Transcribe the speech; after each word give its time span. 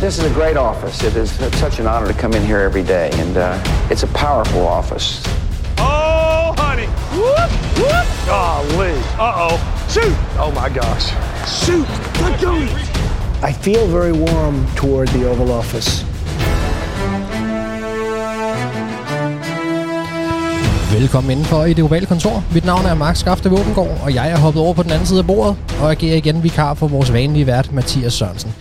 This 0.00 0.16
is 0.16 0.24
a 0.24 0.32
great 0.32 0.56
office. 0.56 1.04
It 1.04 1.14
is 1.14 1.30
such 1.60 1.78
an 1.78 1.86
honor 1.86 2.06
to 2.06 2.14
come 2.14 2.32
in 2.32 2.42
here 2.42 2.60
every 2.60 2.82
day, 2.82 3.10
and 3.20 3.36
uh, 3.36 3.90
it's 3.90 4.02
a 4.02 4.06
powerful 4.06 4.66
office. 4.66 5.22
Oh, 5.76 6.54
honey. 6.56 6.86
Whoop, 7.12 7.50
whoop. 7.76 8.06
Golly. 8.26 8.96
Uh-oh. 9.18 9.58
Shoot. 9.90 10.16
Oh, 10.38 10.50
my 10.52 10.70
gosh. 10.70 11.12
Shoot. 11.46 11.86
Let 12.22 12.40
go. 12.40 12.54
I 13.42 13.52
feel 13.52 13.86
very 13.88 14.12
warm 14.12 14.66
toward 14.74 15.08
the 15.08 15.28
Oval 15.28 15.50
Office. 15.50 16.06
Velkommen 20.92 21.30
indenfor 21.30 21.64
i 21.64 21.72
det 21.72 21.84
ovale 21.84 22.06
kontor. 22.06 22.42
Mit 22.54 22.64
navn 22.64 22.86
er 22.86 22.94
Max 22.94 23.18
Skafte 23.18 23.50
Våbengård, 23.50 23.98
og 24.02 24.14
jeg 24.14 24.30
er 24.30 24.38
hoppet 24.38 24.62
over 24.62 24.74
på 24.74 24.82
den 24.82 24.90
anden 24.90 25.06
side 25.06 25.18
af 25.18 25.26
bordet 25.26 25.56
og 25.82 25.90
agerer 25.90 26.16
igen 26.16 26.42
vikar 26.42 26.74
for 26.74 26.88
vores 26.88 27.12
vanlige 27.12 27.46
vært, 27.46 27.72
Mathias 27.72 28.12
Sørensen. 28.12 28.54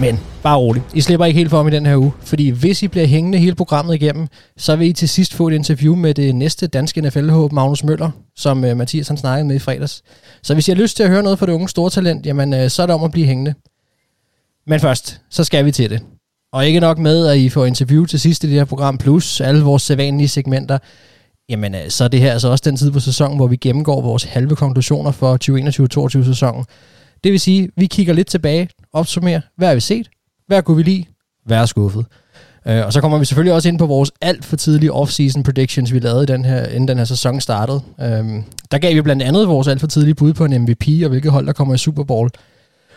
Men 0.00 0.20
bare 0.42 0.56
roligt. 0.58 0.84
I 0.94 1.00
slipper 1.00 1.26
ikke 1.26 1.38
helt 1.38 1.50
for 1.50 1.58
om 1.60 1.68
i 1.68 1.70
den 1.70 1.86
her 1.86 1.96
uge, 1.96 2.12
fordi 2.20 2.48
hvis 2.50 2.82
I 2.82 2.88
bliver 2.88 3.06
hængende 3.06 3.38
hele 3.38 3.54
programmet 3.54 3.94
igennem, 3.94 4.28
så 4.56 4.76
vil 4.76 4.88
I 4.88 4.92
til 4.92 5.08
sidst 5.08 5.34
få 5.34 5.48
et 5.48 5.54
interview 5.54 5.94
med 5.94 6.14
det 6.14 6.34
næste 6.34 6.66
danske 6.66 7.00
NFL-håb, 7.00 7.52
Magnus 7.52 7.84
Møller, 7.84 8.10
som 8.36 8.64
uh, 8.64 8.76
Mathias 8.76 9.08
han 9.08 9.16
snakkede 9.16 9.48
med 9.48 9.56
i 9.56 9.58
fredags. 9.58 10.02
Så 10.42 10.54
hvis 10.54 10.68
I 10.68 10.70
har 10.70 10.76
lyst 10.76 10.96
til 10.96 11.02
at 11.02 11.08
høre 11.10 11.22
noget 11.22 11.38
fra 11.38 11.46
det 11.46 11.52
unge 11.52 11.68
store 11.68 11.90
talent, 11.90 12.26
jamen 12.26 12.52
uh, 12.52 12.68
så 12.68 12.82
er 12.82 12.86
det 12.86 12.94
om 12.94 13.04
at 13.04 13.10
blive 13.10 13.26
hængende. 13.26 13.54
Men 14.66 14.80
først, 14.80 15.20
så 15.30 15.44
skal 15.44 15.64
vi 15.64 15.72
til 15.72 15.90
det. 15.90 16.00
Og 16.52 16.66
ikke 16.66 16.80
nok 16.80 16.98
med, 16.98 17.26
at 17.26 17.36
I 17.36 17.48
får 17.48 17.66
interview 17.66 18.04
til 18.04 18.20
sidst 18.20 18.44
i 18.44 18.46
det 18.46 18.54
her 18.54 18.64
program, 18.64 18.98
plus 18.98 19.40
alle 19.40 19.62
vores 19.62 19.82
sædvanlige 19.82 20.28
segmenter, 20.28 20.78
jamen 21.48 21.74
uh, 21.74 21.80
så 21.88 22.04
er 22.04 22.08
det 22.08 22.20
her 22.20 22.32
altså 22.32 22.48
også 22.48 22.62
den 22.64 22.76
tid 22.76 22.90
på 22.90 23.00
sæsonen, 23.00 23.36
hvor 23.36 23.46
vi 23.46 23.56
gennemgår 23.56 24.00
vores 24.00 24.24
halve 24.24 24.56
konklusioner 24.56 25.10
for 25.10 25.38
2021-2022 26.20 26.24
sæsonen. 26.24 26.64
Det 27.26 27.32
vil 27.32 27.40
sige, 27.40 27.68
vi 27.76 27.86
kigger 27.86 28.14
lidt 28.14 28.26
tilbage, 28.26 28.68
opsummerer, 28.92 29.40
hvad 29.56 29.68
har 29.68 29.74
vi 29.74 29.80
set, 29.80 30.08
hvad 30.46 30.62
kunne 30.62 30.76
vi 30.76 30.82
lide, 30.82 31.04
hvad 31.46 31.58
er 31.58 31.66
skuffet. 31.66 32.06
Øh, 32.66 32.86
og 32.86 32.92
så 32.92 33.00
kommer 33.00 33.18
vi 33.18 33.24
selvfølgelig 33.24 33.54
også 33.54 33.68
ind 33.68 33.78
på 33.78 33.86
vores 33.86 34.12
alt 34.20 34.44
for 34.44 34.56
tidlige 34.56 34.92
off-season 34.92 35.42
predictions, 35.42 35.92
vi 35.92 35.98
lavede 35.98 36.26
den 36.26 36.44
her, 36.44 36.66
inden 36.66 36.88
den 36.88 36.98
her 36.98 37.04
sæson 37.04 37.40
startede. 37.40 37.80
Øhm, 38.00 38.44
der 38.70 38.78
gav 38.78 38.94
vi 38.94 39.02
blandt 39.02 39.22
andet 39.22 39.48
vores 39.48 39.68
alt 39.68 39.80
for 39.80 39.86
tidlige 39.86 40.14
bud 40.14 40.32
på 40.32 40.44
en 40.44 40.62
MVP, 40.62 40.88
og 41.02 41.08
hvilke 41.08 41.30
hold, 41.30 41.46
der 41.46 41.52
kommer 41.52 41.74
i 41.74 41.78
Super 41.78 42.04
Bowl. 42.04 42.30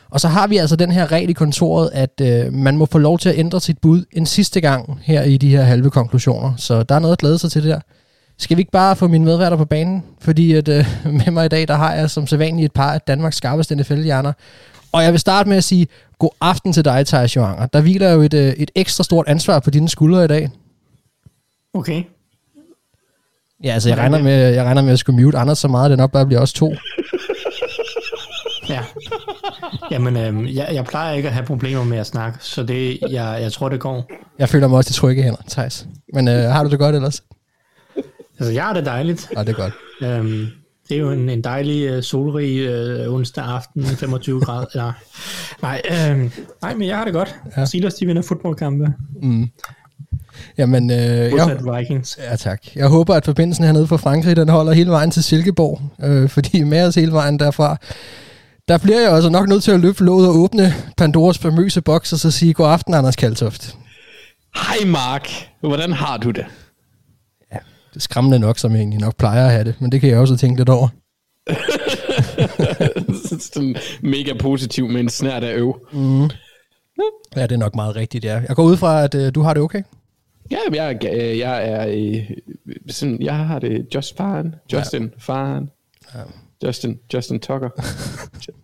Og 0.09 0.19
så 0.19 0.27
har 0.27 0.47
vi 0.47 0.57
altså 0.57 0.75
den 0.75 0.91
her 0.91 1.11
regel 1.11 1.29
i 1.29 1.33
kontoret, 1.33 1.89
at 1.93 2.21
øh, 2.21 2.53
man 2.53 2.77
må 2.77 2.85
få 2.85 2.97
lov 2.97 3.19
til 3.19 3.29
at 3.29 3.37
ændre 3.37 3.61
sit 3.61 3.77
bud 3.77 4.03
en 4.11 4.25
sidste 4.25 4.61
gang 4.61 4.99
her 5.03 5.23
i 5.23 5.37
de 5.37 5.49
her 5.49 5.63
halve 5.63 5.91
konklusioner. 5.91 6.53
Så 6.57 6.83
der 6.83 6.95
er 6.95 6.99
noget 6.99 7.13
at 7.13 7.19
glæde 7.19 7.37
sig 7.37 7.51
til 7.51 7.63
det 7.63 7.69
der. 7.69 7.79
Skal 8.39 8.57
vi 8.57 8.61
ikke 8.61 8.71
bare 8.71 8.95
få 8.95 9.07
mine 9.07 9.25
medværter 9.25 9.57
på 9.57 9.65
banen? 9.65 10.03
Fordi 10.19 10.53
at, 10.53 10.67
øh, 10.67 10.85
med 11.25 11.31
mig 11.31 11.45
i 11.45 11.49
dag, 11.49 11.67
der 11.67 11.75
har 11.75 11.93
jeg 11.93 12.09
som 12.09 12.27
sædvanligt 12.27 12.65
et 12.65 12.71
par 12.71 12.93
af 12.93 13.01
Danmarks 13.01 13.35
skarpeste 13.35 13.75
NFL-hjerner. 13.75 14.33
Og 14.91 15.03
jeg 15.03 15.11
vil 15.11 15.19
starte 15.19 15.49
med 15.49 15.57
at 15.57 15.63
sige 15.63 15.87
god 16.19 16.29
aften 16.41 16.73
til 16.73 16.85
dig, 16.85 17.07
Thijs 17.07 17.35
Joanger. 17.35 17.65
Der 17.65 17.81
hviler 17.81 18.11
jo 18.11 18.21
et, 18.21 18.33
øh, 18.33 18.53
et 18.53 18.71
ekstra 18.75 19.03
stort 19.03 19.27
ansvar 19.27 19.59
på 19.59 19.69
dine 19.69 19.89
skuldre 19.89 20.25
i 20.25 20.27
dag. 20.27 20.49
Okay. 21.73 22.03
Ja, 23.63 23.73
altså 23.73 23.89
jeg 23.89 23.97
regner, 23.97 24.23
med, 24.23 24.49
jeg 24.49 24.63
regner 24.65 24.81
med 24.81 24.93
at 24.93 24.99
skulle 24.99 25.23
mute 25.23 25.37
Anders 25.37 25.57
så 25.57 25.67
meget, 25.67 25.85
at 25.85 25.89
det 25.89 25.97
nok 25.97 26.11
bare 26.11 26.25
bliver 26.25 26.41
os 26.41 26.53
to. 26.53 26.73
Ja. 28.69 28.79
Jamen, 29.91 30.17
øh, 30.17 30.55
jeg, 30.55 30.69
jeg 30.73 30.85
plejer 30.85 31.13
ikke 31.13 31.27
at 31.27 31.33
have 31.33 31.45
problemer 31.45 31.83
med 31.83 31.97
at 31.97 32.07
snakke, 32.07 32.37
så 32.41 32.63
det, 32.63 32.99
jeg, 33.09 33.37
jeg 33.41 33.51
tror, 33.51 33.69
det 33.69 33.79
går. 33.79 34.09
Jeg 34.39 34.49
føler 34.49 34.67
mig 34.67 34.77
også 34.77 34.91
i 34.91 34.93
trygge 34.93 35.23
hænder, 35.23 35.41
Thijs. 35.49 35.87
Men 36.13 36.27
øh, 36.27 36.43
har 36.43 36.63
du 36.63 36.69
det 36.69 36.79
godt 36.79 36.95
ellers? 36.95 37.21
Altså, 38.39 38.53
jeg 38.53 38.63
har 38.63 38.73
det 38.73 38.85
dejligt. 38.85 39.29
Ja, 39.35 39.43
det 39.43 39.49
er 39.49 39.53
godt. 39.53 39.73
Øhm, 40.01 40.47
det 40.89 40.97
er 40.97 41.01
jo 41.01 41.11
en, 41.11 41.29
en 41.29 41.43
dejlig 41.43 41.97
uh, 41.97 42.03
solrig 42.03 42.69
uh, 43.07 43.13
onsdag 43.13 43.43
aften, 43.43 43.85
25 43.85 44.41
grader. 44.41 44.65
Nej, 45.61 45.81
nej, 45.89 46.11
øh, 46.11 46.31
nej, 46.61 46.75
men 46.75 46.87
jeg 46.87 46.97
har 46.97 47.05
det 47.05 47.13
godt. 47.13 47.35
Ja. 47.57 47.65
Steelers, 47.65 47.93
de 47.93 48.05
vinder 48.05 48.21
fodboldkampe. 48.21 48.93
Mm. 49.21 49.49
Jamen, 50.57 50.91
øh, 50.91 50.97
jeg, 50.97 51.59
Vikings. 51.77 52.19
Ja, 52.31 52.35
tak. 52.35 52.61
Jeg 52.75 52.87
håber, 52.87 53.15
at 53.15 53.25
forbindelsen 53.25 53.65
hernede 53.65 53.87
fra 53.87 53.97
Frankrig, 53.97 54.35
den 54.35 54.49
holder 54.49 54.73
hele 54.73 54.89
vejen 54.89 55.11
til 55.11 55.23
Silkeborg, 55.23 55.81
øh, 56.03 56.29
fordi 56.29 56.63
med 56.63 56.83
os 56.83 56.95
hele 56.95 57.11
vejen 57.11 57.39
derfra, 57.39 57.77
der 58.67 58.77
bliver 58.77 59.01
jeg 59.01 59.11
altså 59.11 59.29
nok 59.29 59.49
nødt 59.49 59.63
til 59.63 59.71
at 59.71 59.79
løfte 59.79 60.03
låget 60.03 60.27
og 60.27 60.35
åbne 60.35 60.73
Pandoras 60.97 61.37
famøse 61.37 61.81
boks, 61.81 62.13
og 62.13 62.19
så 62.19 62.31
sige 62.31 62.53
god 62.53 62.67
aften, 62.67 62.93
Anders 62.93 63.15
Kaltoft. 63.15 63.75
Hej 64.55 64.87
Mark, 64.87 65.29
hvordan 65.61 65.93
har 65.93 66.17
du 66.17 66.31
det? 66.31 66.45
Det 67.89 67.95
er 67.95 67.99
skræmmende 67.99 68.39
nok, 68.39 68.57
som 68.57 68.71
jeg 68.71 68.79
egentlig 68.79 68.99
nok 68.99 69.15
plejer 69.15 69.45
at 69.45 69.51
have 69.51 69.63
det, 69.63 69.75
men 69.81 69.91
det 69.91 70.01
kan 70.01 70.09
jeg 70.09 70.19
også 70.19 70.37
tænke 70.37 70.59
lidt 70.59 70.69
over. 70.69 70.87
Sådan 73.53 73.75
mega 74.01 74.33
positiv 74.39 74.87
med 74.87 74.99
en 74.99 75.09
snært 75.09 75.43
af 75.43 75.53
øv. 75.53 75.87
Mm. 75.93 76.29
Ja, 77.35 77.43
det 77.43 77.51
er 77.51 77.57
nok 77.57 77.75
meget 77.75 77.95
rigtigt, 77.95 78.25
ja. 78.25 78.41
Jeg 78.47 78.55
går 78.55 78.63
ud 78.63 78.77
fra, 78.77 79.03
at 79.03 79.15
uh, 79.15 79.29
du 79.35 79.41
har 79.41 79.53
det 79.53 79.63
okay? 79.63 79.83
Ja, 80.51 80.57
jeg, 80.73 81.03
jeg, 81.03 81.37
jeg 81.37 81.69
er 81.69 82.17
uh, 82.19 82.37
sådan, 82.89 83.21
jeg 83.21 83.35
har 83.37 83.59
det 83.59 83.87
just 83.95 84.17
fine. 84.17 84.53
Justin, 84.73 85.03
ja. 85.03 85.33
fine. 85.33 85.67
Ja. 86.15 86.19
Justin, 86.67 86.99
Justin 87.13 87.39
Tucker. 87.39 87.69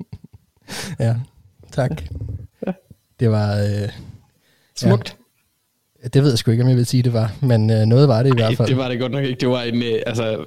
ja, 1.06 1.16
tak. 1.72 2.04
Ja. 2.68 2.72
Det 3.20 3.32
var... 3.32 3.64
Uh, 3.64 3.90
Smukt. 4.76 5.18
Ja. 5.20 5.25
Det 6.14 6.24
ved 6.24 6.30
jeg 6.30 6.38
sgu 6.38 6.52
ikke, 6.52 6.64
om 6.64 6.70
jeg 6.70 6.78
vil 6.78 6.86
sige, 6.86 7.04
det 7.04 7.14
var, 7.14 7.32
men 7.42 7.70
øh, 7.70 7.86
noget 7.86 8.08
var 8.08 8.24
det 8.24 8.30
i 8.30 8.34
hvert 8.36 8.58
fald. 8.58 8.68
det 8.68 8.78
var 8.78 8.90
det 8.90 9.00
godt 9.00 9.12
nok 9.12 9.24
ikke. 9.24 9.40
Det 9.40 9.50
var 9.50 9.62
en, 9.62 9.84
øh, 9.84 10.02
altså, 10.06 10.46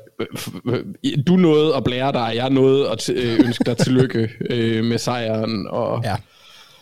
du 1.26 1.36
nåede 1.36 1.76
at 1.76 1.84
blære 1.84 2.12
dig, 2.12 2.32
jeg 2.34 2.50
nåede 2.50 2.90
at 2.90 3.10
øh, 3.10 3.40
ønske 3.46 3.64
dig 3.64 3.76
tillykke 3.76 4.28
øh, 4.50 4.84
med 4.84 4.98
sejren, 4.98 5.66
og 5.70 6.00
ja. 6.04 6.14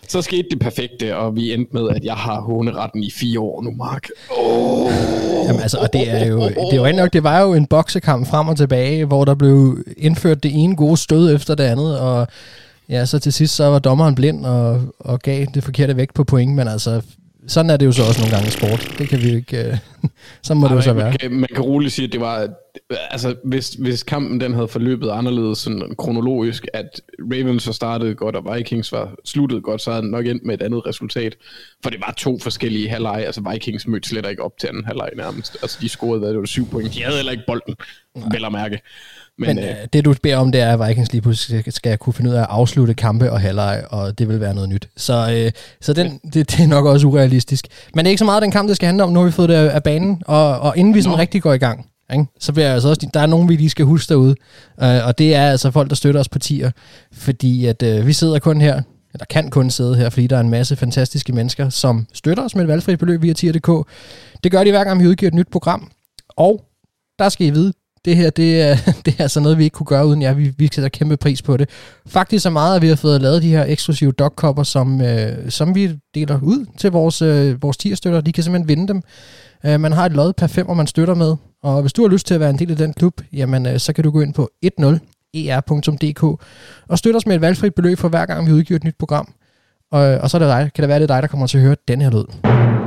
så 0.09 0.23
skete 0.23 0.49
det 0.51 0.59
perfekte, 0.59 1.17
og 1.17 1.37
vi 1.37 1.53
endte 1.53 1.71
med, 1.73 1.89
at 1.91 2.05
jeg 2.05 2.15
har 2.15 2.41
håneretten 2.41 3.03
i 3.03 3.11
fire 3.11 3.41
år 3.41 3.63
nu, 3.63 3.71
Mark. 3.71 4.09
Oh. 4.39 4.93
Jamen 5.47 5.61
altså, 5.63 5.79
og 5.79 5.93
det 5.93 6.11
er 6.11 6.27
jo, 6.27 6.41
det 6.49 6.73
er 6.73 6.91
jo 6.91 6.97
nok, 6.97 7.13
det 7.13 7.23
var 7.23 7.41
jo 7.41 7.55
en 7.55 7.67
boksekamp 7.67 8.27
frem 8.27 8.49
og 8.49 8.57
tilbage, 8.57 9.05
hvor 9.05 9.25
der 9.25 9.35
blev 9.35 9.85
indført 9.97 10.43
det 10.43 10.51
ene 10.55 10.77
gode 10.77 10.97
stød 10.97 11.35
efter 11.35 11.55
det 11.55 11.65
andet, 11.65 11.99
og 11.99 12.27
ja, 12.89 13.05
så 13.05 13.19
til 13.19 13.33
sidst 13.33 13.57
så 13.57 13.65
var 13.65 13.79
dommeren 13.79 14.15
blind 14.15 14.47
og, 14.47 14.83
og 14.99 15.21
gav 15.21 15.47
det 15.55 15.65
forkerte 15.65 15.97
vægt 15.97 16.15
på 16.15 16.25
point, 16.25 16.55
men 16.55 16.69
altså 16.69 17.03
sådan 17.49 17.71
er 17.71 17.77
det 17.77 17.87
jo 17.87 17.93
så 17.93 18.03
også 18.03 18.21
nogle 18.21 18.35
gange 18.35 18.49
i 18.49 18.51
sport. 18.51 18.95
Det 18.99 19.09
kan 19.09 19.23
vi 19.23 19.35
ikke... 19.35 19.67
Uh, 20.03 20.11
så 20.43 20.55
må 20.55 20.67
Ej, 20.67 20.73
det 20.73 20.77
jo 20.77 20.83
så 20.83 20.95
man 20.95 21.05
være. 21.05 21.19
Kan, 21.19 21.33
man 21.33 21.49
kan 21.55 21.63
roligt 21.63 21.93
sige, 21.93 22.07
at 22.07 22.13
det 22.13 22.21
var... 22.21 22.49
Altså, 23.11 23.35
hvis, 23.45 23.69
hvis 23.69 24.03
kampen 24.03 24.41
den 24.41 24.55
havde 24.55 24.69
forløbet 24.69 25.11
anderledes 25.11 25.59
sådan 25.59 25.95
kronologisk, 25.99 26.67
at 26.73 27.01
Ravens 27.21 27.63
så 27.63 27.73
startede 27.73 28.15
godt, 28.15 28.37
og 28.37 28.57
Vikings 28.57 28.93
var 28.93 29.15
sluttet 29.25 29.63
godt, 29.63 29.83
så 29.83 29.91
havde 29.91 30.03
den 30.03 30.11
nok 30.11 30.27
endt 30.27 30.45
med 30.45 30.55
et 30.55 30.63
andet 30.63 30.87
resultat. 30.87 31.37
For 31.83 31.91
det 31.91 32.01
var 32.01 32.15
to 32.17 32.39
forskellige 32.39 32.89
halvleje. 32.89 33.25
Altså, 33.25 33.43
Vikings 33.53 33.87
mødte 33.87 34.09
slet 34.09 34.27
ikke 34.31 34.43
op 34.43 34.59
til 34.59 34.67
anden 34.67 34.85
halvleg 34.85 35.11
nærmest. 35.17 35.57
Altså, 35.63 35.79
de 35.81 35.89
scorede, 35.89 36.19
hvad 36.19 36.29
det 36.29 36.39
var, 36.39 36.47
syv 36.47 36.69
point. 36.71 36.95
De 36.95 37.03
havde 37.03 37.17
heller 37.17 37.33
ikke 37.33 37.45
bolden, 37.47 37.75
Nej. 38.15 38.29
vel 38.33 38.45
at 38.45 38.53
mærke. 38.53 38.81
Men, 39.39 39.57
Men 39.57 39.65
øh, 39.65 39.75
det 39.93 40.05
du 40.05 40.15
beder 40.23 40.37
om, 40.37 40.53
det 40.53 40.61
er, 40.61 40.73
at 40.79 40.89
Vikings 40.89 41.13
lige 41.13 41.23
pludselig 41.23 41.65
skal 41.73 41.99
kunne 41.99 42.13
finde 42.13 42.31
ud 42.31 42.35
af 42.35 42.41
at 42.41 42.47
afslutte 42.51 42.95
kampe 42.95 43.33
og 43.33 43.41
halvleg, 43.41 43.85
og 43.91 44.19
det 44.19 44.29
vil 44.29 44.41
være 44.41 44.55
noget 44.55 44.69
nyt. 44.69 44.89
Så, 44.97 45.33
øh, 45.33 45.53
så 45.81 45.93
den, 45.93 46.21
det, 46.33 46.51
det 46.51 46.61
er 46.61 46.67
nok 46.67 46.87
også 46.87 47.07
urealistisk. 47.07 47.67
Men 47.95 48.05
det 48.05 48.09
er 48.09 48.11
ikke 48.11 48.19
så 48.19 48.25
meget 48.25 48.43
den 48.43 48.51
kamp, 48.51 48.69
det 48.69 48.77
skal 48.77 48.87
handle 48.87 49.05
om. 49.05 49.13
Nu 49.13 49.19
har 49.19 49.27
vi 49.27 49.33
fået 49.33 49.49
det 49.49 49.55
af 49.55 49.83
banen, 49.83 50.23
og, 50.27 50.61
og 50.61 50.77
inden 50.77 50.95
vi 50.95 51.03
sådan 51.03 51.17
Nå. 51.17 51.21
rigtig 51.21 51.43
går 51.43 51.53
i 51.53 51.59
gang, 51.59 51.87
ikke? 52.13 52.25
så 52.41 52.53
bliver 52.53 52.75
altså 52.75 52.89
også, 52.89 53.11
der 53.15 53.21
er 53.21 53.27
nogen, 53.27 53.49
vi 53.49 53.57
lige 53.57 53.71
skal 53.71 53.85
huske 53.85 54.09
derude, 54.09 54.35
øh, 54.83 55.07
og 55.07 55.19
det 55.19 55.35
er 55.35 55.51
altså 55.51 55.71
folk, 55.71 55.91
der 55.91 55.97
støtter 55.97 56.21
os 56.21 56.29
partier, 56.29 56.71
fordi 57.13 57.67
at 57.67 57.83
øh, 57.83 58.07
vi 58.07 58.13
sidder 58.13 58.39
kun 58.39 58.61
her, 58.61 58.83
eller 59.15 59.25
kan 59.31 59.51
kun 59.51 59.71
sidde 59.71 59.97
her, 59.97 60.11
fordi 60.11 60.27
der 60.27 60.37
er 60.37 60.41
en 60.41 60.51
masse 60.51 60.77
fantastiske 60.77 61.33
mennesker, 61.33 61.69
som 61.69 62.07
støtter 62.13 62.45
os 62.45 62.55
med 62.55 62.63
et 62.63 62.69
valgfri 62.69 62.97
beløb 62.97 63.23
via 63.23 63.33
tier.dk. 63.33 63.89
Det 64.45 64.53
gør 64.53 64.65
de 64.65 64.71
hver 64.71 64.85
gang, 64.85 65.01
vi 65.03 65.07
udgiver 65.07 65.31
et 65.31 65.35
nyt 65.35 65.49
program. 65.53 65.91
Og 66.37 66.65
der 67.19 67.29
skal 67.29 67.47
I 67.47 67.51
vide, 67.51 67.73
det 68.07 68.17
her, 68.17 68.31
det 68.31 68.63
er, 68.63 68.77
det 69.05 69.15
er 69.19 69.23
altså 69.23 69.41
noget, 69.41 69.59
vi 69.59 69.65
ikke 69.65 69.75
kunne 69.75 69.87
gøre 69.87 70.07
uden 70.07 70.23
jer. 70.23 70.35
Vi, 70.35 70.53
vi 70.59 70.69
sætter 70.73 70.89
kæmpe 70.89 71.17
pris 71.17 71.43
på 71.43 71.57
det. 71.57 71.69
Faktisk 72.07 72.43
så 72.43 72.51
meget, 72.51 72.77
at 72.77 72.83
vi 72.83 72.89
har 72.89 72.97
fået 72.97 73.23
lavet 73.23 73.43
de 73.43 73.49
her 73.49 73.65
eksklusive 73.69 74.13
dogkopper, 74.13 74.63
som, 74.63 75.01
øh, 75.01 75.51
som 75.51 75.75
vi 75.75 75.91
deler 76.15 76.39
ud 76.43 76.67
til 76.79 76.91
vores, 76.91 77.23
øh, 77.23 77.63
vores 77.63 77.77
tierstøtter. 77.77 78.21
De 78.21 78.33
kan 78.33 78.45
simpelthen 78.45 78.69
vinde 78.69 78.89
dem. 78.89 79.03
Øh, 79.67 79.81
man 79.81 79.93
har 79.93 80.07
et 80.07 80.13
lod 80.13 80.33
per 80.33 80.47
fem, 80.47 80.69
og 80.69 80.77
man 80.77 80.87
støtter 80.87 81.15
med. 81.15 81.37
Og 81.63 81.81
hvis 81.81 81.93
du 81.93 82.03
har 82.03 82.09
lyst 82.09 82.27
til 82.27 82.35
at 82.35 82.41
være 82.41 82.51
en 82.51 82.59
del 82.59 82.71
af 82.71 82.77
den 82.77 82.93
klub, 82.93 83.21
jamen 83.33 83.67
øh, 83.67 83.79
så 83.79 83.93
kan 83.93 84.05
du 84.05 84.11
gå 84.11 84.21
ind 84.21 84.35
på 84.35 84.51
10er.dk 84.65 86.23
e 86.23 86.45
og 86.89 86.99
støtte 86.99 87.17
os 87.17 87.27
med 87.27 87.35
et 87.35 87.41
valgfrit 87.41 87.75
beløb 87.75 87.99
for 87.99 88.09
hver 88.09 88.27
gang, 88.27 88.47
vi 88.47 88.53
udgiver 88.53 88.77
et 88.77 88.85
nyt 88.85 88.97
program. 88.99 89.33
Og, 89.93 90.01
og 90.01 90.31
så 90.31 90.37
er 90.37 90.39
det 90.39 90.49
dig, 90.49 90.71
kan 90.75 90.83
det 90.83 90.89
være, 90.89 90.99
det 90.99 91.11
er 91.11 91.15
dig, 91.15 91.23
der 91.23 91.29
kommer 91.29 91.47
til 91.47 91.59
at 91.59 91.65
høre 91.65 91.77
den 91.89 92.01
her 92.01 92.11
lyd. 92.11 92.86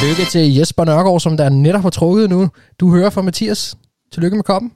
Tillykke 0.00 0.24
til 0.30 0.54
Jesper 0.54 0.84
Nørgaard, 0.84 1.20
som 1.20 1.36
der 1.36 1.48
netop 1.48 1.82
har 1.82 1.90
trukket 1.90 2.30
nu. 2.30 2.48
Du 2.80 2.90
hører 2.90 3.10
fra 3.10 3.22
Mathias. 3.22 3.76
Tillykke 4.12 4.36
med 4.36 4.44
koppen. 4.44 4.72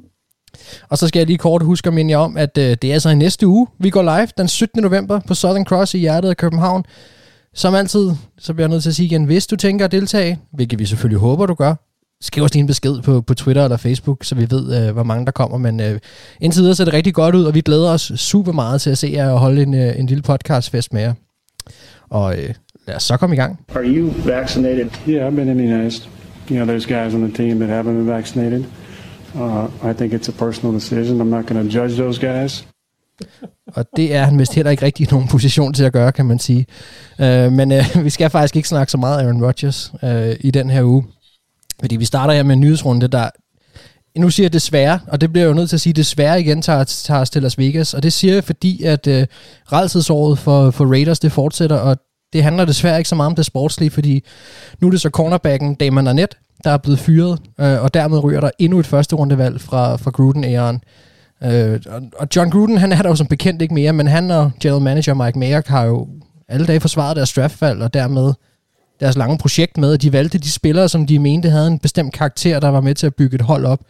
Og 0.89 0.99
så 0.99 1.09
skal 1.09 1.21
jeg 1.21 1.27
lige 1.27 1.39
kort 1.39 1.63
huske 1.63 1.87
at 1.87 1.95
minde 1.95 2.11
jer 2.11 2.19
om, 2.19 2.37
at 2.37 2.59
øh, 2.59 2.77
det 2.83 2.85
er 2.85 2.93
altså 2.93 3.09
i 3.09 3.15
næste 3.15 3.47
uge. 3.47 3.67
Vi 3.79 3.91
går 3.91 4.03
live 4.03 4.29
den 4.39 4.49
17. 4.49 4.83
november 4.83 5.21
på 5.27 5.35
Southern 5.35 5.65
Cross 5.65 5.95
i 5.95 5.99
hjertet 5.99 6.29
af 6.29 6.37
København. 6.37 6.85
Som 7.55 7.75
altid, 7.75 8.11
så 8.39 8.55
bliver 8.55 8.67
jeg 8.67 8.71
nødt 8.71 8.83
til 8.83 8.91
at 8.91 8.95
sige 8.95 9.07
igen, 9.07 9.25
hvis 9.25 9.47
du 9.47 9.57
tænker 9.57 9.85
at 9.85 9.93
deltage, 9.93 10.39
hvilket 10.53 10.79
vi 10.79 10.87
selvfølgelig 10.87 11.21
håber, 11.21 11.47
du 11.47 11.55
gør, 11.55 11.75
skriv 12.21 12.45
os 12.45 12.55
lige 12.55 12.61
en 12.61 12.67
besked 12.67 13.03
på, 13.03 13.21
på 13.21 13.35
Twitter 13.35 13.65
eller 13.65 13.77
Facebook, 13.77 14.25
så 14.25 14.35
vi 14.35 14.51
ved, 14.51 14.87
øh, 14.87 14.93
hvor 14.93 15.03
mange 15.03 15.27
der 15.27 15.33
kommer. 15.33 15.59
Men 15.59 15.81
øh, 15.81 16.01
indtil 16.41 16.61
videre 16.61 16.75
ser 16.75 16.85
det 16.85 16.95
rigtig 16.95 17.15
godt 17.15 17.35
ud, 17.35 17.45
og 17.45 17.55
vi 17.55 17.61
glæder 17.61 17.91
os 17.91 18.13
super 18.17 18.53
meget 18.53 18.81
til 18.81 18.91
at 18.91 18.99
se 18.99 19.11
jer 19.13 19.31
og 19.31 19.39
holde 19.39 19.63
en, 19.63 19.75
øh, 19.75 19.99
en 19.99 20.07
lille 20.07 20.23
podcastfest 20.23 20.93
med 20.93 21.03
jer. 21.03 21.15
Og 22.11 22.39
øh, 22.39 22.55
lad 22.87 22.97
os 22.97 23.03
så 23.03 23.17
komme 23.17 23.35
i 23.35 23.39
gang. 23.39 23.61
Are 23.75 23.85
you 23.85 24.11
vaccinated? 24.25 24.91
Yeah, 25.09 25.29
I've 25.29 25.37
been 25.37 25.49
immunized. 25.49 26.09
You 26.51 26.57
know, 26.57 26.67
there's 26.67 26.87
guys 26.87 27.15
on 27.15 27.21
the 27.29 27.37
team 27.43 27.59
that 27.59 27.69
haven't 27.69 27.95
been 27.95 28.07
vaccinated. 28.07 28.65
Uh, 29.35 29.91
I 29.91 29.93
think 29.93 30.13
it's 30.13 30.29
a 30.29 30.33
personal 30.33 30.75
decision. 30.75 31.21
I'm 31.21 31.31
not 31.31 31.47
going 31.47 31.71
to 31.71 31.81
judge 31.81 31.97
those 31.97 32.19
guys. 32.21 32.67
Og 33.77 33.87
det 33.97 34.15
er 34.15 34.25
han 34.25 34.39
vist 34.39 34.55
heller 34.55 34.71
ikke 34.71 34.85
rigtig 34.85 35.09
nogen 35.11 35.29
position 35.29 35.75
til 35.75 35.85
at 35.85 35.93
gøre, 35.93 36.13
kan 36.13 36.27
man 36.27 36.39
sige. 36.39 36.67
Uh, 37.19 37.53
men 37.53 37.73
uh, 37.73 37.79
vi 38.05 38.11
skal 38.11 38.31
faktisk 38.31 38.57
ikke 38.57 38.69
snakke 38.69 38.91
så 38.91 38.99
meget 38.99 39.23
Aaron 39.23 39.45
Rodgers 39.45 39.93
uh, 40.03 40.31
i 40.41 40.51
den 40.51 40.71
her 40.71 40.83
uge. 40.83 41.05
Fordi 41.81 41.97
vi 41.97 42.05
starter 42.05 42.35
her 42.35 42.43
med 42.43 42.55
en 42.55 42.61
nyhedsrunde, 42.61 43.09
der 43.09 43.31
nu 44.19 44.31
siger 44.31 44.45
jeg 44.45 44.53
desværre, 44.53 45.01
og 45.09 45.21
det 45.21 45.33
bliver 45.33 45.47
jo 45.47 45.55
nødt 45.55 45.69
til 45.69 45.77
at 45.77 45.81
sige 45.81 45.93
desværre 45.93 46.41
igen, 46.41 46.63
tager, 46.63 46.85
tager 46.85 47.21
os 47.21 47.31
til 47.31 47.43
Las 47.43 47.59
Vegas. 47.59 47.95
Og 47.95 48.03
det 48.03 48.13
siger 48.13 48.35
jeg, 48.35 48.45
fordi 48.45 48.83
at 48.83 49.07
uh, 49.07 49.23
redselsåret 49.73 50.39
for, 50.39 50.71
for 50.71 50.85
Raiders, 50.85 51.19
det 51.19 51.33
fortsætter, 51.33 51.77
og 51.77 51.97
det 52.35 52.43
handler 52.43 52.65
desværre 52.65 52.99
ikke 52.99 53.09
så 53.09 53.15
meget 53.15 53.27
om 53.27 53.35
det 53.35 53.47
sportslige, 53.47 53.91
fordi 53.91 54.25
nu 54.81 54.87
er 54.87 54.91
det 54.91 55.01
så 55.01 55.11
cornerbacken 55.11 55.75
Damon 55.75 56.07
Arnett, 56.07 56.39
der 56.65 56.71
er 56.71 56.77
blevet 56.77 56.99
fyret, 56.99 57.39
øh, 57.61 57.83
og 57.83 57.95
dermed 57.95 58.25
ryger 58.25 58.41
der 58.41 58.51
endnu 58.59 58.79
et 58.79 58.87
første 58.87 59.17
rundevalg 59.17 59.61
fra, 59.61 59.97
fra 59.97 60.11
Gruden-æren. 60.11 60.83
Øh, 61.45 61.81
og 62.19 62.29
John 62.37 62.51
Gruden, 62.51 62.79
han 62.79 62.93
er 62.93 63.03
der 63.03 63.09
jo 63.09 63.17
som 63.17 63.27
bekendt 63.27 63.63
ikke 63.63 63.75
mere, 63.75 63.93
men 63.93 64.07
han 64.07 64.31
og 64.31 64.51
general 64.61 64.83
manager 64.83 65.15
Mike 65.15 65.39
Mayock 65.39 65.67
har 65.67 65.85
jo 65.85 66.09
alle 66.49 66.67
dage 66.67 66.81
forsvaret 66.81 67.17
deres 67.17 67.33
draftvalg, 67.33 67.83
og 67.83 67.95
dermed 67.95 68.33
deres 69.01 69.17
lange 69.17 69.39
projekt 69.39 69.77
med, 69.77 69.93
at 69.93 70.03
de 70.03 70.13
valgte 70.13 70.39
de 70.39 70.51
spillere, 70.51 70.89
som 70.89 71.07
de 71.07 71.19
mente 71.19 71.51
havde 71.51 71.67
en 71.67 71.79
bestemt 71.79 72.13
karakter, 72.13 72.61
der 72.61 72.69
var 72.69 72.81
med 72.81 72.95
til 72.95 73.07
at 73.07 73.15
bygge 73.15 73.35
et 73.35 73.43
hold 73.43 73.65
op. 73.65 73.81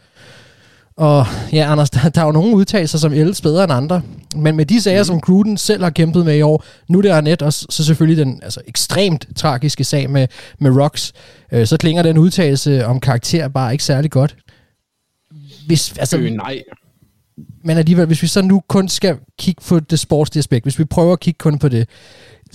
Og 0.97 1.25
ja, 1.53 1.71
Anders, 1.71 1.89
der, 1.95 2.09
der 2.09 2.21
er 2.21 2.25
jo 2.25 2.31
nogle 2.31 2.55
udtalelser, 2.55 2.97
som 2.97 3.13
ældes 3.13 3.41
bedre 3.41 3.63
end 3.63 3.73
andre. 3.73 4.01
Men 4.35 4.55
med 4.55 4.65
de 4.65 4.81
sager, 4.81 5.01
mm. 5.01 5.05
som 5.05 5.21
Gruden 5.21 5.57
selv 5.57 5.83
har 5.83 5.89
kæmpet 5.89 6.25
med 6.25 6.37
i 6.37 6.41
år, 6.41 6.63
nu 6.89 7.01
det 7.01 7.11
er 7.11 7.21
net, 7.21 7.41
og 7.41 7.53
så 7.53 7.83
selvfølgelig 7.85 8.25
den 8.25 8.39
altså, 8.43 8.61
ekstremt 8.67 9.27
tragiske 9.35 9.83
sag 9.83 10.09
med, 10.09 10.27
med 10.59 10.71
Rocks, 10.71 11.13
øh, 11.51 11.67
så 11.67 11.77
klinger 11.77 12.03
den 12.03 12.17
udtalelse 12.17 12.85
om 12.85 12.99
karakter 12.99 13.47
bare 13.47 13.71
ikke 13.71 13.83
særlig 13.83 14.11
godt. 14.11 14.35
Hvis, 15.67 15.97
altså, 15.97 16.17
øh, 16.17 16.31
nej. 16.31 16.63
Men 17.63 17.77
alligevel, 17.77 18.05
hvis 18.05 18.21
vi 18.21 18.27
så 18.27 18.41
nu 18.41 18.61
kun 18.67 18.89
skal 18.89 19.17
kigge 19.39 19.61
på 19.67 19.79
det 19.79 19.99
sportslige 19.99 20.39
aspekt, 20.39 20.65
hvis 20.65 20.79
vi 20.79 20.85
prøver 20.85 21.13
at 21.13 21.19
kigge 21.19 21.37
kun 21.37 21.59
på 21.59 21.69
det, 21.69 21.89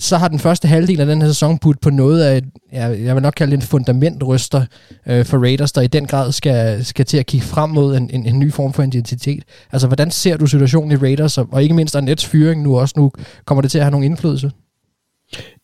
så 0.01 0.17
har 0.17 0.27
den 0.27 0.39
første 0.39 0.67
halvdel 0.67 0.99
af 0.99 1.05
den 1.05 1.21
her 1.21 1.27
sæson 1.27 1.57
budt 1.57 1.81
på 1.81 1.89
noget 1.89 2.23
af, 2.23 2.37
et, 2.37 2.45
ja, 2.73 2.85
jeg 2.87 3.15
vil 3.15 3.21
nok 3.23 3.33
kalde 3.37 3.51
det 3.51 3.57
en 3.57 3.67
fundamentryster 3.67 4.65
øh, 5.07 5.25
for 5.25 5.37
Raiders, 5.37 5.71
der 5.71 5.81
i 5.81 5.87
den 5.87 6.07
grad 6.07 6.31
skal, 6.31 6.85
skal 6.85 7.05
til 7.05 7.17
at 7.17 7.25
kigge 7.25 7.45
frem 7.45 7.69
mod 7.69 7.97
en, 7.97 8.09
en, 8.13 8.25
en 8.25 8.39
ny 8.39 8.53
form 8.53 8.73
for 8.73 8.83
identitet. 8.83 9.43
Altså, 9.71 9.87
hvordan 9.87 10.11
ser 10.11 10.37
du 10.37 10.47
situationen 10.47 10.91
i 10.91 10.95
Raiders, 10.95 11.37
og, 11.37 11.47
og 11.51 11.63
ikke 11.63 11.75
mindst 11.75 11.95
Arnets 11.95 12.25
fyring 12.25 12.61
nu 12.61 12.79
også 12.79 12.93
nu, 12.97 13.11
kommer 13.45 13.61
det 13.61 13.71
til 13.71 13.77
at 13.77 13.83
have 13.83 13.91
nogen 13.91 14.03
indflydelse? 14.03 14.51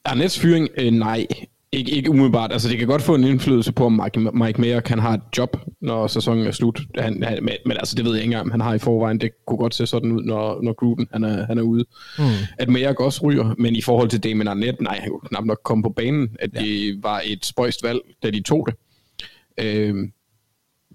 Arnets 0.06 0.40
fyring, 0.40 0.68
øh, 0.78 0.92
nej. 0.92 1.25
Ikke, 1.78 1.92
ikke 1.92 2.10
umiddelbart. 2.10 2.52
Altså, 2.52 2.70
det 2.70 2.78
kan 2.78 2.88
godt 2.88 3.02
få 3.02 3.16
en 3.16 3.24
indflydelse 3.24 3.72
på, 3.72 3.86
om 3.86 4.02
Mike, 4.04 4.20
Mike 4.20 4.62
Mayer 4.62 4.80
kan 4.80 5.00
have 5.00 5.16
et 5.16 5.22
job, 5.38 5.58
når 5.82 6.08
sæsonen 6.08 6.48
er 6.48 6.52
slut. 6.52 6.82
Han, 6.98 7.24
han, 7.24 7.44
men, 7.44 7.54
men 7.66 7.78
altså, 7.78 7.96
det 7.96 8.06
ved 8.06 8.12
jeg 8.12 8.24
ikke 8.24 8.34
engang, 8.34 8.52
han 8.52 8.62
har 8.62 8.74
i 8.74 8.80
forvejen. 8.80 9.22
Det 9.22 9.32
kunne 9.48 9.58
godt 9.58 9.76
se 9.76 9.88
sådan 9.88 10.12
ud, 10.12 10.24
når, 10.24 10.62
når 10.62 10.74
Gruden 10.74 11.08
han 11.12 11.24
er, 11.24 11.46
han 11.46 11.58
er 11.58 11.62
ude. 11.62 11.86
Mm. 12.20 12.24
At 12.60 12.70
Mayer 12.70 12.94
også 12.94 13.26
ryger, 13.26 13.56
men 13.58 13.76
i 13.76 13.82
forhold 13.82 14.10
til 14.10 14.24
Damon 14.24 14.48
Arnett, 14.48 14.82
nej, 14.82 15.00
han 15.00 15.10
kunne 15.10 15.30
knap 15.30 15.46
nok 15.46 15.60
komme 15.64 15.84
på 15.84 15.90
banen. 15.90 16.30
At 16.40 16.50
ja. 16.54 16.60
det 16.60 17.04
var 17.04 17.22
et 17.26 17.46
spøjst 17.46 17.84
valg, 17.84 18.00
da 18.24 18.30
de 18.30 18.42
tog 18.42 18.68
det. 18.68 18.76
Øh, 19.66 19.96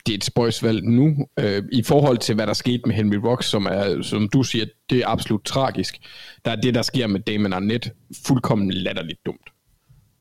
det 0.07 0.13
er 0.13 0.17
et 0.17 0.25
spøjsvalg 0.25 0.85
nu. 0.85 1.27
Øh, 1.41 1.63
I 1.73 1.83
forhold 1.83 2.19
til, 2.19 2.35
hvad 2.35 2.47
der 2.47 2.53
skete 2.53 2.83
med 2.87 2.95
Henry 2.95 3.17
Rocks, 3.17 3.47
som, 3.47 3.67
er, 3.67 4.03
som 4.03 4.29
du 4.29 4.43
siger, 4.43 4.65
det 4.91 4.99
er 4.99 5.09
absolut 5.09 5.43
tragisk. 5.45 5.99
Der 6.45 6.51
er 6.51 6.57
det, 6.57 6.75
der 6.75 6.83
sker 6.83 7.07
med 7.07 7.21
Damon 7.21 7.53
Arnett, 7.53 7.91
fuldkommen 8.27 8.71
latterligt 8.71 9.27
dumt. 9.27 9.51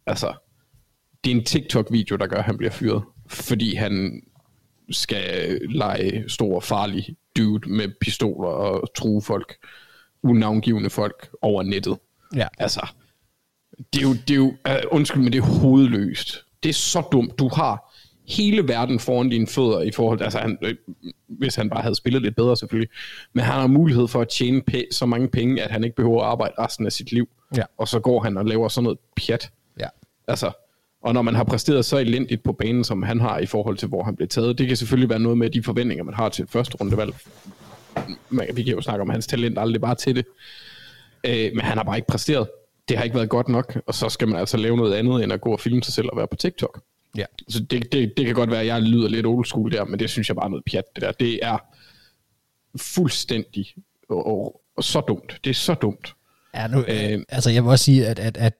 Altså, 0.05 0.33
det 1.23 1.31
er 1.31 1.35
en 1.35 1.43
TikTok-video, 1.43 2.15
der 2.15 2.27
gør, 2.27 2.37
at 2.37 2.43
han 2.43 2.57
bliver 2.57 2.71
fyret, 2.71 3.03
fordi 3.27 3.75
han 3.75 4.21
skal 4.89 5.59
lege 5.69 6.23
stor 6.27 6.59
farlig 6.59 7.15
dude 7.37 7.69
med 7.69 7.87
pistoler 8.01 8.49
og 8.49 8.93
true 8.95 9.21
folk, 9.21 9.55
unavngivende 10.23 10.89
folk 10.89 11.29
over 11.41 11.63
nettet. 11.63 11.97
Ja. 12.35 12.47
Altså, 12.57 12.87
det 13.93 13.99
er 13.99 14.07
jo, 14.07 14.13
det 14.13 14.31
er 14.31 14.35
jo 14.35 14.47
uh, 14.47 14.75
undskyld, 14.91 15.21
men 15.21 15.33
det 15.33 15.39
er 15.39 15.59
hovedløst. 15.59 16.45
Det 16.63 16.69
er 16.69 16.73
så 16.73 17.01
dumt. 17.11 17.39
Du 17.39 17.49
har 17.55 17.93
hele 18.27 18.67
verden 18.67 18.99
foran 18.99 19.29
dine 19.29 19.47
fødder 19.47 19.81
i 19.81 19.91
forhold 19.91 20.19
til, 20.19 20.23
altså 20.23 20.39
han, 20.39 20.57
øh, 20.61 20.75
hvis 21.27 21.55
han 21.55 21.69
bare 21.69 21.81
havde 21.81 21.95
spillet 21.95 22.21
lidt 22.21 22.35
bedre 22.35 22.57
selvfølgelig, 22.57 22.89
men 23.33 23.43
han 23.43 23.53
har 23.53 23.67
mulighed 23.67 24.07
for 24.07 24.21
at 24.21 24.29
tjene 24.29 24.61
pæ- 24.71 24.91
så 24.91 25.05
mange 25.05 25.27
penge, 25.27 25.63
at 25.63 25.71
han 25.71 25.83
ikke 25.83 25.95
behøver 25.95 26.21
at 26.21 26.27
arbejde 26.27 26.53
resten 26.59 26.85
af 26.85 26.91
sit 26.91 27.11
liv. 27.11 27.29
Ja. 27.57 27.63
Og 27.77 27.87
så 27.87 27.99
går 27.99 28.23
han 28.23 28.37
og 28.37 28.45
laver 28.45 28.67
sådan 28.67 28.83
noget 28.83 28.99
pjat. 29.15 29.51
Ja. 29.79 29.87
Altså, 30.27 30.51
og 31.01 31.13
når 31.13 31.21
man 31.21 31.35
har 31.35 31.43
præsteret 31.43 31.85
så 31.85 31.97
elendigt 31.97 32.43
på 32.43 32.53
banen, 32.53 32.83
som 32.83 33.03
han 33.03 33.19
har 33.19 33.39
i 33.39 33.45
forhold 33.45 33.77
til, 33.77 33.87
hvor 33.87 34.03
han 34.03 34.15
blev 34.15 34.27
taget, 34.27 34.57
det 34.57 34.67
kan 34.67 34.77
selvfølgelig 34.77 35.09
være 35.09 35.19
noget 35.19 35.37
med 35.37 35.49
de 35.49 35.63
forventninger, 35.63 36.03
man 36.03 36.13
har 36.13 36.29
til 36.29 36.47
første 36.47 36.77
rundevalg. 36.77 37.15
Vi 38.53 38.63
kan 38.63 38.73
jo 38.73 38.81
snakke 38.81 39.01
om 39.01 39.09
hans 39.09 39.27
talent 39.27 39.59
aldrig 39.59 39.81
bare 39.81 39.95
til 39.95 40.15
det. 40.15 40.25
Øh, 41.23 41.51
men 41.55 41.59
han 41.59 41.77
har 41.77 41.83
bare 41.83 41.97
ikke 41.97 42.07
præsteret. 42.07 42.47
Det 42.89 42.97
har 42.97 43.03
ikke 43.03 43.15
været 43.15 43.29
godt 43.29 43.49
nok, 43.49 43.81
og 43.87 43.93
så 43.93 44.09
skal 44.09 44.27
man 44.27 44.39
altså 44.39 44.57
lave 44.57 44.77
noget 44.77 44.93
andet, 44.93 45.23
end 45.23 45.33
at 45.33 45.41
gå 45.41 45.51
og 45.51 45.59
filme 45.59 45.83
sig 45.83 45.93
selv 45.93 46.07
og 46.11 46.17
være 46.17 46.27
på 46.27 46.35
TikTok. 46.35 46.81
Ja. 47.17 47.25
Så 47.49 47.59
det, 47.59 47.91
det, 47.91 48.13
det 48.17 48.25
kan 48.25 48.35
godt 48.35 48.51
være, 48.51 48.59
at 48.59 48.67
jeg 48.67 48.81
lyder 48.81 49.09
lidt 49.09 49.25
old 49.25 49.45
school 49.45 49.71
der, 49.71 49.85
men 49.85 49.99
det 49.99 50.09
synes 50.09 50.29
jeg 50.29 50.35
bare 50.35 50.45
er 50.45 50.49
noget 50.49 50.65
pjat, 50.71 50.83
det 50.95 51.01
der. 51.01 51.11
Det 51.11 51.39
er 51.41 51.57
fuldstændig 52.77 53.65
og, 54.09 54.27
og, 54.27 54.61
og 54.77 54.83
så 54.83 55.01
dumt. 55.01 55.39
Det 55.43 55.49
er 55.49 55.53
så 55.53 55.73
dumt. 55.73 56.15
Ja, 56.55 56.67
nu, 56.67 56.83
øh, 56.87 57.19
altså 57.29 57.49
jeg 57.49 57.63
vil 57.63 57.71
også 57.71 57.85
sige, 57.85 58.07
at, 58.07 58.19
at, 58.19 58.37
at 58.37 58.53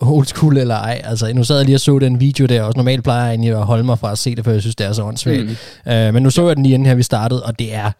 old 0.00 0.26
school 0.26 0.56
eller 0.56 0.74
ej, 0.74 1.00
altså 1.04 1.32
nu 1.32 1.44
sad 1.44 1.56
jeg 1.56 1.64
lige 1.64 1.76
og 1.76 1.80
så 1.80 1.98
den 1.98 2.20
video 2.20 2.46
der, 2.46 2.62
og 2.62 2.72
normalt 2.76 3.04
plejer 3.04 3.22
jeg 3.22 3.30
egentlig 3.30 3.50
at 3.50 3.64
holde 3.64 3.84
mig 3.84 3.98
fra 3.98 4.12
at 4.12 4.18
se 4.18 4.34
det, 4.34 4.44
for 4.44 4.50
jeg 4.50 4.60
synes, 4.60 4.76
det 4.76 4.86
er 4.86 4.92
så 4.92 5.02
åndssvagt. 5.02 5.44
Mm. 5.86 5.92
Øh, 5.92 6.14
men 6.14 6.22
nu 6.22 6.30
så 6.30 6.46
jeg 6.46 6.56
den 6.56 6.62
lige 6.62 6.74
inden 6.74 6.86
her, 6.86 6.94
vi 6.94 7.02
startede, 7.02 7.42
og 7.42 7.58
det 7.58 7.74
er 7.74 7.90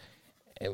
øh, 0.63 0.69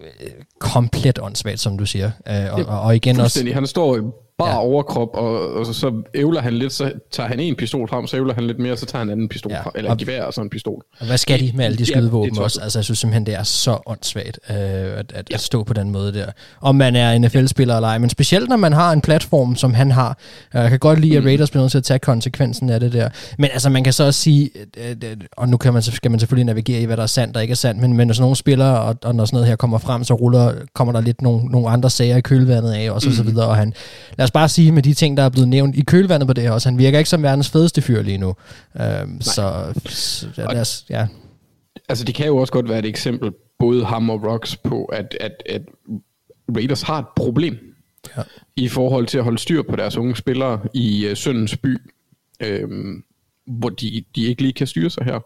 komplet 0.59 1.19
åndssvagt, 1.19 1.61
som 1.61 1.79
du 1.79 1.87
siger. 1.87 2.11
Øh, 2.29 2.53
og, 2.53 2.65
og, 2.65 2.81
og 2.81 2.97
igen 2.97 3.21
også... 3.21 3.51
Han 3.55 3.67
står 3.67 4.13
bare 4.39 4.49
ja. 4.49 4.59
overkrop, 4.59 5.09
og, 5.15 5.53
og 5.55 5.67
så, 5.67 5.73
så 5.73 6.03
ævler 6.15 6.41
han 6.41 6.53
lidt, 6.53 6.73
så 6.73 6.93
tager 7.11 7.29
han 7.29 7.41
en 7.41 7.57
pistol 7.57 7.89
frem, 7.89 8.07
så 8.07 8.17
ævler 8.17 8.35
han 8.35 8.47
lidt 8.47 8.59
mere, 8.59 8.77
så 8.77 8.87
tager 8.87 8.99
han 8.99 9.09
en 9.09 9.13
anden 9.13 9.29
pistol 9.29 9.53
ja. 9.53 9.63
frem, 9.63 9.73
eller 9.77 9.91
og, 9.91 9.99
gevær 9.99 10.23
og 10.23 10.35
så 10.35 10.41
en 10.41 10.51
pistol. 10.51 10.83
Og 11.01 11.07
hvad 11.07 11.19
skal 11.19 11.41
de 11.41 11.53
med 11.55 11.65
alle 11.65 11.79
de 11.79 11.87
skydevåben 11.87 12.37
ja, 12.37 12.43
også? 12.43 12.61
Altså, 12.63 12.79
jeg 12.79 12.85
synes 12.85 12.99
simpelthen, 12.99 13.27
det 13.27 13.35
er 13.35 13.43
så 13.43 13.79
åndssvagt 13.87 14.39
øh, 14.51 14.57
at, 14.57 15.13
at, 15.15 15.31
ja. 15.31 15.35
at 15.35 15.41
stå 15.41 15.65
på 15.65 15.75
den 15.75 15.91
måde 15.91 16.13
der. 16.13 16.27
Om 16.61 16.75
man 16.75 16.97
er 16.97 17.19
NFL-spiller 17.19 17.75
eller 17.75 17.89
ej, 17.89 17.99
men 17.99 18.11
specielt 18.11 18.49
når 18.49 18.57
man 18.57 18.73
har 18.73 18.93
en 18.93 19.01
platform, 19.01 19.57
som 19.57 19.75
han 19.75 19.91
har. 19.91 20.19
Jeg 20.55 20.71
kan 20.71 20.79
godt 20.79 21.01
lide, 21.01 21.17
at 21.17 21.23
mm. 21.23 21.27
Raiders 21.27 21.51
bliver 21.51 21.63
nødt 21.63 21.71
til 21.71 21.79
at 21.79 21.85
tage 21.85 21.99
konsekvensen 21.99 22.71
af 22.71 22.81
det 22.81 22.93
der. 22.93 23.09
Men 23.39 23.51
altså, 23.53 23.71
man 23.71 23.85
kan 23.85 23.93
så 23.93 24.05
også 24.05 24.21
sige, 24.21 24.51
øh, 24.77 24.97
øh, 25.05 25.17
og 25.37 25.49
nu 25.49 25.57
kan 25.57 25.73
man, 25.73 25.83
skal 25.83 26.11
man 26.11 26.21
selvfølgelig 26.21 26.47
navigere 26.47 26.81
i, 26.81 26.85
hvad 26.85 26.97
der 26.97 27.03
er 27.03 27.07
sandt 27.07 27.37
og 27.37 27.43
ikke 27.43 27.53
er 27.53 27.57
sandt, 27.57 27.81
men, 27.81 27.93
men 27.93 28.07
når 28.07 28.15
sådan 28.15 28.23
nogle 28.23 28.37
spillere, 28.37 28.81
og, 28.81 28.97
og 29.05 29.15
når 29.15 29.25
sådan 29.25 29.37
noget 29.37 29.49
her 29.49 29.57
kommer 29.57 29.79
frem, 29.79 30.05
så 30.05 30.15
ruller, 30.15 30.55
kommer 30.75 30.93
der 30.93 31.01
lidt 31.01 31.23
nogle, 31.23 31.45
nogle 31.45 31.69
andre 31.69 31.91
sager 31.91 32.17
i 32.17 32.21
kølvandet 32.21 32.73
af, 32.73 32.91
og 32.91 33.03
så, 33.03 33.09
mm. 33.09 33.15
så 33.15 33.23
videre. 33.23 33.47
Og 33.47 33.57
han, 33.57 33.75
lad 34.19 34.28
os 34.29 34.33
bare 34.33 34.49
sige 34.49 34.73
med 34.73 34.83
de 34.83 34.95
ting, 34.95 35.17
der 35.17 35.23
er 35.23 35.29
blevet 35.29 35.49
nævnt 35.49 35.77
i 35.77 35.83
kølvandet 35.83 36.27
på 36.27 36.33
det 36.33 36.45
her 36.45 36.51
også. 36.51 36.69
Han 36.69 36.79
virker 36.79 36.99
ikke 36.99 37.11
som 37.11 37.23
verdens 37.23 37.49
fedeste 37.49 37.83
fyr 37.83 38.03
lige 38.03 38.19
nu. 38.19 38.35
Øhm, 38.81 39.21
så, 39.21 39.73
så 39.89 40.29
ja, 40.37 40.53
lad 40.53 40.61
os, 40.61 40.85
ja. 40.91 41.07
Altså, 41.89 42.05
det 42.05 42.15
kan 42.15 42.27
jo 42.27 42.37
også 42.37 42.53
godt 42.53 42.69
være 42.69 42.79
et 42.79 42.87
eksempel, 42.87 43.33
både 43.59 43.85
ham 43.85 44.11
og 44.11 44.25
Rocks, 44.25 44.57
på, 44.57 44.85
at, 44.85 45.17
at, 45.21 45.43
at 45.47 45.63
Raiders 46.57 46.83
har 46.83 46.99
et 46.99 47.07
problem 47.17 47.59
ja. 48.17 48.23
i 48.57 48.69
forhold 48.69 49.07
til 49.07 49.19
at 49.19 49.25
holde 49.25 49.39
styr 49.39 49.63
på 49.63 49.77
deres 49.77 49.97
unge 49.97 50.17
spillere 50.17 50.61
i 50.75 51.09
uh, 51.11 51.17
Søndens 51.17 51.57
by, 51.57 51.77
øhm, 52.41 53.05
hvor 53.47 53.69
de, 53.69 54.05
de 54.17 54.25
ikke 54.25 54.43
lige 54.43 54.53
kan 54.53 54.67
styre 54.67 54.91
sig 54.91 55.05
her. 55.05 55.21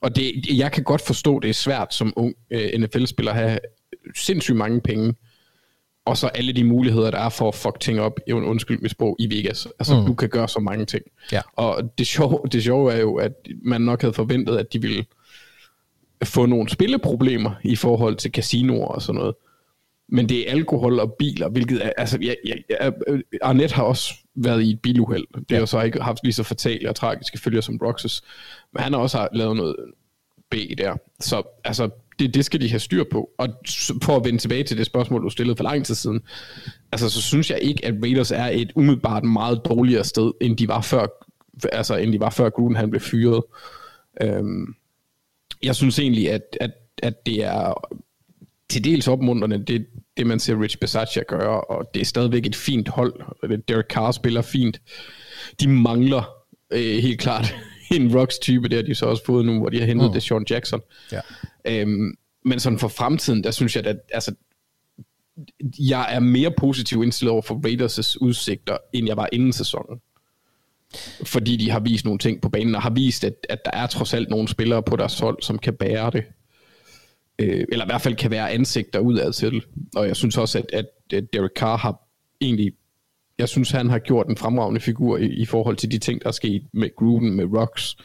Og 0.00 0.16
det, 0.16 0.58
jeg 0.58 0.72
kan 0.72 0.84
godt 0.84 1.00
forstå, 1.00 1.40
det 1.40 1.50
er 1.50 1.54
svært 1.54 1.94
som 1.94 2.12
ung 2.16 2.34
øh, 2.50 2.80
NFL-spiller 2.80 3.32
at 3.32 3.38
have 3.38 3.58
sindssygt 4.16 4.56
mange 4.56 4.80
penge, 4.80 5.14
og 6.04 6.16
så 6.16 6.26
alle 6.26 6.52
de 6.52 6.64
muligheder, 6.64 7.10
der 7.10 7.18
er 7.18 7.28
for 7.28 7.48
at 7.48 7.54
fuck 7.54 7.80
ting 7.80 8.00
op, 8.00 8.20
undskyld 8.32 8.80
mit 8.80 8.90
sprog, 8.90 9.16
i 9.18 9.36
Vegas. 9.36 9.68
Altså, 9.78 10.00
mm. 10.00 10.06
du 10.06 10.14
kan 10.14 10.28
gøre 10.28 10.48
så 10.48 10.60
mange 10.60 10.84
ting. 10.84 11.04
Ja. 11.32 11.40
Og 11.56 11.98
det 11.98 12.06
sjove, 12.06 12.40
det 12.52 12.62
sjove 12.62 12.92
er 12.92 13.00
jo, 13.00 13.16
at 13.16 13.32
man 13.62 13.80
nok 13.80 14.00
havde 14.00 14.14
forventet, 14.14 14.56
at 14.56 14.72
de 14.72 14.80
ville 14.80 15.04
få 16.24 16.46
nogle 16.46 16.68
spilleproblemer 16.68 17.50
i 17.64 17.76
forhold 17.76 18.16
til 18.16 18.30
casinoer 18.30 18.86
og 18.86 19.02
sådan 19.02 19.18
noget. 19.18 19.34
Men 20.08 20.28
det 20.28 20.48
er 20.48 20.52
alkohol 20.52 21.00
og 21.00 21.12
biler, 21.12 21.48
hvilket 21.48 21.86
er, 21.86 21.90
altså, 21.96 22.18
jeg, 22.20 22.36
jeg, 22.46 22.56
jeg, 22.68 22.92
Arnett 23.42 23.72
har 23.72 23.82
også 23.82 24.14
været 24.34 24.62
i 24.62 24.70
et 24.70 24.80
biluheld. 24.80 25.26
Det 25.34 25.50
ja. 25.50 25.58
har 25.58 25.64
så 25.64 25.80
ikke 25.80 26.02
haft 26.02 26.24
lige 26.24 26.32
så 26.32 26.42
fatale 26.42 26.88
og 26.88 26.96
tragiske 26.96 27.38
følger 27.38 27.60
som 27.60 27.78
Broxes. 27.78 28.22
Men 28.72 28.82
han 28.82 28.92
har 28.92 29.00
også 29.00 29.28
lavet 29.32 29.56
noget 29.56 29.76
B 30.50 30.54
der. 30.78 30.96
Så 31.20 31.42
altså, 31.64 31.90
det, 32.18 32.34
det 32.34 32.44
skal 32.44 32.60
de 32.60 32.68
have 32.68 32.80
styr 32.80 33.04
på. 33.12 33.30
Og 33.38 33.48
for 34.02 34.16
at 34.16 34.24
vende 34.24 34.38
tilbage 34.38 34.64
til 34.64 34.78
det 34.78 34.86
spørgsmål, 34.86 35.24
du 35.24 35.30
stillede 35.30 35.56
for 35.56 35.64
lang 35.64 35.86
tid 35.86 35.94
siden, 35.94 36.20
altså 36.92 37.10
så 37.10 37.22
synes 37.22 37.50
jeg 37.50 37.58
ikke, 37.62 37.86
at 37.86 37.94
Raiders 38.02 38.30
er 38.30 38.46
et 38.46 38.72
umiddelbart 38.76 39.24
meget 39.24 39.60
dårligere 39.64 40.04
sted, 40.04 40.32
end 40.40 40.56
de 40.56 40.68
var 40.68 40.80
før, 40.80 41.06
altså 41.72 41.96
end 41.96 42.12
de 42.12 42.20
var 42.20 42.30
før 42.30 42.50
Gruden 42.50 42.76
han 42.76 42.90
blev 42.90 43.00
fyret. 43.00 43.42
Øhm, 44.22 44.74
jeg 45.62 45.76
synes 45.76 45.98
egentlig, 45.98 46.30
at, 46.30 46.56
at, 46.60 46.70
at 47.02 47.26
det 47.26 47.44
er 47.44 47.74
til 48.68 48.84
dels 48.84 49.08
opmuntrende, 49.08 49.64
det, 49.64 49.86
det 50.16 50.26
man 50.26 50.40
ser 50.40 50.62
Rich 50.62 50.78
Bisaccia 50.78 51.22
gøre, 51.22 51.60
og 51.60 51.90
det 51.94 52.00
er 52.00 52.04
stadigvæk 52.04 52.46
et 52.46 52.56
fint 52.56 52.88
hold. 52.88 53.12
Derek 53.68 53.86
Carr 53.86 54.10
spiller 54.10 54.42
fint. 54.42 54.80
De 55.60 55.68
mangler 55.68 56.34
øh, 56.70 57.02
helt 57.02 57.20
klart 57.20 57.54
en 57.94 58.18
Rocks-type, 58.18 58.68
det 58.68 58.76
har 58.76 58.82
de 58.82 58.94
så 58.94 59.06
også 59.06 59.24
fået 59.24 59.46
nu, 59.46 59.58
hvor 59.58 59.68
de 59.68 59.78
har 59.78 59.86
hentet 59.86 60.08
mm. 60.08 60.12
det 60.12 60.22
Sean 60.22 60.46
Jackson. 60.50 60.80
Ja. 61.12 61.20
Øhm, 61.64 62.14
men 62.44 62.60
sådan 62.60 62.78
for 62.78 62.88
fremtiden, 62.88 63.44
der 63.44 63.50
synes 63.50 63.76
jeg, 63.76 63.86
at 63.86 63.96
altså, 64.12 64.34
jeg 65.78 66.14
er 66.14 66.20
mere 66.20 66.50
positiv 66.50 67.02
indstillet 67.02 67.32
over 67.32 67.42
for 67.42 67.54
Raiders' 67.54 68.16
udsigter, 68.20 68.76
end 68.92 69.06
jeg 69.06 69.16
var 69.16 69.28
inden 69.32 69.52
sæsonen. 69.52 70.00
Fordi 71.24 71.56
de 71.56 71.70
har 71.70 71.80
vist 71.80 72.04
nogle 72.04 72.18
ting 72.18 72.40
på 72.40 72.48
banen, 72.48 72.74
og 72.74 72.82
har 72.82 72.90
vist, 72.90 73.24
at, 73.24 73.34
at 73.48 73.64
der 73.64 73.70
er 73.70 73.86
trods 73.86 74.14
alt 74.14 74.30
nogle 74.30 74.48
spillere 74.48 74.82
på 74.82 74.96
deres 74.96 75.18
hold, 75.18 75.42
som 75.42 75.58
kan 75.58 75.74
bære 75.74 76.10
det. 76.10 76.24
Øh, 77.38 77.64
eller 77.68 77.84
i 77.84 77.88
hvert 77.88 78.02
fald 78.02 78.16
kan 78.16 78.30
være 78.30 78.50
ansigter 78.50 78.98
udad 78.98 79.32
til. 79.32 79.64
Og 79.96 80.06
jeg 80.06 80.16
synes 80.16 80.38
også, 80.38 80.58
at, 80.72 80.86
at 81.12 81.32
Derek 81.32 81.50
Carr 81.56 81.76
har 81.76 81.98
egentlig 82.40 82.72
jeg 83.38 83.48
synes, 83.48 83.70
han 83.70 83.90
har 83.90 83.98
gjort 83.98 84.26
en 84.26 84.36
fremragende 84.36 84.80
figur 84.80 85.18
i, 85.18 85.26
i 85.26 85.44
forhold 85.44 85.76
til 85.76 85.90
de 85.90 85.98
ting, 85.98 86.22
der 86.22 86.28
er 86.28 86.32
sket 86.32 86.62
med 86.72 86.96
Gruden, 86.96 87.36
med 87.36 87.44
Rocks. 87.44 87.96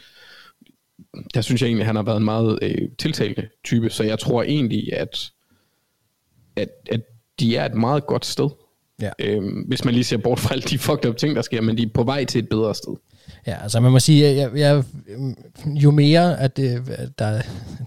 Der 1.34 1.40
synes 1.40 1.62
jeg 1.62 1.68
egentlig, 1.68 1.86
han 1.86 1.96
har 1.96 2.02
været 2.02 2.16
en 2.16 2.24
meget 2.24 2.58
øh, 2.62 2.88
tiltalende 2.98 3.48
type, 3.64 3.90
så 3.90 4.04
jeg 4.04 4.18
tror 4.18 4.42
egentlig, 4.42 4.92
at, 4.92 5.30
at, 6.56 6.68
at 6.90 7.00
de 7.40 7.56
er 7.56 7.66
et 7.66 7.74
meget 7.74 8.06
godt 8.06 8.26
sted. 8.26 8.50
Ja. 9.02 9.10
Øhm, 9.18 9.64
hvis 9.68 9.84
man 9.84 9.94
lige 9.94 10.04
ser 10.04 10.16
bort 10.16 10.38
fra 10.38 10.54
alle 10.54 10.62
de 10.62 10.78
fucked 10.78 11.10
up 11.10 11.16
ting, 11.16 11.36
der 11.36 11.42
sker, 11.42 11.60
men 11.60 11.78
de 11.78 11.82
er 11.82 11.88
på 11.94 12.02
vej 12.02 12.24
til 12.24 12.38
et 12.38 12.48
bedre 12.48 12.74
sted. 12.74 12.96
Ja, 13.48 13.62
altså 13.62 13.80
man 13.80 13.92
må 13.92 13.98
sige, 13.98 14.36
jeg, 14.36 14.50
jeg, 14.56 14.82
jo 15.66 15.90
mere 15.90 16.40
at 16.40 16.56
det, 16.56 16.82
der 17.18 17.40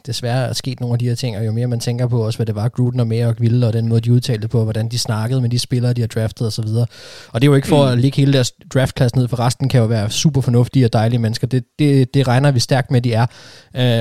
desværre 0.06 0.48
er 0.50 0.54
sket 0.54 0.80
nogle 0.80 0.94
af 0.94 1.00
de 1.00 1.08
her 1.08 1.16
ting, 1.16 1.38
og 1.38 1.46
jo 1.46 1.52
mere 1.52 1.68
man 1.68 1.80
tænker 1.80 2.08
på 2.08 2.26
også, 2.26 2.38
hvad 2.38 2.46
det 2.46 2.56
var, 2.56 2.70
Gruden 2.70 3.00
og 3.00 3.08
Mayer 3.08 3.28
og 3.28 3.36
ville, 3.40 3.68
og 3.68 3.74
den 3.74 3.88
måde, 3.88 4.02
de 4.02 4.14
udtalte 4.14 4.48
på, 4.48 4.64
hvordan 4.64 4.90
de 4.90 5.00
snakkede 5.00 5.42
med 5.42 5.50
de 5.50 5.60
spillere, 5.60 5.94
de 5.94 6.02
har 6.02 6.08
draftet 6.08 6.48
osv. 6.48 6.66
Og, 6.66 6.88
og 7.32 7.42
det 7.42 7.48
er 7.48 7.52
jo 7.52 7.56
ikke 7.56 7.68
for 7.68 7.86
mm. 7.86 7.92
at 7.92 7.98
ligge 7.98 8.22
hele 8.22 8.34
deres 8.34 8.54
draftklasse 8.74 9.18
ned, 9.18 9.28
for 9.28 9.40
resten 9.40 9.70
kan 9.70 9.80
jo 9.80 9.86
være 9.86 10.10
super 10.10 10.42
fornuftige 10.42 10.86
og 10.86 10.94
dejlige 10.94 11.20
mennesker. 11.20 11.48
Det, 11.48 11.64
det, 11.80 12.14
det 12.14 12.28
regner 12.28 12.52
vi 12.52 12.60
stærkt 12.60 12.92
med, 12.92 13.02
de 13.02 13.14
er. 13.14 13.26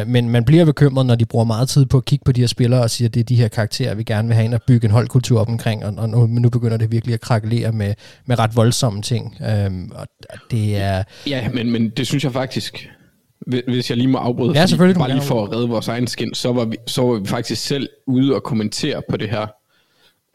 Uh, 0.03 0.09
men 0.09 0.29
man 0.29 0.45
bliver 0.45 0.65
bekymret, 0.65 1.07
når 1.07 1.15
de 1.15 1.27
bruger 1.27 1.45
meget 1.45 1.69
tid 1.69 1.87
på 1.87 1.97
at 1.97 2.05
kigge 2.05 2.23
på 2.25 2.33
de 2.33 2.41
her 2.41 2.49
spillere 2.49 2.83
og 2.83 2.91
siger, 2.91 3.09
at 3.09 3.15
det 3.15 3.21
er 3.21 3.25
de 3.25 3.37
her 3.37 3.49
karakterer, 3.49 3.95
vi 3.95 4.03
gerne 4.03 4.29
vil 4.29 4.35
have 4.35 4.45
ind 4.45 4.55
og 4.55 4.61
bygge 4.67 4.85
en 4.85 4.91
holdkultur 4.91 5.41
op 5.41 5.49
omkring, 5.49 5.85
og, 5.85 5.95
og 5.97 6.09
nu, 6.09 6.27
nu 6.27 6.49
begynder 6.51 6.77
det 6.77 6.93
virkelig 6.93 7.15
at 7.15 7.21
krakelere 7.21 7.73
med, 7.73 7.95
med 8.27 8.39
ret 8.39 8.57
voldsomme 8.57 9.03
ting. 9.03 9.37
Uh, 9.41 9.47
og 9.95 10.07
det 10.51 10.77
er... 10.77 11.03
Ja, 11.27 11.49
men, 11.55 11.73
men 11.73 11.91
det 11.91 12.07
synes 12.07 12.25
jeg 12.25 12.33
faktisk, 12.33 12.89
hvis 13.47 13.91
jeg 13.91 13.97
lige 13.97 14.09
må 14.09 14.19
afbryde, 14.19 14.59
ja, 14.59 14.67
selvfølgelig, 14.67 14.99
bare 14.99 15.11
lige 15.11 15.23
for 15.23 15.45
at 15.45 15.53
redde 15.53 15.69
vores 15.69 15.89
egen 15.89 16.07
skin, 16.07 16.35
så 16.35 16.53
var, 16.53 16.65
vi, 16.65 16.77
så 16.87 17.03
var 17.03 17.19
vi 17.19 17.27
faktisk 17.27 17.67
selv 17.67 17.89
ude 18.07 18.35
og 18.35 18.43
kommentere 18.43 19.03
på 19.11 19.17
det 19.17 19.31
her. 19.31 19.47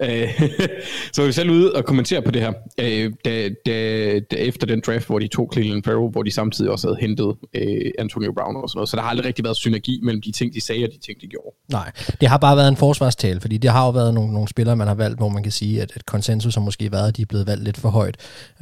Øh, 0.01 0.41
så 1.13 1.21
var 1.21 1.25
vi 1.25 1.31
selv 1.31 1.49
ude 1.49 1.73
og 1.73 1.85
kommentere 1.85 2.21
på 2.21 2.31
det 2.31 2.41
her, 2.41 2.53
øh, 2.79 3.13
da, 3.25 3.49
da, 3.65 4.19
da 4.19 4.35
efter 4.35 4.67
den 4.67 4.81
draft, 4.85 5.07
hvor 5.07 5.19
de 5.19 5.27
tog 5.27 5.49
Cleveland 5.53 5.83
Farrell, 5.83 6.11
hvor 6.11 6.23
de 6.23 6.31
samtidig 6.31 6.71
også 6.71 6.87
havde 6.87 6.97
hentet 7.01 7.35
øh, 7.53 7.91
Antonio 7.99 8.33
Brown 8.33 8.55
og 8.55 8.69
sådan 8.69 8.77
noget. 8.77 8.89
Så 8.89 8.95
der 8.95 9.01
har 9.01 9.09
aldrig 9.09 9.25
rigtig 9.25 9.43
været 9.43 9.57
synergi 9.57 9.99
mellem 10.03 10.21
de 10.21 10.31
ting, 10.31 10.53
de 10.53 10.61
sagde, 10.61 10.83
og 10.83 10.89
de 10.93 10.99
ting, 10.99 11.21
de 11.21 11.27
gjorde. 11.27 11.55
Nej, 11.71 11.91
det 12.21 12.29
har 12.29 12.37
bare 12.37 12.57
været 12.57 12.67
en 12.67 12.77
forsvarstale, 12.77 13.41
fordi 13.41 13.57
det 13.57 13.71
har 13.71 13.85
jo 13.85 13.91
været 13.91 14.13
nogle, 14.13 14.33
nogle 14.33 14.47
spillere, 14.47 14.75
man 14.75 14.87
har 14.87 14.95
valgt, 14.95 15.17
hvor 15.17 15.29
man 15.29 15.43
kan 15.43 15.51
sige, 15.51 15.81
at 15.81 15.91
et 15.95 16.05
konsensus 16.05 16.55
har 16.55 16.61
måske 16.61 16.91
været, 16.91 17.07
at 17.07 17.17
de 17.17 17.21
er 17.21 17.25
blevet 17.25 17.47
valgt 17.47 17.63
lidt 17.63 17.77
for 17.77 17.89
højt, 17.89 18.17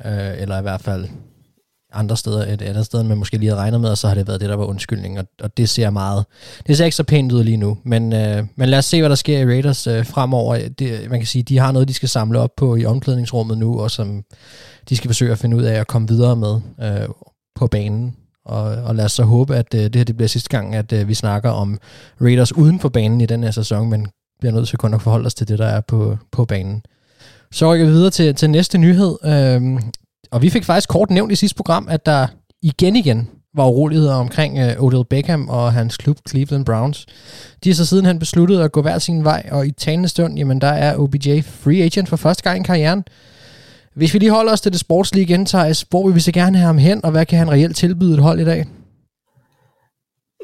øh, 0.05 0.41
eller 0.41 0.60
i 0.60 0.62
hvert 0.62 0.81
fald 0.81 1.07
andre 1.93 2.17
steder, 2.17 2.53
et 2.53 2.62
andet 2.62 2.85
sted, 2.85 3.03
man 3.03 3.17
måske 3.17 3.38
lige 3.38 3.50
havde 3.50 3.62
regnet 3.62 3.81
med, 3.81 3.89
og 3.89 3.97
så 3.97 4.07
har 4.07 4.15
det 4.15 4.27
været 4.27 4.41
det, 4.41 4.50
der 4.50 4.55
var 4.55 4.65
undskyldning, 4.65 5.19
og, 5.19 5.25
og 5.41 5.57
det 5.57 5.69
ser 5.69 5.89
meget, 5.89 6.25
det 6.67 6.77
ser 6.77 6.85
ikke 6.85 6.95
så 6.95 7.03
pænt 7.03 7.31
ud 7.31 7.43
lige 7.43 7.57
nu, 7.57 7.77
men, 7.83 8.13
øh, 8.13 8.43
men 8.55 8.69
lad 8.69 8.79
os 8.79 8.85
se, 8.85 9.00
hvad 9.01 9.09
der 9.09 9.15
sker 9.15 9.39
i 9.39 9.45
Raiders 9.45 9.88
øh, 9.88 10.05
fremover. 10.05 10.69
Det, 10.79 11.09
man 11.09 11.19
kan 11.19 11.27
sige, 11.27 11.43
de 11.43 11.57
har 11.57 11.71
noget, 11.71 11.88
de 11.88 11.93
skal 11.93 12.09
samle 12.09 12.39
op 12.39 12.51
på 12.57 12.75
i 12.75 12.85
omklædningsrummet 12.85 13.57
nu, 13.57 13.79
og 13.79 13.91
som 13.91 14.23
de 14.89 14.97
skal 14.97 15.09
forsøge 15.09 15.31
at 15.31 15.38
finde 15.38 15.57
ud 15.57 15.63
af 15.63 15.79
at 15.79 15.88
komme 15.88 16.07
videre 16.07 16.35
med 16.35 16.62
øh, 16.81 17.07
på 17.55 17.67
banen. 17.67 18.15
Og, 18.45 18.63
og 18.63 18.95
lad 18.95 19.05
os 19.05 19.12
så 19.12 19.23
håbe, 19.23 19.55
at 19.55 19.73
øh, 19.73 19.83
det 19.83 19.95
her 19.95 20.03
det 20.03 20.17
bliver 20.17 20.27
sidste 20.27 20.50
gang, 20.50 20.75
at 20.75 20.93
øh, 20.93 21.07
vi 21.07 21.13
snakker 21.13 21.50
om 21.50 21.79
Raiders 22.21 22.57
uden 22.57 22.79
for 22.79 22.89
banen 22.89 23.21
i 23.21 23.25
den 23.25 23.43
her 23.43 23.51
sæson, 23.51 23.89
men 23.89 24.07
bliver 24.39 24.53
nødt 24.53 24.67
til 24.67 24.77
kun 24.77 24.93
at 24.93 25.01
forholde 25.01 25.25
os 25.25 25.33
til 25.33 25.47
det, 25.47 25.59
der 25.59 25.67
er 25.67 25.81
på, 25.81 26.17
på 26.31 26.45
banen. 26.45 26.83
Så 27.51 27.73
rykker 27.73 27.85
vi 27.85 27.91
videre 27.91 28.09
til, 28.09 28.35
til 28.35 28.50
næste 28.50 28.77
nyhed. 28.77 29.17
Øhm, 29.25 29.79
og 30.33 30.41
vi 30.41 30.49
fik 30.49 30.63
faktisk 30.63 30.89
kort 30.89 31.09
nævnt 31.09 31.31
i 31.31 31.35
sidste 31.35 31.55
program, 31.55 31.87
at 31.89 32.05
der 32.05 32.27
igen 32.61 32.95
igen 32.95 33.29
var 33.55 33.67
uroligheder 33.67 34.15
omkring 34.15 34.59
øh, 34.59 34.83
Odell 34.83 35.05
Beckham 35.05 35.49
og 35.49 35.73
hans 35.73 35.97
klub 35.97 36.17
Cleveland 36.29 36.65
Browns. 36.65 37.05
De 37.63 37.69
har 37.69 37.73
så 37.73 37.85
siden 37.85 38.05
han 38.05 38.19
besluttet 38.19 38.59
at 38.59 38.71
gå 38.71 38.81
hver 38.81 38.99
sin 38.99 39.23
vej, 39.23 39.49
og 39.51 39.67
i 39.67 39.71
talende 39.71 40.09
stund, 40.09 40.37
jamen 40.37 40.61
der 40.61 40.67
er 40.67 40.97
OBJ 40.97 41.41
free 41.41 41.83
agent 41.83 42.09
for 42.09 42.15
første 42.15 42.43
gang 42.43 42.59
i 42.59 42.63
karrieren. 42.63 43.03
Hvis 43.95 44.13
vi 44.13 44.19
lige 44.19 44.31
holder 44.31 44.51
os 44.51 44.61
til 44.61 44.71
det 44.71 44.79
sportslige 44.79 45.23
igen, 45.23 45.45
Thijs, 45.45 45.85
hvor 45.89 46.05
vil 46.05 46.15
vi 46.15 46.19
så 46.19 46.31
gerne 46.31 46.57
have 46.57 46.65
ham 46.65 46.77
hen, 46.77 47.05
og 47.05 47.11
hvad 47.11 47.25
kan 47.25 47.39
han 47.39 47.51
reelt 47.51 47.75
tilbyde 47.75 48.13
et 48.13 48.19
hold 48.19 48.39
i 48.39 48.45
dag? 48.45 48.65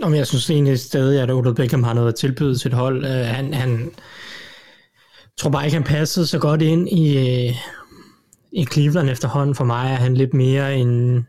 Nå, 0.02 0.10
men 0.10 0.18
jeg 0.18 0.28
synes 0.28 0.50
egentlig 0.50 0.80
stadig, 0.80 1.22
at 1.22 1.32
Odell 1.32 1.56
Beckham 1.56 1.84
har 1.84 1.94
noget 1.94 2.08
at 2.08 2.16
tilbyde 2.16 2.58
til 2.58 2.68
et 2.68 2.74
hold. 2.74 3.04
Uh, 3.04 3.12
han, 3.12 3.54
han 3.54 3.92
tror 5.40 5.50
bare 5.50 5.66
ikke, 5.66 5.76
han 5.76 5.84
passede 5.84 6.28
så 6.28 6.40
godt 6.40 6.62
ind 6.62 6.90
i, 6.90 7.18
uh, 7.50 7.56
i 8.52 8.66
Cleveland 8.66 9.10
efterhånden. 9.10 9.56
For 9.56 9.64
mig 9.64 9.92
er 9.92 9.96
han 9.96 10.14
lidt 10.14 10.34
mere 10.34 10.78
en, 10.78 11.28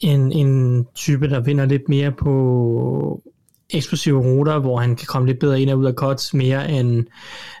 en, 0.00 0.32
en 0.32 0.84
type, 0.94 1.28
der 1.30 1.40
vinder 1.40 1.66
lidt 1.66 1.88
mere 1.88 2.12
på 2.12 3.22
eksplosive 3.70 4.20
ruter, 4.20 4.58
hvor 4.58 4.78
han 4.78 4.96
kan 4.96 5.06
komme 5.06 5.28
lidt 5.28 5.38
bedre 5.38 5.60
ind 5.60 5.70
og 5.70 5.78
ud 5.78 5.84
af 5.84 5.94
cuts, 5.94 6.34
mere 6.34 6.70
end, 6.70 7.04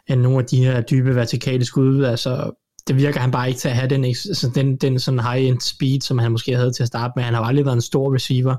end 0.08 0.20
nogle 0.20 0.38
af 0.38 0.44
de 0.44 0.64
her 0.64 0.80
dybe 0.80 1.14
vertikale 1.14 1.64
skud. 1.64 2.04
Altså, 2.04 2.50
det 2.88 2.96
virker 2.96 3.20
han 3.20 3.30
bare 3.30 3.48
ikke 3.48 3.60
til 3.60 3.68
at 3.68 3.74
have 3.74 3.88
den, 3.88 4.04
altså 4.04 4.50
den, 4.54 4.76
den 4.76 4.98
sådan 4.98 5.20
high-end 5.20 5.60
speed, 5.60 6.00
som 6.00 6.18
han 6.18 6.32
måske 6.32 6.56
havde 6.56 6.72
til 6.72 6.82
at 6.82 6.86
starte 6.86 7.12
med. 7.16 7.24
Han 7.24 7.34
har 7.34 7.40
aldrig 7.40 7.64
været 7.64 7.76
en 7.76 7.80
stor 7.80 8.14
receiver. 8.14 8.56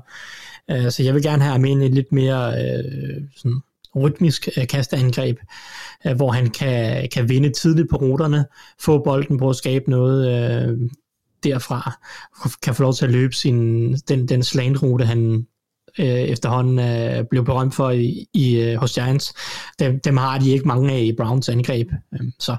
Uh, 0.72 0.90
så 0.90 1.02
jeg 1.02 1.14
vil 1.14 1.22
gerne 1.22 1.42
have 1.42 1.52
ham 1.52 1.64
ind 1.64 1.82
i 1.82 1.88
lidt 1.88 2.12
mere 2.12 2.48
uh, 2.48 3.22
sådan 3.36 3.60
rytmisk 3.96 4.48
uh, 4.56 4.64
kastangreb, 4.66 5.38
øh, 6.06 6.16
hvor 6.16 6.30
han 6.30 6.50
kan, 6.50 7.08
kan 7.12 7.28
vinde 7.28 7.50
tidligt 7.50 7.90
på 7.90 7.96
ruterne, 7.96 8.44
få 8.80 8.98
bolden 8.98 9.38
på 9.38 9.50
at 9.50 9.56
skabe 9.56 9.90
noget 9.90 10.28
øh, 10.28 10.78
derfra, 11.44 11.92
kan 12.62 12.74
få 12.74 12.82
lov 12.82 12.94
til 12.94 13.04
at 13.04 13.12
løbe 13.12 13.34
sin, 13.34 13.92
den, 13.94 14.28
den 14.28 14.42
slantrute, 14.42 15.04
han 15.04 15.46
øh, 15.98 16.06
efterhånden 16.06 16.78
øh, 16.78 17.24
blev 17.30 17.44
berømt 17.44 17.74
for 17.74 17.90
i, 17.90 18.26
i 18.34 18.60
øh, 18.60 18.76
hos 18.76 18.92
Giants. 18.92 19.34
Dem, 19.78 20.00
dem 20.00 20.16
har 20.16 20.38
de 20.38 20.50
ikke 20.50 20.68
mange 20.68 20.92
af 20.92 21.00
i 21.00 21.12
Browns 21.12 21.48
angreb. 21.48 21.88
Øhm, 22.14 22.32
så 22.38 22.52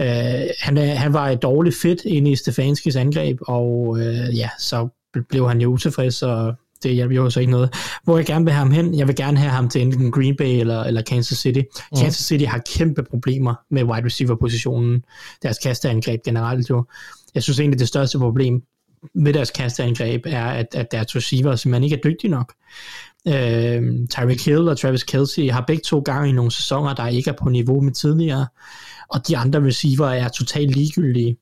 øh, 0.00 0.48
han, 0.60 0.76
han 0.76 1.12
var 1.12 1.28
et 1.28 1.42
dårligt 1.42 1.76
fit 1.76 2.04
inde 2.04 2.30
i 2.30 2.36
Stefanskis 2.36 2.96
angreb, 2.96 3.38
og 3.40 3.98
øh, 4.00 4.38
ja, 4.38 4.48
så 4.58 4.88
blev 5.28 5.48
han 5.48 5.60
jo 5.60 5.70
utilfreds, 5.70 6.22
og 6.22 6.54
det 6.82 6.94
hjælper 6.94 7.16
jo 7.16 7.30
så 7.30 7.40
ikke 7.40 7.52
noget. 7.52 7.74
Hvor 8.04 8.16
jeg 8.16 8.26
gerne 8.26 8.44
vil 8.44 8.52
have 8.54 8.58
ham 8.58 8.70
hen, 8.70 8.98
jeg 8.98 9.06
vil 9.06 9.16
gerne 9.16 9.38
have 9.38 9.50
ham 9.50 9.68
til 9.68 9.82
enten 9.82 10.10
Green 10.10 10.36
Bay 10.36 10.60
eller, 10.60 10.82
eller 10.84 11.02
Kansas 11.02 11.38
City. 11.38 11.60
Mm. 11.60 11.98
Kansas 11.98 12.26
City 12.26 12.44
har 12.44 12.62
kæmpe 12.76 13.02
problemer 13.02 13.54
med 13.70 13.84
wide 13.84 14.06
receiver 14.06 14.36
positionen, 14.40 15.04
deres 15.42 15.58
kasteangreb 15.58 16.20
generelt 16.24 16.70
jo. 16.70 16.84
Jeg 17.34 17.42
synes 17.42 17.60
egentlig, 17.60 17.78
det 17.78 17.88
største 17.88 18.18
problem 18.18 18.62
med 19.14 19.32
deres 19.32 19.50
kasteangreb 19.50 20.22
er, 20.26 20.44
at, 20.44 20.66
at 20.74 20.92
deres 20.92 21.16
receiver 21.16 21.56
simpelthen 21.56 21.84
ikke 21.84 21.96
er 21.96 22.00
dygtige 22.00 22.30
nok. 22.30 22.52
Øh, 23.28 24.08
Tyreek 24.10 24.44
Hill 24.44 24.68
og 24.68 24.78
Travis 24.78 25.04
Kelsey 25.04 25.50
har 25.50 25.64
begge 25.66 25.82
to 25.82 26.00
gange 26.00 26.28
i 26.28 26.32
nogle 26.32 26.50
sæsoner, 26.50 26.94
der 26.94 27.06
ikke 27.06 27.30
er 27.30 27.34
på 27.42 27.48
niveau 27.48 27.80
med 27.80 27.92
tidligere, 27.92 28.46
og 29.08 29.28
de 29.28 29.36
andre 29.36 29.66
receiver 29.66 30.06
er 30.06 30.28
totalt 30.28 30.76
ligegyldige. 30.76 31.36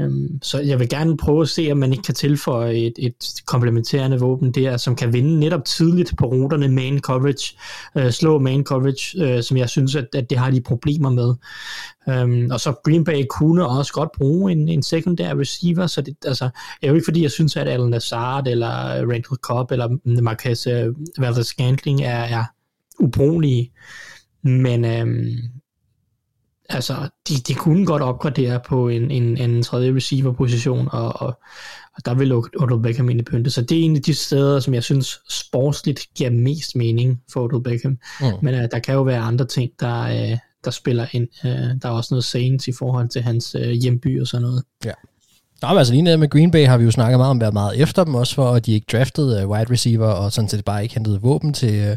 Øhm, 0.00 0.42
så 0.42 0.60
jeg 0.60 0.80
vil 0.80 0.88
gerne 0.88 1.16
prøve 1.16 1.42
at 1.42 1.48
se, 1.48 1.68
om 1.72 1.78
man 1.78 1.92
ikke 1.92 2.02
kan 2.02 2.14
tilføje 2.14 2.74
et, 2.74 2.92
et 2.98 3.42
komplementerende 3.46 4.20
våben 4.20 4.52
der, 4.52 4.76
som 4.76 4.96
kan 4.96 5.12
vinde 5.12 5.40
netop 5.40 5.64
tidligt 5.64 6.14
på 6.18 6.26
ruterne 6.26 6.68
main 6.68 7.00
coverage, 7.00 7.56
øh, 7.96 8.10
slå 8.10 8.38
main 8.38 8.64
coverage, 8.64 9.24
øh, 9.24 9.42
som 9.42 9.56
jeg 9.56 9.68
synes, 9.68 9.96
at, 9.96 10.06
at 10.14 10.30
det 10.30 10.38
har 10.38 10.50
de 10.50 10.60
problemer 10.60 11.10
med. 11.10 11.34
Um, 12.06 12.50
og 12.50 12.60
så 12.60 12.72
Green 12.84 13.04
Bay 13.04 13.24
kunne 13.30 13.66
også 13.68 13.92
godt 13.92 14.12
bruge 14.12 14.52
en, 14.52 14.68
en 14.68 14.82
secondary 14.82 15.36
receiver, 15.36 15.86
så 15.86 16.00
det 16.00 16.16
altså, 16.26 16.48
er 16.82 16.88
jo 16.88 16.94
ikke 16.94 17.04
fordi, 17.04 17.22
jeg 17.22 17.30
synes, 17.30 17.56
at 17.56 17.68
Alan 17.68 17.90
Lazard 17.90 18.48
eller 18.48 18.68
Randall 19.00 19.38
Cobb 19.42 19.72
eller 19.72 20.20
Marquez 20.22 20.66
øh, 20.66 20.88
uh, 20.88 20.94
Valdez-Scantling 21.24 22.02
er, 22.02 22.24
er 22.24 22.44
ubrugelige, 22.98 23.72
men 24.42 25.02
um, 25.02 25.26
altså, 26.68 26.94
de, 27.28 27.34
de 27.34 27.54
kunne 27.54 27.86
godt 27.86 28.02
opgradere 28.02 28.60
på 28.68 28.88
en, 28.88 29.10
en, 29.10 29.36
en 29.38 29.62
tredje 29.62 29.94
receiver-position, 29.94 30.88
og, 30.92 31.22
og, 31.22 31.38
og 31.96 32.04
der 32.04 32.14
vil 32.14 32.32
Odell 32.32 32.82
Beckham 32.82 33.08
ind 33.10 33.20
i 33.20 33.22
pynte. 33.22 33.50
Så 33.50 33.62
det 33.62 33.78
er 33.78 33.82
en 33.82 33.96
af 33.96 34.02
de 34.02 34.14
steder, 34.14 34.60
som 34.60 34.74
jeg 34.74 34.82
synes 34.82 35.20
sportsligt 35.30 36.06
giver 36.16 36.30
mest 36.30 36.76
mening 36.76 37.20
for 37.32 37.44
Odell 37.44 37.62
Beckham. 37.62 37.98
Mm. 38.20 38.26
Men 38.42 38.54
uh, 38.54 38.60
der 38.60 38.78
kan 38.78 38.94
jo 38.94 39.02
være 39.02 39.20
andre 39.20 39.44
ting, 39.44 39.70
der, 39.80 40.30
uh, 40.32 40.38
der 40.64 40.70
spiller 40.70 41.06
ind. 41.12 41.28
Uh, 41.44 41.50
der 41.50 41.88
er 41.88 41.90
også 41.90 42.14
noget 42.14 42.24
scenes 42.24 42.68
i 42.68 42.72
forhold 42.72 43.08
til 43.08 43.22
hans 43.22 43.54
uh, 43.54 43.70
hjemby 43.70 44.20
og 44.20 44.26
sådan 44.26 44.42
noget. 44.42 44.62
Ja. 44.84 44.92
Nå, 45.62 45.68
men 45.68 45.78
altså 45.78 45.92
lige 45.92 46.02
nede 46.02 46.18
med 46.18 46.28
Green 46.30 46.50
Bay 46.50 46.66
har 46.66 46.78
vi 46.78 46.84
jo 46.84 46.90
snakket 46.90 47.18
meget 47.18 47.30
om, 47.30 47.40
været 47.40 47.52
meget 47.52 47.80
efter 47.80 48.04
dem 48.04 48.14
også, 48.14 48.34
for 48.34 48.52
at 48.52 48.66
de 48.66 48.72
ikke 48.72 48.86
draftede 48.92 49.44
uh, 49.44 49.50
wide 49.50 49.70
receiver, 49.70 50.06
og 50.06 50.32
sådan 50.32 50.48
set 50.48 50.64
bare 50.64 50.82
ikke 50.82 50.94
hentede 50.94 51.20
våben 51.20 51.52
til, 51.52 51.90
uh, 51.90 51.96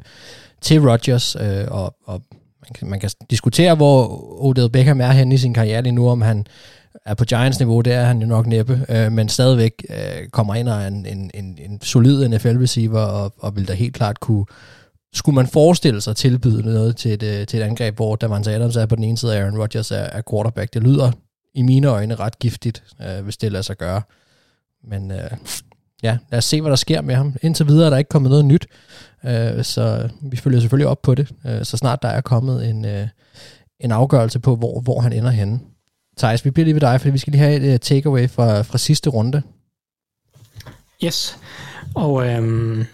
til 0.61 0.89
Rodgers, 0.89 1.35
uh, 1.35 1.41
og, 1.67 1.95
og 2.05 2.21
man, 2.67 2.73
kan, 2.79 2.89
man 2.89 2.99
kan 2.99 3.09
diskutere, 3.29 3.75
hvor 3.75 4.23
Odell 4.45 4.69
Beckham 4.69 5.01
er 5.01 5.11
henne 5.11 5.35
i 5.35 5.37
sin 5.37 5.53
karriere 5.53 5.81
lige 5.81 5.93
nu, 5.93 6.09
om 6.09 6.21
han 6.21 6.45
er 7.05 7.13
på 7.13 7.25
Giants-niveau, 7.25 7.81
det 7.81 7.93
er 7.93 8.03
han 8.03 8.21
jo 8.21 8.27
nok 8.27 8.47
næppe, 8.47 8.85
øh, 8.89 9.11
men 9.11 9.29
stadigvæk 9.29 9.85
øh, 9.89 10.29
kommer 10.29 10.55
ind 10.55 10.69
og 10.69 10.81
er 10.81 10.87
en, 10.87 11.05
en, 11.05 11.31
en, 11.33 11.57
en 11.59 11.81
solid 11.81 12.27
NFL-receiver, 12.29 12.99
og, 12.99 13.33
og 13.39 13.55
vil 13.55 13.67
da 13.67 13.73
helt 13.73 13.95
klart 13.95 14.19
kunne, 14.19 14.45
skulle 15.13 15.35
man 15.35 15.47
forestille 15.47 16.01
sig 16.01 16.11
at 16.11 16.17
tilbyde 16.17 16.63
noget 16.63 16.97
til 16.97 17.13
et, 17.13 17.23
øh, 17.23 17.47
til 17.47 17.59
et 17.59 17.63
angreb, 17.63 17.95
hvor 17.95 18.15
Davante 18.15 18.51
Adams 18.51 18.75
er 18.75 18.85
på 18.85 18.95
den 18.95 19.03
ene 19.03 19.17
side, 19.17 19.31
og 19.31 19.37
Aaron 19.37 19.57
Rodgers 19.57 19.91
er, 19.91 19.95
er 19.95 20.21
quarterback. 20.31 20.73
Det 20.73 20.83
lyder 20.83 21.11
i 21.55 21.61
mine 21.61 21.87
øjne 21.87 22.15
ret 22.15 22.39
giftigt, 22.39 22.83
øh, 23.01 23.23
hvis 23.23 23.37
det 23.37 23.51
lader 23.51 23.61
sig 23.61 23.77
gøre. 23.77 24.01
Men 24.89 25.11
øh, 25.11 25.31
ja, 26.03 26.17
lad 26.31 26.37
os 26.37 26.45
se, 26.45 26.61
hvad 26.61 26.69
der 26.69 26.75
sker 26.75 27.01
med 27.01 27.15
ham. 27.15 27.35
Indtil 27.41 27.67
videre 27.67 27.85
er 27.85 27.89
der 27.89 27.97
ikke 27.97 28.09
kommet 28.09 28.29
noget 28.29 28.45
nyt, 28.45 28.67
øh, 29.25 29.63
så 29.63 30.09
vi 30.21 30.37
følger 30.37 30.59
selvfølgelig 30.59 30.87
op 30.87 31.01
på 31.01 31.15
det, 31.15 31.31
øh, 31.45 31.65
så 31.65 31.77
snart 31.77 32.01
der 32.01 32.07
er 32.07 32.21
kommet 32.21 32.69
en, 32.69 32.85
øh, 32.85 33.07
en 33.79 33.91
afgørelse 33.91 34.39
på, 34.39 34.55
hvor, 34.55 34.81
hvor 34.81 35.01
han 35.01 35.13
ender 35.13 35.31
henne. 35.31 35.59
Thijs, 36.17 36.45
vi 36.45 36.51
bliver 36.51 36.63
lige 36.63 36.73
ved 36.73 36.81
dig, 36.81 37.01
for 37.01 37.09
vi 37.09 37.17
skal 37.17 37.31
lige 37.31 37.43
have 37.43 37.55
et 37.55 37.73
uh, 37.73 37.79
takeaway 37.79 38.29
fra, 38.29 38.61
fra 38.61 38.77
sidste 38.77 39.09
runde. 39.09 39.41
Yes, 41.03 41.37
og 41.95 42.27
øhm, 42.27 42.85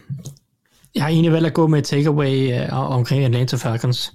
jeg 0.95 1.03
har 1.03 1.09
egentlig 1.09 1.31
valgt 1.31 1.47
at 1.47 1.53
gå 1.53 1.67
med 1.67 1.79
et 1.79 1.85
takeaway 1.85 2.53
øh, 2.53 2.73
omkring 2.73 3.23
Atlanta 3.23 3.55
Falcons. 3.55 4.11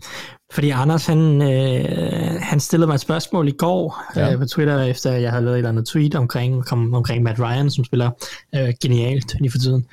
Fordi 0.52 0.70
Anders, 0.70 1.06
han, 1.06 1.42
øh, 1.42 2.40
han 2.40 2.60
stillede 2.60 2.86
mig 2.86 2.94
et 2.94 3.00
spørgsmål 3.00 3.48
i 3.48 3.54
går 3.58 4.02
ja. 4.16 4.32
øh, 4.32 4.38
på 4.38 4.46
Twitter, 4.46 4.82
efter 4.82 5.12
jeg 5.12 5.30
havde 5.30 5.44
lavet 5.44 5.54
et 5.54 5.58
eller 5.58 5.68
andet 5.68 5.86
tweet 5.86 6.14
omkring, 6.14 6.72
om, 6.72 6.94
omkring 6.94 7.22
Matt 7.22 7.40
Ryan, 7.40 7.70
som 7.70 7.84
spiller 7.84 8.10
øh, 8.54 8.74
genialt 8.82 9.40
lige 9.40 9.50
for 9.50 9.58
tiden. 9.58 9.86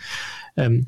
Um, 0.66 0.86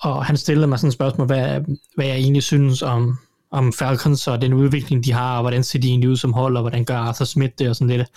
og 0.00 0.24
han 0.24 0.36
stillede 0.36 0.66
mig 0.66 0.78
sådan 0.78 0.88
et 0.88 0.94
spørgsmål, 0.94 1.26
hvad, 1.26 1.60
hvad 1.94 2.06
jeg 2.06 2.16
egentlig 2.16 2.42
synes 2.42 2.82
om, 2.82 3.18
om 3.50 3.72
Falcons 3.72 4.28
og 4.28 4.42
den 4.42 4.52
udvikling, 4.52 5.04
de 5.04 5.12
har, 5.12 5.36
og 5.36 5.42
hvordan 5.42 5.64
ser 5.64 5.78
de 5.78 5.88
egentlig 5.88 6.10
ud 6.10 6.16
som 6.16 6.32
hold, 6.32 6.56
og 6.56 6.62
hvordan 6.62 6.84
gør 6.84 6.96
Arthur 6.96 7.24
Smith 7.24 7.52
det 7.58 7.68
og 7.68 7.76
sådan 7.76 7.96
lidt. 7.96 8.08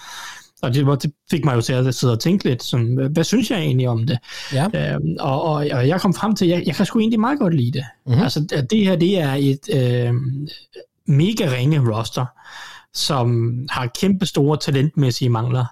Og 0.61 0.73
det, 0.73 1.01
det 1.01 1.13
fik 1.31 1.45
mig 1.45 1.55
jo 1.55 1.61
til 1.61 1.73
at 1.73 1.95
sidde 1.95 2.13
og 2.13 2.19
tænke 2.19 2.43
lidt, 2.43 2.63
sådan, 2.63 3.09
hvad 3.11 3.23
synes 3.23 3.51
jeg 3.51 3.59
egentlig 3.59 3.89
om 3.89 4.07
det? 4.07 4.19
Ja. 4.53 4.65
Øhm, 4.93 5.15
og, 5.19 5.43
og, 5.43 5.53
og 5.53 5.87
jeg 5.87 6.01
kom 6.01 6.13
frem 6.13 6.35
til, 6.35 6.45
at 6.45 6.51
jeg, 6.51 6.63
jeg 6.67 6.75
kan 6.75 6.85
sgu 6.85 6.99
egentlig 6.99 7.19
meget 7.19 7.39
godt 7.39 7.53
lide 7.53 7.71
det. 7.71 7.85
Mm-hmm. 8.05 8.21
Altså, 8.23 8.45
at 8.53 8.71
det 8.71 8.85
her, 8.85 8.95
det 8.95 9.19
er 9.19 9.33
et 9.33 9.69
øh, 9.73 10.13
mega 11.05 11.51
ringe 11.55 11.91
roster, 11.91 12.25
som 12.93 13.57
har 13.69 13.91
kæmpe 13.99 14.25
store 14.25 14.57
talentmæssige 14.57 15.29
mangler. 15.29 15.65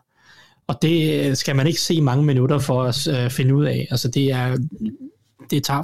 Og 0.67 0.81
det 0.81 1.37
skal 1.37 1.55
man 1.55 1.67
ikke 1.67 1.81
se 1.81 2.01
mange 2.01 2.25
minutter 2.25 2.59
for 2.59 2.83
at 2.83 3.07
øh, 3.07 3.29
finde 3.29 3.55
ud 3.55 3.65
af. 3.65 3.87
Altså, 3.91 4.07
det 4.07 4.31
er, 4.31 4.57
det 5.51 5.63
tager, 5.63 5.83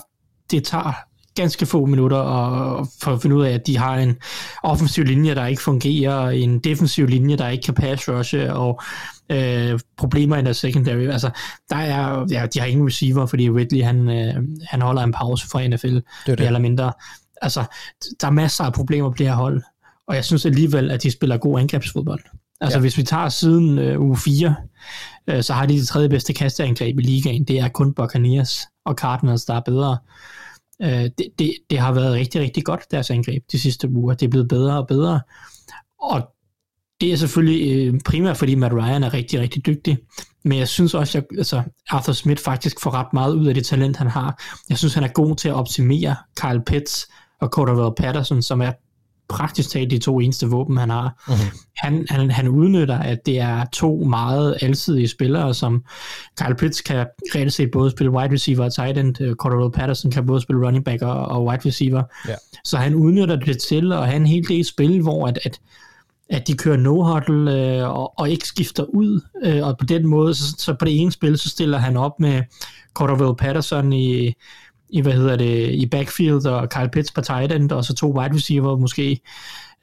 det 0.51 0.63
tager 0.63 0.93
ganske 1.35 1.65
få 1.65 1.85
minutter 1.85 2.17
og 2.17 2.87
for 3.01 3.11
at 3.11 3.21
finde 3.21 3.35
ud 3.35 3.45
af, 3.45 3.51
at 3.51 3.67
de 3.67 3.77
har 3.77 3.95
en 3.95 4.17
offensiv 4.63 5.03
linje, 5.03 5.35
der 5.35 5.45
ikke 5.45 5.61
fungerer, 5.61 6.29
en 6.29 6.59
defensiv 6.59 7.07
linje, 7.07 7.37
der 7.37 7.47
ikke 7.47 7.63
kan 7.63 7.73
pass 7.73 8.09
rushe, 8.09 8.53
og 8.53 8.81
øh, 9.29 9.79
problemer 9.97 10.37
i 10.37 10.41
der 10.41 10.53
secondary. 10.53 11.07
Altså, 11.07 11.29
der 11.69 11.75
er, 11.75 12.25
ja, 12.31 12.45
de 12.45 12.59
har 12.59 12.65
ingen 12.65 12.87
receiver, 12.87 13.25
fordi 13.25 13.49
Ridley, 13.49 13.83
han, 13.83 14.09
øh, 14.09 14.43
han 14.69 14.81
holder 14.81 15.03
en 15.03 15.11
pause 15.11 15.47
fra 15.51 15.67
NFL, 15.67 15.95
det 15.95 16.03
det. 16.25 16.39
eller 16.41 16.59
mindre. 16.59 16.93
Altså, 17.41 17.63
der 18.21 18.27
er 18.27 18.31
masser 18.31 18.63
af 18.63 18.73
problemer 18.73 19.09
på 19.09 19.15
det 19.17 19.27
her 19.27 19.35
hold, 19.35 19.61
og 20.07 20.15
jeg 20.15 20.25
synes 20.25 20.45
alligevel, 20.45 20.91
at 20.91 21.03
de 21.03 21.11
spiller 21.11 21.37
god 21.37 21.59
angrebsfodbold. 21.59 22.21
Altså, 22.61 22.77
ja. 22.77 22.81
hvis 22.81 22.97
vi 22.97 23.03
tager 23.03 23.29
siden 23.29 23.79
øh, 23.79 24.01
uge 24.01 24.17
4, 24.17 24.55
øh, 25.27 25.43
så 25.43 25.53
har 25.53 25.65
de 25.65 25.73
det 25.73 25.87
tredje 25.87 26.09
bedste 26.09 26.33
kasteangreb 26.33 26.99
i 26.99 27.01
ligaen. 27.01 27.43
Det 27.43 27.59
er 27.59 27.67
kun 27.67 27.93
Buccaneers 27.93 28.61
og 28.85 28.93
Cardinals, 28.95 29.45
der 29.45 29.53
er 29.53 29.61
bedre. 29.61 29.97
Øh, 30.81 31.09
det, 31.17 31.27
det, 31.39 31.53
det 31.69 31.79
har 31.79 31.91
været 31.93 32.13
rigtig, 32.13 32.41
rigtig 32.41 32.63
godt, 32.63 32.91
deres 32.91 33.09
angreb 33.09 33.43
de 33.51 33.59
sidste 33.59 33.89
uger. 33.89 34.13
Det 34.13 34.25
er 34.25 34.29
blevet 34.29 34.47
bedre 34.47 34.77
og 34.77 34.87
bedre. 34.87 35.21
Og 36.01 36.21
det 37.01 37.11
er 37.11 37.15
selvfølgelig 37.15 37.87
øh, 37.87 37.99
primært, 38.05 38.37
fordi 38.37 38.55
Matt 38.55 38.73
Ryan 38.73 39.03
er 39.03 39.13
rigtig, 39.13 39.39
rigtig 39.39 39.65
dygtig. 39.65 39.97
Men 40.43 40.57
jeg 40.57 40.67
synes 40.67 40.93
også, 40.93 41.17
at 41.17 41.25
altså, 41.37 41.63
Arthur 41.89 42.13
Smith 42.13 42.43
faktisk 42.43 42.81
får 42.81 42.91
ret 42.91 43.13
meget 43.13 43.35
ud 43.35 43.47
af 43.47 43.53
det 43.53 43.65
talent, 43.65 43.97
han 43.97 44.07
har. 44.07 44.41
Jeg 44.69 44.77
synes, 44.77 44.93
han 44.93 45.03
er 45.03 45.07
god 45.07 45.35
til 45.35 45.49
at 45.49 45.55
optimere 45.55 46.15
Kyle 46.35 46.61
Pitts 46.65 47.07
og 47.41 47.47
Cordell 47.49 47.95
Patterson, 47.97 48.41
som 48.41 48.61
er 48.61 48.71
praktisk 49.33 49.69
talt 49.69 49.91
de 49.91 49.97
to 49.97 50.19
eneste 50.19 50.47
våben, 50.47 50.77
han 50.77 50.89
har. 50.89 51.23
Uh-huh. 51.27 51.73
Han, 51.77 52.05
han, 52.09 52.31
han 52.31 52.47
udnytter, 52.47 52.97
at 52.97 53.25
det 53.25 53.39
er 53.39 53.65
to 53.73 53.95
meget 53.95 54.57
alsidige 54.61 55.07
spillere, 55.07 55.53
som 55.53 55.83
Kyle 56.41 56.55
Pitts 56.55 56.81
kan 56.81 57.05
reelt 57.35 57.53
set 57.53 57.71
både 57.71 57.91
spille 57.91 58.11
wide 58.11 58.33
receiver 58.33 58.65
og 58.65 58.73
tight 58.73 58.97
end, 58.97 59.21
uh, 59.21 59.33
Cordell 59.33 59.71
Patterson 59.71 60.11
kan 60.11 60.25
både 60.25 60.41
spille 60.41 60.65
running 60.65 60.85
back 60.85 61.01
og, 61.01 61.25
og 61.25 61.45
wide 61.45 61.61
receiver. 61.65 62.03
Yeah. 62.29 62.37
Så 62.63 62.77
han 62.77 62.95
udnytter 62.95 63.35
det 63.35 63.57
til 63.57 63.93
at 63.93 64.05
have 64.05 64.15
en 64.15 64.25
helt 64.25 64.49
del 64.49 64.65
spil, 64.65 65.01
hvor 65.01 65.27
at, 65.27 65.39
at 65.43 65.59
at 66.29 66.47
de 66.47 66.57
kører 66.57 66.77
no-huddle 66.77 67.51
øh, 67.51 67.89
og, 67.89 68.19
og 68.19 68.29
ikke 68.29 68.47
skifter 68.47 68.83
ud, 68.83 69.21
øh, 69.43 69.67
og 69.67 69.77
på 69.77 69.85
den 69.85 70.07
måde, 70.07 70.33
så, 70.33 70.55
så 70.57 70.73
på 70.73 70.85
det 70.85 71.01
ene 71.01 71.11
spil, 71.11 71.37
så 71.37 71.49
stiller 71.49 71.77
han 71.77 71.97
op 71.97 72.19
med 72.19 72.43
Cordell 72.93 73.35
Patterson 73.35 73.93
i, 73.93 74.33
i, 74.93 75.01
hvad 75.01 75.13
hedder 75.13 75.35
det, 75.35 75.69
i 75.73 75.85
backfield, 75.85 76.45
og 76.45 76.69
Kyle 76.69 76.89
Pitts 76.89 77.11
på 77.11 77.21
tight 77.21 77.51
end, 77.51 77.71
og 77.71 77.85
så 77.85 77.95
to 77.95 78.19
wide 78.19 78.35
receiver 78.35 78.77
måske. 78.77 79.19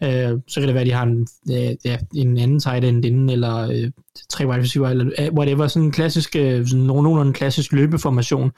Øh, 0.03 0.39
så 0.49 0.61
kan 0.61 0.67
det 0.67 0.75
være, 0.75 0.81
at 0.81 0.87
de 0.87 0.93
har 0.93 1.03
en, 1.03 1.27
øh, 1.51 1.77
ja, 1.85 1.99
en 2.15 2.39
anden 2.39 2.61
tight 2.61 2.85
end 2.85 3.05
inden, 3.05 3.31
eller 3.31 3.57
øh, 3.57 3.91
tre 4.29 4.49
wide 4.49 4.63
receiver, 4.63 4.89
eller 4.89 5.11
øh, 5.19 5.33
whatever, 5.33 5.67
sådan 5.67 5.87
en 5.87 5.93
klassisk, 5.93 6.37
øh, 6.37 6.67
sådan 6.67 6.85
nogenlunde 6.85 7.23
en 7.23 7.33
klassisk 7.33 7.73
løbeformation. 7.73 8.51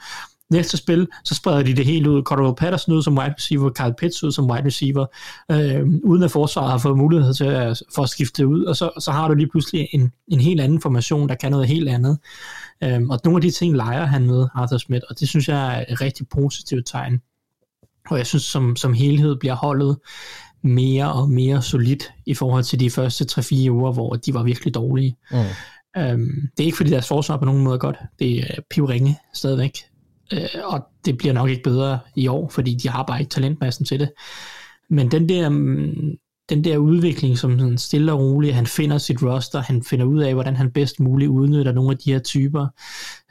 Næste 0.51 0.77
spil, 0.77 1.07
så 1.25 1.35
spreder 1.35 1.63
de 1.63 1.75
det 1.75 1.85
helt 1.85 2.07
ud. 2.07 2.23
Cordell 2.23 2.55
Patterson 2.55 2.93
ud 2.95 3.03
som 3.03 3.17
wide 3.17 3.33
receiver, 3.37 3.69
Kyle 3.69 3.93
Pitts 3.97 4.23
ud 4.23 4.31
som 4.31 4.49
wide 4.49 4.65
receiver, 4.65 5.05
øh, 5.51 5.81
uden 6.03 6.23
at 6.23 6.31
forsvaret 6.31 6.71
har 6.71 6.77
fået 6.77 6.97
mulighed 6.97 7.33
til 7.33 7.45
at, 7.45 7.81
for 7.95 8.03
at 8.03 8.09
skifte 8.09 8.47
ud, 8.47 8.63
og 8.63 8.75
så, 8.75 8.89
så 8.99 9.11
har 9.11 9.27
du 9.27 9.33
lige 9.33 9.49
pludselig 9.49 9.87
en, 9.91 10.11
en 10.27 10.39
helt 10.39 10.61
anden 10.61 10.81
formation, 10.81 11.29
der 11.29 11.35
kan 11.35 11.51
noget 11.51 11.67
helt 11.67 11.89
andet. 11.89 12.17
Øhm, 12.83 13.09
og 13.09 13.19
nogle 13.23 13.37
af 13.37 13.41
de 13.41 13.51
ting 13.51 13.75
leger 13.75 14.05
han 14.05 14.25
med, 14.25 14.47
Arthur 14.55 14.77
Smith, 14.77 15.03
og 15.09 15.19
det 15.19 15.29
synes 15.29 15.49
jeg 15.49 15.79
er 15.79 15.85
et 15.93 16.01
rigtig 16.01 16.27
positivt 16.27 16.87
tegn. 16.87 17.21
Og 18.09 18.17
jeg 18.17 18.27
synes, 18.27 18.43
som, 18.43 18.75
som 18.75 18.93
helhed 18.93 19.35
bliver 19.35 19.55
holdet 19.55 19.97
mere 20.61 21.13
og 21.13 21.29
mere 21.29 21.61
solidt 21.61 22.13
i 22.25 22.33
forhold 22.33 22.63
til 22.63 22.79
de 22.79 22.89
første 22.89 23.25
3-4 23.31 23.69
uger, 23.69 23.91
hvor 23.91 24.15
de 24.15 24.33
var 24.33 24.43
virkelig 24.43 24.73
dårlige. 24.73 25.15
Mm. 25.31 25.37
Øhm, 25.97 26.49
det 26.57 26.63
er 26.63 26.65
ikke 26.65 26.77
fordi 26.77 26.89
deres 26.89 27.07
forsvar 27.07 27.37
på 27.37 27.45
nogen 27.45 27.63
måde 27.63 27.73
er 27.73 27.79
godt. 27.79 27.97
Det 28.19 28.39
er 28.39 28.61
pivringe 28.69 29.17
stadigvæk. 29.33 29.77
Øh, 30.33 30.47
og 30.63 30.87
det 31.05 31.17
bliver 31.17 31.33
nok 31.33 31.49
ikke 31.49 31.63
bedre 31.63 31.99
i 32.15 32.27
år, 32.27 32.49
fordi 32.49 32.75
de 32.75 32.89
har 32.89 33.03
bare 33.03 33.19
ikke 33.19 33.29
talentmassen 33.29 33.85
til 33.85 33.99
det. 33.99 34.11
Men 34.89 35.11
den 35.11 35.29
der 35.29 35.49
mm, 35.49 36.17
den 36.49 36.63
der 36.63 36.77
udvikling, 36.77 37.37
som 37.37 37.59
sådan 37.59 37.77
stille 37.77 38.13
og 38.13 38.19
roligt, 38.19 38.53
han 38.53 38.67
finder 38.67 38.97
sit 38.97 39.23
roster, 39.23 39.61
han 39.61 39.83
finder 39.83 40.05
ud 40.05 40.19
af, 40.19 40.33
hvordan 40.33 40.55
han 40.55 40.71
bedst 40.71 40.99
muligt 40.99 41.29
udnytter 41.29 41.71
nogle 41.71 41.91
af 41.91 41.97
de 41.97 42.11
her 42.11 42.19
typer, 42.19 42.67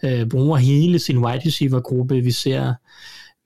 øh, 0.05 0.29
bruger 0.29 0.57
hele 0.57 0.99
sin 0.99 1.19
wide 1.19 1.47
receiver 1.47 1.81
gruppe, 1.81 2.21
vi 2.21 2.31
ser, 2.31 2.75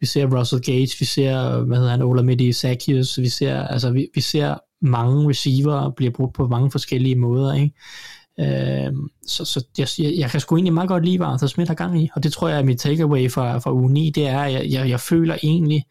vi 0.00 0.06
ser 0.06 0.38
Russell 0.38 0.62
Gage, 0.62 0.96
vi 1.00 1.04
ser, 1.04 1.60
hvad 1.64 1.76
hedder 1.76 1.90
han, 1.90 2.02
Olamide 2.02 2.52
Sakius, 2.52 3.18
vi 3.18 3.28
ser, 3.28 3.62
altså 3.62 3.90
vi, 3.90 4.08
vi 4.14 4.20
ser 4.20 4.54
mange 4.82 5.28
receiver 5.28 5.90
bliver 5.90 6.12
brugt 6.12 6.34
på 6.34 6.48
mange 6.48 6.70
forskellige 6.70 7.16
måder, 7.16 7.54
ikke? 7.54 7.72
Øh, 8.40 8.92
så 9.26 9.44
så 9.44 9.64
jeg, 9.78 9.88
jeg, 9.98 10.14
jeg 10.18 10.30
kan 10.30 10.40
sgu 10.40 10.56
egentlig 10.56 10.74
meget 10.74 10.88
godt 10.88 11.04
lide, 11.04 11.16
hvad 11.16 11.26
Arthur 11.26 11.46
Smith 11.46 11.68
har 11.68 11.74
gang 11.74 12.02
i, 12.02 12.10
og 12.14 12.22
det 12.22 12.32
tror 12.32 12.48
jeg 12.48 12.58
er 12.58 12.64
mit 12.64 12.78
takeaway 12.78 13.30
fra, 13.30 13.58
fra 13.58 13.72
uge 13.72 13.92
9, 13.92 14.10
det 14.10 14.26
er, 14.26 14.40
at 14.40 14.52
jeg, 14.52 14.66
jeg, 14.70 14.88
jeg 14.88 15.00
føler 15.00 15.36
egentlig, 15.42 15.84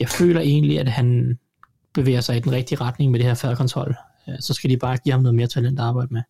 jeg 0.00 0.08
føler 0.08 0.40
egentlig, 0.40 0.80
at 0.80 0.88
han, 0.88 1.38
bevæger 1.98 2.20
sig 2.20 2.36
i 2.36 2.40
den 2.40 2.52
rigtige 2.52 2.80
retning 2.80 3.10
med 3.10 3.18
det 3.18 3.26
her 3.26 3.34
færdekontrol, 3.34 3.96
øh, 4.28 4.34
så 4.40 4.54
skal 4.54 4.70
de 4.70 4.76
bare 4.76 4.96
give 4.96 5.12
ham 5.12 5.22
noget 5.22 5.34
mere 5.34 5.46
talent 5.46 5.78
at 5.78 5.84
arbejde 5.84 6.08
med. 6.10 6.22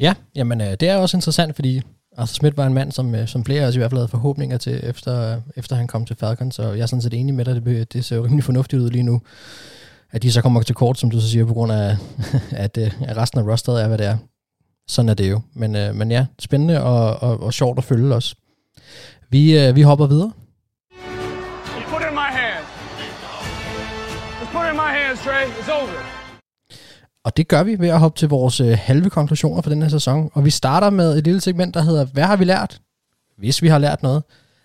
Ja, 0.00 0.14
jamen 0.34 0.60
øh, 0.60 0.70
det 0.80 0.82
er 0.82 0.96
også 0.96 1.16
interessant, 1.16 1.54
fordi 1.54 1.82
Arthur 2.16 2.34
Smith 2.34 2.56
var 2.56 2.66
en 2.66 2.74
mand, 2.74 2.92
som, 2.92 3.14
øh, 3.14 3.28
som 3.28 3.44
flere 3.44 3.62
af 3.62 3.66
os 3.66 3.74
i 3.74 3.78
hvert 3.78 3.90
fald 3.90 3.98
havde 3.98 4.08
forhåbninger 4.08 4.58
til, 4.58 4.80
efter, 4.82 5.40
efter 5.56 5.76
han 5.76 5.86
kom 5.86 6.04
til 6.04 6.16
Falcons, 6.16 6.54
så 6.54 6.62
jeg 6.62 6.82
er 6.82 6.86
sådan 6.86 7.02
set 7.02 7.14
enig 7.14 7.34
med 7.34 7.44
dig, 7.44 7.64
det, 7.64 7.92
det 7.92 8.04
ser 8.04 8.16
jo 8.16 8.24
rimelig 8.24 8.44
fornuftigt 8.44 8.82
ud 8.82 8.90
lige 8.90 9.02
nu, 9.02 9.20
at 10.10 10.22
de 10.22 10.32
så 10.32 10.42
kommer 10.42 10.62
til 10.62 10.74
kort, 10.74 10.98
som 10.98 11.10
du 11.10 11.20
så 11.20 11.28
siger, 11.28 11.44
på 11.44 11.54
grund 11.54 11.72
af, 11.72 11.96
at, 12.64 12.78
øh, 12.78 12.92
at 13.02 13.16
resten 13.16 13.40
af 13.40 13.52
rosteret 13.52 13.82
er, 13.82 13.88
hvad 13.88 13.98
det 13.98 14.06
er. 14.06 14.16
Sådan 14.88 15.08
er 15.08 15.14
det 15.14 15.30
jo. 15.30 15.40
Men, 15.54 15.76
øh, 15.76 15.94
men 15.94 16.10
ja, 16.10 16.26
spændende 16.38 16.82
og, 16.82 17.22
og, 17.22 17.42
og 17.42 17.54
sjovt 17.54 17.78
at 17.78 17.84
følge 17.84 18.14
os. 18.14 18.34
Vi, 19.30 19.58
øh, 19.58 19.76
vi 19.76 19.82
hopper 19.82 20.06
videre. 20.06 20.32
Og 27.24 27.36
det 27.36 27.48
gør 27.48 27.62
vi 27.62 27.78
ved 27.78 27.88
at 27.88 27.98
hoppe 27.98 28.18
til 28.18 28.28
vores 28.28 28.60
øh, 28.60 28.78
halve 28.80 29.10
konklusioner 29.10 29.62
for 29.62 29.70
den 29.70 29.82
her 29.82 29.88
sæson. 29.88 30.30
Og 30.34 30.44
vi 30.44 30.50
starter 30.50 30.90
med 30.90 31.18
et 31.18 31.24
lille 31.24 31.40
segment, 31.40 31.74
der 31.74 31.82
hedder, 31.82 32.04
hvad 32.04 32.24
har 32.24 32.36
vi 32.36 32.44
lært? 32.44 32.80
Hvis 33.38 33.62
vi 33.62 33.68
har 33.68 33.78
lært 33.78 34.02
noget. 34.02 34.22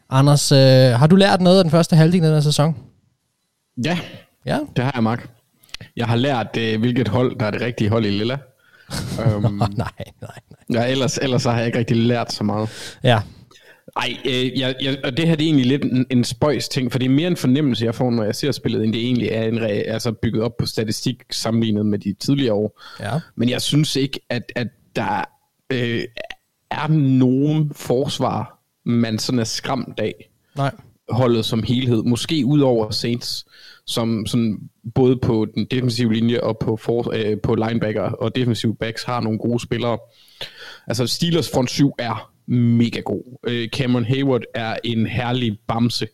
Anders, 0.10 0.52
øh, 0.52 0.60
har 1.00 1.08
du 1.08 1.16
lært 1.16 1.42
noget 1.42 1.58
af 1.58 1.64
den 1.64 1.72
første 1.72 1.96
halvdel 1.96 2.24
af 2.24 2.28
den 2.28 2.34
her 2.34 2.42
sæson? 2.42 2.76
Ja, 3.86 4.00
ja, 4.46 4.60
det 4.76 4.84
har 4.84 4.92
jeg, 4.96 5.04
Mark. 5.04 5.30
Jeg 5.96 6.08
har 6.08 6.16
lært, 6.16 6.58
øh, 6.58 6.80
hvilket 6.80 7.08
hold, 7.08 7.40
der 7.40 7.46
er 7.46 7.52
det 7.52 7.62
rigtige 7.62 7.90
hold 7.90 8.06
i 8.06 8.10
Lilla. 8.10 8.38
um, 9.36 9.42
nej, 9.44 9.68
nej, 9.78 9.90
nej. 10.22 10.40
Ja, 10.74 10.92
ellers, 10.92 11.18
ellers 11.18 11.44
har 11.44 11.58
jeg 11.58 11.66
ikke 11.66 11.80
rigtig 11.80 11.98
lært 11.98 12.34
så 12.34 12.44
meget. 12.44 12.70
Ja, 13.04 13.22
Ej, 13.96 14.18
øh, 14.26 14.60
jeg, 14.60 14.76
jeg, 14.82 14.98
og 15.04 15.18
det 15.18 15.28
her 15.28 15.36
det 15.36 15.44
er 15.44 15.48
egentlig 15.48 15.66
lidt 15.66 15.84
en, 15.84 16.06
en 16.10 16.24
spøjs 16.24 16.70
ting, 16.70 16.92
for 16.92 17.00
det 17.00 17.06
er 17.06 17.10
mere 17.10 17.28
en 17.28 17.38
fornemmelse, 17.38 17.86
jeg 17.86 17.96
får, 17.96 18.12
når 18.12 18.24
jeg 18.24 18.36
ser 18.36 18.52
spillet, 18.52 18.84
end 18.84 18.94
det 18.94 19.02
egentlig 19.02 19.28
er 19.32 19.44
en, 19.44 19.60
re- 19.60 19.68
altså 19.68 20.12
bygget 20.12 20.44
op 20.44 20.58
på 20.58 20.66
statistik 20.66 21.24
sammenlignet 21.32 21.86
med 21.86 22.00
de 22.00 22.14
tidligere 22.14 22.54
år. 22.54 22.82
Ja. 23.00 23.20
Men 23.36 23.50
jeg 23.50 23.62
synes 23.62 23.96
ikke, 23.96 24.20
at, 24.30 24.52
at 24.56 24.68
der 24.96 25.24
øh, 25.74 26.04
er 26.72 26.88
nogen 26.88 27.72
forsvar, 27.74 28.60
man 28.86 29.20
sådan 29.20 29.40
er 29.40 29.44
skræmt 29.44 30.00
af 30.00 30.30
nej. 30.58 30.72
holdet 31.10 31.46
som 31.46 31.64
helhed. 31.64 32.04
Måske 32.04 32.46
ud 32.46 32.60
over 32.60 32.90
Saints, 32.90 33.46
som 33.86 34.26
sådan 34.26 34.58
både 34.96 35.18
på 35.18 35.46
den 35.56 35.66
defensive 35.72 36.14
linje 36.14 36.42
og 36.42 36.58
på, 36.60 36.78
for, 36.78 37.12
øh, 37.14 37.38
på 37.44 37.56
linebacker 37.56 38.02
og 38.02 38.36
defensive 38.36 38.76
backs 38.76 39.04
har 39.04 39.20
nogle 39.20 39.40
gode 39.40 39.60
spillere. 39.60 39.98
Altså 40.88 41.08
Steelers 41.08 41.52
front 41.52 41.70
7 41.70 41.92
er 42.00 42.32
mega 42.48 43.00
god. 43.00 43.38
Øh, 43.48 43.70
Cameron 43.70 44.06
Hayward 44.06 44.44
er 44.54 44.78
en 44.84 45.08
herlig 45.08 45.60
bamse. 45.68 46.08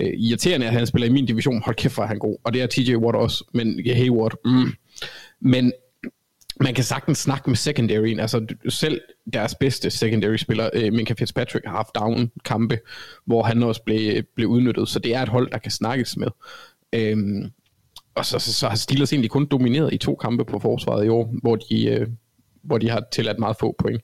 Øh, 0.00 0.12
irriterende, 0.16 0.66
at 0.66 0.72
han 0.72 0.86
spiller 0.86 1.08
i 1.08 1.12
min 1.12 1.26
division. 1.26 1.62
Hold 1.62 1.76
kæft, 1.76 1.94
hvor 1.94 2.02
er 2.02 2.08
han 2.08 2.18
god. 2.18 2.36
Og 2.44 2.52
det 2.52 2.62
er 2.62 2.66
TJ 2.66 2.96
Watt 2.96 3.16
også, 3.16 3.44
men 3.54 3.80
Hayward, 3.86 4.34
mm. 4.44 4.72
Men 5.40 5.72
man 6.60 6.74
kan 6.74 6.84
sagtens 6.84 7.18
snakke 7.18 7.50
med 7.50 7.56
secondaryen. 7.56 8.20
Altså 8.20 8.46
selv 8.68 9.00
deres 9.32 9.54
bedste 9.54 9.90
secondary 9.90 10.36
spiller, 10.36 10.70
øh, 10.72 10.92
Minka 10.92 11.14
Fitzpatrick, 11.18 11.66
har 11.66 11.76
haft 11.76 11.94
down 11.94 12.30
kampe, 12.44 12.78
hvor 13.24 13.42
han 13.42 13.62
også 13.62 13.82
blev, 13.82 14.22
blev 14.34 14.48
udnyttet. 14.48 14.88
Så 14.88 14.98
det 14.98 15.14
er 15.14 15.22
et 15.22 15.28
hold, 15.28 15.50
der 15.50 15.58
kan 15.58 15.70
snakkes 15.70 16.16
med. 16.16 16.28
Øhm, 16.92 17.50
og 18.14 18.26
så, 18.26 18.38
så, 18.38 18.52
så 18.52 18.68
har 18.68 18.76
Steelers 18.76 19.12
egentlig 19.12 19.30
kun 19.30 19.46
domineret 19.46 19.92
i 19.92 19.98
to 19.98 20.14
kampe 20.14 20.44
på 20.44 20.58
forsvaret 20.58 21.06
i 21.06 21.08
år, 21.08 21.34
hvor 21.42 21.56
de, 21.56 21.86
øh, 21.86 22.06
hvor 22.62 22.78
de 22.78 22.90
har 22.90 23.04
tilladt 23.12 23.38
meget 23.38 23.56
få 23.60 23.74
point. 23.78 24.02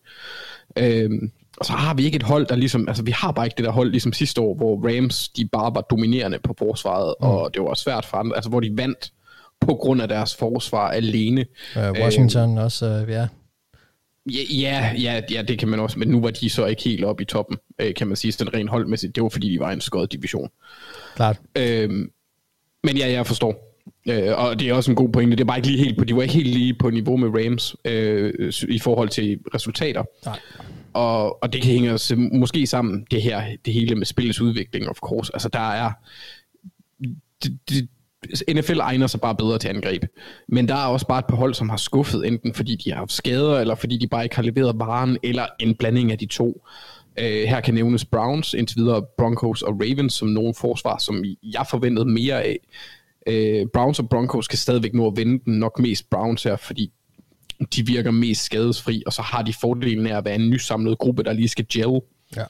Øhm, 0.79 1.31
og 1.57 1.67
så 1.67 1.73
har 1.73 1.95
vi 1.95 2.05
ikke 2.05 2.17
et 2.17 2.23
hold, 2.23 2.47
der 2.47 2.57
ligesom, 2.57 2.89
altså 2.89 3.03
vi 3.03 3.11
har 3.11 3.33
bare 3.33 3.47
ikke 3.47 3.57
det 3.57 3.65
der 3.65 3.71
hold 3.71 3.91
ligesom 3.91 4.13
sidste 4.13 4.41
år, 4.41 4.55
hvor 4.55 4.89
Rams, 4.89 5.29
de 5.29 5.49
bare 5.49 5.75
var 5.75 5.81
dominerende 5.81 6.39
på 6.39 6.55
forsvaret, 6.59 7.15
mm. 7.21 7.27
og 7.27 7.55
det 7.55 7.63
var 7.63 7.75
svært 7.75 8.05
for 8.05 8.17
andre, 8.17 8.37
altså 8.37 8.51
hvor 8.51 8.61
de 8.61 8.77
vandt 8.77 9.13
på 9.61 9.75
grund 9.75 10.03
af 10.03 10.09
deres 10.09 10.35
forsvar 10.35 10.91
alene. 10.91 11.47
Uh, 11.77 11.83
Washington 11.83 12.59
øh, 12.59 12.65
også, 12.65 13.03
uh, 13.03 13.11
ja. 13.11 13.27
Ja, 14.27 14.91
ja, 14.99 15.21
ja, 15.31 15.43
det 15.43 15.59
kan 15.59 15.69
man 15.69 15.81
også, 15.81 15.99
men 15.99 16.09
nu 16.09 16.21
var 16.21 16.31
de 16.31 16.51
så 16.51 16.67
ikke 16.67 16.83
helt 16.83 17.05
oppe 17.05 17.23
i 17.23 17.27
toppen, 17.27 17.57
øh, 17.79 17.95
kan 17.95 18.07
man 18.07 18.17
sige, 18.17 18.33
sådan 18.33 18.55
rent 18.55 18.71
holdmæssigt. 18.71 19.15
Det 19.15 19.23
var 19.23 19.29
fordi, 19.29 19.53
de 19.53 19.61
var 19.61 19.71
en 19.71 19.81
skød 19.81 20.07
division. 20.07 20.51
Klart. 21.17 21.37
Øhm, 21.59 22.11
men 22.85 22.97
ja, 22.97 23.13
jeg 23.13 23.27
forstår. 23.27 23.79
Øh, 24.09 24.39
og 24.39 24.61
det 24.61 24.69
er 24.69 24.75
også 24.75 24.91
en 24.91 24.97
god 24.97 25.09
pointe. 25.09 25.37
Det 25.37 25.41
er 25.41 25.47
bare 25.47 25.59
ikke 25.59 25.69
lige 25.69 25.85
helt 25.85 25.99
på, 25.99 26.05
de 26.05 26.17
var 26.17 26.23
ikke 26.23 26.35
helt 26.35 26.49
lige 26.49 26.75
på 26.75 26.91
niveau 26.91 27.17
med 27.17 27.29
Rams 27.29 27.77
øh, 27.85 28.53
i 28.69 28.79
forhold 28.79 29.09
til 29.09 29.39
resultater. 29.55 30.03
Nej. 30.25 30.39
Og, 30.95 31.43
og 31.43 31.53
det 31.53 31.63
kan 31.63 31.73
hænge 31.73 31.93
os 31.93 32.13
måske 32.33 32.67
sammen, 32.67 33.07
det 33.11 33.23
her, 33.23 33.57
det 33.65 33.73
hele 33.75 33.95
med 33.95 34.07
spillets 34.07 34.41
udvikling, 34.41 34.89
of 34.89 34.97
course. 34.97 35.31
Altså 35.35 35.49
der 35.49 35.71
er, 35.71 35.93
det, 37.45 37.59
det, 37.69 37.89
NFL 38.49 38.79
egner 38.81 39.07
sig 39.07 39.21
bare 39.21 39.35
bedre 39.35 39.59
til 39.59 39.69
angreb. 39.69 40.05
Men 40.49 40.69
der 40.69 40.75
er 40.75 40.87
også 40.87 41.07
bare 41.07 41.19
et 41.19 41.27
par 41.27 41.37
hold, 41.37 41.55
som 41.55 41.69
har 41.69 41.77
skuffet, 41.77 42.27
enten 42.27 42.55
fordi 42.55 42.77
de 42.77 42.91
har 42.91 42.99
haft 42.99 43.13
skader, 43.13 43.59
eller 43.59 43.75
fordi 43.75 43.99
de 43.99 44.09
bare 44.09 44.25
ikke 44.25 44.37
har 44.37 44.43
leveret 44.43 44.79
varen, 44.79 45.19
eller 45.23 45.47
en 45.61 45.75
blanding 45.75 46.13
af 46.13 46.19
de 46.19 46.27
to. 46.27 46.67
Uh, 47.19 47.25
her 47.25 47.61
kan 47.61 47.75
nævnes 47.75 48.05
Browns, 48.05 48.55
indtil 48.55 48.79
videre 48.79 49.03
Broncos 49.19 49.63
og 49.63 49.81
Ravens, 49.81 50.15
som 50.15 50.29
nogle 50.29 50.55
forsvar, 50.55 50.99
som 50.99 51.25
jeg 51.43 51.67
forventede 51.71 52.09
mere 52.09 52.43
af. 52.43 52.59
Uh, 53.31 53.69
Browns 53.73 53.99
og 53.99 54.09
Broncos 54.09 54.49
kan 54.49 54.59
stadigvæk 54.59 54.95
nå 54.95 55.07
at 55.07 55.17
vinde 55.17 55.45
den, 55.45 55.59
nok 55.59 55.79
mest 55.79 56.11
Browns 56.11 56.43
her, 56.43 56.57
fordi 56.57 56.93
de 57.65 57.87
virker 57.87 58.11
mest 58.11 58.45
skadesfri, 58.45 59.03
og 59.07 59.13
så 59.13 59.23
har 59.23 59.43
de 59.43 59.53
fordelen 59.61 60.07
af 60.07 60.17
at 60.19 60.25
være 60.25 60.35
en 60.35 60.51
nysamlet 60.51 60.99
gruppe, 60.99 61.23
der 61.23 61.33
lige 61.33 61.49
skal 61.49 61.67
gel, 61.73 62.01
Ja. 62.37 62.45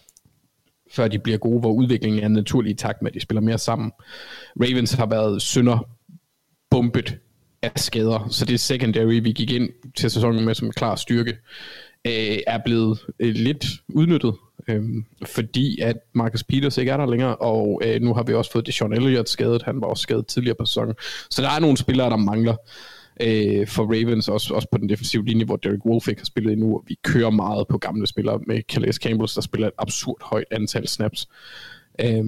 før 0.93 1.09
de 1.09 1.19
bliver 1.19 1.39
gode, 1.39 1.61
hvor 1.61 1.73
udviklingen 1.73 2.23
er 2.23 2.29
naturlig 2.29 2.71
i 2.71 2.75
takt 2.75 3.03
med, 3.03 3.11
at 3.11 3.15
de 3.15 3.21
spiller 3.21 3.41
mere 3.41 3.59
sammen. 3.59 3.93
Ravens 4.61 4.93
har 4.93 5.07
været 5.07 5.43
sønder 5.43 5.89
bumpet 6.71 7.19
af 7.63 7.73
skader, 7.77 8.29
så 8.31 8.45
det 8.45 8.61
secondary, 8.61 9.21
vi 9.23 9.33
gik 9.33 9.51
ind 9.51 9.69
til 9.97 10.11
sæsonen 10.11 10.45
med 10.45 10.55
som 10.55 10.67
en 10.67 10.73
klar 10.73 10.97
styrke, 10.97 11.31
øh, 12.07 12.39
er 12.47 12.59
blevet 12.65 13.01
øh, 13.21 13.35
lidt 13.35 13.67
udnyttet, 13.89 14.35
øh, 14.69 14.83
fordi 15.27 15.81
at 15.81 15.97
Marcus 16.15 16.45
Peters 16.45 16.79
ikke 16.79 16.93
er 16.93 16.97
der 16.97 17.07
længere, 17.07 17.37
og 17.37 17.83
øh, 17.85 18.01
nu 18.03 18.15
har 18.15 18.23
vi 18.23 18.35
også 18.35 18.53
fået 18.53 18.67
Deshaun 18.67 18.93
Elliott 18.93 19.29
skadet, 19.29 19.63
han 19.63 19.81
var 19.81 19.87
også 19.87 20.03
skadet 20.03 20.27
tidligere 20.27 20.57
på 20.59 20.65
sæsonen. 20.67 20.95
Så 21.31 21.43
der 21.43 21.51
er 21.51 21.59
nogle 21.61 21.77
spillere, 21.77 22.11
der 22.11 22.17
mangler 22.17 22.57
øh, 23.21 23.67
for 23.67 23.83
Ravens, 23.83 24.29
også, 24.29 24.55
også 24.55 24.69
på 24.73 24.79
den 24.79 24.89
defensive 24.89 25.25
linje, 25.25 25.45
hvor 25.45 25.57
Derek 25.57 25.87
Wolf 25.87 26.09
ikke 26.09 26.21
har 26.21 26.27
spillet 26.27 26.53
endnu, 26.53 26.75
og 26.75 26.85
vi 26.87 26.97
kører 27.05 27.31
meget 27.31 27.69
på 27.69 27.79
gamle 27.79 28.07
spillere 28.07 28.41
med 28.47 28.63
Calais 28.73 28.97
Campbell, 28.97 29.31
der 29.35 29.41
spiller 29.41 29.67
et 29.67 29.75
absurd 29.79 30.23
højt 30.23 30.47
antal 30.51 30.89
snaps. 30.89 31.29
Øh, 32.01 32.25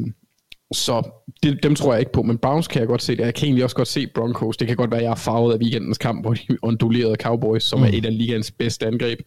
så 0.73 1.11
det, 1.42 1.62
dem 1.62 1.75
tror 1.75 1.92
jeg 1.92 2.01
ikke 2.01 2.12
på, 2.12 2.23
men 2.23 2.38
Browns 2.38 2.68
kan 2.68 2.81
jeg 2.81 2.88
godt 2.88 3.03
se 3.03 3.16
det. 3.16 3.25
Jeg 3.25 3.35
kan 3.35 3.47
egentlig 3.47 3.64
også 3.64 3.77
godt 3.77 3.88
se 3.88 4.07
Broncos. 4.07 4.57
Det 4.57 4.66
kan 4.68 4.77
godt 4.77 4.90
være, 4.90 5.01
at 5.01 5.05
jeg 5.05 5.11
er 5.11 5.14
farvet 5.14 5.53
af 5.53 5.59
weekendens 5.59 5.99
kamp, 5.99 6.25
hvor 6.25 6.35
de 6.35 6.59
ondulerede 6.62 7.16
Cowboys, 7.16 7.62
som 7.62 7.79
mm. 7.79 7.85
er 7.85 7.88
et 7.92 8.07
af 8.07 8.18
ligaens 8.18 8.51
bedste 8.51 8.87
angreb. 8.87 9.18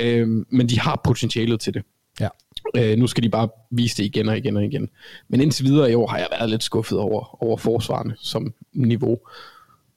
Øhm, 0.00 0.46
men 0.50 0.68
de 0.68 0.80
har 0.80 1.00
potentialet 1.04 1.60
til 1.60 1.74
det. 1.74 1.82
Ja. 2.20 2.28
Øh, 2.76 2.98
nu 2.98 3.06
skal 3.06 3.22
de 3.22 3.28
bare 3.28 3.48
vise 3.70 3.96
det 3.96 4.04
igen 4.04 4.28
og 4.28 4.36
igen 4.36 4.56
og 4.56 4.64
igen. 4.64 4.88
Men 5.28 5.40
indtil 5.40 5.64
videre 5.64 5.90
i 5.90 5.94
år 5.94 6.06
har 6.06 6.18
jeg 6.18 6.28
været 6.38 6.50
lidt 6.50 6.62
skuffet 6.62 6.98
over, 6.98 7.42
over 7.44 7.56
forsvarende 7.56 8.14
som 8.18 8.54
niveau. 8.72 9.18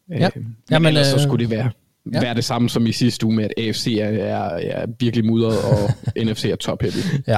Ja. 0.09 0.25
Øh, 0.25 0.31
men 0.35 0.55
Jamen, 0.71 0.87
ellers 0.87 1.07
så 1.07 1.15
øh, 1.15 1.21
skulle 1.21 1.45
det 1.45 1.51
være, 1.51 1.69
ja. 2.13 2.19
være 2.19 2.35
det 2.35 2.45
samme 2.45 2.69
som 2.69 2.87
i 2.87 2.91
sidste 2.91 3.25
uge 3.25 3.35
med, 3.35 3.43
at 3.43 3.53
AFC 3.57 3.97
er, 4.01 4.05
er, 4.05 4.39
er 4.57 4.85
virkelig 4.99 5.25
mudret, 5.25 5.57
og 5.57 5.89
NFC 6.25 6.45
er 6.45 6.55
top 6.55 6.81
heavy. 6.81 7.23
Ja, 7.27 7.37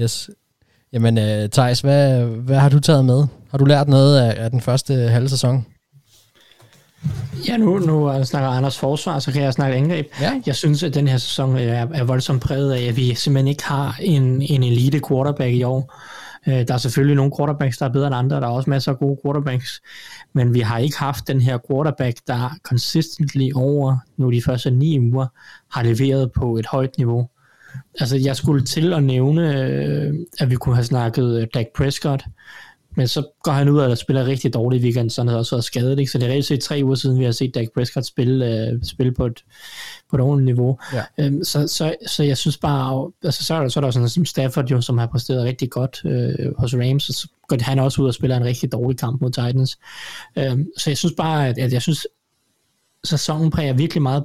yes. 0.00 0.30
Jamen, 0.92 1.18
uh, 1.18 1.50
Thijs, 1.50 1.80
hvad, 1.80 2.24
hvad 2.24 2.58
har 2.58 2.68
du 2.68 2.80
taget 2.80 3.04
med? 3.04 3.26
Har 3.50 3.58
du 3.58 3.64
lært 3.64 3.88
noget 3.88 4.20
af, 4.20 4.44
af 4.44 4.50
den 4.50 4.60
første 4.60 4.94
halve 4.94 5.28
sæson? 5.28 5.66
Ja, 7.48 7.56
nu, 7.56 7.78
nu 7.78 8.24
snakker 8.24 8.48
Anders 8.48 8.78
forsvar, 8.78 9.18
så 9.18 9.32
kan 9.32 9.42
jeg 9.42 9.52
snakke 9.52 9.76
angreb. 9.76 10.06
Ja. 10.20 10.40
Jeg 10.46 10.56
synes, 10.56 10.82
at 10.82 10.94
den 10.94 11.08
her 11.08 11.16
sæson 11.16 11.56
er, 11.56 11.86
er 11.94 12.04
voldsomt 12.04 12.42
præget 12.42 12.72
af, 12.72 12.82
at 12.82 12.96
vi 12.96 13.14
simpelthen 13.14 13.48
ikke 13.48 13.64
har 13.64 13.96
en, 14.00 14.42
en 14.42 14.62
elite 14.62 15.00
quarterback 15.08 15.52
i 15.52 15.62
år. 15.62 15.94
Øh, 16.48 16.68
Der 16.68 16.74
er 16.74 16.78
selvfølgelig 16.78 17.16
nogle 17.16 17.32
quarterbacks, 17.38 17.78
der 17.78 17.86
er 17.86 17.92
bedre 17.92 18.06
end 18.06 18.16
andre, 18.16 18.36
der 18.36 18.46
er 18.46 18.50
også 18.50 18.70
masser 18.70 18.92
af 18.92 18.98
gode 18.98 19.20
quarterbacks, 19.24 19.82
men 20.32 20.54
vi 20.54 20.60
har 20.60 20.78
ikke 20.78 20.98
haft 20.98 21.28
den 21.28 21.40
her 21.40 21.58
quarterback, 21.70 22.16
der 22.26 22.58
consistently 22.62 23.50
over 23.54 23.96
nu 24.16 24.30
de 24.30 24.42
første 24.42 24.70
ni 24.70 24.98
uger 24.98 25.26
har 25.72 25.82
leveret 25.82 26.32
på 26.32 26.56
et 26.56 26.66
højt 26.66 26.98
niveau. 26.98 27.28
Altså, 28.00 28.16
jeg 28.16 28.36
skulle 28.36 28.64
til 28.64 28.92
at 28.92 29.02
nævne, 29.02 29.62
øh, 29.62 30.14
at 30.40 30.50
vi 30.50 30.54
kunne 30.54 30.74
have 30.74 30.84
snakket 30.84 31.40
øh, 31.40 31.46
Dak 31.54 31.66
Prescott, 31.76 32.24
men 32.96 33.08
så 33.08 33.26
går 33.42 33.52
han 33.52 33.68
ud 33.68 33.78
og 33.78 33.98
spiller 33.98 34.26
rigtig 34.26 34.54
dårligt 34.54 34.82
i 34.82 34.84
weekenden, 34.84 35.10
så 35.10 35.20
han 35.20 35.28
har 35.28 35.36
også 35.36 35.54
været 35.54 35.64
skadet. 35.64 35.98
Ikke? 35.98 36.12
Så 36.12 36.18
det 36.18 36.26
er 36.26 36.30
reelt 36.30 36.44
set 36.44 36.60
tre 36.60 36.80
uger 36.84 36.94
siden, 36.94 37.18
vi 37.18 37.24
har 37.24 37.32
set 37.32 37.54
Dak 37.54 37.66
Prescott 37.74 38.06
spille, 38.06 38.68
øh, 38.68 38.78
spille 38.82 39.12
på, 39.12 39.26
et, 39.26 39.44
på 40.10 40.16
et 40.16 40.20
ordentligt 40.20 40.56
niveau. 40.56 40.78
Ja. 40.92 41.04
Øhm, 41.18 41.44
så, 41.44 41.66
så, 41.68 41.94
så 42.06 42.22
jeg 42.22 42.36
synes 42.36 42.58
bare, 42.58 43.10
altså, 43.24 43.44
så, 43.44 43.54
er 43.54 43.60
der, 43.60 43.68
så 43.68 43.80
er 43.80 43.84
der 43.84 43.90
sådan 43.90 44.08
som 44.08 44.24
Stafford, 44.24 44.68
jo, 44.70 44.80
som 44.80 44.98
har 44.98 45.06
præsteret 45.06 45.44
rigtig 45.44 45.70
godt 45.70 46.02
øh, 46.04 46.54
hos 46.58 46.74
Rams, 46.74 47.08
og 47.08 47.14
så 47.14 47.28
går 47.48 47.56
han 47.60 47.78
også 47.78 48.02
ud 48.02 48.06
og 48.06 48.14
spiller 48.14 48.36
en 48.36 48.44
rigtig 48.44 48.72
dårlig 48.72 48.98
kamp 48.98 49.20
mod 49.20 49.30
Titans. 49.30 49.78
Øhm, 50.36 50.66
så 50.78 50.90
jeg 50.90 50.98
synes 50.98 51.14
bare, 51.16 51.48
at, 51.48 51.58
at 51.58 51.72
jeg 51.72 51.82
synes, 51.82 52.06
sæsonen 53.04 53.50
præger 53.50 53.72
virkelig 53.72 54.02
meget, 54.02 54.24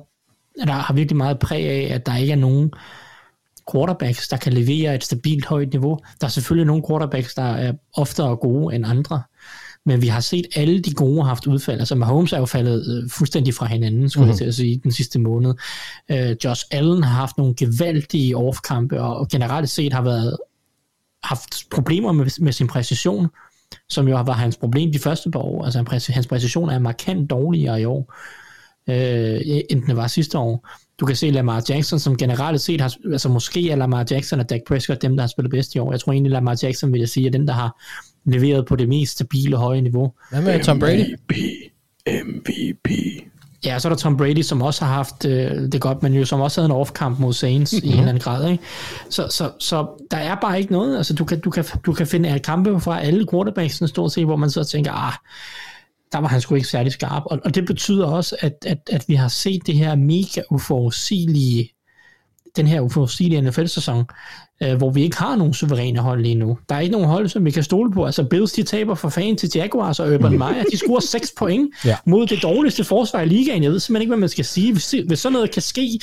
der 0.66 0.72
har 0.72 0.94
virkelig 0.94 1.18
meget 1.18 1.40
præg 1.40 1.66
af, 1.66 1.96
at 1.96 2.06
der 2.06 2.16
ikke 2.16 2.34
er 2.34 2.38
nogen 2.38 2.72
quarterbacks, 3.72 4.28
der 4.28 4.38
kan 4.38 4.54
levere 4.54 4.96
et 4.96 5.04
stabilt 5.04 5.46
højt 5.46 5.72
niveau. 5.72 6.00
Der 6.22 6.28
er 6.28 6.32
selvfølgelig 6.32 6.68
nogle 6.68 6.84
quarterbacks, 6.90 7.36
der 7.36 7.44
er 7.44 7.74
oftere 7.94 8.36
gode 8.36 8.76
end 8.76 8.86
andre, 8.86 9.22
men 9.86 10.02
vi 10.02 10.08
har 10.08 10.20
set 10.20 10.46
alle 10.56 10.80
de 10.80 10.94
gode 10.94 11.22
har 11.22 11.28
haft 11.28 11.48
udfald. 11.48 11.80
Altså 11.80 11.96
Mahomes 11.96 12.34
er 12.34 12.38
jo 12.38 12.46
faldet 12.46 13.04
øh, 13.04 13.10
fuldstændig 13.10 13.54
fra 13.54 13.66
hinanden, 13.66 14.10
skulle 14.10 14.26
mm. 14.26 14.30
jeg 14.30 14.38
til 14.38 14.46
at 14.46 14.56
sige, 14.56 14.80
den 14.84 14.92
sidste 14.92 15.20
måned. 15.20 15.54
Øh, 16.12 16.36
Josh 16.44 16.66
Allen 16.72 17.04
har 17.04 17.16
haft 17.16 17.38
nogle 17.38 17.56
gevaldige 17.56 18.38
off-kampe, 18.38 19.02
og, 19.02 19.28
generelt 19.28 19.70
set 19.70 19.94
har 19.94 20.02
været 20.02 20.38
haft 21.24 21.70
problemer 21.72 22.12
med, 22.12 22.42
med 22.42 22.52
sin 22.52 22.68
præcision, 22.68 23.28
som 23.90 24.08
jo 24.08 24.22
var 24.22 24.34
hans 24.34 24.58
problem 24.58 24.92
de 24.92 25.00
første 25.00 25.32
par 25.32 25.40
år. 25.40 25.66
Altså 25.66 25.84
han, 25.90 26.02
hans 26.14 26.28
præcision 26.28 26.70
er 26.70 26.80
markant 26.80 27.30
dårligere 27.30 27.82
i 27.82 27.86
år, 27.86 28.14
øh, 28.90 29.42
end 29.70 29.84
den 29.84 29.98
var 29.98 30.08
sidste 30.08 30.38
år. 30.38 30.70
Du 31.00 31.06
kan 31.06 31.16
se 31.16 31.30
Lamar 31.30 31.64
Jackson, 31.70 32.00
som 32.00 32.18
generelt 32.18 32.62
set 32.62 32.82
har, 32.82 32.96
altså 33.12 33.30
måske 33.30 33.72
er 33.72 33.76
Lamar 33.76 34.06
Jackson 34.12 34.40
og 34.40 34.50
Dak 34.50 34.62
Prescott 34.68 35.02
dem, 35.02 35.16
der 35.16 35.24
har 35.24 35.28
spillet 35.28 35.52
bedst 35.52 35.76
i 35.76 35.80
år. 35.80 35.92
Jeg 35.92 36.00
tror 36.00 36.12
egentlig, 36.12 36.32
Lamar 36.32 36.58
Jackson 36.64 36.94
vil 36.94 37.00
jeg 37.00 37.10
sige, 37.10 37.28
er 37.28 37.32
den, 37.32 37.48
der 37.48 37.54
har 37.54 37.82
leveret 38.26 38.66
på 38.66 38.76
det 38.76 38.90
mest 38.90 39.12
stabile 39.12 39.58
høje 39.58 39.82
niveau. 39.82 40.14
Hvad 40.30 40.42
med 40.42 40.64
Tom 40.64 40.80
Brady? 40.80 41.16
MVP. 41.16 41.36
MVP. 42.26 42.90
Ja, 43.66 43.80
så 43.80 43.88
er 43.88 43.90
der 43.90 43.98
Tom 43.98 44.18
Brady, 44.18 44.42
som 44.42 44.62
også 44.62 44.86
har 44.86 44.94
haft 44.94 45.26
øh, 45.26 45.72
det 45.72 45.82
godt, 45.82 46.04
men 46.04 46.14
jo 46.14 46.26
som 46.26 46.42
også 46.42 46.62
havde 46.62 46.74
en 46.74 46.78
off-kamp 46.78 47.20
mod 47.20 47.34
Saints 47.34 47.74
mm-hmm. 47.74 47.90
i 47.90 47.92
en 47.92 47.98
eller 47.98 48.10
anden 48.10 48.22
grad. 48.22 48.52
Ikke? 48.52 48.64
Så, 49.10 49.28
så, 49.30 49.52
så 49.60 49.88
der 50.12 50.18
er 50.18 50.36
bare 50.36 50.60
ikke 50.60 50.72
noget. 50.72 50.98
Altså, 50.98 51.14
du, 51.14 51.26
kan, 51.26 51.40
du, 51.40 51.50
kan, 51.50 51.66
du 51.86 51.94
kan 51.94 52.08
finde 52.08 52.40
kampe 52.40 52.80
fra 52.80 53.02
alle 53.02 53.26
quarterbacksene 53.32 53.88
stort 53.88 54.12
set, 54.12 54.26
hvor 54.26 54.36
man 54.36 54.50
så 54.50 54.64
tænker, 54.64 54.92
ah, 54.92 55.14
der 56.12 56.20
var 56.20 56.28
han 56.28 56.42
sgu 56.42 56.56
ikke 56.56 56.68
særlig 56.68 56.92
skarp. 56.92 57.24
Og, 57.26 57.40
og 57.46 57.56
det 57.56 57.66
betyder 57.66 58.06
også, 58.06 58.36
at, 58.40 58.54
at, 58.66 58.78
at 58.92 59.04
vi 59.08 59.16
har 59.16 59.28
set 59.28 59.68
det 59.68 59.76
her 59.76 59.96
mega 59.96 60.42
uforudsigelige, 60.52 61.70
den 62.56 62.68
her 62.68 62.82
uforudsigelige 62.82 63.42
NFL-sæson, 63.42 64.06
øh, 64.64 64.76
hvor 64.78 64.90
vi 64.92 65.04
ikke 65.04 65.18
har 65.18 65.36
nogen 65.36 65.54
suveræne 65.54 66.00
hold 66.00 66.22
lige 66.22 66.36
nu. 66.36 66.58
Der 66.70 66.76
er 66.76 66.80
ikke 66.80 66.92
nogen 66.92 67.08
hold, 67.08 67.28
som 67.30 67.46
vi 67.46 67.52
kan 67.52 67.64
stole 67.64 67.92
på. 67.92 68.06
Altså 68.06 68.24
Bills, 68.24 68.52
de 68.52 68.64
taber 68.64 68.96
for 68.96 69.10
fanden 69.10 69.38
til 69.38 69.50
Jaguars 69.56 70.00
og 70.00 70.14
Urban 70.14 70.32
Meyer. 70.38 70.64
De 70.72 70.78
scorer 70.78 71.00
6 71.20 71.32
point 71.38 71.70
Ja. 71.86 71.96
mod 72.06 72.28
det 72.28 72.44
dårligste 72.44 72.84
forsvar 72.84 73.22
i 73.22 73.26
ligaen. 73.26 73.64
Jeg 73.64 73.72
ved 73.72 73.80
simpelthen 73.80 74.02
ikke, 74.02 74.10
hvad 74.10 74.20
man 74.20 74.30
skal 74.30 74.46
sige. 74.46 74.72
Hvis, 74.74 74.96
hvis 75.08 75.20
sådan 75.20 75.34
noget 75.34 75.52
kan 75.52 75.62
ske, 75.62 76.00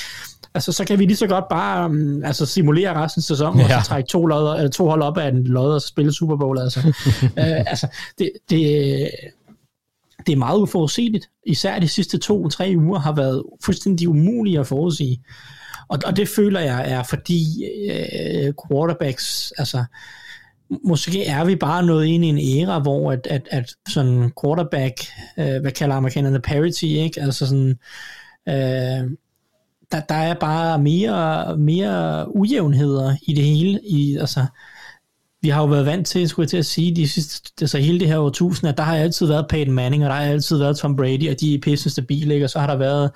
altså, 0.54 0.72
så 0.72 0.84
kan 0.84 0.98
vi 0.98 1.04
lige 1.06 1.16
så 1.16 1.26
godt 1.26 1.44
bare 1.50 1.86
um, 1.86 2.24
altså, 2.24 2.46
simulere 2.46 2.94
resten 2.94 3.20
af 3.20 3.22
sæsonen, 3.22 3.60
ja. 3.60 3.76
Og 3.76 3.82
så 3.82 3.88
trække 3.88 4.08
to, 4.08 4.26
lodder, 4.26 4.54
eller 4.54 4.70
to 4.70 4.88
hold 4.88 5.02
op 5.02 5.18
af 5.18 5.28
en 5.28 5.44
lodder 5.44 5.74
og 5.74 5.82
spille 5.82 6.12
Super 6.12 6.36
Bowl. 6.36 6.58
Altså, 6.58 6.80
uh, 7.22 7.32
altså 7.72 7.86
det, 8.18 8.30
det, 8.50 9.10
det 10.26 10.32
er 10.32 10.36
meget 10.36 10.58
uforudsigeligt. 10.58 11.30
Især 11.46 11.78
de 11.78 11.88
sidste 11.88 12.18
to-tre 12.18 12.74
uger 12.76 12.98
har 12.98 13.14
været 13.14 13.42
fuldstændig 13.64 14.08
umulige 14.08 14.60
at 14.60 14.66
forudsige. 14.66 15.22
Og, 15.88 15.98
og 16.06 16.16
det 16.16 16.28
føler 16.28 16.60
jeg 16.60 16.90
er 16.90 17.02
fordi 17.02 17.64
øh, 17.90 18.52
quarterbacks, 18.68 19.52
altså 19.58 19.84
måske 20.84 21.26
er 21.26 21.44
vi 21.44 21.56
bare 21.56 21.86
nået 21.86 22.06
ind 22.06 22.24
i 22.24 22.28
en 22.28 22.68
æra, 22.68 22.78
hvor 22.78 23.12
at, 23.12 23.26
at, 23.30 23.48
at 23.50 23.74
sådan 23.88 24.32
quarterback, 24.42 24.94
øh, 25.38 25.60
hvad 25.60 25.72
kalder 25.72 25.94
amerikanerne 25.94 26.40
parity, 26.40 26.84
ikke? 26.84 27.20
Altså 27.20 27.46
sådan, 27.46 27.78
øh, 28.48 29.10
der, 29.92 30.00
der 30.08 30.14
er 30.14 30.34
bare 30.34 30.78
mere, 30.78 31.56
mere 31.58 32.36
ujævnheder 32.36 33.16
i 33.22 33.34
det 33.34 33.44
hele. 33.44 33.80
I, 33.88 34.16
altså, 34.16 34.46
vi 35.42 35.48
har 35.48 35.60
jo 35.60 35.66
været 35.66 35.86
vant 35.86 36.06
til, 36.06 36.28
skulle 36.28 36.44
jeg 36.44 36.50
til 36.50 36.56
at 36.56 36.66
sige, 36.66 36.96
de 36.96 37.08
sidste, 37.08 37.50
altså 37.60 37.78
hele 37.78 38.00
det 38.00 38.08
her 38.08 38.18
årtusind, 38.18 38.68
at 38.68 38.76
der 38.76 38.82
har 38.82 38.96
altid 38.96 39.26
været 39.26 39.46
Peyton 39.48 39.74
Manning, 39.74 40.04
og 40.04 40.10
der 40.10 40.16
har 40.16 40.22
altid 40.22 40.58
været 40.58 40.76
Tom 40.76 40.96
Brady, 40.96 41.30
og 41.30 41.40
de 41.40 41.54
er 41.54 41.58
pisse 41.62 41.90
stabile, 41.90 42.34
ikke? 42.34 42.46
og 42.46 42.50
så 42.50 42.58
har 42.58 42.66
der 42.66 42.76
været 42.76 43.10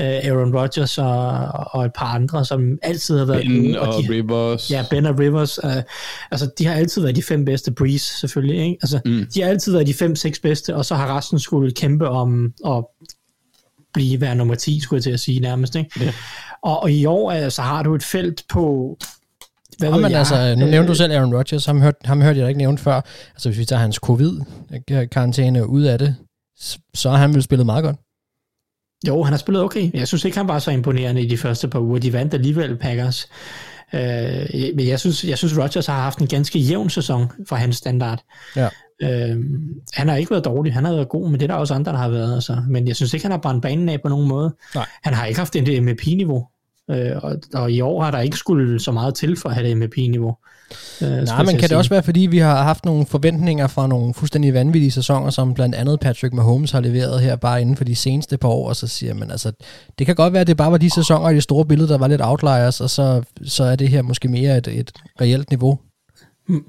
øh, 0.00 0.06
Aaron 0.06 0.56
Rodgers 0.56 0.98
og, 0.98 1.30
og 1.72 1.84
et 1.84 1.92
par 1.94 2.14
andre, 2.14 2.44
som 2.44 2.78
altid 2.82 3.18
har 3.18 3.24
været 3.24 3.42
Ben 3.42 3.62
gode, 3.62 3.80
og 3.80 4.02
de, 4.02 4.10
Rivers. 4.10 4.70
Ja, 4.70 4.84
Ben 4.90 5.06
og 5.06 5.18
Rivers. 5.18 5.58
Øh, 5.64 5.82
altså, 6.30 6.50
de 6.58 6.66
har 6.66 6.74
altid 6.74 7.02
været 7.02 7.16
de 7.16 7.22
fem 7.22 7.44
bedste. 7.44 7.72
Breeze, 7.72 8.18
selvfølgelig. 8.20 8.64
Ikke? 8.64 8.78
Altså, 8.82 9.00
mm. 9.04 9.26
De 9.34 9.42
har 9.42 9.48
altid 9.48 9.72
været 9.72 9.86
de 9.86 9.94
fem-seks 9.94 10.38
bedste, 10.38 10.76
og 10.76 10.84
så 10.84 10.94
har 10.94 11.16
resten 11.16 11.38
skulle 11.38 11.72
kæmpe 11.72 12.08
om 12.08 12.52
at 12.66 12.84
blive 13.94 14.20
være 14.20 14.34
nummer 14.34 14.54
10, 14.54 14.80
skulle 14.80 14.98
jeg 14.98 15.02
til 15.02 15.10
at 15.10 15.20
sige 15.20 15.40
nærmest. 15.40 15.76
Ikke? 15.76 15.90
Ja. 16.00 16.12
Og, 16.62 16.82
og 16.82 16.92
i 16.92 17.04
år 17.04 17.32
altså, 17.32 17.62
har 17.62 17.82
du 17.82 17.94
et 17.94 18.02
felt 18.02 18.44
på... 18.48 18.96
Hvad 19.78 19.90
ved 19.90 20.00
men 20.00 20.10
jeg, 20.10 20.18
altså, 20.18 20.54
nu 20.54 20.64
øh, 20.64 20.70
nævnte 20.70 20.88
du 20.88 20.94
selv 20.94 21.12
Aaron 21.12 21.34
Rodgers, 21.34 21.66
ham 21.66 21.80
hørte, 21.80 21.98
ham 22.04 22.20
hørte 22.20 22.40
jeg 22.40 22.48
ikke 22.48 22.58
nævnt 22.58 22.80
før. 22.80 23.00
Altså, 23.34 23.48
hvis 23.48 23.58
vi 23.58 23.64
tager 23.64 23.80
hans 23.80 23.96
covid-karantæne 23.96 25.66
ud 25.66 25.82
af 25.82 25.98
det, 25.98 26.16
så 26.94 27.10
har 27.10 27.16
han 27.16 27.34
vel 27.34 27.42
spillet 27.42 27.66
meget 27.66 27.84
godt. 27.84 27.96
Jo, 29.08 29.22
han 29.22 29.32
har 29.32 29.38
spillet 29.38 29.62
okay. 29.62 29.90
Jeg 29.94 30.08
synes 30.08 30.24
ikke, 30.24 30.36
han 30.36 30.48
var 30.48 30.58
så 30.58 30.70
imponerende 30.70 31.22
i 31.22 31.28
de 31.28 31.36
første 31.36 31.68
par 31.68 31.80
uger. 31.80 31.98
De 31.98 32.12
vandt 32.12 32.34
alligevel 32.34 32.76
Packers. 32.76 33.28
Øh, 33.94 34.74
men 34.74 34.88
jeg 34.88 35.00
synes, 35.00 35.24
jeg 35.24 35.38
synes, 35.38 35.58
Rodgers 35.58 35.86
har 35.86 36.02
haft 36.02 36.18
en 36.18 36.26
ganske 36.26 36.58
jævn 36.58 36.90
sæson 36.90 37.30
for 37.48 37.56
hans 37.56 37.76
standard. 37.76 38.24
Ja. 38.56 38.68
Øh, 39.02 39.36
han 39.92 40.08
har 40.08 40.16
ikke 40.16 40.30
været 40.30 40.44
dårlig, 40.44 40.74
han 40.74 40.84
har 40.84 40.92
været 40.92 41.08
god, 41.08 41.30
men 41.30 41.40
det 41.40 41.42
er 41.42 41.54
der 41.54 41.60
også 41.60 41.74
andre, 41.74 41.92
der 41.92 41.98
har 41.98 42.08
været. 42.08 42.34
Altså. 42.34 42.62
Men 42.68 42.88
jeg 42.88 42.96
synes 42.96 43.14
ikke, 43.14 43.24
han 43.24 43.30
har 43.30 43.38
brændt 43.38 43.62
banen 43.62 43.88
af 43.88 44.02
på 44.02 44.08
nogen 44.08 44.28
måde. 44.28 44.54
Nej. 44.74 44.86
Han 45.02 45.14
har 45.14 45.26
ikke 45.26 45.38
haft 45.40 45.54
det 45.54 45.82
MVP-niveau. 45.82 46.46
Øh, 46.90 47.16
og, 47.22 47.36
og 47.54 47.72
i 47.72 47.80
år 47.80 48.02
har 48.02 48.10
der 48.10 48.20
ikke 48.20 48.36
skulle 48.36 48.80
så 48.80 48.92
meget 48.92 49.14
til 49.14 49.36
for 49.36 49.48
at 49.48 49.54
have 49.54 49.68
det 49.68 49.76
MVP-niveau. 49.76 50.36
Øh, 51.02 51.08
Nej, 51.08 51.44
men 51.44 51.56
kan 51.58 51.68
det 51.68 51.76
også 51.76 51.90
være, 51.90 52.02
fordi 52.02 52.20
vi 52.20 52.38
har 52.38 52.62
haft 52.62 52.84
nogle 52.84 53.06
forventninger 53.06 53.66
fra 53.66 53.86
nogle 53.86 54.14
fuldstændig 54.14 54.54
vanvittige 54.54 54.90
sæsoner, 54.90 55.30
som 55.30 55.54
blandt 55.54 55.74
andet 55.74 56.00
Patrick 56.00 56.34
Mahomes 56.34 56.70
har 56.70 56.80
leveret 56.80 57.20
her 57.20 57.36
bare 57.36 57.60
inden 57.60 57.76
for 57.76 57.84
de 57.84 57.96
seneste 57.96 58.38
par 58.38 58.48
år, 58.48 58.68
og 58.68 58.76
så 58.76 58.86
siger 58.86 59.14
man, 59.14 59.30
altså, 59.30 59.52
det 59.98 60.06
kan 60.06 60.14
godt 60.14 60.32
være, 60.32 60.40
at 60.40 60.46
det 60.46 60.56
bare 60.56 60.72
var 60.72 60.78
de 60.78 60.90
sæsoner 60.90 61.30
i 61.30 61.34
det 61.34 61.42
store 61.42 61.66
billede, 61.66 61.88
der 61.88 61.98
var 61.98 62.08
lidt 62.08 62.20
outliers, 62.24 62.80
og 62.80 62.90
så, 62.90 63.22
så 63.44 63.64
er 63.64 63.76
det 63.76 63.88
her 63.88 64.02
måske 64.02 64.28
mere 64.28 64.58
et, 64.58 64.68
et 64.68 64.92
reelt 65.20 65.50
niveau. 65.50 65.78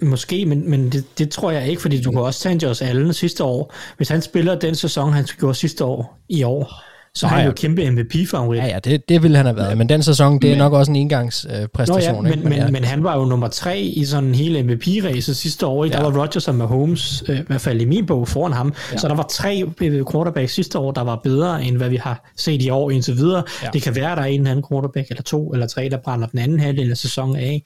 Måske, 0.02 0.46
men, 0.46 0.70
men 0.70 0.90
det, 0.90 1.06
det 1.18 1.30
tror 1.30 1.52
jeg 1.52 1.68
ikke, 1.68 1.82
fordi 1.82 2.02
du 2.02 2.12
kan 2.12 2.22
også 2.22 2.40
tage 2.40 2.54
en 2.54 2.60
Josh 2.60 2.90
Allen 2.90 3.14
sidste 3.14 3.44
år. 3.44 3.74
Hvis 3.98 4.10
han 4.10 4.22
spiller 4.22 4.60
den 4.60 4.76
sæson, 4.76 5.14
han 5.14 5.26
gjorde 5.40 5.56
sidste 5.56 5.86
år 5.86 6.20
i 6.30 6.44
år, 6.44 6.84
så 7.16 7.28
har 7.28 7.36
Nå 7.36 7.38
han 7.38 7.44
ja. 7.46 7.48
jo 7.50 7.54
kæmpe 7.56 7.92
MVP-favorit. 7.92 8.58
Ja, 8.60 8.66
ja, 8.66 8.80
det, 8.80 9.10
det 9.10 9.24
ville 9.24 9.38
han 9.38 9.46
have 9.46 9.56
været, 9.56 9.78
men 9.78 9.90
den 9.90 10.04
sæson, 10.04 10.40
det 10.40 10.48
er 10.48 10.52
Men- 10.52 10.58
nok 10.58 10.74
også 10.74 10.92
en 10.92 10.96
engangspræstation. 10.96 12.16
Øh, 12.16 12.24
Nå 12.24 12.28
ja, 12.28 12.32
ikke? 12.34 12.44
men, 12.44 12.50
men, 12.50 12.60
ja. 12.60 12.72
men 12.72 12.84
han 12.84 13.04
var 13.04 13.18
jo 13.18 13.26
nummer 13.26 13.48
tre 13.48 13.80
i 13.82 14.06
sådan 14.06 14.36
hele 14.36 14.64
MVP-ræset 14.64 15.38
sidste 15.38 15.66
år. 15.66 15.84
Ikke? 15.86 15.94
Der 15.98 16.04
Ja. 16.04 16.10
var 16.10 16.22
Rodgers 16.22 16.48
og 16.48 16.56
Mahomes, 16.56 17.24
øh, 17.30 17.40
i 17.40 17.42
hvert 17.48 17.62
fald 17.62 17.82
i 17.82 17.86
min 17.86 18.06
bog, 18.06 18.28
foran 18.28 18.54
ham. 18.54 18.74
Ja. 18.92 18.98
Så 18.98 19.08
der 19.08 19.16
var 19.16 19.28
tre 19.32 19.64
øh, 19.82 20.06
quarterbacks 20.12 20.54
sidste 20.54 20.80
år, 20.80 20.92
der 20.92 21.02
var 21.02 21.20
bedre, 21.24 21.64
end 21.64 21.78
hvad 21.78 21.90
vi 21.90 21.98
har 21.98 22.32
set 22.38 22.62
i 22.62 22.70
år 22.70 22.92
indtil 22.92 23.18
videre. 23.18 23.44
Ja. 23.62 23.66
Ja. 23.66 23.70
Det 23.74 23.82
kan 23.82 23.96
være, 23.96 24.12
at 24.12 24.18
der 24.18 24.24
er 24.24 24.28
en 24.28 24.40
eller 24.40 24.52
anden 24.52 24.66
quarterback, 24.72 25.10
eller 25.10 25.24
to 25.24 25.50
eller 25.54 25.68
tre, 25.68 25.90
der 25.90 25.98
brænder 26.04 26.28
den 26.28 26.40
anden 26.40 26.60
halvdel 26.60 26.92
af 26.92 26.98
sæsonen 26.98 27.36
af. 27.36 27.64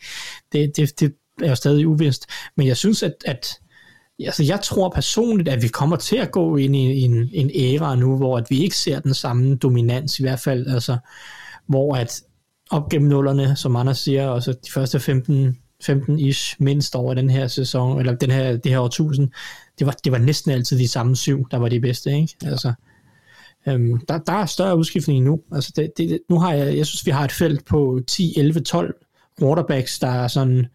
Det, 0.52 0.72
det, 0.78 1.00
det 1.00 1.12
er 1.44 1.50
jo 1.50 1.56
stadig 1.56 1.88
uvist. 1.88 2.26
Men 2.58 2.68
jeg 2.68 2.78
synes, 2.78 3.04
at, 3.04 3.14
at 3.26 3.48
Altså, 4.20 4.44
jeg 4.44 4.62
tror 4.62 4.90
personligt, 4.90 5.50
at 5.50 5.62
vi 5.62 5.68
kommer 5.68 5.96
til 5.96 6.16
at 6.16 6.32
gå 6.32 6.58
ind 6.58 6.76
i 6.76 7.02
en, 7.02 7.30
en 7.34 7.52
æra 7.56 7.96
nu, 7.96 8.18
hvor 8.18 8.38
at 8.38 8.46
vi 8.50 8.64
ikke 8.64 8.78
ser 8.78 9.00
den 9.00 9.14
samme 9.14 9.56
dominans, 9.56 10.20
i 10.20 10.24
hvert 10.24 10.40
fald, 10.40 10.68
altså, 10.68 10.98
hvor 11.68 11.96
at 11.96 12.22
op 12.70 12.90
gennem 12.90 13.10
nullerne, 13.10 13.56
som 13.56 13.76
Anders 13.76 14.00
siger, 14.00 14.28
og 14.28 14.44
så 14.44 14.52
de 14.52 14.72
første 14.72 15.00
15, 15.00 15.58
15-ish 15.84 16.56
mindst 16.60 16.96
over 16.96 17.14
den 17.14 17.30
her 17.30 17.48
sæson, 17.48 18.00
eller 18.00 18.16
den 18.16 18.32
her, 18.32 18.58
det 18.58 18.72
her 18.72 18.80
årtusind, 18.80 19.30
det 19.80 19.88
var, 19.88 19.96
det 20.04 20.12
var 20.12 20.18
næsten 20.18 20.52
altid 20.52 20.80
de 20.80 20.88
samme 20.88 21.16
syv, 21.16 21.48
der 21.52 21.58
var 21.58 21.70
de 21.70 21.80
bedste, 21.80 22.12
ikke? 22.12 22.36
Altså, 22.42 22.74
øhm, 23.68 24.00
der, 24.08 24.18
der 24.18 24.34
er 24.34 24.46
større 24.46 24.78
udskiftning 24.78 25.26
nu. 25.26 25.42
Altså, 25.52 25.74
det, 25.76 25.92
det, 25.98 26.20
nu 26.30 26.40
har 26.40 26.54
jeg, 26.54 26.78
jeg 26.78 26.86
synes, 26.86 27.06
vi 27.06 27.12
har 27.12 27.26
et 27.26 27.32
felt 27.32 27.66
på 27.66 28.00
10, 28.08 28.34
11, 28.38 28.60
12 28.60 28.96
quarterbacks, 29.40 30.00
der 30.00 30.08
er 30.08 30.28
sådan 30.28 30.68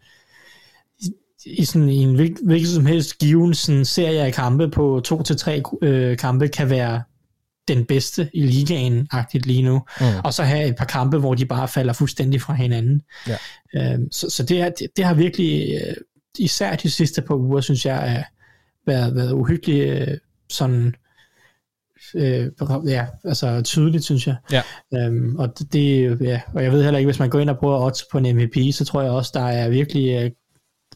i 1.45 1.65
sådan 1.65 1.89
i 1.89 1.95
en 1.97 2.15
hvil- 2.15 2.37
hvilken 2.45 2.67
som 2.69 2.85
helst 2.85 3.17
given 3.17 3.53
sådan 3.53 3.85
serie 3.85 4.21
af 4.21 4.33
kampe 4.33 4.69
på 4.69 5.01
to 5.03 5.23
til 5.23 5.37
tre 5.37 5.61
øh, 5.81 6.17
kampe 6.17 6.47
kan 6.47 6.69
være 6.69 7.03
den 7.67 7.85
bedste 7.85 8.29
i 8.33 8.41
ligaen 8.45 9.07
agtigt 9.11 9.45
lige 9.45 9.61
nu. 9.61 9.81
Mm. 9.99 10.05
Og 10.23 10.33
så 10.33 10.43
have 10.43 10.67
et 10.67 10.75
par 10.75 10.85
kampe, 10.85 11.17
hvor 11.17 11.33
de 11.33 11.45
bare 11.45 11.67
falder 11.67 11.93
fuldstændig 11.93 12.41
fra 12.41 12.53
hinanden. 12.53 13.01
Ja. 13.27 13.37
Øhm, 13.93 14.11
så 14.11 14.29
så 14.29 14.43
det, 14.43 14.61
er, 14.61 14.69
det, 14.69 14.87
det 14.97 15.05
har 15.05 15.13
virkelig, 15.13 15.73
øh, 15.87 15.93
især 16.39 16.75
de 16.75 16.91
sidste 16.91 17.21
par 17.21 17.35
uger, 17.35 17.61
synes 17.61 17.85
jeg, 17.85 18.15
er, 18.15 18.23
været, 18.91 19.15
været 19.15 19.31
uhyggeligt 19.31 19.89
øh, 20.09 20.17
sådan 20.49 20.95
øh, 22.15 22.47
ja, 22.87 23.05
altså 23.25 23.61
tydeligt, 23.61 24.03
synes 24.03 24.27
jeg. 24.27 24.35
Ja. 24.51 24.61
Øhm, 24.95 25.35
og 25.35 25.53
det- 25.73 26.21
ja, 26.21 26.41
og 26.53 26.63
jeg 26.63 26.71
ved 26.71 26.83
heller 26.83 26.99
ikke, 26.99 27.07
hvis 27.07 27.19
man 27.19 27.29
går 27.29 27.39
ind 27.39 27.49
og 27.49 27.57
prøver 27.57 27.85
odds 27.85 28.03
på 28.11 28.17
en 28.17 28.35
MVP, 28.35 28.73
så 28.73 28.85
tror 28.85 29.01
jeg 29.01 29.11
også, 29.11 29.31
der 29.33 29.43
er 29.45 29.69
virkelig, 29.69 30.23
øh, 30.23 30.31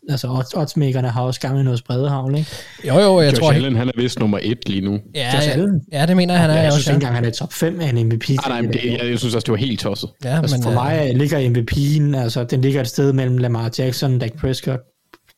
altså 0.10 0.28
odds, 0.28 0.54
oddsmakerne 0.54 1.10
har 1.10 1.22
også 1.22 1.40
gang 1.40 1.60
i 1.60 1.64
noget 1.64 1.80
spredehavl, 1.80 2.38
ikke? 2.38 2.52
Jo, 2.88 3.00
jo, 3.00 3.22
jeg 3.22 3.32
Josh 3.32 3.42
tror... 3.42 3.52
Allen, 3.52 3.76
han 3.76 3.88
er 3.88 3.92
vist 3.98 4.20
nummer 4.20 4.40
et 4.42 4.70
lige 4.70 4.82
nu. 4.82 5.00
Ja, 5.16 5.36
Josh 5.36 5.48
ja, 5.48 5.52
Allen? 5.54 5.82
ja, 5.92 6.06
det 6.06 6.18
mener 6.18 6.34
jeg, 6.34 6.42
han 6.42 6.50
er 6.50 6.56
jeg 6.56 6.66
også. 6.66 6.78
synes 6.80 6.88
ikke 6.88 6.96
engang, 6.96 7.16
han 7.16 7.26
er 7.26 7.30
top 7.32 7.54
5 7.54 7.82
af 7.82 7.90
en 7.90 8.06
MVP. 8.08 8.30
Nej, 8.30 8.38
nej, 8.48 8.62
men 8.62 8.74
det, 8.74 8.86
jeg, 8.86 9.10
jeg 9.10 9.20
synes 9.20 9.36
også, 9.36 9.46
det 9.46 9.52
var 9.52 9.58
helt 9.58 9.80
tosset. 9.80 10.10
Ja, 10.24 10.38
Altså 10.42 10.56
men, 10.58 10.64
for 10.64 10.70
øh, 10.70 10.76
mig 10.76 11.16
ligger 11.16 11.40
MVP'en, 11.40 12.18
altså 12.18 12.44
den 12.44 12.62
ligger 12.62 12.82
et 12.82 12.88
sted 12.88 13.14
mellem 13.14 13.38
Lamar 13.38 13.72
Jackson, 13.80 14.20
Dak 14.20 14.34
Prescott, 14.40 14.82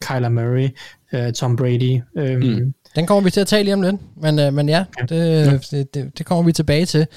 Kyler 0.01 0.29
Murray, 0.29 0.69
uh, 1.13 1.33
Tom 1.33 1.55
Brady. 1.55 2.01
Um, 2.15 2.23
mm. 2.23 2.73
Den 2.95 3.07
kommer 3.07 3.23
vi 3.23 3.29
til 3.29 3.41
at 3.41 3.47
tale 3.47 3.63
lige 3.63 3.73
om 3.73 3.81
lidt, 3.81 3.95
men, 4.21 4.39
øh, 4.39 4.53
men 4.53 4.69
ja, 4.69 4.85
det, 5.09 5.67
det, 5.71 5.93
det, 5.93 6.17
det 6.17 6.25
kommer 6.25 6.43
vi 6.43 6.51
tilbage 6.51 6.85
til. 6.85 7.07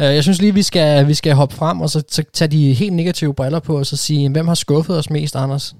Øh, 0.00 0.04
jeg 0.06 0.22
synes 0.22 0.40
lige, 0.40 0.54
vi 0.54 0.62
skal, 0.62 1.08
vi 1.08 1.14
skal 1.14 1.34
hoppe 1.34 1.54
frem 1.54 1.80
og 1.80 1.90
så, 1.90 2.02
så 2.10 2.22
tage 2.32 2.48
de 2.48 2.72
helt 2.72 2.92
negative 2.92 3.34
briller 3.34 3.60
på, 3.60 3.78
og 3.78 3.86
så 3.86 3.96
sige, 3.96 4.30
hvem 4.30 4.48
har 4.48 4.54
skuffet 4.54 4.98
os 4.98 5.10
mest, 5.10 5.36
Anders? 5.36 5.74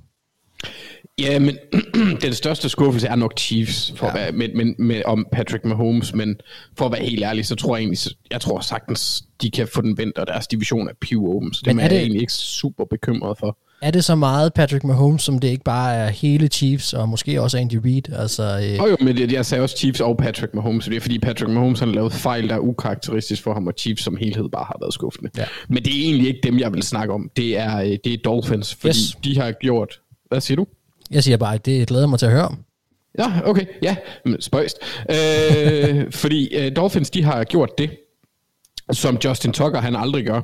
Ja, 1.18 1.38
men 1.38 1.56
den 2.22 2.34
største 2.34 2.68
skuffelse 2.68 3.06
er 3.06 3.16
nok 3.16 3.38
Chiefs, 3.38 3.92
for 3.96 4.06
ja. 4.06 4.12
at 4.12 4.18
være, 4.18 4.32
men, 4.32 4.56
men, 4.56 4.74
med, 4.78 5.02
om 5.04 5.26
Patrick 5.32 5.64
Mahomes, 5.64 6.14
men 6.14 6.36
for 6.78 6.84
at 6.86 6.92
være 6.92 7.04
helt 7.04 7.24
ærlig, 7.24 7.46
så 7.46 7.54
tror 7.54 7.76
jeg 7.76 7.82
egentlig, 7.82 7.98
jeg 8.30 8.40
tror 8.40 8.60
sagtens, 8.60 9.24
de 9.42 9.50
kan 9.50 9.68
få 9.74 9.82
den 9.82 9.98
vendt, 9.98 10.18
og 10.18 10.26
deres 10.26 10.46
division 10.46 10.88
er 10.88 10.92
piv 11.00 11.26
åben, 11.28 11.54
så 11.54 11.62
det 11.64 11.76
Men 11.76 11.78
er, 11.78 11.80
er 11.80 11.84
jeg 11.84 11.90
det- 11.90 12.00
egentlig 12.00 12.20
ikke 12.20 12.32
super 12.32 12.84
bekymret 12.84 13.38
for. 13.38 13.58
Er 13.82 13.90
det 13.90 14.04
så 14.04 14.14
meget 14.14 14.54
Patrick 14.54 14.84
Mahomes, 14.84 15.22
som 15.22 15.38
det 15.38 15.48
ikke 15.48 15.64
bare 15.64 15.94
er 15.94 16.08
hele 16.08 16.48
Chiefs, 16.48 16.92
og 16.92 17.08
måske 17.08 17.42
også 17.42 17.58
Andy 17.58 17.74
Reid? 17.84 18.12
Altså, 18.12 18.42
øh, 18.42 18.82
Og 18.82 18.90
jo, 18.90 18.96
men 19.00 19.16
det, 19.16 19.32
jeg 19.32 19.46
sagde 19.46 19.62
også 19.62 19.76
Chiefs 19.78 20.00
og 20.00 20.16
Patrick 20.16 20.54
Mahomes, 20.54 20.84
det 20.84 20.96
er 20.96 21.00
fordi 21.00 21.18
Patrick 21.18 21.50
Mahomes 21.52 21.78
har 21.80 21.86
lavet 21.86 22.12
fejl, 22.12 22.48
der 22.48 22.54
er 22.54 22.58
ukarakteristisk 22.58 23.42
for 23.42 23.54
ham, 23.54 23.66
og 23.66 23.72
Chiefs 23.78 24.02
som 24.02 24.16
helhed 24.16 24.48
bare 24.48 24.64
har 24.64 24.76
været 24.80 24.94
skuffende. 24.94 25.30
Ja. 25.38 25.44
Men 25.68 25.82
det 25.84 25.96
er 26.00 26.04
egentlig 26.04 26.28
ikke 26.28 26.40
dem, 26.42 26.58
jeg 26.58 26.72
vil 26.72 26.82
snakke 26.82 27.14
om. 27.14 27.30
Det 27.36 27.58
er, 27.58 27.78
øh, 27.80 27.98
det 28.04 28.12
er 28.12 28.16
Dolphins, 28.24 28.74
fordi 28.74 28.88
yes. 28.88 29.16
de 29.24 29.38
har 29.40 29.52
gjort... 29.52 30.00
Hvad 30.28 30.40
siger 30.40 30.56
du? 30.56 30.66
Jeg 31.10 31.24
siger 31.24 31.36
bare, 31.36 31.54
at 31.54 31.66
det 31.66 31.88
glæder 31.88 32.02
jeg 32.02 32.10
mig 32.10 32.18
til 32.18 32.26
at 32.26 32.32
høre 32.32 32.46
om. 32.46 32.64
Ja, 33.18 33.32
okay, 33.44 33.66
ja, 33.82 33.96
spøjst. 34.40 34.76
Øh, 35.10 36.12
fordi 36.22 36.54
øh, 36.54 36.76
Dolphins, 36.76 37.10
de 37.10 37.22
har 37.22 37.44
gjort 37.44 37.78
det, 37.78 37.90
som 38.92 39.18
Justin 39.24 39.52
Tucker 39.52 39.80
han 39.80 39.96
aldrig 39.96 40.24
gør, 40.26 40.40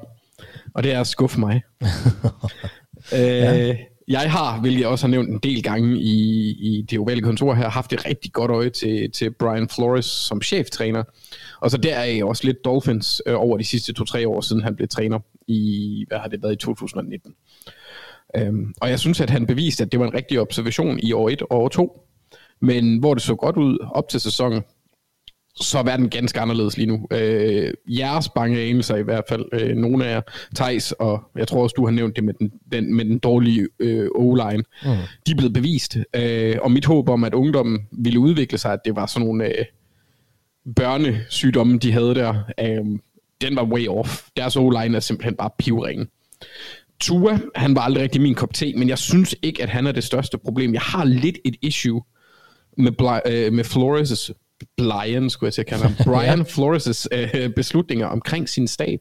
og 0.74 0.82
det 0.82 0.92
er 0.92 1.00
at 1.00 1.06
skuffe 1.06 1.40
mig. 1.40 1.62
øh, 3.14 3.76
Jeg 4.08 4.32
har, 4.32 4.60
hvilket 4.60 4.80
jeg 4.80 4.88
også 4.88 5.06
har 5.06 5.10
nævnt 5.10 5.28
en 5.28 5.38
del 5.38 5.62
gange 5.62 6.00
i, 6.00 6.50
i 6.50 6.82
det 6.90 6.98
ovale 6.98 7.20
kontor 7.22 7.54
her, 7.54 7.68
haft 7.68 7.92
et 7.92 8.06
rigtig 8.06 8.32
godt 8.32 8.50
øje 8.50 8.70
til, 8.70 9.10
til 9.10 9.30
Brian 9.30 9.68
Flores 9.68 10.04
som 10.06 10.42
cheftræner. 10.42 11.02
Og 11.60 11.70
så 11.70 11.76
der 11.76 11.94
er 11.94 12.04
jeg 12.04 12.24
også 12.24 12.44
lidt 12.44 12.64
Dolphins 12.64 13.22
øh, 13.26 13.34
over 13.40 13.58
de 13.58 13.64
sidste 13.64 13.92
to-tre 13.92 14.28
år, 14.28 14.40
siden 14.40 14.62
han 14.62 14.76
blev 14.76 14.88
træner 14.88 15.18
i, 15.48 16.04
hvad 16.08 16.18
har 16.18 16.28
det 16.28 16.42
været, 16.42 16.52
i 16.52 16.56
2019. 16.56 17.34
Øhm, 18.36 18.74
og 18.80 18.90
jeg 18.90 18.98
synes, 18.98 19.20
at 19.20 19.30
han 19.30 19.46
beviste, 19.46 19.84
at 19.84 19.92
det 19.92 20.00
var 20.00 20.06
en 20.06 20.14
rigtig 20.14 20.40
observation 20.40 20.98
i 20.98 21.12
år 21.12 21.28
1 21.28 21.42
og 21.42 21.50
år 21.50 21.68
2. 21.68 22.08
Men 22.60 22.98
hvor 22.98 23.14
det 23.14 23.22
så 23.22 23.34
godt 23.34 23.56
ud 23.56 23.78
op 23.94 24.08
til 24.08 24.20
sæsonen, 24.20 24.62
så 25.56 25.78
er 25.78 25.82
verden 25.82 26.08
ganske 26.08 26.40
anderledes 26.40 26.76
lige 26.76 26.86
nu. 26.86 27.06
Øh, 27.10 27.72
jeres 27.86 28.28
bange 28.28 28.60
anelser 28.60 28.96
i 28.96 29.02
hvert 29.02 29.24
fald, 29.28 29.44
øh, 29.52 29.76
nogle 29.76 30.06
af 30.06 30.14
jer, 30.14 30.20
Thijs, 30.56 30.92
og 30.92 31.22
jeg 31.36 31.48
tror 31.48 31.62
også, 31.62 31.74
du 31.76 31.84
har 31.84 31.92
nævnt 31.92 32.16
det 32.16 32.24
med 32.24 32.34
den, 32.34 32.52
den, 32.72 32.94
med 32.94 33.04
den 33.04 33.18
dårlige 33.18 33.68
øh, 33.78 34.08
O-line, 34.14 34.62
mm. 34.84 34.90
de 35.26 35.32
er 35.32 35.36
blevet 35.36 35.52
bevist. 35.52 35.96
Øh, 36.16 36.56
og 36.62 36.72
mit 36.72 36.84
håb 36.84 37.08
om, 37.08 37.24
at 37.24 37.34
ungdommen 37.34 37.80
ville 37.92 38.20
udvikle 38.20 38.58
sig, 38.58 38.72
at 38.72 38.80
det 38.84 38.96
var 38.96 39.06
sådan 39.06 39.26
nogle 39.26 39.58
øh, 39.58 39.64
børnesygdomme, 40.76 41.78
de 41.78 41.92
havde 41.92 42.14
der, 42.14 42.34
øh, 42.60 42.98
den 43.40 43.56
var 43.56 43.64
way 43.64 43.88
off. 43.88 44.22
Deres 44.36 44.56
O-line 44.56 44.96
er 44.96 45.00
simpelthen 45.00 45.36
bare 45.36 45.50
pivringen. 45.58 46.08
Tua, 47.02 47.38
han 47.54 47.74
var 47.74 47.80
aldrig 47.80 48.02
rigtig 48.02 48.20
min 48.20 48.34
kop 48.34 48.54
te, 48.54 48.72
men 48.76 48.88
jeg 48.88 48.98
synes 48.98 49.36
ikke, 49.42 49.62
at 49.62 49.68
han 49.68 49.86
er 49.86 49.92
det 49.92 50.04
største 50.04 50.38
problem. 50.38 50.72
Jeg 50.74 50.80
har 50.82 51.04
lidt 51.04 51.38
et 51.44 51.56
issue 51.62 52.02
med, 52.78 52.92
Bli- 52.92 53.32
øh, 53.32 53.52
med 53.52 53.64
Flores' 53.64 54.32
Brian, 54.76 55.30
skulle 55.30 55.48
jeg 55.48 55.54
til 55.54 55.60
at 55.60 55.66
kalde 55.66 55.82
ham, 55.82 55.94
Brian 56.04 56.38
ja. 56.38 56.44
Flores' 56.44 57.06
øh, 57.12 57.50
beslutninger 57.50 58.06
omkring 58.06 58.48
sin 58.48 58.68
stab, 58.68 59.00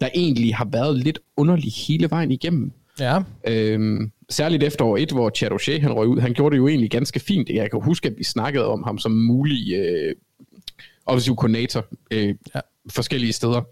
der 0.00 0.08
egentlig 0.14 0.56
har 0.56 0.68
været 0.72 0.98
lidt 0.98 1.18
underlig 1.36 1.72
hele 1.88 2.10
vejen 2.10 2.30
igennem. 2.30 2.72
Ja. 3.00 3.18
Øhm, 3.48 4.10
særligt 4.30 4.62
efter 4.62 4.84
år 4.84 4.96
1, 4.96 5.10
hvor 5.12 5.30
Chad 5.36 5.52
O'Shea 5.52 5.80
han 5.80 5.92
røg 5.92 6.08
ud. 6.08 6.20
Han 6.20 6.32
gjorde 6.34 6.52
det 6.52 6.58
jo 6.58 6.68
egentlig 6.68 6.90
ganske 6.90 7.20
fint. 7.20 7.48
Jeg 7.48 7.70
kan 7.70 7.80
huske, 7.82 8.08
at 8.08 8.14
vi 8.18 8.24
snakkede 8.24 8.66
om 8.66 8.82
ham 8.82 8.98
som 8.98 9.12
mulig 9.12 9.74
øh, 9.74 10.14
offensiv 11.06 11.36
koordinator 11.36 11.86
øh, 12.10 12.34
ja 12.54 12.60
forskellige 12.90 13.32
steder. 13.32 13.62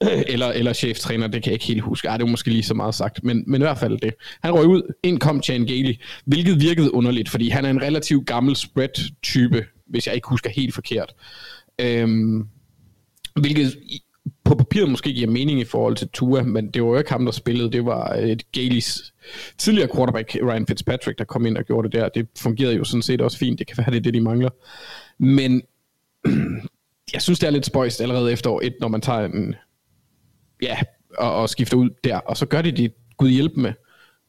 eller, 0.32 0.46
eller 0.46 0.72
cheftræner, 0.72 1.26
det 1.26 1.42
kan 1.42 1.50
jeg 1.50 1.54
ikke 1.54 1.66
helt 1.66 1.82
huske. 1.82 2.08
Ej, 2.08 2.16
det 2.16 2.24
var 2.24 2.30
måske 2.30 2.50
lige 2.50 2.62
så 2.62 2.74
meget 2.74 2.94
sagt. 2.94 3.24
Men, 3.24 3.44
men 3.46 3.60
i 3.60 3.64
hvert 3.64 3.78
fald 3.78 3.98
det. 3.98 4.14
Han 4.42 4.54
røg 4.54 4.66
ud, 4.66 4.94
ind 5.02 5.20
kom 5.20 5.42
Chan 5.42 5.66
Gailey, 5.66 5.94
hvilket 6.24 6.60
virkede 6.60 6.94
underligt, 6.94 7.28
fordi 7.28 7.48
han 7.48 7.64
er 7.64 7.70
en 7.70 7.82
relativt 7.82 8.26
gammel 8.26 8.56
spread-type 8.56 9.64
hvis 9.90 10.06
jeg 10.06 10.14
ikke 10.14 10.28
husker 10.28 10.50
helt 10.50 10.74
forkert. 10.74 11.14
Øhm, 11.80 12.46
hvilket 13.40 13.78
på 14.44 14.54
papiret 14.54 14.90
måske 14.90 15.12
giver 15.12 15.30
mening 15.30 15.60
i 15.60 15.64
forhold 15.64 15.96
til 15.96 16.08
Tua, 16.08 16.42
men 16.42 16.70
det 16.70 16.82
var 16.82 16.88
jo 16.88 16.98
ikke 16.98 17.10
ham, 17.10 17.24
der 17.24 17.32
spillede. 17.32 17.72
Det 17.72 17.84
var 17.84 18.16
øh, 18.16 18.28
et 18.28 18.52
Galis 18.52 19.14
tidligere 19.58 19.88
quarterback, 19.94 20.36
Ryan 20.42 20.66
Fitzpatrick, 20.66 21.18
der 21.18 21.24
kom 21.24 21.46
ind 21.46 21.56
og 21.56 21.64
gjorde 21.64 21.88
det 21.88 22.00
der. 22.00 22.08
Det 22.08 22.28
fungerede 22.38 22.74
jo 22.74 22.84
sådan 22.84 23.02
set 23.02 23.20
også 23.20 23.38
fint. 23.38 23.58
Det 23.58 23.66
kan 23.66 23.76
være, 23.78 23.90
det 23.90 23.96
er 23.96 24.00
det, 24.00 24.14
de 24.14 24.20
mangler. 24.20 24.50
Men 25.18 25.62
jeg 27.12 27.22
synes, 27.22 27.38
det 27.38 27.46
er 27.46 27.50
lidt 27.50 27.66
spøjst 27.66 28.00
allerede 28.00 28.32
efter 28.32 28.50
år 28.50 28.60
et, 28.62 28.74
når 28.80 28.88
man 28.88 29.00
tager 29.00 29.24
en... 29.24 29.54
Ja, 30.62 30.78
og, 31.18 31.34
og 31.34 31.48
skifter 31.48 31.76
ud 31.76 31.90
der. 32.04 32.16
Og 32.16 32.36
så 32.36 32.46
gør 32.46 32.62
de 32.62 32.72
det, 32.72 32.92
Gud 33.16 33.28
hjælpe 33.28 33.60
med, 33.60 33.72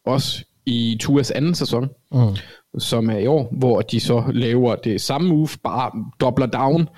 også 0.05 0.45
i 0.65 0.97
Tuas 0.99 1.31
anden 1.31 1.55
sæson. 1.55 1.89
Mm 2.11 2.35
som 2.77 3.09
er 3.09 3.17
i 3.17 3.27
år, 3.27 3.53
hvor 3.57 3.81
de 3.81 3.99
så 3.99 4.23
laver 4.33 4.75
det 4.75 5.01
samme 5.01 5.29
move, 5.29 5.49
bare 5.63 5.91
dobler 6.19 6.45
down 6.45 6.89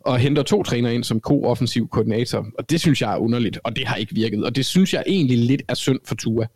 og 0.00 0.18
henter 0.18 0.42
to 0.42 0.62
trænere 0.62 0.94
ind 0.94 1.04
som 1.04 1.20
ko-offensiv 1.20 1.88
koordinator. 1.88 2.46
Og 2.58 2.70
det 2.70 2.80
synes 2.80 3.02
jeg 3.02 3.12
er 3.12 3.16
underligt, 3.16 3.58
og 3.64 3.76
det 3.76 3.86
har 3.86 3.96
ikke 3.96 4.14
virket. 4.14 4.44
Og 4.44 4.56
det 4.56 4.66
synes 4.66 4.94
jeg 4.94 5.04
egentlig 5.06 5.38
lidt 5.38 5.62
er 5.68 5.74
synd 5.74 6.00
for 6.04 6.14
Tua. 6.14 6.46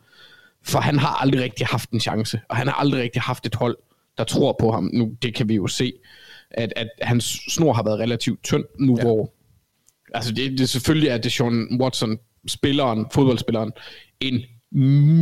For 0.63 0.79
han 0.79 0.99
har 0.99 1.23
aldrig 1.23 1.43
rigtig 1.43 1.67
haft 1.67 1.91
en 1.91 2.01
chance, 2.01 2.41
og 2.49 2.57
han 2.57 2.67
har 2.67 2.75
aldrig 2.75 3.03
rigtig 3.03 3.23
haft 3.23 3.47
et 3.47 3.55
hold, 3.55 3.77
der 4.19 4.25
tror 4.25 4.57
på 4.61 4.71
ham. 4.71 4.91
Nu, 4.93 5.13
det 5.23 5.35
kan 5.35 5.49
vi 5.49 5.55
jo 5.55 5.67
se, 5.67 5.93
at, 6.55 6.73
at 6.77 6.89
hans 7.03 7.41
snor 7.49 7.73
har 7.73 7.83
været 7.83 7.99
relativt 7.99 8.43
tynd 8.43 8.65
nu, 8.79 8.97
ja. 8.99 9.05
hvor... 9.05 9.33
Altså, 10.15 10.33
det, 10.33 10.59
det 10.59 10.69
selvfølgelig 10.69 11.09
er 11.09 11.19
det 11.19 11.33
Sean 11.33 11.79
Watson, 11.81 12.19
spilleren, 12.47 13.07
fodboldspilleren, 13.13 13.73
en 14.21 14.43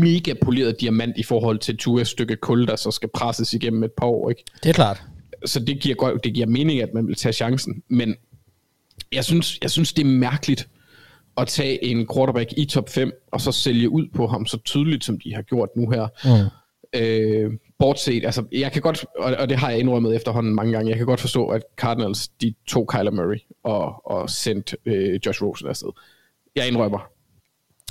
mega 0.01 0.35
poleret 0.43 0.81
diamant 0.81 1.19
i 1.19 1.23
forhold 1.23 1.59
til 1.59 1.77
Tuas 1.77 2.09
stykke 2.09 2.37
kul, 2.37 2.67
der 2.67 2.77
så 2.77 2.91
skal 2.91 3.09
presses 3.15 3.53
igennem 3.53 3.83
et 3.83 3.93
par 3.93 4.07
år. 4.07 4.31
Ikke? 4.31 4.45
Det 4.63 4.69
er 4.69 4.73
klart. 4.73 5.03
Så 5.45 5.61
det 5.61 5.81
giver, 5.81 5.95
godt, 5.95 6.25
det 6.25 6.35
giver 6.35 6.47
mening, 6.47 6.83
at 6.83 6.89
man 6.95 7.07
vil 7.07 7.15
tage 7.15 7.33
chancen. 7.33 7.83
Men 7.89 8.17
jeg 9.13 9.25
synes, 9.25 9.59
jeg 9.63 9.71
synes, 9.71 9.93
det 9.93 10.03
er 10.03 10.11
mærkeligt 10.11 10.69
at 11.37 11.49
tage 11.49 11.85
en 11.85 12.09
quarterback 12.15 12.53
i 12.57 12.65
top 12.65 12.89
5, 12.89 13.13
og 13.33 13.41
så 13.41 13.53
sælge 13.53 13.89
ud 13.89 14.07
på 14.15 14.27
ham 14.27 14.47
så 14.47 14.59
tydeligt, 14.65 15.05
som 15.05 15.21
de 15.21 15.35
har 15.35 15.43
gjort 15.43 15.69
nu 15.77 15.91
her. 15.91 16.09
Mm. 16.25 16.51
Øh, 17.01 17.53
bortset, 17.83 18.25
altså 18.25 18.45
jeg 18.53 18.73
kan 18.73 18.83
godt, 18.83 19.05
og, 19.19 19.35
og 19.39 19.49
det 19.49 19.57
har 19.57 19.71
jeg 19.71 19.79
indrømmet 19.79 20.17
efterhånden 20.17 20.55
mange 20.55 20.73
gange, 20.73 20.91
jeg 20.91 20.97
kan 20.97 21.07
godt 21.07 21.21
forstå, 21.21 21.47
at 21.47 21.63
Cardinals, 21.77 22.29
de 22.29 22.55
tog 22.67 22.89
Kyler 22.89 23.11
Murray 23.11 23.39
og, 23.65 24.11
og 24.11 24.31
sendte 24.31 24.77
øh, 24.87 25.21
Josh 25.27 25.43
Rosen 25.43 25.69
afsted. 25.69 25.89
Jeg 26.57 26.69
indrømmer. 26.69 26.99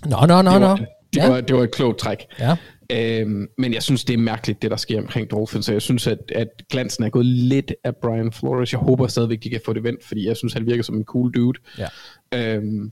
Nå, 0.06 0.18
nå, 0.28 0.42
nå, 0.42 0.60
nå. 0.60 0.78
Det, 1.14 1.24
var, 1.30 1.42
det 1.42 1.56
var 1.56 1.64
et 1.64 1.72
klogt 1.72 2.00
træk. 2.00 2.26
Ja. 2.40 2.58
Øhm, 2.92 3.48
men 3.58 3.74
jeg 3.74 3.84
synes, 3.84 4.06
det 4.06 4.14
er 4.14 4.18
mærkeligt, 4.18 4.62
det 4.62 4.72
der 4.72 4.78
sker 4.78 5.02
omkring 5.02 5.32
Dolphins, 5.32 5.66
så 5.66 5.72
jeg 5.72 5.82
synes, 5.82 6.08
at, 6.08 6.20
at 6.36 6.48
glansen 6.70 7.04
er 7.04 7.10
gået 7.10 7.26
lidt 7.26 7.74
af 7.84 7.96
Brian 7.96 8.32
Flores. 8.32 8.72
Jeg 8.72 8.80
håber 8.80 9.08
stadigvæk, 9.08 9.44
de 9.44 9.50
kan 9.50 9.62
få 9.66 9.74
det 9.74 9.84
vendt, 9.84 10.06
fordi 10.06 10.28
jeg 10.28 10.38
synes, 10.38 10.54
han 10.54 10.66
virker 10.66 10.84
som 10.84 10.96
en 10.96 11.06
cool 11.06 11.32
dude. 11.32 11.60
Ja. 11.78 11.88
Øhm, 12.34 12.92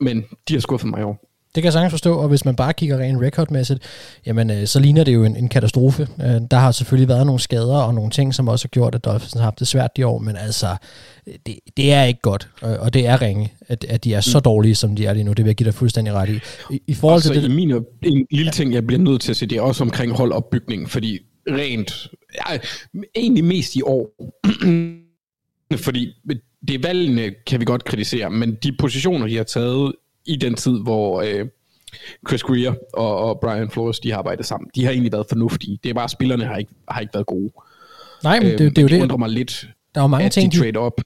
men 0.00 0.24
de 0.48 0.54
har 0.54 0.60
skuffet 0.60 0.90
mig 0.90 1.04
år. 1.04 1.33
Det 1.54 1.62
kan 1.62 1.64
jeg 1.64 1.72
sagtens 1.72 1.92
forstå, 1.92 2.14
og 2.14 2.28
hvis 2.28 2.44
man 2.44 2.56
bare 2.56 2.72
kigger 2.72 2.98
rent 2.98 3.22
recordmæssigt, 3.22 3.80
jamen 4.26 4.50
øh, 4.50 4.66
så 4.66 4.80
ligner 4.80 5.04
det 5.04 5.14
jo 5.14 5.24
en, 5.24 5.36
en 5.36 5.48
katastrofe. 5.48 6.08
Øh, 6.20 6.40
der 6.50 6.56
har 6.56 6.72
selvfølgelig 6.72 7.08
været 7.08 7.26
nogle 7.26 7.40
skader 7.40 7.76
og 7.76 7.94
nogle 7.94 8.10
ting, 8.10 8.34
som 8.34 8.48
også 8.48 8.64
har 8.64 8.68
gjort, 8.68 8.94
at 8.94 9.04
Dolphins 9.04 9.32
har 9.32 9.42
haft 9.42 9.58
det 9.58 9.68
svært 9.68 9.90
i 9.96 10.02
år, 10.02 10.18
men 10.18 10.36
altså, 10.36 10.76
det, 11.46 11.58
det 11.76 11.92
er 11.92 12.04
ikke 12.04 12.20
godt, 12.20 12.48
og, 12.60 12.76
og 12.76 12.94
det 12.94 13.06
er 13.06 13.22
ringe, 13.22 13.52
at, 13.68 13.84
at 13.88 14.04
de 14.04 14.14
er 14.14 14.20
så 14.20 14.38
mm. 14.38 14.42
dårlige, 14.42 14.74
som 14.74 14.96
de 14.96 15.06
er 15.06 15.12
lige 15.12 15.24
nu. 15.24 15.32
Det 15.32 15.44
vil 15.44 15.48
jeg 15.48 15.56
give 15.56 15.64
dig 15.64 15.74
fuldstændig 15.74 16.14
ret 16.14 16.28
i. 16.28 16.40
I, 16.70 16.82
i 16.86 16.94
forhold 16.94 17.22
til 17.22 17.34
det, 17.34 17.44
i 17.44 17.54
min, 17.54 17.70
en 17.70 18.26
lille 18.30 18.46
ja. 18.46 18.50
ting, 18.50 18.74
jeg 18.74 18.86
bliver 18.86 19.00
nødt 19.00 19.20
til 19.20 19.30
at 19.30 19.36
sige, 19.36 19.48
det 19.48 19.58
er 19.58 19.62
også 19.62 19.84
omkring 19.84 20.12
holdopbygning, 20.12 20.90
fordi 20.90 21.18
rent, 21.50 22.08
ja, 22.34 22.58
egentlig 23.16 23.44
mest 23.44 23.76
i 23.76 23.82
år, 23.82 24.32
fordi 25.86 26.12
det 26.68 26.82
valgene 26.82 27.30
kan 27.46 27.60
vi 27.60 27.64
godt 27.64 27.84
kritisere, 27.84 28.30
men 28.30 28.54
de 28.54 28.72
positioner, 28.78 29.26
de 29.26 29.36
har 29.36 29.44
taget 29.44 29.92
i 30.26 30.36
den 30.36 30.54
tid, 30.54 30.82
hvor 30.82 31.22
øh, 31.22 31.46
Chris 32.28 32.42
Greer 32.42 32.74
og, 32.92 33.18
og 33.18 33.40
Brian 33.40 33.70
Flores, 33.70 34.00
de 34.00 34.10
har 34.10 34.18
arbejdet 34.18 34.46
sammen. 34.46 34.70
De 34.74 34.84
har 34.84 34.90
egentlig 34.90 35.12
været 35.12 35.26
fornuftige. 35.28 35.78
Det 35.82 35.90
er 35.90 35.94
bare, 35.94 36.04
at 36.04 36.10
spillerne 36.10 36.44
har 36.44 36.56
ikke, 36.56 36.72
har 36.88 37.00
ikke 37.00 37.14
været 37.14 37.26
gode. 37.26 37.52
Nej, 38.22 38.40
men 38.40 38.46
det, 38.46 38.52
øh, 38.52 38.58
det, 38.58 38.76
det 38.76 38.78
er 38.78 38.82
jo 38.82 38.88
det. 38.88 39.02
undrer 39.02 39.16
mig 39.16 39.28
lidt, 39.28 39.66
der 39.94 40.02
er 40.02 40.06
mange 40.06 40.26
at 40.26 40.32
ting, 40.32 40.52
de 40.52 40.58
trade 40.58 40.78
op 40.78 41.00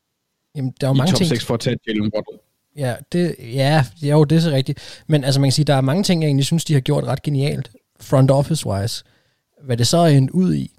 jamen, 0.58 0.74
der 0.80 0.88
er 0.88 0.92
mange 0.92 1.08
i 1.08 1.12
top 1.12 1.16
ting, 1.18 1.28
6 1.28 1.44
for 1.44 1.54
at 1.54 1.60
tage 1.60 1.76
Jalen 1.86 2.02
Waddle. 2.14 2.38
Ja, 2.76 2.94
det, 3.12 3.34
ja, 3.54 3.84
jo, 4.02 4.24
det 4.24 4.36
er 4.36 4.40
så 4.40 4.50
rigtigt. 4.50 5.02
Men 5.06 5.24
altså, 5.24 5.40
man 5.40 5.46
kan 5.46 5.52
sige, 5.52 5.64
der 5.64 5.74
er 5.74 5.80
mange 5.80 6.02
ting, 6.02 6.22
jeg 6.22 6.28
egentlig 6.28 6.46
synes, 6.46 6.64
de 6.64 6.74
har 6.74 6.80
gjort 6.80 7.04
ret 7.04 7.22
genialt, 7.22 7.70
front 8.00 8.30
office-wise. 8.30 9.02
Hvad 9.62 9.76
det 9.76 9.86
så 9.86 9.98
er 9.98 10.06
en 10.06 10.30
ud 10.30 10.54
i, 10.54 10.77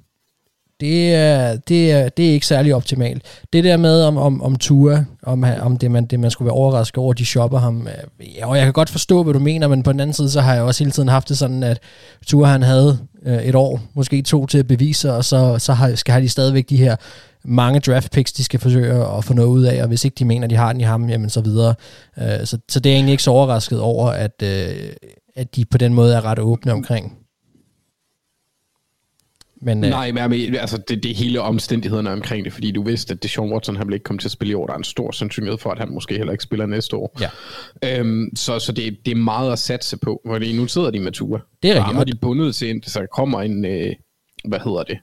det 0.80 1.15
er, 1.15 1.56
det, 1.56 1.92
er, 1.92 2.10
det 2.10 2.30
er 2.30 2.34
ikke 2.34 2.46
særlig 2.46 2.76
optimalt. 2.76 3.22
Det 3.54 3.63
der 3.63 3.78
med 3.78 4.04
om, 4.04 4.18
om, 4.18 4.42
om 4.42 4.56
Tua, 4.56 5.06
om, 5.24 5.46
om 5.62 5.78
det, 5.78 5.92
man, 5.92 6.06
det 6.06 6.20
man 6.20 6.32
skulle 6.32 6.46
være 6.46 6.56
overrasket 6.56 6.98
over, 6.98 7.13
de 7.13 7.26
shopper 7.26 7.58
ham, 7.58 7.88
øh, 7.88 8.28
ja, 8.38 8.48
og 8.48 8.58
jeg 8.58 8.63
kan 8.63 8.74
godt 8.74 8.89
forstå, 8.89 9.24
hvad 9.24 9.34
du 9.34 9.39
mener, 9.39 9.68
men 9.68 9.84
på 9.84 9.92
den 9.92 10.00
anden 10.00 10.13
side, 10.13 10.30
så 10.30 10.42
har 10.42 10.54
jeg 10.54 10.63
også 10.63 10.84
hele 10.84 10.92
tiden 10.92 11.10
haft 11.10 11.30
det 11.30 11.38
sådan, 11.38 11.63
at 11.63 11.80
Tua 12.26 12.48
han 12.48 12.63
havde 12.63 13.00
øh, 13.26 13.44
et 13.44 13.56
år, 13.56 13.82
måske 13.94 14.22
to 14.22 14.46
til 14.46 14.58
at 14.58 14.68
bevise 14.68 15.13
og 15.13 15.26
så, 15.26 15.56
så 15.60 15.74
har, 15.74 15.96
skal 15.96 16.12
have 16.12 16.24
de 16.24 16.30
stadigvæk 16.30 16.70
de 16.70 16.78
her 16.78 16.96
mange 17.44 17.80
draft 17.80 18.12
picks, 18.12 18.34
de 18.34 18.44
skal 18.44 18.60
forsøge 18.60 19.18
at 19.18 19.26
få 19.26 19.34
noget 19.34 19.50
ud 19.50 19.63
af, 19.63 19.82
og 19.82 19.88
hvis 19.88 20.06
ikke 20.06 20.15
de 20.15 20.26
mener, 20.26 20.48
de 20.48 20.56
har 20.56 20.72
den 20.72 20.82
i 20.82 20.84
ham, 20.84 21.10
jamen 21.10 21.30
så 21.30 21.42
videre. 21.42 21.76
Øh, 22.18 22.46
så, 22.46 22.58
så 22.70 22.80
det 22.80 22.89
er 22.89 22.94
egentlig 22.94 23.12
ikke 23.12 23.24
så 23.24 23.32
overrasket 23.32 23.82
over, 23.82 24.10
at, 24.10 24.44
øh, 24.44 24.89
at 25.36 25.56
de 25.56 25.65
på 25.65 25.78
den 25.78 25.94
måde 25.94 26.15
er 26.15 26.26
ret 26.26 26.39
åbne 26.39 26.74
omkring 26.74 27.18
men, 29.62 29.84
øh, 29.84 29.89
Nej, 29.89 30.12
men 30.12 30.56
altså, 30.56 30.78
det, 30.78 31.04
det 31.04 31.15
hele 31.15 31.41
omstændighederne 31.41 32.12
omkring 32.12 32.45
det, 32.45 32.54
fordi 32.54 32.72
du 32.72 32.84
vidste, 32.84 33.13
at 33.13 33.24
Deshaun 33.24 33.54
Watson 33.54 33.76
han 33.76 33.88
ville 33.88 33.95
ikke 33.95 34.04
komme 34.04 34.19
til 34.19 34.28
at 34.28 34.32
spille 34.32 34.52
i 34.52 34.54
år. 34.54 34.65
Der 34.65 34.74
er 34.74 34.78
en 34.78 34.84
stor 34.84 35.12
sandsynlighed 35.12 35.58
for, 35.58 35.72
at 35.72 35.80
han 35.80 35.89
måske 35.89 36.17
heller 36.17 36.32
ikke 36.32 36.43
spiller 36.43 36.65
næste 36.65 36.95
år. 36.95 37.19
Ja. 37.22 38.00
Øhm, 38.00 38.36
så 38.36 38.60
så 38.60 38.72
det, 38.72 38.98
det 39.06 39.12
er 39.12 39.15
meget 39.15 39.52
at 39.52 39.60
satse 39.60 39.98
på, 39.98 40.22
fordi 40.28 40.58
nu 40.58 40.67
sidder 40.67 40.91
de 40.91 41.00
med 41.00 41.12
Tua. 41.12 41.39
Det 41.63 41.72
er 41.72 41.76
rigtigt. 41.76 42.00
Og 42.00 42.08
de 42.08 42.15
bundet 42.22 42.56
til, 42.56 42.69
en, 42.69 42.84
så 42.84 43.08
kommer 43.15 43.41
en, 43.41 43.65
øh, 43.65 43.92
hvad 44.46 44.60
hedder 44.60 44.83
det? 44.83 44.98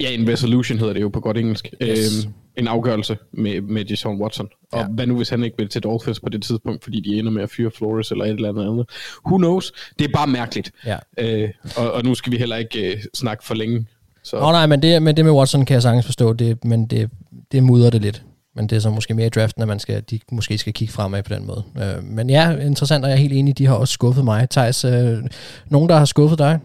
Ja, 0.00 0.10
en 0.10 0.28
resolution 0.28 0.78
hedder 0.78 0.92
det 0.92 1.00
jo 1.00 1.08
på 1.08 1.20
godt 1.20 1.38
engelsk. 1.38 1.68
Yes. 1.82 2.24
Øhm, 2.24 2.34
en 2.56 2.68
afgørelse 2.68 3.18
med, 3.32 3.60
med 3.60 3.84
Deshaun 3.84 4.22
Watson. 4.22 4.48
Og 4.72 4.80
ja. 4.80 4.86
hvad 4.86 5.06
nu, 5.06 5.16
hvis 5.16 5.28
han 5.28 5.44
ikke 5.44 5.56
vil 5.58 5.68
til 5.68 5.82
Dolphins 5.82 6.20
på 6.20 6.28
det 6.28 6.42
tidspunkt, 6.42 6.84
fordi 6.84 7.00
de 7.00 7.18
ender 7.18 7.30
med 7.30 7.42
at 7.42 7.50
fyre 7.50 7.70
Flores 7.70 8.10
eller 8.10 8.24
et 8.24 8.30
eller 8.30 8.48
andet 8.48 8.62
andet. 8.62 8.88
Who 9.26 9.36
knows? 9.36 9.72
Det 9.98 10.04
er 10.04 10.12
bare 10.12 10.26
mærkeligt. 10.26 10.70
Ja. 10.86 10.96
Øh, 11.18 11.48
og, 11.76 11.92
og 11.92 12.04
nu 12.04 12.14
skal 12.14 12.32
vi 12.32 12.36
heller 12.36 12.56
ikke 12.56 12.92
øh, 12.92 13.02
snakke 13.14 13.44
for 13.44 13.54
længe. 13.54 13.86
Så. 14.22 14.36
Oh, 14.36 14.52
nej, 14.52 14.66
men 14.66 14.82
det, 14.82 15.02
men 15.02 15.16
det 15.16 15.24
med 15.24 15.32
Watson 15.32 15.64
kan 15.64 15.74
jeg 15.74 15.82
sagtens 15.82 16.06
forstå, 16.06 16.32
det, 16.32 16.64
men 16.64 16.86
det, 16.86 17.10
det 17.52 17.62
mudrer 17.62 17.90
det 17.90 18.02
lidt. 18.02 18.22
Men 18.56 18.68
det 18.68 18.76
er 18.76 18.80
så 18.80 18.90
måske 18.90 19.14
mere 19.14 19.26
i 19.26 19.30
draften, 19.30 19.62
at 19.62 19.68
man 19.68 19.78
skal, 19.78 20.02
de 20.10 20.20
måske 20.32 20.58
skal 20.58 20.72
kigge 20.72 20.92
fremad 20.92 21.22
på 21.22 21.34
den 21.34 21.46
måde. 21.46 21.64
Øh, 21.78 22.04
men 22.04 22.30
ja, 22.30 22.56
interessant, 22.56 23.04
og 23.04 23.10
jeg 23.10 23.16
er 23.16 23.20
helt 23.20 23.32
enig, 23.32 23.58
de 23.58 23.66
har 23.66 23.74
også 23.74 23.92
skuffet 23.92 24.24
mig. 24.24 24.50
Thijs, 24.50 24.84
øh, 24.84 25.18
nogen, 25.66 25.88
der 25.88 25.96
har 25.96 26.04
skuffet 26.04 26.38
dig? 26.38 26.58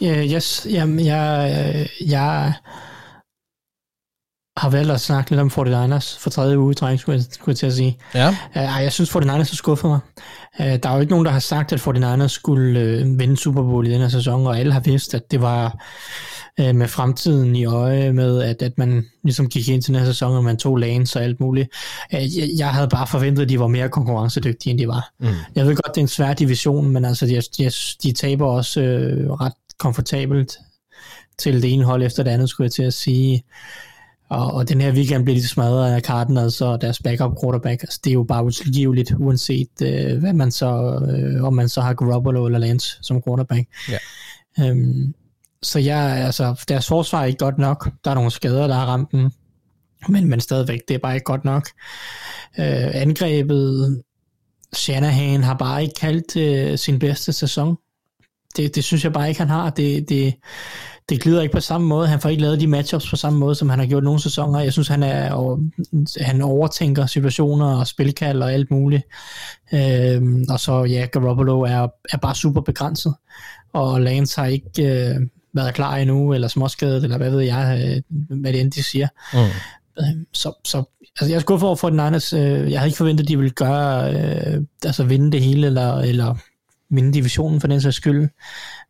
Uh, 0.00 0.32
yes, 0.32 0.66
jamen, 0.70 1.06
jeg, 1.06 1.54
øh, 1.74 2.10
jeg 2.10 2.52
har 4.58 4.70
valgt 4.70 4.90
at 4.90 5.00
snakke 5.00 5.30
lidt 5.30 5.40
om 5.40 5.48
49ers 5.48 6.18
for 6.20 6.30
tredje 6.30 6.58
uge 6.58 6.72
i 6.72 6.74
træk, 6.74 6.98
skulle, 6.98 7.16
jeg, 7.16 7.24
skulle 7.30 7.52
jeg 7.52 7.56
til 7.56 7.66
at 7.66 7.72
sige. 7.72 7.98
Ja. 8.14 8.28
Uh, 8.28 8.82
jeg 8.82 8.92
synes, 8.92 9.16
49ers 9.16 9.30
har 9.30 9.44
skuffet 9.44 9.90
mig. 9.90 9.98
Uh, 10.60 10.66
der 10.66 10.88
er 10.88 10.94
jo 10.94 11.00
ikke 11.00 11.10
nogen, 11.10 11.26
der 11.26 11.32
har 11.32 11.40
sagt, 11.40 11.72
at 11.72 11.80
49ers 11.80 12.28
skulle 12.28 13.02
uh, 13.04 13.18
vinde 13.18 13.36
Super 13.36 13.62
Bowl 13.62 13.86
i 13.86 13.90
den 13.90 14.00
her 14.00 14.08
sæson, 14.08 14.46
og 14.46 14.58
alle 14.58 14.72
har 14.72 14.80
vidst, 14.80 15.14
at 15.14 15.30
det 15.30 15.42
var 15.42 15.84
uh, 16.60 16.74
med 16.74 16.88
fremtiden 16.88 17.56
i 17.56 17.64
øje, 17.64 18.12
med 18.12 18.42
at, 18.42 18.62
at 18.62 18.78
man 18.78 19.06
ligesom 19.24 19.48
gik 19.48 19.68
ind 19.68 19.82
til 19.82 19.94
den 19.94 20.00
her 20.00 20.06
sæson, 20.06 20.36
og 20.36 20.44
man 20.44 20.56
tog 20.56 20.76
lanes 20.76 21.16
og 21.16 21.22
alt 21.22 21.40
muligt. 21.40 21.68
Uh, 22.14 22.38
jeg, 22.38 22.48
jeg 22.58 22.68
havde 22.68 22.88
bare 22.88 23.06
forventet, 23.06 23.42
at 23.42 23.48
de 23.48 23.60
var 23.60 23.66
mere 23.66 23.88
konkurrencedygtige, 23.88 24.70
end 24.70 24.78
de 24.78 24.88
var. 24.88 25.10
Mm. 25.20 25.28
Jeg 25.54 25.66
ved 25.66 25.76
godt, 25.76 25.94
det 25.94 26.00
er 26.00 26.04
en 26.04 26.08
svær 26.08 26.32
division, 26.32 26.88
men 26.88 27.04
altså, 27.04 27.26
de, 27.26 27.42
de, 27.58 27.70
de 28.02 28.12
taber 28.12 28.46
også 28.46 28.80
uh, 28.80 29.40
ret 29.40 29.52
komfortabelt 29.78 30.58
til 31.38 31.62
det 31.62 31.72
ene 31.72 31.84
hold 31.84 32.02
efter 32.02 32.22
det 32.22 32.30
andet, 32.30 32.48
skulle 32.48 32.64
jeg 32.64 32.72
til 32.72 32.82
at 32.82 32.94
sige. 32.94 33.44
Og, 34.30 34.54
og 34.54 34.68
den 34.68 34.80
her 34.80 34.92
weekend 34.92 35.24
blev 35.24 35.36
de 35.36 35.48
smadret 35.48 35.92
af 35.94 36.00
Cardinals 36.00 36.60
og 36.60 36.80
deres 36.80 37.02
backup 37.02 37.32
quarterback. 37.42 37.82
Altså, 37.82 38.00
det 38.04 38.10
er 38.10 38.14
jo 38.14 38.22
bare 38.22 38.44
utilgiveligt, 38.44 39.12
uanset 39.18 39.82
øh, 39.82 40.18
hvad 40.18 40.32
man 40.32 40.50
så, 40.50 41.00
øh, 41.12 41.44
om 41.44 41.54
man 41.54 41.68
så 41.68 41.80
har 41.80 41.94
Garoppolo 41.94 42.46
eller 42.46 42.58
Lance 42.58 42.98
som 43.02 43.22
quarterback. 43.22 43.68
Ja. 43.88 43.98
Øhm, 44.60 45.14
så 45.62 45.78
jeg, 45.78 46.24
altså, 46.26 46.64
deres 46.68 46.88
forsvar 46.88 47.20
er 47.20 47.24
ikke 47.24 47.38
godt 47.38 47.58
nok. 47.58 47.90
Der 48.04 48.10
er 48.10 48.14
nogle 48.14 48.30
skader, 48.30 48.66
der 48.66 48.74
har 48.74 48.86
ramt 48.86 49.12
dem. 49.12 49.30
Men, 50.08 50.28
men 50.28 50.40
stadigvæk, 50.40 50.80
det 50.88 50.94
er 50.94 50.98
bare 50.98 51.14
ikke 51.14 51.24
godt 51.24 51.44
nok. 51.44 51.68
Øh, 52.58 52.94
angrebet, 52.94 54.02
Shanahan 54.72 55.42
har 55.42 55.54
bare 55.54 55.82
ikke 55.82 55.94
kaldt 56.00 56.36
øh, 56.36 56.78
sin 56.78 56.98
bedste 56.98 57.32
sæson. 57.32 57.76
Det, 58.56 58.74
det 58.74 58.84
synes 58.84 59.04
jeg 59.04 59.12
bare 59.12 59.28
ikke, 59.28 59.40
han 59.40 59.48
har. 59.48 59.70
Det, 59.70 60.08
det, 60.08 60.34
det 61.08 61.20
glider 61.20 61.42
ikke 61.42 61.52
på 61.52 61.60
samme 61.60 61.86
måde. 61.86 62.08
Han 62.08 62.20
får 62.20 62.28
ikke 62.28 62.42
lavet 62.42 62.60
de 62.60 62.66
matchups 62.66 63.10
på 63.10 63.16
samme 63.16 63.38
måde, 63.38 63.54
som 63.54 63.68
han 63.68 63.78
har 63.78 63.86
gjort 63.86 64.04
nogle 64.04 64.20
sæsoner. 64.20 64.60
Jeg 64.60 64.72
synes, 64.72 64.88
han, 64.88 65.02
er, 65.02 65.32
og, 65.32 65.60
han 66.20 66.42
overtænker 66.42 67.06
situationer 67.06 67.78
og 67.78 67.86
spilkald 67.86 68.42
og 68.42 68.52
alt 68.52 68.70
muligt. 68.70 69.02
Øhm, 69.72 70.44
og 70.50 70.60
så, 70.60 70.84
ja, 70.84 71.06
Garoppolo 71.12 71.60
er, 71.60 71.88
er 72.12 72.16
bare 72.22 72.34
super 72.34 72.60
begrænset. 72.60 73.14
Og 73.72 74.00
Lance 74.00 74.40
har 74.40 74.46
ikke 74.46 74.70
øh, 74.78 75.20
været 75.54 75.74
klar 75.74 75.96
endnu, 75.96 76.34
eller 76.34 76.48
småskadet, 76.48 77.04
eller 77.04 77.16
hvad 77.16 77.30
ved 77.30 77.40
jeg, 77.40 77.82
øh, 77.84 78.02
hvad 78.40 78.52
det 78.52 78.60
end 78.60 78.72
de 78.72 78.82
siger. 78.82 79.08
Mm. 79.32 79.38
Øh, 79.98 80.24
så, 80.32 80.52
så 80.64 80.84
altså 81.20 81.30
jeg 81.30 81.36
er 81.36 81.40
skuffet 81.40 81.66
over 81.66 81.76
for 81.76 81.88
den 81.88 81.96
Niners. 81.96 82.32
Øh, 82.32 82.70
jeg 82.70 82.80
havde 82.80 82.88
ikke 82.88 82.96
forventet, 82.96 83.24
at 83.24 83.28
de 83.28 83.36
ville 83.36 83.50
gøre, 83.50 84.14
øh, 84.14 84.62
altså 84.84 85.04
vinde 85.04 85.32
det 85.32 85.42
hele, 85.42 85.66
eller, 85.66 85.94
eller 85.94 86.34
vinde 86.90 87.12
divisionen 87.12 87.60
for 87.60 87.68
den 87.68 87.80
sags 87.80 87.96
skyld 87.96 88.28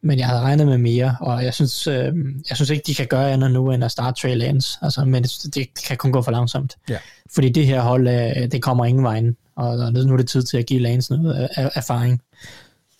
men 0.02 0.18
jeg 0.18 0.26
havde 0.26 0.40
regnet 0.40 0.66
med 0.66 0.78
mere, 0.78 1.16
og 1.20 1.44
jeg 1.44 1.54
synes, 1.54 1.86
øh, 1.86 2.12
jeg 2.48 2.56
synes 2.56 2.70
ikke, 2.70 2.82
de 2.86 2.94
kan 2.94 3.06
gøre 3.06 3.32
andet 3.32 3.50
nu, 3.50 3.72
end 3.72 3.84
at 3.84 3.90
starte 3.90 4.20
Trey 4.20 4.36
Lance, 4.36 4.78
altså, 4.82 5.04
men 5.04 5.22
det, 5.22 5.54
det 5.54 5.68
kan 5.86 5.96
kun 5.96 6.12
gå 6.12 6.22
for 6.22 6.30
langsomt. 6.30 6.76
Ja. 6.88 6.96
Fordi 7.34 7.48
det 7.48 7.66
her 7.66 7.80
hold, 7.80 8.08
øh, 8.08 8.52
det 8.52 8.62
kommer 8.62 8.84
ingen 8.84 9.04
vejen, 9.04 9.36
og 9.56 9.92
nu 9.92 10.12
er 10.12 10.16
det 10.16 10.28
tid 10.28 10.42
til 10.42 10.58
at 10.58 10.66
give 10.66 10.80
Lance 10.80 11.16
noget 11.16 11.48
af, 11.56 11.70
erfaring. 11.74 12.22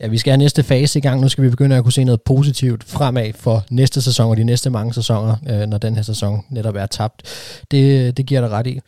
Ja, 0.01 0.07
vi 0.07 0.19
skal 0.19 0.31
have 0.31 0.39
næste 0.39 0.63
fase 0.63 0.99
i 0.99 1.03
gang. 1.03 1.21
Nu 1.21 1.29
skal 1.29 1.45
vi 1.45 1.51
begynde 1.51 1.77
at 1.77 1.83
kunne 1.83 1.93
se 1.93 2.05
noget 2.05 2.23
positivt 2.23 2.85
fremad 2.85 3.33
for 3.35 3.65
næste 3.71 4.03
sæson 4.03 4.31
og 4.31 4.37
de 4.37 4.45
næste 4.45 4.71
mange 4.71 4.95
sæsoner, 4.95 5.37
øh, 5.49 5.67
når 5.69 5.79
den 5.79 5.95
her 5.95 6.03
sæson 6.03 6.45
netop 6.51 6.75
er 6.77 6.87
tabt. 6.87 7.23
Det, 7.71 8.17
det 8.17 8.27
giver 8.27 8.41
dig 8.41 8.51
ret 8.51 8.67
i. 8.67 8.81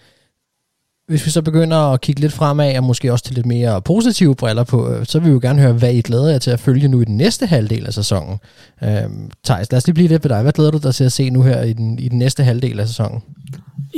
Hvis 1.10 1.26
vi 1.26 1.30
så 1.30 1.42
begynder 1.42 1.76
at 1.76 2.00
kigge 2.00 2.20
lidt 2.20 2.32
fremad, 2.32 2.76
og 2.76 2.84
måske 2.84 3.12
også 3.12 3.24
til 3.24 3.34
lidt 3.34 3.46
mere 3.46 3.82
positive 3.82 4.36
briller 4.36 4.64
på, 4.64 4.92
øh, 4.92 5.06
så 5.06 5.18
vil 5.18 5.28
vi 5.28 5.32
jo 5.32 5.38
gerne 5.42 5.62
høre, 5.62 5.72
hvad 5.72 5.94
I 5.94 6.02
glæder 6.02 6.30
jer 6.30 6.38
til 6.38 6.50
at 6.50 6.60
følge 6.60 6.88
nu 6.88 7.00
i 7.00 7.04
den 7.04 7.16
næste 7.16 7.46
halvdel 7.46 7.86
af 7.86 7.94
sæsonen. 7.94 8.38
Øhm, 8.84 9.30
Thijs, 9.44 9.72
lad 9.72 9.76
os 9.76 9.86
lige 9.86 9.94
blive 9.94 10.08
lidt 10.08 10.24
ved 10.24 10.28
dig. 10.28 10.42
Hvad 10.42 10.52
glæder 10.52 10.70
du 10.70 10.78
dig 10.78 10.94
til 10.94 11.04
at 11.04 11.12
se 11.12 11.30
nu 11.30 11.42
her 11.42 11.62
i 11.62 11.72
den, 11.72 11.98
i 11.98 12.08
den 12.08 12.18
næste 12.18 12.44
halvdel 12.44 12.80
af 12.80 12.88
sæsonen? 12.88 13.22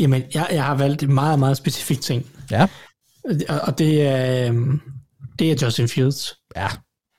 Jamen, 0.01 0.23
jeg, 0.35 0.47
jeg 0.53 0.65
har 0.65 0.75
valgt 0.75 1.03
en 1.03 1.15
meget, 1.15 1.39
meget 1.39 1.57
specifik 1.57 2.01
ting. 2.01 2.27
Ja. 2.51 2.67
Og, 3.49 3.61
og 3.63 3.79
det, 3.79 4.07
er, 4.07 4.49
øhm, 4.49 4.81
det 5.39 5.53
er 5.53 5.67
Justin 5.67 5.89
Fields. 5.89 6.35
Ja, 6.57 6.69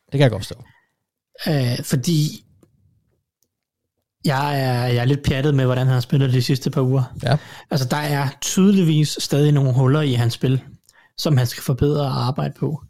det 0.05 0.11
kan 0.11 0.21
jeg 0.21 0.31
godt 0.31 0.45
forstå. 0.45 0.63
Øh, 1.47 1.83
fordi 1.83 2.45
jeg 4.25 4.61
er, 4.61 4.85
jeg 4.85 4.97
er 4.97 5.05
lidt 5.05 5.23
pjattet 5.23 5.55
med, 5.55 5.65
hvordan 5.65 5.87
han 5.87 5.93
har 5.93 6.01
spillet 6.01 6.33
de 6.33 6.41
sidste 6.41 6.69
par 6.69 6.81
uger. 6.81 7.03
Ja. 7.23 7.37
Altså, 7.71 7.87
der 7.87 7.97
er 7.97 8.27
tydeligvis 8.41 9.17
stadig 9.19 9.51
nogle 9.51 9.73
huller 9.73 10.01
i 10.01 10.13
hans 10.13 10.33
spil, 10.33 10.61
som 11.17 11.37
han 11.37 11.47
skal 11.47 11.63
forbedre 11.63 12.01
og 12.01 12.27
arbejde 12.27 12.53
på. 12.59 12.83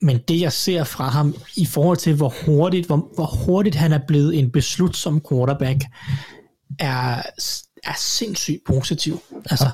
Men 0.00 0.18
det, 0.28 0.40
jeg 0.40 0.52
ser 0.52 0.84
fra 0.84 1.08
ham 1.08 1.34
i 1.56 1.66
forhold 1.66 1.96
til, 1.96 2.14
hvor 2.14 2.34
hurtigt, 2.46 2.86
hvor, 2.86 3.10
hvor 3.14 3.44
hurtigt 3.44 3.74
han 3.74 3.92
er 3.92 4.00
blevet 4.08 4.38
en 4.38 4.50
beslutsom 4.50 5.22
quarterback, 5.28 5.84
er, 6.78 7.22
er 7.84 7.96
sindssygt 7.98 8.64
positiv. 8.66 9.20
Altså, 9.50 9.68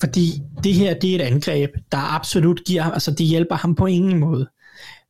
fordi 0.00 0.42
det 0.64 0.74
her, 0.74 0.94
det 0.94 1.10
er 1.10 1.14
et 1.14 1.32
angreb, 1.32 1.70
der 1.92 2.14
absolut 2.14 2.64
giver 2.66 2.82
ham, 2.82 2.92
altså 2.92 3.10
det 3.10 3.26
hjælper 3.26 3.56
ham 3.56 3.74
på 3.74 3.86
ingen 3.86 4.18
måde. 4.18 4.48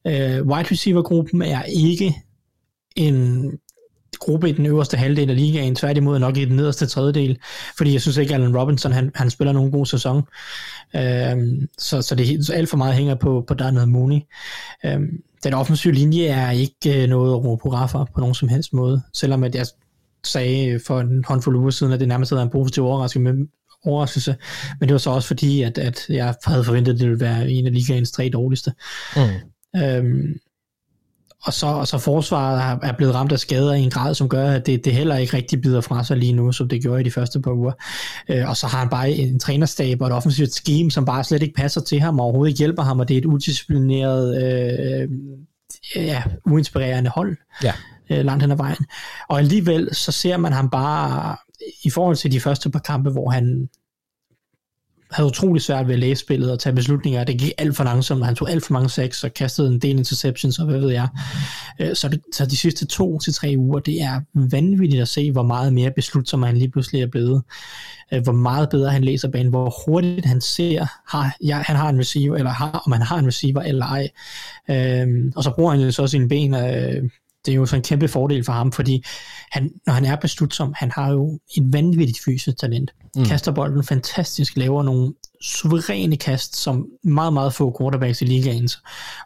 Uh, 0.04 0.46
wide 0.46 0.70
receiver-gruppen 0.70 1.42
er 1.42 1.62
ikke 1.62 2.22
en 2.96 3.50
gruppe 4.18 4.48
i 4.48 4.52
den 4.52 4.66
øverste 4.66 4.96
halvdel 4.96 5.30
af 5.30 5.36
ligaen, 5.36 5.74
tværtimod 5.74 6.18
nok 6.18 6.36
i 6.36 6.44
den 6.44 6.56
nederste 6.56 6.86
tredjedel, 6.86 7.38
fordi 7.76 7.92
jeg 7.92 8.00
synes 8.00 8.16
ikke, 8.16 8.34
Allen 8.34 8.56
Robinson, 8.56 8.92
han, 8.92 9.10
han 9.14 9.30
spiller 9.30 9.52
nogen 9.52 9.70
god 9.70 9.86
sæson. 9.86 10.22
Øhm, 10.96 11.68
så, 11.78 12.02
så 12.02 12.14
det 12.14 12.30
er 12.30 12.54
alt 12.54 12.68
for 12.68 12.76
meget 12.76 12.94
hænger 12.94 13.14
på, 13.14 13.44
på 13.46 13.54
Darnell 13.54 13.88
Mooney. 13.88 14.20
Øhm, 14.84 15.22
den 15.44 15.54
offensive 15.54 15.92
linje 15.92 16.26
er 16.26 16.50
ikke 16.50 17.02
øh, 17.02 17.08
noget 17.08 17.32
at 17.32 17.44
råbe 17.44 17.62
på 17.62 17.76
for 17.88 18.08
på 18.14 18.20
nogen 18.20 18.34
som 18.34 18.48
helst 18.48 18.72
måde, 18.72 19.02
selvom 19.14 19.44
at 19.44 19.54
jeg 19.54 19.66
sagde 20.24 20.80
for 20.86 21.00
en 21.00 21.24
håndfuld 21.24 21.56
uger 21.56 21.70
siden, 21.70 21.92
at 21.92 22.00
det 22.00 22.08
nærmest 22.08 22.30
havde 22.30 22.42
en 22.42 22.50
positiv 22.50 22.84
overraskelse, 22.84 23.32
med, 23.32 23.46
overraskelse, 23.84 24.36
men 24.80 24.88
det 24.88 24.92
var 24.92 24.98
så 24.98 25.10
også 25.10 25.28
fordi, 25.28 25.62
at, 25.62 25.78
at 25.78 26.06
jeg 26.08 26.34
havde 26.44 26.64
forventet, 26.64 26.92
at 26.92 27.00
det 27.00 27.08
ville 27.08 27.20
være 27.20 27.50
en 27.50 27.66
af 27.66 27.72
ligaens 27.72 28.10
tre 28.10 28.30
dårligste. 28.32 28.72
Mm. 29.16 29.80
Øhm, 29.80 30.38
og 31.45 31.53
så, 31.53 31.66
og 31.66 31.88
så 31.88 31.99
forsvaret 31.99 32.78
er 32.82 32.93
blevet 32.93 33.14
ramt 33.14 33.32
af 33.32 33.38
skader 33.38 33.72
i 33.72 33.80
en 33.80 33.90
grad, 33.90 34.14
som 34.14 34.28
gør, 34.28 34.51
at 34.51 34.66
det, 34.66 34.84
det 34.84 34.95
heller 34.95 35.16
ikke 35.16 35.36
rigtig 35.36 35.61
bider 35.61 35.80
fra 35.80 36.05
sig 36.05 36.16
lige 36.16 36.32
nu, 36.32 36.53
som 36.53 36.68
det 36.68 36.82
gjorde 36.82 37.01
i 37.01 37.05
de 37.05 37.11
første 37.11 37.40
par 37.40 37.53
uger. 37.53 37.72
Øh, 38.28 38.49
og 38.49 38.57
så 38.57 38.66
har 38.66 38.78
han 38.78 38.88
bare 38.88 39.11
en 39.11 39.38
trænerstab 39.38 40.01
og 40.01 40.07
et 40.07 40.12
offensivt 40.12 40.53
scheme, 40.53 40.90
som 40.90 41.05
bare 41.05 41.24
slet 41.24 41.43
ikke 41.43 41.55
passer 41.55 41.80
til 41.80 42.01
ham 42.01 42.20
og 42.20 42.24
overhovedet 42.24 42.51
ikke 42.51 42.59
hjælper 42.59 42.82
ham, 42.82 43.01
og 43.01 43.09
det 43.09 43.14
er 43.14 43.18
et 43.18 43.24
udisciplineret, 43.24 44.43
øh, 44.43 45.09
ja, 45.97 46.22
uinspirerende 46.47 47.11
hold 47.11 47.36
ja. 47.62 47.72
øh, 48.11 48.24
langt 48.24 48.43
hen 48.43 48.51
ad 48.51 48.57
vejen. 48.57 48.86
Og 49.28 49.38
alligevel 49.38 49.95
så 49.95 50.12
ser 50.12 50.36
man 50.36 50.53
ham 50.53 50.70
bare 50.70 51.36
i 51.84 51.90
forhold 51.90 52.16
til 52.16 52.32
de 52.32 52.40
første 52.40 52.70
par 52.70 52.78
kampe, 52.78 53.11
hvor 53.11 53.30
han 53.30 53.68
havde 55.12 55.26
utrolig 55.28 55.62
svært 55.62 55.86
ved 55.86 55.94
at 55.94 56.00
læse 56.00 56.20
spillet 56.20 56.52
og 56.52 56.58
tage 56.58 56.74
beslutninger. 56.74 57.24
Det 57.24 57.38
gik 57.38 57.52
alt 57.58 57.76
for 57.76 57.84
langsomt, 57.84 58.24
han 58.24 58.34
tog 58.34 58.50
alt 58.50 58.64
for 58.66 58.72
mange 58.72 58.88
sacks 58.88 59.24
og 59.24 59.34
kastede 59.34 59.68
en 59.68 59.78
del 59.78 59.98
interceptions 59.98 60.58
og 60.58 60.66
hvad 60.66 60.78
ved 60.78 60.90
jeg. 60.90 61.08
Øh, 61.80 61.94
så, 61.96 62.08
det, 62.08 62.20
så 62.32 62.46
de 62.46 62.56
sidste 62.56 62.86
to 62.86 63.18
til 63.18 63.34
tre 63.34 63.54
uger, 63.58 63.78
det 63.78 64.02
er 64.02 64.20
vanvittigt 64.34 65.02
at 65.02 65.08
se, 65.08 65.32
hvor 65.32 65.42
meget 65.42 65.72
mere 65.72 65.90
beslutsom 65.90 66.42
han 66.42 66.56
lige 66.56 66.70
pludselig 66.70 67.02
er 67.02 67.06
blevet. 67.06 67.42
Øh, 68.12 68.22
hvor 68.22 68.32
meget 68.32 68.68
bedre 68.68 68.90
han 68.90 69.04
læser 69.04 69.28
banen, 69.28 69.50
hvor 69.50 69.74
hurtigt 69.86 70.26
han 70.26 70.40
ser, 70.40 70.86
har, 71.16 71.36
ja, 71.44 71.56
han 71.56 71.76
har 71.76 71.88
en 71.88 71.98
receiver, 71.98 72.36
eller 72.36 72.50
har, 72.50 72.82
om 72.86 72.92
han 72.92 73.02
har 73.02 73.18
en 73.18 73.26
receiver 73.26 73.60
eller 73.60 73.86
ej. 73.86 74.08
Øh, 74.70 75.32
og 75.36 75.44
så 75.44 75.50
bruger 75.50 75.70
han 75.70 75.80
jo 75.80 75.90
så 75.90 76.06
sine 76.06 76.28
ben 76.28 76.54
øh, 76.54 77.10
det 77.47 77.53
er 77.53 77.57
jo 77.57 77.66
så 77.66 77.76
en 77.76 77.82
kæmpe 77.82 78.09
fordel 78.09 78.45
for 78.45 78.53
ham, 78.53 78.72
fordi 78.72 79.05
han, 79.51 79.70
når 79.86 79.93
han 79.93 80.05
er 80.05 80.16
beslutsom, 80.16 80.74
han 80.76 80.90
har 80.90 81.12
jo 81.12 81.40
et 81.57 81.72
vanvittigt 81.72 82.18
fysisk 82.24 82.59
talent. 82.59 82.90
Mm. 83.16 83.24
Kaster 83.24 83.53
bolden 83.53 83.84
fantastisk, 83.84 84.57
laver 84.57 84.82
nogle 84.82 85.14
suveræne 85.43 86.16
kast, 86.16 86.57
som 86.57 86.86
meget, 87.05 87.32
meget 87.32 87.55
få 87.55 87.76
quarterbacks 87.80 88.22
i 88.22 88.24
ligaen 88.24 88.68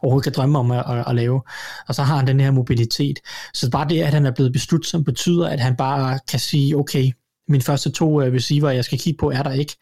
overhovedet 0.02 0.24
kan 0.24 0.32
drømme 0.36 0.58
om 0.58 0.70
at, 0.70 0.84
at, 0.88 1.04
at 1.06 1.14
lave. 1.14 1.42
Og 1.88 1.94
så 1.94 2.02
har 2.02 2.16
han 2.16 2.26
den 2.26 2.40
her 2.40 2.50
mobilitet. 2.50 3.18
Så 3.54 3.70
bare 3.70 3.88
det, 3.88 4.02
at 4.02 4.14
han 4.14 4.26
er 4.26 4.30
blevet 4.30 4.52
beslutsom, 4.52 5.04
betyder, 5.04 5.48
at 5.48 5.60
han 5.60 5.76
bare 5.76 6.18
kan 6.28 6.40
sige, 6.40 6.76
okay, 6.76 7.12
mine 7.48 7.62
første 7.62 7.90
to 7.90 8.22
øh, 8.22 8.34
receiver, 8.34 8.70
jeg 8.70 8.84
skal 8.84 8.98
kigge 8.98 9.18
på, 9.18 9.30
er 9.30 9.42
der 9.42 9.52
ikke. 9.52 9.76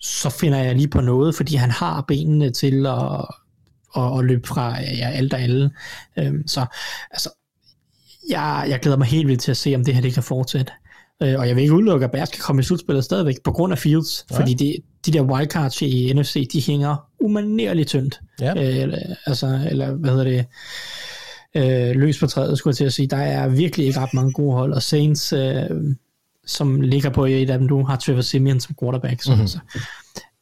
Så 0.00 0.30
finder 0.30 0.58
jeg 0.58 0.76
lige 0.76 0.88
på 0.88 1.00
noget, 1.00 1.34
fordi 1.34 1.54
han 1.54 1.70
har 1.70 2.04
benene 2.08 2.50
til 2.50 2.86
at, 2.86 3.26
at, 3.96 4.18
at 4.18 4.24
løbe 4.24 4.48
fra 4.48 4.80
ja, 4.80 5.10
alt 5.10 5.32
og 5.32 5.40
alle. 5.40 5.70
Øhm, 6.18 6.48
så 6.48 6.66
altså, 7.10 7.30
jeg, 8.30 8.66
jeg 8.68 8.80
glæder 8.80 8.98
mig 8.98 9.06
helt 9.06 9.28
vildt 9.28 9.40
til 9.40 9.50
at 9.50 9.56
se, 9.56 9.74
om 9.74 9.84
det 9.84 9.94
her 9.94 10.02
det 10.02 10.14
kan 10.14 10.22
fortsætte. 10.22 10.72
Øh, 11.22 11.38
og 11.38 11.48
jeg 11.48 11.56
vil 11.56 11.62
ikke 11.62 11.74
udelukke, 11.74 12.04
at 12.04 12.10
Bears 12.10 12.30
kan 12.30 12.40
komme 12.40 12.60
i 12.60 12.62
slutspillet 12.62 13.04
stadigvæk, 13.04 13.36
på 13.44 13.52
grund 13.52 13.72
af 13.72 13.78
Fields, 13.78 14.26
ja. 14.30 14.38
fordi 14.38 14.54
de, 14.54 14.76
de 15.06 15.12
der 15.12 15.22
wildcards 15.22 15.82
i 15.82 16.12
NFC, 16.12 16.48
de 16.52 16.60
hænger 16.72 16.96
umanerligt 17.20 17.88
tyndt. 17.88 18.20
Ja. 18.40 18.54
Øh, 18.56 18.76
eller, 18.76 18.98
altså, 19.26 19.60
eller 19.70 19.92
hvad 19.92 20.10
hedder 20.10 20.24
det, 20.24 20.46
øh, 21.54 21.96
løs 21.96 22.18
på 22.18 22.26
træet, 22.26 22.58
skulle 22.58 22.72
jeg 22.72 22.76
til 22.76 22.84
at 22.84 22.92
sige. 22.92 23.08
Der 23.08 23.16
er 23.16 23.48
virkelig 23.48 23.86
ikke 23.86 24.00
ret 24.00 24.14
mange 24.14 24.32
gode 24.32 24.54
hold, 24.54 24.72
og 24.72 24.82
Saints, 24.82 25.32
øh, 25.32 25.62
som 26.46 26.80
ligger 26.80 27.10
på 27.10 27.24
et 27.24 27.50
af 27.50 27.58
dem, 27.58 27.68
du 27.68 27.82
har 27.82 27.96
Trevor 27.96 28.20
Simeon 28.20 28.60
som 28.60 28.74
quarterback. 28.80 29.22
Så, 29.22 29.30
mm-hmm. 29.30 29.46
så, 29.46 29.58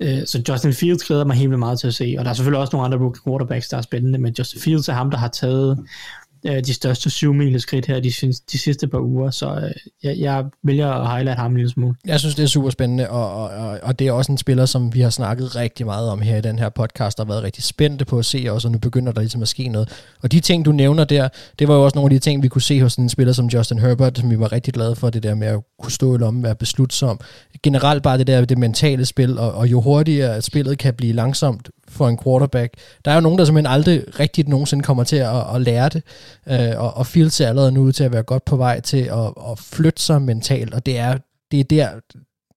øh, 0.01 0.27
så 0.27 0.43
Justin 0.49 0.73
Fields 0.73 1.05
glæder 1.05 1.25
mig 1.25 1.37
helt 1.37 1.59
meget 1.59 1.81
til 1.81 1.87
at 1.87 1.95
se, 1.95 2.15
og 2.19 2.25
der 2.25 2.31
er 2.31 2.35
selvfølgelig 2.35 2.61
også 2.61 2.77
nogle 2.77 2.85
andre 2.85 2.99
rookie 2.99 3.23
quarterbacks, 3.27 3.69
der 3.69 3.77
er 3.77 3.83
spændende, 3.83 4.19
men 4.19 4.35
Justin 4.39 4.61
Fields 4.61 4.89
er 4.89 4.93
ham, 4.93 5.11
der 5.11 5.19
har 5.19 5.29
taget 5.29 5.79
øh, 6.47 6.65
de 6.65 6.75
største 6.75 7.11
syv 7.11 7.35
skridt 7.59 7.87
her 7.87 8.01
de, 8.01 8.13
de 8.53 8.59
sidste 8.59 8.89
par 8.89 8.99
uger, 8.99 9.31
så 9.31 9.47
øh, 9.47 9.71
jeg, 10.03 10.19
jeg 10.19 10.45
vælger 10.63 10.89
at 10.89 11.11
highlight 11.11 11.39
ham 11.39 11.51
en 11.51 11.57
lille 11.57 11.71
smule. 11.71 11.95
Jeg 12.07 12.21
synes, 12.21 12.35
det 12.35 12.43
er 12.43 12.47
super 12.47 12.71
spændende, 12.71 13.11
og, 13.11 13.35
og, 13.35 13.49
og, 13.49 13.79
og 13.83 13.99
det 13.99 14.07
er 14.07 14.13
også 14.13 14.33
en 14.33 14.39
spiller, 14.39 14.67
som 14.67 14.95
vi 14.95 15.01
har 15.01 15.11
snakket 15.11 15.57
rigtig 15.57 15.87
meget 15.87 16.09
om 16.09 16.21
her 16.23 16.37
i 16.37 16.41
den 16.41 16.59
her 16.59 16.69
podcast, 16.69 17.21
og 17.21 17.29
været 17.29 17.43
rigtig 17.43 17.65
spændte 17.65 18.05
på 18.05 18.19
at 18.19 18.25
se 18.25 18.47
også, 18.51 18.69
og 18.69 18.73
nu 18.73 18.79
begynder 18.79 19.13
der 19.13 19.21
ligesom 19.21 19.43
at 19.43 19.49
ske 19.49 19.69
noget. 19.69 19.89
Og 20.23 20.33
de 20.33 20.41
ting, 20.41 20.65
du 20.65 20.73
nævner 20.73 21.05
der, 21.05 21.29
det 21.59 21.69
var 21.69 21.75
jo 21.75 21.85
også 21.85 21.99
nogle 21.99 22.15
af 22.15 22.21
de 22.21 22.25
ting, 22.25 22.43
vi 22.43 22.49
kunne 22.49 22.63
se 22.63 22.81
hos 22.83 22.97
en 22.97 23.09
spiller 23.09 23.33
som 23.33 23.47
Justin 23.47 23.79
Herbert, 23.79 24.19
som 24.19 24.31
vi 24.31 24.39
var 24.39 24.53
rigtig 24.53 24.75
glade 24.75 24.97
for, 24.97 25.11
det 25.11 25.23
der 25.23 25.35
med 25.35 25.49
at 25.49 25.61
kunne 25.79 25.93
stå 25.93 26.15
i 26.15 26.19
lommen, 26.19 26.43
være 26.43 26.55
beslutsom. 26.55 27.21
Generelt 27.63 28.03
bare 28.03 28.19
det 28.19 28.27
der 28.27 28.45
det 28.45 28.59
mentale 28.59 29.05
spil, 29.05 29.39
og, 29.39 29.53
og 29.53 29.71
jo 29.71 29.81
hurtigere 29.81 30.43
spillet 30.43 30.79
kan 30.79 30.95
blive 30.95 31.13
langsomt, 31.13 31.69
for 31.91 32.09
en 32.09 32.19
quarterback. 32.25 32.75
Der 33.05 33.11
er 33.11 33.15
jo 33.15 33.21
nogen, 33.21 33.39
der 33.39 33.45
simpelthen 33.45 33.73
aldrig 33.73 34.21
rigtigt 34.21 34.49
nogensinde 34.49 34.83
kommer 34.83 35.05
til 35.05 35.17
at, 35.17 35.55
at 35.55 35.61
lære 35.61 35.89
det, 35.89 36.03
øh, 36.49 36.81
og, 36.81 36.97
og 36.97 37.07
Fields 37.07 37.35
sig 37.35 37.49
allerede 37.49 37.73
nu 37.73 37.93
til 37.93 38.05
at 38.05 38.13
være 38.13 38.23
godt 38.23 38.45
på 38.45 38.57
vej 38.57 38.81
til 38.81 39.03
at, 39.03 39.27
at 39.51 39.59
flytte 39.59 40.03
sig 40.03 40.23
mentalt, 40.23 40.75
og 40.75 40.87
det 40.87 40.99
er, 40.99 41.19
det 41.51 41.61
er 41.61 41.65
der, 41.65 41.89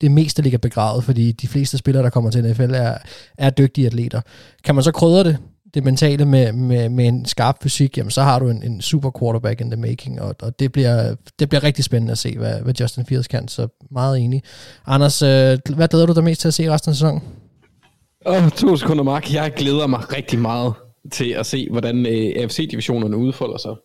det 0.02 0.12
meste 0.12 0.42
ligger 0.42 0.60
begravet, 0.60 1.04
fordi 1.04 1.32
de 1.32 1.48
fleste 1.48 1.78
spillere, 1.78 2.04
der 2.04 2.10
kommer 2.10 2.32
til 2.32 2.44
NFL, 2.44 2.74
er, 2.74 2.98
er 3.38 3.50
dygtige 3.50 3.88
atleter. 3.88 4.22
Kan 4.64 4.76
man 4.76 4.84
så 4.84 4.92
krydre 4.92 5.24
det, 5.24 5.38
det 5.74 5.84
mentale 5.84 6.26
med, 6.26 6.52
med, 6.52 6.90
med 6.90 7.08
en 7.08 7.26
skarp 7.26 7.64
fysik, 7.64 7.98
jamen 7.98 8.12
så 8.12 8.22
har 8.22 8.40
du 8.40 8.50
en, 8.50 8.64
en 8.64 8.82
super 8.82 9.12
quarterback 9.20 9.62
in 9.62 9.72
the 9.72 9.80
making, 9.80 10.22
og, 10.22 10.36
og 10.42 10.60
det, 10.60 10.72
bliver, 10.72 11.16
det 11.40 11.50
bliver 11.50 11.64
rigtig 11.64 11.84
spændende 11.84 12.12
at 12.12 12.18
se, 12.18 12.38
hvad, 12.38 12.62
hvad 12.62 12.74
Justin 12.80 13.06
Fields 13.06 13.28
kan, 13.28 13.48
så 13.48 13.68
meget 13.92 14.20
enig. 14.20 14.44
Anders, 14.86 15.22
øh, 15.22 15.58
hvad 15.76 15.88
glæder 15.88 16.06
du 16.06 16.14
dig 16.14 16.24
mest 16.24 16.42
til 16.42 16.48
at 16.48 16.54
se 16.54 16.72
resten 16.72 16.90
af 16.90 16.96
sæsonen? 16.96 17.22
Oh, 18.26 18.50
to 18.50 18.78
sekunder, 18.78 19.04
Mark. 19.04 19.34
Jeg 19.34 19.54
glæder 19.56 19.88
mig 19.88 20.14
rigtig 20.14 20.40
meget 20.40 20.74
til 21.12 21.30
at 21.30 21.46
se, 21.46 21.68
hvordan 21.72 22.06
øh, 22.06 22.44
AFC-divisionerne 22.44 23.18
udfolder 23.18 23.58
sig. 23.58 23.76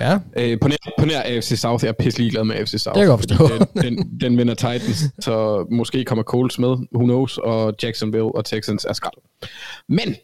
Ja. 0.00 0.18
Øh, 0.36 0.60
på, 0.60 0.68
nær, 0.68 0.76
på 0.98 1.06
nær 1.06 1.22
AFC 1.24 1.58
South, 1.58 1.84
jeg 1.84 1.88
er 1.88 2.04
pisselig 2.04 2.30
glad 2.30 2.44
med 2.44 2.56
AFC 2.56 2.70
South. 2.70 2.98
Det 2.98 3.06
kan 3.06 3.10
jeg 3.10 3.18
forstå. 3.18 3.66
Den, 3.74 3.82
den, 3.82 4.20
den 4.20 4.38
vinder 4.38 4.54
Titans, 4.54 5.04
så 5.20 5.66
måske 5.70 6.04
kommer 6.04 6.22
Colts 6.22 6.58
med, 6.58 6.68
who 6.68 7.04
knows, 7.04 7.38
og 7.38 7.74
Jacksonville 7.82 8.34
og 8.34 8.44
Texans 8.44 8.84
er 8.84 8.92
skrald. 8.92 9.48
Men, 9.88 10.16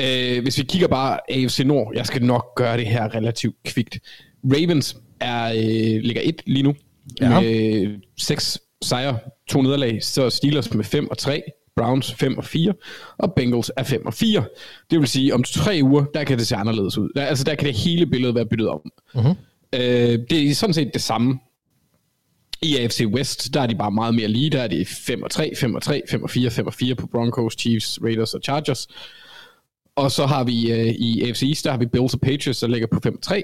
øh, 0.00 0.42
hvis 0.42 0.58
vi 0.58 0.62
kigger 0.62 0.88
bare 0.88 1.18
AFC 1.30 1.62
Nord, 1.64 1.92
jeg 1.94 2.06
skal 2.06 2.24
nok 2.24 2.54
gøre 2.56 2.76
det 2.76 2.86
her 2.86 3.14
relativt 3.14 3.56
kvikt. 3.64 3.98
Ravens 4.44 4.96
er, 5.20 5.44
øh, 5.44 6.02
ligger 6.02 6.22
et 6.24 6.42
lige 6.46 6.62
nu, 6.62 6.74
ja. 7.20 7.40
med 7.40 7.86
seks 8.18 8.58
sejre, 8.82 9.18
to 9.48 9.62
nederlag, 9.62 10.02
så 10.02 10.30
Steelers 10.30 10.74
med 10.74 10.84
5 10.84 11.10
og 11.10 11.18
3, 11.18 11.42
Browns 11.76 12.14
5 12.14 12.38
og 12.38 12.44
4, 12.44 12.74
og 13.18 13.32
Bengals 13.36 13.70
er 13.76 13.82
5 13.82 14.06
og 14.06 14.14
4. 14.14 14.44
Det 14.90 14.98
vil 14.98 15.08
sige, 15.08 15.34
om 15.34 15.42
tre 15.42 15.80
uger, 15.82 16.04
der 16.14 16.24
kan 16.24 16.38
det 16.38 16.46
se 16.46 16.56
anderledes 16.56 16.98
ud. 16.98 17.10
Der, 17.16 17.24
altså, 17.24 17.44
der 17.44 17.54
kan 17.54 17.66
det 17.66 17.74
hele 17.74 18.06
billede 18.06 18.34
være 18.34 18.46
byttet 18.46 18.68
om. 18.68 18.80
Uh-huh. 19.14 19.34
Øh, 19.74 20.18
det 20.30 20.50
er 20.50 20.54
sådan 20.54 20.74
set 20.74 20.90
det 20.94 21.02
samme. 21.02 21.38
I 22.62 22.76
AFC 22.76 23.04
West, 23.06 23.54
der 23.54 23.60
er 23.60 23.66
de 23.66 23.74
bare 23.74 23.90
meget 23.90 24.14
mere 24.14 24.28
lige. 24.28 24.50
Der 24.50 24.62
er 24.62 24.68
de 24.68 24.84
5 24.86 25.22
og 25.22 25.30
3, 25.30 25.52
5 25.56 25.74
og 25.74 25.82
3, 25.82 26.02
5 26.10 26.22
og 26.22 26.30
4, 26.30 26.50
5 26.50 26.66
og 26.66 26.74
4 26.74 26.94
på 26.94 27.06
Broncos, 27.06 27.54
Chiefs, 27.58 27.98
Raiders 28.02 28.34
og 28.34 28.40
Chargers. 28.44 28.88
Og 29.96 30.10
så 30.10 30.26
har 30.26 30.44
vi 30.44 30.72
øh, 30.72 30.86
i 30.86 31.28
AFC 31.28 31.42
East, 31.42 31.64
der 31.64 31.70
har 31.70 31.78
vi 31.78 31.86
Bills 31.86 32.14
og 32.14 32.20
Patriots, 32.20 32.60
der 32.60 32.66
ligger 32.66 32.86
på 32.92 33.00
5 33.02 33.14
og 33.14 33.22
3 33.22 33.42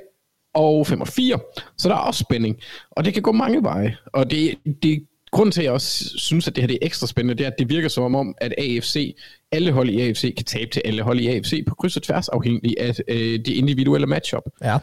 og 0.54 0.86
5 0.86 1.00
og 1.00 1.08
4. 1.08 1.38
Så 1.76 1.88
der 1.88 1.94
er 1.94 1.98
også 1.98 2.24
spænding. 2.24 2.56
Og 2.90 3.04
det 3.04 3.14
kan 3.14 3.22
gå 3.22 3.32
mange 3.32 3.62
veje. 3.62 3.96
Og 4.12 4.30
det, 4.30 4.54
det 4.82 5.06
grunden 5.30 5.52
til, 5.52 5.60
at 5.60 5.64
jeg 5.64 5.72
også 5.72 6.18
synes, 6.18 6.48
at 6.48 6.56
det 6.56 6.62
her 6.62 6.66
det 6.66 6.74
er 6.74 6.86
ekstra 6.86 7.06
spændende, 7.06 7.38
det 7.38 7.46
er, 7.46 7.50
at 7.50 7.58
det 7.58 7.68
virker 7.68 7.88
som 7.88 8.14
om, 8.14 8.34
at 8.38 8.54
AFC, 8.58 9.16
alle 9.52 9.72
hold 9.72 9.88
i 9.88 10.00
AFC 10.00 10.36
kan 10.36 10.44
tabe 10.44 10.70
til 10.70 10.82
alle 10.84 11.02
hold 11.02 11.20
i 11.20 11.26
AFC 11.26 11.64
på 11.66 11.74
kryds 11.74 11.96
og 11.96 12.02
tværs, 12.02 12.28
afhængig 12.28 12.74
af 12.80 12.94
øh, 13.08 13.16
det 13.16 13.48
individuelle 13.48 14.06
matchup. 14.06 14.42
Ja. 14.64 14.78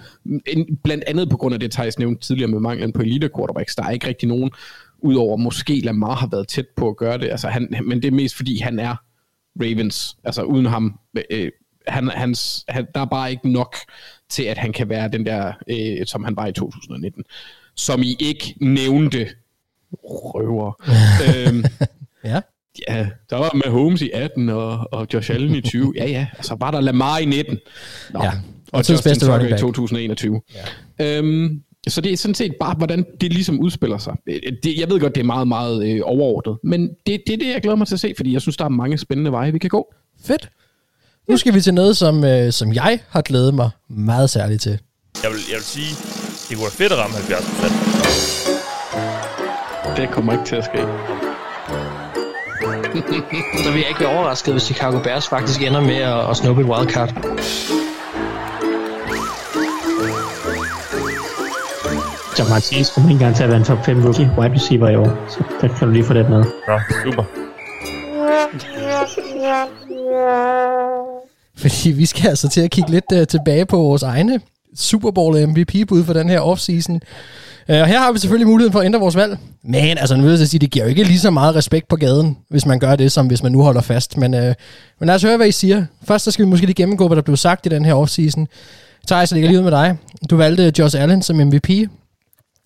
Blandt 0.84 1.04
andet 1.08 1.30
på 1.30 1.38
grund 1.38 1.54
af 1.54 1.60
det, 1.60 1.72
Thijs 1.72 2.00
nævnte 2.00 2.28
tidligere 2.28 2.52
med 2.52 2.60
manglen 2.60 2.94
på 2.94 3.02
elite 3.02 3.30
quarterbacks. 3.38 3.76
Der 3.76 3.84
er 3.84 3.92
ikke 3.92 4.08
rigtig 4.08 4.28
nogen, 4.28 4.52
udover 5.00 5.38
måske 5.38 5.80
Lamar 5.80 6.16
har 6.16 6.28
været 6.32 6.48
tæt 6.48 6.68
på 6.76 6.90
at 6.90 6.98
gøre 6.98 7.18
det, 7.18 7.30
altså 7.30 7.48
han, 7.48 7.76
men 7.84 8.02
det 8.02 8.08
er 8.08 8.12
mest 8.12 8.36
fordi, 8.36 8.60
han 8.60 8.80
er 8.80 8.96
Ravens. 9.62 10.18
Altså 10.24 10.44
uden 10.44 10.66
ham, 10.66 11.00
øh, 11.30 11.52
han, 11.88 12.08
hans, 12.08 12.66
han, 12.68 12.88
der 12.96 13.02
er 13.02 13.06
bare 13.06 13.32
ikke 13.32 13.52
nok 13.52 13.76
til, 14.30 14.44
at 14.44 14.58
han 14.58 14.74
kan 14.74 14.90
være 14.90 15.12
den 15.12 15.26
der, 15.26 15.54
øh, 15.70 16.06
som 16.06 16.24
han 16.24 16.36
var 16.36 16.48
i 16.48 16.54
2019. 16.54 17.24
Som 17.76 18.04
I 18.04 18.16
ikke 18.20 18.56
nævnte 18.62 19.28
røver. 20.04 20.82
øhm, 21.48 21.64
ja. 22.32 22.42
Ja, 22.90 23.08
der 23.30 23.36
var 23.36 23.52
med 23.54 23.72
Holmes 23.72 24.02
i 24.02 24.10
18 24.14 24.50
og, 24.50 24.88
og 24.92 25.08
Josh 25.14 25.32
Allen 25.32 25.56
i 25.56 25.62
20. 25.62 25.94
Ja, 25.98 26.06
ja. 26.08 26.28
Så 26.42 26.56
var 26.60 26.72
der 26.72 26.82
Lamar 26.82 27.18
i 27.18 27.26
19. 27.26 27.58
Nå. 28.14 28.24
Ja. 28.24 28.30
Og, 28.30 28.34
og 28.74 28.90
Justin 28.90 29.20
Tucker 29.20 29.56
i 29.56 29.60
2021. 29.60 30.42
Ja. 31.00 31.18
Øhm, 31.18 31.62
så 31.88 32.02
det 32.02 32.14
er 32.14 32.18
sådan 32.18 32.36
set 32.36 32.56
bare, 32.60 32.76
hvordan 32.76 33.06
det 33.22 33.34
ligesom 33.34 33.60
udspiller 33.60 33.98
sig. 33.98 34.16
Det, 34.64 34.80
jeg 34.80 34.90
ved 34.90 35.00
godt, 35.00 35.16
det 35.16 35.22
er 35.22 35.26
meget, 35.26 35.48
meget 35.48 35.88
øh, 35.88 36.02
overordnet, 36.04 36.58
men 36.64 36.90
det, 37.08 37.22
det 37.28 37.34
er 37.34 37.38
det, 37.38 37.48
jeg 37.48 37.62
glæder 37.62 37.76
mig 37.78 37.88
til 37.88 37.96
at 37.96 38.00
se, 38.00 38.14
fordi 38.16 38.34
jeg 38.34 38.42
synes, 38.42 38.58
der 38.58 38.66
er 38.66 38.70
mange 38.70 38.98
spændende 38.98 39.32
veje, 39.32 39.52
vi 39.52 39.60
kan 39.60 39.70
gå. 39.70 39.94
Fedt. 40.26 40.50
Nu 41.30 41.38
skal 41.38 41.54
vi 41.54 41.62
til 41.62 41.74
noget, 41.74 41.98
som, 41.98 42.24
øh, 42.24 42.52
som 42.52 42.74
jeg 42.74 43.00
har 43.10 43.22
glædet 43.22 43.54
mig 43.54 43.70
meget 43.90 44.30
særligt 44.30 44.62
til. 44.62 44.80
Jeg 45.24 45.32
vil, 45.32 45.40
jeg 45.50 45.56
vil 45.56 45.64
sige, 45.64 45.96
det 46.50 46.58
kunne 46.58 46.64
være 46.64 46.72
fedt 46.72 46.92
at 46.92 46.98
ramme 46.98 47.16
70 47.16 47.46
procent. 47.46 48.45
Det 49.96 50.10
kommer 50.12 50.34
ikke 50.34 50.46
til 50.46 50.56
at 50.56 50.66
ske. 50.66 50.78
Så 53.64 53.72
vil 53.72 53.80
jeg 53.80 53.90
ikke 53.90 54.00
være 54.00 54.18
overrasket, 54.18 54.54
hvis 54.54 54.64
Chicago 54.64 55.00
Bears 55.04 55.28
faktisk 55.28 55.62
ender 55.62 55.82
med 55.82 55.96
at, 55.96 56.30
at 56.30 56.38
snuppe 56.38 56.62
et 56.62 56.68
wildcard. 56.68 57.10
John 62.40 62.50
Martinez 62.50 62.94
kommer 62.94 63.10
ikke 63.10 63.20
engang 63.20 63.36
til 63.36 63.44
at 63.44 63.50
være 63.50 63.58
en 63.58 63.64
top 63.66 63.86
5 63.86 64.04
rookie 64.04 64.30
wide 64.38 64.54
receiver 64.54 64.90
i 64.90 64.96
år, 64.96 65.26
så 65.30 65.44
der 65.62 65.68
kan 65.68 65.88
du 65.88 65.94
lige 65.94 66.04
få 66.04 66.14
det 66.14 66.30
med. 66.30 66.44
Ja, 66.68 66.80
super. 67.04 67.24
Fordi 71.58 71.92
vi 71.92 72.06
skal 72.06 72.30
altså 72.30 72.50
til 72.50 72.62
at 72.62 72.72
kigge 72.72 72.92
lidt 72.92 73.06
uh, 73.14 73.24
tilbage 73.28 73.66
på 73.66 73.78
vores 73.78 74.04
egne 74.04 74.40
Super 74.76 75.12
Bowl 75.12 75.48
MVP-bud 75.48 76.04
for 76.04 76.14
den 76.14 76.30
her 76.30 76.40
offseason. 76.40 76.96
Uh, 77.70 77.76
og 77.76 77.88
her 77.88 78.00
har 78.00 78.12
vi 78.12 78.20
selvfølgelig 78.20 78.48
muligheden 78.48 78.72
for 78.72 78.80
at 78.80 78.86
ændre 78.86 79.00
vores 79.00 79.16
valg. 79.16 79.38
Men 79.64 79.98
altså, 79.98 80.16
nu 80.16 80.24
vil 80.24 80.40
jeg 80.40 80.48
sige, 80.48 80.60
det 80.60 80.72
giver 80.72 80.86
jo 80.86 80.90
ikke 80.90 81.04
lige 81.04 81.20
så 81.20 81.30
meget 81.32 81.56
respekt 81.56 81.88
på 81.88 81.96
gaden, 81.96 82.38
hvis 82.50 82.66
man 82.66 82.80
gør 82.80 82.96
det, 82.96 83.12
som 83.12 83.28
hvis 83.28 83.44
man 83.44 83.52
nu 83.52 83.62
holder 83.62 83.82
fast. 83.82 84.18
Men, 84.18 84.34
uh, 84.34 84.40
men 85.00 85.08
lad 85.08 85.16
os 85.16 85.24
høre, 85.24 85.38
hvad 85.38 85.48
I 85.48 85.52
siger. 85.52 85.86
Først 86.04 86.26
så 86.26 86.32
skal 86.32 86.46
vi 86.46 86.50
måske 86.50 86.66
lige 86.66 86.76
gennemgå, 86.76 87.08
hvad 87.08 87.16
der 87.16 87.22
blev 87.22 87.38
sagt 87.38 87.66
i 87.66 87.70
den 87.70 87.86
her 87.86 87.94
offseason. 87.94 88.48
Thijs, 89.08 89.32
jeg 89.32 89.36
ligger 89.36 89.50
lige 89.50 89.60
ud 89.60 89.64
med 89.64 89.72
dig. 89.72 89.98
Du 90.30 90.38
valgte 90.38 90.74
Josh 90.80 91.02
Allen 91.02 91.22
som 91.22 91.36
MVP, 91.36 91.70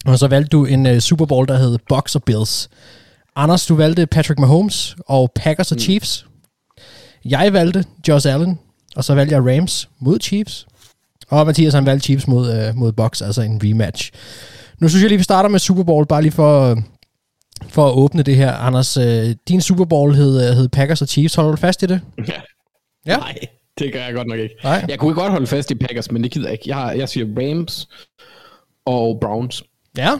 og 0.05 0.19
så 0.19 0.27
valgte 0.27 0.49
du 0.49 0.65
en 0.65 0.85
uh, 0.85 0.97
Super 0.97 1.25
Bowl, 1.25 1.47
der 1.47 1.57
hed 1.57 1.77
Bucks 1.89 2.15
og 2.15 2.23
Bills. 2.23 2.69
Anders, 3.35 3.65
du 3.65 3.75
valgte 3.75 4.07
Patrick 4.07 4.39
Mahomes 4.39 4.95
og 5.07 5.31
Packers 5.35 5.71
og 5.71 5.75
mm. 5.75 5.79
Chiefs. 5.79 6.25
Jeg 7.25 7.53
valgte 7.53 7.85
Josh 8.07 8.33
Allen, 8.33 8.59
og 8.95 9.03
så 9.03 9.15
valgte 9.15 9.35
jeg 9.35 9.57
Rams 9.57 9.89
mod 9.99 10.19
Chiefs. 10.21 10.67
Og 11.29 11.45
Mathias 11.45 11.73
han 11.73 11.85
valgte 11.85 12.03
Chiefs 12.03 12.27
mod, 12.27 12.69
uh, 12.69 12.75
mod 12.75 12.91
Bucks, 12.91 13.21
altså 13.21 13.41
en 13.41 13.61
rematch. 13.63 14.11
Nu 14.79 14.89
synes 14.89 15.01
jeg 15.01 15.09
lige, 15.09 15.17
vi 15.17 15.23
starter 15.23 15.49
med 15.49 15.59
Super 15.59 15.83
Bowl, 15.83 16.05
bare 16.07 16.21
lige 16.21 16.31
for, 16.31 16.77
for 17.69 17.87
at 17.87 17.93
åbne 17.93 18.23
det 18.23 18.35
her. 18.35 18.53
Anders, 18.53 18.97
øh, 18.97 19.35
din 19.47 19.61
Super 19.61 19.85
Bowl 19.85 20.13
hed, 20.13 20.53
hed 20.53 20.69
Packers 20.69 21.01
og 21.01 21.07
Chiefs. 21.07 21.35
Holder 21.35 21.51
du 21.51 21.57
fast 21.57 21.83
i 21.83 21.85
det? 21.85 22.01
Ja. 22.27 22.41
ja? 23.05 23.17
Nej, 23.17 23.37
det 23.79 23.93
gør 23.93 24.03
jeg 24.03 24.13
godt 24.13 24.27
nok 24.27 24.39
ikke. 24.39 24.55
Nej. 24.63 24.85
Jeg 24.89 24.99
kunne 24.99 25.13
godt 25.13 25.31
holde 25.31 25.47
fast 25.47 25.71
i 25.71 25.75
Packers, 25.75 26.11
men 26.11 26.23
det 26.23 26.31
gider 26.31 26.47
jeg 26.47 26.53
ikke. 26.53 26.77
Jeg, 26.77 26.97
jeg 26.97 27.09
siger 27.09 27.25
Rams 27.37 27.89
og 28.85 29.17
Browns. 29.21 29.63
Ja, 29.97 30.11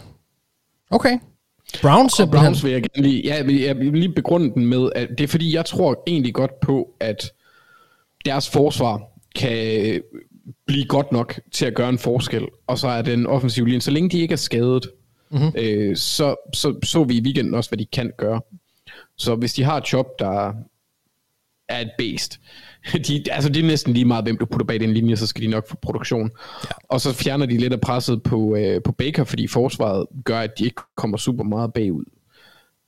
okay. 0.91 1.19
Browns 1.81 2.13
simpelthen. 2.13 2.45
Browns 2.45 2.63
vil 2.63 2.71
jeg 2.71 2.81
gerne 2.81 3.07
lige, 3.07 3.21
ja, 3.23 3.35
jeg 3.67 3.77
vil 3.77 3.93
lige 3.93 4.13
begrunde 4.13 4.53
den 4.53 4.65
med, 4.65 4.89
at 4.95 5.09
det 5.17 5.23
er 5.23 5.27
fordi, 5.27 5.55
jeg 5.55 5.65
tror 5.65 6.03
egentlig 6.07 6.33
godt 6.33 6.59
på, 6.59 6.87
at 6.99 7.31
deres 8.25 8.49
forsvar 8.49 9.01
kan 9.35 10.01
blive 10.65 10.85
godt 10.85 11.11
nok 11.11 11.39
til 11.51 11.65
at 11.65 11.75
gøre 11.75 11.89
en 11.89 11.97
forskel, 11.97 12.47
og 12.67 12.77
så 12.77 12.87
er 12.87 13.01
den 13.01 13.27
offensive 13.27 13.65
linje, 13.65 13.81
så 13.81 13.91
længe 13.91 14.09
de 14.09 14.19
ikke 14.19 14.31
er 14.31 14.37
skadet, 14.37 14.89
mm-hmm. 15.31 15.51
øh, 15.57 15.97
så, 15.97 16.35
så 16.53 16.79
så 16.83 17.03
vi 17.03 17.17
i 17.17 17.21
weekenden 17.21 17.53
også, 17.53 17.69
hvad 17.69 17.77
de 17.77 17.85
kan 17.85 18.11
gøre. 18.17 18.41
Så 19.17 19.35
hvis 19.35 19.53
de 19.53 19.63
har 19.63 19.77
et 19.77 19.93
job, 19.93 20.07
der 20.19 20.53
er 21.69 21.79
et 21.79 21.91
based, 21.97 22.39
de, 23.07 23.31
altså 23.31 23.49
det 23.49 23.63
er 23.63 23.67
næsten 23.67 23.93
lige 23.93 24.05
meget, 24.05 24.25
hvem 24.25 24.37
du 24.37 24.45
putter 24.45 24.65
bag 24.65 24.79
den 24.79 24.93
linje, 24.93 25.15
så 25.15 25.27
skal 25.27 25.43
de 25.43 25.47
nok 25.47 25.69
få 25.69 25.75
produktion. 25.81 26.31
Ja. 26.63 26.69
Og 26.89 27.01
så 27.01 27.13
fjerner 27.13 27.45
de 27.45 27.57
lidt 27.57 27.73
af 27.73 27.81
presset 27.81 28.23
på, 28.23 28.55
øh, 28.55 28.81
på 28.83 28.91
Baker, 28.91 29.23
fordi 29.23 29.47
forsvaret 29.47 30.05
gør, 30.25 30.39
at 30.39 30.59
de 30.59 30.65
ikke 30.65 30.81
kommer 30.97 31.17
super 31.17 31.43
meget 31.43 31.73
bagud. 31.73 32.05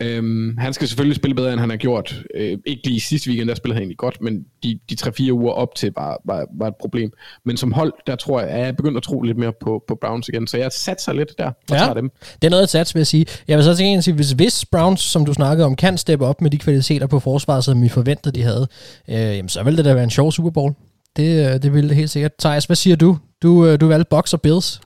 Øhm, 0.01 0.57
han 0.57 0.73
skal 0.73 0.87
selvfølgelig 0.87 1.15
spille 1.15 1.35
bedre, 1.35 1.51
end 1.53 1.59
han 1.59 1.69
har 1.69 1.77
gjort. 1.77 2.23
Øh, 2.35 2.57
ikke 2.65 2.87
lige 2.87 2.99
sidste 2.99 3.29
weekend, 3.29 3.49
der 3.49 3.55
spillede 3.55 3.75
han 3.75 3.81
egentlig 3.81 3.97
godt, 3.97 4.21
men 4.21 4.45
de, 4.63 4.79
de 4.89 4.95
3-4 5.01 5.31
uger 5.31 5.51
op 5.51 5.75
til 5.75 5.93
var, 5.95 6.21
var, 6.25 6.47
var 6.59 6.67
et 6.67 6.75
problem. 6.79 7.11
Men 7.45 7.57
som 7.57 7.71
hold, 7.71 7.93
der 8.07 8.15
tror 8.15 8.41
jeg, 8.41 8.49
at 8.49 8.65
jeg 8.65 8.75
begyndt 8.75 8.97
at 8.97 9.03
tro 9.03 9.21
lidt 9.21 9.37
mere 9.37 9.53
på, 9.61 9.83
på 9.87 9.97
Browns 10.01 10.29
igen, 10.29 10.47
så 10.47 10.57
jeg 10.57 10.71
satser 10.71 11.13
lidt 11.13 11.37
der 11.37 11.45
og 11.45 11.53
ja, 11.69 11.77
tager 11.77 11.93
dem. 11.93 12.09
det 12.41 12.47
er 12.47 12.49
noget 12.49 12.63
at 12.63 12.69
satse, 12.69 12.93
vil 12.93 12.99
jeg 12.99 13.07
sige. 13.07 13.25
Jeg 13.47 13.57
vil 13.57 13.65
så 13.65 13.75
til 13.75 14.03
sige, 14.03 14.15
hvis, 14.15 14.31
hvis 14.31 14.65
Browns, 14.65 15.01
som 15.01 15.25
du 15.25 15.33
snakkede 15.33 15.65
om, 15.65 15.75
kan 15.75 15.97
steppe 15.97 16.25
op 16.25 16.41
med 16.41 16.51
de 16.51 16.57
kvaliteter 16.57 17.07
på 17.07 17.19
forsvaret, 17.19 17.63
som 17.63 17.83
vi 17.83 17.89
forventede, 17.89 18.35
de 18.35 18.43
havde, 18.43 18.67
øh, 19.07 19.15
jamen, 19.15 19.49
så 19.49 19.63
vil 19.63 19.77
det 19.77 19.85
da 19.85 19.93
være 19.93 20.03
en 20.03 20.09
sjov 20.09 20.31
Super 20.31 20.49
Bowl. 20.49 20.73
Det, 21.17 21.53
øh, 21.53 21.61
det 21.61 21.73
ville 21.73 21.89
det 21.89 21.97
helt 21.97 22.09
sikkert. 22.09 22.31
Thijs, 22.39 22.65
hvad 22.65 22.75
siger 22.75 22.95
du? 22.95 23.17
Du, 23.43 23.65
øh, 23.65 23.79
du 23.79 23.87
valgte 23.87 24.09
Bucks 24.09 24.33
og 24.33 24.41
Bills. 24.41 24.81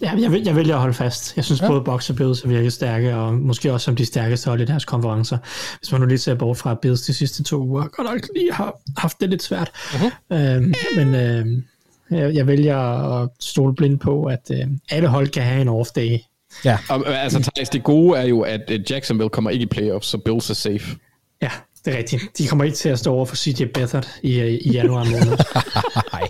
Ja, 0.00 0.12
jeg, 0.18 0.32
vil, 0.32 0.42
jeg 0.44 0.56
vælger 0.56 0.74
at 0.74 0.80
holde 0.80 0.94
fast. 0.94 1.36
Jeg 1.36 1.44
synes 1.44 1.60
ja. 1.60 1.68
både 1.68 1.84
Bucks 1.84 2.10
og 2.10 2.16
Bills 2.16 2.42
er 2.42 2.48
virkelig 2.48 2.72
stærke, 2.72 3.16
og 3.16 3.34
måske 3.34 3.72
også 3.72 3.84
som 3.84 3.96
de 3.96 4.06
stærkeste 4.06 4.48
hold 4.48 4.60
i 4.60 4.64
deres 4.64 4.84
konferencer. 4.84 5.38
Hvis 5.78 5.92
man 5.92 6.00
nu 6.00 6.06
lige 6.06 6.18
ser 6.18 6.34
bort 6.34 6.56
fra 6.56 6.74
Bills 6.74 7.02
de 7.02 7.14
sidste 7.14 7.42
to 7.42 7.62
uger, 7.62 7.88
godt 7.88 8.08
nok 8.10 8.20
lige 8.34 8.52
har 8.52 8.80
haft 8.96 9.20
det 9.20 9.30
lidt 9.30 9.42
svært. 9.42 9.70
Uh-huh. 9.74 10.34
Øhm, 10.34 10.74
men 10.96 11.14
øh, 11.14 11.62
jeg, 12.10 12.34
jeg 12.34 12.46
vælger 12.46 12.78
at 13.22 13.28
stole 13.40 13.74
blind 13.74 13.98
på, 13.98 14.24
at 14.24 14.50
øh, 14.50 14.66
alle 14.90 15.08
hold 15.08 15.28
kan 15.28 15.42
have 15.42 15.60
en 15.60 15.68
off-day. 15.68 16.18
Ja. 16.64 16.78
Og, 16.88 17.06
altså, 17.08 17.50
Thijs, 17.54 17.68
det 17.68 17.84
gode 17.84 18.18
er 18.18 18.24
jo, 18.24 18.40
at 18.40 18.90
Jacksonville 18.90 19.30
kommer 19.30 19.50
ikke 19.50 19.62
i 19.62 19.66
playoffs, 19.66 20.08
så 20.08 20.18
Bills 20.18 20.50
er 20.50 20.54
safe. 20.54 20.96
Ja, 21.42 21.50
det 21.86 21.94
er 21.94 21.98
rigtigt. 21.98 22.38
De 22.38 22.46
kommer 22.46 22.64
ikke 22.64 22.76
til 22.76 22.88
at 22.88 22.98
stå 22.98 23.14
over 23.14 23.26
for 23.26 23.36
CJ 23.36 23.64
Beathard 23.74 24.08
i, 24.22 24.40
øh, 24.40 24.52
i 24.52 24.70
januar 24.72 25.04
måned. 25.04 25.38
Nej. 26.12 26.28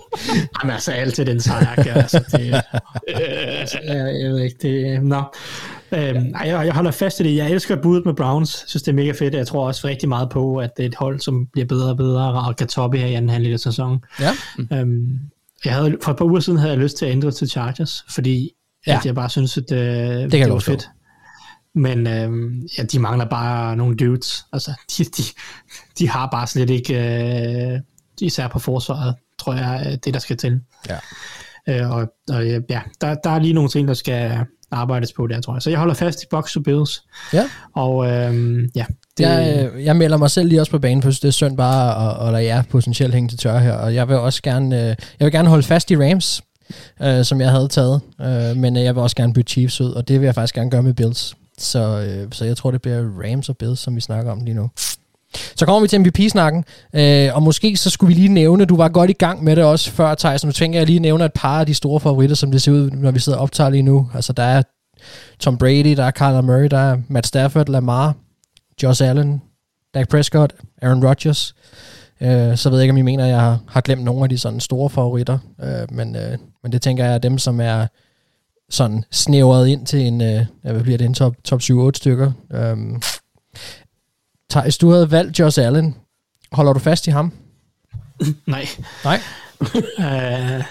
Jamen 0.63 0.73
altså, 0.73 0.91
altid 0.91 1.25
den 1.25 1.39
sejr, 1.39 1.93
altså, 1.95 2.23
det, 2.31 2.47
øh, 2.47 3.59
altså, 3.59 3.77
jeg, 3.83 4.21
jeg 4.21 4.31
ved 4.31 4.39
ikke, 4.39 4.57
det, 4.61 5.03
nå. 5.03 5.23
Øhm, 5.91 6.33
jeg, 6.45 6.65
jeg 6.65 6.73
holder 6.73 6.91
fast 6.91 7.19
i 7.19 7.23
det. 7.23 7.35
Jeg 7.35 7.51
elsker 7.51 7.81
budet 7.81 8.05
med 8.05 8.13
Browns. 8.13 8.61
Jeg 8.63 8.69
synes, 8.69 8.83
det 8.83 8.91
er 8.91 8.95
mega 8.95 9.11
fedt. 9.11 9.33
Jeg 9.33 9.47
tror 9.47 9.67
også 9.67 9.87
rigtig 9.87 10.09
meget 10.09 10.29
på, 10.29 10.57
at 10.57 10.69
det 10.77 10.83
er 10.83 10.89
et 10.89 10.95
hold, 10.95 11.19
som 11.19 11.47
bliver 11.53 11.65
bedre 11.65 11.89
og 11.89 11.97
bedre 11.97 12.47
og 12.47 12.55
kan 12.55 12.67
toppe 12.67 12.97
her 12.97 13.07
i 13.07 13.13
anden 13.13 13.29
halvdel 13.29 13.53
af 13.53 13.59
sæsonen. 13.59 13.99
Ja. 14.19 14.31
Øhm, 14.77 15.19
jeg 15.65 15.73
havde, 15.73 15.97
for 16.03 16.11
et 16.11 16.17
par 16.17 16.25
uger 16.25 16.39
siden 16.39 16.59
havde 16.59 16.71
jeg 16.71 16.79
lyst 16.79 16.97
til 16.97 17.05
at 17.05 17.11
ændre 17.11 17.31
til 17.31 17.49
Chargers, 17.49 18.05
fordi 18.09 18.51
ja. 18.87 18.97
at 18.97 19.05
jeg 19.05 19.15
bare 19.15 19.29
synes, 19.29 19.57
at 19.57 19.71
øh, 19.71 19.79
det, 19.79 20.31
det 20.31 20.49
var 20.49 20.59
fedt. 20.59 20.89
Men 21.77 22.07
øh, 22.07 22.53
ja, 22.77 22.83
de 22.83 22.99
mangler 22.99 23.25
bare 23.25 23.75
nogle 23.75 23.95
dudes. 23.95 24.45
Altså, 24.53 24.71
de, 24.97 25.03
de, 25.03 25.23
de 25.99 26.09
har 26.09 26.27
bare 26.31 26.47
slet 26.47 26.69
ikke, 26.69 26.93
øh, 27.73 27.79
især 28.21 28.47
på 28.47 28.59
forsvaret, 28.59 29.15
tror 29.39 29.53
jeg, 29.53 29.99
det 30.05 30.13
der 30.13 30.19
skal 30.19 30.37
til. 30.37 30.61
Ja. 30.89 30.97
Øh, 31.69 31.91
og, 31.91 32.07
og 32.29 32.47
ja, 32.47 32.81
der, 33.01 33.15
der 33.23 33.29
er 33.29 33.39
lige 33.39 33.53
nogle 33.53 33.69
ting, 33.69 33.87
der 33.87 33.93
skal 33.93 34.45
arbejdes 34.71 35.13
på 35.13 35.27
der, 35.27 35.41
tror 35.41 35.55
jeg. 35.55 35.61
Så 35.61 35.69
jeg 35.69 35.79
holder 35.79 35.93
fast 35.93 36.23
i 36.23 36.25
Box 36.29 36.55
og 36.55 36.63
Bills. 36.63 37.03
Ja. 37.33 37.43
Og 37.75 38.07
øh, 38.07 38.63
ja. 38.75 38.85
Det... 39.17 39.23
Jeg, 39.23 39.71
jeg 39.79 39.95
melder 39.95 40.17
mig 40.17 40.31
selv 40.31 40.49
lige 40.49 40.61
også 40.61 40.71
på 40.71 40.79
banen, 40.79 41.01
for 41.01 41.09
det 41.09 41.25
er 41.25 41.31
synd 41.31 41.57
bare 41.57 42.09
at, 42.09 42.27
at 42.27 42.33
lade 42.33 42.45
jer 42.45 42.63
potentielt 42.69 43.13
hænge 43.13 43.29
til 43.29 43.37
tør 43.37 43.59
her. 43.59 43.73
Og 43.73 43.95
jeg 43.95 44.07
vil 44.07 44.15
også 44.17 44.41
gerne, 44.41 44.75
øh, 44.75 44.95
jeg 45.19 45.25
vil 45.25 45.31
gerne 45.31 45.49
holde 45.49 45.63
fast 45.63 45.91
i 45.91 45.97
Rams, 45.97 46.41
øh, 47.01 47.25
som 47.25 47.41
jeg 47.41 47.51
havde 47.51 47.67
taget. 47.67 48.01
Øh, 48.21 48.57
men 48.57 48.75
jeg 48.75 48.95
vil 48.95 49.03
også 49.03 49.15
gerne 49.15 49.33
bytte 49.33 49.51
Chiefs 49.51 49.81
ud, 49.81 49.91
og 49.91 50.07
det 50.07 50.19
vil 50.19 50.25
jeg 50.25 50.35
faktisk 50.35 50.55
gerne 50.55 50.71
gøre 50.71 50.83
med 50.83 50.93
Bills. 50.93 51.35
Så, 51.57 51.79
øh, 51.79 52.27
så 52.31 52.45
jeg 52.45 52.57
tror, 52.57 52.71
det 52.71 52.81
bliver 52.81 53.09
Rams 53.23 53.49
og 53.49 53.57
Bills, 53.57 53.79
som 53.79 53.95
vi 53.95 54.01
snakker 54.01 54.31
om 54.31 54.39
lige 54.43 54.55
nu. 54.55 54.69
Så 55.55 55.65
kommer 55.65 55.81
vi 55.81 55.87
til 55.87 56.01
MVP-snakken, 56.01 56.65
øh, 56.93 57.35
og 57.35 57.43
måske 57.43 57.77
så 57.77 57.89
skulle 57.89 58.07
vi 58.15 58.21
lige 58.21 58.33
nævne, 58.33 58.65
du 58.65 58.75
var 58.75 58.89
godt 58.89 59.09
i 59.09 59.13
gang 59.13 59.43
med 59.43 59.55
det 59.55 59.63
også 59.63 59.91
før, 59.91 60.15
Thijs, 60.15 60.45
nu 60.45 60.51
tænker 60.51 60.79
jeg 60.79 60.87
lige 60.87 60.99
nævne 60.99 61.25
et 61.25 61.33
par 61.33 61.59
af 61.59 61.65
de 61.65 61.73
store 61.73 61.99
favoritter, 61.99 62.35
som 62.35 62.51
det 62.51 62.61
ser 62.61 62.71
ud, 62.71 62.91
når 62.91 63.11
vi 63.11 63.19
sidder 63.19 63.37
og 63.37 63.43
optager 63.43 63.69
lige 63.69 63.83
nu. 63.83 64.09
Altså 64.13 64.33
der 64.33 64.43
er 64.43 64.63
Tom 65.39 65.57
Brady, 65.57 65.95
der 65.97 66.03
er 66.03 66.11
Kyler 66.11 66.41
Murray, 66.41 66.67
der 66.71 66.77
er 66.77 66.97
Matt 67.07 67.27
Stafford, 67.27 67.69
Lamar, 67.69 68.15
Josh 68.83 69.03
Allen, 69.03 69.41
Dak 69.93 70.09
Prescott, 70.09 70.53
Aaron 70.81 71.05
Rodgers. 71.07 71.55
Øh, 72.21 72.57
så 72.57 72.69
ved 72.69 72.77
jeg 72.77 72.83
ikke, 72.83 72.91
om 72.91 72.97
I 72.97 73.01
mener, 73.01 73.23
at 73.23 73.29
jeg 73.29 73.39
har, 73.39 73.59
har 73.67 73.81
glemt 73.81 74.03
nogle 74.03 74.23
af 74.23 74.29
de 74.29 74.37
sådan 74.37 74.59
store 74.59 74.89
favoritter, 74.89 75.37
øh, 75.63 75.95
men, 75.95 76.15
øh, 76.15 76.37
men 76.63 76.71
det 76.71 76.81
tænker 76.81 77.05
jeg 77.05 77.13
er 77.13 77.17
dem, 77.17 77.37
som 77.37 77.61
er 77.61 77.87
sådan 78.69 79.03
snævret 79.11 79.67
ind 79.67 79.85
til 79.85 79.99
en, 79.99 80.21
øh, 80.21 80.45
hvad 80.61 80.83
bliver 80.83 80.97
det, 80.97 81.05
en 81.05 81.13
top, 81.13 81.35
top 81.43 81.61
7-8 81.61 81.91
stykker. 81.93 82.31
Øhm, 82.53 83.01
Thijs, 84.49 84.77
du 84.77 84.89
havde 84.89 85.11
valgt 85.11 85.39
Josh 85.39 85.61
Allen. 85.61 85.95
Holder 86.51 86.73
du 86.73 86.79
fast 86.79 87.07
i 87.07 87.09
ham? 87.09 87.33
Nej. 88.47 88.65
Nej? 89.03 89.19
uh, 89.61 90.65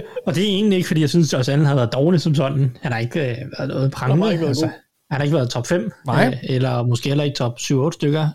og 0.26 0.34
det 0.34 0.44
er 0.44 0.48
egentlig 0.48 0.76
ikke, 0.76 0.88
fordi 0.88 1.00
jeg 1.00 1.10
synes, 1.10 1.34
at 1.34 1.38
Josh 1.38 1.52
Allen 1.52 1.66
har 1.66 1.74
været 1.74 1.92
dårlig 1.92 2.20
som 2.20 2.34
sådan. 2.34 2.76
Han 2.82 2.92
har 2.92 2.98
ikke 2.98 3.20
øh, 3.20 3.36
været 3.58 3.68
noget 3.68 3.90
prangende. 3.90 4.36
Han, 4.36 4.44
altså, 4.44 4.66
han 5.10 5.20
har 5.20 5.22
ikke 5.22 5.36
været 5.36 5.50
top 5.50 5.66
5, 5.66 5.92
Nej. 6.06 6.26
Øh, 6.26 6.38
eller 6.42 6.82
måske 6.82 7.08
heller 7.08 7.24
ikke 7.24 7.36
top 7.36 7.58
7-8 7.58 7.90
stykker. 7.92 8.28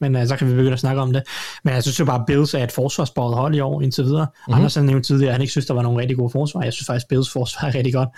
Men 0.00 0.16
øh, 0.16 0.26
så 0.26 0.36
kan 0.36 0.48
vi 0.48 0.52
begynde 0.52 0.72
at 0.72 0.80
snakke 0.80 1.02
om 1.02 1.12
det. 1.12 1.22
Men 1.64 1.74
jeg 1.74 1.82
synes 1.82 2.00
jo 2.00 2.04
bare, 2.04 2.20
at 2.20 2.26
Bills 2.26 2.54
er 2.54 2.64
et 2.64 2.72
forsvarsbordet 2.72 3.36
hold 3.36 3.54
i 3.54 3.60
år 3.60 3.82
indtil 3.82 4.04
videre. 4.04 4.26
Mm-hmm. 4.26 4.54
Anders 4.54 4.74
har 4.74 4.82
nævnt 4.82 5.06
tidligere, 5.06 5.30
at 5.30 5.34
han 5.34 5.40
ikke 5.40 5.50
synes, 5.50 5.66
der 5.66 5.74
var 5.74 5.82
nogle 5.82 6.00
rigtig 6.00 6.16
gode 6.16 6.30
forsvar. 6.30 6.62
Jeg 6.62 6.72
synes 6.72 6.86
faktisk, 6.86 7.04
at 7.04 7.08
Bills 7.08 7.30
forsvar 7.30 7.68
er 7.68 7.74
rigtig 7.74 7.92
godt. 7.92 8.08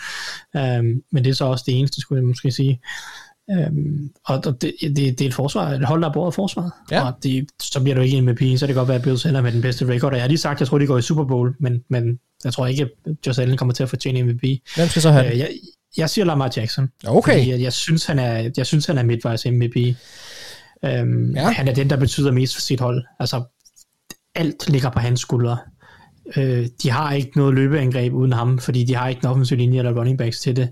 Um, 0.54 1.02
men 1.12 1.24
det 1.24 1.30
er 1.30 1.34
så 1.34 1.44
også 1.44 1.64
det 1.66 1.78
eneste, 1.78 2.00
skulle 2.00 2.20
jeg 2.20 2.26
måske 2.26 2.52
sige. 2.52 2.80
Um, 3.48 4.10
og 4.26 4.44
det, 4.44 4.74
det, 4.80 4.96
det 4.96 5.20
er 5.20 5.26
et 5.26 5.34
forsvar, 5.34 5.70
et 5.70 5.86
hold, 5.86 6.02
der 6.02 6.08
er 6.08 6.12
både 6.12 6.32
forsvaret. 6.32 6.72
Ja. 6.90 7.06
Og 7.06 7.12
det, 7.22 7.46
så 7.62 7.82
bliver 7.82 7.94
du 7.94 8.00
ikke 8.00 8.16
en 8.16 8.24
MVP, 8.24 8.40
så 8.40 8.66
det 8.66 8.74
kan 8.74 8.74
godt 8.74 8.88
være, 8.88 8.96
at 8.96 9.02
Bills 9.02 9.26
ender 9.26 9.40
med 9.40 9.52
den 9.52 9.62
bedste 9.62 9.88
record. 9.88 10.12
Og 10.12 10.16
jeg 10.16 10.22
har 10.22 10.28
lige 10.28 10.38
sagt, 10.38 10.56
at 10.56 10.60
jeg 10.60 10.68
tror, 10.68 10.78
de 10.78 10.86
går 10.86 10.98
i 10.98 11.02
Super 11.02 11.24
Bowl, 11.24 11.54
men, 11.60 11.84
men 11.90 12.18
jeg 12.44 12.52
tror 12.52 12.66
ikke, 12.66 12.82
at 12.82 13.12
Josh 13.26 13.40
Allen 13.40 13.56
kommer 13.56 13.74
til 13.74 13.82
at 13.82 13.88
fortjene 13.88 14.22
MVP. 14.22 14.42
Hvem 14.76 14.88
skal 14.88 15.02
så 15.02 15.10
have 15.10 15.32
uh, 15.32 15.38
jeg, 15.38 15.50
jeg 15.96 16.10
siger 16.10 16.24
Lamar 16.24 16.52
Jackson. 16.56 16.88
Okay. 17.06 17.32
Fordi 17.32 17.50
jeg, 17.50 17.60
jeg, 17.60 17.72
synes, 17.72 18.06
han 18.06 18.18
er, 18.18 18.50
jeg 18.56 18.66
synes, 18.66 18.86
han 18.86 18.98
er 18.98 19.02
midtvejs 19.02 19.46
MVP. 19.46 19.96
Øhm, 20.84 21.30
ja. 21.30 21.50
Han 21.50 21.68
er 21.68 21.74
den, 21.74 21.90
der 21.90 21.96
betyder 21.96 22.32
mest 22.32 22.54
for 22.54 22.60
sit 22.60 22.80
hold. 22.80 23.04
Altså, 23.20 23.42
alt 24.34 24.68
ligger 24.68 24.90
på 24.90 24.98
hans 24.98 25.20
skuldre. 25.20 25.58
Øh, 26.36 26.66
de 26.82 26.90
har 26.90 27.12
ikke 27.12 27.32
noget 27.36 27.54
løbeangreb 27.54 28.12
uden 28.12 28.32
ham, 28.32 28.58
fordi 28.58 28.84
de 28.84 28.94
har 28.94 29.08
ikke 29.08 29.20
en 29.24 29.26
offensiv 29.26 29.56
linje 29.56 29.78
eller 29.78 29.98
running 29.98 30.18
backs 30.18 30.40
til 30.40 30.56
det. 30.56 30.68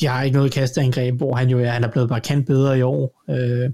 De 0.00 0.06
har 0.06 0.22
ikke 0.22 0.36
noget 0.36 0.52
kasteangreb, 0.52 1.16
hvor 1.16 1.34
han 1.34 1.48
jo 1.48 1.58
er, 1.60 1.70
han 1.70 1.84
er 1.84 1.90
blevet 1.90 2.08
bare 2.08 2.20
kendt 2.20 2.46
bedre 2.46 2.78
i 2.78 2.82
år. 2.82 3.22
Øh, 3.30 3.70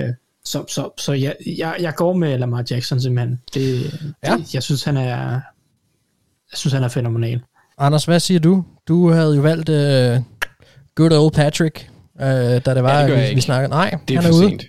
øh, 0.00 0.14
så 0.44 0.64
så, 0.68 0.90
så 0.98 1.12
jeg, 1.12 1.36
jeg, 1.58 1.76
jeg 1.80 1.94
går 1.94 2.12
med 2.12 2.38
Lamar 2.38 2.64
Jackson 2.70 3.00
simpelthen. 3.00 3.40
Det, 3.54 3.82
ja. 4.24 4.36
det, 4.36 4.54
jeg 4.54 4.62
synes, 4.62 4.84
han 4.84 4.96
er 4.96 5.40
jeg 6.52 6.58
synes, 6.58 6.72
han 6.72 6.82
er 6.82 6.88
fænomenal. 6.88 7.40
Anders, 7.78 8.04
hvad 8.04 8.20
siger 8.20 8.40
du? 8.40 8.64
Du 8.88 9.10
havde 9.10 9.36
jo 9.36 9.42
valgt 9.42 9.68
uh, 9.68 10.24
good 10.94 11.12
old 11.12 11.32
Patrick, 11.32 11.90
uh, 12.14 12.22
da 12.24 12.60
det 12.60 12.82
var, 12.82 13.00
ja, 13.00 13.06
det 13.06 13.30
vi, 13.30 13.34
vi 13.34 13.40
snakkede. 13.40 13.70
Nej, 13.70 13.98
det 14.08 14.16
er 14.16 14.20
han 14.20 14.32
for 14.32 14.38
er 14.38 14.42
ude. 14.42 14.50
sent. 14.50 14.64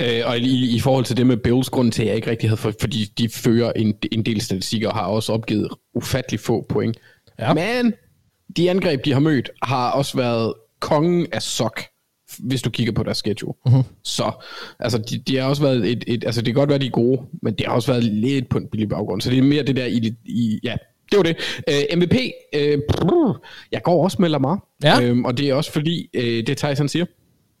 Øh, 0.00 0.22
og 0.24 0.38
i, 0.38 0.76
i 0.76 0.80
forhold 0.80 1.04
til 1.04 1.16
det 1.16 1.26
med 1.26 1.36
Bills, 1.36 1.70
grund 1.70 1.92
til, 1.92 2.02
at 2.02 2.08
jeg 2.08 2.16
ikke 2.16 2.30
rigtig 2.30 2.48
havde 2.48 2.60
for, 2.60 2.72
fordi 2.80 3.04
de 3.18 3.28
fører 3.28 3.72
en, 3.72 3.94
en 4.12 4.22
del 4.22 4.40
statistikker 4.40 4.88
og 4.88 4.94
har 4.94 5.06
også 5.06 5.32
opgivet 5.32 5.68
ufattelig 5.94 6.40
få 6.40 6.66
point. 6.68 6.96
Ja. 7.38 7.54
Men 7.54 7.94
de 8.56 8.70
angreb, 8.70 9.04
de 9.04 9.12
har 9.12 9.20
mødt, 9.20 9.50
har 9.62 9.90
også 9.90 10.16
været 10.16 10.54
kongen 10.80 11.26
af 11.32 11.42
sok, 11.42 11.82
hvis 12.38 12.62
du 12.62 12.70
kigger 12.70 12.92
på 12.92 13.02
deres 13.02 13.18
schedule. 13.18 13.54
Mhm. 13.66 13.82
Så, 14.04 14.32
altså, 14.78 14.98
de, 14.98 15.18
de 15.18 15.36
har 15.36 15.48
også 15.48 15.62
været 15.62 15.90
et, 15.90 16.04
et, 16.06 16.24
altså, 16.24 16.40
det 16.40 16.46
kan 16.46 16.54
godt 16.54 16.70
være, 16.70 16.78
de 16.78 16.86
er 16.86 16.90
gode, 16.90 17.22
men 17.42 17.54
det 17.54 17.66
har 17.66 17.74
også 17.74 17.92
været 17.92 18.04
lidt 18.04 18.48
på 18.48 18.58
en 18.58 18.68
billig 18.72 18.88
baggrund. 18.88 19.20
Så 19.20 19.30
det 19.30 19.38
er 19.38 19.42
mere 19.42 19.62
det 19.62 19.76
der 19.76 19.84
i, 19.86 20.14
i 20.24 20.60
ja, 20.62 20.76
det 21.12 21.16
var 21.16 21.22
det. 21.22 21.36
Uh, 21.68 21.98
MVP, 21.98 22.14
uh, 22.56 22.82
brrr, 22.88 23.46
jeg 23.72 23.82
går 23.82 24.04
også 24.04 24.16
med 24.20 24.28
Lamar. 24.28 24.66
Ja. 24.84 25.10
Um, 25.10 25.24
og 25.24 25.38
det 25.38 25.48
er 25.48 25.54
også 25.54 25.72
fordi, 25.72 26.08
uh, 26.16 26.22
det 26.22 26.56
Tyson 26.56 26.88
siger, 26.88 27.04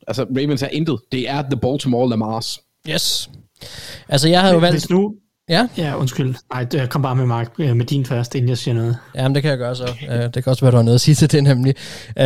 altså 0.06 0.22
Ravens 0.22 0.62
er 0.62 0.68
intet. 0.68 1.00
Det 1.12 1.30
er 1.30 1.42
The 1.42 1.56
Baltimore 1.56 2.08
Lamars. 2.08 2.58
Yes. 2.88 3.30
Altså, 4.08 4.28
jeg 4.28 4.40
havde 4.40 4.54
jo 4.54 4.60
valgt... 4.60 4.74
Hvis 4.74 4.90
nu, 4.90 5.14
Ja, 5.50 5.68
ja, 5.76 5.96
undskyld. 5.96 6.34
Nej, 6.52 6.66
jeg 6.72 6.88
kom 6.88 7.02
bare 7.02 7.16
med, 7.16 7.26
Mark, 7.26 7.50
øh, 7.58 7.76
med 7.76 7.86
din 7.86 8.06
først, 8.06 8.34
inden 8.34 8.48
jeg 8.48 8.58
siger 8.58 8.74
noget. 8.74 8.96
Jamen, 9.14 9.34
det 9.34 9.42
kan 9.42 9.50
jeg 9.50 9.58
gøre 9.58 9.76
så. 9.76 9.84
Uh, 9.84 10.14
det 10.14 10.32
kan 10.32 10.46
også 10.46 10.64
være, 10.64 10.70
du 10.70 10.76
har 10.76 10.82
noget 10.82 10.94
at 10.94 11.00
sige 11.00 11.14
til 11.14 11.32
det 11.32 11.44
nemlig. 11.44 11.74
Uh, 12.16 12.22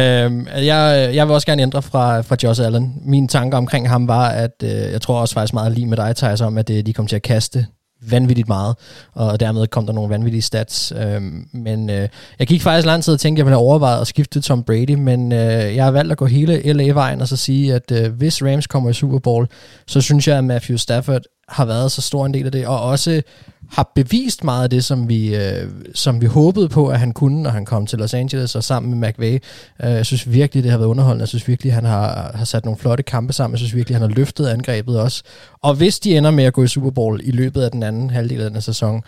jeg, 0.66 1.10
jeg 1.14 1.26
vil 1.26 1.34
også 1.34 1.46
gerne 1.46 1.62
ændre 1.62 1.82
fra, 1.82 2.20
fra 2.20 2.36
Josh 2.42 2.62
Allen. 2.62 2.94
Min 3.04 3.28
tanke 3.28 3.56
omkring 3.56 3.88
ham 3.88 4.08
var, 4.08 4.28
at 4.28 4.50
uh, 4.62 4.68
jeg 4.68 5.02
tror 5.02 5.20
også 5.20 5.34
faktisk 5.34 5.54
meget 5.54 5.72
lige 5.72 5.86
med 5.86 5.96
dig, 5.96 6.16
Thijs, 6.16 6.40
om, 6.40 6.58
at 6.58 6.68
de 6.68 6.92
kom 6.92 7.06
til 7.06 7.16
at 7.16 7.22
kaste 7.22 7.66
vanvittigt 8.10 8.48
meget, 8.48 8.76
og 9.12 9.40
dermed 9.40 9.66
kom 9.66 9.86
der 9.86 9.92
nogle 9.92 10.10
vanvittige 10.10 10.42
stats. 10.42 10.92
Øh, 10.96 11.22
men 11.52 11.90
øh, 11.90 12.08
jeg 12.38 12.46
gik 12.46 12.62
faktisk 12.62 12.86
lang 12.86 13.04
tid 13.04 13.14
og 13.14 13.20
tænkte, 13.20 13.38
at 13.38 13.38
jeg 13.38 13.46
ville 13.46 13.56
have 13.56 13.66
overvejet 13.66 14.00
at 14.00 14.06
skifte 14.06 14.32
til 14.32 14.42
Tom 14.42 14.62
Brady, 14.62 14.94
men 14.94 15.32
øh, 15.32 15.76
jeg 15.76 15.84
har 15.84 15.90
valgt 15.90 16.12
at 16.12 16.18
gå 16.18 16.26
hele 16.26 16.72
LA-vejen 16.72 17.20
og 17.20 17.28
så 17.28 17.36
sige, 17.36 17.74
at 17.74 17.92
øh, 17.92 18.12
hvis 18.12 18.42
Rams 18.42 18.66
kommer 18.66 18.90
i 18.90 18.92
Super 18.92 19.18
Bowl, 19.18 19.48
så 19.86 20.00
synes 20.00 20.28
jeg, 20.28 20.38
at 20.38 20.44
Matthew 20.44 20.76
Stafford 20.76 21.22
har 21.48 21.64
været 21.64 21.92
så 21.92 22.02
stor 22.02 22.26
en 22.26 22.34
del 22.34 22.46
af 22.46 22.52
det, 22.52 22.66
og 22.66 22.82
også 22.82 23.22
har 23.70 23.92
bevist 23.94 24.44
meget 24.44 24.62
af 24.62 24.70
det, 24.70 24.84
som 24.84 25.08
vi, 25.08 25.36
øh, 25.36 25.68
som 25.94 26.20
vi 26.20 26.26
håbede 26.26 26.68
på, 26.68 26.88
at 26.88 26.98
han 26.98 27.12
kunne, 27.12 27.42
når 27.42 27.50
han 27.50 27.64
kom 27.64 27.86
til 27.86 27.98
Los 27.98 28.14
Angeles 28.14 28.54
og 28.54 28.64
sammen 28.64 29.00
med 29.00 29.08
McVay. 29.08 29.34
Øh, 29.84 29.90
jeg 29.90 30.06
synes 30.06 30.32
virkelig, 30.32 30.62
det 30.62 30.70
har 30.70 30.78
været 30.78 30.88
underholdende. 30.88 31.22
Jeg 31.22 31.28
synes 31.28 31.48
virkelig, 31.48 31.74
han 31.74 31.84
har, 31.84 32.32
har 32.34 32.44
sat 32.44 32.64
nogle 32.64 32.78
flotte 32.78 33.02
kampe 33.02 33.32
sammen. 33.32 33.52
Jeg 33.54 33.58
synes 33.58 33.74
virkelig, 33.74 33.96
han 33.96 34.08
har 34.08 34.16
løftet 34.16 34.46
angrebet 34.46 35.00
også. 35.00 35.22
Og 35.62 35.74
hvis 35.74 36.00
de 36.00 36.16
ender 36.16 36.30
med 36.30 36.44
at 36.44 36.52
gå 36.52 36.62
i 36.64 36.68
Super 36.68 36.90
Bowl 36.90 37.20
i 37.24 37.30
løbet 37.30 37.62
af 37.62 37.70
den 37.70 37.82
anden 37.82 38.10
halvdel 38.10 38.40
af 38.40 38.50
den 38.50 38.60
sæson, 38.60 39.02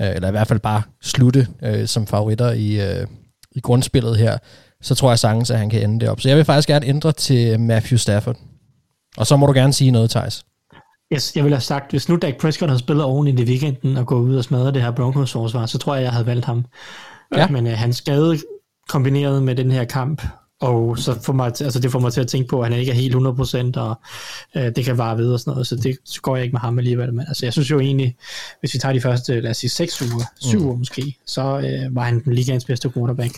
øh, 0.00 0.08
eller 0.14 0.28
i 0.28 0.30
hvert 0.30 0.48
fald 0.48 0.60
bare 0.60 0.82
slutte 1.02 1.46
øh, 1.62 1.86
som 1.86 2.06
favoritter 2.06 2.52
i, 2.52 2.80
øh, 2.80 3.06
i 3.52 3.60
grundspillet 3.60 4.16
her, 4.16 4.38
så 4.82 4.94
tror 4.94 5.10
jeg 5.10 5.18
sagtens, 5.18 5.50
at 5.50 5.58
han 5.58 5.70
kan 5.70 5.82
ende 5.82 6.00
det 6.00 6.08
op. 6.08 6.20
Så 6.20 6.28
jeg 6.28 6.36
vil 6.36 6.44
faktisk 6.44 6.68
gerne 6.68 6.86
ændre 6.86 7.12
til 7.12 7.60
Matthew 7.60 7.96
Stafford. 7.96 8.36
Og 9.16 9.26
så 9.26 9.36
må 9.36 9.46
du 9.46 9.52
gerne 9.52 9.72
sige 9.72 9.90
noget, 9.90 10.10
Thijs. 10.10 10.44
Yes, 11.12 11.36
jeg 11.36 11.44
ville 11.44 11.56
have 11.56 11.62
sagt, 11.62 11.90
hvis 11.90 12.08
nu 12.08 12.16
Dak 12.16 12.36
Prescott 12.36 12.70
havde 12.70 12.78
spillet 12.78 13.04
oven 13.04 13.28
i 13.28 13.32
det 13.32 13.48
weekenden 13.48 13.96
og 13.96 14.06
gået 14.06 14.22
ud 14.22 14.36
og 14.36 14.44
smadret 14.44 14.74
det 14.74 14.82
her 14.82 14.90
Broncos 14.90 15.32
forsvar, 15.32 15.66
så 15.66 15.78
tror 15.78 15.94
jeg, 15.94 16.04
jeg 16.04 16.12
havde 16.12 16.26
valgt 16.26 16.44
ham. 16.44 16.64
Ja. 17.36 17.48
Men 17.48 17.66
øh, 17.66 17.72
hans 17.72 17.96
skade 17.96 18.38
kombineret 18.88 19.42
med 19.42 19.54
den 19.54 19.70
her 19.70 19.84
kamp, 19.84 20.22
og 20.62 20.98
så 20.98 21.20
får 21.22 21.32
mig, 21.32 21.46
altså 21.46 21.80
det 21.80 21.90
får 21.90 21.98
mig 21.98 22.12
til 22.12 22.20
at 22.20 22.26
tænke 22.26 22.48
på, 22.48 22.60
at 22.60 22.70
han 22.70 22.80
ikke 22.80 22.92
er 22.92 22.96
helt 22.96 23.14
100%, 23.14 23.80
og 23.80 24.00
øh, 24.56 24.76
det 24.76 24.84
kan 24.84 24.98
vare 24.98 25.18
ved 25.18 25.32
og 25.32 25.40
sådan 25.40 25.50
noget, 25.50 25.66
så 25.66 25.76
det 25.76 25.96
så 26.04 26.20
går 26.20 26.36
jeg 26.36 26.44
ikke 26.44 26.52
med 26.52 26.60
ham 26.60 26.78
alligevel. 26.78 27.14
Men 27.14 27.24
altså, 27.28 27.46
jeg 27.46 27.52
synes 27.52 27.70
jo 27.70 27.80
egentlig, 27.80 28.16
hvis 28.60 28.74
vi 28.74 28.78
tager 28.78 28.92
de 28.92 29.00
første, 29.00 29.40
lad 29.40 29.50
os 29.50 29.56
sige, 29.56 29.70
6 29.70 30.02
uger, 30.02 30.24
7 30.40 30.58
mm. 30.58 30.64
uger 30.64 30.76
måske, 30.76 31.16
så 31.26 31.42
øh, 31.42 31.96
var 31.96 32.02
han 32.02 32.24
den 32.24 32.34
ligaens 32.34 32.64
bedste 32.64 32.90
quarterback. 32.90 33.32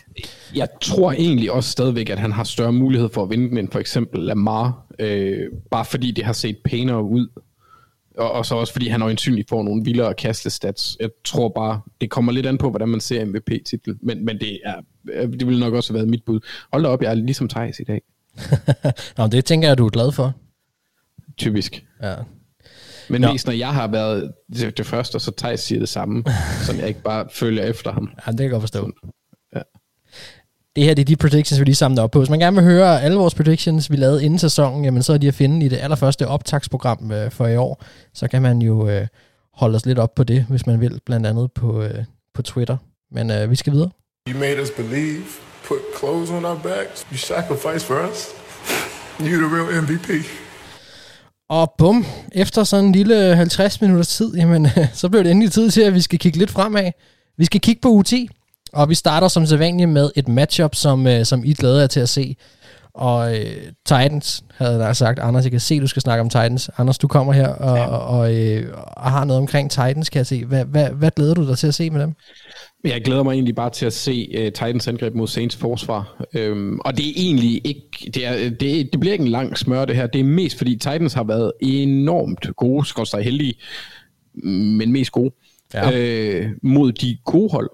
Jeg 0.55 0.68
tror 0.81 1.12
egentlig 1.12 1.53
også 1.53 1.70
stadigvæk, 1.70 2.11
at 2.11 2.18
han 2.18 2.33
har 2.33 2.45
større 2.45 2.72
mulighed 2.72 3.09
for 3.12 3.22
at 3.22 3.31
vinde 3.31 3.49
den 3.49 3.59
end 3.59 3.68
for 3.72 3.79
eksempel 3.79 4.20
Lamar, 4.20 4.87
øh, 4.99 5.39
bare 5.70 5.85
fordi 5.85 6.11
det 6.11 6.25
har 6.25 6.33
set 6.33 6.57
pænere 6.64 7.03
ud. 7.03 7.29
Og, 8.19 8.33
og 8.33 8.47
så 8.47 8.55
også 8.55 8.73
fordi 8.73 8.89
han 8.89 9.03
øjensynligt 9.03 9.49
får 9.49 9.62
nogle 9.62 9.85
vildere 9.85 10.15
kastestats. 10.15 10.97
Jeg 11.01 11.11
tror 11.25 11.49
bare, 11.49 11.81
det 12.01 12.11
kommer 12.11 12.33
lidt 12.33 12.47
an 12.47 12.59
på, 12.59 12.71
hvordan 12.71 12.89
man 12.89 13.01
ser 13.01 13.25
MVP-titel. 13.25 13.97
Men, 14.03 14.25
men 14.25 14.39
det, 14.39 14.61
er, 14.65 14.81
det 15.27 15.47
ville 15.47 15.61
nok 15.61 15.75
også 15.75 15.93
have 15.93 15.99
været 15.99 16.09
mit 16.09 16.25
bud. 16.27 16.41
Hold 16.73 16.83
da 16.83 16.89
op, 16.89 17.03
jeg 17.03 17.11
er 17.11 17.15
ligesom 17.15 17.49
Thijs 17.49 17.81
i 17.81 17.85
dag. 17.85 18.03
Nå, 19.19 19.27
det 19.27 19.45
tænker 19.45 19.69
jeg, 19.69 19.79
du 19.79 19.87
er 19.87 19.91
glad 19.91 20.12
for. 20.12 20.33
Typisk. 21.37 21.85
Ja. 22.03 22.15
Men 23.09 23.21
Nå. 23.21 23.33
mest 23.33 23.47
når 23.47 23.55
jeg 23.55 23.75
har 23.75 23.89
været 23.89 24.33
det, 24.53 24.79
det 24.79 24.87
første, 24.87 25.17
og 25.17 25.21
så 25.21 25.33
Thijs 25.37 25.61
siger 25.61 25.79
det 25.79 25.89
samme, 25.89 26.25
så 26.67 26.73
jeg 26.73 26.89
ikke 26.89 27.03
bare 27.03 27.27
følger 27.33 27.65
efter 27.65 27.93
ham. 27.93 28.11
Ja, 28.27 28.31
det 28.31 28.39
kan 28.39 28.45
jeg 28.45 28.51
godt 28.51 28.62
forstå. 28.62 28.93
Det 30.77 30.85
her 30.85 30.95
det 30.95 31.03
er 31.03 31.07
de 31.07 31.16
predictions, 31.16 31.61
vi 31.61 31.64
lige 31.64 31.75
samlede 31.75 32.03
op 32.03 32.11
på. 32.11 32.18
Hvis 32.18 32.31
man 32.31 32.39
gerne 32.39 32.57
vil 32.57 32.64
høre 32.64 33.03
alle 33.03 33.16
vores 33.16 33.35
predictions, 33.35 33.91
vi 33.91 33.97
lavede 33.97 34.25
inden 34.25 34.39
sæsonen, 34.39 34.85
jamen 34.85 35.03
så 35.03 35.12
er 35.12 35.18
de 35.18 35.29
at 35.29 35.35
finde 35.35 35.66
i 35.66 35.68
det 35.68 35.77
allerførste 35.77 36.29
optagsprogram 36.29 37.12
øh, 37.12 37.31
for 37.31 37.47
i 37.47 37.57
år. 37.57 37.85
Så 38.14 38.29
kan 38.29 38.43
man 38.43 38.62
jo 38.62 38.89
øh, 38.89 39.07
holde 39.55 39.77
os 39.77 39.87
lidt 39.87 39.99
op 39.99 40.14
på 40.14 40.25
det, 40.25 40.47
hvis 40.49 40.66
man 40.66 40.81
vil, 40.81 41.01
blandt 41.07 41.27
andet 41.27 41.53
på, 41.53 41.83
øh, 41.83 42.05
på 42.35 42.43
Twitter. 42.43 42.77
Men 43.12 43.31
øh, 43.31 43.51
vi 43.51 43.57
skal 43.57 43.72
videre. 43.72 43.91
You 44.29 44.39
made 44.39 44.62
us 44.62 44.70
believe, 44.77 45.22
put 45.68 45.79
clothes 45.99 46.31
on 46.31 46.45
our 46.45 46.61
backs, 46.62 47.07
you 47.12 47.16
sacrificed 47.16 47.87
for 47.87 48.09
us. 48.11 48.27
You're 49.18 49.49
the 49.49 49.57
real 49.57 49.83
MVP. 49.83 50.11
Og 51.51 51.75
bum, 51.79 52.07
efter 52.33 52.64
sådan 52.64 52.85
en 52.85 52.93
lille 52.93 53.37
50 53.37 53.81
minutters 53.81 54.09
tid, 54.09 54.35
jamen, 54.35 54.68
så 55.01 55.09
blev 55.09 55.25
det 55.25 55.31
endelig 55.31 55.53
tid 55.53 55.70
til, 55.70 55.83
at 55.83 55.95
vi 55.95 56.01
skal 56.01 56.18
kigge 56.18 56.39
lidt 56.39 56.51
fremad. 56.51 56.91
Vi 57.39 57.45
skal 57.45 57.61
kigge 57.61 57.81
på 57.81 57.89
UT, 57.89 58.12
og 58.75 58.89
vi 58.89 58.95
starter 58.95 59.29
som 59.29 59.47
sædvanligt 59.47 59.91
med 59.91 60.11
et 60.16 60.29
matchup, 60.29 60.75
som, 60.75 61.07
øh, 61.07 61.25
som 61.25 61.45
I 61.45 61.53
glæder 61.53 61.81
jer 61.81 61.87
til 61.87 62.01
at 62.01 62.09
se. 62.09 62.37
Og 62.95 63.39
øh, 63.39 63.57
Titans, 63.87 64.45
havde 64.57 64.85
jeg 64.85 64.97
sagt. 64.97 65.18
Anders, 65.18 65.45
jeg 65.45 65.51
kan 65.51 65.61
se, 65.61 65.81
du 65.81 65.87
skal 65.87 66.03
snakke 66.03 66.20
om 66.20 66.29
Titans. 66.29 66.70
Anders, 66.79 66.99
du 66.99 67.09
kommer 67.09 67.33
her 67.33 67.49
og, 67.49 67.77
ja. 67.77 67.87
og, 67.87 68.18
og, 68.18 68.35
øh, 68.35 68.72
og 68.77 69.11
har 69.11 69.25
noget 69.25 69.41
omkring 69.41 69.70
Titans, 69.70 70.11
kan 70.11 70.18
jeg 70.18 70.27
se. 70.27 70.45
Hvad, 70.45 70.64
hvad, 70.64 70.91
hvad 70.91 71.11
glæder 71.16 71.35
du 71.35 71.49
dig 71.49 71.59
til 71.59 71.66
at 71.66 71.75
se 71.75 71.91
med 71.91 72.01
dem? 72.01 72.14
Jeg 72.85 73.03
glæder 73.05 73.22
mig 73.22 73.33
egentlig 73.33 73.55
bare 73.55 73.70
til 73.70 73.87
at 73.87 73.93
se 73.93 74.29
uh, 74.39 74.45
Titans 74.45 74.89
angreb 74.89 75.14
mod 75.14 75.29
Saints 75.29 75.57
forsvar. 75.57 76.25
Um, 76.39 76.81
og 76.85 76.97
det 76.97 77.09
er 77.09 77.12
egentlig 77.16 77.61
ikke, 77.64 78.11
det, 78.14 78.27
er, 78.27 78.51
det, 78.51 78.89
det 78.93 79.01
bliver 79.01 79.12
ikke 79.12 79.25
en 79.25 79.31
lang 79.31 79.59
smør 79.59 79.85
det 79.85 79.97
her. 79.97 80.07
Det 80.07 80.20
er 80.20 80.25
mest 80.25 80.59
fordi 80.59 80.77
Titans 80.77 81.12
har 81.12 81.25
været 81.25 81.53
enormt 81.61 82.57
gode, 82.57 82.87
skal 82.87 83.22
heldige, 83.25 83.55
men 84.45 84.93
mest 84.93 85.12
gode, 85.12 85.31
ja. 85.75 86.41
uh, 86.41 86.51
mod 86.62 86.93
de 86.93 87.18
gode 87.25 87.51
hold. 87.51 87.70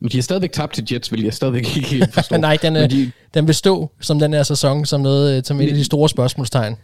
Men 0.00 0.10
de 0.10 0.16
har 0.16 0.22
stadigvæk 0.22 0.52
tabt 0.52 0.74
til 0.74 0.84
Jets, 0.92 1.12
vil 1.12 1.22
jeg 1.22 1.34
stadigvæk 1.34 1.76
ikke 1.76 1.88
helt 1.88 2.14
forstå. 2.14 2.36
Nej, 2.36 2.58
den, 2.62 2.76
er, 2.76 2.86
de, 2.86 3.10
den 3.34 3.46
vil 3.46 3.54
stå 3.54 3.90
som 4.00 4.18
den 4.18 4.32
her 4.32 4.42
sæson, 4.42 4.86
som, 4.86 5.00
noget, 5.00 5.46
som 5.46 5.60
et 5.60 5.68
af 5.68 5.74
de 5.74 5.84
store 5.84 6.08
spørgsmålstegn. 6.08 6.76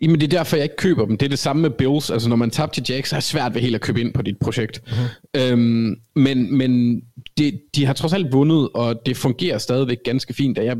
Jamen 0.00 0.20
det 0.20 0.32
er 0.32 0.38
derfor, 0.38 0.56
jeg 0.56 0.64
ikke 0.64 0.76
køber 0.76 1.06
dem. 1.06 1.16
Det 1.16 1.26
er 1.26 1.30
det 1.30 1.38
samme 1.38 1.62
med 1.62 1.70
Bills. 1.70 2.10
Altså 2.10 2.28
når 2.28 2.36
man 2.36 2.50
tabte 2.50 2.80
til 2.80 2.94
Jacks, 2.94 3.10
så 3.10 3.16
er 3.16 3.20
det 3.20 3.24
svært 3.24 3.54
ved 3.54 3.60
helt 3.60 3.74
at 3.74 3.80
købe 3.80 4.00
ind 4.00 4.12
på 4.12 4.22
dit 4.22 4.36
projekt. 4.40 4.82
Uh-huh. 4.86 5.40
Øhm, 5.40 5.96
men 6.16 6.56
men 6.56 7.00
det, 7.38 7.60
de 7.74 7.86
har 7.86 7.92
trods 7.92 8.12
alt 8.12 8.32
vundet, 8.32 8.68
og 8.74 9.06
det 9.06 9.16
fungerer 9.16 9.58
stadigvæk 9.58 9.98
ganske 10.04 10.34
fint. 10.34 10.58
Jeg 10.58 10.76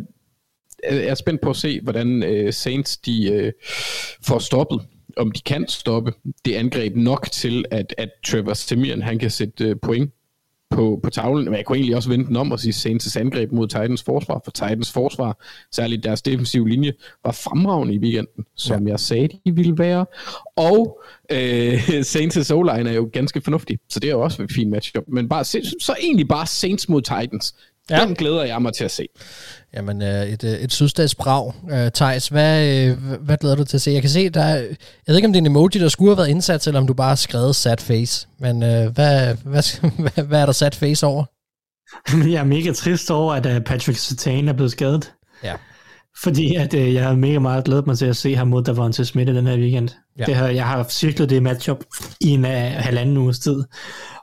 er 0.84 1.14
spændt 1.14 1.40
på 1.40 1.50
at 1.50 1.56
se, 1.56 1.80
hvordan 1.80 2.22
uh, 2.46 2.52
Saints 2.52 2.96
de 2.96 3.42
uh, 3.44 3.68
får 4.26 4.38
stoppet 4.38 4.80
om 5.16 5.32
de 5.32 5.40
kan 5.40 5.68
stoppe 5.68 6.12
det 6.44 6.54
angreb 6.54 6.96
nok 6.96 7.28
til, 7.32 7.64
at, 7.70 7.94
at 7.98 8.08
Trevor 8.26 8.54
Simeon 8.54 9.02
han 9.02 9.18
kan 9.18 9.30
sætte 9.30 9.70
uh, 9.70 9.76
point 9.82 10.10
på, 10.72 11.00
på 11.02 11.10
tavlen. 11.10 11.44
Men 11.44 11.54
jeg 11.54 11.64
kunne 11.64 11.76
egentlig 11.76 11.96
også 11.96 12.08
vente 12.08 12.28
den 12.28 12.36
om 12.36 12.52
og 12.52 12.60
sige 12.60 12.72
Saints 12.72 13.16
angreb 13.16 13.52
mod 13.52 13.68
Titans 13.68 14.02
forsvar, 14.02 14.40
for 14.44 14.50
Titans 14.50 14.92
forsvar, 14.92 15.44
særligt 15.72 16.04
deres 16.04 16.22
defensive 16.22 16.68
linje, 16.68 16.92
var 17.24 17.32
fremragende 17.32 17.94
i 17.94 17.98
weekenden, 17.98 18.44
som 18.56 18.86
ja. 18.86 18.90
jeg 18.90 19.00
sagde, 19.00 19.28
de 19.46 19.54
ville 19.54 19.78
være. 19.78 20.06
Og 20.56 21.02
øh, 21.32 21.74
Saints' 22.14 22.52
o 22.52 22.60
er 22.60 22.92
jo 22.92 23.10
ganske 23.12 23.40
fornuftig, 23.40 23.78
så 23.88 24.00
det 24.00 24.08
er 24.08 24.12
jo 24.12 24.20
også 24.20 24.42
et 24.42 24.52
fint 24.52 24.70
matchup. 24.70 25.04
Men 25.08 25.28
bare, 25.28 25.44
så 25.44 25.96
egentlig 26.02 26.28
bare 26.28 26.46
Saints 26.46 26.88
mod 26.88 27.02
Titans. 27.02 27.54
Ja. 27.92 28.04
Den 28.06 28.14
glæder 28.14 28.44
jeg 28.44 28.62
mig 28.62 28.74
til 28.74 28.84
at 28.84 28.90
se. 28.90 29.06
Jamen, 29.74 30.02
øh, 30.02 30.26
et, 30.26 30.44
øh, 30.44 30.50
et 30.50 30.72
sydstatsbrag. 30.72 31.52
Øh, 31.70 31.90
Thijs, 31.90 32.28
hvad, 32.28 32.88
hvad 33.20 33.36
glæder 33.36 33.56
du 33.56 33.64
til 33.64 33.76
at 33.76 33.80
se? 33.80 33.90
Jeg 33.90 34.00
kan 34.00 34.10
se, 34.10 34.28
der 34.28 34.46
jeg 34.46 34.66
ved 35.06 35.16
ikke, 35.16 35.26
om 35.26 35.32
det 35.32 35.38
er 35.38 35.42
en 35.42 35.46
emoji, 35.46 35.68
der 35.68 35.88
skulle 35.88 36.10
have 36.10 36.18
været 36.18 36.28
indsat, 36.28 36.66
eller 36.66 36.80
om 36.80 36.86
du 36.86 36.94
bare 36.94 37.08
har 37.08 37.14
skrevet 37.16 37.56
sad 37.56 37.78
face. 37.78 38.28
Men 38.38 38.58
hvad, 38.58 38.92
hvad, 39.34 39.34
hvad, 39.44 40.24
hvad 40.28 40.40
er 40.40 40.46
der 40.46 40.52
sad 40.52 40.72
face 40.72 41.06
over? 41.06 41.24
jeg 42.32 42.40
er 42.40 42.44
mega 42.44 42.72
trist 42.72 43.10
over, 43.10 43.34
at 43.34 43.64
Patrick 43.64 43.98
Sertan 43.98 44.48
er 44.48 44.52
blevet 44.52 44.72
skadet. 44.72 45.12
Ja. 45.44 45.54
Fordi 46.22 46.54
at, 46.54 46.74
øh, 46.74 46.94
jeg 46.94 47.04
har 47.04 47.14
mega 47.14 47.38
meget 47.38 47.64
glædet 47.64 47.86
mig 47.86 47.98
til 47.98 48.06
at 48.06 48.16
se 48.16 48.36
ham 48.36 48.48
mod 48.48 48.62
Davante 48.62 49.04
Smith 49.04 49.30
i 49.30 49.34
den 49.34 49.46
her 49.46 49.56
weekend. 49.56 49.88
Ja. 50.18 50.24
Det 50.24 50.34
har, 50.34 50.48
jeg 50.48 50.66
har 50.66 50.86
cirklet 50.88 51.30
det 51.30 51.42
matchup 51.42 51.84
i 52.20 52.28
en 52.28 52.44
uh, 52.44 52.50
halvanden 52.50 53.16
uges 53.16 53.38
tid. 53.38 53.64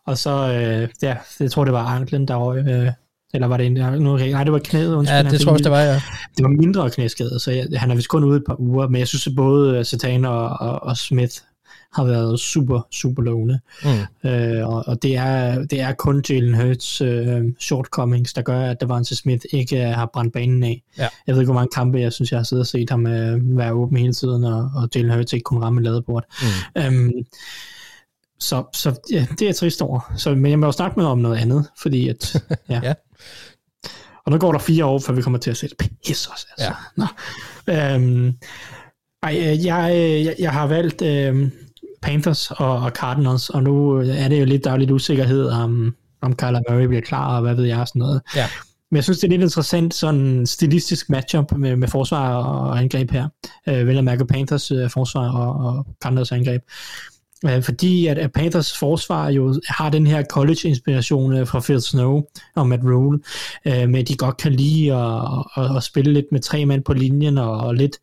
Og 0.08 0.18
så, 0.18 0.54
øh, 0.54 0.90
ja, 1.02 1.16
jeg 1.40 1.52
tror 1.52 1.64
det 1.64 1.74
var 1.74 1.86
anklen, 1.86 2.28
der 2.28 2.36
var, 2.36 2.48
øh, 2.48 2.92
eller 3.34 3.48
var 3.48 3.58
det 3.58 3.66
en, 3.66 3.74
nu, 3.74 4.18
nej, 4.18 4.44
det 4.44 4.54
var 4.54 4.60
knæet. 4.60 4.96
Undskyld, 4.96 5.18
ja, 5.18 5.24
det 5.24 5.42
tror 5.42 5.52
jeg, 5.52 5.64
det 5.64 5.72
var, 5.72 5.82
ja. 5.82 6.02
Det 6.38 6.44
var 6.44 6.50
mindre 6.50 6.90
knæskade, 6.90 7.40
så 7.40 7.52
jeg, 7.52 7.68
han 7.76 7.92
er 7.92 7.96
vist 7.96 8.08
kun 8.08 8.24
ude 8.24 8.38
et 8.38 8.44
par 8.48 8.60
uger, 8.60 8.88
men 8.88 9.00
jeg 9.00 9.08
synes, 9.08 9.28
at 9.28 9.34
både 9.36 9.78
øh, 9.78 9.86
Satan 9.86 10.26
og, 10.26 10.50
og, 10.50 10.84
og 10.84 10.98
Smith 10.98 11.34
har 11.94 12.04
været 12.04 12.40
super, 12.40 12.88
super 12.92 13.24
lovende. 13.24 13.60
Mm. 13.84 14.30
Øh, 14.30 14.68
og, 14.68 14.84
og 14.88 15.04
det, 15.04 15.16
er, 15.16 15.66
det 15.66 15.82
er 15.82 15.92
kun 15.94 16.24
Jalen 16.30 16.54
Hurts 16.54 17.02
øh, 17.02 17.44
shortcomings, 17.60 18.34
der 18.34 18.42
gør, 18.42 18.62
at 18.62 18.82
Devante 18.82 19.16
Smith 19.16 19.46
ikke 19.52 19.88
øh, 19.88 19.94
har 19.94 20.10
brændt 20.14 20.34
banen 20.34 20.64
af. 20.64 20.84
Ja. 20.98 21.08
Jeg 21.28 21.36
ved 21.36 21.42
ikke, 21.42 21.52
hvor 21.52 21.60
mange 21.62 21.72
kampe, 21.76 22.00
jeg 22.00 22.14
synes, 22.14 22.32
jeg 22.32 22.40
har 22.40 22.44
siddet 22.44 22.64
og 22.64 22.68
set 22.68 22.90
ham 22.90 23.08
øh, 23.08 23.58
være 23.58 23.74
åben 23.74 23.98
hele 23.98 24.14
tiden, 24.14 24.44
og, 24.44 24.72
og 24.76 24.90
Jalen 24.96 25.14
Hurts 25.14 25.34
ikke 25.34 25.44
kunne 25.44 25.62
ramme 25.62 25.82
ladebord. 25.82 26.24
Mm. 26.76 26.82
Øhm, 26.82 27.12
så, 28.40 28.64
så 28.74 29.00
ja, 29.12 29.26
det 29.32 29.42
er 29.42 29.46
jeg 29.46 29.56
trist 29.56 29.82
over. 29.82 30.14
Så, 30.18 30.36
men 30.36 30.52
jeg 30.52 30.60
må 30.60 30.66
jo 30.66 30.72
snakke 30.72 31.00
med 31.00 31.06
om 31.06 31.18
noget 31.18 31.38
andet, 31.38 31.66
fordi 31.82 32.10
at, 32.10 32.44
ja. 32.70 32.80
ja. 32.84 32.94
Og 34.26 34.32
nu 34.32 34.38
går 34.38 34.52
der 34.52 34.60
fire 34.60 34.86
år, 34.86 35.00
før 35.00 35.14
vi 35.14 35.22
kommer 35.22 35.40
til 35.40 35.52
at 35.52 35.58
se 35.58 35.68
det. 35.68 35.78
Pis 36.06 36.28
også, 36.28 36.48
altså. 36.58 36.74
Ja. 36.74 36.76
Nå. 36.96 37.06
Øhm, 37.74 38.34
ej, 39.24 39.36
øh, 39.38 39.66
jeg, 39.66 39.92
øh, 39.96 40.26
jeg, 40.26 40.36
jeg 40.40 40.52
har 40.52 40.68
valgt 40.68 41.02
øhm, 41.02 41.52
Panthers 42.02 42.52
og, 42.52 42.80
og 42.80 42.92
Cardinals, 42.92 43.50
og 43.50 43.64
nu 43.64 43.92
er 43.96 44.28
det 44.28 44.40
jo 44.40 44.46
lidt, 44.46 44.64
der 44.64 44.72
er 44.72 44.78
lidt 44.78 44.92
usikkerhed 44.92 45.50
om, 45.50 45.96
om 46.22 46.36
Kyler 46.36 46.62
Murray 46.70 46.86
bliver 46.86 47.02
klar, 47.02 47.36
og 47.36 47.42
hvad 47.42 47.56
ved 47.56 47.66
jeg, 47.66 47.88
sådan 47.88 48.00
noget. 48.00 48.22
Ja. 48.36 48.48
Men 48.92 48.96
jeg 48.96 49.04
synes, 49.04 49.20
det 49.20 49.28
er 49.28 49.32
lidt 49.32 49.42
interessant, 49.42 49.94
sådan 49.94 50.46
stilistisk 50.46 51.10
matchup 51.10 51.52
med, 51.52 51.76
med 51.76 51.88
forsvar 51.88 52.36
og 52.36 52.80
angreb 52.80 53.12
her. 53.12 53.28
Øh, 53.70 53.88
vel 53.88 53.98
at 53.98 54.04
mærke 54.04 54.26
Panthers 54.26 54.72
øh, 54.72 54.90
forsvar 54.90 55.30
og, 55.32 55.66
og 55.66 55.86
Cardinals 56.04 56.32
angreb. 56.32 56.62
Øh, 57.46 57.64
fordi 57.64 58.08
at, 58.08 58.18
at 58.18 58.32
Panthers 58.32 58.78
forsvar 58.78 59.30
jo 59.30 59.62
har 59.68 59.90
den 59.90 60.08
her 60.08 60.24
college-inspiration 60.24 61.34
øh, 61.34 61.48
fra 61.48 61.60
Phil 61.60 61.82
Snow 61.82 62.22
og 62.56 62.68
Matt 62.68 62.84
Rule, 62.84 63.20
øh, 63.66 63.90
med 63.90 64.00
at 64.00 64.08
de 64.08 64.18
godt 64.18 64.38
kan 64.38 64.52
lide 64.52 64.94
at, 64.94 65.46
at, 65.58 65.78
at 65.78 65.84
spille 65.84 66.14
lidt 66.14 66.26
med 66.32 66.40
tre 66.40 66.66
mand 66.66 66.84
på 66.84 66.94
linjen 66.94 67.38
og, 67.38 67.58
og 67.58 67.76
lidt 67.76 67.98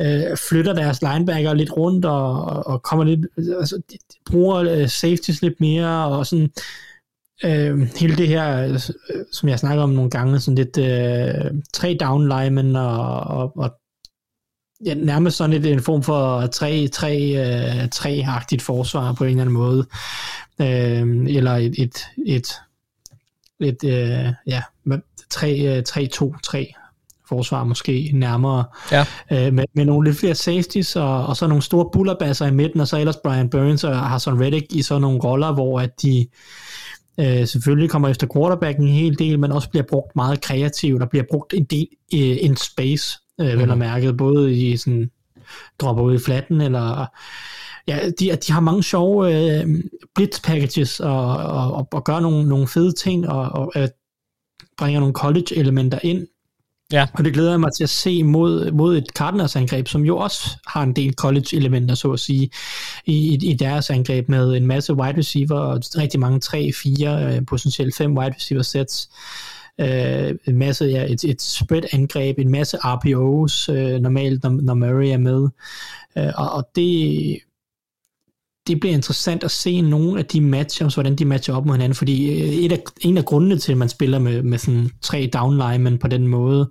øh, 0.00 0.36
flytter 0.48 0.72
deres 0.72 1.02
linebacker 1.02 1.54
lidt 1.54 1.76
rundt 1.76 2.04
og, 2.04 2.42
og 2.66 2.82
kommer 2.82 3.04
lidt, 3.04 3.26
altså 3.58 3.80
de 3.90 3.98
bruger 4.26 4.56
øh, 4.56 4.88
safeties 4.88 5.42
lidt 5.42 5.60
mere 5.60 6.06
og 6.06 6.26
sådan 6.26 6.50
øh, 7.44 7.80
hele 7.96 8.16
det 8.16 8.28
her, 8.28 8.68
øh, 8.68 8.80
som 9.32 9.48
jeg 9.48 9.58
snakker 9.58 9.82
om 9.82 9.90
nogle 9.90 10.10
gange, 10.10 10.40
sådan 10.40 10.54
lidt 10.54 10.78
øh, 10.78 11.52
tre 11.74 11.96
down 12.00 12.28
linemen 12.28 12.76
og, 12.76 13.20
og, 13.20 13.52
og 13.56 13.70
ja, 14.84 14.94
nærmest 14.94 15.36
sådan 15.36 15.52
et, 15.52 15.66
en 15.66 15.82
form 15.82 16.02
for 16.02 16.40
3-3-agtigt 16.40 18.62
forsvar 18.62 19.12
på 19.12 19.24
en 19.24 19.30
eller 19.30 19.40
anden 19.40 19.54
måde. 19.54 19.86
Øh, 20.60 21.36
eller 21.36 21.56
et, 21.56 21.74
et, 21.78 22.06
et, 22.26 22.48
et 23.60 23.84
øh, 23.84 24.32
ja, 24.46 24.62
3-2-3 25.34 26.74
forsvar 27.28 27.64
måske 27.64 28.10
nærmere, 28.14 28.64
ja. 28.92 29.04
øh, 29.32 29.52
med, 29.52 29.64
med 29.74 29.84
nogle 29.84 30.08
lidt 30.08 30.18
flere 30.18 30.34
safeties, 30.34 30.96
og, 30.96 31.26
og 31.26 31.36
så 31.36 31.46
nogle 31.46 31.62
store 31.62 31.90
bullerbasser 31.92 32.46
i 32.46 32.50
midten, 32.50 32.80
og 32.80 32.88
så 32.88 32.98
ellers 32.98 33.16
Brian 33.24 33.50
Burns 33.50 33.84
og 33.84 33.98
Hassan 33.98 34.40
Reddick 34.40 34.66
i 34.70 34.82
sådan 34.82 35.02
nogle 35.02 35.18
roller, 35.18 35.52
hvor 35.52 35.80
at 35.80 36.02
de 36.02 36.26
øh, 37.20 37.46
selvfølgelig 37.46 37.90
kommer 37.90 38.08
efter 38.08 38.26
quarterbacken 38.34 38.84
en 38.84 38.94
hel 38.94 39.18
del, 39.18 39.38
men 39.38 39.52
også 39.52 39.70
bliver 39.70 39.84
brugt 39.90 40.16
meget 40.16 40.40
kreativt, 40.40 41.02
og 41.02 41.10
bliver 41.10 41.24
brugt 41.30 41.54
en 41.54 41.64
del 41.64 41.88
øh, 42.14 42.36
in 42.40 42.56
space, 42.56 43.18
øh, 43.40 43.52
mm. 43.52 43.58
vel 43.58 43.70
og 43.70 43.76
mhm. 43.76 43.78
mærket, 43.78 44.16
både 44.16 44.54
i 44.54 44.76
sådan, 44.76 45.10
dropper 45.78 46.02
ud 46.02 46.14
i 46.14 46.24
flatten, 46.24 46.60
eller 46.60 47.06
ja, 47.88 48.10
de, 48.20 48.36
de 48.36 48.52
har 48.52 48.60
mange 48.60 48.82
sjove 48.82 49.34
øh, 49.34 49.66
blitz 50.14 50.40
packages, 50.42 51.00
og, 51.00 51.36
og, 51.36 51.72
og, 51.72 51.88
og 51.92 52.04
gør 52.04 52.20
nogle, 52.20 52.48
nogle 52.48 52.68
fede 52.68 52.92
ting, 52.92 53.28
og, 53.28 53.42
og 53.42 53.72
øh, 53.76 53.88
bringer 54.78 55.00
nogle 55.00 55.14
college 55.14 55.56
elementer 55.56 55.98
ind, 56.02 56.26
Ja. 56.92 57.06
Og 57.14 57.24
det 57.24 57.32
glæder 57.32 57.50
jeg 57.50 57.60
mig 57.60 57.70
til 57.76 57.84
at 57.84 57.90
se 57.90 58.22
mod, 58.22 58.70
mod 58.70 58.96
et 58.96 59.06
Cardinals 59.14 59.56
angreb, 59.56 59.88
som 59.88 60.04
jo 60.04 60.18
også 60.18 60.58
har 60.66 60.82
en 60.82 60.92
del 60.92 61.14
college-elementer, 61.14 61.94
så 61.94 62.12
at 62.12 62.20
sige, 62.20 62.50
i, 63.06 63.50
i 63.50 63.54
deres 63.54 63.90
angreb 63.90 64.28
med 64.28 64.56
en 64.56 64.66
masse 64.66 64.94
wide 64.94 65.18
receiver 65.18 65.58
og 65.58 65.80
rigtig 65.96 66.20
mange 66.20 66.40
3, 66.40 66.70
4, 66.72 67.36
øh, 67.36 67.46
potentielt 67.46 67.96
5 67.96 68.18
wide 68.18 68.34
receiver 68.34 68.62
sets. 68.62 69.10
Øh, 69.80 70.34
en 70.46 70.56
masse, 70.56 70.84
ja, 70.84 71.12
et, 71.12 71.24
et 71.24 71.42
spread-angreb, 71.42 72.38
en 72.38 72.50
masse 72.50 72.78
RPOs 72.84 73.68
øh, 73.68 74.00
normalt, 74.00 74.42
når, 74.42 74.50
når 74.50 74.74
Murray 74.74 75.12
er 75.12 75.18
med. 75.18 75.48
Øh, 76.18 76.32
og, 76.36 76.50
og 76.50 76.68
det, 76.76 77.38
det 78.66 78.80
bliver 78.80 78.94
interessant 78.94 79.44
at 79.44 79.50
se 79.50 79.80
nogle 79.80 80.18
af 80.18 80.26
de 80.26 80.40
matchups, 80.40 80.94
hvordan 80.94 81.16
de 81.16 81.24
matcher 81.24 81.54
op 81.54 81.66
mod 81.66 81.74
hinanden, 81.74 81.94
fordi 81.94 82.42
øh, 82.42 82.48
et 82.48 82.72
af, 82.72 82.82
en 83.00 83.18
af 83.18 83.24
grundene 83.24 83.58
til, 83.58 83.72
at 83.72 83.78
man 83.78 83.88
spiller 83.88 84.18
med, 84.18 84.42
med 84.42 84.58
sådan 84.58 84.90
tre 85.02 85.30
downlinemen 85.32 85.98
på 85.98 86.08
den 86.08 86.26
måde, 86.26 86.70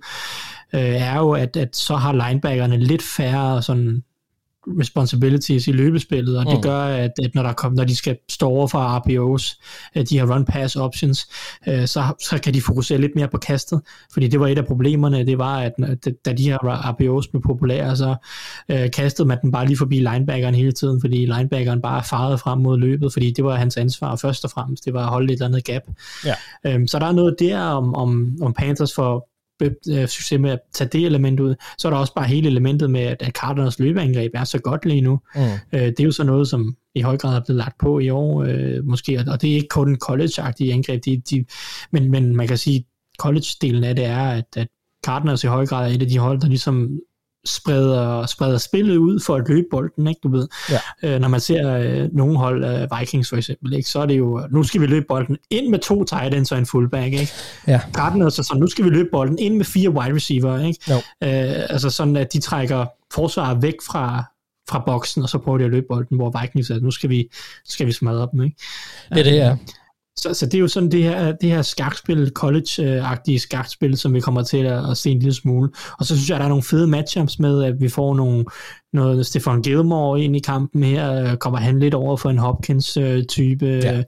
øh, 0.72 0.80
er 0.80 1.18
jo, 1.18 1.30
at, 1.30 1.56
at 1.56 1.76
så 1.76 1.96
har 1.96 2.28
linebackerne 2.28 2.76
lidt 2.76 3.02
færre 3.02 3.62
sådan 3.62 4.02
responsibilities 4.80 5.68
i 5.68 5.72
løbespillet, 5.72 6.38
og 6.38 6.46
det 6.46 6.54
Mm. 6.54 6.62
gør, 6.62 6.78
at, 6.78 7.10
at 7.24 7.34
når, 7.34 7.42
der 7.42 7.52
kom, 7.52 7.72
når 7.72 7.84
de 7.84 7.96
skal 7.96 8.16
stå 8.30 8.48
over 8.48 8.66
for 8.66 8.78
RPOs, 8.98 9.60
at 9.94 10.10
de 10.10 10.18
har 10.18 10.26
run-pass 10.26 10.76
options, 10.80 11.28
øh, 11.68 11.86
så, 11.86 12.02
så 12.30 12.38
kan 12.42 12.54
de 12.54 12.60
fokusere 12.62 12.98
lidt 13.00 13.12
mere 13.14 13.28
på 13.28 13.38
kastet, 13.38 13.80
fordi 14.12 14.28
det 14.28 14.40
var 14.40 14.46
et 14.48 14.58
af 14.58 14.66
problemerne, 14.66 15.26
det 15.26 15.38
var, 15.38 15.58
at 15.60 15.72
da 16.24 16.32
de 16.32 16.42
her 16.42 16.58
RPOs 16.62 17.28
blev 17.28 17.42
populære, 17.42 17.96
så 17.96 18.16
øh, 18.68 18.90
kastede 18.90 19.28
man 19.28 19.38
den 19.42 19.52
bare 19.52 19.66
lige 19.66 19.76
forbi 19.78 19.96
linebackeren 19.96 20.54
hele 20.54 20.72
tiden, 20.72 21.00
fordi 21.00 21.16
linebackeren 21.16 21.82
bare 21.82 22.04
farede 22.04 22.38
frem 22.38 22.58
mod 22.58 22.78
løbet, 22.78 23.12
fordi 23.12 23.30
det 23.30 23.44
var 23.44 23.56
hans 23.56 23.76
ansvar 23.76 24.16
først 24.16 24.44
og 24.44 24.50
fremmest, 24.50 24.84
det 24.84 24.94
var 24.94 25.02
at 25.02 25.08
holde 25.08 25.26
et 25.26 25.30
eller 25.32 25.46
andet 25.46 25.64
gap. 25.64 25.82
Ja. 26.24 26.34
Øhm, 26.66 26.86
så 26.86 26.98
der 26.98 27.06
er 27.06 27.12
noget 27.12 27.36
der 27.38 27.60
om, 27.60 27.94
om, 27.94 28.36
om 28.42 28.52
Panthers 28.54 28.94
for 28.94 29.28
øh, 29.62 30.08
succes 30.08 30.40
med 30.40 30.50
at 30.50 30.58
tage 30.72 30.90
det 30.92 31.06
element 31.06 31.40
ud. 31.40 31.54
Så 31.78 31.88
er 31.88 31.92
der 31.92 31.98
også 31.98 32.14
bare 32.14 32.26
hele 32.26 32.48
elementet 32.48 32.90
med, 32.90 33.00
at, 33.00 33.30
Cardinals 33.34 33.78
løbeangreb 33.78 34.30
er 34.34 34.44
så 34.44 34.58
godt 34.58 34.86
lige 34.86 35.00
nu. 35.00 35.20
Mm. 35.34 35.40
Øh, 35.72 35.80
det 35.80 36.00
er 36.00 36.04
jo 36.04 36.12
så 36.12 36.24
noget, 36.24 36.48
som 36.48 36.76
i 36.94 37.00
høj 37.00 37.16
grad 37.16 37.36
er 37.36 37.40
blevet 37.46 37.58
lagt 37.58 37.78
på 37.78 37.98
i 37.98 38.10
år, 38.10 38.42
øh, 38.44 38.84
måske, 38.84 39.18
og- 39.18 39.32
og 39.32 39.42
det 39.42 39.50
er 39.50 39.54
ikke 39.54 39.68
kun 39.68 39.98
college-agtige 40.04 40.72
angreb, 40.72 41.04
de, 41.04 41.22
de, 41.30 41.44
men, 41.92 42.10
men 42.10 42.36
man 42.36 42.48
kan 42.48 42.58
sige, 42.58 42.84
college-delen 43.22 43.84
af 43.84 43.96
det 43.96 44.04
er, 44.04 44.18
at, 44.28 44.44
at 44.56 44.68
Cardinals 45.06 45.44
i 45.44 45.46
høj 45.46 45.66
grad 45.66 45.90
er 45.90 45.94
et 45.94 46.02
af 46.02 46.08
de 46.08 46.18
hold, 46.18 46.40
der 46.40 46.48
ligesom 46.48 46.90
spreder, 47.48 48.26
spreder 48.26 48.58
spillet 48.58 48.96
ud 48.96 49.20
for 49.20 49.36
at 49.36 49.48
løbe 49.48 49.66
bolden, 49.70 50.06
ikke, 50.06 50.20
du 50.22 50.28
ved. 50.28 50.48
Ja. 50.70 50.78
Øh, 51.02 51.20
når 51.20 51.28
man 51.28 51.40
ser 51.40 51.76
øh, 51.76 52.08
nogle 52.12 52.38
hold, 52.38 52.64
øh, 52.64 53.00
Vikings 53.00 53.28
for 53.28 53.36
eksempel, 53.36 53.72
ikke, 53.72 53.88
så 53.88 54.00
er 54.00 54.06
det 54.06 54.18
jo, 54.18 54.42
nu 54.50 54.62
skal 54.62 54.80
vi 54.80 54.86
løbe 54.86 55.06
bolden 55.08 55.36
ind 55.50 55.68
med 55.68 55.78
to 55.78 56.04
tight 56.04 56.34
ends 56.34 56.52
og 56.52 56.58
en 56.58 56.66
fullback, 56.66 57.12
ikke? 57.12 57.32
Ja. 57.66 57.80
Cardinals 57.92 58.38
er 58.38 58.42
sådan, 58.42 58.60
nu 58.60 58.66
skal 58.66 58.84
vi 58.84 58.90
løbe 58.90 59.08
bolden 59.12 59.38
ind 59.38 59.56
med 59.56 59.64
fire 59.64 59.90
wide 59.90 60.14
receiver, 60.14 60.58
ikke? 60.66 60.80
Jo. 60.90 60.96
Øh, 60.96 61.66
altså 61.70 61.90
sådan, 61.90 62.16
at 62.16 62.32
de 62.32 62.40
trækker 62.40 62.86
forsvaret 63.12 63.62
væk 63.62 63.74
fra, 63.86 64.24
fra 64.70 64.82
boksen, 64.86 65.22
og 65.22 65.28
så 65.28 65.38
prøver 65.38 65.58
de 65.58 65.64
at 65.64 65.70
løbe 65.70 65.86
bolden, 65.88 66.16
hvor 66.16 66.40
Vikings 66.40 66.70
er, 66.70 66.80
nu 66.80 66.90
skal 66.90 67.10
vi, 67.10 67.28
skal 67.64 67.86
vi 67.86 67.92
smadre 67.92 68.28
dem, 68.32 68.42
ikke? 68.42 68.56
Det 69.10 69.18
er 69.18 69.22
det, 69.22 69.36
ja. 69.36 69.56
Så, 70.18 70.34
så 70.34 70.46
det 70.46 70.54
er 70.54 70.58
jo 70.58 70.68
sådan 70.68 70.90
det 70.90 71.02
her, 71.02 71.32
det 71.32 71.50
her 71.50 71.62
skakspil, 71.62 72.32
college-agtige 72.38 73.38
skakspil, 73.38 73.98
som 73.98 74.14
vi 74.14 74.20
kommer 74.20 74.42
til 74.42 74.64
at, 74.64 74.90
at 74.90 74.96
se 74.96 75.10
en 75.10 75.18
lille 75.18 75.34
smule. 75.34 75.70
Og 75.98 76.06
så 76.06 76.16
synes 76.16 76.28
jeg, 76.28 76.36
at 76.36 76.40
der 76.40 76.44
er 76.44 76.48
nogle 76.48 76.62
fede 76.62 76.86
matchups 76.86 77.38
med, 77.38 77.64
at 77.64 77.80
vi 77.80 77.88
får 77.88 78.14
nogle, 78.14 78.44
noget 78.92 79.26
Stefan 79.26 79.62
Gilmore 79.62 80.20
ind 80.20 80.36
i 80.36 80.38
kampen 80.38 80.82
her, 80.82 81.12
øh, 81.12 81.36
kommer 81.36 81.58
han 81.58 81.78
lidt 81.78 81.94
over 81.94 82.16
for 82.16 82.30
en 82.30 82.38
Hopkins-type. 82.38 83.66
Ja. 83.66 84.02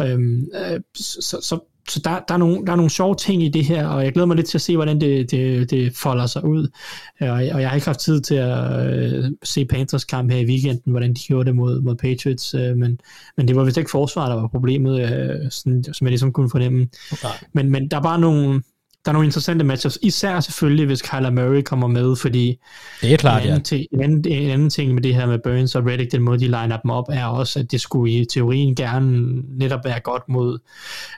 Øhm, 0.00 0.48
øh, 0.54 0.80
så 0.94 1.38
så, 1.42 1.60
så 1.90 2.00
der, 2.04 2.20
der, 2.28 2.34
er 2.34 2.38
nogle, 2.38 2.66
der 2.66 2.72
er 2.72 2.76
nogle 2.76 2.90
sjove 2.90 3.14
ting 3.14 3.42
i 3.42 3.48
det 3.48 3.64
her, 3.64 3.86
og 3.86 4.04
jeg 4.04 4.12
glæder 4.12 4.26
mig 4.26 4.36
lidt 4.36 4.48
til 4.48 4.58
at 4.58 4.62
se, 4.62 4.76
hvordan 4.76 5.00
det, 5.00 5.30
det, 5.30 5.70
det 5.70 5.96
folder 5.96 6.26
sig 6.26 6.44
ud. 6.44 6.68
Øh, 7.22 7.28
Og, 7.28 7.34
og 7.34 7.60
jeg 7.60 7.68
har 7.68 7.74
ikke 7.74 7.86
haft 7.86 8.00
tid 8.00 8.20
til 8.20 8.34
at 8.34 8.86
øh, 8.86 9.24
se 9.42 9.64
Panthers 9.64 10.04
kamp 10.04 10.32
her 10.32 10.38
i 10.38 10.44
weekenden, 10.44 10.92
hvordan 10.92 11.14
de 11.14 11.20
gjorde 11.20 11.46
det 11.46 11.54
mod, 11.54 11.80
mod 11.80 11.96
Patriots, 11.96 12.54
øh, 12.54 12.76
men, 12.76 12.98
men 13.36 13.48
det 13.48 13.56
var 13.56 13.64
vist 13.64 13.76
ikke 13.76 13.90
forsvaret, 13.90 14.30
der 14.30 14.40
var 14.40 14.48
problemet, 14.48 15.00
øh, 15.00 15.50
sådan, 15.50 15.84
som 15.84 16.06
jeg 16.06 16.10
ligesom 16.10 16.32
kunne 16.32 16.50
fornemme. 16.50 16.88
Nej. 17.22 17.32
Men, 17.52 17.70
men 17.70 17.88
der 17.88 17.96
er 17.96 18.02
bare 18.02 18.20
nogle, 18.20 18.62
der 19.04 19.10
er 19.10 19.12
nogle 19.12 19.26
interessante 19.26 19.64
matchups, 19.64 19.98
især 20.02 20.40
selvfølgelig, 20.40 20.86
hvis 20.86 21.02
Kyler 21.02 21.30
Murray 21.30 21.62
kommer 21.62 21.86
med, 21.86 22.16
fordi 22.16 22.58
Det 23.00 23.12
er 23.12 23.16
klart, 23.16 23.42
en, 23.42 23.46
ja. 23.46 23.52
anden 23.52 23.64
ting, 23.64 23.86
en, 23.92 24.00
anden, 24.02 24.32
en 24.32 24.50
anden 24.50 24.70
ting 24.70 24.94
med 24.94 25.02
det 25.02 25.14
her 25.14 25.26
med 25.26 25.38
Burns 25.44 25.74
og 25.74 25.86
Reddick, 25.86 26.12
den 26.12 26.22
måde 26.22 26.38
de 26.38 26.44
liner 26.44 26.76
dem 26.82 26.90
op, 26.90 27.04
er 27.12 27.24
også, 27.24 27.58
at 27.58 27.70
det 27.70 27.80
skulle 27.80 28.12
i 28.12 28.24
teorien 28.24 28.74
gerne 28.74 29.42
netop 29.58 29.80
være 29.84 30.00
godt 30.00 30.22
mod 30.28 30.58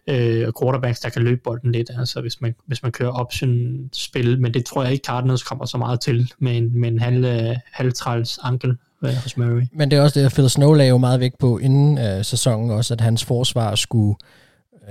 øh, 0.09 0.53
quarterbacks, 0.61 1.01
der 1.01 1.09
kan 1.09 1.23
løbe 1.23 1.41
bolden 1.45 1.73
lidt, 1.73 1.91
altså 1.99 2.21
hvis 2.21 2.41
man, 2.41 2.55
hvis 2.67 2.83
man 2.83 2.93
kører 2.93 3.11
option-spil, 3.11 4.41
men 4.41 4.55
det 4.55 4.65
tror 4.65 4.83
jeg 4.83 4.93
ikke 4.93 5.05
Cardinals 5.07 5.43
kommer 5.43 5.67
så 5.67 5.79
meget 5.79 6.01
til 6.01 6.33
med 6.39 6.57
en, 6.57 6.81
med 6.81 6.89
en 6.89 6.99
halv, 6.99 7.25
øh, 7.25 7.57
halvtræls 7.73 8.39
ankel 8.43 8.77
øh, 9.05 9.15
hos 9.23 9.37
Murray. 9.37 9.63
Men 9.73 9.91
det 9.91 9.99
er 9.99 10.03
også 10.03 10.21
det, 10.21 10.27
at 10.27 10.33
Phil 10.33 10.51
Snow 10.51 10.73
lagde 10.73 10.91
jo 10.91 10.99
meget 10.99 11.21
vægt 11.21 11.39
på 11.39 11.59
inden 11.59 11.99
øh, 11.99 12.25
sæsonen 12.25 12.71
også, 12.71 12.95
at 12.95 13.01
hans 13.01 13.25
forsvar 13.25 13.75
skulle 13.75 14.15
øh, 14.23 14.42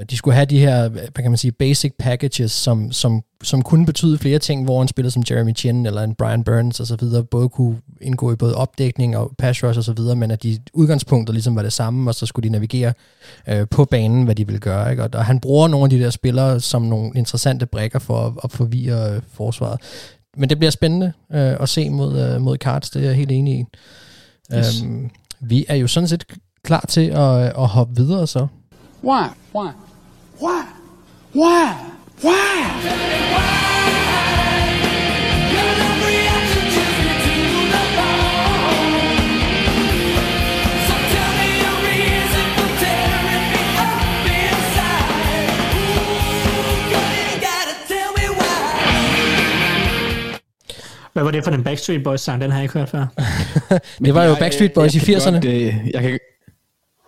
de 0.09 0.17
skulle 0.17 0.35
have 0.35 0.45
de 0.45 0.59
her, 0.59 0.89
hvad 0.89 1.23
kan 1.23 1.31
man 1.31 1.37
sige, 1.37 1.51
basic 1.51 1.93
packages, 1.99 2.51
som, 2.51 2.91
som, 2.91 3.21
som 3.43 3.61
kunne 3.61 3.85
betyde 3.85 4.17
flere 4.17 4.39
ting, 4.39 4.63
hvor 4.63 4.81
en 4.81 4.87
spiller 4.87 5.09
som 5.09 5.23
Jeremy 5.29 5.55
Chin 5.55 5.85
eller 5.85 6.01
en 6.01 6.15
Brian 6.15 6.43
Burns 6.43 6.79
og 6.79 6.87
så 6.87 6.95
videre, 6.95 7.23
både 7.23 7.49
kunne 7.49 7.77
indgå 8.01 8.31
i 8.31 8.35
både 8.35 8.55
opdækning 8.55 9.17
og 9.17 9.31
pass 9.37 9.63
rush 9.63 9.77
og 9.77 9.83
så 9.83 9.93
videre, 9.93 10.15
men 10.15 10.31
at 10.31 10.43
de 10.43 10.59
udgangspunkter 10.73 11.33
ligesom 11.33 11.55
var 11.55 11.61
det 11.61 11.73
samme, 11.73 12.09
og 12.09 12.15
så 12.15 12.25
skulle 12.25 12.49
de 12.49 12.51
navigere 12.51 12.93
øh, 13.47 13.67
på 13.71 13.85
banen, 13.85 14.23
hvad 14.23 14.35
de 14.35 14.47
ville 14.47 14.59
gøre. 14.59 14.91
Ikke? 14.91 15.03
Og, 15.03 15.09
og 15.13 15.25
han 15.25 15.39
bruger 15.39 15.67
nogle 15.67 15.83
af 15.83 15.89
de 15.89 15.99
der 15.99 16.09
spillere 16.09 16.59
som 16.59 16.81
nogle 16.81 17.11
interessante 17.15 17.65
brækker 17.65 17.99
for 17.99 18.27
at, 18.27 18.33
at 18.43 18.51
forvirre 18.51 19.15
øh, 19.15 19.21
forsvaret. 19.33 19.79
Men 20.37 20.49
det 20.49 20.57
bliver 20.57 20.71
spændende 20.71 21.13
øh, 21.31 21.55
at 21.59 21.69
se 21.69 21.89
mod, 21.89 22.19
øh, 22.19 22.41
mod 22.41 22.57
Cards, 22.57 22.89
det 22.89 23.01
er 23.01 23.05
jeg 23.05 23.15
helt 23.15 23.31
enig 23.31 23.59
i. 23.59 23.65
Yes. 24.57 24.83
Øhm, 24.83 25.09
vi 25.39 25.65
er 25.67 25.75
jo 25.75 25.87
sådan 25.87 26.07
set 26.07 26.25
klar 26.63 26.85
til 26.89 27.09
at, 27.09 27.43
at 27.43 27.67
hoppe 27.67 27.95
videre 27.95 28.27
så. 28.27 28.47
Why? 29.01 29.29
Why? 29.51 29.73
Why? 30.39 30.65
Why? 31.33 31.91
Why? 32.21 33.81
Hvad 51.13 51.23
var 51.23 51.31
det 51.31 51.43
for 51.43 51.51
den 51.51 51.63
Backstreet 51.63 52.03
Boys 52.03 52.21
sang? 52.21 52.41
Den 52.41 52.51
har 52.51 52.57
jeg 52.57 52.63
ikke 52.63 52.79
hørt 52.79 52.89
før. 52.89 53.05
Det 54.05 54.13
var 54.13 54.23
jo 54.23 54.29
Jeg- 54.29 54.39
Backstreet 54.39 54.73
Boys 54.73 54.95
i 54.95 54.97
jeg 54.97 55.05
kan 55.05 55.15
80'erne. 55.15 55.31
Godt, 55.33 55.45
øh, 55.45 55.75
jeg 55.93 56.01
kan, 56.01 56.19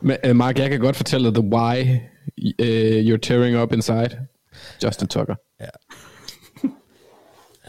men, 0.03 0.17
uh, 0.29 0.35
Mark, 0.35 0.59
jeg 0.59 0.69
kan 0.69 0.79
godt 0.79 0.95
fortælle 0.95 1.25
dig 1.25 1.33
the 1.33 1.43
why 1.43 1.99
uh, 2.59 3.13
you're 3.13 3.19
tearing 3.21 3.61
up 3.61 3.73
inside. 3.73 4.09
Justin 4.83 5.07
Tucker. 5.07 5.35
Ja. 5.61 5.65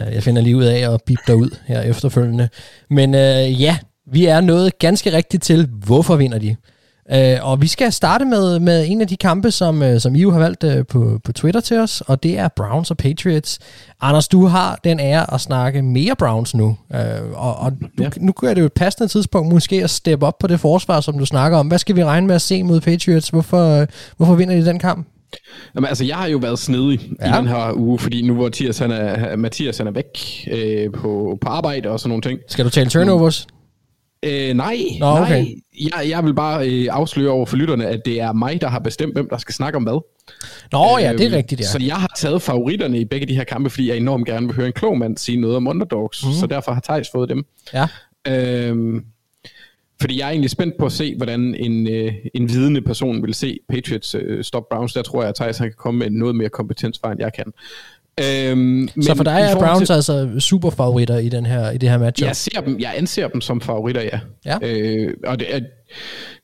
Øh, 0.01 0.15
jeg 0.15 0.23
finder 0.23 0.43
lige 0.43 0.57
ud 0.57 0.65
af 0.65 0.95
at 0.95 1.01
bip 1.07 1.19
dig 1.27 1.37
ud 1.37 1.59
her 1.67 1.81
efterfølgende. 1.81 2.49
Men 2.91 3.15
øh, 3.15 3.63
ja, 3.63 3.79
vi 4.07 4.27
er 4.27 4.41
nået 4.41 4.79
ganske 4.79 5.13
rigtigt 5.13 5.43
til, 5.43 5.69
hvorfor 5.85 6.17
vinder 6.17 6.39
de? 6.39 6.57
Øh, 7.13 7.37
og 7.43 7.63
vi 7.63 7.67
skal 7.67 7.93
starte 7.93 8.25
med, 8.25 8.59
med 8.59 8.85
en 8.89 9.01
af 9.01 9.09
de 9.09 9.17
kampe, 9.17 9.51
som, 9.51 9.83
øh, 9.83 10.01
som 10.01 10.15
I 10.15 10.21
jo 10.23 10.31
har 10.31 10.39
valgt 10.39 10.65
øh, 10.65 10.87
på, 10.87 11.21
på 11.25 11.33
Twitter 11.33 11.61
til 11.61 11.79
os, 11.79 12.01
og 12.01 12.23
det 12.23 12.39
er 12.39 12.49
Browns 12.49 12.91
og 12.91 12.97
Patriots. 12.97 13.59
Anders, 14.01 14.29
du 14.29 14.47
har 14.47 14.79
den 14.85 15.01
ære 15.01 15.35
at 15.35 15.41
snakke 15.41 15.83
mere 15.83 16.17
Browns 16.19 16.55
nu, 16.55 16.77
øh, 16.95 17.01
og, 17.35 17.57
og 17.57 17.73
du, 17.99 18.03
Ja. 18.03 18.09
nu 18.21 18.33
er 18.43 18.55
det 18.55 18.61
jo 18.61 18.67
et 18.67 18.73
passende 18.73 19.09
tidspunkt 19.09 19.53
måske 19.53 19.85
at 19.85 19.91
steppe 19.91 20.27
op 20.27 20.39
på 20.39 20.47
det 20.47 20.61
forsvar, 20.61 21.01
som 21.01 21.19
du 21.19 21.27
snakker 21.27 21.59
om. 21.59 21.67
Hvad 21.67 21.79
skal 21.79 21.97
vi 21.97 22.05
regne 22.05 22.27
med 22.27 22.35
at 22.35 22.43
se 22.43 22.63
mod 22.63 22.81
Patriots? 22.81 23.29
Hvorfor, 23.29 23.81
øh, 23.81 23.87
hvorfor 24.17 24.35
vinder 24.35 24.55
de 24.55 24.65
den 24.67 24.79
kamp? 24.79 25.07
Jamen, 25.75 25.89
altså, 25.89 26.05
jeg 26.05 26.17
har 26.17 26.27
jo 26.27 26.39
været 26.39 26.59
snedig 26.59 27.01
ja. 27.21 27.29
Ja. 27.29 27.35
i 27.35 27.39
den 27.39 27.49
her 27.49 27.73
uge, 27.77 27.99
fordi 27.99 28.23
nu 28.27 28.35
hvor 28.35 28.45
Mathias, 28.45 28.79
han 28.79 28.91
er, 28.91 29.37
Mathias 29.37 29.79
han 29.79 29.87
er 29.87 29.91
væk 29.91 30.49
øh, 30.51 30.93
på, 30.93 31.39
på 31.41 31.49
arbejde 31.49 31.89
og 31.91 32.01
sådan 32.01 32.09
nogle 32.09 32.23
ting. 32.23 32.39
Skal 32.49 32.65
du 32.65 32.71
tale 32.71 32.91
turnovers? 32.91 33.47
Øh, 34.25 34.55
nej, 34.55 34.77
Nå, 35.01 35.07
okay. 35.07 35.31
nej. 35.31 35.55
Jeg, 35.81 36.11
jeg 36.11 36.25
vil 36.25 36.35
bare 36.35 36.69
øh, 36.69 36.89
afsløre 36.91 37.31
over 37.31 37.47
for 37.47 37.57
lytterne, 37.57 37.87
at 37.87 38.01
det 38.05 38.21
er 38.21 38.33
mig, 38.33 38.61
der 38.61 38.69
har 38.69 38.79
bestemt, 38.79 39.13
hvem 39.15 39.29
der 39.29 39.39
skal 39.39 39.55
snakke 39.55 39.77
om 39.77 39.83
hvad. 39.83 40.05
Nå 40.73 40.99
ja, 40.99 41.13
det 41.13 41.21
er 41.21 41.27
Øhm, 41.27 41.35
rigtigt, 41.35 41.61
ja. 41.61 41.67
Så 41.67 41.79
jeg 41.83 41.97
har 41.97 42.13
taget 42.17 42.43
favoritterne 42.43 42.99
i 42.99 43.05
begge 43.05 43.27
de 43.27 43.35
her 43.35 43.45
kampe, 43.45 43.71
fordi 43.71 43.89
jeg 43.89 43.97
enormt 43.97 44.27
gerne 44.27 44.47
vil 44.47 44.57
høre 44.57 44.67
en 44.67 44.73
klog 44.73 44.99
mand 44.99 45.17
sige 45.19 45.41
noget 45.41 45.57
om 45.57 45.67
underdogs, 45.67 46.27
mm. 46.27 46.33
så 46.33 46.47
derfor 46.47 46.73
har 46.73 46.81
Thijs 46.81 47.09
fået 47.13 47.29
dem. 47.29 47.45
Ja. 47.73 47.89
Øhm, 48.29 49.05
fordi 50.01 50.19
jeg 50.19 50.27
er 50.27 50.31
egentlig 50.31 50.51
spændt 50.51 50.75
på 50.79 50.87
at 50.87 50.93
se, 50.93 51.17
hvordan 51.17 51.55
en, 51.55 51.89
øh, 51.89 52.13
en 52.35 52.49
vidende 52.49 52.81
person 52.83 53.23
vil 53.23 53.35
se 53.35 53.59
Patriots 53.69 54.15
øh, 54.15 54.45
stop 54.45 54.69
Browns. 54.71 54.93
Der 54.93 55.03
tror 55.03 55.21
jeg, 55.23 55.29
at 55.29 55.35
Thijs 55.35 55.59
han 55.59 55.69
kan 55.69 55.77
komme 55.79 55.99
med 55.99 56.11
noget 56.11 56.37
mere 56.37 56.49
kompetens 56.49 56.99
fra, 57.03 57.13
end 57.13 57.21
jeg 57.21 57.33
kan. 57.33 57.53
Øhm, 58.21 58.89
Så 59.03 59.15
for 59.15 59.25
dig 59.25 59.33
er 59.41 59.59
Browns 59.59 59.89
til- 59.89 59.95
altså 59.95 60.31
super 60.41 60.71
favoritter 60.71 61.19
i, 61.19 61.29
den 61.29 61.47
her, 61.47 61.71
i 61.71 61.79
det 61.79 61.91
her 61.91 61.99
matchup? 61.99 62.27
jeg 62.27 62.37
ser 62.37 62.61
dem, 62.61 62.81
jeg 62.81 62.93
anser 62.97 63.29
dem 63.29 63.41
som 63.41 63.61
favoritter, 63.61 64.03
ja. 64.03 64.21
Ja. 64.45 64.59
Øh, 64.63 65.15
og 65.27 65.39
det 65.39 65.55
er, 65.55 65.61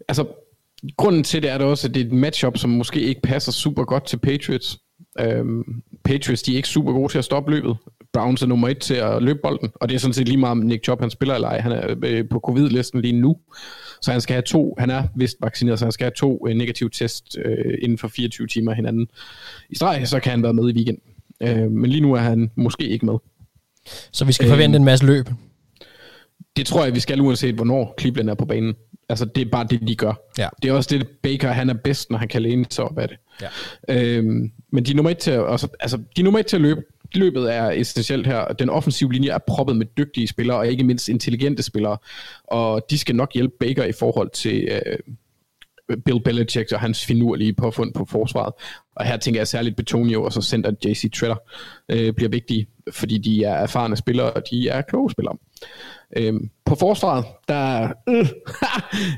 altså, 0.09 0.25
grunden 0.97 1.25
til 1.25 1.43
det 1.43 1.51
er 1.51 1.59
det 1.59 1.66
også, 1.66 1.89
at 1.89 1.95
det 1.95 2.01
er 2.01 2.05
et 2.07 2.12
matchup, 2.12 2.57
som 2.59 2.71
måske 2.71 3.01
ikke 3.01 3.21
passer 3.23 3.53
super 3.53 3.85
godt 3.85 4.07
til 4.07 4.16
Patriots. 4.16 4.79
Øhm, 5.21 5.62
Patriots, 6.05 6.43
de 6.43 6.53
er 6.53 6.57
ikke 6.57 6.68
super 6.68 6.93
gode 6.93 7.12
til 7.12 7.18
at 7.18 7.25
stoppe 7.25 7.51
løbet. 7.51 7.77
Browns 8.12 8.43
er 8.43 8.47
nummer 8.47 8.68
et 8.68 8.79
til 8.79 8.95
at 8.95 9.23
løbe 9.23 9.39
bolden, 9.43 9.68
og 9.75 9.89
det 9.89 9.95
er 9.95 9.99
sådan 9.99 10.14
set 10.14 10.29
lige 10.29 10.37
meget, 10.37 10.51
om 10.51 10.59
Nick 10.59 10.85
Chubb 10.85 11.01
han 11.01 11.11
spiller 11.11 11.35
eller 11.35 11.49
ej. 11.49 11.61
Han 11.61 11.73
er 11.73 11.95
øh, 12.05 12.25
på 12.31 12.41
covid-listen 12.47 13.01
lige 13.01 13.21
nu, 13.21 13.37
så 14.03 14.12
han 14.12 14.21
skal 14.21 14.35
have 14.35 14.43
to, 14.43 14.75
han 14.79 14.91
er 14.91 15.03
vist 15.16 15.37
vaccineret, 15.43 15.79
så 15.79 15.85
han 15.85 15.93
skal 15.93 16.05
have 16.05 16.12
to 16.16 16.47
øh, 16.49 16.55
negative 16.57 16.91
test 16.91 17.37
øh, 17.45 17.75
inden 17.83 17.99
for 17.99 18.09
24 18.09 18.47
timer 18.47 18.75
hinanden 18.75 19.07
i 19.71 19.75
streg, 19.75 20.09
så 20.09 20.21
kan 20.21 20.31
han 20.31 20.43
være 20.43 20.53
med 20.55 20.71
i 20.71 20.73
weekenden. 20.73 21.03
Øh, 21.43 21.70
men 21.70 21.91
lige 21.91 22.01
nu 22.01 22.14
er 22.14 22.20
han 22.20 22.51
måske 22.55 22.88
ikke 22.88 23.07
med. 23.07 23.14
Så 24.12 24.24
vi 24.24 24.32
skal 24.32 24.49
forvente 24.49 24.76
en 24.76 24.84
masse 24.84 25.07
løb. 25.07 25.28
Det 26.57 26.66
tror 26.66 26.84
jeg, 26.84 26.95
vi 26.95 27.01
skal, 27.01 27.20
uanset 27.20 27.55
hvornår 27.55 27.95
Cleveland 28.01 28.30
er 28.30 28.34
på 28.34 28.45
banen. 28.45 28.74
Altså, 29.09 29.24
det 29.24 29.47
er 29.47 29.51
bare 29.51 29.66
det, 29.70 29.88
de 29.88 29.95
gør. 29.95 30.12
Ja. 30.38 30.49
Det 30.62 30.68
er 30.68 30.72
også 30.72 30.99
det, 30.99 31.09
Baker, 31.22 31.53
han 31.53 31.70
er 31.70 31.74
bedst, 31.74 32.11
når 32.11 32.18
han 32.18 32.28
kan 32.28 32.43
læne 32.43 32.66
sig 32.70 32.84
op 32.84 32.99
af 32.99 33.09
det. 33.09 33.16
Ja. 33.43 33.49
Øhm, 33.88 34.53
men 34.72 34.84
de 34.84 34.91
er 34.91 34.95
nummer 34.95 35.11
et 35.11 35.18
til 35.18 35.30
at, 35.30 35.51
altså, 35.51 35.68
altså, 35.80 35.97
de 35.97 36.20
er 36.20 36.24
nummer 36.24 36.41
et 36.41 36.47
til 36.47 36.57
at 36.57 36.62
løbe. 36.62 36.82
Løbet 37.14 37.55
er 37.55 37.70
essentielt 37.70 38.26
her. 38.26 38.45
Den 38.45 38.70
offensive 38.70 39.12
linje 39.12 39.30
er 39.30 39.38
proppet 39.47 39.76
med 39.76 39.86
dygtige 39.86 40.26
spillere, 40.26 40.59
og 40.59 40.68
ikke 40.68 40.84
mindst 40.84 41.09
intelligente 41.09 41.62
spillere. 41.62 41.97
Og 42.45 42.86
de 42.91 42.99
skal 42.99 43.16
nok 43.16 43.34
hjælpe 43.34 43.55
Baker 43.61 43.84
i 43.84 43.93
forhold 43.93 44.30
til 44.30 44.68
øh, 44.70 44.99
Bill 46.05 46.22
Belichick 46.22 46.72
og 46.72 46.80
hans 46.80 47.07
finurlige 47.07 47.53
påfund 47.53 47.95
på 47.95 48.05
forsvaret. 48.05 48.53
Og 48.97 49.07
her 49.07 49.16
tænker 49.16 49.41
jeg 49.41 49.49
særligt 49.49 49.76
Betonio 49.76 50.22
og 50.22 50.32
så 50.32 50.43
center 50.43 50.72
JC 50.84 51.12
Tretter 51.12 51.36
øh, 51.88 52.12
bliver 52.12 52.28
vigtige, 52.28 52.66
fordi 52.91 53.18
de 53.18 53.45
er 53.45 53.55
erfarne 53.55 53.97
spillere, 53.97 54.32
og 54.32 54.43
de 54.51 54.68
er 54.68 54.82
kloge 54.82 55.11
spillere. 55.11 55.36
Øhm, 56.16 56.51
på 56.64 56.74
forsvaret, 56.74 57.24
der 57.49 57.93
øh, 58.09 58.26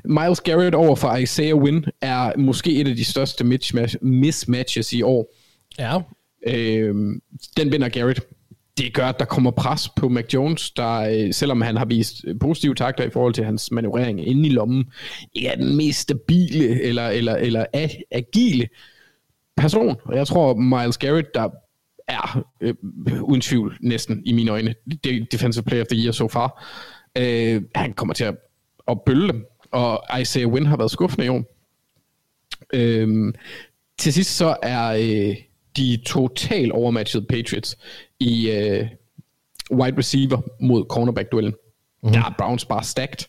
Miles 0.18 0.40
Garrett 0.40 0.74
over 0.74 0.96
for 0.96 1.16
Isaiah 1.16 1.56
Wynn 1.56 1.84
er 2.00 2.38
måske 2.38 2.72
et 2.80 2.88
af 2.88 2.96
de 2.96 3.04
største 3.04 3.44
mismatch, 3.44 3.96
mismatches 4.02 4.92
i 4.92 5.02
år. 5.02 5.34
Ja. 5.78 5.98
Øhm, 6.46 7.20
den 7.56 7.72
vinder 7.72 7.88
Garrett. 7.88 8.20
Det 8.78 8.94
gør, 8.94 9.06
at 9.06 9.18
der 9.18 9.24
kommer 9.24 9.50
pres 9.50 9.88
på 9.96 10.08
Mac 10.08 10.24
Jones, 10.34 10.70
der 10.70 10.98
øh, 11.00 11.32
selvom 11.34 11.60
han 11.60 11.76
har 11.76 11.84
vist 11.84 12.24
øh, 12.26 12.38
positive 12.40 12.74
takter 12.74 13.04
i 13.04 13.10
forhold 13.10 13.34
til 13.34 13.44
hans 13.44 13.70
manøvrering 13.70 14.28
inde 14.28 14.48
i 14.48 14.52
lommen, 14.52 14.84
ikke 15.32 15.48
er 15.48 15.56
den 15.56 15.76
mest 15.76 16.00
stabile 16.00 16.82
eller, 16.82 17.08
eller, 17.08 17.36
eller 17.36 17.64
agile 18.10 18.68
person. 19.56 19.96
Og 20.04 20.16
jeg 20.16 20.26
tror, 20.26 20.54
Miles 20.54 20.98
Garrett, 20.98 21.34
der 21.34 21.48
er 22.08 22.44
øh, 22.60 22.74
uden 23.22 23.40
tvivl 23.40 23.76
næsten 23.80 24.22
i 24.24 24.32
mine 24.32 24.50
øjne 24.50 24.74
defensive 25.32 25.64
player 25.64 25.82
of 25.82 25.86
the 25.86 26.02
year 26.02 26.12
so 26.12 26.28
far. 26.28 26.64
Øh, 27.18 27.62
han 27.74 27.92
kommer 27.92 28.14
til 28.14 28.24
at, 28.24 28.34
at 28.88 28.98
bølle 29.06 29.28
dem, 29.28 29.46
og 29.70 30.20
Isaiah 30.20 30.48
Wynn 30.48 30.66
har 30.66 30.76
været 30.76 30.90
skuffende 30.90 31.26
i 31.26 31.28
år. 31.28 31.44
Øh, 32.74 33.34
til 33.98 34.12
sidst 34.12 34.36
så 34.36 34.56
er 34.62 34.88
øh, 34.88 35.36
de 35.76 35.98
total 36.06 36.72
overmatchede 36.72 37.26
Patriots 37.28 37.78
i 38.22 38.50
øh, 38.50 38.88
wide 39.70 39.98
receiver 39.98 40.38
mod 40.60 40.84
cornerback-duellen. 40.90 41.52
Mm-hmm. 41.52 42.12
Der 42.12 42.20
er 42.24 42.34
Browns 42.38 42.64
bare 42.64 42.84
stacked. 42.84 43.26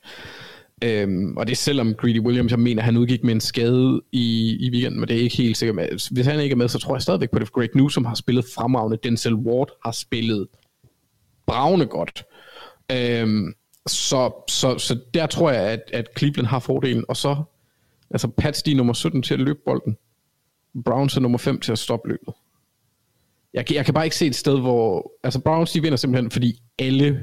Øhm, 0.84 1.38
og 1.38 1.48
det 1.48 1.52
er 1.52 1.56
selvom 1.56 1.94
Greedy 1.94 2.20
Williams, 2.20 2.52
jeg 2.52 2.60
mener, 2.60 2.84
han 2.84 2.98
udgik 2.98 3.24
med 3.24 3.34
en 3.34 3.42
skade 3.42 4.02
i, 4.12 4.58
i 4.60 4.72
weekenden, 4.72 5.00
men 5.00 5.10
det 5.10 5.18
er 5.18 5.22
ikke 5.22 5.38
helt 5.38 5.58
sikkert 5.58 5.76
med. 5.76 6.12
Hvis 6.12 6.26
han 6.26 6.40
ikke 6.40 6.54
er 6.54 6.58
med, 6.58 6.68
så 6.68 6.80
tror 6.80 6.96
jeg 6.96 7.02
stadigvæk 7.02 7.32
på 7.32 7.40
det. 7.40 7.52
Greg 7.52 7.70
Newsom 7.76 8.06
har 8.06 8.16
spillet 8.16 8.46
fremragende. 8.56 8.98
Denzel 9.04 9.36
Ward 9.36 9.70
har 9.86 9.92
spillet 9.92 10.48
bravende 11.46 11.86
godt. 11.86 12.24
Øhm, 12.92 13.54
så, 13.88 14.32
så, 14.50 14.78
så 14.78 15.00
der 15.14 15.26
tror 15.26 15.52
jeg, 15.52 15.62
at, 15.62 15.82
at 15.94 16.08
Cleveland 16.18 16.48
har 16.48 16.60
fordelen. 16.60 17.06
Og 17.08 17.18
så, 17.18 17.36
altså 18.12 18.28
Pats, 18.28 18.64
de 18.64 18.72
er 18.72 18.76
nummer 18.76 18.94
17 18.94 19.22
til 19.22 19.34
at 19.34 19.40
løbe 19.40 19.60
bolden. 19.66 19.98
Browns 20.86 21.18
er 21.18 21.22
nummer 21.22 21.38
5 21.38 21.60
til 21.60 21.72
at 21.72 21.80
stoppe 21.80 22.10
løbet. 22.10 22.34
Jeg, 23.54 23.66
kan- 23.66 23.76
jeg 23.76 23.86
kan 23.86 23.94
bare 23.94 24.04
ikke 24.06 24.16
se 24.16 24.28
et 24.28 24.36
sted, 24.36 24.60
hvor... 24.60 25.12
Altså 25.24 25.40
Browns, 25.40 25.72
de 25.72 25.82
vinder 25.82 25.98
simpelthen, 25.98 26.32
fordi 26.32 26.54
alle 26.80 27.20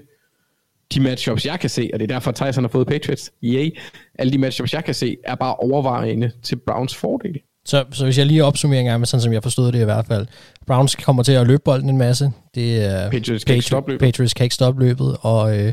de 0.95 1.01
matchups, 1.01 1.47
jeg 1.47 1.61
kan 1.61 1.71
se, 1.71 1.91
og 1.93 1.99
det 2.01 2.11
er 2.11 2.15
derfor, 2.15 2.33
Tyson 2.33 2.65
har 2.65 2.69
fået 2.69 2.87
Patriots, 2.87 3.31
yay, 3.45 3.79
alle 4.19 4.33
de 4.33 4.39
matchups, 4.39 4.73
jeg 4.75 4.85
kan 4.85 4.95
se, 4.95 5.17
er 5.25 5.35
bare 5.35 5.55
overvejende 5.57 6.31
til 6.43 6.57
Browns 6.67 6.97
fordel. 6.97 7.39
Så, 7.65 7.85
så 7.93 8.05
hvis 8.05 8.19
jeg 8.19 8.27
lige 8.27 8.45
opsummerer 8.45 8.81
en 8.81 8.87
gang 8.87 9.01
med, 9.01 9.07
sådan 9.07 9.23
som 9.23 9.33
jeg 9.33 9.43
forstod 9.43 9.73
det 9.73 9.81
i 9.81 9.85
hvert 9.85 10.07
fald. 10.07 10.27
Browns 10.67 10.95
kommer 10.95 11.23
til 11.23 11.33
at 11.33 11.47
løbe 11.47 11.63
bolden 11.65 11.89
en 11.91 11.99
masse. 11.99 12.31
Det 12.55 12.85
er 12.85 13.11
Patriots 13.11 13.45
kan 13.45 13.55
ikke 13.55 13.67
stoppe 13.67 13.91
løbet. 13.91 14.05
Patriots 14.07 14.35
kan 14.35 14.45
ikke 14.45 14.55
stoppe 14.55 14.81
løbet, 14.85 15.17
og, 15.21 15.59
øh, 15.59 15.73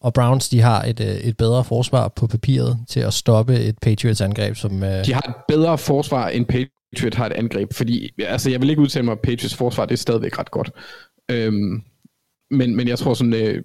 og 0.00 0.14
Browns 0.14 0.48
de 0.48 0.60
har 0.60 0.82
et, 0.82 1.00
øh, 1.00 1.06
et 1.06 1.36
bedre 1.36 1.64
forsvar 1.64 2.08
på 2.08 2.26
papiret 2.26 2.78
til 2.88 3.00
at 3.00 3.12
stoppe 3.14 3.54
et 3.60 3.78
Patriots 3.82 4.20
angreb, 4.20 4.56
som... 4.56 4.82
Øh, 4.82 5.06
De 5.06 5.12
har 5.12 5.20
et 5.28 5.34
bedre 5.48 5.78
forsvar, 5.78 6.28
end 6.28 6.46
Patriots 6.92 7.16
har 7.16 7.26
et 7.26 7.32
angreb, 7.32 7.72
fordi 7.74 8.10
altså, 8.18 8.50
jeg 8.50 8.60
vil 8.60 8.70
ikke 8.70 8.82
udtale 8.82 9.04
mig, 9.04 9.12
at 9.12 9.20
Patriots 9.20 9.54
forsvar, 9.54 9.84
det 9.86 9.92
er 9.92 9.98
stadigvæk 9.98 10.38
ret 10.38 10.50
godt. 10.50 10.70
Øhm, 11.30 11.82
men, 12.50 12.76
men 12.76 12.88
jeg 12.88 12.98
tror 12.98 13.14
sådan, 13.14 13.34
øh, 13.34 13.62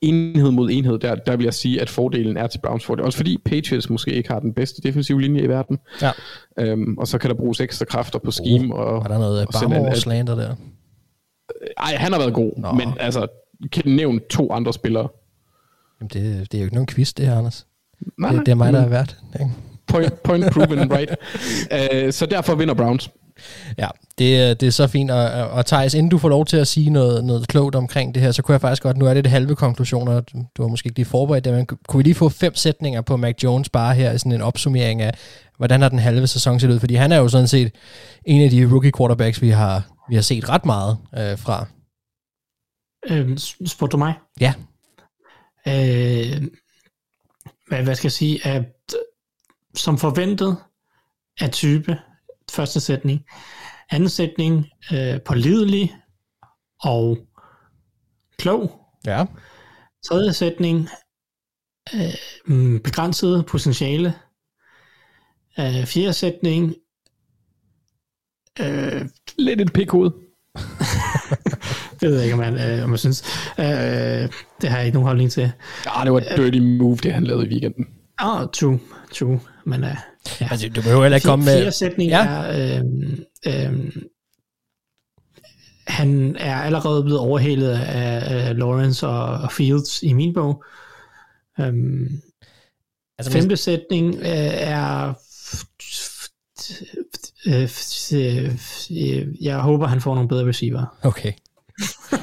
enhed 0.00 0.50
mod 0.50 0.70
enhed, 0.70 0.98
der, 0.98 1.14
der 1.14 1.36
vil 1.36 1.44
jeg 1.44 1.54
sige, 1.54 1.80
at 1.80 1.90
fordelen 1.90 2.36
er 2.36 2.46
til 2.46 2.58
Browns 2.64 2.84
fordel. 2.84 3.04
Også 3.04 3.16
fordi 3.16 3.38
Patriots 3.44 3.90
måske 3.90 4.12
ikke 4.12 4.28
har 4.32 4.40
den 4.40 4.54
bedste 4.54 4.82
defensive 4.82 5.20
linje 5.20 5.40
i 5.42 5.48
verden. 5.48 5.78
Ja. 6.02 6.10
Øhm, 6.58 6.98
og 6.98 7.08
så 7.08 7.18
kan 7.18 7.30
der 7.30 7.36
bruges 7.36 7.60
ekstra 7.60 7.84
kræfter 7.84 8.18
på 8.18 8.30
scheme. 8.30 8.74
og, 8.74 8.94
var 9.02 9.08
der 9.08 9.18
noget 9.18 9.46
og 9.46 9.52
sende 9.54 9.74
Barmore 9.74 9.90
alt- 9.90 9.98
slander 10.02 10.34
der? 10.34 10.54
Ej, 11.78 11.94
han 11.96 12.12
har 12.12 12.18
været 12.18 12.34
god, 12.34 12.52
Nå. 12.56 12.72
Men 12.72 12.88
altså, 13.00 13.26
kan 13.72 13.82
nævne 13.86 14.20
to 14.30 14.52
andre 14.52 14.72
spillere. 14.72 15.08
Jamen, 16.00 16.08
det, 16.12 16.52
det 16.52 16.58
er 16.58 16.62
jo 16.62 16.64
ikke 16.64 16.74
nogen 16.74 16.86
quiz, 16.86 17.12
det 17.12 17.26
her, 17.26 17.38
Anders. 17.38 17.66
Nej, 18.18 18.32
det, 18.32 18.40
det 18.46 18.52
er 18.52 18.56
mig, 18.56 18.72
der 18.72 18.78
er 18.78 18.82
men- 18.82 18.90
vært. 18.90 19.16
Ikke? 19.40 19.50
Point, 19.92 20.22
point 20.22 20.52
proven, 20.52 20.92
right? 20.92 21.10
Uh, 22.06 22.12
så 22.18 22.26
derfor 22.26 22.54
vinder 22.54 22.74
Browns. 22.74 23.10
Ja, 23.78 23.88
det, 24.18 24.38
er- 24.40 24.54
det 24.54 24.66
er 24.66 24.70
så 24.70 24.86
fint. 24.86 25.10
Og, 25.10 25.24
og 25.50 25.66
Thijs, 25.66 25.94
inden 25.94 26.10
du 26.10 26.18
får 26.18 26.28
lov 26.28 26.44
til 26.46 26.56
at 26.56 26.66
sige 26.68 26.90
noget, 26.90 27.24
noget 27.24 27.48
klogt 27.48 27.74
omkring 27.74 28.14
det 28.14 28.22
her, 28.22 28.30
så 28.32 28.42
kunne 28.42 28.52
jeg 28.52 28.60
faktisk 28.60 28.82
godt, 28.82 28.96
nu 28.96 29.06
er 29.06 29.14
det 29.14 29.24
det 29.24 29.30
halve 29.32 29.56
konklusioner, 29.56 30.20
du, 30.20 30.44
du 30.56 30.62
har 30.62 30.68
måske 30.68 30.86
ikke 30.86 30.98
lige 30.98 31.06
forberedt 31.06 31.44
det, 31.44 31.52
men 31.54 31.66
kunne 31.66 31.98
vi 31.98 32.02
lige 32.02 32.14
få 32.14 32.28
fem 32.28 32.54
sætninger 32.54 33.00
på 33.00 33.16
Mac 33.16 33.34
Jones 33.44 33.68
bare 33.68 33.94
her, 33.94 34.12
i 34.12 34.18
sådan 34.18 34.32
en 34.32 34.42
opsummering 34.42 35.02
af, 35.02 35.14
hvordan 35.56 35.82
har 35.82 35.88
den 35.88 35.98
halve 35.98 36.26
sæson 36.26 36.60
set 36.60 36.70
ud? 36.70 36.78
Fordi 36.80 36.94
han 36.94 37.12
er 37.12 37.16
jo 37.16 37.28
sådan 37.28 37.48
set 37.48 37.72
en 38.26 38.42
af 38.42 38.50
de 38.50 38.68
rookie 38.72 38.92
quarterbacks, 38.98 39.42
vi 39.42 39.48
har, 39.50 39.82
vi 40.08 40.14
har 40.14 40.22
set 40.22 40.48
ret 40.48 40.64
meget 40.66 40.98
øh, 41.18 41.38
fra. 41.38 41.66
Øh, 43.10 43.38
spurgte 43.66 43.92
du 43.92 43.98
mig? 43.98 44.14
Ja. 44.40 44.52
Øh, 45.68 46.42
hvad, 47.68 47.82
hvad 47.82 47.94
skal 47.94 48.06
jeg 48.06 48.12
sige? 48.12 48.46
Som 49.74 49.98
forventet 49.98 50.56
af 51.40 51.50
type, 51.50 51.98
første 52.50 52.80
sætning. 52.80 53.24
Anden 53.90 54.08
sætning, 54.08 54.66
øh, 54.92 55.20
pålidelig 55.20 55.94
og 56.82 57.18
klog. 58.38 58.80
Ja. 59.06 59.24
Tredje 60.04 60.32
sætning, 60.32 60.88
øh, 61.94 62.14
mm, 62.46 62.80
begrænset 62.80 63.46
potentiale. 63.46 64.14
Øh, 65.58 65.86
fjerde 65.86 66.12
sætning, 66.12 66.74
øh, 68.60 69.08
Lidt 69.38 69.60
et 69.60 69.72
pikhoved. 69.72 70.10
det 72.00 72.08
ved 72.08 72.14
jeg 72.14 72.24
ikke, 72.24 72.34
om 72.34 72.38
man, 72.38 72.78
øh, 72.78 72.84
om 72.84 72.90
man 72.90 72.98
synes. 72.98 73.24
Øh, 73.58 73.64
det 74.60 74.70
har 74.70 74.76
jeg 74.76 74.86
ikke 74.86 74.94
nogen 74.94 75.06
holdning 75.06 75.30
til. 75.32 75.52
Ja, 75.86 76.04
det 76.04 76.12
var 76.12 76.18
et 76.18 76.36
dirty 76.36 76.58
move, 76.58 76.96
det 76.96 77.12
han 77.12 77.24
lavede 77.24 77.46
i 77.46 77.50
weekenden. 77.50 77.86
Ah, 78.18 78.48
true, 78.52 78.80
true. 79.14 79.40
Men 79.66 79.84
uh, 79.84 79.88
ja. 80.40 80.48
Altså, 80.50 80.68
du 80.68 80.82
behøver 80.82 81.02
heller 81.02 81.16
ikke 81.16 81.26
komme 81.26 81.44
med... 81.44 81.56
Fjerde 81.58 81.72
sætning 81.72 82.10
Ja. 82.10 82.26
er, 82.26 82.78
øhm, 82.78 83.24
øhm, 83.46 84.02
han 85.86 86.36
er 86.36 86.56
allerede 86.56 87.02
blevet 87.02 87.20
overhalet 87.20 87.70
af, 87.70 88.48
af 88.48 88.58
Lawrence 88.58 89.06
og, 89.08 89.24
og 89.24 89.52
Fields 89.52 90.02
i 90.02 90.12
min 90.12 90.34
bog. 90.34 90.64
Øhm, 91.60 92.22
Altså, 93.18 93.32
femte 93.32 93.56
sætning 93.56 94.14
øh, 94.14 94.22
er 94.26 95.14
øh, 97.46 97.70
øh, 98.90 99.44
jeg 99.44 99.58
håber, 99.58 99.86
han 99.86 100.00
får 100.00 100.14
nogle 100.14 100.28
bedre 100.28 100.48
receiver. 100.48 100.98
Okay. 101.02 101.32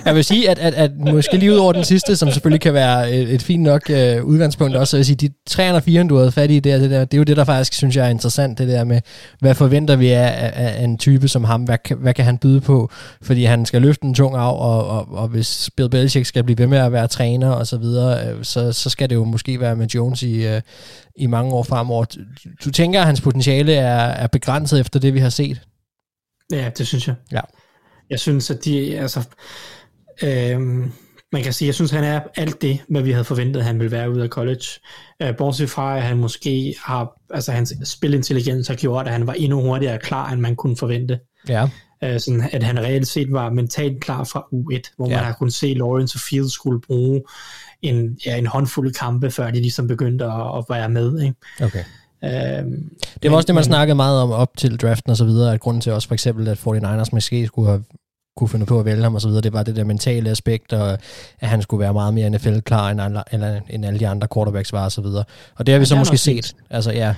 Jeg 0.06 0.16
vil 0.16 0.24
sige, 0.24 0.50
at, 0.50 0.60
at, 0.60 0.74
at 0.74 0.92
måske 0.98 1.38
lige 1.38 1.52
ud 1.52 1.58
over 1.58 1.74
den 1.74 1.84
sidste, 1.84 2.16
som 2.16 2.32
selvfølgelig 2.32 2.62
kan 2.62 2.74
være 2.74 3.12
et, 3.12 3.34
et 3.34 3.42
fint 3.42 3.64
nok 3.64 3.90
øh, 3.90 4.24
udgangspunkt 4.24 4.76
også, 4.76 4.92
så 4.92 4.98
vil 4.98 5.06
sige, 5.06 5.16
de 5.16 5.30
3 5.48 5.74
og 5.74 5.84
4, 5.84 6.04
du 6.04 6.18
havde 6.18 6.32
fat 6.32 6.52
i 6.52 6.60
der, 6.60 6.78
det 6.78 6.90
der, 6.90 7.06
det 7.06 7.14
er 7.14 7.18
jo 7.18 7.24
det, 7.24 7.38
der 7.38 7.44
faktisk 7.44 7.74
synes 7.74 7.96
jeg 7.96 8.06
er 8.06 8.10
interessant, 8.10 8.58
det 8.58 8.68
der 8.68 8.84
med, 8.84 9.02
hvad 9.40 9.56
forventer 9.56 9.96
vi 9.96 10.10
af, 10.10 10.52
af, 10.54 10.80
af 10.80 10.84
en 10.84 10.98
type 10.98 11.28
som 11.28 11.44
ham, 11.44 11.64
hvad, 11.64 11.78
kan- 11.86 11.98
hvad 11.98 12.14
kan 12.14 12.26
han 12.26 12.38
byde 12.38 12.62
på, 12.62 12.92
fordi 13.22 13.44
han 13.44 13.66
skal 13.66 13.82
løfte 13.82 14.06
en 14.06 14.14
tung 14.14 14.36
af, 14.36 14.54
og, 14.54 14.88
og, 14.88 15.08
og 15.12 15.28
hvis 15.28 15.70
Bill 15.78 15.90
Belichick 15.90 16.26
skal 16.26 16.44
blive 16.44 16.58
ved 16.58 16.68
med 16.68 16.78
at 16.78 16.92
være 16.92 17.08
træner 17.08 17.50
og 17.52 17.68
så 17.68 17.78
videre, 17.78 18.28
øh, 18.28 18.44
så, 18.44 18.72
så 18.72 18.90
skal 18.90 19.10
det 19.10 19.16
jo 19.16 19.24
måske 19.24 19.60
være 19.60 19.76
med 19.76 19.88
Jones 19.88 20.24
i, 20.24 20.46
øh, 20.48 20.62
i 21.16 21.28
mange 21.28 21.54
år 21.54 21.64
fremover. 21.64 22.06
Du, 22.06 22.20
du 22.66 22.72
tænker, 22.72 23.00
at 23.00 23.06
hans 23.06 23.22
potentiale 23.22 23.74
er, 23.74 23.98
er 24.00 24.28
begrænset 24.28 24.80
efter 24.80 25.00
det, 25.00 25.14
vi 25.14 25.20
har 25.20 25.30
set? 25.30 25.62
Ja, 26.52 26.70
det 26.78 26.88
synes 26.88 27.08
jeg. 27.08 27.16
Ja. 27.32 27.40
Jeg 28.10 28.20
synes, 28.20 28.52
at 28.52 28.66
de, 28.66 29.00
altså, 29.00 29.22
øhm, 30.24 30.92
man 31.32 31.44
kan 31.44 31.54
sige, 31.54 31.68
jeg 31.68 31.76
synes, 31.76 31.92
han 31.92 32.04
er 32.04 32.20
alt 32.36 32.62
det, 32.62 32.80
hvad 32.90 33.02
vi 33.02 33.12
havde 33.12 33.24
forventet, 33.24 33.64
han 33.64 33.80
ville 33.80 33.92
være 33.92 34.12
ude 34.12 34.24
af 34.24 34.30
college. 34.30 34.66
Øh, 35.22 35.38
bortset 35.38 35.70
fra, 35.70 35.98
at 35.98 36.04
han 36.04 36.18
måske 36.18 36.76
har, 36.84 37.20
altså 37.34 37.52
hans 37.52 37.74
spilintelligens 37.84 38.68
har 38.68 38.76
gjort, 38.76 39.06
at 39.06 39.14
han 39.14 39.28
var 39.28 39.34
endnu 39.34 39.62
hurtigere 39.62 39.98
klar, 39.98 40.32
end 40.32 40.42
man 40.42 40.56
kunne 40.56 40.78
forvente. 40.78 41.20
Ja. 41.48 41.70
Øh, 42.04 42.20
sådan 42.20 42.50
at 42.52 42.64
han 42.64 42.80
reelt 42.80 43.08
set 43.08 43.32
var 43.32 43.50
mentalt 43.50 44.02
klar 44.02 44.24
fra 44.24 44.48
U1, 44.54 44.94
hvor 44.98 45.10
ja. 45.10 45.16
man 45.16 45.26
har 45.26 45.34
kunnet 45.34 45.54
se 45.54 45.74
Lawrence 45.74 46.16
og 46.16 46.20
Fields 46.20 46.54
skulle 46.54 46.82
bruge 46.82 47.22
en, 47.82 48.18
ja, 48.26 48.38
en 48.38 48.48
håndfuld 48.48 48.94
kampe, 48.94 49.32
før 49.32 49.52
de 49.52 49.60
ligesom 49.62 49.88
begyndte 49.88 50.26
at, 50.26 50.58
at 50.58 50.66
være 50.70 50.90
med. 50.90 51.22
Ikke? 51.22 51.36
Okay. 51.62 51.84
Øhm, 52.24 52.90
det 53.24 53.32
var 53.32 53.38
også 53.38 53.48
det, 53.48 53.56
man 53.56 53.64
snakkede 53.64 53.96
meget 53.96 54.22
om 54.22 54.32
op 54.32 54.58
til 54.58 54.78
draften 54.78 55.12
og 55.12 55.18
så 55.18 55.26
videre, 55.26 55.54
at 55.54 55.60
grunden 55.60 55.82
til 55.82 55.92
også 55.92 56.08
for 56.08 56.16
eksempel, 56.16 56.48
at 56.48 56.58
49ers 56.58 57.10
måske 57.12 57.48
skulle 57.48 57.70
have 57.70 57.84
kunne 58.40 58.50
finde 58.50 58.66
på 58.66 58.80
at 58.80 58.86
vælge 58.86 59.04
ham 59.04 59.16
og 59.16 59.22
så 59.22 59.28
videre, 59.28 59.42
det 59.42 59.54
var 59.54 59.64
det 59.64 59.76
der 59.76 59.84
mentale 59.84 60.30
aspekt, 60.30 60.74
og 60.74 60.98
at 61.40 61.50
han 61.50 61.62
skulle 61.62 61.82
være 61.82 61.94
meget 61.94 62.14
mere 62.14 62.30
NFL-klar, 62.30 62.90
end, 62.90 63.02
alle, 63.02 63.24
eller, 63.32 63.60
end 63.70 63.86
alle 63.86 64.00
de 64.00 64.08
andre 64.08 64.28
quarterbacks 64.34 64.74
var 64.74 64.86
og 64.86 64.92
så 64.92 65.02
videre. 65.02 65.24
Og 65.56 65.66
det 65.66 65.74
har 65.74 65.80
vi 65.80 65.86
så 65.86 65.96
måske 65.96 66.18
set. 66.18 66.56
Altså, 66.70 66.92
ja. 66.92 67.16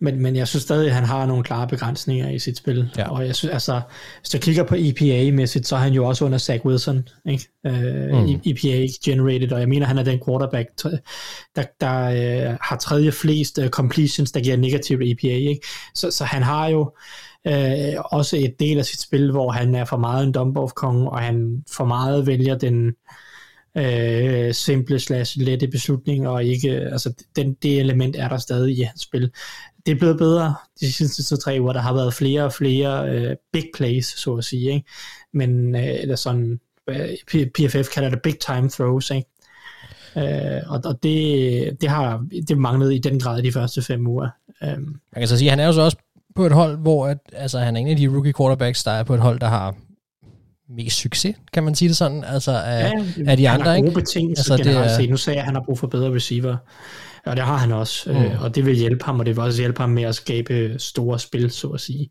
Men, 0.00 0.22
men 0.22 0.36
jeg 0.36 0.48
synes 0.48 0.62
stadig, 0.62 0.88
at 0.88 0.94
han 0.94 1.04
har 1.04 1.26
nogle 1.26 1.44
klare 1.44 1.68
begrænsninger 1.68 2.30
i 2.30 2.38
sit 2.38 2.56
spil. 2.56 2.90
Ja. 2.98 3.10
Og 3.10 3.26
jeg 3.26 3.34
synes, 3.34 3.52
altså, 3.52 3.80
hvis 4.20 4.30
du 4.30 4.38
kigger 4.38 4.62
på 4.62 4.74
EPA-mæssigt, 4.74 5.66
så 5.66 5.76
er 5.76 5.80
han 5.80 5.92
jo 5.92 6.06
også 6.06 6.24
under 6.24 6.38
Zach 6.38 6.66
Wilson, 6.66 7.08
ikke? 7.28 7.48
Uh, 7.68 7.72
mm. 7.72 8.40
EPA-generated, 8.44 9.52
og 9.52 9.60
jeg 9.60 9.68
mener, 9.68 9.86
han 9.86 9.98
er 9.98 10.02
den 10.02 10.20
quarterback, 10.26 10.68
der, 11.56 11.64
der 11.80 12.50
uh, 12.50 12.56
har 12.60 12.76
tredje 12.76 13.12
flest 13.12 13.58
uh, 13.58 13.68
completions, 13.68 14.32
der 14.32 14.40
giver 14.40 14.56
negativ 14.56 15.00
EPA, 15.02 15.26
ikke? 15.26 15.60
Så, 15.94 16.10
så 16.10 16.24
han 16.24 16.42
har 16.42 16.68
jo 16.68 16.92
Øh, 17.46 17.94
også 18.04 18.36
et 18.36 18.54
del 18.60 18.78
af 18.78 18.84
sit 18.84 19.00
spil, 19.00 19.30
hvor 19.30 19.50
han 19.50 19.74
er 19.74 19.84
for 19.84 19.96
meget 19.96 20.26
en 20.26 20.32
dump 20.32 20.56
off 20.56 20.72
kong 20.72 21.08
og 21.08 21.20
han 21.20 21.64
for 21.70 21.84
meget 21.84 22.26
vælger 22.26 22.58
den 22.58 22.92
øh, 23.76 24.54
simple 24.54 24.98
slash 24.98 25.38
lette 25.40 25.68
beslutning, 25.68 26.28
og 26.28 26.44
ikke, 26.44 26.70
altså 26.70 27.24
den, 27.36 27.54
det 27.54 27.80
element 27.80 28.16
er 28.16 28.28
der 28.28 28.38
stadig 28.38 28.78
i 28.78 28.82
hans 28.82 29.00
spil 29.00 29.30
det 29.86 29.92
er 29.92 29.98
blevet 29.98 30.18
bedre 30.18 30.54
de 30.80 30.92
sidste 30.92 31.36
tre 31.36 31.56
uger. 31.60 31.72
Der 31.72 31.80
har 31.80 31.94
været 31.94 32.14
flere 32.14 32.44
og 32.44 32.52
flere 32.52 33.10
øh, 33.10 33.36
big 33.52 33.64
plays, 33.74 34.06
så 34.06 34.34
at 34.34 34.44
sige. 34.44 34.74
Ikke? 34.74 34.88
Men 35.32 35.74
øh, 35.74 36.00
eller 36.00 36.16
sådan, 36.16 36.60
øh, 36.88 37.08
PFF 37.54 37.88
kalder 37.94 38.10
det 38.10 38.22
big 38.22 38.38
time 38.38 38.68
throws. 38.68 39.10
Ikke? 39.10 39.28
Øh, 40.16 40.62
og, 40.66 40.80
og 40.84 41.02
det, 41.02 41.80
det 41.80 41.88
har 41.88 42.26
det 42.48 42.58
manglet 42.58 42.94
i 42.94 42.98
den 42.98 43.20
grad 43.20 43.42
de 43.42 43.52
første 43.52 43.82
fem 43.82 44.06
uger. 44.06 44.28
Øh. 44.62 44.78
Man 44.78 45.18
kan 45.18 45.28
så 45.28 45.38
sige, 45.38 45.48
at 45.48 45.52
han 45.52 45.60
er 45.60 45.66
jo 45.66 45.72
så 45.72 45.82
også 45.82 45.96
på 46.34 46.46
et 46.46 46.52
hold, 46.52 46.78
hvor 46.78 47.06
at, 47.06 47.18
altså, 47.32 47.58
han 47.58 47.76
er 47.76 47.80
en 47.80 47.88
af 47.88 47.96
de 47.96 48.08
rookie 48.08 48.32
quarterbacks, 48.32 48.84
der 48.84 48.90
er 48.90 49.02
på 49.02 49.14
et 49.14 49.20
hold, 49.20 49.40
der 49.40 49.46
har 49.46 49.74
mest 50.68 50.96
succes, 50.96 51.36
kan 51.52 51.64
man 51.64 51.74
sige 51.74 51.88
det 51.88 51.96
sådan, 51.96 52.24
altså 52.24 52.50
af, 52.50 52.92
ja, 53.18 53.30
af 53.30 53.36
de 53.36 53.48
andre, 53.48 53.76
ikke? 53.76 53.88
altså, 54.28 54.56
det 54.56 54.66
er... 54.66 55.10
Nu 55.10 55.16
sagde 55.16 55.36
jeg, 55.36 55.42
at 55.42 55.46
han 55.46 55.54
har 55.54 55.62
brug 55.62 55.78
for 55.78 55.86
bedre 55.86 56.14
receiver. 56.14 56.56
Og 57.26 57.36
det 57.36 57.44
har 57.44 57.56
han 57.56 57.72
også, 57.72 58.12
mm. 58.12 58.16
øh, 58.16 58.42
og 58.42 58.54
det 58.54 58.66
vil 58.66 58.76
hjælpe 58.76 59.04
ham, 59.04 59.20
og 59.20 59.26
det 59.26 59.36
vil 59.36 59.44
også 59.44 59.62
hjælpe 59.62 59.80
ham 59.80 59.90
med 59.90 60.02
at 60.02 60.14
skabe 60.14 60.74
store 60.78 61.18
spil, 61.18 61.50
så 61.50 61.68
at 61.68 61.80
sige. 61.80 62.10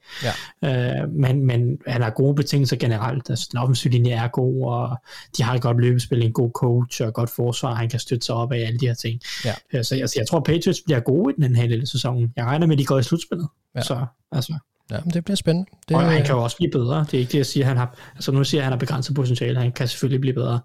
Ja. 0.64 1.02
Øh, 1.02 1.10
men, 1.10 1.46
men 1.46 1.78
han 1.88 2.02
har 2.02 2.10
gode 2.10 2.36
betingelser 2.36 2.76
generelt. 2.76 3.30
Altså, 3.30 3.48
den 3.52 3.60
offensive 3.60 3.94
linje 3.94 4.12
er 4.12 4.28
god, 4.28 4.66
og 4.66 4.98
de 5.38 5.44
har 5.44 5.56
et 5.56 5.62
godt 5.62 5.82
løbespil, 5.82 6.24
en 6.24 6.34
god 6.34 6.52
coach 6.52 7.02
og 7.02 7.08
et 7.08 7.14
godt 7.14 7.30
forsvar, 7.30 7.74
han 7.74 7.90
kan 7.90 8.00
støtte 8.00 8.26
sig 8.26 8.36
op 8.36 8.52
af 8.52 8.60
alle 8.60 8.80
de 8.80 8.88
her 8.88 8.94
ting. 8.94 9.22
Ja. 9.46 9.54
Øh, 9.74 9.84
så 9.84 9.96
altså, 9.96 10.20
jeg 10.20 10.28
tror, 10.28 10.40
Patriots 10.40 10.82
bliver 10.86 11.00
gode 11.00 11.34
i 11.38 11.42
den 11.42 11.56
her 11.56 11.68
lille 11.68 11.88
sæson. 11.88 12.34
Jeg 12.36 12.46
regner 12.46 12.68
med, 12.68 12.76
at 12.76 12.80
de 12.80 12.86
går 12.86 13.00
i 13.00 13.04
slutspillet. 13.04 13.48
Ja. 13.76 13.82
Så, 13.82 14.06
altså. 14.32 14.54
Ja, 14.92 14.98
men 15.04 15.14
det 15.14 15.26
bliver 15.26 15.36
spændende. 15.36 15.70
Det, 15.90 15.98
og 15.98 16.04
han 16.04 16.26
kan 16.26 16.36
jo 16.36 16.44
også 16.44 16.58
blive 16.58 16.72
bedre. 16.72 17.00
Det 17.00 17.14
er 17.14 17.20
ikke 17.20 17.32
det, 17.32 17.38
jeg 17.38 17.46
siger, 17.46 17.66
han 17.66 17.78
har, 17.78 17.98
altså 18.16 18.32
nu 18.32 18.44
siger 18.44 18.60
jeg, 18.60 18.64
at 18.64 18.66
han 18.66 18.72
har 18.72 18.80
begrænset 18.80 19.16
potentiale. 19.16 19.60
Han 19.60 19.72
kan 19.72 19.88
selvfølgelig 19.88 20.22
blive 20.22 20.34
bedre. 20.34 20.60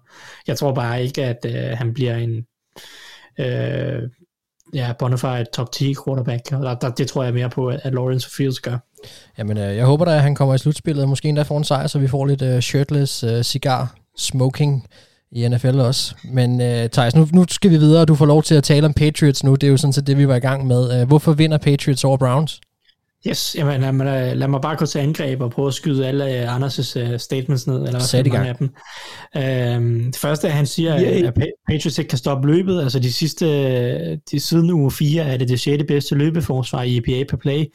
Jeg 0.47 0.57
tror 0.57 0.73
bare 0.73 1.03
ikke, 1.03 1.25
at 1.25 1.45
øh, 1.45 1.77
han 1.77 1.93
bliver 1.93 2.15
en 2.15 2.45
øh, 3.39 4.09
ja, 4.73 4.93
bonafide 4.99 5.45
top 5.53 5.71
10 5.71 5.95
quarterback, 6.05 6.51
og 6.51 6.63
der, 6.63 6.75
der, 6.75 6.89
det 6.89 7.07
tror 7.07 7.23
jeg 7.23 7.33
mere 7.33 7.49
på, 7.49 7.67
at 7.67 7.93
Lawrence 7.93 8.29
Fields 8.37 8.59
gør. 8.59 8.77
Jamen, 9.37 9.57
øh, 9.57 9.75
jeg 9.75 9.85
håber 9.85 10.05
da, 10.05 10.15
at 10.15 10.21
han 10.21 10.35
kommer 10.35 10.55
i 10.55 10.57
slutspillet, 10.57 11.09
måske 11.09 11.29
endda 11.29 11.41
får 11.41 11.57
en 11.57 11.63
sejr, 11.63 11.87
så 11.87 11.99
vi 11.99 12.07
får 12.07 12.25
lidt 12.25 12.41
øh, 12.41 12.59
shirtless 12.59 13.23
øh, 13.23 13.43
cigar 13.43 13.95
smoking 14.17 14.87
i 15.31 15.47
NFL 15.47 15.79
også. 15.79 16.15
Men 16.23 16.61
øh, 16.61 16.89
Thijs, 16.89 17.15
nu, 17.15 17.27
nu 17.33 17.45
skal 17.49 17.71
vi 17.71 17.77
videre, 17.77 18.01
og 18.01 18.07
du 18.07 18.15
får 18.15 18.25
lov 18.25 18.43
til 18.43 18.55
at 18.55 18.63
tale 18.63 18.85
om 18.85 18.93
Patriots 18.93 19.43
nu. 19.43 19.55
Det 19.55 19.67
er 19.67 19.71
jo 19.71 19.77
sådan 19.77 19.93
set 19.93 20.07
det, 20.07 20.17
vi 20.17 20.27
var 20.27 20.35
i 20.35 20.39
gang 20.39 20.67
med. 20.67 21.01
Øh, 21.01 21.07
hvorfor 21.07 21.33
vinder 21.33 21.57
Patriots 21.57 22.03
over 22.03 22.17
Browns? 22.17 22.61
Yes, 23.27 23.55
jamen, 23.57 23.81
lad, 23.81 23.91
mig, 23.91 24.37
lad 24.37 24.47
mig 24.47 24.61
bare 24.61 24.75
gå 24.75 24.85
til 24.85 24.99
angreb 24.99 25.41
og 25.41 25.51
prøve 25.51 25.67
at 25.67 25.73
skyde 25.73 26.07
alle 26.07 26.25
uh, 26.25 26.55
Anders' 26.55 26.99
uh, 26.99 27.17
statements 27.17 27.67
ned, 27.67 27.85
eller 27.87 27.99
Sæt 27.99 28.27
i 28.27 28.29
gang. 28.29 28.47
af 28.47 28.55
dem. 28.55 28.69
Uh, 29.35 29.41
det 30.05 30.15
første, 30.15 30.47
at 30.47 30.53
han 30.53 30.65
siger, 30.65 31.01
yeah. 31.01 31.27
at 31.27 31.33
Patriots 31.67 31.97
ikke 31.97 32.09
kan 32.09 32.17
stoppe 32.17 32.47
løbet, 32.47 32.81
altså 32.81 32.99
de 32.99 33.13
sidste, 33.13 34.15
de 34.15 34.39
siden 34.39 34.71
uge 34.71 34.91
4 34.91 35.23
er 35.23 35.37
det 35.37 35.49
det 35.49 35.59
6. 35.59 35.83
bedste 35.87 36.15
løbeforsvar 36.15 36.83
i 36.83 36.97
EPA 36.97 37.23
per 37.29 37.37
play. 37.37 37.65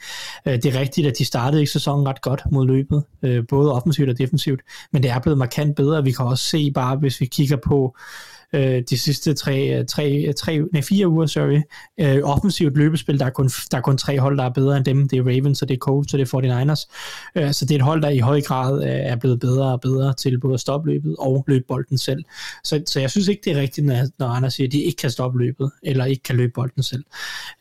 Uh, 0.45 0.53
det 0.53 0.65
er 0.65 0.79
rigtigt, 0.79 1.07
at 1.07 1.17
de 1.17 1.25
startede 1.25 1.61
ikke 1.61 1.71
sæsonen 1.71 2.07
ret 2.07 2.21
godt 2.21 2.41
mod 2.51 2.67
løbet, 2.67 3.03
uh, 3.23 3.37
både 3.49 3.73
offensivt 3.73 4.09
og 4.09 4.17
defensivt, 4.17 4.61
men 4.93 5.03
det 5.03 5.11
er 5.11 5.19
blevet 5.19 5.37
markant 5.37 5.75
bedre. 5.75 6.03
Vi 6.03 6.11
kan 6.11 6.25
også 6.25 6.43
se 6.43 6.71
bare, 6.71 6.95
hvis 6.95 7.21
vi 7.21 7.25
kigger 7.25 7.57
på 7.67 7.95
øh, 7.97 8.34
Øh, 8.55 8.83
de 8.89 8.97
sidste 8.97 9.33
tre, 9.33 9.79
øh, 9.79 9.85
tre, 9.85 10.25
øh, 10.27 10.33
tre, 10.33 10.59
nej, 10.73 10.81
fire 10.81 11.07
uger, 11.07 11.25
sorry. 11.25 11.61
Øh, 11.99 12.21
offensivt 12.23 12.77
løbespil, 12.77 13.19
der 13.19 13.25
er, 13.25 13.29
kun, 13.29 13.49
der 13.71 13.77
er 13.77 13.81
kun 13.81 13.97
tre 13.97 14.19
hold, 14.19 14.37
der 14.37 14.43
er 14.43 14.49
bedre 14.49 14.77
end 14.77 14.85
dem. 14.85 15.09
Det 15.09 15.19
er 15.19 15.23
Ravens, 15.23 15.61
og 15.61 15.67
det 15.67 15.73
er 15.75 15.79
Colts, 15.79 16.13
og 16.13 16.19
det 16.19 16.33
er 16.33 16.37
49ers. 16.37 17.41
Øh, 17.41 17.53
så 17.53 17.65
det 17.65 17.71
er 17.71 17.75
et 17.75 17.81
hold, 17.81 18.01
der 18.01 18.09
i 18.09 18.19
høj 18.19 18.41
grad 18.41 18.83
øh, 18.83 18.89
er 18.89 19.15
blevet 19.15 19.39
bedre 19.39 19.71
og 19.71 19.81
bedre 19.81 20.13
til 20.13 20.39
både 20.39 20.53
at 20.53 20.59
stoppe 20.59 20.89
løbet 20.89 21.15
og 21.19 21.45
løbe 21.47 21.65
bolden 21.67 21.97
selv. 21.97 22.23
Så, 22.63 22.83
så 22.85 22.99
jeg 22.99 23.11
synes 23.11 23.27
ikke, 23.27 23.41
det 23.45 23.53
er 23.57 23.61
rigtigt, 23.61 23.87
når, 23.87 24.07
når 24.19 24.27
Anders 24.27 24.53
siger, 24.53 24.67
at 24.67 24.71
de 24.71 24.83
ikke 24.83 24.97
kan 24.97 25.11
stoppe 25.11 25.39
løbet, 25.39 25.71
eller 25.83 26.05
ikke 26.05 26.23
kan 26.23 26.35
løbe 26.35 26.51
bolden 26.55 26.83
selv. 26.83 27.03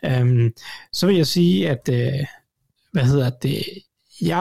Øh, 0.04 0.50
så 0.92 1.06
vil 1.06 1.16
jeg 1.16 1.26
sige, 1.26 1.70
at 1.70 1.88
øh, 1.92 2.26
hvad 2.92 3.04
hedder 3.04 3.30
det, 3.30 3.64
Ja, 4.22 4.38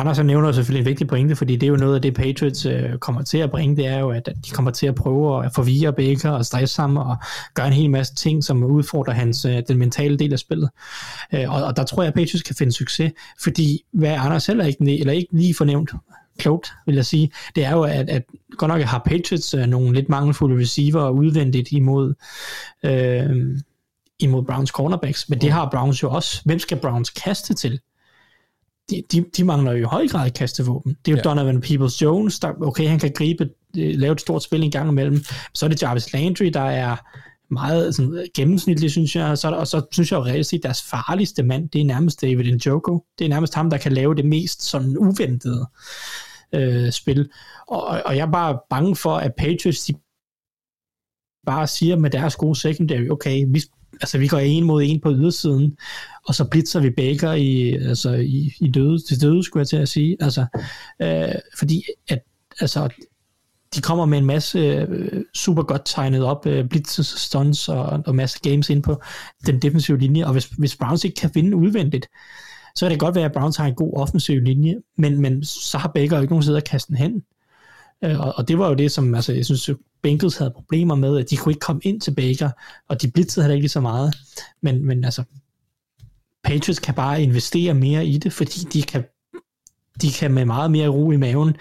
Anders 0.00 0.24
nævner 0.24 0.52
selvfølgelig 0.52 0.80
en 0.80 0.86
vigtig 0.86 1.06
pointe, 1.06 1.36
fordi 1.36 1.56
det 1.56 1.66
er 1.66 1.70
jo 1.70 1.76
noget 1.76 1.94
af 1.94 2.02
det, 2.02 2.14
Patriots 2.14 2.66
øh, 2.66 2.98
kommer 2.98 3.22
til 3.22 3.38
at 3.38 3.50
bringe, 3.50 3.76
det 3.76 3.86
er 3.86 3.98
jo, 3.98 4.10
at 4.10 4.28
de 4.46 4.50
kommer 4.50 4.70
til 4.70 4.86
at 4.86 4.94
prøve 4.94 5.44
at 5.44 5.54
forvirre 5.54 5.92
Baker 5.92 6.30
og 6.30 6.46
stresse 6.46 6.80
ham 6.80 6.96
og 6.96 7.16
gøre 7.54 7.66
en 7.66 7.72
hel 7.72 7.90
masse 7.90 8.14
ting, 8.14 8.44
som 8.44 8.64
udfordrer 8.64 9.12
hans, 9.12 9.44
øh, 9.44 9.62
den 9.68 9.78
mentale 9.78 10.16
del 10.16 10.32
af 10.32 10.38
spillet. 10.38 10.70
Øh, 11.34 11.50
og, 11.54 11.64
og 11.64 11.76
der 11.76 11.84
tror 11.84 12.02
jeg, 12.02 12.08
at 12.08 12.14
Patriots 12.14 12.42
kan 12.42 12.56
finde 12.56 12.72
succes, 12.72 13.12
fordi 13.42 13.84
hvad 13.92 14.10
Anders 14.10 14.46
heller 14.46 14.64
ikke, 14.64 15.00
eller 15.00 15.12
ikke 15.12 15.36
lige 15.36 15.54
fornævnt, 15.54 15.90
klogt, 16.38 16.72
vil 16.86 16.94
jeg 16.94 17.06
sige, 17.06 17.30
det 17.54 17.64
er 17.64 17.72
jo, 17.72 17.82
at, 17.82 18.08
at 18.08 18.22
godt 18.56 18.68
nok 18.68 18.80
har 18.80 19.02
Patriots 19.06 19.54
øh, 19.54 19.66
nogle 19.66 19.94
lidt 19.94 20.08
mangelfulde 20.08 20.62
receiver 20.62 21.10
udvendigt 21.10 21.72
imod 21.72 22.14
øh, 22.84 23.60
imod 24.18 24.44
Browns 24.44 24.70
cornerbacks, 24.70 25.28
men 25.28 25.40
det 25.40 25.50
har 25.50 25.68
Browns 25.70 26.02
jo 26.02 26.10
også. 26.10 26.42
Hvem 26.44 26.58
skal 26.58 26.78
Browns 26.78 27.10
kaste 27.10 27.54
til? 27.54 27.80
De, 28.92 29.02
de, 29.12 29.24
de 29.36 29.44
mangler 29.44 29.72
jo 29.72 29.78
i 29.78 29.82
høj 29.82 30.08
grad 30.08 30.30
kastevåben. 30.30 30.96
Det 31.04 31.12
er 31.12 31.16
jo 31.16 31.16
ja. 31.16 31.22
Donovan 31.22 31.62
Peoples-Jones, 31.62 32.38
der, 32.42 32.52
okay, 32.66 32.88
han 32.88 32.98
kan 32.98 33.12
gribe, 33.12 33.50
øh, 33.78 33.94
lave 33.98 34.12
et 34.12 34.20
stort 34.20 34.42
spil 34.42 34.62
en 34.62 34.70
gang 34.70 34.88
imellem. 34.88 35.24
Så 35.54 35.66
er 35.66 35.68
det 35.68 35.82
Jarvis 35.82 36.12
Landry, 36.12 36.46
der 36.46 36.60
er 36.60 36.96
meget 37.54 37.94
sådan, 37.94 38.28
gennemsnitlig, 38.34 38.90
synes 38.90 39.16
jeg. 39.16 39.38
Så, 39.38 39.50
og 39.50 39.66
så 39.66 39.86
synes 39.92 40.12
jeg 40.12 40.18
jo 40.18 40.24
reelt 40.24 40.46
set, 40.46 40.62
deres 40.62 40.82
farligste 40.82 41.42
mand, 41.42 41.68
det 41.68 41.80
er 41.80 41.84
nærmest 41.84 42.20
David 42.20 42.52
Njoku. 42.52 43.00
Det 43.18 43.24
er 43.24 43.28
nærmest 43.28 43.54
ham, 43.54 43.70
der 43.70 43.76
kan 43.76 43.92
lave 43.92 44.14
det 44.14 44.24
mest 44.24 44.62
sådan 44.62 44.98
uventede 44.98 45.66
øh, 46.52 46.92
spil. 46.92 47.30
Og, 47.68 47.86
og 48.04 48.16
jeg 48.16 48.26
er 48.26 48.32
bare 48.32 48.58
bange 48.70 48.96
for, 48.96 49.16
at 49.16 49.34
Patriots, 49.38 49.84
de 49.84 49.94
bare 51.46 51.66
siger 51.66 51.96
med 51.96 52.10
deres 52.10 52.36
gode 52.36 52.56
secondary, 52.56 53.08
okay, 53.10 53.44
vi, 53.48 53.62
altså 54.02 54.18
vi 54.18 54.28
går 54.28 54.38
en 54.38 54.64
mod 54.64 54.82
en 54.84 55.00
på 55.00 55.10
ydersiden, 55.10 55.76
og 56.26 56.34
så 56.34 56.44
blitzer 56.44 56.80
vi 56.80 56.90
Baker 56.90 57.32
i, 57.32 57.70
altså 57.70 58.12
i, 58.12 58.52
i 58.60 58.68
døde, 58.68 58.98
til 59.08 59.22
døde, 59.22 59.42
skulle 59.42 59.60
jeg 59.60 59.68
til 59.68 59.76
at 59.76 59.88
sige. 59.88 60.16
Altså, 60.20 60.46
øh, 61.02 61.34
fordi 61.58 61.82
at, 62.08 62.18
altså, 62.60 62.88
de 63.74 63.80
kommer 63.80 64.04
med 64.04 64.18
en 64.18 64.26
masse 64.26 64.58
øh, 64.58 65.24
super 65.34 65.62
godt 65.62 65.82
tegnet 65.84 66.24
op 66.24 66.46
øh, 66.46 66.68
blitzes, 66.68 67.06
stunts 67.06 67.68
og, 67.68 68.02
og 68.06 68.14
masse 68.14 68.38
games 68.42 68.70
ind 68.70 68.82
på 68.82 69.02
den 69.46 69.62
defensive 69.62 69.98
linje, 69.98 70.26
og 70.26 70.32
hvis, 70.32 70.44
hvis 70.44 70.76
Browns 70.76 71.04
ikke 71.04 71.20
kan 71.20 71.30
vinde 71.34 71.56
udvendigt, 71.56 72.06
så 72.76 72.84
kan 72.84 72.90
det 72.90 73.00
godt 73.00 73.14
være, 73.14 73.24
at 73.24 73.32
Browns 73.32 73.56
har 73.56 73.66
en 73.66 73.74
god 73.74 73.92
offensiv 73.96 74.40
linje, 74.40 74.74
men, 74.98 75.20
men 75.20 75.44
så 75.44 75.78
har 75.78 75.88
Baker 75.94 76.16
jo 76.16 76.22
ikke 76.22 76.32
nogen 76.32 76.42
sted 76.42 76.56
at 76.56 76.68
kaste 76.68 76.88
den 76.88 76.96
hen. 76.96 77.22
Øh, 78.04 78.20
og, 78.20 78.34
og 78.36 78.48
det 78.48 78.58
var 78.58 78.68
jo 78.68 78.74
det, 78.74 78.92
som 78.92 79.14
altså, 79.14 79.32
jeg 79.32 79.44
synes, 79.44 79.70
Bengals 80.02 80.36
havde 80.36 80.50
problemer 80.50 80.94
med, 80.94 81.18
at 81.18 81.30
de 81.30 81.36
kunne 81.36 81.52
ikke 81.52 81.60
komme 81.60 81.82
ind 81.84 82.00
til 82.00 82.14
Baker, 82.14 82.50
og 82.88 83.02
de 83.02 83.10
blitzede 83.10 83.44
heller 83.44 83.56
ikke 83.56 83.68
så 83.68 83.80
meget. 83.80 84.14
Men, 84.60 84.86
men 84.86 85.04
altså, 85.04 85.22
Patriots 86.44 86.78
kan 86.78 86.94
bare 86.94 87.22
investere 87.22 87.74
mere 87.74 88.06
i 88.06 88.18
det, 88.18 88.32
fordi 88.32 88.60
de 88.72 88.82
kan 88.82 89.04
de 90.00 90.10
kan 90.12 90.32
med 90.32 90.44
meget 90.44 90.70
mere 90.70 90.88
ro 90.88 91.10
i 91.10 91.16
maven 91.16 91.56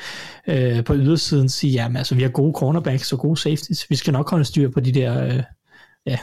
øh, 0.48 0.84
på 0.84 0.96
ydersiden 0.96 1.50
sige, 1.50 1.74
jamen 1.74 1.98
altså, 1.98 2.16
vi 2.16 2.22
har 2.22 2.30
gode 2.30 2.54
cornerbacks 2.54 3.14
og 3.14 3.20
gode 3.20 3.38
safeties. 3.38 3.90
Vi 3.90 3.96
skal 3.96 4.14
nok 4.14 4.30
holde 4.30 4.46
styr 4.46 4.70
på 4.70 4.80
de 4.80 4.92
der 4.92 5.26
øh, 5.26 5.44
ja, 6.06 6.18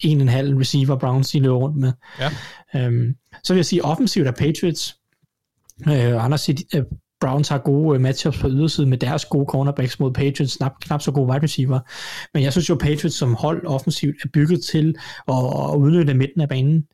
en 0.00 0.18
og 0.18 0.22
en 0.22 0.28
halv 0.28 0.56
receiver 0.56 0.96
Browns, 0.96 1.30
de 1.30 1.40
løber 1.40 1.56
rundt 1.56 1.76
med. 1.76 1.92
Ja. 2.20 2.30
Øhm, 2.76 3.16
så 3.44 3.52
vil 3.52 3.58
jeg 3.58 3.66
sige, 3.66 3.84
offensivt 3.84 4.26
er 4.26 4.32
Patriots. 4.32 4.96
Øh, 5.88 6.24
Anders 6.24 6.48
øh, 6.48 6.82
Browns 7.26 7.48
har 7.48 7.58
gode 7.58 7.94
øh, 7.94 8.00
matchups 8.00 8.38
på 8.38 8.48
ydersiden 8.48 8.90
med 8.90 8.98
deres 8.98 9.24
gode 9.24 9.46
cornerbacks 9.48 10.00
mod 10.00 10.12
Patriots, 10.12 10.56
knap, 10.56 10.72
knap 10.80 11.02
så 11.02 11.12
gode 11.12 11.28
wide 11.30 11.42
receiver. 11.42 11.80
Men 12.34 12.42
jeg 12.42 12.52
synes 12.52 12.68
jo, 12.68 12.74
Patriots 12.74 13.16
som 13.16 13.34
hold 13.34 13.66
offensivt 13.66 14.16
er 14.24 14.28
bygget 14.32 14.62
til 14.64 14.94
at, 15.28 15.34
at 15.34 15.76
udnytte 15.76 16.14
midten 16.14 16.40
af 16.40 16.48
banen. 16.48 16.84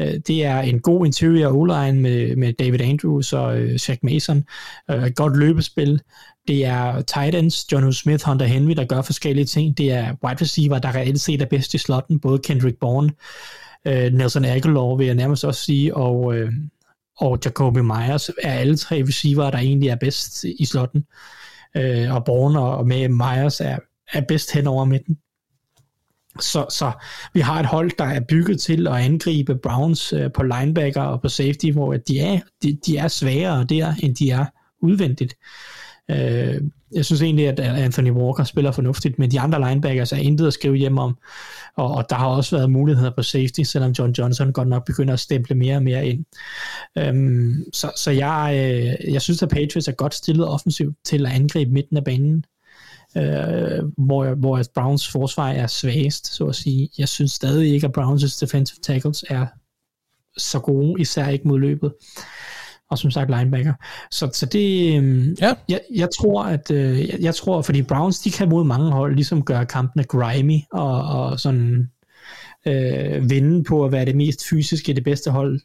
Øh, 0.00 0.14
det 0.26 0.44
er 0.44 0.60
en 0.60 0.80
god 0.80 1.06
interior 1.06 1.52
O-line 1.52 2.00
med, 2.00 2.36
med 2.36 2.52
David 2.52 2.80
Andrews 2.80 3.32
og 3.32 3.58
øh, 3.58 3.78
Mason. 4.02 4.44
Øh, 4.90 5.06
et 5.06 5.16
godt 5.16 5.36
løbespil. 5.36 6.00
Det 6.48 6.64
er 6.64 7.00
tight 7.00 7.34
ends, 7.34 7.72
John 7.72 7.92
Smith, 7.92 8.26
Hunter 8.26 8.46
Henry, 8.46 8.72
der 8.72 8.84
gør 8.84 9.02
forskellige 9.02 9.44
ting. 9.44 9.78
Det 9.78 9.92
er 9.92 10.14
wide 10.24 10.40
receiver, 10.40 10.78
der 10.78 10.94
reelt 10.94 11.20
set 11.20 11.42
er 11.42 11.46
bedst 11.46 11.74
i 11.74 11.78
slotten. 11.78 12.20
Både 12.20 12.38
Kendrick 12.38 12.76
Bourne, 12.80 13.10
øh, 13.86 14.12
Nelson 14.12 14.44
Aguilar, 14.44 14.96
vil 14.96 15.06
jeg 15.06 15.14
nærmest 15.14 15.44
også 15.44 15.64
sige, 15.64 15.96
og, 15.96 16.34
øh, 16.34 16.52
og 17.16 17.38
Jacoby 17.44 17.78
Myers 17.78 18.30
er 18.42 18.52
alle 18.52 18.76
tre 18.76 19.04
receiver, 19.08 19.50
der 19.50 19.58
egentlig 19.58 19.88
er 19.88 19.96
bedst 19.96 20.44
i 20.44 20.64
slotten. 20.64 21.04
Øh, 21.76 22.14
og 22.14 22.24
Bourne 22.24 22.60
og 22.60 22.86
med 22.86 23.08
Myers 23.08 23.60
er, 23.60 23.78
er 24.12 24.20
bedst 24.28 24.52
hen 24.52 24.66
over 24.66 24.84
midten. 24.84 25.18
Så, 26.40 26.66
så 26.70 26.92
vi 27.34 27.40
har 27.40 27.60
et 27.60 27.66
hold, 27.66 27.90
der 27.98 28.04
er 28.04 28.20
bygget 28.20 28.60
til 28.60 28.88
at 28.88 28.94
angribe 28.94 29.56
Browns 29.56 30.12
øh, 30.12 30.32
på 30.32 30.42
linebacker 30.42 31.02
og 31.02 31.22
på 31.22 31.28
safety, 31.28 31.70
hvor 31.70 31.96
de 31.96 32.20
er, 32.20 32.40
de, 32.62 32.78
de 32.86 32.96
er 32.96 33.08
svagere 33.08 33.64
der, 33.64 33.94
end 34.02 34.16
de 34.16 34.30
er 34.30 34.44
udvendigt. 34.82 35.34
Øh, 36.10 36.60
jeg 36.92 37.04
synes 37.04 37.22
egentlig, 37.22 37.48
at 37.48 37.60
Anthony 37.60 38.10
Walker 38.10 38.44
spiller 38.44 38.72
fornuftigt, 38.72 39.18
men 39.18 39.30
de 39.30 39.40
andre 39.40 39.68
linebackers 39.68 40.12
er 40.12 40.16
intet 40.16 40.46
at 40.46 40.52
skrive 40.52 40.76
hjem 40.76 40.98
om, 40.98 41.16
og, 41.76 41.90
og 41.94 42.06
der 42.10 42.16
har 42.16 42.26
også 42.26 42.56
været 42.56 42.70
muligheder 42.70 43.10
på 43.16 43.22
safety, 43.22 43.60
selvom 43.60 43.90
John 43.90 44.12
Johnson 44.12 44.52
godt 44.52 44.68
nok 44.68 44.84
begynder 44.86 45.14
at 45.14 45.20
stemple 45.20 45.54
mere 45.54 45.76
og 45.76 45.82
mere 45.82 46.06
ind. 46.06 46.24
Øhm, 46.98 47.64
så 47.72 47.92
så 47.96 48.10
jeg, 48.10 48.52
øh, 48.54 49.12
jeg 49.12 49.22
synes, 49.22 49.42
at 49.42 49.48
Patriots 49.48 49.88
er 49.88 49.92
godt 49.92 50.14
stillet 50.14 50.48
offensivt 50.48 50.96
til 51.04 51.26
at 51.26 51.32
angribe 51.32 51.70
midten 51.70 51.96
af 51.96 52.04
banen, 52.04 52.44
øh, 53.16 53.84
hvor, 53.98 54.34
hvor 54.34 54.62
Browns 54.74 55.08
forsvar 55.08 55.48
er 55.48 55.66
svagest, 55.66 56.34
så 56.34 56.44
at 56.44 56.54
sige. 56.54 56.88
Jeg 56.98 57.08
synes 57.08 57.32
stadig 57.32 57.74
ikke, 57.74 57.86
at 57.86 57.98
Browns' 57.98 58.40
defensive 58.40 58.78
tackles 58.82 59.24
er 59.30 59.46
så 60.36 60.58
gode, 60.58 61.00
især 61.00 61.28
ikke 61.28 61.48
mod 61.48 61.58
løbet 61.60 61.92
og 62.90 62.98
som 62.98 63.10
sagt 63.10 63.30
linebacker. 63.30 63.74
Så, 64.10 64.30
så 64.32 64.46
det, 64.46 64.96
øhm, 64.96 65.36
ja. 65.40 65.54
jeg, 65.68 65.80
jeg 65.94 66.08
tror, 66.18 66.44
at 66.44 66.70
øh, 66.70 67.08
jeg, 67.08 67.16
jeg 67.20 67.34
tror, 67.34 67.62
fordi 67.62 67.82
Browns, 67.82 68.18
de 68.18 68.30
kan 68.30 68.48
mod 68.48 68.64
mange 68.64 68.90
hold, 68.90 69.14
ligesom 69.14 69.44
gøre 69.44 69.66
kampene 69.66 70.04
grimy, 70.04 70.58
og, 70.72 71.02
og 71.02 71.40
sådan 71.40 71.90
øh, 72.66 73.30
vinde 73.30 73.64
på 73.64 73.84
at 73.84 73.92
være 73.92 74.04
det 74.04 74.16
mest 74.16 74.48
fysiske, 74.48 74.92
det 74.92 75.04
bedste 75.04 75.30
hold, 75.30 75.60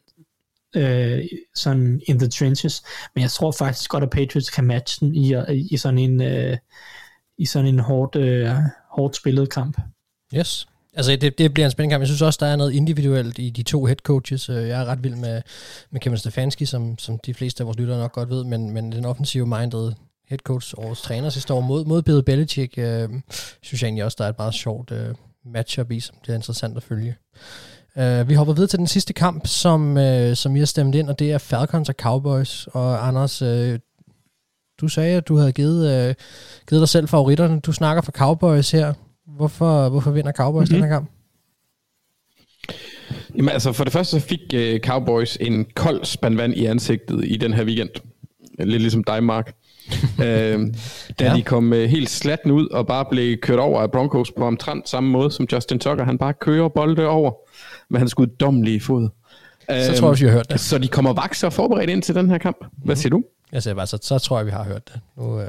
øh, 0.75 1.19
sådan 1.55 2.01
in 2.07 2.19
the 2.19 2.27
trenches. 2.27 2.83
Men 3.15 3.21
jeg 3.21 3.31
tror 3.31 3.51
faktisk 3.51 3.89
godt, 3.89 4.03
at 4.03 4.09
Patriots 4.09 4.49
kan 4.49 4.63
matche 4.63 5.05
den 5.05 5.15
i, 5.15 5.35
i 5.71 5.77
sådan 5.77 5.99
en, 5.99 6.21
øh, 6.21 6.57
i 7.37 7.45
sådan 7.45 7.67
en 7.67 7.79
hårdt, 7.79 8.15
øh, 8.15 8.49
hårdt 8.91 9.15
spillet 9.15 9.49
kamp. 9.49 9.77
Yes. 10.35 10.67
Altså, 10.95 11.15
det, 11.15 11.37
det 11.37 11.53
bliver 11.53 11.67
en 11.67 11.71
spændende 11.71 11.93
kamp. 11.93 12.01
Jeg 12.01 12.07
synes 12.07 12.21
også, 12.21 12.37
der 12.41 12.45
er 12.45 12.55
noget 12.55 12.71
individuelt 12.71 13.39
i 13.39 13.49
de 13.49 13.63
to 13.63 13.85
head 13.85 13.95
coaches. 13.95 14.49
Øh, 14.49 14.67
jeg 14.67 14.81
er 14.81 14.85
ret 14.85 15.03
vild 15.03 15.15
med, 15.15 15.41
med 15.91 16.01
Kevin 16.01 16.17
Stefanski, 16.17 16.65
som, 16.65 16.97
som 16.97 17.19
de 17.19 17.33
fleste 17.33 17.61
af 17.61 17.65
vores 17.65 17.77
lyttere 17.77 17.97
nok 17.97 18.11
godt 18.11 18.29
ved, 18.29 18.43
men, 18.43 18.71
men 18.71 18.91
den 18.91 19.05
offensive 19.05 19.45
minded 19.45 19.91
head 20.29 20.39
coach, 20.39 20.73
årets 20.77 21.01
træner 21.01 21.29
sidste 21.29 21.53
år 21.53 21.61
mod, 21.61 21.85
mod 21.85 22.01
Bill 22.01 22.23
Belichick, 22.23 22.77
øh, 22.77 23.09
synes 23.61 23.81
jeg 23.81 23.87
egentlig 23.87 24.03
også, 24.03 24.15
der 24.19 24.25
er 24.25 24.29
et 24.29 24.37
meget 24.37 24.53
sjovt 24.53 24.91
øh, 24.91 25.15
matchup 25.45 25.91
i, 25.91 25.99
som 25.99 26.15
det 26.25 26.31
er 26.31 26.35
interessant 26.35 26.77
at 26.77 26.83
følge. 26.83 27.15
Uh, 27.95 28.29
vi 28.29 28.33
hopper 28.33 28.53
videre 28.53 28.67
til 28.67 28.79
den 28.79 28.87
sidste 28.87 29.13
kamp, 29.13 29.47
som, 29.47 29.97
uh, 29.97 30.33
som 30.33 30.53
vi 30.53 30.59
har 30.59 30.65
stemt 30.65 30.95
ind, 30.95 31.09
og 31.09 31.19
det 31.19 31.31
er 31.31 31.37
Falcons 31.37 31.89
og 31.89 31.95
Cowboys. 31.99 32.67
Og 32.67 33.07
Anders, 33.07 33.41
uh, 33.41 33.75
du 34.81 34.87
sagde, 34.87 35.17
at 35.17 35.27
du 35.27 35.37
havde 35.37 35.51
givet, 35.51 36.09
uh, 36.09 36.15
givet 36.69 36.81
dig 36.81 36.89
selv 36.89 37.07
favoritterne. 37.07 37.59
Du 37.59 37.71
snakker 37.71 38.01
for 38.01 38.11
Cowboys 38.11 38.71
her. 38.71 38.93
Hvorfor, 39.39 39.89
hvorfor 39.89 40.11
vinder 40.11 40.31
Cowboys 40.31 40.69
mm-hmm. 40.69 40.81
den 40.81 40.89
her 40.89 40.95
kamp? 40.95 41.09
Jamen 43.35 43.49
altså, 43.49 43.71
for 43.71 43.83
det 43.83 43.93
første 43.93 44.19
så 44.19 44.27
fik 44.27 44.39
uh, 44.53 44.79
Cowboys 44.79 45.37
en 45.41 45.65
kold 45.75 46.05
spand 46.05 46.35
vand 46.35 46.53
i 46.53 46.65
ansigtet 46.65 47.23
i 47.25 47.37
den 47.37 47.53
her 47.53 47.63
weekend. 47.63 47.89
Lidt 48.59 48.81
ligesom 48.81 49.03
dig, 49.03 49.23
Mark. 49.23 49.53
uh, 49.91 50.23
da 51.19 51.25
ja. 51.25 51.35
de 51.35 51.43
kom 51.43 51.71
uh, 51.71 51.77
helt 51.77 52.09
slatten 52.09 52.51
ud 52.51 52.67
og 52.67 52.87
bare 52.87 53.05
blev 53.11 53.37
kørt 53.37 53.59
over 53.59 53.81
af 53.81 53.91
Broncos 53.91 54.31
på 54.31 54.45
omtrent 54.45 54.89
samme 54.89 55.09
måde 55.09 55.31
som 55.31 55.47
Justin 55.51 55.79
Tucker. 55.79 56.03
Han 56.03 56.17
bare 56.17 56.33
kører 56.33 56.69
bolde 56.69 57.07
over 57.07 57.31
med 57.89 57.99
hans 57.99 58.13
guddommelige 58.13 58.79
fod. 58.79 59.09
Så 59.69 59.93
tror 59.97 60.07
jeg 60.07 60.11
også, 60.11 60.25
I 60.25 60.27
har 60.27 60.35
hørt 60.35 60.51
det. 60.51 60.59
Så 60.59 60.77
de 60.77 60.87
kommer 60.87 61.13
vaks 61.13 61.43
og 61.43 61.53
forberedt 61.53 61.89
ind 61.89 62.01
til 62.01 62.15
den 62.15 62.29
her 62.29 62.37
kamp. 62.37 62.57
Hvad 62.59 62.69
mm-hmm. 62.77 62.95
siger 62.95 63.09
du? 63.09 63.23
Jeg 63.51 63.63
siger 63.63 63.73
bare, 63.73 63.87
så, 63.87 63.99
så 64.01 64.19
tror 64.19 64.37
jeg, 64.37 64.45
vi 64.45 64.51
har 64.51 64.63
hørt 64.63 64.87
det. 64.87 65.01
Nu, 65.17 65.35
uh, 65.35 65.43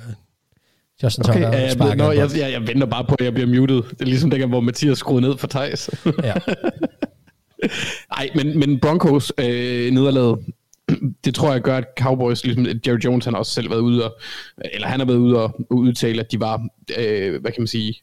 Justin 1.03 1.25
okay, 1.29 1.33
Tucker 1.33 1.59
jeg, 1.59 1.77
jeg, 1.79 1.97
nå, 1.97 2.11
jeg, 2.13 2.31
jeg, 2.37 2.53
jeg 2.53 2.67
venter 2.67 2.87
bare 2.87 3.05
på, 3.05 3.15
at 3.19 3.25
jeg 3.25 3.35
bliver 3.35 3.61
muted. 3.61 3.77
Det 3.77 4.01
er 4.01 4.05
ligesom 4.05 4.31
dengang, 4.31 4.51
hvor 4.51 4.61
Mathias 4.61 4.99
skruede 4.99 5.21
ned 5.21 5.39
for 5.39 5.47
Thijs. 5.47 5.91
ja. 6.23 6.35
Nej, 8.17 8.29
men, 8.35 8.59
men 8.59 8.81
Broncos 8.81 9.33
øh, 9.39 9.91
nederlaget, 9.91 10.39
det 11.25 11.35
tror 11.35 11.53
jeg 11.53 11.61
gør, 11.61 11.77
at 11.77 11.85
Cowboys, 11.99 12.45
ligesom 12.45 12.67
Jerry 12.87 12.99
Jones, 13.05 13.25
han 13.25 13.35
har 13.35 13.39
også 13.39 13.53
selv 13.53 13.71
været 13.71 13.81
ude 13.81 14.05
og, 14.05 14.19
eller 14.73 14.89
han 14.89 15.01
har 15.01 15.07
været 15.07 15.19
ude 15.19 15.43
og 15.43 15.67
udtale, 15.71 16.21
at 16.21 16.33
de 16.33 16.41
var, 16.41 16.69
øh, 16.99 17.41
hvad 17.41 17.53
kan 17.53 17.63
man 17.63 17.67
sige, 17.67 17.95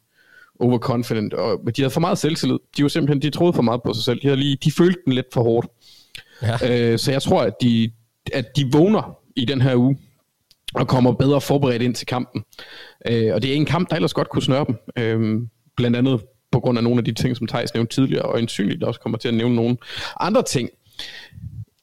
overconfident, 0.59 1.33
og 1.33 1.59
de 1.77 1.81
havde 1.81 1.91
for 1.91 1.99
meget 1.99 2.17
selvtillid. 2.17 2.57
De 2.77 2.83
var 2.83 2.89
simpelthen, 2.89 3.21
de 3.21 3.29
troede 3.29 3.53
for 3.53 3.61
meget 3.61 3.81
på 3.85 3.93
sig 3.93 4.03
selv. 4.03 4.21
De, 4.21 4.27
havde 4.27 4.39
lige, 4.39 4.57
de 4.63 4.71
følte 4.71 4.99
den 5.05 5.13
lidt 5.13 5.27
for 5.33 5.43
hårdt. 5.43 5.67
Ja. 6.41 6.91
Øh, 6.91 6.99
så 6.99 7.11
jeg 7.11 7.21
tror, 7.21 7.41
at 7.41 7.53
de, 7.61 7.91
at 8.33 8.57
de 8.57 8.71
vågner 8.71 9.17
i 9.35 9.45
den 9.45 9.61
her 9.61 9.75
uge, 9.75 9.97
og 10.73 10.87
kommer 10.87 11.11
bedre 11.11 11.41
forberedt 11.41 11.81
ind 11.81 11.95
til 11.95 12.07
kampen. 12.07 12.43
Øh, 13.09 13.33
og 13.33 13.41
det 13.41 13.51
er 13.51 13.55
en 13.55 13.65
kamp, 13.65 13.89
der 13.89 13.95
ellers 13.95 14.13
godt 14.13 14.29
kunne 14.29 14.43
snøre 14.43 14.65
dem. 14.67 14.75
Øh, 14.97 15.41
blandt 15.77 15.97
andet 15.97 16.21
på 16.51 16.59
grund 16.59 16.77
af 16.77 16.83
nogle 16.83 16.97
af 16.97 17.05
de 17.05 17.13
ting, 17.13 17.37
som 17.37 17.47
Thijs 17.47 17.73
nævnte 17.73 17.95
tidligere, 17.95 18.21
og 18.21 18.39
ensynligt 18.39 18.83
også 18.83 18.99
kommer 18.99 19.17
til 19.17 19.27
at 19.27 19.33
nævne 19.33 19.55
nogle 19.55 19.77
andre 20.19 20.43
ting. 20.43 20.69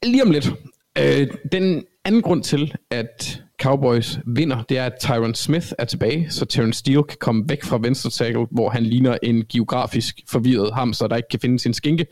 Lige 0.03 0.23
om 0.23 0.31
lidt. 0.31 0.53
Øh, 0.99 1.28
den 1.53 1.85
anden 2.05 2.23
grund 2.23 2.43
til, 2.43 2.74
at 2.91 3.43
Cowboys 3.62 4.19
vinder, 4.27 4.62
det 4.62 4.78
er, 4.78 4.85
at 4.86 4.93
Tyron 5.01 5.35
Smith 5.35 5.66
er 5.78 5.85
tilbage, 5.85 6.27
så 6.31 6.45
Terrence 6.45 6.78
Steele 6.78 7.03
kan 7.03 7.16
komme 7.20 7.45
væk 7.49 7.65
fra 7.65 7.78
venstre 7.82 8.11
tackle, 8.11 8.47
hvor 8.51 8.70
han 8.70 8.82
ligner 8.82 9.19
en 9.23 9.45
geografisk 9.53 10.20
forvirret 10.28 10.74
hamster, 10.74 11.07
der 11.07 11.16
ikke 11.16 11.28
kan 11.28 11.41
finde 11.41 11.59
sin 11.59 11.74
skinke, 11.74 12.07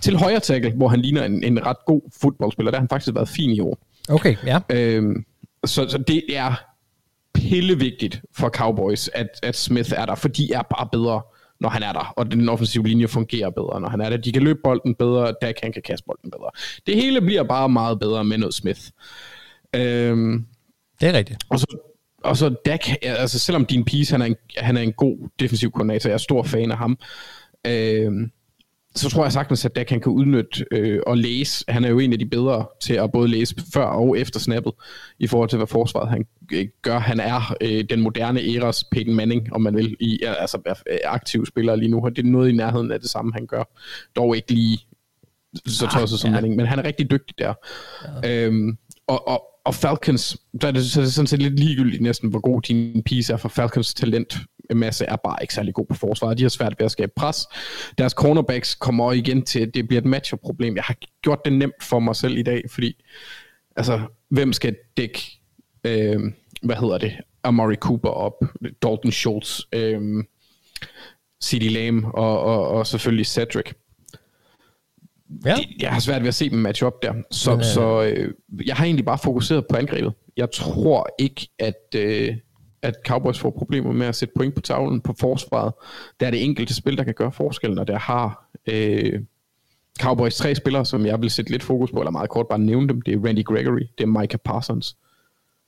til 0.00 0.16
højre 0.16 0.40
tackle, 0.40 0.72
hvor 0.72 0.88
han 0.88 1.00
ligner 1.00 1.24
en, 1.24 1.44
en 1.44 1.66
ret 1.66 1.76
god 1.86 2.00
fodboldspiller. 2.20 2.70
Der 2.70 2.78
har 2.78 2.82
han 2.82 2.88
faktisk 2.88 3.14
været 3.14 3.28
fin 3.28 3.50
i 3.50 3.60
år. 3.60 3.78
Okay, 4.08 4.36
ja. 4.46 4.60
Øh, 4.70 5.16
så, 5.64 5.88
så 5.88 5.98
det 5.98 6.22
er 6.28 6.73
pillevigtigt 7.48 8.20
for 8.36 8.48
Cowboys, 8.48 9.08
at, 9.08 9.28
at 9.42 9.56
Smith 9.56 9.92
er 9.96 10.06
der, 10.06 10.14
for 10.14 10.28
de 10.28 10.52
er 10.52 10.62
bare 10.62 10.88
bedre, 10.92 11.22
når 11.60 11.68
han 11.68 11.82
er 11.82 11.92
der, 11.92 12.12
og 12.16 12.32
den 12.32 12.48
offensive 12.48 12.86
linje 12.86 13.08
fungerer 13.08 13.50
bedre, 13.50 13.80
når 13.80 13.88
han 13.88 14.00
er 14.00 14.10
der. 14.10 14.16
De 14.16 14.32
kan 14.32 14.42
løbe 14.42 14.58
bolden 14.64 14.94
bedre, 14.94 15.34
Dak 15.42 15.54
han 15.62 15.72
kan 15.72 15.82
kaste 15.82 16.06
bolden 16.06 16.30
bedre. 16.30 16.50
Det 16.86 16.94
hele 16.96 17.20
bliver 17.20 17.42
bare 17.42 17.68
meget 17.68 18.00
bedre 18.00 18.24
med 18.24 18.38
noget 18.38 18.54
Smith. 18.54 18.80
Øhm, 19.76 20.46
det 21.00 21.08
er 21.08 21.12
rigtigt. 21.12 21.44
Og 21.48 21.58
så, 21.58 21.66
og 22.24 22.36
så 22.36 22.54
Dak, 22.64 22.80
altså 23.02 23.38
selvom 23.38 23.66
din 23.66 23.84
piece, 23.84 24.12
han 24.12 24.22
er 24.22 24.26
en, 24.26 24.36
han 24.56 24.76
er 24.76 24.80
en 24.80 24.92
god 24.92 25.28
defensiv 25.38 25.70
koordinator, 25.70 26.08
jeg 26.08 26.14
er 26.14 26.18
stor 26.18 26.42
fan 26.42 26.70
af 26.70 26.78
ham, 26.78 26.98
øhm, 27.66 28.30
så 28.96 29.10
tror 29.10 29.24
jeg 29.24 29.32
sagtens, 29.32 29.64
at 29.64 29.76
Dak 29.76 29.90
han 29.90 30.00
kan 30.00 30.12
udnytte 30.12 30.64
øh, 30.70 31.00
og 31.06 31.18
læse. 31.18 31.64
Han 31.68 31.84
er 31.84 31.88
jo 31.88 31.98
en 31.98 32.12
af 32.12 32.18
de 32.18 32.26
bedre 32.26 32.66
til 32.80 32.94
at 32.94 33.12
både 33.12 33.28
læse 33.28 33.54
før 33.74 33.84
og 33.84 34.18
efter 34.18 34.40
snappet, 34.40 34.72
i 35.18 35.26
forhold 35.26 35.48
til, 35.48 35.56
hvad 35.56 35.66
forsvaret 35.66 36.08
han 36.08 36.26
øh, 36.52 36.68
gør. 36.82 36.98
Han 36.98 37.20
er 37.20 37.56
øh, 37.60 37.84
den 37.90 38.00
moderne 38.00 38.54
eras 38.54 38.84
Peyton 38.84 39.14
Manning, 39.14 39.52
om 39.52 39.60
man 39.60 39.76
vil, 39.76 39.96
i 40.00 40.20
altså 40.22 40.82
aktiv 41.04 41.46
spiller 41.46 41.76
lige 41.76 41.90
nu. 41.90 42.08
Det 42.16 42.26
er 42.26 42.30
noget 42.30 42.48
i 42.48 42.52
nærheden 42.52 42.92
af 42.92 43.00
det 43.00 43.10
samme, 43.10 43.32
han 43.34 43.46
gør. 43.46 43.64
Dog 44.16 44.36
ikke 44.36 44.52
lige 44.52 44.78
så 45.66 45.86
tosset 45.86 46.20
som 46.20 46.30
ja. 46.30 46.34
Manning, 46.34 46.56
men 46.56 46.66
han 46.66 46.78
er 46.78 46.84
rigtig 46.84 47.10
dygtig 47.10 47.38
der. 47.38 47.54
Ja. 48.22 48.46
Øhm, 48.46 48.78
og, 49.06 49.28
og, 49.28 49.42
og 49.64 49.74
Falcons, 49.74 50.36
der 50.60 50.68
er 50.68 50.72
det, 50.72 50.84
så 50.84 51.00
er 51.00 51.04
det 51.04 51.12
sådan 51.12 51.26
set 51.26 51.42
lidt 51.42 51.60
ligegyldigt 51.60 52.02
næsten, 52.02 52.30
hvor 52.30 52.40
god 52.40 52.62
din 52.62 53.02
piece 53.02 53.32
er 53.32 53.36
for 53.36 53.48
Falcons 53.48 53.94
talent 53.94 54.36
masse 54.74 55.04
er 55.04 55.16
bare 55.16 55.36
ikke 55.42 55.54
særlig 55.54 55.74
god 55.74 55.86
på 55.86 55.94
forsvaret. 55.94 56.38
De 56.38 56.42
har 56.42 56.48
svært 56.48 56.74
ved 56.78 56.84
at 56.84 56.90
skabe 56.90 57.12
pres. 57.16 57.46
Deres 57.98 58.12
cornerbacks 58.12 58.74
kommer 58.74 59.12
igen 59.12 59.42
til, 59.42 59.60
at 59.60 59.74
det 59.74 59.88
bliver 59.88 60.00
et 60.00 60.06
matchup-problem. 60.06 60.76
Jeg 60.76 60.84
har 60.84 60.96
gjort 61.22 61.40
det 61.44 61.52
nemt 61.52 61.82
for 61.82 61.98
mig 61.98 62.16
selv 62.16 62.38
i 62.38 62.42
dag, 62.42 62.62
fordi 62.70 63.04
altså, 63.76 64.00
hvem 64.28 64.52
skal 64.52 64.76
dække, 64.96 65.40
øh, 65.84 66.20
hvad 66.62 66.76
hedder 66.76 66.98
det, 66.98 67.12
Amari 67.42 67.76
Cooper 67.76 68.08
op, 68.08 68.44
Dalton 68.82 69.12
Schultz, 69.12 69.60
øh, 69.72 70.24
C.D. 71.44 71.62
Lamb 71.62 72.04
og, 72.04 72.40
og, 72.40 72.68
og 72.68 72.86
selvfølgelig 72.86 73.26
Cedric. 73.26 73.72
Ja. 75.44 75.54
Jeg 75.80 75.92
har 75.92 76.00
svært 76.00 76.20
ved 76.20 76.28
at 76.28 76.34
se 76.34 76.50
dem 76.50 76.58
match 76.58 76.84
op 76.84 77.02
der. 77.02 77.14
Så, 77.30 77.50
Men, 77.50 77.60
øh... 77.60 77.64
så 77.64 78.02
øh, 78.02 78.34
jeg 78.66 78.76
har 78.76 78.84
egentlig 78.84 79.04
bare 79.04 79.18
fokuseret 79.18 79.66
på 79.70 79.76
angrebet. 79.76 80.12
Jeg 80.36 80.50
tror 80.50 81.08
ikke, 81.18 81.48
at, 81.58 81.94
øh, 81.96 82.36
at 82.84 82.94
Cowboys 83.06 83.38
får 83.38 83.50
problemer 83.50 83.92
med 83.92 84.06
at 84.06 84.14
sætte 84.14 84.34
point 84.36 84.54
på 84.54 84.60
tavlen 84.60 85.00
på 85.00 85.14
forsvaret. 85.20 85.72
Der 86.20 86.26
er 86.26 86.30
det 86.30 86.44
enkelte 86.44 86.74
spil, 86.74 86.96
der 86.96 87.04
kan 87.04 87.14
gøre 87.14 87.32
forskellen, 87.32 87.78
og 87.78 87.88
der 87.88 87.98
har 87.98 88.50
øh, 88.66 89.20
Cowboys 90.00 90.36
tre 90.36 90.54
spillere, 90.54 90.86
som 90.86 91.06
jeg 91.06 91.20
vil 91.20 91.30
sætte 91.30 91.50
lidt 91.50 91.62
fokus 91.62 91.90
på, 91.90 91.98
eller 91.98 92.10
meget 92.10 92.30
kort 92.30 92.46
bare 92.48 92.58
nævne 92.58 92.88
dem. 92.88 93.02
Det 93.02 93.14
er 93.14 93.26
Randy 93.26 93.44
Gregory, 93.44 93.82
det 93.98 94.04
er 94.04 94.06
Micah 94.06 94.40
Parsons, 94.44 94.96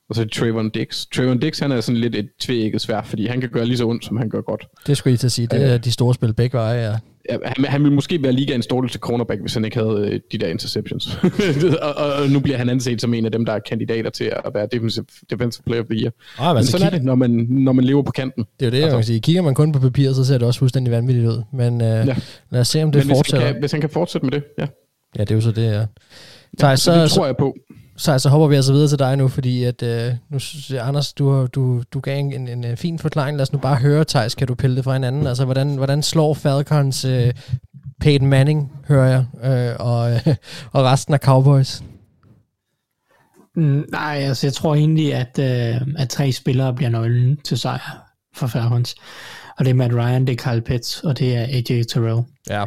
og 0.09 0.15
så 0.15 0.21
er 0.21 0.25
det 0.25 0.33
Trayvon 0.33 0.69
Dix. 0.69 1.05
Trayvon 1.15 1.39
Dix, 1.39 1.59
han 1.59 1.71
er 1.71 1.81
sådan 1.81 2.01
lidt 2.01 2.15
et 2.15 2.29
tvækket 2.39 2.81
svær, 2.81 3.01
fordi 3.01 3.25
han 3.25 3.41
kan 3.41 3.49
gøre 3.49 3.65
lige 3.65 3.77
så 3.77 3.85
ondt, 3.85 4.05
som 4.05 4.17
han 4.17 4.29
gør 4.29 4.41
godt. 4.41 4.67
Det 4.87 4.97
skulle 4.97 5.13
I 5.13 5.17
til 5.17 5.27
at 5.27 5.31
sige. 5.31 5.47
Det 5.47 5.63
er 5.63 5.73
øh, 5.73 5.83
de 5.83 5.91
store 5.91 6.13
spil 6.13 6.33
begge 6.33 6.57
veje, 6.57 6.91
ja. 6.91 6.97
Ja, 7.29 7.37
han, 7.45 7.65
han 7.65 7.83
ville 7.83 7.95
måske 7.95 8.23
være 8.23 8.31
ligaens 8.31 8.67
dårligste 8.67 8.99
cornerback, 8.99 9.41
hvis 9.41 9.53
han 9.53 9.65
ikke 9.65 9.77
havde 9.77 10.09
øh, 10.11 10.19
de 10.31 10.37
der 10.37 10.47
interceptions. 10.47 11.15
og, 11.81 11.95
og, 11.95 12.13
og, 12.13 12.29
nu 12.29 12.39
bliver 12.39 12.57
han 12.57 12.69
anset 12.69 13.01
som 13.01 13.13
en 13.13 13.25
af 13.25 13.31
dem, 13.31 13.45
der 13.45 13.53
er 13.53 13.59
kandidater 13.59 14.09
til 14.09 14.23
at 14.23 14.51
være 14.53 14.67
defensive, 14.71 15.05
defensive 15.29 15.63
player 15.65 15.81
of 15.81 15.87
the 15.89 15.99
year. 16.01 16.11
Ah, 16.39 16.47
men 16.53 16.57
altså, 16.57 16.71
sådan 16.71 16.87
er 16.87 16.91
kig- 16.91 16.95
det, 16.97 17.03
når 17.05 17.15
man, 17.15 17.29
når 17.49 17.71
man 17.71 17.85
lever 17.85 18.01
på 18.03 18.11
kanten. 18.11 18.43
Det 18.59 18.65
er 18.65 18.69
jo 18.69 18.71
det, 18.71 18.77
jeg 18.77 18.83
Altså. 18.83 18.97
kan 18.97 19.05
sige. 19.05 19.19
Kigger 19.19 19.41
man 19.41 19.53
kun 19.55 19.71
på 19.71 19.79
papiret, 19.79 20.15
så 20.15 20.25
ser 20.25 20.37
det 20.37 20.47
også 20.47 20.59
fuldstændig 20.59 20.91
vanvittigt 20.93 21.27
ud. 21.27 21.43
Men 21.53 21.81
øh, 21.81 21.87
ja. 21.87 22.15
lad 22.51 22.61
os 22.61 22.67
se, 22.67 22.83
om 22.83 22.91
det 22.91 22.99
Men 22.99 23.05
hvis 23.07 23.09
han, 23.09 23.15
fortsætter. 23.17 23.51
kan, 23.51 23.59
hvis 23.59 23.71
han 23.71 23.81
kan 23.81 23.89
fortsætte 23.89 24.25
med 24.27 24.31
det, 24.31 24.43
ja. 24.59 24.67
Ja, 25.17 25.21
det 25.23 25.31
er 25.31 25.35
jo 25.35 25.41
så 25.41 25.51
det, 25.51 25.65
ja. 25.71 25.85
Thaj, 26.59 26.75
så 26.75 27.01
det 27.01 27.11
tror 27.11 27.25
jeg 27.25 27.37
på. 27.37 27.55
Så, 27.97 28.19
så 28.19 28.29
hopper 28.29 28.47
vi 28.47 28.55
altså 28.55 28.73
videre 28.73 28.87
til 28.89 28.99
dig 28.99 29.15
nu, 29.17 29.27
fordi 29.27 29.63
at, 29.63 29.83
øh, 29.83 30.13
nu, 30.29 30.39
synes 30.39 30.69
jeg, 30.69 30.87
Anders, 30.87 31.13
du, 31.13 31.29
har- 31.31 31.47
du, 31.47 31.83
du 31.93 31.99
gav 31.99 32.19
en, 32.19 32.47
en, 32.47 32.63
en 32.63 32.77
fin 32.77 32.99
forklaring. 32.99 33.37
Lad 33.37 33.41
os 33.43 33.53
nu 33.53 33.59
bare 33.59 33.75
høre, 33.75 34.05
Thijs, 34.05 34.35
kan 34.35 34.47
du 34.47 34.55
pille 34.55 34.75
det 34.75 34.83
fra 34.83 34.93
hinanden? 34.93 35.27
Altså, 35.27 35.45
hvordan, 35.45 35.75
hvordan 35.75 36.03
slår 36.03 36.33
Falcons 36.33 37.05
øh, 37.05 37.33
Peyton 38.01 38.27
Manning, 38.27 38.71
hører 38.87 39.09
jeg, 39.09 39.25
øh, 39.69 39.75
og, 39.79 40.11
øh, 40.13 40.19
og 40.73 40.83
resten 40.83 41.13
af 41.13 41.19
Cowboys? 41.19 41.83
Mm, 43.55 43.85
Nej, 43.91 44.15
altså 44.17 44.47
jeg 44.47 44.53
tror 44.53 44.75
egentlig, 44.75 45.13
at, 45.13 45.39
øh, 45.39 45.81
at 45.97 46.09
tre 46.09 46.31
spillere 46.31 46.73
bliver 46.73 46.89
nøglen 46.89 47.37
til 47.37 47.57
sejr 47.57 48.03
for 48.35 48.47
Falcons. 48.47 48.95
Og 49.59 49.65
det 49.65 49.71
er 49.71 49.75
Matt 49.75 49.93
Ryan, 49.93 50.27
det 50.27 50.41
er 50.41 50.51
Kyle 50.51 50.61
Pitts, 50.61 50.99
og 51.03 51.19
det 51.19 51.35
er 51.35 51.41
AJ 51.41 51.83
Terrell. 51.83 52.21
Ja. 52.49 52.65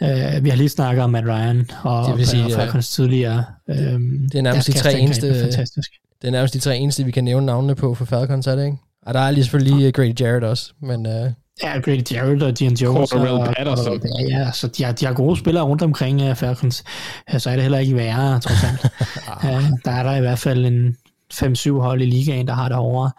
Uh, 0.00 0.44
vi 0.44 0.48
har 0.48 0.56
lige 0.56 0.68
snakket 0.68 1.04
om 1.04 1.10
Matt 1.10 1.26
Ryan 1.26 1.70
og, 1.82 2.06
Det 2.08 2.18
vil 2.18 2.26
sige, 2.26 2.44
og 2.44 2.50
ja. 2.50 2.58
Falcons 2.58 2.88
tidligere. 2.90 3.44
Um, 3.68 4.28
Det 4.32 4.38
er 4.38 4.42
nærmest 4.42 4.66
de 4.66 4.72
tre 4.72 4.98
eneste, 4.98 5.40
Fantastisk. 5.40 5.90
det 6.22 6.28
er 6.28 6.32
nærmest 6.32 6.54
de 6.54 6.58
tre 6.58 6.76
eneste, 6.76 7.04
vi 7.04 7.10
kan 7.10 7.24
nævne 7.24 7.46
navnene 7.46 7.74
på 7.74 7.94
for 7.94 8.04
Falcons, 8.04 8.46
er 8.46 8.56
det 8.56 8.64
ikke? 8.64 8.76
Og 9.06 9.14
der 9.14 9.20
er 9.20 9.30
lige 9.30 9.44
selvfølgelig 9.44 9.86
uh, 9.86 9.92
Grady 9.92 10.20
Jarrett 10.20 10.44
også, 10.44 10.72
men... 10.80 11.06
Uh, 11.06 11.32
Ja, 11.62 11.80
Grady 11.80 12.12
Jarrett 12.12 12.42
og 12.42 12.58
Dion 12.58 12.74
Jones. 12.74 13.10
Cordarrelle 13.10 13.40
og, 13.40 13.54
Patterson. 13.56 13.92
Og, 13.92 14.20
ja, 14.20 14.38
ja, 14.38 14.52
så 14.52 14.68
de 14.68 14.84
har, 14.84 14.92
de 14.92 15.06
har 15.06 15.12
gode 15.12 15.36
spillere 15.36 15.64
rundt 15.64 15.82
omkring 15.82 16.22
uh, 16.30 16.36
Falcons. 16.36 16.84
Uh, 17.32 17.38
så 17.40 17.50
er 17.50 17.54
det 17.54 17.62
heller 17.62 17.78
ikke 17.78 17.96
værre, 17.96 18.40
trods 18.40 18.64
alt. 18.64 18.84
uh, 19.44 19.70
der 19.84 19.90
er 19.90 20.02
der 20.02 20.16
i 20.16 20.20
hvert 20.20 20.38
fald 20.38 20.66
en 20.66 20.96
5-7 21.34 21.70
hold 21.70 22.02
i 22.02 22.06
ligaen, 22.06 22.46
der 22.48 22.54
har 22.54 22.68
det 22.68 22.76
hårdere 22.76 23.10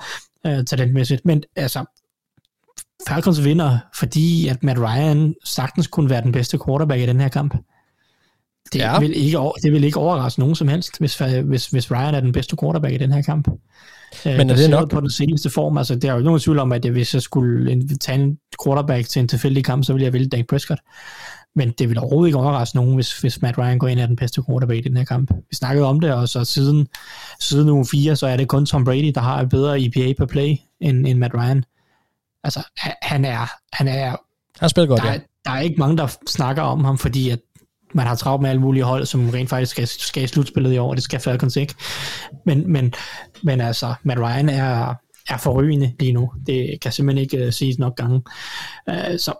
uh, 0.47 0.65
talentmæssigt. 0.65 1.25
Men 1.25 1.43
altså, 1.55 1.85
Falcons 3.07 3.43
vinder, 3.45 3.77
fordi 3.99 4.47
at 4.47 4.63
Matt 4.63 4.79
Ryan 4.79 5.35
sagtens 5.43 5.87
kunne 5.87 6.09
være 6.09 6.21
den 6.21 6.31
bedste 6.31 6.59
quarterback 6.65 7.01
i 7.01 7.05
den 7.05 7.19
her 7.19 7.27
kamp. 7.29 7.55
Det, 8.73 8.79
Ja. 8.79 8.99
vil, 8.99 9.15
ikke, 9.15 9.37
det 9.63 9.71
vil 9.71 9.83
ikke 9.83 9.97
overraske 9.99 10.39
nogen 10.39 10.55
som 10.55 10.67
helst, 10.67 10.99
hvis, 10.99 11.17
hvis, 11.45 11.67
hvis 11.67 11.91
Ryan 11.91 12.15
er 12.15 12.19
den 12.19 12.31
bedste 12.31 12.55
quarterback 12.61 12.93
i 12.93 12.97
den 12.97 13.11
her 13.11 13.21
kamp. 13.21 13.47
Øh, 14.25 14.37
Men 14.37 14.49
er 14.49 14.55
det 14.55 14.69
nok? 14.69 14.89
på 14.91 14.99
den 15.01 15.11
seneste 15.11 15.49
form, 15.49 15.77
altså 15.77 15.95
det 15.95 16.03
er 16.03 16.11
jo 16.11 16.17
ikke 16.17 16.25
nogen 16.25 16.39
tvivl 16.39 16.59
om, 16.59 16.71
at 16.71 16.85
jeg, 16.85 16.91
hvis 16.91 17.13
jeg 17.13 17.21
skulle 17.21 17.87
tage 17.97 18.23
en 18.23 18.37
quarterback 18.65 19.07
til 19.07 19.19
en 19.19 19.27
tilfældig 19.27 19.63
kamp, 19.65 19.85
så 19.85 19.93
ville 19.93 20.05
jeg 20.05 20.13
vælge 20.13 20.27
Dak 20.27 20.45
Prescott. 20.47 20.79
Men 21.55 21.71
det 21.79 21.89
vil 21.89 21.99
overhovedet 21.99 22.27
ikke 22.27 22.37
overraske 22.37 22.75
nogen, 22.75 22.95
hvis, 22.95 23.19
hvis 23.19 23.41
Matt 23.41 23.57
Ryan 23.57 23.77
går 23.77 23.87
ind 23.87 23.99
er 23.99 24.05
den 24.05 24.15
bedste 24.15 24.43
quarterback 24.49 24.85
i 24.85 24.89
den 24.89 24.97
her 24.97 25.03
kamp. 25.05 25.31
Vi 25.49 25.55
snakkede 25.55 25.85
om 25.87 25.99
det, 25.99 26.13
og 26.13 26.29
så 26.29 26.43
siden, 26.45 26.87
siden 27.39 27.69
uge 27.69 27.85
4, 27.91 28.15
så 28.15 28.27
er 28.27 28.37
det 28.37 28.47
kun 28.47 28.65
Tom 28.65 28.83
Brady, 28.85 29.11
der 29.15 29.21
har 29.21 29.41
et 29.41 29.49
bedre 29.49 29.81
EPA 29.81 30.13
per 30.17 30.25
play 30.25 30.55
end, 30.81 31.07
end 31.07 31.19
Matt 31.19 31.33
Ryan. 31.33 31.63
Altså, 32.43 32.63
han- 33.01 33.25
er, 33.25 33.51
han 33.73 33.87
er 33.87 34.15
han 34.59 34.69
spiller 34.69 34.87
godt, 34.87 35.01
der, 35.01 35.07
ja. 35.07 35.15
er, 35.15 35.19
der 35.45 35.51
er 35.51 35.59
ikke 35.59 35.75
mange, 35.79 35.97
der 35.97 36.07
snakker 36.27 36.61
om 36.61 36.83
ham, 36.83 36.97
fordi 36.97 37.29
at 37.29 37.39
man 37.93 38.07
har 38.07 38.15
travlt 38.15 38.41
med 38.41 38.49
alle 38.49 38.61
mulige 38.61 38.83
hold, 38.83 39.05
som 39.05 39.29
rent 39.29 39.49
faktisk 39.49 39.71
skal, 39.71 39.87
skal 39.87 40.23
i 40.23 40.27
slutspillet 40.27 40.73
i 40.73 40.77
år, 40.77 40.89
og 40.89 40.95
det 40.95 41.03
skal 41.03 41.19
Falcons 41.19 41.55
ikke. 41.55 41.75
Men, 42.45 42.71
men, 42.71 42.93
men 43.43 43.61
altså, 43.61 43.93
Matt 44.03 44.19
Ryan 44.19 44.49
er, 44.49 44.93
er 45.29 45.37
forrygende 45.37 45.93
lige 45.99 46.13
nu. 46.13 46.31
Det 46.47 46.77
kan 46.81 46.91
simpelthen 46.91 47.23
ikke 47.23 47.47
uh, 47.47 47.53
siges 47.53 47.79
nok 47.79 47.95
gange. 47.95 48.21
Uh, 48.91 49.17
så 49.17 49.33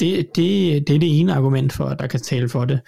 det, 0.00 0.26
det, 0.36 0.88
det 0.88 0.94
er 0.94 0.98
det 0.98 1.20
ene 1.20 1.34
argument, 1.34 1.72
for, 1.72 1.88
der 1.88 2.06
kan 2.06 2.20
tale 2.20 2.48
for 2.48 2.64
det. 2.64 2.80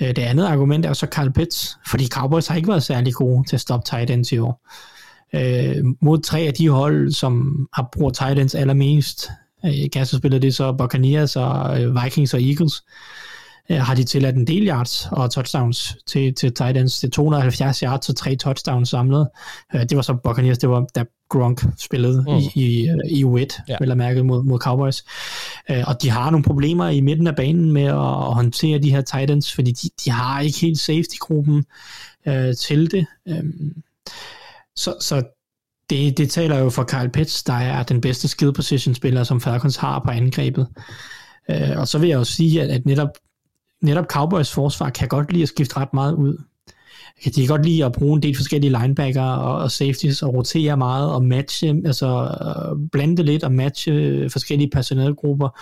Uh, 0.00 0.06
det 0.08 0.18
andet 0.18 0.46
argument 0.46 0.86
er 0.86 0.92
så 0.92 1.06
Carl 1.06 1.32
Pitts, 1.32 1.78
fordi 1.90 2.06
Cowboys 2.08 2.46
har 2.46 2.56
ikke 2.56 2.68
været 2.68 2.82
særlig 2.82 3.14
gode 3.14 3.48
til 3.48 3.56
at 3.56 3.60
stoppe 3.60 3.86
tight 3.90 4.10
ends 4.10 4.32
i 4.32 4.38
år. 4.38 4.66
Uh, 5.34 5.94
mod 6.00 6.22
tre 6.22 6.40
af 6.40 6.54
de 6.54 6.68
hold, 6.68 7.12
som 7.12 7.66
har 7.74 7.88
brugt 7.92 8.16
tight 8.16 8.38
ends 8.38 8.54
allermest, 8.54 9.28
uh, 9.64 9.70
kassespillet 9.92 10.42
det 10.42 10.48
er 10.48 10.52
så 10.52 10.72
Buccaneers 10.72 11.36
og 11.36 11.80
uh, 11.80 12.04
Vikings 12.04 12.34
og 12.34 12.42
Eagles, 12.42 12.82
uh, 13.70 13.76
har 13.76 13.94
de 13.94 14.04
tilladt 14.04 14.36
en 14.36 14.46
del 14.46 14.68
yards 14.68 15.08
og 15.12 15.30
touchdowns 15.30 15.96
til, 16.06 16.34
til 16.34 16.54
tight 16.54 16.76
ends. 16.78 17.00
Det 17.00 17.08
er 17.08 17.10
270 17.10 17.78
yards 17.80 18.08
og 18.08 18.16
tre 18.16 18.36
touchdowns 18.36 18.88
samlet. 18.88 19.28
Uh, 19.74 19.80
det 19.80 19.96
var 19.96 20.02
så 20.02 20.14
Buccaneers, 20.24 20.58
det 20.58 20.68
var 20.68 20.86
da 20.94 21.04
Gronk 21.28 21.64
spillede 21.78 22.24
Mm. 22.28 22.36
i, 22.36 22.50
i, 22.54 22.88
øh, 22.88 22.96
i 23.10 23.24
U1, 23.24 23.62
Ja. 23.68 23.76
vel 23.80 23.90
at 23.90 23.96
mærke 23.96 24.24
mod, 24.24 24.42
mod 24.42 24.58
Cowboys. 24.58 25.04
Uh, 25.70 25.88
og 25.88 26.02
de 26.02 26.10
har 26.10 26.30
nogle 26.30 26.44
problemer 26.44 26.88
i 26.88 27.00
midten 27.00 27.26
af 27.26 27.36
banen 27.36 27.72
med 27.72 27.82
at, 27.84 27.94
at 27.96 28.34
håndtere 28.34 28.78
de 28.78 28.90
her 28.90 29.00
tight 29.00 29.30
ends, 29.30 29.54
fordi 29.54 29.72
de, 29.72 29.88
de 30.04 30.10
har 30.10 30.40
ikke 30.40 30.58
helt 30.60 30.78
safety-gruppen 30.78 31.64
uh, 32.26 32.52
til 32.60 32.90
det. 32.90 33.06
Um, 33.30 33.72
så, 34.76 34.94
så 35.00 35.22
det, 35.90 36.18
det 36.18 36.30
taler 36.30 36.58
jo 36.58 36.70
for 36.70 36.84
Kyle 36.84 37.10
Pitts, 37.10 37.42
der 37.42 37.52
er 37.52 37.82
den 37.82 38.00
bedste 38.00 38.28
skill 38.28 38.52
position 38.52 38.94
spiller, 38.94 39.24
som 39.24 39.40
Falcons 39.40 39.76
har 39.76 39.98
på 39.98 40.10
angrebet. 40.10 40.68
Øh, 41.50 41.78
og 41.78 41.88
så 41.88 41.98
vil 41.98 42.08
jeg 42.08 42.16
jo 42.16 42.24
sige, 42.24 42.62
at, 42.62 42.70
at 42.70 42.86
netop, 42.86 43.08
netop 43.82 44.06
Cowboys 44.06 44.52
forsvar 44.52 44.90
kan 44.90 45.08
godt 45.08 45.32
lide 45.32 45.42
at 45.42 45.48
skifte 45.48 45.76
ret 45.76 45.94
meget 45.94 46.14
ud. 46.14 46.42
De 47.24 47.30
kan 47.30 47.46
godt 47.46 47.64
lide 47.66 47.84
at 47.84 47.92
bruge 47.92 48.16
en 48.16 48.22
del 48.22 48.36
forskellige 48.36 48.78
linebacker 48.80 49.22
og, 49.22 49.62
og 49.62 49.70
safeties 49.70 50.22
og 50.22 50.34
rotere 50.34 50.76
meget 50.76 51.12
og 51.12 51.24
matche, 51.24 51.82
altså 51.84 52.36
øh, 52.40 52.88
blande 52.92 53.22
lidt 53.22 53.44
og 53.44 53.52
matche 53.52 54.30
forskellige 54.30 54.70
personelgrupper. 54.70 55.60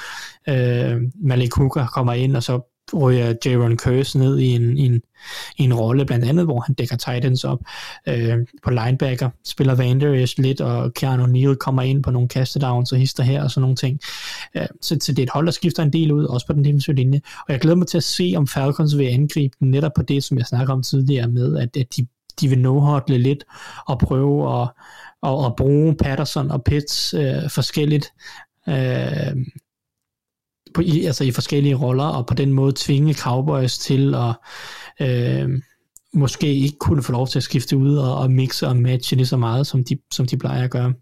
Øh, 0.49 1.03
Malik 1.15 1.55
Hooker 1.55 1.87
kommer 1.87 2.13
ind, 2.13 2.37
og 2.37 2.43
så 2.43 2.74
ryger 3.01 3.35
Jaron 3.45 3.77
Curse 3.77 4.19
ned 4.19 4.39
i 4.39 4.47
en, 4.47 4.79
i 4.79 4.87
en, 4.87 5.03
i 5.59 5.63
en 5.63 5.75
rolle, 5.75 6.05
blandt 6.05 6.25
andet, 6.25 6.45
hvor 6.45 6.61
han 6.61 6.75
dækker 6.75 6.97
Titans 6.97 7.45
op. 7.45 7.59
Øh, 8.09 8.39
på 8.65 8.71
linebacker 8.71 9.31
spiller 9.45 9.75
Van 9.75 10.01
Der 10.01 10.41
lidt, 10.43 10.61
og 10.61 10.95
Keanu 10.95 11.27
Neal 11.27 11.57
kommer 11.57 11.83
ind 11.83 12.03
på 12.03 12.11
nogle 12.11 12.29
kastedowns 12.29 12.93
og 12.93 12.99
hister 12.99 13.23
her 13.23 13.43
og 13.43 13.51
sådan 13.51 13.63
nogle 13.63 13.77
ting. 13.77 14.01
Øh, 14.57 14.67
så, 14.81 14.97
så 15.01 15.13
det 15.13 15.19
er 15.19 15.23
et 15.23 15.31
hold, 15.31 15.47
der 15.47 15.53
skifter 15.53 15.83
en 15.83 15.93
del 15.93 16.13
ud, 16.13 16.25
også 16.25 16.47
på 16.47 16.53
den 16.53 16.65
defensive 16.65 16.97
linje. 16.97 17.21
Og 17.49 17.53
jeg 17.53 17.61
glæder 17.61 17.77
mig 17.77 17.87
til 17.87 17.97
at 17.97 18.05
se, 18.05 18.35
om 18.37 18.47
Falcons 18.47 18.99
vil 18.99 19.07
angribe 19.07 19.57
den 19.61 19.71
netop 19.71 19.93
på 19.97 20.03
det, 20.03 20.25
som 20.25 20.39
jeg 20.39 20.47
snakker 20.47 20.73
om 20.73 20.83
tidligere 20.83 21.29
med, 21.29 21.57
at, 21.57 21.77
at 21.77 21.97
de, 21.97 22.07
de 22.41 22.49
vil 22.49 22.59
no 22.59 23.01
lidt 23.09 23.45
og 23.87 23.99
prøve 23.99 24.63
at, 24.63 24.69
at, 25.23 25.47
at 25.47 25.57
bruge 25.57 25.95
Patterson 25.95 26.51
og 26.51 26.65
Pitts 26.65 27.15
øh, 27.15 27.51
forskelligt. 27.51 28.13
Øh, 28.69 29.37
på, 30.75 30.81
i, 30.81 31.05
altså 31.05 31.25
i 31.25 31.31
forskellige 31.31 31.75
roller, 31.75 32.05
og 32.05 32.27
på 32.27 32.35
den 32.35 32.53
måde 32.53 32.73
tvinge 32.77 33.15
Cowboys 33.15 33.79
til 33.79 34.15
at 34.15 34.35
øh, 35.09 35.49
måske 36.15 36.55
ikke 36.55 36.77
kunne 36.81 37.03
få 37.03 37.13
lov 37.13 37.29
til 37.29 37.39
at 37.39 37.43
skifte 37.43 37.77
ud 37.77 37.97
og, 37.97 38.19
og 38.19 38.31
mixe 38.31 38.67
og 38.69 38.77
matche 38.77 39.17
lige 39.17 39.27
så 39.27 39.37
meget, 39.37 39.67
som 39.67 39.85
de, 39.85 39.97
som 40.13 40.27
de 40.27 40.37
plejer 40.37 40.65
at 40.65 40.71
gøre. 40.71 40.93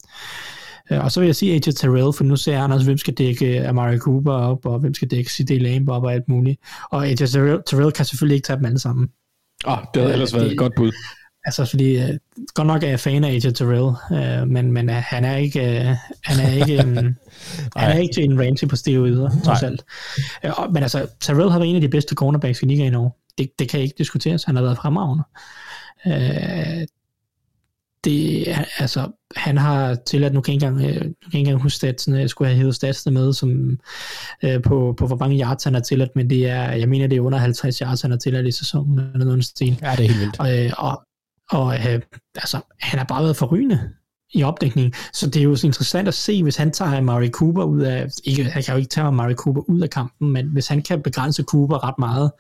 Øh, 0.93 1.05
Og 1.05 1.13
så 1.13 1.21
vil 1.21 1.27
jeg 1.27 1.37
sige 1.37 1.53
AJ 1.53 1.59
Terrell, 1.61 2.13
for 2.13 2.25
nu 2.25 2.37
ser 2.37 2.53
jeg 2.53 2.63
Anders, 2.63 2.83
hvem 2.83 2.99
skal 2.99 3.15
dække 3.15 3.69
Amari 3.69 3.99
Cooper 3.99 4.33
op, 4.33 4.67
og 4.67 4.79
hvem 4.79 4.95
skal 4.95 5.09
dække 5.11 5.31
C.D. 5.33 5.51
Lamb 5.51 5.89
op 5.89 6.03
og 6.03 6.13
alt 6.15 6.29
muligt. 6.29 6.61
Og 6.91 7.07
AJ 7.07 7.15
Terrell, 7.15 7.59
Terrell 7.67 7.93
kan 7.93 8.05
selvfølgelig 8.05 8.35
ikke 8.35 8.47
tage 8.47 8.57
dem 8.57 8.65
alle 8.65 8.79
sammen. 8.79 9.09
Åh, 9.67 9.73
oh, 9.73 9.79
det 9.95 10.03
havde 10.03 10.09
Øh, 10.09 10.13
ellers 10.13 10.35
været 10.35 10.45
det- 10.45 10.53
et 10.53 10.59
godt 10.59 10.73
bud. 10.77 10.93
Altså, 11.45 11.65
fordi 11.65 11.99
øh, 12.03 12.09
godt 12.55 12.67
nok 12.67 12.83
er 12.83 12.89
jeg 12.89 13.01
fan 13.01 13.25
af 13.25 13.29
AJ 13.31 13.39
Terrell, 13.41 13.95
øh, 14.43 14.49
men, 14.49 14.73
men 14.73 14.91
øh, 14.91 14.97
han 14.97 15.25
er 15.25 15.37
ikke, 15.37 15.61
øh, 15.61 15.97
han 16.25 16.47
er 16.47 16.49
ikke 16.53 16.77
en, 16.79 16.97
han 17.77 17.91
er 17.91 17.99
ikke 17.99 18.23
en 18.23 18.41
Ramsey 18.47 18.69
på 18.69 18.77
steroider, 18.77 19.31
trods 19.45 19.63
alt. 19.63 19.85
Øh, 20.45 20.51
og- 20.57 20.73
men 20.73 20.83
altså, 20.83 21.07
Terrell 21.21 21.51
har 21.51 21.59
været 21.59 21.71
en 21.71 21.75
af 21.77 21.81
de 21.83 21.89
bedste 21.89 22.15
cornerbacks 22.15 22.63
i 22.63 22.67
ligaen 22.67 22.93
i 22.93 22.97
år. 22.97 23.19
Det, 23.39 23.51
det 23.59 23.69
kan 23.69 23.81
ikke 23.81 23.95
diskuteres. 23.99 24.45
Han 24.45 24.57
har 24.57 24.63
været 24.63 24.77
fremragende. 24.77 25.25
Øh, 26.07 26.87
det, 28.05 28.45
altså, 28.79 29.09
han 29.37 29.59
har 29.59 29.95
tilladt, 30.07 30.35
nu 30.35 30.41
kan 30.41 30.55
jeg 30.55 30.63
ikke 30.63 30.67
engang, 30.67 30.87
øh, 30.89 30.95
kan 31.01 31.03
jeg 31.05 31.27
ikke 31.27 31.39
engang 31.39 31.63
huske 31.63 31.77
statsene, 31.77 32.19
jeg 32.19 32.31
skulle 32.31 32.49
have 32.49 32.59
hævet 32.59 32.75
statsene 32.75 33.13
med, 33.15 33.33
som, 33.33 33.79
øh, 34.43 34.63
på, 34.63 34.95
på 34.99 35.07
hvor 35.07 35.17
mange 35.17 35.41
yards 35.45 35.65
han 35.65 35.75
har 35.75 35.81
tilladt, 35.81 36.17
men 36.17 36.31
det 36.31 36.49
er, 36.51 36.73
jeg 36.73 36.89
mener, 36.89 37.07
det 37.07 37.17
er 37.17 37.21
under 37.21 37.39
50 37.39 37.79
yards, 37.79 38.03
han 38.03 38.11
har 38.11 38.19
tilladt 38.19 38.47
i 38.47 38.51
sæsonen, 38.51 38.99
eller 38.99 39.25
noget 39.25 39.45
stil. 39.45 39.79
Ja, 39.83 39.91
det 39.97 40.05
er 40.05 40.09
helt 40.09 40.21
vildt. 40.21 40.41
Og, 40.41 40.59
øh, 40.65 40.71
og, 40.79 41.03
og 41.53 41.75
øh, 41.75 42.01
altså, 42.35 42.61
han 42.81 42.99
har 42.99 43.07
bare 43.07 43.23
været 43.23 43.37
forrygende 43.37 43.91
i 44.35 44.43
opdækning. 44.43 44.95
Så 45.13 45.27
det 45.27 45.37
er 45.37 45.45
jo 45.45 45.51
interessant 45.51 46.09
at 46.09 46.15
se, 46.15 46.43
hvis 46.43 46.57
han 46.57 46.71
tager 46.71 46.99
Amari 46.99 47.29
Cooper 47.29 47.65
ud 47.65 47.81
af, 47.81 48.07
ikke, 48.25 48.45
han 48.45 48.63
kan 48.63 48.75
jo 48.75 48.79
ikke 48.79 48.89
tage 48.89 49.07
Amari 49.07 49.35
Cooper 49.35 49.71
ud 49.71 49.81
af 49.81 49.91
kampen, 49.91 50.31
men 50.31 50.47
hvis 50.47 50.69
han 50.69 50.83
kan 50.83 51.03
begrænse 51.03 51.43
Cooper 51.43 51.89
ret 51.89 51.99
meget, 51.99 52.31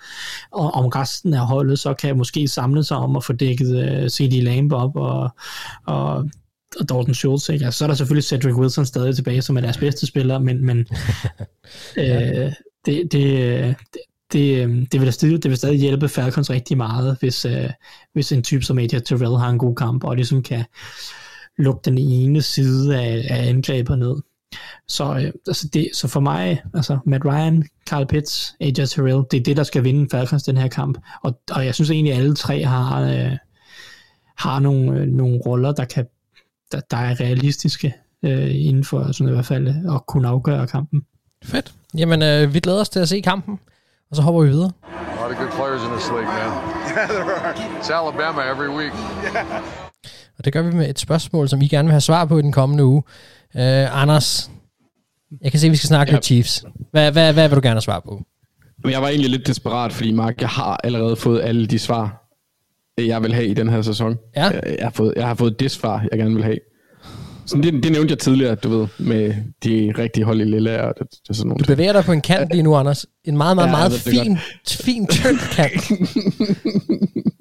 og 0.53 0.75
om 0.75 0.87
resten 0.87 1.35
af 1.35 1.47
holdet, 1.47 1.79
så 1.79 1.95
kan 1.95 2.09
jeg 2.09 2.17
måske 2.17 2.49
samle 2.49 2.85
sig 2.85 2.97
om 2.97 3.17
at 3.17 3.25
få 3.25 3.33
dækket 3.33 4.03
uh, 4.03 4.09
CD 4.09 4.43
Lamb 4.43 4.73
op, 4.73 4.97
og, 4.97 5.31
og, 5.87 6.15
og 6.81 6.89
Dalton 6.89 7.15
Schultz, 7.15 7.49
ikke? 7.49 7.65
Altså, 7.65 7.79
så 7.79 7.85
er 7.85 7.87
der 7.87 7.95
selvfølgelig 7.95 8.25
Cedric 8.25 8.55
Wilson 8.55 8.87
stadig 8.87 9.17
tilbage, 9.17 9.43
som 9.43 9.57
er 9.57 9.61
deres 9.61 9.79
bedste 9.79 10.07
spiller, 10.07 10.39
men, 10.39 10.67
men 10.67 10.79
øh, 11.99 12.53
det, 12.87 13.13
det, 13.13 13.13
det, 13.13 14.01
det, 14.33 14.63
øhm, 14.63 14.87
det, 14.87 15.01
vil 15.01 15.07
da 15.07 15.11
stadig, 15.11 15.43
det 15.43 15.49
vil 15.49 15.59
stadig 15.59 15.79
hjælpe 15.79 16.09
Falcons 16.09 16.51
rigtig 16.51 16.77
meget, 16.77 17.17
hvis, 17.21 17.45
øh, 17.45 17.71
hvis 18.13 18.33
en 18.33 18.43
type 18.43 18.65
som 18.65 18.79
Adia 18.79 18.99
Terrell 18.99 19.37
har 19.37 19.49
en 19.49 19.59
god 19.59 19.75
kamp, 19.75 20.05
og 20.05 20.17
ligesom 20.17 20.43
kan 20.43 20.65
lukke 21.59 21.81
den 21.85 21.99
ene 21.99 22.43
side 22.43 23.01
af, 23.01 23.27
af 23.31 23.49
angrebet 23.49 23.99
ned. 23.99 24.17
Så, 24.89 25.05
øh, 25.05 25.33
altså 25.47 25.69
det, 25.69 25.89
så 25.95 26.09
for 26.09 26.21
mig, 26.21 26.63
altså 26.75 26.99
Matt 27.07 27.25
Ryan, 27.25 27.65
Carl 27.89 28.07
Pitts, 28.07 28.55
AJ 28.61 28.73
Terrell, 28.73 29.23
det 29.31 29.41
er 29.41 29.43
det, 29.43 29.57
der 29.57 29.63
skal 29.63 29.85
vinde 29.85 30.09
Falcons 30.11 30.43
den 30.43 30.57
her 30.57 30.69
kamp. 30.69 30.99
Og, 31.23 31.41
og 31.51 31.67
jeg 31.67 31.75
synes 31.75 31.91
egentlig, 31.91 32.13
at 32.13 32.19
alle 32.19 32.35
tre 32.35 32.65
har, 32.65 33.03
øh, 33.03 33.37
har 34.39 34.59
nogle, 34.61 35.01
øh, 35.01 35.07
nogle 35.07 35.41
roller, 35.47 35.73
der, 35.73 35.85
kan, 35.85 36.07
der, 36.73 36.81
der 36.91 36.97
er 36.97 37.21
realistiske 37.21 37.95
øh, 38.23 38.67
inden 38.67 38.85
for 38.85 39.13
sådan 39.13 39.29
i 39.29 39.35
hvert 39.35 39.47
fald 39.47 39.69
at 39.69 40.07
kunne 40.07 40.29
afgøre 40.29 40.67
kampen. 40.67 41.03
Fedt. 41.45 41.75
Jamen, 41.99 42.23
øh, 42.23 42.55
vi 42.55 42.61
glæder 42.61 42.81
os 42.81 42.89
til 42.89 43.01
at 43.01 43.09
se 43.09 43.21
kampen, 43.21 43.59
og 44.13 44.17
så 44.17 44.23
hopper 44.23 44.43
vi 44.43 44.49
videre. 44.49 44.73
A 44.85 45.23
lot 45.23 45.31
of 45.33 45.39
good 45.39 45.53
players 45.59 45.83
in 45.87 45.91
this 45.97 46.09
league, 46.17 46.31
man. 46.39 46.49
Yeah, 46.97 47.09
there 47.09 47.35
are. 47.35 47.55
It's 47.81 47.91
Alabama 47.91 48.41
every 48.53 48.71
week. 48.79 48.93
Og 50.39 50.45
det 50.45 50.53
gør 50.53 50.63
vi 50.63 50.77
med 50.77 50.91
et 50.91 50.99
spørgsmål, 50.99 51.49
som 51.49 51.63
I 51.63 51.69
gerne 51.69 51.87
vil 51.87 51.93
have 51.93 52.01
svar 52.01 52.25
på 52.25 52.39
i 52.39 52.43
den 52.43 52.53
kommende 52.53 52.85
uge. 52.85 53.03
Øh, 53.57 54.03
Anders, 54.03 54.51
jeg 55.43 55.51
kan 55.51 55.61
se, 55.61 55.67
at 55.67 55.71
vi 55.71 55.77
skal 55.77 55.89
snakke 55.89 56.11
ja. 56.11 56.17
lidt 56.17 56.25
Chiefs. 56.25 56.65
Hvad, 56.91 57.13
hvad, 57.13 57.33
hvad 57.33 57.49
vil 57.49 57.57
du 57.57 57.61
gerne 57.63 57.75
have 57.75 57.81
svar 57.81 58.01
på? 58.01 58.23
Men 58.85 58.93
jeg 58.93 59.03
var 59.03 59.09
egentlig 59.09 59.31
lidt 59.31 59.47
desperat, 59.47 59.93
fordi 59.93 60.13
Mark, 60.13 60.41
jeg 60.41 60.49
har 60.49 60.81
allerede 60.85 61.17
fået 61.17 61.43
alle 61.43 61.67
de 61.67 61.79
svar, 61.79 62.29
jeg 62.99 63.23
vil 63.23 63.35
have 63.35 63.47
i 63.47 63.55
den 63.55 63.69
her 63.69 63.83
sæson. 63.83 64.19
Ja. 64.37 64.45
Jeg, 64.45 64.63
jeg, 64.79 64.87
har, 64.87 64.91
fået, 64.91 65.13
jeg 65.17 65.27
har 65.27 65.35
fået 65.35 65.61
det 65.61 65.71
svar, 65.71 66.05
jeg 66.11 66.19
gerne 66.19 66.35
vil 66.35 66.45
have. 66.45 66.59
Så 67.47 67.57
det, 67.57 67.83
det 67.83 67.93
nævnte 67.93 68.13
jeg 68.13 68.19
tidligere, 68.19 68.55
du 68.55 68.69
ved, 68.69 68.87
med 68.99 69.35
de 69.65 69.93
rigtige 69.99 70.25
hold 70.25 70.41
i 70.41 70.45
lille 70.45 70.83
og 70.83 70.95
det, 70.99 71.11
det 71.11 71.31
er 71.31 71.35
sådan 71.35 71.49
nogle 71.49 71.65
Du 71.65 71.67
bevæger 71.67 71.93
dig 71.93 72.05
på 72.05 72.13
en 72.13 72.21
kant 72.21 72.51
lige 72.51 72.63
nu, 72.63 72.77
Anders. 72.77 73.07
En 73.25 73.37
meget, 73.37 73.57
meget, 73.57 73.67
Ja, 73.69 73.73
meget 73.73 74.07
jeg 74.07 74.13
fin, 74.13 74.39
fin 74.69 75.07
tynd 75.07 75.39
kant. 75.57 75.89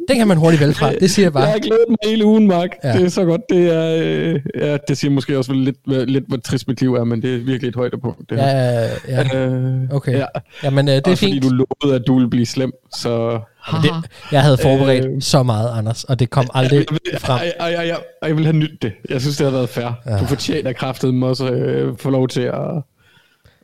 Den 0.08 0.18
kan 0.18 0.28
man 0.28 0.38
hurtigt 0.38 0.62
vælge 0.62 0.74
fra, 0.74 0.94
det 0.94 1.12
siger 1.12 1.26
jeg 1.26 1.34
bare. 1.34 1.44
Jeg 1.44 1.52
har 1.52 1.60
glædet 1.60 1.86
mig 1.90 1.98
hele 2.06 2.26
ugen, 2.26 2.48
Mark. 2.48 2.70
Ja. 2.84 2.94
Det 2.94 3.04
er 3.06 3.10
så 3.10 3.26
godt. 3.26 3.42
Det 3.50 3.74
er, 3.76 4.00
øh, 4.04 4.40
ja, 4.56 4.78
det 4.88 4.98
siger 4.98 5.12
måske 5.12 5.38
også 5.38 5.54
lidt, 5.54 5.78
lidt, 6.10 6.24
hvor 6.28 6.38
trist 6.38 6.68
mit 6.68 6.82
liv 6.82 6.94
er, 6.96 7.04
men 7.04 7.22
det 7.22 7.36
er 7.36 7.38
virkelig 7.38 7.70
et 7.70 7.76
højdepunkt. 7.76 8.30
Det 8.30 8.40
her. 8.40 8.48
Ja, 8.48 8.90
ja, 9.08 9.38
Øh, 9.48 9.90
okay. 9.92 10.18
Ja. 10.18 10.26
Jamen, 10.64 10.88
øh, 10.88 10.96
det 10.96 11.08
er 11.08 11.12
Også 11.12 11.24
fordi 11.24 11.32
fint. 11.34 11.44
du 11.44 11.50
lovede, 11.50 11.96
at 12.00 12.04
du 12.08 12.14
ville 12.14 12.30
blive 12.30 12.46
slem, 12.46 12.72
så... 12.96 13.40
Jamen, 13.74 13.84
det, 13.84 13.92
jeg 14.32 14.42
havde 14.42 14.58
forberedt 14.62 15.06
Øh, 15.06 15.22
så 15.22 15.44
meget, 15.44 15.78
Anders, 15.78 16.04
og 16.04 16.20
det 16.20 16.30
kom 16.30 16.50
aldrig 16.54 16.86
frem. 17.20 17.40
Jeg, 17.42 17.54
jeg, 17.60 17.72
jeg, 17.78 17.88
jeg, 17.88 17.98
jeg 18.28 18.36
vil 18.38 18.46
have 18.46 18.56
nyt 18.58 18.82
det. 18.82 18.92
Jeg 19.10 19.22
synes, 19.22 19.38
det 19.38 19.46
har 19.46 19.52
været 19.52 19.70
fair. 19.70 19.94
Ja. 20.06 20.18
Du 20.20 20.26
fortjener 20.26 20.74
kraftet 20.74 21.14
mig 21.14 21.30
også 21.30 21.50
øh, 21.50 21.98
få 21.98 22.10
lov 22.10 22.28
til 22.28 22.42
at, 22.42 22.84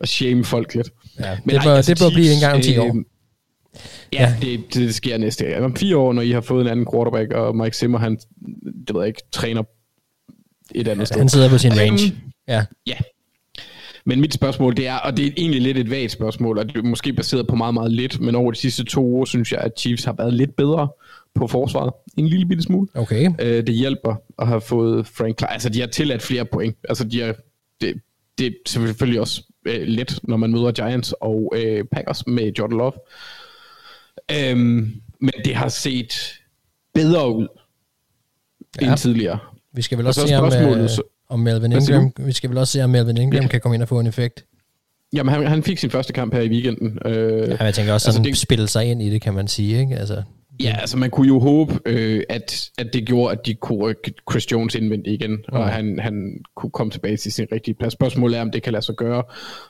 at 0.02 0.10
shame 0.10 0.46
folk 0.46 0.74
lidt. 0.76 0.90
Ja, 1.20 1.38
det 1.46 1.62
bør- 1.64 1.82
det 1.82 2.00
bør 2.00 2.10
blive 2.14 2.34
en 2.34 2.40
gang 2.40 2.56
om 2.56 2.62
10 2.62 2.78
år. 2.78 2.86
øh, 2.98 3.04
Ja, 4.14 4.36
det, 4.42 4.60
det 4.74 4.96
sker 4.96 5.18
næste 5.18 5.46
gang. 5.46 5.66
Om 5.66 5.76
fire 5.76 5.98
år, 5.98 6.14
når 6.14 6.22
I 6.22 6.32
har 6.32 6.42
fået 6.42 6.62
en 6.62 6.68
anden 6.68 6.88
quarterback, 6.94 7.32
og 7.34 7.56
Mike 7.56 7.78
Zimmer, 7.78 8.00
han, 8.00 8.16
det 8.88 8.94
ved 8.96 9.02
jeg 9.02 9.08
ikke, 9.08 9.22
træner 9.32 9.64
et 10.76 10.88
andet 10.88 11.08
sted. 11.08 11.18
Han 11.20 11.30
sidder 11.30 11.50
på 11.50 11.58
sin 11.58 11.72
range. 11.80 12.06
Øhm, 12.06 12.16
Ja. 12.48 12.66
Ja. 12.86 12.96
Men 14.06 14.22
mit 14.22 14.34
spørgsmål, 14.34 14.78
det 14.78 14.88
er, 14.88 14.96
og 14.96 15.18
det 15.18 15.26
er 15.28 15.32
egentlig 15.38 15.62
lidt 15.62 15.78
et 15.78 15.90
vagt 15.90 16.12
spørgsmål, 16.12 16.58
og 16.58 16.66
det 16.68 16.78
er 16.78 16.82
måske 16.82 17.14
baseret 17.14 17.48
på 17.48 17.56
meget, 17.56 17.74
meget 17.74 17.92
lidt, 17.92 18.20
men 18.22 18.36
over 18.36 18.52
de 18.52 18.58
sidste 18.58 18.84
to 18.84 19.16
år, 19.20 19.26
synes 19.26 19.52
jeg, 19.52 19.60
at 19.60 19.72
Chiefs 19.80 20.04
har 20.04 20.14
været 20.18 20.34
lidt 20.34 20.56
bedre 20.56 20.88
på 21.36 21.48
forsvaret. 21.48 21.94
En 22.18 22.28
lille 22.28 22.46
bitte 22.46 22.64
smule. 22.64 22.88
Okay. 22.94 23.32
Øh, 23.40 23.68
det 23.68 23.76
hjælper 23.76 24.16
at 24.40 24.48
have 24.48 24.62
fået 24.62 25.08
Frank 25.08 25.38
Clark. 25.40 25.54
Altså, 25.54 25.70
de 25.70 25.80
har 25.80 25.88
tilladt 25.88 26.22
flere 26.22 26.46
point. 26.46 26.76
Altså, 26.90 27.04
de 27.04 27.22
har, 27.22 27.36
det, 27.82 27.94
det 28.38 28.46
er 28.48 28.52
selvfølgelig 28.68 29.22
også 29.22 29.44
øh, 29.68 29.88
let, 29.88 30.20
når 30.24 30.38
man 30.38 30.52
møder 30.52 30.72
Giants 30.72 31.14
og 31.22 31.54
øh, 31.56 31.84
Packers 31.92 32.28
med 32.28 32.52
Jordan 32.60 32.78
Love. 32.78 32.94
Øhm, 34.32 34.92
men 35.22 35.32
det 35.46 35.56
har 35.56 35.70
set 35.70 36.14
bedre 36.94 37.36
ud 37.36 37.48
ja. 38.82 38.88
End 38.90 38.98
tidligere. 38.98 39.40
Vi 39.74 39.82
skal 39.82 39.98
vel 39.98 40.06
Og 40.06 40.08
også 40.08 40.22
så 40.22 40.28
se, 40.28 40.36
om, 40.36 40.80
øh, 40.82 40.90
om 41.30 41.40
Melvin 41.40 41.72
Ingram, 41.72 42.12
vi 42.18 42.32
skal 42.32 42.50
vel 42.50 42.58
også 42.58 42.74
se, 42.74 42.84
om 42.84 42.90
Melvin 42.90 43.18
Ingram 43.18 43.42
Ja. 43.42 43.48
kan 43.48 43.62
komme 43.62 43.76
ind 43.76 43.82
og 43.82 43.88
få 43.90 44.00
en 44.00 44.08
effekt. 44.08 44.46
Jamen, 45.14 45.34
han, 45.34 45.48
han 45.48 45.64
fik 45.64 45.78
sin 45.78 45.90
første 45.90 46.14
kamp 46.14 46.34
her 46.34 46.42
i 46.42 46.50
weekenden. 46.50 47.00
Øh, 47.06 47.50
Ja, 47.50 47.64
jeg 47.64 47.74
tænker 47.74 47.94
også 47.94 48.06
sådan, 48.06 48.20
altså, 48.20 48.30
det... 48.30 48.38
spille 48.38 48.68
sig 48.68 48.86
ind 48.86 49.02
i 49.02 49.10
det, 49.10 49.22
kan 49.22 49.34
man 49.34 49.48
sige, 49.48 49.80
ikke? 49.80 49.96
Altså, 49.96 50.24
Ja, 50.60 50.76
altså 50.80 50.98
man 50.98 51.10
kunne 51.10 51.28
jo 51.28 51.40
håbe, 51.40 51.80
øh, 51.86 52.24
at, 52.30 52.70
at 52.78 52.94
det 52.94 53.06
gjorde, 53.06 53.32
at 53.32 53.46
de 53.46 53.54
kunne 53.54 53.80
rykke 53.80 54.14
Chris 54.32 54.52
Jones 54.52 54.76
indvendigt 54.76 55.22
igen, 55.22 55.40
og 55.48 55.68
han, 55.68 56.00
han 56.00 56.44
kunne 56.56 56.70
komme 56.70 56.92
tilbage 56.92 57.18
til 57.18 57.32
sin 57.32 57.48
rigtige 57.52 57.76
plads. 57.76 57.94
Spørgsmålet 57.94 58.38
er, 58.38 58.42
om 58.42 58.52
det 58.52 58.64
kan 58.64 58.74
lade 58.74 58.86
sig 58.86 58.96
gøre 58.96 59.24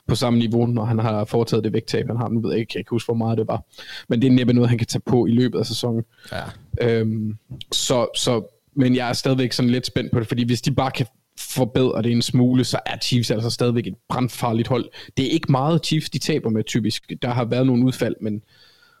på 0.08 0.14
samme 0.14 0.38
niveau, 0.38 0.66
når 0.66 0.84
han 0.84 0.98
har 0.98 1.24
foretaget 1.24 1.64
det 1.64 1.72
vægttab, 1.72 2.06
han 2.06 2.16
har. 2.16 2.28
Nu 2.28 2.40
ved 2.40 2.50
jeg 2.50 2.60
ikke, 2.60 2.70
jeg 2.70 2.74
kan 2.74 2.80
ikke 2.80 2.90
huske, 2.90 3.06
hvor 3.06 3.14
meget 3.14 3.38
det 3.38 3.48
var. 3.48 3.62
Men 4.08 4.22
det 4.22 4.28
er 4.28 4.32
næppe 4.32 4.52
noget, 4.52 4.68
han 4.68 4.78
kan 4.78 4.86
tage 4.86 5.02
på 5.06 5.26
i 5.26 5.30
løbet 5.30 5.58
af 5.58 5.66
sæsonen. 5.66 6.04
Ja. 6.32 6.42
Øhm, 6.88 7.36
så, 7.72 8.06
så, 8.16 8.42
men 8.76 8.96
jeg 8.96 9.08
er 9.08 9.12
stadigvæk 9.12 9.52
sådan 9.52 9.70
lidt 9.70 9.86
spændt 9.86 10.12
på 10.12 10.20
det, 10.20 10.28
fordi 10.28 10.44
hvis 10.44 10.62
de 10.62 10.74
bare 10.74 10.90
kan 10.90 11.06
forbedre 11.38 12.02
det 12.02 12.12
en 12.12 12.22
smule, 12.22 12.64
så 12.64 12.78
er 12.86 12.98
Chiefs 12.98 13.30
altså 13.30 13.50
stadigvæk 13.50 13.86
et 13.86 13.94
brandfarligt 14.08 14.68
hold. 14.68 14.84
Det 15.16 15.26
er 15.26 15.30
ikke 15.30 15.52
meget 15.52 15.86
Chiefs, 15.86 16.10
de 16.10 16.18
taber 16.18 16.50
med 16.50 16.64
typisk. 16.64 17.12
Der 17.22 17.28
har 17.28 17.44
været 17.44 17.66
nogle 17.66 17.84
udfald, 17.86 18.14
men 18.20 18.42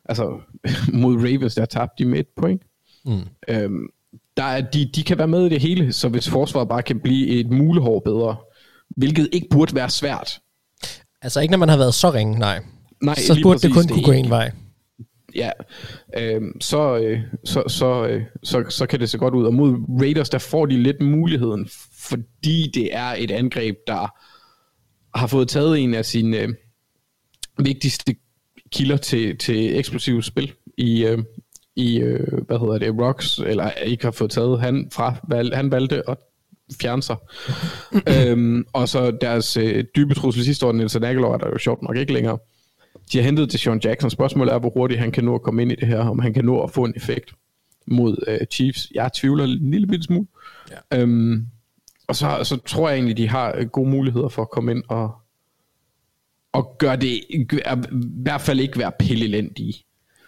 altså 0.08 0.40
mod 1.02 1.16
Ravens, 1.16 1.54
der 1.54 1.64
tabte 1.64 2.04
de 2.04 2.08
med 2.08 2.18
et 2.18 2.26
point. 2.36 2.62
Mm. 3.04 3.20
Øhm, 3.48 3.88
der 4.36 4.44
er, 4.44 4.60
de, 4.60 4.90
de 4.94 5.02
kan 5.02 5.18
være 5.18 5.28
med 5.28 5.46
i 5.46 5.48
det 5.48 5.60
hele, 5.60 5.92
så 5.92 6.08
hvis 6.08 6.28
forsvaret 6.28 6.68
bare 6.68 6.82
kan 6.82 7.00
blive 7.00 7.28
et 7.28 7.50
mulehår 7.50 8.00
bedre, 8.00 8.36
hvilket 8.96 9.28
ikke 9.32 9.46
burde 9.50 9.74
være 9.74 9.90
svært. 9.90 10.40
altså 11.22 11.40
ikke 11.40 11.50
når 11.50 11.58
man 11.58 11.68
har 11.68 11.76
været 11.76 11.94
så 11.94 12.10
ringe, 12.10 12.38
nej. 12.38 12.60
Nej, 13.02 13.14
så 13.14 13.40
burde 13.42 13.58
det 13.58 13.72
kun 13.72 13.82
det 13.82 13.90
kunne 13.90 14.04
gå 14.04 14.12
en 14.12 14.30
vej. 14.30 14.50
Ja, 15.34 15.50
øhm, 16.16 16.60
så, 16.60 16.96
øh, 16.96 17.20
så, 17.44 17.62
så, 17.68 18.06
øh, 18.06 18.22
så, 18.42 18.64
så 18.68 18.86
kan 18.86 19.00
det 19.00 19.10
se 19.10 19.18
godt 19.18 19.34
ud. 19.34 19.44
Og 19.44 19.54
mod 19.54 19.76
Raiders, 20.00 20.30
der 20.30 20.38
får 20.38 20.66
de 20.66 20.82
lidt 20.82 21.00
muligheden, 21.00 21.68
fordi 21.92 22.70
det 22.74 22.88
er 22.92 23.14
et 23.18 23.30
angreb, 23.30 23.76
der 23.86 24.14
har 25.18 25.26
fået 25.26 25.48
taget 25.48 25.78
en 25.78 25.94
af 25.94 26.04
sine 26.04 26.38
øh, 26.38 26.48
vigtigste 27.58 28.14
kilder 28.72 28.96
til, 28.96 29.38
til 29.38 29.78
eksplosive 29.78 30.22
spil 30.22 30.52
i, 30.76 31.04
øh, 31.04 31.18
i 31.76 31.98
øh, 31.98 32.44
hvad 32.46 32.58
hedder 32.58 32.78
det, 32.78 33.02
Rocks, 33.02 33.38
eller 33.38 33.70
ikke 33.70 34.04
har 34.04 34.10
fået 34.10 34.30
taget 34.30 34.60
han 34.60 34.88
fra, 34.92 35.14
valg, 35.28 35.56
han 35.56 35.70
valgte 35.70 36.10
at 36.10 36.16
fjerne 36.80 37.02
sig. 37.02 37.16
øhm, 38.28 38.66
og 38.72 38.88
så 38.88 39.10
deres 39.10 39.56
øh, 39.56 39.84
dybe 39.96 40.14
trussel 40.14 40.44
sidste 40.44 40.66
år, 40.66 40.72
Nelson 40.72 41.04
Aguilar, 41.04 41.32
er 41.32 41.38
der 41.38 41.48
jo 41.48 41.58
sjovt 41.58 41.82
nok 41.82 41.96
ikke 41.96 42.12
længere. 42.12 42.38
De 43.12 43.18
har 43.18 43.24
hentet 43.24 43.50
til 43.50 43.60
Sean 43.60 43.80
Jackson. 43.84 44.10
Spørgsmålet 44.10 44.54
er, 44.54 44.58
hvor 44.58 44.70
hurtigt 44.70 45.00
han 45.00 45.12
kan 45.12 45.24
nå 45.24 45.34
at 45.34 45.42
komme 45.42 45.62
ind 45.62 45.72
i 45.72 45.74
det 45.74 45.88
her, 45.88 45.98
om 45.98 46.18
han 46.18 46.34
kan 46.34 46.44
nå 46.44 46.62
at 46.62 46.70
få 46.70 46.84
en 46.84 46.92
effekt 46.96 47.32
mod 47.86 48.24
øh, 48.26 48.46
Chiefs. 48.52 48.88
Jeg 48.94 49.12
tvivler 49.12 49.44
en 49.44 49.70
lille 49.70 49.86
bitte 49.86 50.04
smule. 50.04 50.26
Ja. 50.70 51.00
Øhm, 51.00 51.46
og 52.08 52.16
så, 52.16 52.40
så 52.42 52.56
tror 52.66 52.88
jeg 52.88 52.96
egentlig, 52.96 53.16
de 53.16 53.28
har 53.28 53.54
øh, 53.56 53.66
gode 53.66 53.90
muligheder 53.90 54.28
for 54.28 54.42
at 54.42 54.50
komme 54.50 54.72
ind 54.72 54.82
og, 54.88 55.12
og 56.54 56.76
gøre 56.78 56.96
det, 56.96 57.08
i 57.30 57.46
hvert 58.22 58.40
fald 58.40 58.60
ikke 58.60 58.78
være 58.78 58.92
pillelendige. 58.98 59.74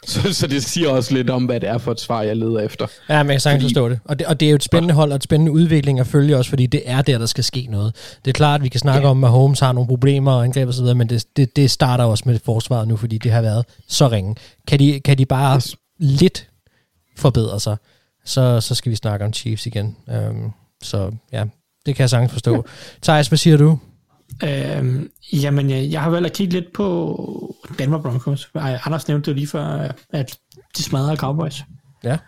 Så, 0.07 0.33
så 0.35 0.47
det 0.47 0.65
siger 0.65 0.89
også 0.89 1.15
lidt 1.15 1.31
om, 1.31 1.45
hvad 1.45 1.61
det 1.61 1.69
er 1.69 1.79
for 1.79 1.93
et 1.93 2.01
svar, 2.01 2.23
jeg 2.23 2.37
leder 2.37 2.61
efter. 2.61 2.87
Ja, 3.09 3.23
men 3.23 3.29
jeg 3.29 3.35
kan 3.35 3.41
sagtens 3.41 3.65
forstå 3.65 3.89
det. 3.89 4.01
Og, 4.05 4.19
det. 4.19 4.27
og 4.27 4.41
det 4.41 4.47
er 4.47 4.51
jo 4.51 4.57
et 4.57 4.63
spændende 4.65 4.95
hold 4.95 5.11
og 5.13 5.17
et 5.17 5.23
spændende 5.23 5.53
udvikling 5.53 6.01
at 6.01 6.07
følge 6.07 6.37
også, 6.37 6.49
fordi 6.51 6.67
det 6.67 6.83
er 6.85 7.03
der, 7.03 7.19
der 7.19 7.27
skal 7.27 7.45
ske 7.45 7.67
noget. 7.71 7.95
Det 8.25 8.31
er 8.31 8.33
klart, 8.33 8.61
at 8.61 8.65
vi 8.65 8.69
kan 8.69 8.81
snakke 8.81 9.07
Ja. 9.07 9.11
om, 9.11 9.25
at 9.25 9.31
Holmes 9.31 9.61
har 9.61 9.73
nogle 9.73 9.89
problemer 9.89 10.33
og 10.33 10.45
angreb 10.45 10.69
videre, 10.69 10.95
men 10.95 11.09
det, 11.09 11.25
det, 11.37 11.57
det 11.57 11.71
starter 11.71 12.05
også 12.05 12.25
med 12.27 12.39
forsvaret 12.45 12.89
nu, 12.89 12.97
fordi 12.97 13.19
det 13.19 13.33
har 13.33 13.43
været 13.43 13.65
så 13.89 14.09
ringe. 14.09 14.37
Kan 14.69 14.79
de, 14.79 15.01
kan 15.01 15.19
de 15.19 15.27
bare 15.27 15.57
Yes. 15.57 15.77
lidt 15.99 16.49
forbedre 17.17 17.61
sig, 17.61 17.77
så, 18.25 18.61
så 18.61 18.75
skal 18.75 18.91
vi 18.91 18.97
snakke 18.97 19.25
om 19.25 19.33
Chiefs 19.33 19.67
igen. 19.67 19.97
Um, 20.31 20.53
så 20.83 21.11
ja, 21.33 21.45
det 21.87 21.97
kan 21.97 22.03
jeg 22.03 22.11
sagtens 22.11 22.33
forstå. 22.33 22.65
Thijs, 23.03 23.29
hvad 23.29 23.39
siger 23.39 23.57
du? 23.57 23.79
Øhm, 24.45 25.11
jamen, 25.33 25.71
jeg, 25.71 25.91
jeg 25.91 26.03
har 26.03 26.11
valgt 26.11 26.27
at 26.27 26.33
kigge 26.33 26.53
lidt 26.53 26.73
på 26.73 27.57
Denver 27.79 28.03
Broncos. 28.03 28.51
Anders 28.55 29.09
nævnte 29.09 29.31
jo 29.31 29.35
lige 29.35 29.47
før, 29.47 29.93
at 30.13 30.39
de 30.77 30.83
smadrede 30.83 31.17
Cowboys. 31.17 31.65
Ja. 32.05 32.19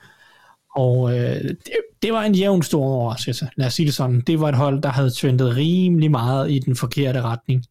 Og 0.77 1.19
øh, 1.19 1.43
det, 1.45 1.77
det 2.03 2.13
var 2.13 2.23
en 2.23 2.35
jævn 2.35 2.63
stor 2.63 2.85
overraskelse. 2.85 3.49
Lad 3.57 3.67
os 3.67 3.75
sige 3.75 3.87
det 3.87 3.95
sådan. 3.95 4.21
Det 4.21 4.41
var 4.41 4.49
et 4.49 4.55
hold, 4.55 4.83
der 4.83 4.89
havde 4.89 5.11
trendet 5.11 5.57
rimelig 5.57 6.11
meget 6.11 6.51
i 6.51 6.59
den 6.59 6.77
forkerte 6.77 7.23
retning. 7.23 7.65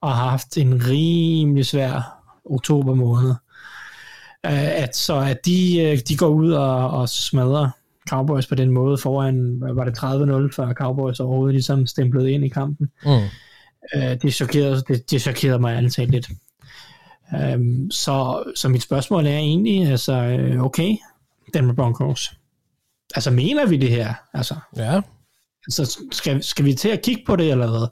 Og 0.00 0.16
har 0.16 0.30
haft 0.30 0.56
en 0.56 0.82
rimelig 0.88 1.66
svær 1.66 2.22
oktober 2.44 2.94
måned. 2.94 3.34
Øh, 4.46 4.82
at, 4.82 4.96
så 4.96 5.16
at 5.16 5.46
de, 5.46 5.80
øh, 5.80 5.98
de 6.08 6.16
går 6.16 6.28
ud 6.28 6.52
og, 6.52 6.90
og 6.90 7.08
smadrer 7.08 7.70
Cowboys 8.08 8.46
på 8.46 8.54
den 8.54 8.70
måde 8.70 8.98
foran, 8.98 9.60
var 9.60 9.84
det 9.84 9.98
30-0, 9.98 10.56
før 10.56 10.72
Cowboys 10.72 11.20
overhovedet 11.20 11.54
ligesom 11.54 11.86
stemplede 11.86 12.32
ind 12.32 12.44
i 12.44 12.48
kampen. 12.48 12.90
Mm. 13.04 13.10
Øh, 13.94 14.22
det, 14.22 14.34
chokerede, 14.34 14.82
det, 14.88 15.10
det 15.10 15.22
chokerede 15.22 15.58
mig 15.58 15.76
ærligt 15.76 15.94
talt 15.94 16.10
lidt. 16.10 16.28
Um, 17.54 17.90
så, 17.90 18.44
så 18.56 18.68
mit 18.68 18.82
spørgsmål 18.82 19.26
er 19.26 19.38
egentlig, 19.38 19.88
altså, 19.88 20.12
øh, 20.12 20.62
okay, 20.62 20.96
Denver 21.54 21.74
Broncos. 21.74 22.32
Altså, 23.14 23.30
mener 23.30 23.66
vi 23.66 23.76
det 23.76 23.90
her? 23.90 24.14
Altså, 24.34 24.54
Ja. 24.76 25.00
altså 25.66 26.00
skal, 26.12 26.42
skal 26.42 26.64
vi 26.64 26.74
til 26.74 26.88
at 26.88 27.02
kigge 27.02 27.22
på 27.26 27.36
det, 27.36 27.50
eller 27.50 27.70
hvad? 27.70 27.88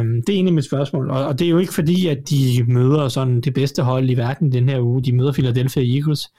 Um, 0.00 0.22
det 0.26 0.28
er 0.28 0.36
egentlig 0.36 0.54
mit 0.54 0.64
spørgsmål. 0.64 1.10
Og, 1.10 1.26
og 1.26 1.38
det 1.38 1.44
er 1.44 1.50
jo 1.50 1.58
ikke 1.58 1.74
fordi, 1.74 2.06
at 2.06 2.30
de 2.30 2.64
møder 2.68 3.08
sådan 3.08 3.40
det 3.40 3.54
bedste 3.54 3.82
hold 3.82 4.10
i 4.10 4.14
verden 4.14 4.52
den 4.52 4.68
her 4.68 4.80
uge. 4.80 5.02
De 5.04 5.12
møder 5.12 5.32
Philadelphia 5.32 5.96
Eagles. 5.96 6.30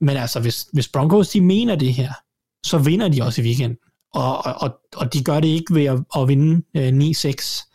Men 0.00 0.16
altså, 0.16 0.40
hvis, 0.40 0.66
hvis 0.72 0.88
Broncos 0.88 1.28
de 1.28 1.40
mener 1.40 1.76
det 1.76 1.94
her, 1.94 2.12
så 2.66 2.78
vinder 2.78 3.08
de 3.08 3.22
også 3.22 3.42
i 3.42 3.44
weekenden. 3.44 3.78
Og, 4.12 4.44
og, 4.44 4.80
og 4.96 5.14
de 5.14 5.24
gør 5.24 5.40
det 5.40 5.48
ikke 5.48 5.74
ved 5.74 5.84
at, 5.84 5.98
at 6.16 6.28
vinde 6.28 6.62
øh, 6.76 6.88
9-6 6.88 7.68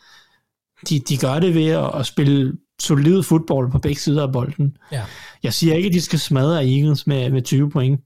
De, 0.89 0.99
de 0.99 1.17
gør 1.17 1.39
det 1.39 1.55
ved 1.55 1.67
at, 1.67 1.95
at 1.95 2.05
spille 2.05 2.53
solid 2.79 3.23
fodbold 3.23 3.71
på 3.71 3.79
begge 3.79 4.01
sider 4.01 4.23
af 4.23 4.33
bolden. 4.33 4.77
Ja. 4.91 5.03
Jeg 5.43 5.53
siger 5.53 5.73
ikke, 5.75 5.87
at 5.87 5.93
de 5.93 6.01
skal 6.01 6.19
smadre 6.19 6.65
Eagles 6.65 7.07
med, 7.07 7.29
med 7.29 7.41
20 7.41 7.69
point, 7.69 8.01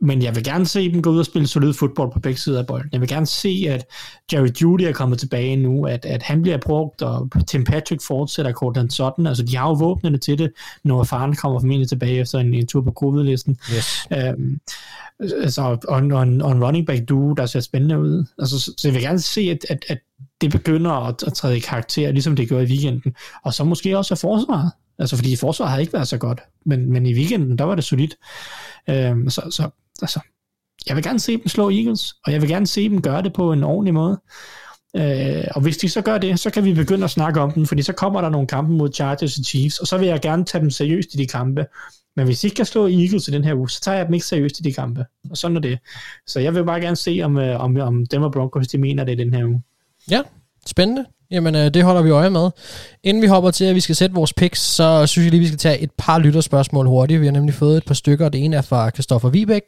men 0.00 0.22
jeg 0.22 0.34
vil 0.34 0.44
gerne 0.44 0.66
se 0.66 0.92
dem 0.92 1.02
gå 1.02 1.10
ud 1.10 1.18
og 1.18 1.26
spille 1.26 1.48
solid 1.48 1.72
fodbold 1.72 2.12
på 2.12 2.20
begge 2.20 2.40
sider 2.40 2.58
af 2.58 2.66
bolden. 2.66 2.88
Jeg 2.92 3.00
vil 3.00 3.08
gerne 3.08 3.26
se, 3.26 3.66
at 3.68 3.86
Jerry 4.32 4.48
Judy 4.62 4.82
er 4.82 4.92
kommet 4.92 5.18
tilbage 5.18 5.56
nu, 5.56 5.86
at, 5.86 6.04
at 6.04 6.22
han 6.22 6.42
bliver 6.42 6.58
brugt, 6.58 7.02
og 7.02 7.30
Tim 7.46 7.64
Patrick 7.64 8.02
fortsætter 8.02 8.52
Cortland 8.52 8.90
Sutton. 8.90 9.26
Altså, 9.26 9.42
de 9.42 9.56
har 9.56 9.68
jo 9.68 9.72
våbnene 9.72 10.18
til 10.18 10.38
det, 10.38 10.50
når 10.84 11.04
faren 11.04 11.36
kommer 11.36 11.60
formentlig 11.60 11.88
tilbage 11.88 12.20
efter 12.20 12.38
en, 12.38 12.54
en 12.54 12.66
tur 12.66 12.80
på 12.80 12.92
covid-listen. 12.92 13.58
Yes. 13.76 14.06
Øhm, 14.12 14.60
altså, 15.20 15.62
og, 15.62 15.78
og, 15.88 16.02
og, 16.12 16.22
en, 16.22 16.42
og 16.42 16.52
en 16.52 16.64
running 16.64 16.86
back 16.86 17.08
duo, 17.08 17.32
der 17.32 17.46
ser 17.46 17.60
spændende 17.60 18.00
ud. 18.00 18.24
Altså, 18.38 18.60
så, 18.60 18.72
så 18.78 18.88
jeg 18.88 18.94
vil 18.94 19.02
gerne 19.02 19.20
se, 19.20 19.40
at, 19.40 19.66
at, 19.68 19.84
at 19.88 19.98
det 20.40 20.50
begynder 20.50 20.90
at, 20.90 21.22
at 21.26 21.32
træde 21.32 21.56
i 21.56 21.60
karakter, 21.60 22.12
ligesom 22.12 22.36
det 22.36 22.48
gjorde 22.48 22.64
i 22.64 22.68
weekenden. 22.68 23.14
Og 23.44 23.54
så 23.54 23.64
måske 23.64 23.98
også 23.98 24.14
af 24.14 24.18
forsvaret. 24.18 24.70
Altså, 24.98 25.16
fordi 25.16 25.36
forsvaret 25.36 25.72
har 25.72 25.78
ikke 25.78 25.92
været 25.92 26.08
så 26.08 26.18
godt, 26.18 26.40
men, 26.66 26.92
men 26.92 27.06
i 27.06 27.14
weekenden, 27.14 27.58
der 27.58 27.64
var 27.64 27.74
det 27.74 27.84
solidt. 27.84 28.14
Øhm, 28.90 29.30
så, 29.30 29.42
så 29.50 29.68
altså, 30.02 30.20
jeg 30.86 30.96
vil 30.96 31.04
gerne 31.04 31.20
se 31.20 31.32
dem 31.32 31.48
slå 31.48 31.70
Eagles, 31.70 32.14
og 32.24 32.32
jeg 32.32 32.40
vil 32.40 32.48
gerne 32.48 32.66
se 32.66 32.88
dem 32.88 33.02
gøre 33.02 33.22
det 33.22 33.32
på 33.32 33.52
en 33.52 33.64
ordentlig 33.64 33.94
måde. 33.94 34.20
Øh, 34.96 35.44
og 35.54 35.60
hvis 35.60 35.76
de 35.76 35.88
så 35.88 36.02
gør 36.02 36.18
det, 36.18 36.40
så 36.40 36.50
kan 36.50 36.64
vi 36.64 36.74
begynde 36.74 37.04
at 37.04 37.10
snakke 37.10 37.40
om 37.40 37.52
dem, 37.52 37.66
fordi 37.66 37.82
så 37.82 37.92
kommer 37.92 38.20
der 38.20 38.28
nogle 38.28 38.46
kampe 38.46 38.72
mod 38.72 38.92
Chargers 38.92 39.38
og 39.38 39.44
Chiefs, 39.44 39.78
og 39.78 39.86
så 39.86 39.98
vil 39.98 40.08
jeg 40.08 40.20
gerne 40.20 40.44
tage 40.44 40.62
dem 40.62 40.70
seriøst 40.70 41.14
i 41.14 41.16
de 41.16 41.26
kampe. 41.26 41.66
Men 42.16 42.26
hvis 42.26 42.40
de 42.40 42.46
ikke 42.46 42.54
kan 42.54 42.66
slå 42.66 42.86
Eagles 42.86 43.28
i 43.28 43.30
den 43.30 43.44
her 43.44 43.54
uge, 43.54 43.70
så 43.70 43.80
tager 43.80 43.96
jeg 43.96 44.06
dem 44.06 44.14
ikke 44.14 44.26
seriøst 44.26 44.58
i 44.58 44.62
de 44.62 44.72
kampe. 44.72 45.04
Og 45.30 45.36
sådan 45.36 45.56
er 45.56 45.60
det. 45.60 45.78
Så 46.26 46.40
jeg 46.40 46.54
vil 46.54 46.64
bare 46.64 46.80
gerne 46.80 46.96
se, 46.96 47.20
om, 47.24 47.38
øh, 47.38 47.60
om, 47.60 47.76
om 47.76 48.06
dem 48.06 48.22
og 48.22 48.32
Broncos, 48.32 48.68
de 48.68 48.78
mener 48.78 49.04
det 49.04 49.12
i 49.12 49.24
den 49.24 49.34
her 49.34 49.44
uge. 49.44 49.62
Ja, 50.10 50.22
spændende. 50.66 51.04
Jamen, 51.30 51.54
øh, 51.54 51.74
det 51.74 51.84
holder 51.84 52.02
vi 52.02 52.10
øje 52.10 52.30
med. 52.30 52.50
Inden 53.02 53.22
vi 53.22 53.26
hopper 53.26 53.50
til, 53.50 53.64
at 53.64 53.74
vi 53.74 53.80
skal 53.80 53.96
sætte 53.96 54.14
vores 54.14 54.32
picks, 54.32 54.60
så 54.60 55.06
synes 55.06 55.24
jeg 55.24 55.30
lige, 55.30 55.40
vi 55.40 55.46
skal 55.46 55.58
tage 55.58 55.78
et 55.78 55.90
par 55.98 56.18
lytterspørgsmål 56.18 56.86
hurtigt. 56.86 57.20
Vi 57.20 57.26
har 57.26 57.32
nemlig 57.32 57.54
fået 57.54 57.76
et 57.76 57.84
par 57.84 57.94
stykker. 57.94 58.28
Det 58.28 58.44
ene 58.44 58.56
er 58.56 58.60
fra 58.62 58.90
Christoffer 58.90 59.28
Vibæk, 59.28 59.62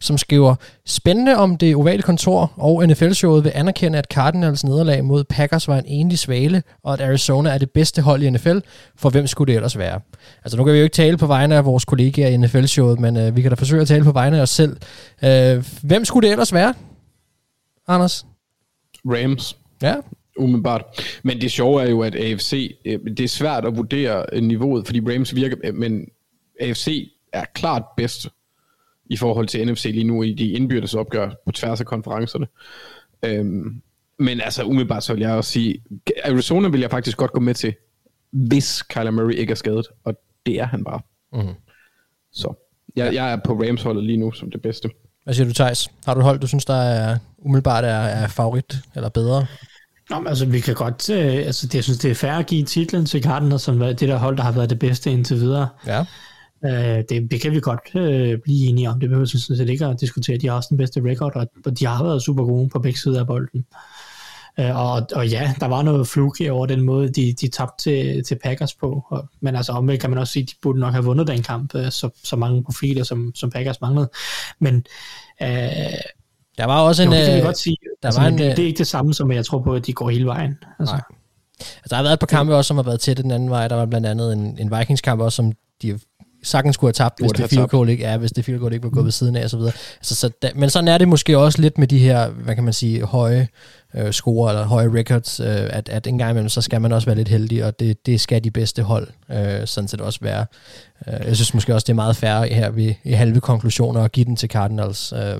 som 0.00 0.18
skriver, 0.18 0.54
spændende 0.86 1.36
om 1.36 1.56
det 1.56 1.76
ovale 1.76 2.02
kontor 2.02 2.52
og 2.56 2.88
NFL-showet 2.88 3.44
vil 3.44 3.52
anerkende, 3.54 3.98
at 3.98 4.04
Cardinals 4.04 4.64
nederlag 4.64 5.04
mod 5.04 5.24
Packers 5.24 5.68
var 5.68 5.78
en 5.78 5.84
enlig 5.86 6.18
svale, 6.18 6.62
og 6.84 6.92
at 6.92 7.00
Arizona 7.00 7.50
er 7.50 7.58
det 7.58 7.70
bedste 7.70 8.02
hold 8.02 8.22
i 8.22 8.30
NFL. 8.30 8.58
For 8.96 9.10
hvem 9.10 9.26
skulle 9.26 9.52
det 9.52 9.56
ellers 9.56 9.78
være? 9.78 10.00
Altså, 10.44 10.56
nu 10.56 10.64
kan 10.64 10.72
vi 10.72 10.78
jo 10.78 10.84
ikke 10.84 10.94
tale 10.94 11.16
på 11.16 11.26
vegne 11.26 11.56
af 11.56 11.64
vores 11.64 11.84
kollegaer 11.84 12.28
i 12.28 12.36
NFL-showet, 12.36 13.00
men 13.00 13.16
øh, 13.16 13.36
vi 13.36 13.42
kan 13.42 13.50
da 13.50 13.54
forsøge 13.54 13.82
at 13.82 13.88
tale 13.88 14.04
på 14.04 14.12
vegne 14.12 14.38
af 14.38 14.42
os 14.42 14.50
selv. 14.50 14.76
Øh, 15.24 15.64
hvem 15.82 16.04
skulle 16.04 16.26
det 16.26 16.32
ellers 16.32 16.52
være, 16.52 16.74
Anders? 17.88 18.26
Rams. 19.04 19.56
Ja, 19.82 19.94
umiddelbart. 20.38 20.84
Men 21.22 21.40
det 21.40 21.50
sjove 21.50 21.82
er 21.82 21.90
jo, 21.90 22.02
at 22.02 22.14
AFC, 22.14 22.76
øh, 22.84 22.98
det 23.06 23.20
er 23.20 23.28
svært 23.28 23.64
at 23.64 23.76
vurdere 23.76 24.26
øh, 24.32 24.42
niveauet, 24.42 24.86
fordi 24.86 25.00
Rams 25.00 25.34
virker, 25.34 25.56
øh, 25.64 25.74
men 25.74 26.08
AFC 26.60 27.12
er 27.32 27.44
klart 27.54 27.82
bedst 27.96 28.28
i 29.10 29.16
forhold 29.16 29.48
til 29.48 29.72
NFC 29.72 29.84
lige 29.84 30.04
nu 30.04 30.22
i 30.22 30.34
de 30.34 30.50
indbyrdes 30.50 30.94
opgør 30.94 31.30
på 31.46 31.52
tværs 31.52 31.80
af 31.80 31.86
konferencerne. 31.86 32.46
Øhm, 33.24 33.82
men 34.18 34.40
altså 34.40 34.64
umiddelbart 34.64 35.04
så 35.04 35.12
vil 35.14 35.20
jeg 35.20 35.30
også 35.30 35.50
sige, 35.50 35.82
Arizona 36.24 36.68
vil 36.68 36.80
jeg 36.80 36.90
faktisk 36.90 37.16
godt 37.16 37.32
gå 37.32 37.40
med 37.40 37.54
til, 37.54 37.74
hvis 38.30 38.82
Kyler 38.82 39.10
Murray 39.10 39.34
ikke 39.34 39.50
er 39.50 39.54
skadet, 39.54 39.86
og 40.04 40.14
det 40.46 40.60
er 40.60 40.66
han 40.66 40.84
bare. 40.84 41.00
Mm. 41.32 41.54
Så 42.32 42.54
jeg, 42.96 43.14
jeg 43.14 43.32
er 43.32 43.36
på 43.44 43.52
Rams-holdet 43.52 44.04
lige 44.04 44.16
nu 44.16 44.32
som 44.32 44.50
det 44.50 44.62
bedste. 44.62 44.90
Hvad 45.24 45.34
siger 45.34 45.46
du, 45.46 45.54
Thijs? 45.54 45.88
Har 46.06 46.14
du 46.14 46.20
et 46.20 46.24
hold, 46.24 46.40
du 46.40 46.46
synes, 46.46 46.64
der 46.64 46.74
er 46.74 47.18
umiddelbart 47.38 47.84
er, 47.84 47.88
er 47.88 48.28
favorit 48.28 48.74
eller 48.94 49.08
bedre? 49.08 49.46
Nå, 50.10 50.18
men 50.18 50.26
altså, 50.26 50.46
vi 50.46 50.60
kan 50.60 50.74
godt, 50.74 51.10
øh, 51.10 51.34
altså, 51.34 51.66
det, 51.66 51.74
jeg 51.74 51.84
synes, 51.84 51.98
det 51.98 52.10
er 52.10 52.14
fair 52.14 52.32
at 52.32 52.46
give 52.46 52.64
titlen 52.64 53.06
til 53.06 53.22
Cardinals, 53.22 53.62
som 53.62 53.78
det 53.78 54.00
der 54.00 54.16
hold, 54.16 54.36
der 54.36 54.42
har 54.42 54.52
været 54.52 54.70
det 54.70 54.78
bedste 54.78 55.12
indtil 55.12 55.36
videre. 55.36 55.68
Ja. 55.86 56.04
Øh, 56.64 57.04
det, 57.08 57.30
det 57.30 57.40
kan 57.40 57.52
vi 57.52 57.60
godt 57.60 57.94
øh, 57.94 58.38
blive 58.38 58.68
enige 58.68 58.90
om. 58.90 59.00
Det 59.00 59.08
behøver 59.08 59.22
jeg 59.34 59.40
synes, 59.40 59.60
ikke 59.60 59.86
at 59.86 60.00
diskutere. 60.00 60.36
De 60.36 60.48
har 60.48 60.54
også 60.54 60.66
den 60.70 60.78
bedste 60.78 61.00
record, 61.04 61.36
og, 61.36 61.46
og 61.66 61.78
de 61.78 61.86
har 61.86 62.04
været 62.04 62.22
super 62.22 62.44
gode 62.44 62.68
på 62.68 62.78
begge 62.78 62.98
sider 62.98 63.20
af 63.20 63.26
bolden. 63.26 63.64
Øh, 64.60 64.76
og, 64.76 65.06
og 65.14 65.28
ja, 65.28 65.54
der 65.60 65.66
var 65.66 65.82
noget 65.82 66.08
fluke 66.08 66.52
over 66.52 66.66
den 66.66 66.80
måde, 66.80 67.08
de, 67.08 67.34
de 67.40 67.48
tabte 67.48 67.82
til, 67.82 68.24
til 68.24 68.38
Packers 68.44 68.74
på. 68.74 69.04
Og, 69.08 69.28
men 69.40 69.56
altså 69.56 69.72
omvendt 69.72 70.00
kan 70.00 70.10
man 70.10 70.18
også 70.18 70.32
sige, 70.32 70.42
at 70.42 70.48
de 70.48 70.54
burde 70.62 70.78
nok 70.78 70.92
have 70.92 71.04
vundet 71.04 71.26
den 71.26 71.42
kamp, 71.42 71.74
øh, 71.74 71.90
så, 71.90 72.10
så 72.24 72.36
mange 72.36 72.64
profiler, 72.64 73.04
som, 73.04 73.32
som 73.34 73.50
Packers 73.50 73.80
manglede. 73.80 74.10
Men 74.58 74.84
øh, 75.42 75.48
der 76.58 76.64
var 76.64 76.80
også 76.80 77.02
en... 77.02 77.08
Jo, 77.08 77.14
det 77.14 77.24
kan 77.24 77.34
vi 77.34 77.38
øh, 77.38 77.44
godt 77.44 77.58
sige. 77.58 77.76
Der 78.02 78.08
altså, 78.08 78.20
var 78.20 78.28
en, 78.28 78.38
det, 78.38 78.44
øh, 78.44 78.50
det 78.50 78.58
er 78.58 78.66
ikke 78.66 78.78
det 78.78 78.86
samme, 78.86 79.14
som 79.14 79.32
jeg 79.32 79.44
tror 79.44 79.62
på, 79.62 79.74
at 79.74 79.86
de 79.86 79.92
går 79.92 80.10
hele 80.10 80.26
vejen. 80.26 80.58
Altså. 80.78 80.94
Nej. 80.94 81.02
Altså, 81.58 81.88
der 81.90 81.96
har 81.96 82.02
været 82.02 82.12
et 82.12 82.18
par 82.20 82.26
kampe 82.26 82.56
også, 82.56 82.68
som 82.68 82.76
har 82.76 82.84
været 82.84 83.00
tæt 83.00 83.16
den 83.16 83.30
anden 83.30 83.50
vej. 83.50 83.68
Der 83.68 83.76
var 83.76 83.86
blandt 83.86 84.06
andet 84.06 84.32
en, 84.32 84.58
en 84.60 84.78
Vikings-kamp 84.78 85.20
også, 85.20 85.36
som 85.36 85.52
de 85.82 85.98
sagtens 86.42 86.74
skulle 86.74 86.88
have 86.88 86.92
tabt, 86.92 87.20
hvis 87.20 87.32
det 87.32 87.50
field 87.50 87.68
goal 87.68 87.88
ikke 87.88 88.04
er, 88.04 88.16
hvis 88.16 88.32
det 88.32 88.44
field 88.44 88.60
goal 88.60 88.72
ikke 88.72 88.84
var 88.84 88.90
gået 88.90 89.04
ved 89.04 89.12
siden 89.12 89.36
af 89.36 89.44
og 89.44 89.50
så 89.50 89.56
videre. 89.56 89.72
Altså, 89.96 90.14
så 90.14 90.30
da, 90.42 90.50
men 90.54 90.70
sådan 90.70 90.88
er 90.88 90.98
det 90.98 91.08
måske 91.08 91.38
også 91.38 91.60
lidt 91.62 91.78
med 91.78 91.88
de 91.88 91.98
her, 91.98 92.28
hvad 92.28 92.54
kan 92.54 92.64
man 92.64 92.72
sige, 92.72 93.04
høje 93.04 93.48
øh, 93.94 94.12
score 94.12 94.50
eller 94.50 94.64
høje 94.64 94.88
records, 94.94 95.40
øh, 95.40 95.46
at, 95.48 95.88
at 95.88 96.06
en 96.06 96.18
gang 96.18 96.30
imellem, 96.30 96.48
så 96.48 96.62
skal 96.62 96.80
man 96.80 96.92
også 96.92 97.06
være 97.06 97.16
lidt 97.16 97.28
heldig, 97.28 97.64
og 97.64 97.80
det, 97.80 98.06
det 98.06 98.20
skal 98.20 98.44
de 98.44 98.50
bedste 98.50 98.82
hold 98.82 99.08
øh, 99.30 99.66
sådan 99.66 99.88
set 99.88 100.00
også 100.00 100.18
være. 100.22 100.46
Øh, 101.08 101.26
jeg 101.26 101.36
synes 101.36 101.54
måske 101.54 101.74
også, 101.74 101.84
det 101.84 101.92
er 101.92 101.94
meget 101.94 102.16
fair 102.16 102.54
her 102.54 102.70
ved, 102.70 102.94
i 103.04 103.12
halve 103.12 103.40
konklusioner 103.40 104.02
at 104.02 104.12
give 104.12 104.24
den 104.24 104.36
til 104.36 104.48
Cardinals, 104.50 105.12
øh, 105.12 105.36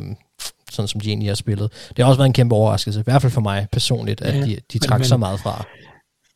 sådan 0.77 0.89
som 0.89 1.01
de 1.01 1.09
egentlig 1.09 1.29
har 1.29 1.35
spillet. 1.35 1.73
Det 1.97 1.99
har 1.99 2.05
også 2.07 2.19
været 2.19 2.27
en 2.29 2.33
kæmpe 2.33 2.55
overraskelse, 2.55 3.01
i 3.01 3.03
hvert 3.03 3.23
fald 3.23 3.33
for 3.33 3.41
mig 3.41 3.67
personligt, 3.73 4.21
at 4.23 4.35
Ja, 4.35 4.47
de, 4.47 4.57
de 4.73 4.79
trak 4.79 4.99
men- 5.01 5.07
så 5.09 5.17
meget 5.17 5.41
fra. 5.41 5.65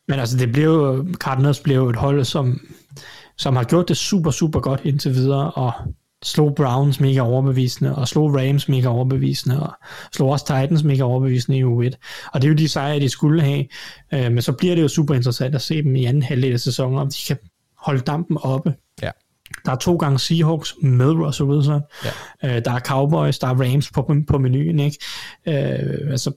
Men 0.07 0.19
altså, 0.19 0.37
det 0.37 0.51
blev 0.51 1.05
Cardinals 1.13 1.59
blev 1.59 1.89
et 1.89 1.95
hold, 1.95 2.25
som, 2.25 2.59
som 3.37 3.55
har 3.55 3.63
gjort 3.63 3.87
det 3.89 3.97
super, 3.97 4.31
super 4.31 4.59
godt 4.59 4.81
indtil 4.83 5.13
videre, 5.15 5.51
og 5.51 5.71
slog 6.23 6.55
Browns 6.55 6.99
mega 6.99 7.19
overbevisende, 7.21 7.95
og 7.95 8.07
slog 8.07 8.35
Rams 8.35 8.69
mega 8.69 8.87
overbevisende, 8.87 9.63
og 9.63 9.73
slog 10.13 10.29
også 10.29 10.45
Titans 10.45 10.83
mega 10.83 11.03
overbevisende 11.03 11.57
i 11.57 11.63
U1. 11.63 11.95
Og 12.33 12.41
det 12.41 12.47
er 12.47 12.49
jo 12.51 12.55
de 12.55 12.67
sejre, 12.69 12.99
de 12.99 13.09
skulle 13.09 13.41
have. 13.41 13.65
Øh, 14.13 14.31
men 14.31 14.41
så 14.41 14.51
bliver 14.51 14.75
det 14.75 14.81
jo 14.81 14.87
super 14.87 15.15
interessant 15.15 15.55
at 15.55 15.61
se 15.61 15.83
dem 15.83 15.95
i 15.95 16.05
anden 16.05 16.23
halvdel 16.23 16.53
af 16.53 16.59
sæsonen, 16.59 16.99
om 16.99 17.09
de 17.09 17.17
kan 17.27 17.37
holde 17.77 18.01
dampen 18.01 18.37
oppe. 18.41 18.73
Der 19.65 19.71
er 19.71 19.75
to 19.75 19.95
gange 19.95 20.19
Seahawks 20.19 20.75
med 20.81 21.11
Russell 21.11 21.49
Wilson. 21.49 21.81
Ja. 22.43 22.55
Øh, 22.55 22.65
der 22.65 22.71
er 22.71 22.79
Cowboys, 22.79 23.39
der 23.39 23.47
er 23.47 23.71
Rams 23.71 23.91
på, 23.91 24.13
på 24.27 24.37
menuen. 24.37 24.79
Ikke? 24.79 24.97
Øh, 25.47 26.11
altså, 26.11 26.31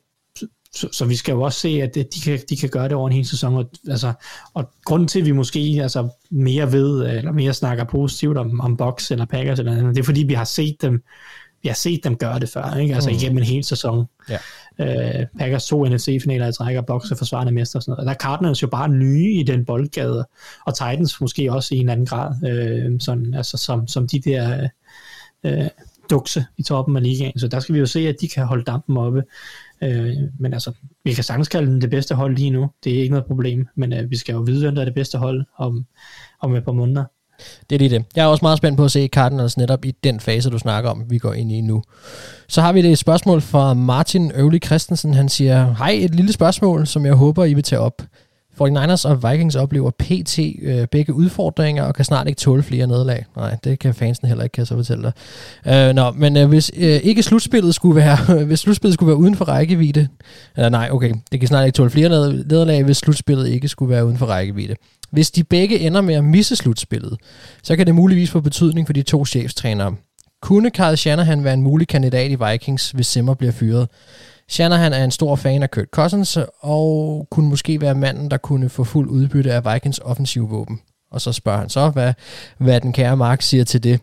så, 0.75 0.89
så 0.93 1.05
vi 1.05 1.17
skal 1.17 1.33
jo 1.33 1.43
også 1.43 1.61
se, 1.61 1.69
at 1.69 1.95
de 1.95 2.21
kan, 2.25 2.39
de 2.51 2.57
kan 2.57 2.69
gøre 2.69 2.85
det 2.85 2.93
over 2.93 3.09
en 3.09 3.15
hel 3.15 3.27
sæson. 3.27 3.55
Og, 3.55 3.71
altså, 3.89 4.13
og 4.55 4.71
grunden 4.85 5.09
til, 5.09 5.21
at 5.21 5.27
vi 5.27 5.33
måske 5.33 5.79
altså, 5.83 6.09
mere 6.31 6.73
ved, 6.73 7.07
eller 7.07 7.33
mere 7.33 7.53
snakker 7.53 7.85
positivt 7.85 8.39
om, 8.39 8.61
om 8.61 8.77
Bucks 8.77 9.11
eller 9.11 9.25
Packers 9.27 9.59
eller 9.59 9.73
andet, 9.73 9.95
det 9.95 10.01
er 10.01 10.05
fordi, 10.05 10.23
vi 10.23 10.35
har 10.35 10.45
set 10.45 10.77
dem, 10.83 11.03
vi 11.65 11.69
har 11.69 11.75
set 11.75 12.05
dem 12.05 12.17
gøre 12.17 12.39
det 12.39 12.49
før, 12.49 12.75
ikke? 12.75 12.95
altså 12.95 13.11
Mm. 13.11 13.17
igennem 13.17 13.39
en 13.39 13.45
hel 13.45 13.65
sæson. 13.65 14.07
Ja. 14.31 14.39
Øh, 15.21 15.27
Packers 15.39 15.67
to 15.67 15.85
NFC-finaler 15.85 16.49
i 16.49 16.53
træk, 16.53 16.77
og 16.77 16.87
Bucks 16.87 17.11
er 17.11 17.17
forsvarende 17.17 17.53
mester 17.53 17.79
og 17.79 17.83
sådan 17.83 17.91
noget. 17.93 17.99
Og 18.01 18.07
der 18.07 18.13
er 18.13 18.17
Cardinals 18.17 18.63
jo 18.63 18.67
bare 18.67 18.89
nye 18.89 19.33
i 19.33 19.43
den 19.43 19.65
boldgade, 19.65 20.27
og 20.67 20.75
Titans 20.75 21.21
måske 21.21 21.53
også 21.53 21.75
i 21.75 21.79
en 21.79 21.89
anden 21.89 22.07
grad, 22.07 22.35
øh, 22.49 23.01
sådan, 23.01 23.35
altså, 23.35 23.57
som, 23.57 23.89
som 23.89 24.07
de 24.09 24.21
der 24.21 24.69
øh, 25.45 25.67
dukse 26.11 26.45
i 26.57 26.63
toppen 26.63 26.97
af 26.97 27.03
ligaen. 27.03 27.39
Så 27.39 27.49
der 27.49 27.61
skal 27.61 27.75
vi 27.75 27.79
jo 27.79 27.87
se, 27.87 28.09
at 28.09 28.17
de 28.21 28.29
kan 28.29 28.47
holde 28.47 28.65
dampen 28.65 28.97
oppe. 28.97 29.23
Øh, 29.83 30.17
men 30.39 30.53
altså, 30.53 30.73
vi 31.05 31.13
kan 31.13 31.25
sagtens 31.25 31.49
kalde 31.49 31.71
dem 31.71 31.81
det 31.81 31.91
bedste 31.91 32.15
hold 32.15 32.37
lige 32.37 32.51
nu. 32.51 32.71
Det 32.85 32.95
er 32.95 32.99
ikke 32.99 33.11
noget 33.11 33.27
problem, 33.27 33.67
men 33.75 33.93
øh, 33.93 34.11
vi 34.11 34.17
skal 34.17 34.33
jo 34.33 34.41
vide, 34.41 34.61
hvem 34.61 34.75
der 34.75 34.83
er 34.83 34.85
det 34.85 34.95
bedste 34.95 35.19
hold 35.19 35.45
om, 35.59 35.87
om 36.41 36.57
et 36.57 36.65
par 36.65 36.73
måneder. 36.73 37.05
Det 37.71 37.77
er 37.77 37.79
lige 37.79 37.91
det. 37.91 38.05
Jeg 38.17 38.23
er 38.23 38.27
også 38.27 38.45
meget 38.45 38.59
spændt 38.59 38.77
på 38.77 38.85
at 38.85 38.91
se 38.91 39.09
Cardinals 39.13 39.57
netop 39.57 39.85
i 39.85 39.91
den 40.05 40.21
fase, 40.21 40.51
du 40.51 40.59
snakker 40.59 40.91
om, 40.91 41.03
vi 41.09 41.19
går 41.19 41.33
ind 41.33 41.53
i 41.53 41.61
nu. 41.61 41.83
Så 42.49 42.61
har 42.61 42.73
vi 42.73 42.81
et 42.81 42.99
spørgsmål 42.99 43.41
fra 43.41 43.75
Martin 43.75 44.33
Øvli 44.35 44.59
Christensen. 44.59 45.15
Han 45.15 45.29
siger, 45.29 45.75
hej, 45.75 45.99
et 46.01 46.15
lille 46.15 46.33
spørgsmål, 46.33 46.87
som 46.87 47.07
jeg 47.07 47.15
håber, 47.15 47.45
I 47.45 47.55
vil 47.55 47.65
tage 47.65 47.81
op. 47.81 48.03
49ers 48.61 49.09
og 49.09 49.31
Vikings 49.31 49.57
oplever 49.57 49.91
PT 49.91 50.39
øh, 50.63 50.87
begge 50.87 51.15
udfordringer 51.15 51.85
og 51.85 51.95
kan 51.95 52.05
snart 52.05 52.29
ikke 52.29 52.39
tåle 52.39 52.63
flere 52.63 52.87
nederlag. 52.87 53.25
Nej, 53.37 53.57
det 53.65 53.79
kan 53.79 53.95
fansen 53.95 54.29
heller 54.29 54.45
ikke, 54.45 54.53
kan 54.53 54.61
jeg 54.61 54.67
så 54.67 54.75
fortælle 54.75 55.03
dig. 55.03 55.13
Øh, 55.89 55.95
nå, 55.95 56.11
men 56.11 56.37
øh, 56.37 56.49
hvis 56.49 56.71
øh, 56.77 57.01
ikke 57.03 57.23
slutspillet 57.23 57.75
skulle 57.75 57.97
være, 57.97 58.45
hvis 58.47 58.61
slutspillet 58.61 58.95
skulle 58.95 59.09
være 59.09 59.17
uden 59.17 59.37
for 59.37 59.45
rækkevidde, 59.45 60.09
eller 60.57 60.69
nej, 60.69 60.89
okay, 60.93 61.15
det 61.33 61.41
kan 61.41 61.49
snart 61.49 61.67
ikke 61.67 61.77
tåle 61.77 61.91
flere 61.91 62.09
nederlag, 62.09 62.83
hvis 62.85 62.97
slutspillet 62.97 63.49
ikke 63.49 63.69
skulle 63.69 63.91
være 63.91 64.07
uden 64.07 64.19
for 64.19 64.27
rækkevidde. 64.27 64.75
Hvis 65.11 65.31
de 65.31 65.45
begge 65.45 65.79
ender 65.79 66.01
med 66.01 66.15
at 66.15 66.25
misse 66.25 66.57
slutspillet, 66.57 67.17
så 67.63 67.77
kan 67.77 67.87
det 67.87 67.95
muligvis 67.95 68.31
få 68.31 68.41
betydning 68.41 68.87
for 68.87 68.93
de 68.93 69.03
to 69.03 69.25
chefstrænere. 69.25 69.95
Kunne 70.43 70.71
Carl 70.71 70.97
Shanahan 70.97 71.45
være 71.45 71.55
en 71.55 71.63
mulig 71.63 71.89
kandidat 71.89 72.31
i 72.31 72.37
Vikings, 72.51 72.91
hvis 72.91 73.07
Simmer 73.07 73.35
bliver 73.35 73.53
fyret? 73.53 73.89
Shanahan 74.49 74.93
er 74.93 75.05
en 75.05 75.11
stor 75.11 75.37
fan 75.37 75.63
af 75.63 75.71
Kurt 75.71 75.89
Cousins, 75.93 76.39
og 76.61 77.27
kunne 77.31 77.49
måske 77.49 77.81
være 77.81 77.95
manden, 77.95 78.31
der 78.31 78.37
kunne 78.37 78.69
få 78.69 78.85
fuld 78.85 79.09
udbytte 79.09 79.53
af 79.53 79.75
Vikings 79.75 79.99
offensive 79.99 80.49
våben. 80.49 80.81
Og 81.11 81.21
så 81.21 81.33
spørger 81.33 81.59
han 81.59 81.69
så, 81.69 81.91
hvad, 81.91 82.13
hvad 82.59 82.81
den 82.81 82.93
kære 82.93 83.17
Mark 83.17 83.43
siger 83.43 83.65
til 83.65 83.83
det. 83.83 84.01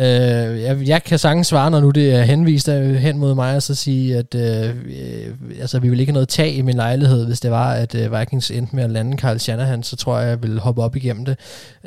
Øh, 0.00 0.62
jeg, 0.62 0.88
jeg 0.88 1.04
kan 1.04 1.18
sagtens 1.18 1.46
svare, 1.46 1.70
når 1.70 1.80
nu 1.80 1.90
det 1.90 2.14
er 2.14 2.22
henvist 2.22 2.68
hen 2.98 3.18
mod 3.18 3.34
mig, 3.34 3.56
og 3.56 3.62
så 3.62 3.74
sige, 3.74 4.16
at 4.16 4.34
øh, 4.34 4.68
øh, 4.68 5.60
altså, 5.60 5.78
vi 5.78 5.88
vil 5.88 6.00
ikke 6.00 6.10
have 6.10 6.14
noget 6.14 6.28
tag 6.28 6.54
i 6.54 6.62
min 6.62 6.76
lejlighed, 6.76 7.26
hvis 7.26 7.40
det 7.40 7.50
var, 7.50 7.72
at 7.72 7.94
øh, 7.94 8.18
Vikings 8.18 8.50
endte 8.50 8.76
med 8.76 8.84
at 8.84 8.90
lande 8.90 9.18
Carl 9.18 9.38
Shanahan, 9.38 9.82
så 9.82 9.96
tror 9.96 10.18
jeg, 10.18 10.28
jeg 10.28 10.42
ville 10.42 10.60
hoppe 10.60 10.82
op 10.82 10.96
igennem 10.96 11.24
det. 11.24 11.36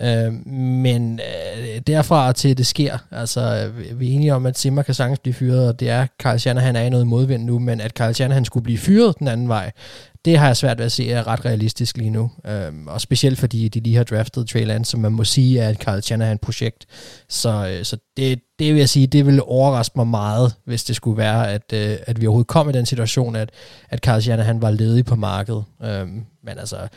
Øh, 0.02 0.48
men 0.52 1.20
øh, 1.20 1.82
derfra 1.88 2.32
til 2.32 2.58
det 2.58 2.68
sker, 2.68 2.98
altså 3.12 3.72
øh, 3.80 4.00
vi 4.00 4.10
er 4.10 4.16
enige 4.16 4.34
om, 4.34 4.46
at 4.46 4.58
Simmer 4.58 4.82
kan 4.82 4.94
sagtens 4.94 5.20
blive 5.20 5.34
fyret, 5.34 5.68
og 5.68 5.80
det 5.80 5.90
er, 5.90 6.08
Carl 6.20 6.40
Shanahan 6.40 6.76
er 6.76 6.82
i 6.82 6.90
noget 6.90 7.08
modvind 7.08 7.44
nu, 7.44 7.60
men 7.60 7.82
at 7.82 7.92
Carl 7.92 8.14
Shanahan 8.14 8.46
skulle 8.46 8.64
blive 8.64 8.78
fyret 8.78 9.20
den 9.20 9.28
anden 9.28 9.48
vej, 9.48 9.72
det 10.26 10.38
har 10.38 10.48
jeg 10.48 10.58
svært 10.58 10.78
ved 10.78 10.86
at 10.86 10.92
se 10.92 11.12
er 11.12 11.28
ret 11.28 11.46
realistisk 11.46 11.98
lige 11.98 12.10
nu. 12.10 12.32
Øhm, 12.46 12.88
og 12.88 13.02
specielt 13.02 13.40
fordi 13.40 13.68
de 13.68 13.80
lige 13.80 13.96
har 13.96 14.04
draftet 14.04 14.50
Trey 14.50 14.66
Lance, 14.66 14.92
som 14.92 15.00
man 15.00 15.12
må 15.12 15.24
sige 15.24 15.60
er 15.60 15.70
et 15.70 15.78
Carl 15.78 16.02
Shanahan-projekt. 16.02 16.86
Så, 17.30 17.68
øh, 17.68 17.86
så 17.86 17.98
det, 18.18 18.40
det 18.60 18.74
vil 18.74 18.80
jeg 18.80 18.90
sige, 18.90 19.08
det 19.08 19.26
ville 19.26 19.44
overraske 19.44 19.94
mig 19.96 20.08
meget, 20.08 20.56
hvis 20.66 20.84
det 20.84 20.96
skulle 20.96 21.18
være, 21.18 21.52
at, 21.52 21.74
øh, 21.74 21.98
at 22.08 22.22
vi 22.22 22.28
overhovedet 22.28 22.48
kom 22.48 22.70
i 22.70 22.74
den 22.74 22.86
situation, 22.86 23.36
at, 23.36 23.50
at 23.90 24.00
Carl 24.00 24.22
Shanahan 24.22 24.62
var 24.62 24.72
ledig 24.72 25.06
på 25.06 25.16
markedet. 25.16 25.64
Øhm, 25.84 26.26
men 26.44 26.60
altså, 26.60 26.88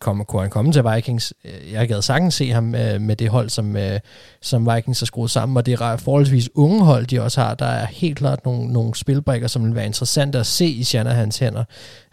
kom, 0.00 0.24
kunne 0.24 0.42
han 0.42 0.50
komme 0.50 0.72
til 0.72 0.84
Vikings. 0.94 1.34
Øh, 1.44 1.72
jeg 1.72 1.88
gad 1.88 2.02
sagtens 2.02 2.34
se 2.34 2.50
ham 2.50 2.64
med, 2.64 2.94
øh, 2.94 3.00
med 3.00 3.16
det 3.16 3.28
hold, 3.28 3.48
som, 3.48 3.76
øh, 3.76 4.00
som 4.40 4.74
Vikings 4.74 5.00
har 5.00 5.06
skruet 5.06 5.30
sammen, 5.30 5.56
og 5.56 5.66
det 5.66 5.80
er 5.80 5.96
forholdsvis 5.96 6.48
unge 6.54 6.84
hold, 6.84 7.06
de 7.06 7.22
også 7.22 7.40
har. 7.40 7.54
Der 7.54 7.66
er 7.66 7.86
helt 7.86 8.18
klart 8.18 8.44
nogle, 8.44 8.72
nogle 8.72 8.94
spilbrikker, 8.94 9.48
som 9.48 9.64
vil 9.64 9.74
være 9.74 9.86
interessante 9.86 10.38
at 10.38 10.46
se 10.46 10.66
i 10.66 10.84
Shanahans 10.84 11.38
hænder. 11.38 11.64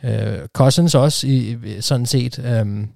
Øh, 0.03 0.47
Cousins 0.53 0.95
også, 0.95 1.27
i, 1.27 1.57
sådan 1.79 2.05
set, 2.05 2.61
um, 2.61 2.89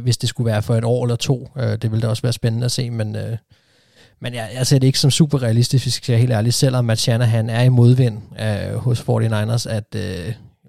hvis 0.00 0.18
det 0.18 0.28
skulle 0.28 0.52
være 0.52 0.62
for 0.62 0.74
et 0.74 0.84
år 0.84 1.04
eller 1.04 1.16
to. 1.16 1.48
Øh, 1.56 1.72
det 1.82 1.90
ville 1.90 2.02
da 2.02 2.08
også 2.08 2.22
være 2.22 2.32
spændende 2.32 2.64
at 2.64 2.72
se, 2.72 2.90
men... 2.90 3.16
Men 4.22 4.34
jeg, 4.34 4.50
jeg 4.54 4.66
ser 4.66 4.78
det 4.78 4.86
ikke 4.86 4.98
som 4.98 5.10
super 5.10 5.42
realistisk, 5.42 5.84
hvis 5.84 5.96
jeg 5.96 6.02
skal 6.02 6.18
helt 6.18 6.32
ærlig, 6.32 6.54
selvom 6.54 6.90
at 6.90 6.98
Shanahan 6.98 7.50
er 7.50 7.62
i 7.62 7.68
modvind 7.68 8.22
hos 8.76 9.00
49ers, 9.00 9.70
at, 9.70 9.96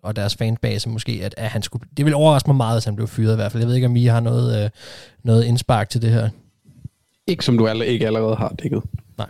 og 0.04 0.16
deres 0.16 0.36
fanbase 0.36 0.90
måske, 0.90 1.22
at, 1.24 1.36
at 1.38 1.50
han 1.50 1.62
skulle... 1.62 1.88
Det 1.98 2.06
vil 2.06 2.14
overraske 2.14 2.50
mig 2.50 2.56
meget, 2.56 2.76
hvis 2.76 2.86
han 2.86 2.96
blev 2.96 3.08
fyret 3.08 3.34
i 3.34 3.36
hvert 3.36 3.52
fald. 3.52 3.64
Jeg 3.64 3.68
ved 3.68 3.76
ikke, 3.76 3.88
om 3.88 3.96
I 3.96 4.06
har 4.06 4.20
noget, 4.20 4.64
øh, 4.64 4.70
noget 5.24 5.44
indspark 5.44 5.90
til 5.90 6.02
det 6.02 6.10
her. 6.12 6.30
Ikke 7.28 7.46
som 7.46 7.58
du 7.58 7.68
alle, 7.68 7.86
ikke 7.86 8.08
allerede 8.08 8.36
har 8.36 8.56
dækket. 8.64 8.82
Nej. 9.18 9.28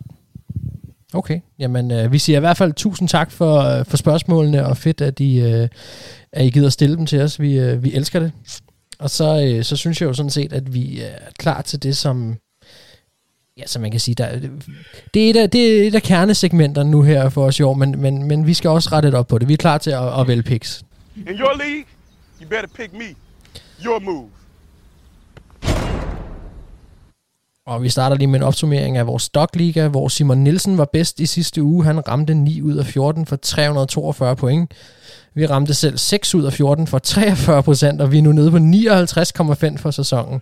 Okay, 1.14 1.40
jamen 1.60 1.92
øh, 1.92 2.12
vi 2.12 2.18
siger 2.18 2.38
i 2.38 2.40
hvert 2.40 2.58
fald 2.58 2.74
tusind 2.74 3.08
tak 3.08 3.32
for, 3.32 3.60
øh, 3.60 3.86
for 3.86 3.98
spørgsmålene, 3.98 4.66
og 4.66 4.78
fedt, 4.78 5.02
at 5.02 5.20
I, 5.20 5.40
øh, 5.40 5.68
at 6.32 6.46
I 6.46 6.50
gider 6.50 6.70
stille 6.70 6.98
dem 6.98 7.06
til 7.06 7.22
os. 7.22 7.40
Vi, 7.40 7.60
øh, 7.60 7.84
vi 7.84 7.94
elsker 7.94 8.20
det. 8.20 8.32
Og 9.00 9.10
så, 9.10 9.42
øh, 9.44 9.64
så 9.64 9.76
synes 9.76 10.02
jeg 10.02 10.08
jo 10.08 10.14
sådan 10.14 10.30
set, 10.30 10.54
at 10.54 10.74
vi 10.74 11.02
er 11.02 11.32
klar 11.40 11.62
til 11.62 11.84
det, 11.84 11.98
som, 11.98 12.38
ja, 13.58 13.68
så 13.68 13.80
man 13.80 13.92
kan 13.92 14.00
sige, 14.00 14.16
der, 14.16 14.40
det, 15.14 15.26
er 15.26 15.30
et 15.30 15.38
af, 15.38 15.50
det 15.50 15.84
er 15.84 15.88
et 15.88 15.96
af 15.96 16.04
kernesegmenterne 16.04 16.92
nu 16.92 17.02
her 17.02 17.30
for 17.30 17.46
os 17.46 17.60
i 17.60 17.64
år, 17.64 17.74
men, 17.74 18.02
men, 18.02 18.28
men 18.28 18.48
vi 18.48 18.54
skal 18.54 18.70
også 18.70 18.90
rette 18.92 19.12
det 19.12 19.18
op 19.18 19.28
på 19.28 19.38
det. 19.38 19.48
Vi 19.48 19.54
er 19.54 19.58
klar 19.58 19.78
til 19.78 19.92
at, 19.92 20.20
at 20.20 20.28
vælge 20.28 20.44
picks. 20.44 20.84
In 21.16 21.40
your 21.40 21.58
league, 21.58 21.86
you 22.42 22.50
better 22.50 22.68
pick 22.76 22.94
me. 22.94 23.16
Your 23.86 24.00
move. 24.00 24.30
Og 27.68 27.84
vi 27.84 27.90
starter 27.90 28.16
lige 28.16 28.28
med 28.28 28.40
en 28.40 28.46
opsummering 28.46 28.98
af 28.98 29.08
vores 29.08 29.24
Stockliga, 29.24 29.88
hvor 29.88 30.08
Simon 30.08 30.38
Nielsen 30.38 30.78
var 30.78 30.90
bedst 30.94 31.20
i 31.20 31.26
sidste 31.26 31.64
uge. 31.64 31.86
Han 31.86 32.08
ramte 32.08 32.34
9 32.34 32.62
ud 32.62 32.78
af 32.78 32.86
14 32.86 33.26
for 33.26 33.36
342 33.36 34.36
point. 34.36 34.72
Vi 35.36 35.46
ramte 35.46 35.74
selv 35.74 35.98
6 35.98 36.36
ud 36.36 36.44
af 36.44 36.54
14 36.54 36.88
for 36.88 37.00
43 37.00 37.64
procent, 37.64 38.02
og 38.02 38.12
vi 38.12 38.18
er 38.18 38.22
nu 38.22 38.32
nede 38.32 38.52
på 38.52 38.58
59,5 38.58 39.78
for 39.78 39.92
sæsonen. 39.92 40.42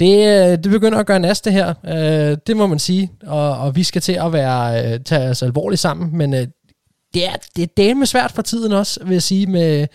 Det, 0.00 0.26
øh, 0.26 0.50
det 0.50 0.70
begynder 0.70 0.98
at 0.98 1.06
gøre 1.06 1.20
næste 1.20 1.50
her, 1.50 1.74
øh, 1.84 2.36
det 2.46 2.56
må 2.56 2.66
man 2.66 2.78
sige, 2.78 3.10
og, 3.26 3.58
og 3.58 3.76
vi 3.76 3.82
skal 3.82 4.02
til 4.02 4.12
at 4.12 4.32
være, 4.32 4.92
øh, 4.92 5.00
tage 5.00 5.30
os 5.30 5.42
alvorligt 5.42 5.80
sammen, 5.80 6.16
men 6.16 6.34
øh, 6.34 6.46
det 7.14 7.26
er, 7.26 7.32
det 7.76 7.90
er 7.90 7.94
med 7.94 8.06
svært 8.06 8.32
for 8.32 8.42
tiden 8.42 8.72
også, 8.72 9.00
vil 9.04 9.12
jeg 9.12 9.22
sige, 9.22 9.46
med, 9.46 9.86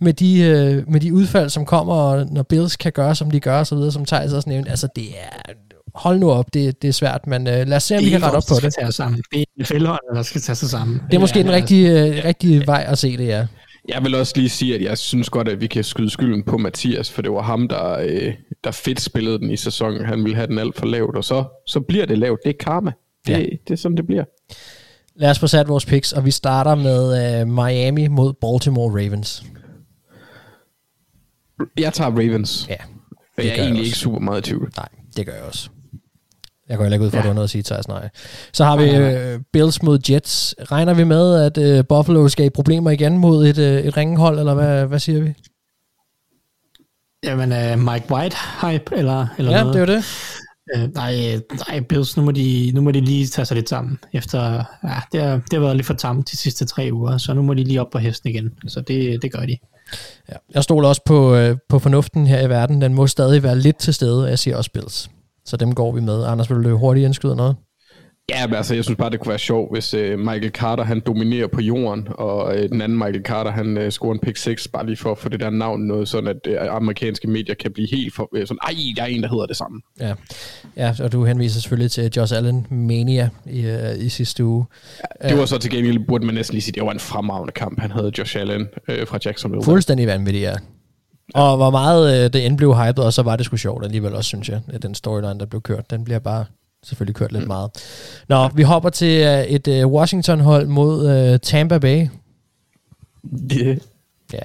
med, 0.00 0.12
de, 0.12 0.84
med 0.88 1.00
de 1.00 1.14
udfald, 1.14 1.50
som 1.50 1.64
kommer, 1.66 1.94
og 1.94 2.26
når 2.30 2.42
Bills 2.42 2.76
kan 2.76 2.92
gøre, 2.92 3.14
som 3.14 3.30
de 3.30 3.40
gør, 3.40 3.58
og 3.58 3.66
så 3.66 3.74
videre, 3.74 3.92
som 3.92 4.04
Thijs 4.04 4.32
også 4.32 4.48
nævnte. 4.48 4.70
Altså, 4.70 4.88
det 4.96 5.04
er, 5.08 5.52
hold 5.94 6.18
nu 6.18 6.30
op, 6.30 6.54
det, 6.54 6.82
det 6.82 6.88
er 6.88 6.92
svært, 6.92 7.26
men 7.26 7.46
uh, 7.46 7.52
lad 7.52 7.72
os 7.72 7.82
se, 7.82 7.96
om 7.96 8.04
vi 8.04 8.10
kan 8.10 8.22
rette 8.22 8.36
op 8.36 8.42
på 8.48 8.54
det. 8.62 8.74
Tage 8.74 8.92
sammen. 8.92 9.22
Det 9.32 9.40
er 9.40 9.44
NFL-holdet, 9.60 10.14
der 10.14 10.22
skal 10.22 10.40
tage 10.40 10.56
sig 10.56 10.70
sammen. 10.70 11.00
Det 11.10 11.16
er 11.16 11.20
måske 11.20 11.38
ja, 11.38 11.42
den 11.42 11.52
rigtige, 11.52 12.08
uh, 12.08 12.24
rigtige 12.24 12.66
vej 12.66 12.84
at 12.88 12.98
se 12.98 13.16
det, 13.16 13.26
ja. 13.26 13.46
Jeg 13.88 14.04
vil 14.04 14.14
også 14.14 14.32
lige 14.36 14.48
sige, 14.48 14.74
at 14.74 14.82
jeg 14.82 14.98
synes 14.98 15.30
godt, 15.30 15.48
at 15.48 15.60
vi 15.60 15.66
kan 15.66 15.84
skyde 15.84 16.10
skylden 16.10 16.42
på 16.42 16.58
Mathias, 16.58 17.10
for 17.10 17.22
det 17.22 17.32
var 17.32 17.42
ham, 17.42 17.68
der, 17.68 17.98
øh, 17.98 18.34
der 18.64 18.70
fedt 18.70 19.00
spillede 19.00 19.38
den 19.38 19.50
i 19.50 19.56
sæsonen. 19.56 20.04
Han 20.04 20.24
ville 20.24 20.36
have 20.36 20.46
den 20.46 20.58
alt 20.58 20.76
for 20.76 20.86
lavt, 20.86 21.16
og 21.16 21.24
så, 21.24 21.44
så 21.66 21.80
bliver 21.80 22.06
det 22.06 22.18
lavt. 22.18 22.40
Det 22.44 22.50
er 22.50 22.64
karma. 22.64 22.92
Det, 23.26 23.32
ja. 23.32 23.38
det 23.38 23.70
er 23.70 23.76
sådan, 23.76 23.96
det 23.96 24.06
bliver. 24.06 24.24
Lad 25.16 25.30
os 25.30 25.38
få 25.38 25.46
sat 25.46 25.68
vores 25.68 25.86
picks, 25.86 26.12
og 26.12 26.24
vi 26.24 26.30
starter 26.30 26.74
med 26.74 27.42
uh, 27.42 27.48
Miami 27.48 28.08
mod 28.08 28.32
Baltimore 28.32 29.04
Ravens. 29.04 29.44
Jeg 31.78 31.92
tager 31.92 32.10
Ravens. 32.10 32.66
Ja. 32.68 32.76
Jeg 33.38 33.46
er 33.46 33.62
egentlig 33.62 33.84
ikke 33.84 33.96
super 33.96 34.18
meget 34.18 34.46
i 34.46 34.50
tvivl. 34.50 34.72
Nej, 34.76 34.88
det 35.16 35.26
gør 35.26 35.32
jeg 35.32 35.42
også. 35.42 35.68
Jeg 36.68 36.76
går 36.76 36.84
heller 36.84 36.94
ikke 36.94 37.04
ud 37.04 37.10
fra, 37.10 37.16
ja. 37.16 37.20
at 37.20 37.24
du 37.24 37.28
har 37.28 37.34
noget 37.34 37.44
at 37.44 37.50
sige, 37.50 37.62
Thijs, 37.62 37.88
nej. 37.88 38.08
Så 38.52 38.64
har 38.64 38.76
vi 38.76 39.34
uh, 39.34 39.40
Bills 39.52 39.82
mod 39.82 39.98
Jets. 40.10 40.54
Regner 40.72 40.94
vi 40.94 41.04
med, 41.04 41.34
at 41.34 41.78
uh, 41.78 41.84
Buffalo 41.88 42.28
skal 42.28 42.46
i 42.46 42.50
problemer 42.50 42.90
igen 42.90 43.18
mod 43.18 43.46
et, 43.46 43.58
uh, 43.58 43.64
et 43.64 43.96
ringehold, 43.96 44.38
eller 44.38 44.54
hvad, 44.54 44.86
hvad 44.86 44.98
siger 44.98 45.22
vi? 45.22 45.34
Jamen, 47.24 47.52
uh, 47.52 47.92
Mike 47.92 48.06
White 48.10 48.36
hype, 48.60 48.96
eller, 48.96 49.26
eller 49.38 49.52
ja, 49.52 49.62
noget? 49.62 49.74
det 49.74 49.82
er 49.82 49.86
det. 49.86 50.04
Uh, 50.76 50.94
nej, 50.94 51.40
nej, 51.68 51.80
Bills, 51.80 52.16
nu 52.16 52.22
må, 52.22 52.30
de, 52.30 52.72
nu 52.74 52.80
må 52.80 52.90
de 52.90 53.00
lige 53.00 53.26
tage 53.26 53.46
sig 53.46 53.54
lidt 53.54 53.68
sammen. 53.68 53.98
Efter, 54.12 54.64
ja, 54.84 55.00
det, 55.12 55.22
har, 55.22 55.34
det 55.34 55.52
har 55.52 55.60
været 55.60 55.76
lidt 55.76 55.86
for 55.86 55.94
tamt 55.94 56.30
de 56.30 56.36
sidste 56.36 56.64
tre 56.64 56.88
uger, 56.92 57.18
så 57.18 57.34
nu 57.34 57.42
må 57.42 57.54
de 57.54 57.64
lige 57.64 57.80
op 57.80 57.90
på 57.92 57.98
hesten 57.98 58.30
igen. 58.30 58.52
Så 58.66 58.80
det, 58.80 59.22
det 59.22 59.32
gør 59.32 59.46
de. 59.46 59.56
Ja, 60.28 60.34
jeg 60.54 60.64
stoler 60.64 60.88
også 60.88 61.02
på, 61.06 61.36
uh, 61.36 61.56
på 61.68 61.78
fornuften 61.78 62.26
her 62.26 62.40
i 62.40 62.48
verden. 62.48 62.80
Den 62.80 62.94
må 62.94 63.06
stadig 63.06 63.42
være 63.42 63.58
lidt 63.58 63.76
til 63.76 63.94
stede, 63.94 64.28
jeg 64.28 64.38
siger 64.38 64.56
også 64.56 64.70
Bills. 64.72 65.10
Så 65.44 65.56
dem 65.56 65.74
går 65.74 65.92
vi 65.92 66.00
med. 66.00 66.24
Anders, 66.24 66.50
vil 66.50 66.64
du 66.64 66.76
hurtigt 66.76 67.04
indskyde 67.04 67.36
noget? 67.36 67.56
Ja, 68.28 68.46
men 68.46 68.56
altså, 68.56 68.74
jeg 68.74 68.84
synes 68.84 68.96
bare, 68.96 69.10
det 69.10 69.20
kunne 69.20 69.28
være 69.28 69.38
sjovt, 69.38 69.72
hvis 69.72 69.94
uh, 69.94 70.18
Michael 70.18 70.50
Carter, 70.50 70.84
han 70.84 71.00
dominerer 71.06 71.46
på 71.46 71.60
jorden, 71.60 72.08
og 72.10 72.46
uh, 72.46 72.62
den 72.62 72.80
anden 72.80 72.98
Michael 72.98 73.22
Carter, 73.22 73.50
han 73.50 73.76
uh, 73.76 73.88
scorer 73.88 74.12
en 74.12 74.18
pick 74.18 74.36
6, 74.36 74.68
bare 74.68 74.86
lige 74.86 74.96
for 74.96 75.10
at 75.12 75.18
få 75.18 75.28
det 75.28 75.40
der 75.40 75.50
navn 75.50 75.80
noget, 75.80 76.08
sådan 76.08 76.28
at 76.28 76.68
uh, 76.68 76.76
amerikanske 76.76 77.28
medier 77.28 77.54
kan 77.54 77.72
blive 77.72 77.88
helt 77.90 78.14
for, 78.14 78.28
uh, 78.32 78.40
sådan, 78.40 78.58
ej, 78.62 78.74
der 78.96 79.02
er 79.02 79.06
en, 79.06 79.22
der 79.22 79.28
hedder 79.28 79.46
det 79.46 79.56
samme. 79.56 79.80
Ja. 80.00 80.14
ja, 80.76 80.94
og 81.00 81.12
du 81.12 81.24
henviser 81.24 81.60
selvfølgelig 81.60 81.90
til 81.90 82.12
Josh 82.16 82.36
Allen 82.36 82.66
Mania 82.70 83.28
i, 83.46 83.66
uh, 83.66 84.04
i 84.04 84.08
sidste 84.08 84.44
uge. 84.44 84.64
Ja, 85.22 85.28
det 85.28 85.38
var 85.38 85.46
så 85.46 85.58
til 85.58 85.70
gengæld, 85.70 86.06
burde 86.06 86.26
man 86.26 86.34
næsten 86.34 86.54
lige 86.54 86.62
sige, 86.62 86.72
det 86.72 86.82
var 86.82 86.92
en 86.92 87.00
fremragende 87.00 87.52
kamp, 87.52 87.80
han 87.80 87.90
havde 87.90 88.12
Josh 88.18 88.40
Allen 88.40 88.60
uh, 88.60 89.06
fra 89.06 89.18
Jacksonville. 89.24 89.64
Fuldstændig 89.64 90.06
vanvittig, 90.06 90.40
ja. 90.40 90.54
Og 91.34 91.56
hvor 91.56 91.70
meget 91.70 92.24
øh, 92.24 92.32
det 92.32 92.46
end 92.46 92.56
blev 92.56 92.74
hypet, 92.74 93.04
og 93.04 93.12
så 93.12 93.22
var 93.22 93.36
det 93.36 93.46
sgu 93.46 93.56
sjovt 93.56 93.84
alligevel 93.84 94.14
også, 94.14 94.28
synes 94.28 94.48
jeg, 94.48 94.60
at 94.68 94.82
den 94.82 94.94
storyline, 94.94 95.40
der 95.40 95.46
blev 95.46 95.62
kørt, 95.62 95.90
den 95.90 96.04
bliver 96.04 96.18
bare 96.18 96.44
selvfølgelig 96.82 97.16
kørt 97.16 97.32
lidt 97.32 97.44
mm. 97.44 97.48
meget. 97.48 97.70
Nå, 98.28 98.48
vi 98.48 98.62
hopper 98.62 98.90
til 98.90 99.22
uh, 99.26 99.44
et 99.44 99.68
uh, 99.68 99.92
Washington-hold 99.92 100.66
mod 100.66 101.32
uh, 101.32 101.40
Tampa 101.40 101.78
Bay. 101.78 102.08
Yeah. 103.52 103.76
Ja, 104.32 104.38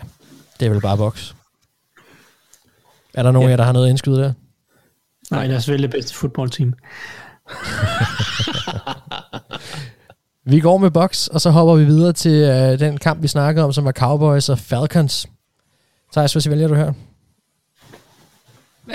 det 0.59 0.65
er 0.65 0.69
vel 0.69 0.81
bare 0.81 0.97
boks. 0.97 1.35
Er 3.13 3.23
der 3.23 3.31
nogen 3.31 3.49
yeah. 3.49 3.49
af 3.49 3.51
jer, 3.51 3.57
der 3.57 3.63
har 3.63 3.73
noget 3.73 3.89
indskyde 3.89 4.17
der? 4.17 4.33
Nej, 5.31 5.47
lad 5.47 5.57
os 5.57 5.69
vælge 5.69 5.81
det 5.81 5.91
bedste 5.91 6.15
fodboldteam. 6.15 6.73
vi 10.51 10.59
går 10.59 10.77
med 10.77 10.91
boks, 10.91 11.27
og 11.27 11.41
så 11.41 11.49
hopper 11.49 11.75
vi 11.75 11.85
videre 11.85 12.13
til 12.13 12.43
uh, 12.43 12.79
den 12.79 12.97
kamp, 12.97 13.23
vi 13.23 13.27
snakkede 13.27 13.65
om, 13.65 13.73
som 13.73 13.85
var 13.85 13.91
Cowboys 13.91 14.49
og 14.49 14.59
Falcons. 14.59 15.27
Thijs, 16.11 16.33
hvad 16.33 16.49
vælger 16.49 16.67
du 16.67 16.75
her? 16.75 16.93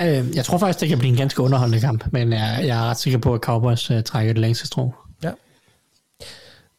Øh, 0.00 0.36
jeg 0.36 0.44
tror 0.44 0.58
faktisk, 0.58 0.80
det 0.80 0.88
kan 0.88 0.98
blive 0.98 1.10
en 1.10 1.16
ganske 1.16 1.42
underholdende 1.42 1.80
kamp, 1.80 2.04
men 2.12 2.32
jeg, 2.32 2.60
jeg 2.62 2.78
er 2.78 2.90
ret 2.90 2.98
sikker 2.98 3.18
på, 3.18 3.34
at 3.34 3.40
Cowboys 3.40 3.90
uh, 3.90 4.02
trækker 4.02 4.32
det 4.32 4.40
længste 4.40 4.66
strå. 4.66 4.94
Ja. 5.22 5.32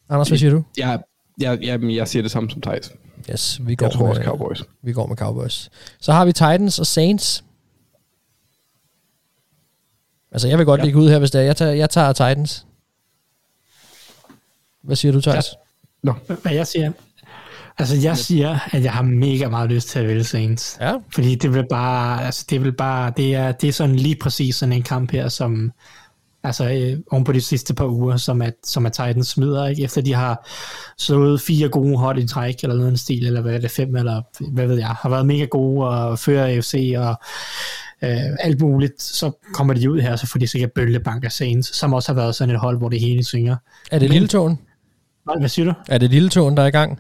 Anders, 0.10 0.28
hvad 0.28 0.38
siger 0.38 0.52
du? 0.52 0.64
Jeg, 0.78 0.99
jeg, 1.41 1.60
jeg, 1.62 1.84
jeg 1.84 2.07
siger 2.07 2.24
det 2.24 2.32
samme 2.32 2.49
som 2.49 2.62
Thijs. 2.62 2.91
Yes, 3.32 3.68
vi 3.68 3.76
går 3.76 3.86
jeg 3.86 3.94
tror 3.94 4.02
med, 4.02 4.10
også 4.10 4.24
Cowboys. 4.24 4.64
Vi 4.82 4.94
går 4.94 5.07
med 5.07 5.18
Cowboys. 5.18 5.70
Så 5.99 6.14
har 6.14 6.26
vi 6.26 6.32
Titans 6.32 6.80
og 6.80 6.88
Saints. 6.88 7.44
Altså, 10.32 10.48
jeg 10.48 10.57
vil 10.57 10.66
godt 10.66 10.80
ja. 10.80 10.86
ligge 10.86 10.99
ud 10.99 11.10
her, 11.10 11.20
hvis 11.20 11.32
det 11.32 11.41
er. 11.41 11.45
Jeg 11.45 11.57
tager, 11.57 11.72
jeg 11.72 11.90
tager 11.90 12.14
Titans. 12.14 12.66
Hvad 14.82 14.95
siger 14.95 15.12
du, 15.12 15.22
Thijs? 15.22 15.52
Ja. 15.52 15.57
Nå. 16.03 16.14
Hvad 16.41 16.52
jeg 16.52 16.68
siger? 16.68 16.91
Altså, 17.77 17.95
jeg 17.95 18.18
siger, 18.18 18.60
at 18.72 18.84
jeg 18.84 18.91
har 18.93 19.02
mega 19.03 19.49
meget 19.49 19.69
lyst 19.69 19.89
til 19.89 19.99
at 19.99 20.07
vælge 20.07 20.23
Saints. 20.23 20.77
Ja. 20.81 20.93
Fordi 21.14 21.35
det 21.35 21.53
vil 21.53 21.65
bare, 21.69 22.26
altså, 22.26 22.45
det 22.49 22.64
vil 22.64 22.72
bare, 22.73 23.14
det 23.18 23.35
er, 23.35 23.52
det 23.52 23.68
er 23.68 23.72
sådan 23.73 23.95
lige 23.95 24.15
præcis 24.22 24.56
sådan 24.56 24.73
en 24.73 24.84
kamp 24.84 25.11
her, 25.11 25.27
som, 25.30 25.72
altså 26.43 26.69
øh, 26.69 26.99
oven 27.11 27.23
på 27.23 27.31
de 27.31 27.41
sidste 27.41 27.73
par 27.73 27.85
uger, 27.85 28.18
som 28.18 28.41
at, 28.41 28.53
som 28.65 28.85
at 28.85 28.91
Titans 28.93 29.27
smider, 29.27 29.68
ikke? 29.68 29.84
efter 29.84 30.02
de 30.02 30.14
har 30.14 30.47
slået 30.97 31.41
fire 31.41 31.69
gode 31.69 31.97
hold 31.97 32.18
i 32.23 32.27
træk, 32.27 32.56
eller 32.64 32.76
noget 32.76 32.91
en 32.91 32.97
stil, 32.97 33.26
eller 33.27 33.41
hvad 33.41 33.53
er 33.53 33.60
det, 33.60 33.72
fem, 33.72 33.95
eller 33.95 34.22
hvad 34.52 34.68
ved 34.68 34.77
jeg, 34.77 34.88
har 34.88 35.10
været 35.10 35.26
mega 35.26 35.45
gode 35.45 35.88
og 35.88 36.19
fører 36.19 36.47
AFC, 36.47 36.93
og 36.97 37.15
øh, 38.02 38.35
alt 38.39 38.61
muligt, 38.61 39.02
så 39.02 39.31
kommer 39.53 39.73
de 39.73 39.91
ud 39.91 40.02
her, 40.02 40.15
så 40.15 40.27
får 40.27 40.39
de 40.39 40.47
sikkert 40.47 40.72
af 41.23 41.31
Saints, 41.31 41.77
som 41.77 41.93
også 41.93 42.14
har 42.14 42.22
været 42.22 42.35
sådan 42.35 42.56
et 42.56 42.61
hold, 42.61 42.77
hvor 42.77 42.89
det 42.89 42.99
hele 42.99 43.23
synger. 43.23 43.56
Er 43.91 43.99
det 43.99 44.10
Men- 44.10 44.14
lille 44.14 44.27
tåen? 44.27 44.60
Hvad, 45.23 45.39
hvad 45.39 45.49
siger 45.49 45.65
du? 45.65 45.73
Er 45.88 45.97
det 45.97 46.10
lille 46.10 46.30
tåen, 46.30 46.57
der 46.57 46.64
er 46.64 46.68
i 46.68 46.72
gang? 46.72 46.99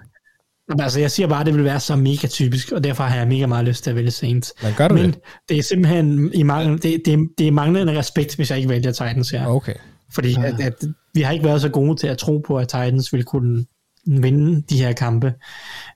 Altså, 0.79 0.99
jeg 0.99 1.11
siger 1.11 1.27
bare, 1.27 1.39
at 1.39 1.45
det 1.45 1.55
vil 1.55 1.63
være 1.63 1.79
så 1.79 1.95
mega 1.95 2.27
typisk, 2.27 2.71
og 2.71 2.83
derfor 2.83 3.03
har 3.03 3.17
jeg 3.17 3.27
mega 3.27 3.45
meget 3.45 3.65
lyst 3.65 3.83
til 3.83 3.89
at 3.89 3.95
vælge 3.95 4.11
Saints. 4.11 4.53
Men 4.63 4.73
gør 4.77 4.87
du 4.87 4.93
Men 4.93 5.05
det? 5.05 5.19
det 5.49 5.57
er 5.57 5.63
simpelthen 5.63 6.31
i 6.33 6.43
mangel, 6.43 6.83
det, 6.83 7.01
det, 7.05 7.29
det 7.37 7.47
er 7.47 7.51
manglende 7.51 7.99
respekt, 7.99 8.35
hvis 8.35 8.49
jeg 8.49 8.57
ikke 8.57 8.69
vælger 8.69 8.91
Titans 8.91 9.29
her. 9.29 9.45
Okay. 9.47 9.73
Fordi 10.13 10.35
at, 10.45 10.59
at 10.59 10.73
vi 11.13 11.21
har 11.21 11.31
ikke 11.31 11.45
været 11.45 11.61
så 11.61 11.69
gode 11.69 11.95
til 11.95 12.07
at 12.07 12.17
tro 12.17 12.37
på, 12.37 12.57
at 12.57 12.67
Titans 12.67 13.13
ville 13.13 13.23
kunne 13.23 13.65
vinde 14.07 14.61
de 14.69 14.77
her 14.77 14.93
kampe 14.93 15.33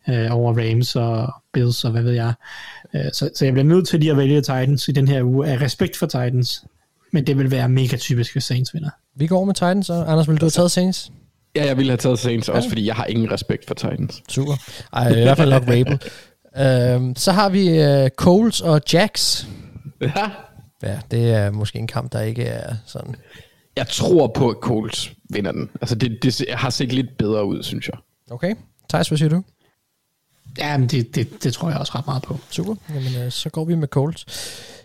øh, 0.09 0.27
over 0.31 0.53
Rams 0.53 0.95
og 0.95 1.33
Bills 1.53 1.83
og 1.83 1.91
hvad 1.91 2.01
ved 2.01 2.13
jeg. 2.13 2.33
Øh, 2.95 3.05
så, 3.13 3.29
så 3.35 3.45
jeg 3.45 3.53
bliver 3.53 3.67
nødt 3.67 3.87
til 3.87 3.99
lige 3.99 4.11
at 4.11 4.17
vælge 4.17 4.41
Titans 4.41 4.87
i 4.87 4.91
den 4.91 5.07
her 5.07 5.23
uge 5.23 5.47
af 5.47 5.61
respekt 5.61 5.97
for 5.97 6.05
Titans. 6.05 6.63
Men 7.13 7.27
det 7.27 7.37
vil 7.37 7.51
være 7.51 7.69
mega 7.69 7.97
typisk, 7.97 8.31
hvis 8.31 8.43
Saints 8.43 8.73
vinder. 8.73 8.89
Vi 9.15 9.27
går 9.27 9.45
med 9.45 9.53
Titans, 9.53 9.89
og 9.89 10.11
Anders, 10.11 10.27
vil 10.27 10.37
du 10.37 10.45
have 10.45 10.49
taget 10.49 10.71
Saints? 10.71 11.11
Ja, 11.55 11.65
jeg 11.65 11.77
ville 11.77 11.91
have 11.91 11.97
taget 11.97 12.19
Saints, 12.19 12.49
også 12.49 12.69
fordi 12.69 12.85
jeg 12.85 12.95
har 12.95 13.05
ingen 13.05 13.31
respekt 13.31 13.67
for 13.67 13.73
Titans. 13.73 14.23
Super. 14.29 14.53
Ej, 14.93 15.09
i 15.09 15.13
hvert 15.13 15.37
fald 15.37 15.49
nok 15.49 15.63
Rabel. 15.63 15.99
øhm, 16.57 17.15
så 17.15 17.31
har 17.31 17.49
vi 17.49 17.69
øh, 17.81 18.09
Coles 18.09 18.61
og 18.61 18.81
Jacks. 18.93 19.47
Ja. 20.01 20.29
Ja, 20.83 20.99
det 21.11 21.31
er 21.33 21.51
måske 21.51 21.79
en 21.79 21.87
kamp, 21.87 22.11
der 22.13 22.21
ikke 22.21 22.43
er 22.43 22.75
sådan... 22.85 23.15
Jeg 23.75 23.87
tror 23.87 24.27
på, 24.27 24.49
at 24.49 24.55
Colts 24.61 25.11
vinder 25.29 25.51
den. 25.51 25.69
Altså, 25.81 25.95
det, 25.95 26.19
det 26.23 26.45
har 26.49 26.69
set 26.69 26.93
lidt 26.93 27.17
bedre 27.17 27.45
ud, 27.45 27.63
synes 27.63 27.87
jeg. 27.87 27.97
Okay. 28.31 28.55
Thijs, 28.89 29.07
hvad 29.07 29.17
siger 29.17 29.29
du? 29.29 29.43
Ja, 30.57 30.77
men 30.77 30.87
det, 30.87 31.15
det, 31.15 31.43
det 31.43 31.53
tror 31.53 31.69
jeg 31.69 31.77
også 31.79 31.91
ret 31.95 32.05
meget 32.05 32.23
på. 32.23 32.37
Super. 32.49 32.75
Jamen, 32.89 33.15
øh, 33.25 33.31
så 33.31 33.49
går 33.49 33.65
vi 33.65 33.75
med 33.75 33.87
Colts. 33.87 34.25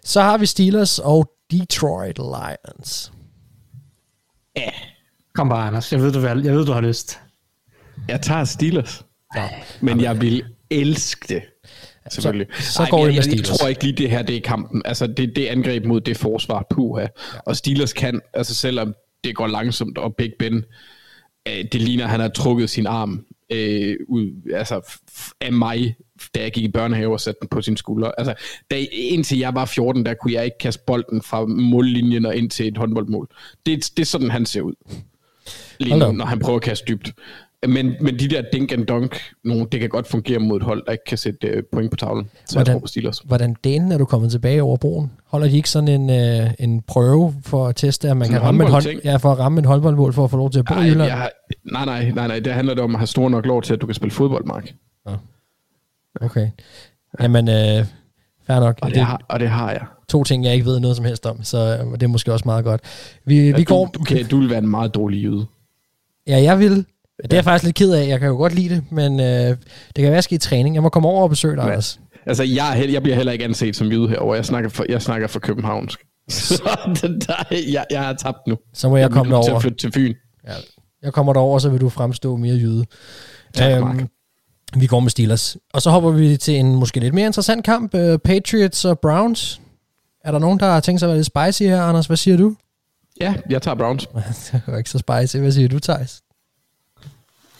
Så 0.05 0.20
har 0.23 0.39
vi 0.39 0.47
Steelers 0.47 0.99
og 0.99 1.31
Detroit 1.51 2.19
Lions. 2.19 3.12
Kom 5.35 5.48
bare, 5.48 5.66
Anders. 5.66 5.93
Jeg 5.93 6.01
ved, 6.01 6.12
du, 6.12 6.20
vil- 6.20 6.43
jeg 6.44 6.55
ved, 6.55 6.66
du 6.66 6.73
har 6.73 6.81
lyst. 6.81 7.20
Jeg 8.09 8.20
tager 8.20 8.44
Steelers. 8.44 9.05
Ja. 9.36 9.48
Men 9.81 10.01
jeg 10.01 10.20
vil 10.20 10.44
elske 10.70 11.35
det. 11.35 11.43
Selvfølgelig. 12.11 12.47
Så- 12.59 12.73
så 12.73 12.82
Ej, 12.82 12.89
går 12.90 12.98
jeg, 12.98 13.06
med 13.15 13.24
jeg, 13.27 13.36
jeg 13.36 13.44
tror 13.44 13.69
ikke 13.69 13.82
lige, 13.85 13.97
det 13.97 14.11
her 14.11 14.23
det 14.23 14.36
er 14.36 14.40
kampen. 14.40 14.82
Altså, 14.85 15.06
det, 15.06 15.36
det 15.36 15.47
angreb 15.47 15.85
mod 15.85 16.01
det 16.01 16.16
forsvar, 16.16 16.66
puha. 16.70 17.02
Ja. 17.02 17.09
Og 17.47 17.56
Steelers 17.56 17.93
kan, 17.93 18.20
altså 18.35 18.55
selvom 18.55 18.94
det 19.24 19.35
går 19.36 19.47
langsomt, 19.47 19.98
og 19.98 20.15
Big 20.16 20.32
Ben, 20.39 20.65
øh, 21.48 21.65
det 21.73 21.74
ligner, 21.82 22.05
at 22.05 22.11
han 22.11 22.20
har 22.20 22.28
trukket 22.28 22.70
sin 22.70 22.86
arm 22.86 23.24
øh, 23.51 23.97
ud, 24.09 24.52
altså 24.55 25.01
af 25.40 25.52
mig, 25.52 25.97
da 26.35 26.40
jeg 26.43 26.52
gik 26.52 26.65
i 26.65 26.69
børnehave 26.69 27.12
og 27.12 27.20
satte 27.20 27.39
den 27.40 27.48
på 27.48 27.62
sin 27.62 27.77
skulder. 27.77 28.11
Altså, 28.19 28.35
da, 28.70 28.77
indtil 28.93 29.39
jeg 29.39 29.55
var 29.55 29.65
14, 29.65 30.06
der 30.06 30.15
kunne 30.15 30.32
jeg 30.32 30.44
ikke 30.44 30.59
kaste 30.59 30.82
bolden 30.86 31.23
fra 31.23 31.47
mållinjen 31.47 32.27
og 32.27 32.36
ind 32.36 32.51
til 32.51 32.69
et 32.69 32.77
håndboldmål. 32.78 33.28
Det, 33.66 33.90
det 33.97 34.02
er 34.02 34.06
sådan, 34.06 34.31
han 34.31 34.47
ser 34.47 34.61
ud. 34.61 34.74
Lige 35.78 35.98
nu, 35.98 36.12
når 36.12 36.24
han 36.24 36.38
prøver 36.38 36.56
at 36.56 36.62
kaste 36.62 36.84
dybt. 36.88 37.12
Men, 37.68 37.94
men 38.01 38.18
de 38.18 38.28
der 38.28 38.42
dink 38.52 38.72
and 38.72 38.86
dunk, 38.86 39.20
nogle, 39.44 39.66
det 39.72 39.80
kan 39.80 39.88
godt 39.88 40.06
fungere 40.06 40.38
mod 40.38 40.56
et 40.56 40.62
hold, 40.62 40.82
der 40.86 40.92
ikke 40.92 41.05
kan 41.05 41.18
sætte 41.18 41.46
øh, 41.46 41.62
point 41.72 41.90
på 41.90 41.96
tavlen. 41.96 42.30
Så 42.46 42.59
jeg 42.59 42.66
tror 42.66 42.86
Steelers. 42.86 43.18
hvordan 43.18 43.56
delen 43.64 43.92
er 43.92 43.98
du 43.98 44.05
kommet 44.05 44.30
tilbage 44.30 44.62
over 44.62 44.76
broen? 44.76 45.10
Holder 45.26 45.48
de 45.48 45.56
ikke 45.56 45.70
sådan 45.70 45.88
en, 45.88 46.10
øh, 46.10 46.51
en 46.59 46.82
prøve 46.82 47.34
for 47.44 47.66
at 47.68 47.76
teste, 47.76 48.09
at 48.10 48.16
man 48.16 48.26
Sådan 48.26 48.34
kan 48.34 48.42
en 48.42 48.46
ramme 48.46 48.62
hold, 48.62 48.72
håndboldting? 48.72 49.05
ja, 49.05 49.16
for 49.16 49.32
at 49.32 49.38
ramme 49.38 49.60
et 49.60 49.66
håndboldmål 49.66 50.12
for 50.12 50.24
at 50.24 50.30
få 50.30 50.36
lov 50.36 50.51
til 50.51 50.59
at 50.59 50.64
bo 50.64 50.74
i 50.74 50.76
Nej, 50.76 50.86
Jylland? 50.86 51.10
jeg, 51.10 51.30
nej, 51.72 51.84
nej, 51.84 52.10
nej, 52.10 52.26
nej, 52.26 52.38
det 52.38 52.52
handler 52.55 52.74
det 52.74 52.82
om 52.84 52.94
at 52.94 52.98
have 52.98 53.06
store 53.06 53.30
nok 53.30 53.46
lov 53.46 53.62
til, 53.62 53.74
at 53.74 53.80
du 53.80 53.86
kan 53.86 53.94
spille 53.94 54.10
fodbold, 54.12 54.44
Mark. 54.44 54.72
Okay. 56.20 56.48
Jamen, 57.20 57.48
øh, 57.48 57.84
fair 58.46 58.60
nok. 58.60 58.78
Og 58.82 58.90
det, 58.90 59.02
har, 59.02 59.20
og 59.28 59.40
det 59.40 59.48
har 59.48 59.70
jeg. 59.70 59.82
to 60.09 60.24
ting, 60.24 60.44
jeg 60.44 60.52
ikke 60.55 60.66
ved 60.66 60.80
noget 60.80 60.96
som 60.96 61.05
helst 61.05 61.26
om, 61.26 61.42
så 61.42 61.59
øh, 61.59 61.92
det 61.92 62.02
er 62.02 62.06
måske 62.09 62.32
også 62.32 62.42
meget 62.46 62.64
godt. 62.64 62.80
Vi, 63.24 63.52
vi 63.52 63.64
går... 63.64 63.86
Du, 63.86 64.02
kan, 64.05 64.26
du 64.26 64.38
vil 64.38 64.51
være 64.51 64.59
en 64.59 64.68
meget 64.68 64.94
dårlig 64.94 65.22
jyde. 65.24 65.46
Ja, 66.26 66.42
jeg 66.42 66.59
vil. 66.59 66.76
Det 67.22 67.32
er 67.32 67.36
jeg 67.36 67.44
faktisk 67.44 67.64
lidt 67.64 67.76
ked 67.76 67.92
af. 67.92 68.09
Jeg 68.09 68.18
kan 68.20 68.28
jo 68.28 68.34
godt 68.34 68.55
lide 68.55 68.68
det, 68.74 68.84
men 68.90 69.20
øh, 69.20 69.26
det 69.26 69.56
kan 69.96 70.02
være, 70.05 70.10
at 70.10 70.14
jeg 70.14 70.24
skal 70.24 70.34
i 70.34 70.38
træning. 70.38 70.74
Jeg 70.74 70.82
må 70.82 70.88
komme 70.88 71.09
over 71.09 71.22
og 71.22 71.30
besøge 71.30 71.56
dig, 71.56 71.62
Ja. 71.62 71.68
Anders. 71.68 72.01
Altså, 72.26 72.42
jeg, 72.42 72.70
er 72.72 72.74
hel- 72.74 72.90
jeg 72.92 73.02
bliver 73.02 73.16
heller 73.16 73.32
ikke 73.32 73.44
anset 73.44 73.76
som 73.76 73.86
jyde 73.86 74.09
herovre. 74.09 74.36
Jeg 74.36 74.44
snakker 74.44 74.70
for, 74.70 74.84
jeg 74.88 75.02
snakker 75.02 75.26
for 75.26 75.40
københavnsk. 75.40 76.01
Så 76.28 76.62
der, 76.94 77.56
jeg, 77.72 77.84
jeg 77.90 78.02
har 78.02 78.12
tabt 78.12 78.38
nu. 78.46 78.56
Så 78.74 78.88
må 78.88 78.96
jeg 78.96 79.10
komme 79.10 79.22
bliver 79.22 79.36
nødt 79.38 79.44
til 79.44 79.51
derover. 79.51 79.56
at 79.59 79.62
flytte 79.62 79.78
til 79.78 79.92
Fyn. 79.92 80.14
Ja. 80.46 80.52
Jeg 81.02 81.12
kommer 81.12 81.32
derover, 81.32 81.59
så 81.59 81.68
vil 81.68 81.80
du 81.80 81.88
fremstå 81.88 82.36
mere 82.36 82.55
jyde. 82.55 82.84
Tak, 83.55 83.80
Mark. 83.80 84.05
vi 84.76 84.86
går 84.86 85.01
med 85.01 85.10
Steelers. 85.10 85.56
Og 85.74 85.82
så 85.82 85.90
hopper 85.90 86.10
vi 86.10 86.36
til 86.36 86.55
en 86.56 86.74
måske 86.74 87.01
lidt 87.01 87.14
mere 87.14 87.26
interessant 87.26 87.64
kamp. 87.64 87.94
Uh, 87.94 88.16
Patriots 88.24 88.84
og 88.84 88.98
Browns. 88.98 89.60
Er 90.24 90.32
der 90.32 90.38
nogen, 90.38 90.59
der 90.60 90.66
har 90.66 90.80
tænkt 90.80 91.01
sig 91.01 91.06
at 91.06 91.09
være 91.09 91.18
lidt 91.18 91.26
spicy 91.56 91.62
her, 91.68 91.82
Anders? 91.82 92.06
Hvad 92.06 92.16
siger 92.16 92.36
du? 92.36 92.55
Ja, 93.20 93.35
jeg 93.51 93.62
tager 93.62 93.74
Browns. 93.74 94.07
det 94.53 94.62
var 94.66 94.78
ikke 94.78 94.91
så 94.91 94.99
spicy. 94.99 95.36
Hvad 95.36 95.53
siger 95.53 95.69
du, 95.69 95.78
Thijs? 95.78 96.23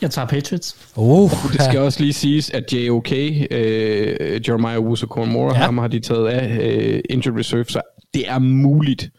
Jeg 0.01 0.11
tager 0.11 0.27
Patriots. 0.27 0.75
Oh, 0.95 1.29
Det 1.53 1.61
skal 1.61 1.79
også 1.79 1.99
lige 1.99 2.13
siges, 2.13 2.49
at 2.49 2.73
JOK, 2.73 3.11
øh, 3.11 4.41
Jeremiah 4.47 4.77
Owusu 4.77 5.07
Koromora, 5.07 5.57
Ja. 5.57 5.63
ham 5.65 5.77
har 5.77 5.87
de 5.87 5.99
taget 5.99 6.27
af 6.27 6.57
øh, 6.61 7.01
injured 7.09 7.39
reserve, 7.39 7.65
så 7.65 7.81
det 8.13 8.29
er 8.29 8.39
muligt, 8.39 9.09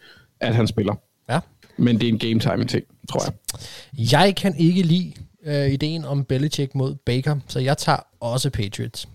at 0.40 0.54
han 0.54 0.66
spiller. 0.66 0.94
Ja. 1.30 1.40
Men 1.76 2.00
det 2.00 2.08
er 2.08 2.12
en 2.12 2.18
game 2.18 2.40
time 2.40 2.64
ting, 2.64 2.84
tror 3.10 3.22
jeg. 3.24 3.32
Jeg 4.12 4.36
kan 4.36 4.54
ikke 4.58 4.82
lide 4.82 5.12
øh, 5.46 5.70
ideen 5.70 6.04
om 6.04 6.24
Belichick 6.24 6.74
mod 6.74 6.94
Baker, 7.06 7.36
så 7.48 7.58
jeg 7.60 7.78
tager 7.78 7.98
også 8.20 8.50
Patriots. 8.50 9.08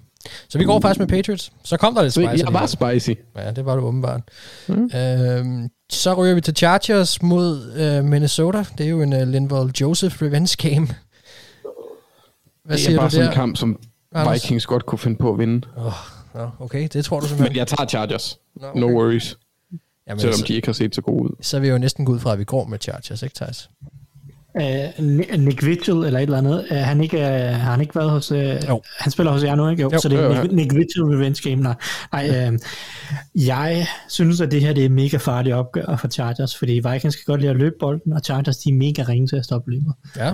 Så 0.50 0.58
vi 0.58 0.64
går 0.64 0.80
faktisk 0.80 1.00
med 1.00 1.08
Patriots. 1.08 1.52
Så 1.64 1.78
kom 1.78 1.96
der 1.96 2.02
lidt 2.02 2.14
spicy. 2.14 2.44
jeg 2.46 2.54
var 2.54 2.66
spicy. 2.66 3.10
Ja, 3.38 3.52
det 3.52 3.66
var 3.66 3.76
det 3.76 3.84
åbenbart. 3.84 4.22
Mm. 4.68 4.90
Øhm, 4.96 5.70
så 5.92 6.14
ryger 6.14 6.34
vi 6.36 6.42
til 6.42 6.56
Chargers 6.56 7.22
mod 7.22 7.74
øh, 7.74 8.04
Minnesota. 8.06 8.66
Det 8.78 8.86
er 8.86 8.90
jo 8.90 9.02
en 9.02 9.14
uh, 9.14 9.22
Linval 9.22 9.72
Joseph 9.82 10.22
revenge 10.22 10.70
game. 10.70 10.88
Hvad 12.64 12.78
det 12.78 12.80
siger 12.86 12.96
er 12.96 13.00
bare 13.00 13.10
du 13.10 13.12
sådan 13.12 13.28
en 13.28 13.34
kamp, 13.34 13.58
som 13.58 13.80
Anders? 14.12 14.44
Vikings 14.44 14.66
godt 14.66 14.86
kunne 14.86 15.00
finde 15.00 15.18
på 15.18 15.32
at 15.32 15.40
vinde. 15.40 15.68
Oh, 15.78 15.92
no, 16.36 16.50
okay, 16.60 16.88
det 16.94 17.06
tror 17.06 17.20
du 17.20 17.24
Men 17.24 17.28
simpelthen. 17.30 17.58
jeg 17.58 17.68
tager 17.68 17.88
Chargers. 17.88 18.40
No 18.56 18.68
okay. 18.68 18.82
worries. 18.84 19.38
Jamen, 20.08 20.20
Selvom 20.20 20.38
så, 20.40 20.46
de 20.48 20.54
ikke 20.54 20.68
har 20.68 20.74
set 20.74 20.96
så 20.96 21.02
gode 21.02 21.24
ud. 21.24 21.30
så 21.42 21.60
vil 21.60 21.68
jeg 21.68 21.74
jo 21.74 21.80
næsten 21.80 22.06
gå 22.06 22.12
ud 22.12 22.20
fra, 22.20 22.34
at 22.34 22.40
vi 22.40 22.44
går 22.44 22.66
med 22.66 22.80
Chargers, 22.82 23.24
ikke 23.24 23.36
Thijs? 23.36 23.70
Uh, 24.56 25.06
Nick 25.38 25.66
Vigil 25.66 25.94
eller 25.94 26.20
et 26.20 26.22
eller 26.22 26.38
andet. 26.38 26.68
Uh, 26.72 26.78
han 26.78 27.02
ikke, 27.02 27.18
uh, 27.18 27.24
har 27.24 27.72
han 27.72 27.82
ikke 27.82 27.96
været 27.96 28.12
hos... 28.12 28.32
Uh, 28.32 28.38
Jo. 28.38 28.82
Han 29.00 29.12
spiller 29.12 29.32
hos 29.32 29.44
jer 29.44 29.56
nu, 29.56 29.70
ikke? 29.70 29.82
Jo, 29.82 29.90
Jo. 29.94 30.00
så 30.00 30.10
det 30.10 30.20
er 30.20 30.24
Jo, 30.24 30.34
jo, 30.34 30.42
Nick, 30.42 30.54
Nick 30.54 30.74
Vigil 30.76 31.04
Revenge 31.04 31.50
Game. 31.50 31.62
Nej, 31.62 31.76
nej 32.12 32.50
uh, 32.50 32.58
jeg 33.48 33.88
synes, 34.10 34.42
at 34.42 34.52
det 34.52 34.62
her 34.62 34.74
det 34.74 34.86
er 34.86 34.90
mega 34.90 35.18
farligt 35.18 35.56
opgør 35.56 35.96
for 35.96 36.08
Chargers, 36.08 36.58
fordi 36.58 36.72
Vikings 36.74 37.16
kan 37.16 37.24
godt 37.26 37.42
lide 37.42 37.52
at 37.52 37.58
løbe 37.58 37.76
bolden, 37.80 38.14
og 38.14 38.22
Chargers 38.26 38.58
de 38.58 38.70
er 38.70 38.74
mega 38.74 39.04
ringe 39.04 39.28
til 39.28 39.36
at 39.36 39.46
stoppe 39.46 39.72
løbet. 39.72 39.94
Ja. 40.18 40.32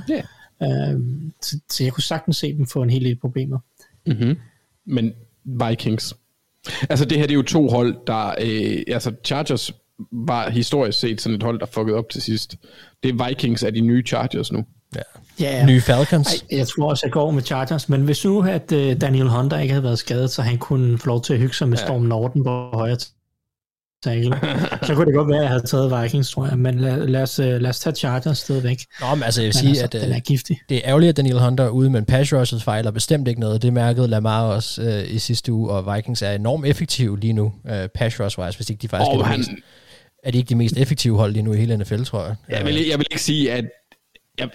Uh, 0.61 1.01
så, 1.41 1.59
så 1.71 1.83
jeg 1.83 1.93
kunne 1.93 2.03
sagtens 2.03 2.37
se 2.37 2.57
dem 2.57 2.67
få 2.67 2.81
en 2.81 2.89
hel 2.89 3.03
del 3.03 3.19
problemer. 3.19 3.59
Mm-hmm. 4.07 4.37
Men 4.85 5.11
Vikings. 5.45 6.15
Altså 6.89 7.05
det 7.05 7.17
her, 7.17 7.25
det 7.25 7.31
er 7.33 7.35
jo 7.37 7.41
to 7.41 7.67
hold, 7.67 7.95
der... 8.07 8.27
Øh, 8.41 8.83
altså 8.87 9.11
Chargers 9.25 9.71
var 10.11 10.49
historisk 10.49 10.99
set 10.99 11.21
sådan 11.21 11.35
et 11.35 11.43
hold, 11.43 11.59
der 11.59 11.65
fuckede 11.65 11.97
op 11.97 12.09
til 12.09 12.21
sidst. 12.21 12.55
Det 13.03 13.09
er 13.19 13.27
Vikings 13.27 13.63
af 13.63 13.73
de 13.73 13.81
nye 13.81 14.03
Chargers 14.07 14.51
nu. 14.51 14.65
ja. 14.95 15.01
Ja, 15.39 15.65
Nye 15.65 15.81
Falcons. 15.81 16.27
Ej, 16.33 16.57
jeg 16.57 16.67
tror 16.67 16.89
også, 16.89 17.05
jeg 17.05 17.11
går 17.11 17.31
med 17.31 17.43
Chargers, 17.43 17.89
men 17.89 18.01
hvis 18.01 18.25
nu, 18.25 18.41
at 18.41 18.71
uh, 18.71 18.77
Daniel 19.01 19.29
Hunter 19.29 19.59
ikke 19.59 19.73
havde 19.73 19.83
været 19.83 19.99
skadet, 19.99 20.31
så 20.31 20.41
han 20.41 20.57
kunne 20.57 20.97
få 20.97 21.07
lov 21.07 21.21
til 21.21 21.33
at 21.33 21.39
hygge 21.39 21.53
sig 21.55 21.69
med 21.69 21.77
Storm 21.77 22.01
Norton 22.01 22.43
på 22.43 22.69
højre 22.73 22.97
tackle, 24.03 24.39
så 24.83 24.95
kunne 24.95 25.05
det 25.05 25.13
godt 25.13 25.27
være, 25.27 25.37
at 25.37 25.41
jeg 25.43 25.49
havde 25.49 25.63
taget 25.67 26.03
Vikings, 26.03 26.31
tror 26.31 26.47
jeg, 26.47 26.57
men 26.59 26.79
lad, 26.79 27.07
lad, 27.07 27.21
os, 27.21 27.39
uh, 27.39 27.45
lad 27.45 27.65
os 27.69 27.79
tage 27.79 27.95
Chargers 27.95 28.37
stadigvæk. 28.37 28.77
Nå, 29.01 29.15
men 29.15 29.23
altså, 29.23 29.41
jeg 29.41 29.45
vil 29.45 29.49
Men 29.49 29.53
sige, 29.53 29.69
altså, 29.69 29.83
at 29.97 30.03
den 30.03 30.11
er 30.11 30.15
øh, 30.15 30.21
giftig. 30.25 30.59
det 30.69 30.77
er 30.77 30.81
ærgerligt, 30.85 31.09
at 31.09 31.17
Daniel 31.17 31.39
Hunter 31.39 31.63
er 31.63 31.69
ude, 31.69 31.89
men 31.89 32.05
pass 32.05 32.33
rushes 32.33 32.63
fejler 32.63 32.91
bestemt 32.91 33.27
ikke 33.27 33.39
noget. 33.39 33.61
Det 33.61 33.73
mærkede 33.73 34.07
Lamar 34.07 34.43
også 34.43 34.81
øh, 34.81 35.13
i 35.15 35.19
sidste 35.19 35.53
uge, 35.53 35.71
og 35.71 35.95
Vikings 35.95 36.21
er 36.21 36.31
enormt 36.31 36.65
effektive 36.65 37.19
lige 37.19 37.33
nu, 37.33 37.53
øh, 37.69 37.87
pass 37.95 38.19
rush-wise, 38.21 38.55
hvis 38.57 38.69
ikke 38.69 38.81
de 38.81 38.87
faktisk 38.87 39.09
Og 39.11 39.19
er, 39.19 39.23
han- 39.23 39.39
mest, 39.39 39.49
er 40.23 40.31
de 40.31 40.37
ikke 40.37 40.49
de 40.49 40.55
mest 40.55 40.77
effektive 40.77 41.17
hold 41.17 41.33
lige 41.33 41.43
nu 41.43 41.53
i 41.53 41.57
hele 41.57 41.77
NFL, 41.77 42.03
tror 42.03 42.25
jeg. 42.25 42.35
Jeg 42.49 42.65
vil, 42.65 42.87
jeg 42.87 42.97
vil 42.97 43.07
ikke 43.11 43.21
sige, 43.21 43.51
at... 43.51 43.65
Jeg, 44.39 44.49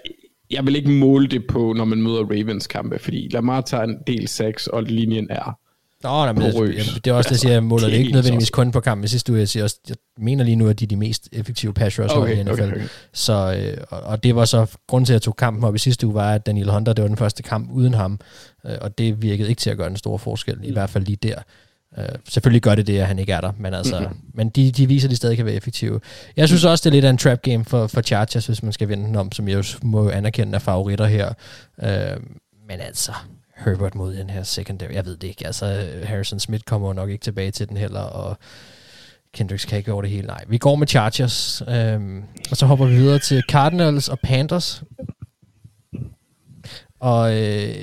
jeg 0.51 0.67
vil 0.67 0.77
ikke 0.77 0.91
måle 0.91 1.29
det 1.29 1.47
på, 1.47 1.73
når 1.73 1.85
man 1.85 2.03
møder 2.03 2.23
Ravens 2.23 2.67
kampe, 2.67 2.99
fordi 2.99 3.29
Lamar 3.31 3.61
tager 3.61 3.83
en 3.85 3.97
del 4.07 4.29
sacks, 4.29 4.67
og 4.67 4.83
linjen 4.83 5.27
er... 5.31 5.59
Nå, 6.03 6.09
nej, 6.09 6.33
men 6.33 6.43
det, 6.43 6.55
porøs. 6.55 6.69
jamen, 6.69 7.01
det 7.05 7.07
er 7.11 7.15
også 7.15 7.29
det, 7.29 7.31
jeg 7.31 7.41
siger, 7.41 7.53
jeg 7.53 7.65
måler 7.65 7.89
det 7.89 7.97
ikke 7.97 8.13
nødvendigvis 8.13 8.51
kun 8.51 8.73
på 8.73 8.81
kampen 8.81 9.05
i 9.05 9.09
sidste 9.09 9.33
uge. 9.33 9.39
Jeg, 9.39 9.49
siger 9.49 9.63
også, 9.63 9.79
jeg 9.89 9.97
mener 10.19 10.45
lige 10.45 10.57
nu, 10.57 10.69
at 10.69 10.81
de 10.81 10.85
er 10.85 10.89
de 10.89 10.97
mest 10.97 11.29
effektive 11.33 11.73
pass 11.73 12.01
rush 12.01 12.15
hold 12.15 12.31
Okay, 12.31 12.41
i 12.41 12.43
NFL. 12.43 12.53
okay, 12.53 12.73
okay. 12.73 12.85
Så, 13.13 13.55
øh, 13.59 13.85
og, 13.91 14.23
det 14.23 14.37
var 14.37 14.45
så, 14.45 14.77
grunden 14.89 15.07
til, 15.07 15.13
at 15.13 15.15
jeg 15.15 15.23
tog 15.23 15.37
kampen 15.37 15.65
op 15.65 15.75
i 15.75 15.79
sidste 15.79 16.07
uge, 16.07 16.15
var, 16.15 16.35
at 16.35 16.47
Daniel 16.47 16.71
Hunter, 16.71 16.93
det 16.93 17.03
var 17.03 17.09
den 17.09 17.17
første 17.17 17.43
kamp 17.43 17.71
uden 17.73 17.95
ham, 17.95 18.21
øh, 18.67 18.73
og 18.81 18.99
det 18.99 19.23
virkede 19.23 19.49
ikke 19.49 19.61
til 19.61 19.71
at 19.71 19.77
gøre 19.77 19.87
en 19.87 19.97
stor 19.97 20.17
forskel, 20.19 20.59
i 20.63 20.73
hvert 20.73 20.91
fald 20.91 21.05
lige 21.05 21.19
der. 21.23 21.39
Uh, 21.99 22.05
selvfølgelig 22.29 22.63
gør 22.63 22.75
det 22.75 22.87
det, 22.87 22.99
at 22.99 23.07
han 23.07 23.19
ikke 23.19 23.33
er 23.33 23.41
der, 23.41 23.53
men, 23.59 23.75
altså, 23.75 24.01
mm-hmm. 24.01 24.21
men 24.35 24.49
de, 24.49 24.73
de 24.73 24.87
viser, 24.87 25.09
at 25.09 25.11
de 25.11 25.17
stadig 25.17 25.37
kan 25.37 25.47
være 25.47 25.55
effektive. 25.55 26.01
Jeg 26.37 26.49
synes 26.49 26.65
også, 26.65 26.83
det 26.83 26.91
er 26.91 26.93
lidt 26.93 27.05
af 27.05 27.11
en 27.11 27.19
trap 27.19 27.43
game 27.43 27.65
for, 27.65 27.87
for 27.87 28.03
Chargers, 28.03 28.47
hvis 28.47 28.63
man 28.63 28.73
skal 28.73 28.89
vinde 28.89 29.05
den 29.05 29.17
om, 29.17 29.33
som 29.33 29.49
jeg 29.49 29.57
jo 29.57 29.65
må 29.83 30.11
anerkende 30.11 30.55
er 30.55 30.59
favoritter 30.59 31.07
her. 31.07 31.29
Uh, 31.77 32.23
men 32.69 32.81
altså, 32.81 33.13
Herbert 33.57 33.95
mod 33.95 34.15
den 34.15 34.31
her 34.31 34.43
secondary, 34.43 34.93
jeg 34.93 35.07
ved 35.07 35.17
det 35.17 35.29
ikke. 35.29 35.47
Altså, 35.47 35.87
Harrison 36.05 36.41
Smith 36.41 36.65
kommer 36.65 36.93
nok 36.93 37.11
ikke 37.11 37.23
tilbage 37.23 37.51
til 37.51 37.69
den 37.69 37.77
heller, 37.77 38.01
og 38.01 38.39
Kendricks 39.35 39.65
kan 39.65 39.79
ikke 39.79 39.93
over 39.93 40.03
det 40.03 40.11
hele. 40.11 40.27
Nej, 40.27 40.45
vi 40.49 40.59
går 40.59 40.77
med 40.77 40.87
Chargers. 40.87 41.63
Øhm, 41.69 42.23
og 42.51 42.57
så 42.57 42.67
hopper 42.67 42.87
vi 42.87 42.95
videre 42.95 43.19
til 43.19 43.43
Cardinals 43.51 44.09
og 44.09 44.19
Panthers. 44.19 44.83
Og 47.01 47.37
øh, 47.37 47.75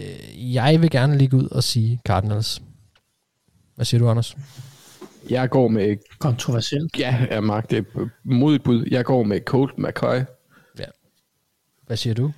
jeg 0.55 0.81
vil 0.81 0.89
gerne 0.89 1.17
ligge 1.17 1.37
ud 1.37 1.47
og 1.47 1.63
sige 1.63 1.99
Cardinals. 2.05 2.61
Hvad 3.79 3.85
siger 3.85 3.99
du, 3.99 4.09
Anders? 4.09 4.37
Jeg 5.29 5.49
går 5.49 5.67
med... 5.67 5.97
Kontroversielt. 6.19 6.99
Ja, 6.99 7.25
ja 7.31 7.39
Mark, 7.41 7.69
det 7.69 7.77
er 7.77 8.07
modigt 8.23 8.63
bud. 8.63 8.85
Jeg 8.91 9.05
går 9.05 9.23
med 9.23 9.39
Colt 9.45 9.77
McCoy. 9.77 10.15
Ja. 10.79 10.85
Hvad 11.87 11.97
siger 11.97 12.13
du? 12.13 12.31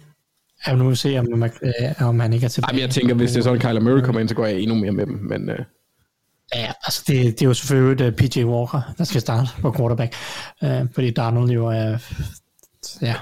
Ja, 0.68 0.76
nu 0.76 0.84
vil 0.84 0.91
vi 0.91 0.95
se, 0.95 1.19
om, 1.19 1.27
man, 1.35 1.51
øh, 1.63 2.07
om 2.07 2.19
han 2.19 2.34
ikke 2.34 2.45
er 2.45 2.49
tilbage. 2.49 2.69
Jamen, 2.69 2.81
jeg 2.81 2.89
tænker, 2.89 3.15
hvis 3.15 3.31
det 3.31 3.39
er 3.39 3.43
sådan, 3.43 3.59
Kyler 3.59 3.80
Murray 3.80 4.01
kommer 4.01 4.22
ind, 4.22 4.30
så 4.30 4.35
går 4.35 4.45
jeg 4.45 4.59
endnu 4.59 4.76
mere 4.76 4.91
med 4.91 5.05
dem. 5.05 5.13
Men, 5.13 5.49
øh, 5.49 5.59
Ja, 6.55 6.72
altså 6.84 7.03
det, 7.07 7.26
det 7.26 7.41
er 7.41 7.45
jo 7.45 7.53
selvfølgelig 7.53 8.07
uh, 8.07 8.13
PJ 8.13 8.43
Walker, 8.43 8.93
der 8.97 9.03
skal 9.03 9.22
starte 9.22 9.49
på 9.61 9.72
quarterback. 9.77 10.15
Uh, 10.61 10.69
fordi 10.93 11.11
Darnold 11.11 11.49
jo 11.49 11.68
er 11.68 11.97
ja, 13.01 13.15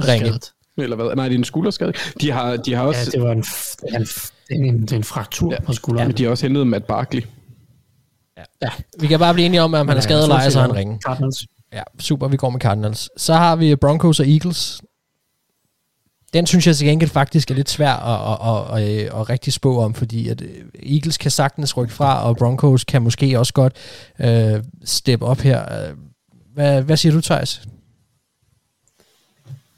skadet. 0.00 0.52
Eller 0.76 0.96
hvad? 0.96 1.16
Nej, 1.16 1.28
det 1.28 1.34
er 1.34 1.38
en 1.38 1.44
skulderskade. 1.44 1.92
De 2.20 2.30
har, 2.30 2.56
de 2.56 2.74
har 2.74 2.84
også... 2.84 3.00
Ja, 3.14 3.18
det 3.18 3.28
var 3.28 3.32
en, 3.32 3.44
en, 3.94 4.06
en, 4.50 4.74
en, 4.74 4.88
en 4.94 5.04
fraktur 5.04 5.52
ja, 5.52 5.60
på 5.60 5.72
skulderen. 5.72 6.04
Ja, 6.04 6.08
men 6.08 6.16
de 6.16 6.22
har 6.22 6.30
også 6.30 6.46
hentet 6.46 6.66
Matt 6.66 6.86
Barkley. 6.86 7.22
Ja. 8.62 8.70
Vi 9.00 9.06
kan 9.06 9.18
bare 9.18 9.34
blive 9.34 9.46
enige 9.46 9.62
om, 9.62 9.74
at 9.74 9.80
om 9.80 9.88
han 9.88 9.96
er 9.96 10.00
skadet 10.00 10.22
eller 10.22 10.36
ej, 10.36 10.50
så 10.50 10.60
han 10.60 10.74
ringe. 10.74 10.98
Cardinals. 11.06 11.46
Ja, 11.72 11.82
super, 11.98 12.28
vi 12.28 12.36
går 12.36 12.50
med 12.50 12.60
Cardinals. 12.60 13.10
Så 13.16 13.34
har 13.34 13.56
vi 13.56 13.76
Broncos 13.76 14.20
og 14.20 14.28
Eagles. 14.28 14.80
Den 16.32 16.46
synes 16.46 16.66
jeg 16.66 16.76
til 16.76 16.86
gengæld 16.86 17.10
faktisk 17.10 17.50
er 17.50 17.54
lidt 17.54 17.70
svær 17.70 17.92
at, 17.92 18.32
at, 18.32 18.78
at, 18.78 18.82
at, 18.82 19.20
at 19.20 19.30
rigtig 19.30 19.52
spå 19.52 19.80
om, 19.82 19.94
fordi 19.94 20.28
at 20.28 20.40
øh, 20.42 20.48
Eagles 20.82 21.18
kan 21.18 21.30
sagtens 21.30 21.76
rykke 21.76 21.94
fra, 21.94 22.28
og 22.28 22.36
Broncos 22.36 22.84
kan 22.84 23.02
måske 23.02 23.38
også 23.38 23.52
godt 23.52 23.76
uh, 24.24 24.64
steppe 24.84 25.26
op 25.26 25.38
her. 25.38 25.92
Hvad, 26.54 26.82
hvad 26.82 26.96
siger 26.96 27.12
du, 27.12 27.20
Thijs? 27.20 27.62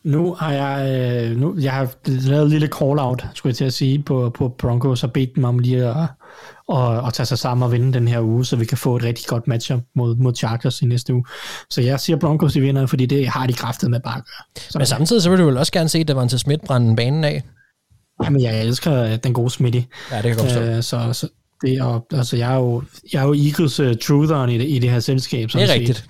Nu 0.04 0.34
har 0.34 0.52
jeg, 0.52 1.00
øh, 1.30 1.36
nu, 1.36 1.56
jeg 1.60 1.72
har 1.72 1.94
lavet 2.06 2.42
en 2.42 2.48
lille 2.48 2.66
call-out, 2.66 3.26
skulle 3.34 3.50
jeg 3.50 3.56
til 3.56 3.64
at 3.64 3.72
sige, 3.72 4.02
på, 4.02 4.30
på 4.34 4.48
Broncos 4.48 5.04
og 5.04 5.12
bedt 5.12 5.36
dem 5.36 5.44
om 5.44 5.58
lige 5.58 5.84
at, 5.84 5.96
at, 6.72 7.06
at 7.06 7.12
tage 7.12 7.26
sig 7.26 7.38
sammen 7.38 7.62
og 7.62 7.72
vinde 7.72 7.92
den 7.92 8.08
her 8.08 8.20
uge, 8.20 8.44
så 8.44 8.56
vi 8.56 8.64
kan 8.64 8.78
få 8.78 8.96
et 8.96 9.02
rigtig 9.02 9.26
godt 9.26 9.48
matchup 9.48 9.80
mod, 9.94 10.16
mod 10.16 10.34
Chargers 10.34 10.82
i 10.82 10.86
næste 10.86 11.14
uge. 11.14 11.24
Så 11.70 11.80
jeg 11.80 12.00
siger 12.00 12.16
Broncos, 12.16 12.52
de 12.52 12.60
vinder, 12.60 12.86
fordi 12.86 13.06
det 13.06 13.28
har 13.28 13.46
de 13.46 13.52
kraftet 13.52 13.90
med 13.90 14.00
bare 14.00 14.16
at 14.16 14.24
gøre. 14.24 14.64
Så 14.70 14.78
Men 14.78 14.86
samtidig 14.86 15.22
så 15.22 15.30
vil 15.30 15.38
du 15.38 15.44
vel 15.44 15.56
også 15.56 15.72
gerne 15.72 15.88
se, 15.88 16.04
at 16.08 16.30
til 16.30 16.38
Schmidt 16.38 16.64
brænde 16.64 16.96
banen 16.96 17.24
af? 17.24 17.42
Jamen, 18.24 18.42
jeg 18.42 18.64
elsker 18.64 19.16
den 19.16 19.32
gode 19.32 19.50
Smitty. 19.50 19.80
Ja, 20.10 20.22
det 20.22 20.36
kan 20.36 20.36
godt 20.36 20.76
uh, 20.76 20.82
så, 20.82 21.12
så 21.12 21.28
det, 21.62 21.82
og, 21.82 22.06
altså, 22.12 22.36
jeg 22.36 22.52
er 22.52 22.56
jo, 22.56 22.82
jeg 23.12 23.22
er 23.22 23.26
jo 23.26 23.34
Eagles 23.34 23.80
uh, 23.80 23.92
trutheren 24.02 24.50
i 24.50 24.58
det, 24.58 24.68
i 24.68 24.78
det 24.78 24.90
her 24.90 25.00
selskab. 25.00 25.48
Det 25.52 25.62
er 25.62 25.72
rigtigt. 25.72 26.08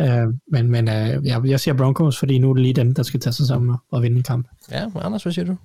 Uh, 0.00 0.34
men 0.52 0.70
men 0.70 0.88
uh, 0.88 1.26
jeg, 1.26 1.40
jeg 1.44 1.60
siger 1.60 1.74
Broncos, 1.74 2.18
fordi 2.18 2.38
nu 2.38 2.50
er 2.50 2.54
det 2.54 2.62
lige 2.62 2.74
dem, 2.74 2.94
der 2.94 3.02
skal 3.02 3.20
tage 3.20 3.32
sig 3.32 3.46
sammen 3.46 3.76
og 3.90 4.02
vinde 4.02 4.16
en 4.16 4.22
kamp. 4.22 4.48
Ja, 4.70 4.86
Anders, 4.94 5.22
hvad 5.22 5.32
siger 5.32 5.44
du? 5.44 5.56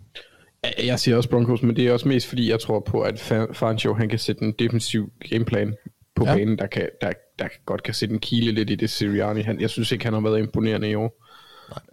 Jeg 0.84 1.00
siger 1.00 1.18
også 1.18 1.30
Broncos, 1.30 1.62
men 1.62 1.76
det 1.76 1.88
er 1.88 1.94
også 1.94 2.08
mest 2.08 2.28
fordi, 2.28 2.50
jeg 2.50 2.60
tror 2.60 2.80
på, 2.80 3.02
at 3.02 3.20
Fancho, 3.54 3.94
han 3.94 4.10
kan 4.10 4.20
sætte 4.20 4.44
en 4.44 4.54
defensiv 4.60 5.12
gameplan 5.30 5.74
på 6.16 6.26
ja. 6.26 6.36
banen, 6.36 6.58
der, 6.58 6.68
kan, 6.68 6.90
der, 7.02 7.12
der 7.40 7.48
godt 7.66 7.84
kan 7.84 7.94
sætte 7.94 8.14
en 8.14 8.20
kile 8.20 8.52
lidt 8.52 8.70
i 8.70 8.76
det 8.76 8.90
Sirianni. 8.90 9.42
Han, 9.42 9.62
jeg 9.62 9.70
synes 9.70 9.92
ikke, 9.92 10.06
han 10.06 10.14
har 10.14 10.22
været 10.22 10.40
imponerende 10.40 10.90
i 10.90 10.96
år. 10.96 11.24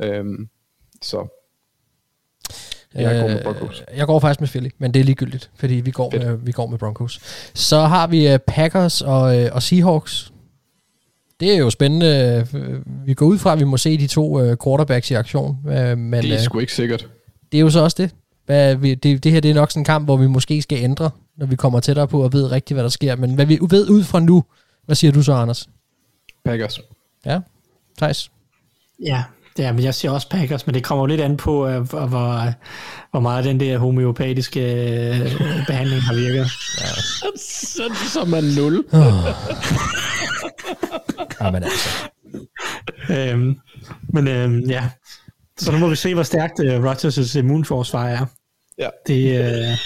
Nej. 0.01 0.11
Øhm, 0.11 0.49
så 1.03 1.29
jeg 2.95 3.21
går 3.21 3.29
med 3.29 3.43
Broncos. 3.43 3.83
Jeg 3.97 4.07
går 4.07 4.21
faktisk 4.21 4.41
med 4.41 4.49
Philly, 4.49 4.69
men 4.79 4.95
det 4.95 5.01
er 5.01 5.05
ligegyldigt, 5.05 5.51
fordi 5.55 5.75
vi 5.75 5.91
går, 5.91 6.11
med, 6.11 6.37
vi 6.37 6.53
går 6.53 6.67
med 6.67 6.79
Broncos. 6.79 7.21
Så 7.55 7.81
har 7.81 8.07
vi 8.07 8.39
Packers 8.47 9.03
og, 9.03 9.23
og 9.53 9.63
Seahawks. 9.63 10.32
Det 11.43 11.53
er 11.53 11.57
jo 11.57 11.71
spændende. 11.71 12.47
Vi 13.07 13.15
går 13.15 13.27
ud 13.27 13.39
fra, 13.39 13.53
at 13.53 13.59
vi 13.59 13.65
må 13.65 13.77
se 13.77 13.99
de 13.99 14.07
to 14.07 14.57
quarterbacks 14.65 15.11
i 15.11 15.15
aktion. 15.15 15.59
Men, 15.65 16.13
det 16.13 16.33
er 16.33 16.39
sgu 16.39 16.59
ikke 16.59 16.75
sikkert. 16.75 17.09
Det 17.53 17.59
er 17.59 17.63
jo 17.63 17.71
så 17.71 17.81
også 17.81 17.97
det. 18.03 18.11
Hvad, 18.47 18.77
vi, 18.77 18.95
det, 18.95 19.25
det 19.25 19.33
her 19.33 19.41
det 19.41 19.51
er 19.51 19.55
nok 19.55 19.71
sådan 19.71 19.81
en 19.81 19.85
kamp, 19.85 20.07
hvor 20.07 20.17
vi 20.17 20.27
måske 20.27 20.63
skal 20.63 20.79
ændre, 20.79 21.11
når 21.37 21.47
vi 21.47 21.57
kommer 21.57 21.81
tættere 21.81 22.09
på 22.09 22.23
og 22.23 22.33
ved 22.33 22.51
rigtigt, 22.51 22.77
hvad 22.77 22.85
der 22.85 22.91
sker. 22.91 23.17
Men 23.17 23.35
hvad 23.35 23.47
vi 23.47 23.59
ved 23.71 23.91
ud 23.91 24.05
fra 24.05 24.21
nu, 24.21 24.45
hvad 24.87 24.97
siger 24.97 25.13
du 25.13 25.23
så, 25.23 25.33
Anders? 25.33 25.69
Packers. 26.45 26.81
Ja, 27.27 27.41
Thijs? 27.99 28.31
Ja, 29.05 29.23
det 29.57 29.65
er, 29.65 29.73
men 29.73 29.85
jeg 29.85 29.95
siger 29.95 30.13
også 30.13 30.29
Packers, 30.29 30.67
men 30.67 30.75
det 30.75 30.85
kommer 30.85 31.03
jo 31.03 31.07
lidt 31.07 31.21
an 31.21 31.37
på, 31.37 31.67
uh, 31.67 31.83
hvor, 31.91 32.53
hvor 33.11 33.21
meget 33.21 33.45
den 33.45 33.61
der 33.61 33.79
homeopatiske 33.79 34.61
uh, 35.41 35.67
behandling 35.67 36.03
har 36.03 36.15
virket. 36.15 36.47
Ja. 36.81 36.87
så, 37.37 37.83
så 38.13 38.25
man 38.25 38.45
nul. 38.45 38.85
Jamen 41.41 41.63
altså. 41.63 41.89
øhm, 43.11 43.59
men 44.09 44.29
øhm, 44.29 44.61
ja, 44.61 44.91
så 45.59 45.73
nu 45.73 45.79
må 45.79 45.89
vi 45.89 45.97
se, 45.97 46.15
hvor 46.15 46.23
stærkt 46.23 46.59
uh, 46.59 46.91
Rodgers' 46.91 47.39
immunforsvar 47.39 48.09
er. 48.09 48.27
Ja. 48.79 48.89
Det, 49.07 49.41
uh, 49.41 49.79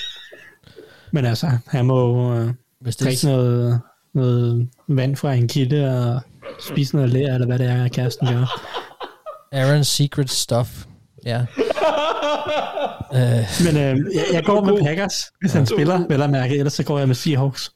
men 1.12 1.24
altså, 1.24 1.50
han 1.66 1.86
må 1.86 2.30
uh, 2.32 2.50
Hvis 2.80 2.96
det 2.96 3.06
drikke 3.06 3.26
noget, 3.26 3.80
noget 4.14 4.68
vand 4.88 5.16
fra 5.16 5.34
en 5.34 5.48
kilde 5.48 5.98
og 5.98 6.20
spise 6.60 6.96
noget 6.96 7.10
lær, 7.10 7.34
eller 7.34 7.46
hvad 7.46 7.58
det 7.58 7.66
er, 7.66 7.88
kæresten 7.88 8.28
gør. 8.28 8.44
Aaron's 9.54 9.82
secret 9.82 10.30
stuff. 10.30 10.84
Ja. 11.26 11.46
uh, 13.10 13.64
Men 13.66 13.76
øh, 13.76 14.14
jeg, 14.14 14.24
jeg 14.32 14.44
går 14.44 14.64
med 14.64 14.82
Packers, 14.82 15.24
hvis 15.40 15.52
han 15.52 15.66
spiller, 15.66 16.06
vel 16.08 16.22
at 16.22 16.30
mærke, 16.30 16.56
ellers 16.56 16.72
så 16.72 16.84
går 16.84 16.98
jeg 16.98 17.06
med 17.08 17.14
Seahawks. 17.14 17.70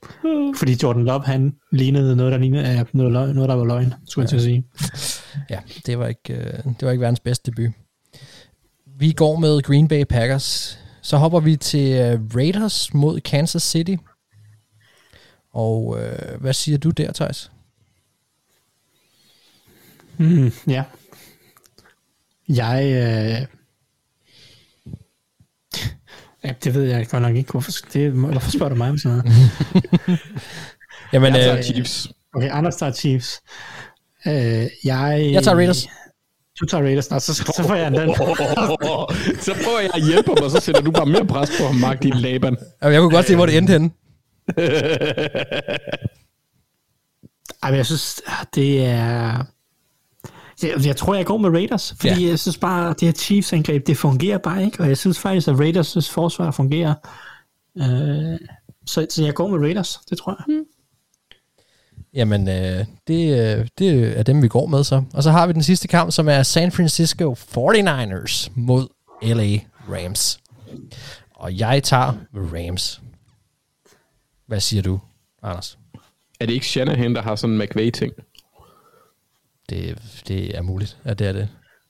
Fordi 0.56 0.76
Jordan 0.82 1.04
Love, 1.04 1.22
han 1.24 1.54
lignede 1.72 2.16
noget, 2.16 2.32
der 2.32 2.38
lignede 2.38 2.68
ja, 2.70 2.84
noget, 2.92 3.12
løgn, 3.12 3.34
noget 3.34 3.48
der 3.48 3.54
var 3.54 3.64
løgn, 3.64 3.94
skulle 4.06 4.22
jeg 4.22 4.28
til 4.28 4.36
at 4.36 4.42
sige. 4.42 4.64
Ja, 5.50 5.58
det 5.86 5.98
var 5.98 6.06
ikke, 6.06 6.34
øh, 6.34 6.64
det 6.64 6.82
var 6.82 6.90
ikke 6.90 7.00
verdens 7.00 7.20
bedste 7.20 7.50
debut. 7.50 7.70
Vi 8.98 9.12
går 9.12 9.36
med 9.36 9.62
Green 9.62 9.88
Bay 9.88 10.04
Packers. 10.04 10.78
Så 11.02 11.16
hopper 11.16 11.40
vi 11.40 11.56
til 11.56 12.14
uh, 12.14 12.36
Raiders 12.36 12.94
mod 12.94 13.20
Kansas 13.20 13.62
City. 13.62 13.94
Og 15.52 15.86
uh, 15.86 16.40
hvad 16.40 16.52
siger 16.52 16.78
du 16.78 16.90
der, 16.90 17.12
Thijs? 17.12 17.52
Mm, 20.18 20.52
ja. 20.66 20.84
Jeg... 22.56 22.84
Øh... 22.84 23.46
Ja, 26.44 26.52
det 26.64 26.74
ved 26.74 26.82
jeg 26.82 27.08
godt 27.08 27.22
nok 27.22 27.36
ikke. 27.36 27.50
Hvorfor, 27.50 27.72
det, 27.92 28.12
hvorfor 28.12 28.50
spørger 28.50 28.68
du 28.68 28.74
mig 28.74 28.90
om 28.90 28.98
sådan 28.98 29.18
noget? 29.18 29.32
Jamen, 31.12 31.34
jeg 31.34 31.42
tager 31.42 31.56
øh, 31.56 31.62
Chiefs. 31.64 32.08
Okay, 32.34 32.50
Anders 32.50 32.76
tager 32.76 32.92
Chiefs. 32.92 33.40
Øh, 34.26 34.32
jeg... 34.84 35.30
Jeg 35.32 35.42
tager 35.42 35.56
Raiders. 35.56 35.86
Du 36.60 36.66
tager 36.66 36.82
Raiders, 36.84 37.10
Nå, 37.10 37.18
så, 37.18 37.34
så 37.34 37.64
får 37.66 37.74
jeg 37.74 37.90
den. 37.90 38.14
så 39.46 39.54
prøver 39.64 39.80
jeg 39.80 39.90
at 39.94 40.04
hjælpe 40.06 40.28
ham, 40.28 40.44
og 40.44 40.50
så 40.50 40.60
sætter 40.60 40.80
du 40.80 40.90
bare 40.90 41.06
mere 41.06 41.26
pres 41.26 41.50
på 41.60 41.66
ham, 41.66 41.74
Mark, 41.74 42.02
din 42.02 42.14
Laban. 42.14 42.56
Jeg 42.82 43.00
kunne 43.00 43.10
godt 43.10 43.26
se, 43.26 43.36
hvor 43.36 43.46
det 43.46 43.56
endte 43.56 43.72
henne. 43.72 43.90
Ej, 47.62 47.70
men 47.70 47.76
jeg 47.76 47.86
synes, 47.86 48.22
det 48.54 48.84
er... 48.84 49.44
Jeg, 50.62 50.86
jeg 50.86 50.96
tror, 50.96 51.14
jeg 51.14 51.26
går 51.26 51.38
med 51.38 51.50
Raiders, 51.50 51.94
fordi 52.00 52.22
ja. 52.22 52.28
jeg 52.28 52.38
synes 52.38 52.58
bare, 52.58 52.88
det 52.88 53.02
her 53.02 53.12
Chiefs-angreb, 53.12 53.86
det 53.86 53.96
fungerer 53.96 54.38
bare 54.38 54.64
ikke, 54.64 54.80
og 54.80 54.88
jeg 54.88 54.98
synes 54.98 55.18
faktisk, 55.18 55.48
at 55.48 55.54
Raiders' 55.54 56.12
forsvar 56.12 56.50
fungerer. 56.50 56.94
Øh, 57.78 58.38
så, 58.86 59.06
så 59.10 59.24
jeg 59.24 59.34
går 59.34 59.48
med 59.48 59.58
Raiders, 59.58 59.98
det 60.10 60.18
tror 60.18 60.36
jeg. 60.38 60.44
Hmm. 60.54 60.64
Jamen, 62.14 62.48
øh, 62.48 62.84
det, 63.06 63.58
øh, 63.58 63.68
det 63.78 64.18
er 64.18 64.22
dem, 64.22 64.42
vi 64.42 64.48
går 64.48 64.66
med 64.66 64.84
så. 64.84 65.02
Og 65.14 65.22
så 65.22 65.30
har 65.30 65.46
vi 65.46 65.52
den 65.52 65.62
sidste 65.62 65.88
kamp, 65.88 66.12
som 66.12 66.28
er 66.28 66.42
San 66.42 66.72
Francisco 66.72 67.32
49ers 67.32 68.52
mod 68.54 68.88
LA 69.22 69.58
Rams. 69.88 70.40
Og 71.34 71.58
jeg 71.58 71.82
tager 71.82 72.12
Rams. 72.34 73.02
Hvad 74.46 74.60
siger 74.60 74.82
du, 74.82 75.00
Anders? 75.42 75.78
Er 76.40 76.46
det 76.46 76.52
ikke 76.52 76.66
Shanahan, 76.66 77.14
der 77.14 77.22
har 77.22 77.36
sådan 77.36 77.54
en 77.54 77.62
McVay-ting? 77.62 78.12
Det, 79.70 79.98
det 80.28 80.56
er 80.56 80.62
muligt, 80.62 80.96
at 81.04 81.18
det 81.18 81.26
er 81.26 81.32
det. 81.32 81.48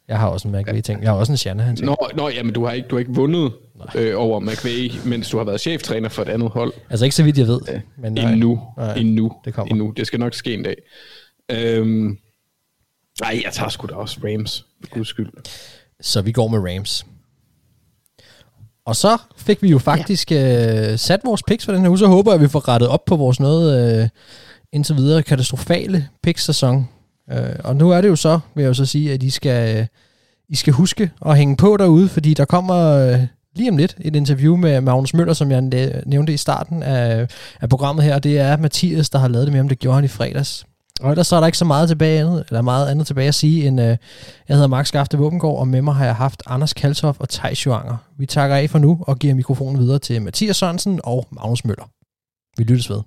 Jeg 0.09 0.19
har 0.19 0.29
også 0.29 0.49
en 0.49 0.55
McVay-ting. 0.57 1.03
Jeg 1.03 1.11
har 1.11 1.19
også 1.19 1.33
en 1.33 1.37
Shanahan 1.37 1.77
ting. 1.77 1.87
Nå, 1.87 1.97
nå 2.15 2.29
ja, 2.29 2.43
men 2.43 2.53
du 2.53 2.65
har 2.65 2.73
ikke, 2.73 2.89
du 2.89 2.95
har 2.95 3.01
ikke 3.01 3.15
vundet 3.15 3.53
øh, 3.95 4.13
over 4.17 4.41
McVay, 4.41 4.91
mens 5.05 5.31
du 5.31 5.37
har 5.37 5.45
været 5.45 5.61
cheftræner 5.61 6.09
for 6.09 6.23
et 6.23 6.29
andet 6.29 6.51
hold. 6.51 6.73
Altså 6.91 7.05
ikke 7.05 7.17
så 7.17 7.23
vidt 7.23 7.39
jeg 7.39 7.47
ved. 7.47 7.61
Øh, 7.73 7.81
men 7.99 8.13
nej, 8.13 8.33
endnu. 8.33 8.61
Nej, 8.77 8.95
endnu. 8.95 9.33
Det 9.45 9.55
kommer. 9.55 9.71
Endnu. 9.71 9.93
Det 9.97 10.07
skal 10.07 10.21
nok 10.21 10.35
ske 10.35 10.55
en 10.55 10.63
dag. 10.63 10.77
Øhm, 11.51 12.19
nej, 13.21 13.41
jeg 13.45 13.53
tager 13.53 13.69
sgu 13.69 13.87
da 13.87 13.95
også 13.95 14.21
Rams. 14.25 14.67
For 14.81 14.95
guds 14.95 15.09
skyld. 15.09 15.29
Så 16.01 16.23
vi 16.23 16.33
går 16.33 16.49
med 16.49 16.59
Rams. 16.59 17.07
Og 18.85 18.97
så 18.97 19.19
fik 19.37 19.63
vi 19.63 19.69
jo 19.69 19.79
faktisk 19.79 20.31
ja. 20.31 20.93
øh, 20.93 20.99
sat 20.99 21.21
vores 21.25 21.43
picks 21.43 21.65
for 21.65 21.73
den 21.73 21.81
her 21.81 21.89
uge, 21.89 21.99
så 21.99 22.07
håber 22.07 22.31
jeg, 22.31 22.35
at 22.35 22.43
vi 22.43 22.49
får 22.49 22.69
rettet 22.69 22.89
op 22.89 23.05
på 23.05 23.17
vores 23.17 23.41
noget 23.41 24.01
øh, 24.03 24.09
indtil 24.73 24.97
videre 24.97 25.23
katastrofale 25.23 26.09
pick-sæson. 26.23 26.89
Øh, 27.33 27.57
og 27.65 27.77
nu 27.77 27.91
er 27.91 28.01
det 28.01 28.09
jo 28.09 28.17
så, 28.17 28.41
vil 28.55 28.63
jeg 28.63 28.69
jo 28.69 28.75
så 28.75 28.87
sige, 28.87 29.13
at 29.13 29.23
I 29.23 29.31
skal, 29.31 29.89
I 30.49 30.57
skal 30.57 30.73
huske 30.73 31.11
at 31.27 31.37
hænge 31.37 31.57
på 31.57 31.77
derude, 31.77 32.09
fordi 32.09 32.35
der 32.35 32.45
kommer 32.45 32.77
øh, 32.77 33.21
lige 33.57 33.71
om 33.71 33.77
lidt 33.77 33.97
et 34.01 34.17
interview 34.17 34.57
med 34.57 34.81
Magnus 34.81 35.15
Møller, 35.15 35.35
som 35.35 35.51
jeg 35.51 35.61
nævnte 36.07 36.35
i 36.35 36.37
starten 36.37 36.83
af, 36.83 37.29
af 37.61 37.69
programmet 37.69 38.05
her. 38.05 38.19
Det 38.19 38.39
er 38.39 38.57
Mathias, 38.57 39.11
der 39.11 39.19
har 39.19 39.29
lavet 39.29 39.47
det 39.47 39.53
med 39.53 39.61
ham. 39.61 39.69
Det 39.69 39.79
gjorde 39.79 39.95
han 39.95 40.05
i 40.05 40.09
fredags. 40.09 40.67
Og 41.01 41.11
ellers 41.11 41.27
så 41.27 41.37
er 41.37 41.41
der 41.41 41.47
ikke 41.47 41.59
så 41.59 41.65
meget 41.65 41.89
tilbage 41.89 42.21
andet, 42.21 42.45
eller 42.49 42.63
meget 42.63 42.89
andet 42.89 43.07
tilbage 43.07 43.29
at 43.29 43.35
sige, 43.35 43.67
end 43.67 43.81
øh, 43.81 43.87
jeg 44.49 44.57
hedder 44.57 44.67
Max 44.67 44.89
Skafte 44.89 45.19
Våbengård, 45.19 45.59
og 45.61 45.69
med 45.69 45.83
mig 45.83 45.95
har 45.95 46.05
jeg 46.05 46.17
haft 46.17 46.43
Anders 46.47 46.73
Kaltoff 46.73 47.21
og 47.21 47.29
Thijs 47.29 47.67
Joanger. 47.67 47.97
Vi 48.19 48.27
takker 48.27 48.57
af 48.57 48.71
for 48.71 48.79
nu 48.79 48.99
og 49.07 49.19
giver 49.19 49.35
mikrofonen 49.35 49.81
videre 49.81 49.99
til 49.99 50.23
Mathias 50.23 50.57
Sørensen 50.57 51.01
og 51.05 51.27
Magnus 51.31 51.65
Møller. 51.65 51.91
Vi 52.57 52.65
lyttes 52.65 52.91
ved. 52.91 53.01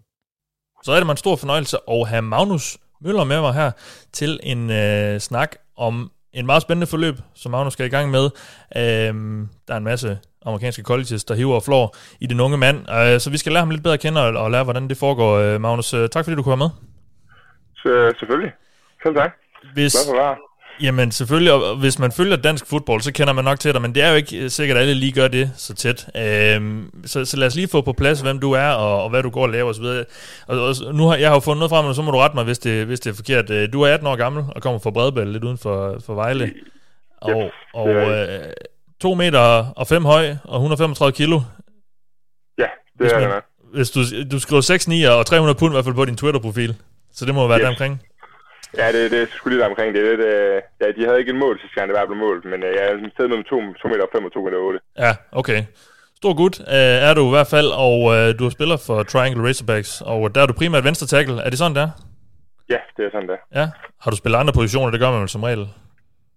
Så 0.84 0.92
er 0.92 0.96
det 0.96 1.06
mig 1.06 1.14
en 1.14 1.18
stor 1.18 1.36
fornøjelse 1.36 1.78
at 1.92 2.08
have 2.08 2.22
Magnus 2.22 2.78
Møller 3.04 3.24
med 3.24 3.42
mig 3.42 3.54
her 3.54 3.72
til 4.14 4.40
en 4.44 4.72
øh, 4.72 5.20
snak 5.20 5.56
om 5.78 6.12
en 6.34 6.46
meget 6.46 6.62
spændende 6.62 6.88
forløb, 6.88 7.16
som 7.36 7.52
Magnus 7.52 7.74
skal 7.74 7.86
i 7.86 7.90
gang 7.90 8.12
med. 8.12 8.30
Øhm, 8.78 9.50
der 9.68 9.74
er 9.74 9.78
en 9.78 9.84
masse 9.84 10.20
amerikanske 10.46 10.84
colleges, 10.84 11.24
der 11.24 11.36
hiver 11.36 11.56
og 11.56 11.64
flår 11.64 11.96
i 12.20 12.28
den 12.28 12.40
unge 12.40 12.58
mand. 12.58 12.78
Øh, 12.90 13.20
så 13.20 13.30
vi 13.30 13.38
skal 13.38 13.52
lære 13.52 13.62
ham 13.62 13.70
lidt 13.70 13.84
bedre 13.84 13.94
at 13.94 14.00
kende 14.00 14.22
og, 14.22 14.44
og 14.44 14.52
lære, 14.52 14.64
hvordan 14.64 14.90
det 14.90 14.98
foregår. 14.98 15.38
Øh, 15.38 15.62
Magnus, 15.62 15.94
øh, 15.94 16.10
tak 16.10 16.26
fordi 16.26 16.36
du 16.36 16.44
kunne 16.44 16.60
være 16.60 16.68
med. 16.68 16.70
Så, 17.76 18.14
selvfølgelig. 18.20 18.52
Selv 19.04 19.16
tak. 19.16 19.32
Hvis, 19.74 19.94
Hvad 19.94 20.16
for? 20.16 20.38
Jamen 20.84 21.12
selvfølgelig, 21.12 21.54
og 21.54 21.76
hvis 21.76 22.00
man 22.00 22.12
følger 22.12 22.36
dansk 22.36 22.66
fodbold, 22.68 23.02
så 23.02 23.12
kender 23.14 23.34
man 23.34 23.44
nok 23.46 23.60
til 23.60 23.74
dig, 23.74 23.82
men 23.82 23.96
det 23.96 24.04
er 24.04 24.10
jo 24.10 24.16
ikke 24.16 24.50
sikkert, 24.50 24.78
at 24.78 24.82
alle 24.82 24.94
lige 24.94 25.12
gør 25.12 25.28
det 25.28 25.52
så 25.58 25.74
tæt. 25.74 26.08
Øhm, 26.18 27.06
så, 27.06 27.26
så 27.26 27.38
lad 27.38 27.48
os 27.48 27.56
lige 27.56 27.68
få 27.68 27.82
på 27.82 27.94
plads, 27.94 28.22
hvem 28.22 28.40
du 28.40 28.52
er, 28.52 28.70
og, 28.70 29.04
og 29.04 29.10
hvad 29.10 29.24
du 29.24 29.30
går 29.30 29.42
og 29.42 29.50
laver 29.50 29.70
osv. 29.70 29.84
Og, 30.48 30.60
og 30.68 30.76
nu 30.94 31.08
har 31.08 31.16
jeg 31.16 31.30
har 31.30 31.36
jo 31.36 31.40
fundet 31.40 31.60
noget 31.60 31.70
frem, 31.70 31.86
og 31.86 31.96
så 31.96 32.02
må 32.02 32.12
du 32.12 32.18
rette 32.18 32.36
mig, 32.36 32.44
hvis 32.44 32.60
det, 32.60 32.86
hvis 32.86 33.00
det 33.00 33.10
er 33.10 33.14
forkert. 33.16 33.50
Øh, 33.50 33.74
Du 33.74 33.82
er 33.82 33.94
18 33.94 34.08
år 34.08 34.16
gammel 34.16 34.44
og 34.56 34.62
kommer 34.62 34.80
fra 34.80 34.92
Bredbæl, 34.92 35.28
lidt 35.28 35.44
uden 35.44 35.58
for, 35.58 36.00
for 36.06 36.14
Vejle. 36.14 36.54
Og, 37.22 37.52
og 37.74 37.90
øh, 37.90 38.40
2 39.02 39.14
meter 39.14 39.40
og 39.76 39.88
5 39.88 40.06
høj 40.06 40.36
og 40.44 40.56
135 40.56 41.12
kilo. 41.12 41.42
Ja, 42.58 42.66
det 43.00 43.14
er 43.14 43.20
det 43.20 43.44
hvis 43.74 43.90
du, 43.92 44.00
du 44.32 44.40
skriver 44.40 44.62
6'9 45.08 45.10
og 45.12 45.26
300 45.26 45.56
pund 45.60 45.72
i 45.72 45.76
hvert 45.76 45.86
fald 45.86 45.96
på 45.96 46.06
din 46.06 46.18
Twitter-profil. 46.18 46.76
Så 47.14 47.26
det 47.26 47.36
må 47.36 47.48
være 47.48 47.58
Yes. 47.60 47.64
yes. 47.72 48.13
Ja, 48.78 48.88
det, 48.92 49.12
det 49.12 49.22
er 49.22 49.28
sgu 49.36 49.50
lidt 49.50 49.62
omkring. 49.62 49.96
Det 49.96 50.02
er 50.02 50.10
lidt, 50.12 50.24
øh, 50.34 50.62
ja, 50.82 50.88
de 50.98 51.06
havde 51.06 51.20
ikke 51.20 51.32
en 51.32 51.40
mål 51.40 51.60
sidste 51.60 51.76
gang, 51.76 51.90
det 51.90 51.98
var 52.00 52.06
blevet 52.06 52.24
målt, 52.28 52.46
men 52.46 52.60
øh, 52.64 52.70
jeg 52.78 52.84
er 52.90 53.10
stedet 53.14 53.30
mellem 53.32 53.44
2, 53.44 53.74
2 53.74 53.88
meter 53.88 54.06
5 54.16 54.26
og 54.26 54.34
2 54.34 54.42
meter 54.46 54.58
8. 54.58 54.80
Ja, 55.06 55.12
okay. 55.32 55.60
Stor 56.22 56.34
gut 56.42 56.56
øh, 56.60 57.08
er 57.08 57.14
du 57.14 57.24
i 57.28 57.30
hvert 57.30 57.48
fald, 57.56 57.70
og 57.88 57.98
øh, 58.16 58.40
du 58.40 58.44
har 58.44 58.54
spillet 58.58 58.80
for 58.88 59.04
Triangle 59.04 59.48
Razorbacks, 59.48 60.02
og 60.06 60.36
der 60.36 60.42
er 60.42 60.46
du 60.46 60.54
primært 60.54 60.84
venstre 60.84 61.08
tackle. 61.08 61.42
Er 61.46 61.50
det 61.50 61.58
sådan, 61.60 61.76
der? 61.76 61.90
Ja, 62.70 62.80
det 62.98 63.06
er 63.06 63.12
sådan 63.12 63.30
der. 63.30 63.40
Ja. 63.60 63.70
Har 64.02 64.12
du 64.12 64.18
spillet 64.18 64.38
andre 64.40 64.54
positioner? 64.54 64.92
Det 64.92 65.00
gør 65.00 65.12
man 65.12 65.22
vel 65.22 65.30
som 65.30 65.44
regel. 65.44 65.68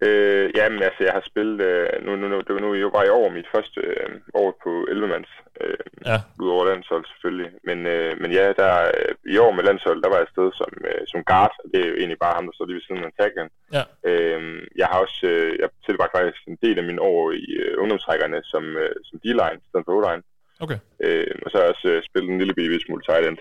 Øh, 0.00 0.50
jamen, 0.56 0.82
altså, 0.82 1.00
jeg 1.04 1.12
har 1.12 1.24
spillet, 1.26 1.60
øh, 1.70 1.88
nu, 2.06 2.16
nu, 2.16 2.28
nu, 2.28 2.36
det 2.46 2.52
var 2.54 2.60
nu 2.60 2.74
jo 2.74 2.88
var 2.96 3.04
i 3.04 3.08
år 3.20 3.28
mit 3.30 3.48
første 3.54 3.80
øh, 3.80 4.08
år 4.34 4.50
på 4.64 4.70
11-mands, 4.90 5.32
øh, 5.60 5.78
Ja. 6.10 6.18
udover 6.42 6.64
landshold 6.70 7.04
selvfølgelig. 7.12 7.50
Men, 7.68 7.78
øh, 7.86 8.12
men 8.20 8.30
ja, 8.32 8.44
der, 8.60 8.72
øh, 8.98 9.14
i 9.34 9.36
år 9.38 9.52
med 9.52 9.64
landshold, 9.64 10.02
der 10.02 10.08
var 10.08 10.16
jeg 10.18 10.26
afsted 10.28 10.48
som, 10.60 10.70
øh, 10.88 11.02
som 11.12 11.24
guard, 11.30 11.54
og 11.64 11.66
det 11.72 11.80
er 11.80 11.88
jo 11.90 11.96
egentlig 12.00 12.18
bare 12.24 12.34
ham, 12.38 12.46
der 12.46 12.52
står 12.54 12.66
lige 12.66 12.78
ved 12.80 12.86
siden 12.86 13.04
af 13.04 13.12
tacklen. 13.20 13.48
Ja. 13.76 13.82
Øh, 14.10 14.40
jeg 14.80 14.86
har 14.90 14.98
også, 15.04 15.20
øh, 15.32 15.50
jeg 15.62 15.68
tilbragte 15.86 16.16
faktisk 16.18 16.42
en 16.46 16.58
del 16.64 16.76
af 16.78 16.84
mine 16.90 17.02
år 17.12 17.22
i 17.32 17.46
øh, 17.62 17.74
ungdomstrækkerne 17.82 18.38
som, 18.52 18.64
øh, 18.82 18.94
som 19.08 19.16
D-line, 19.24 19.58
i 19.64 19.68
stedet 19.68 19.86
for 19.86 19.94
O-line. 19.98 20.22
Okay. 20.64 20.78
Øh, 21.04 21.34
og 21.44 21.50
så 21.50 21.54
har 21.56 21.64
jeg 21.64 21.74
også 21.74 21.88
øh, 21.94 22.02
spillet 22.08 22.30
en 22.30 22.38
lille 22.38 22.54
bitte 22.54 22.80
smule 22.86 23.02
tight 23.08 23.26
end. 23.28 23.38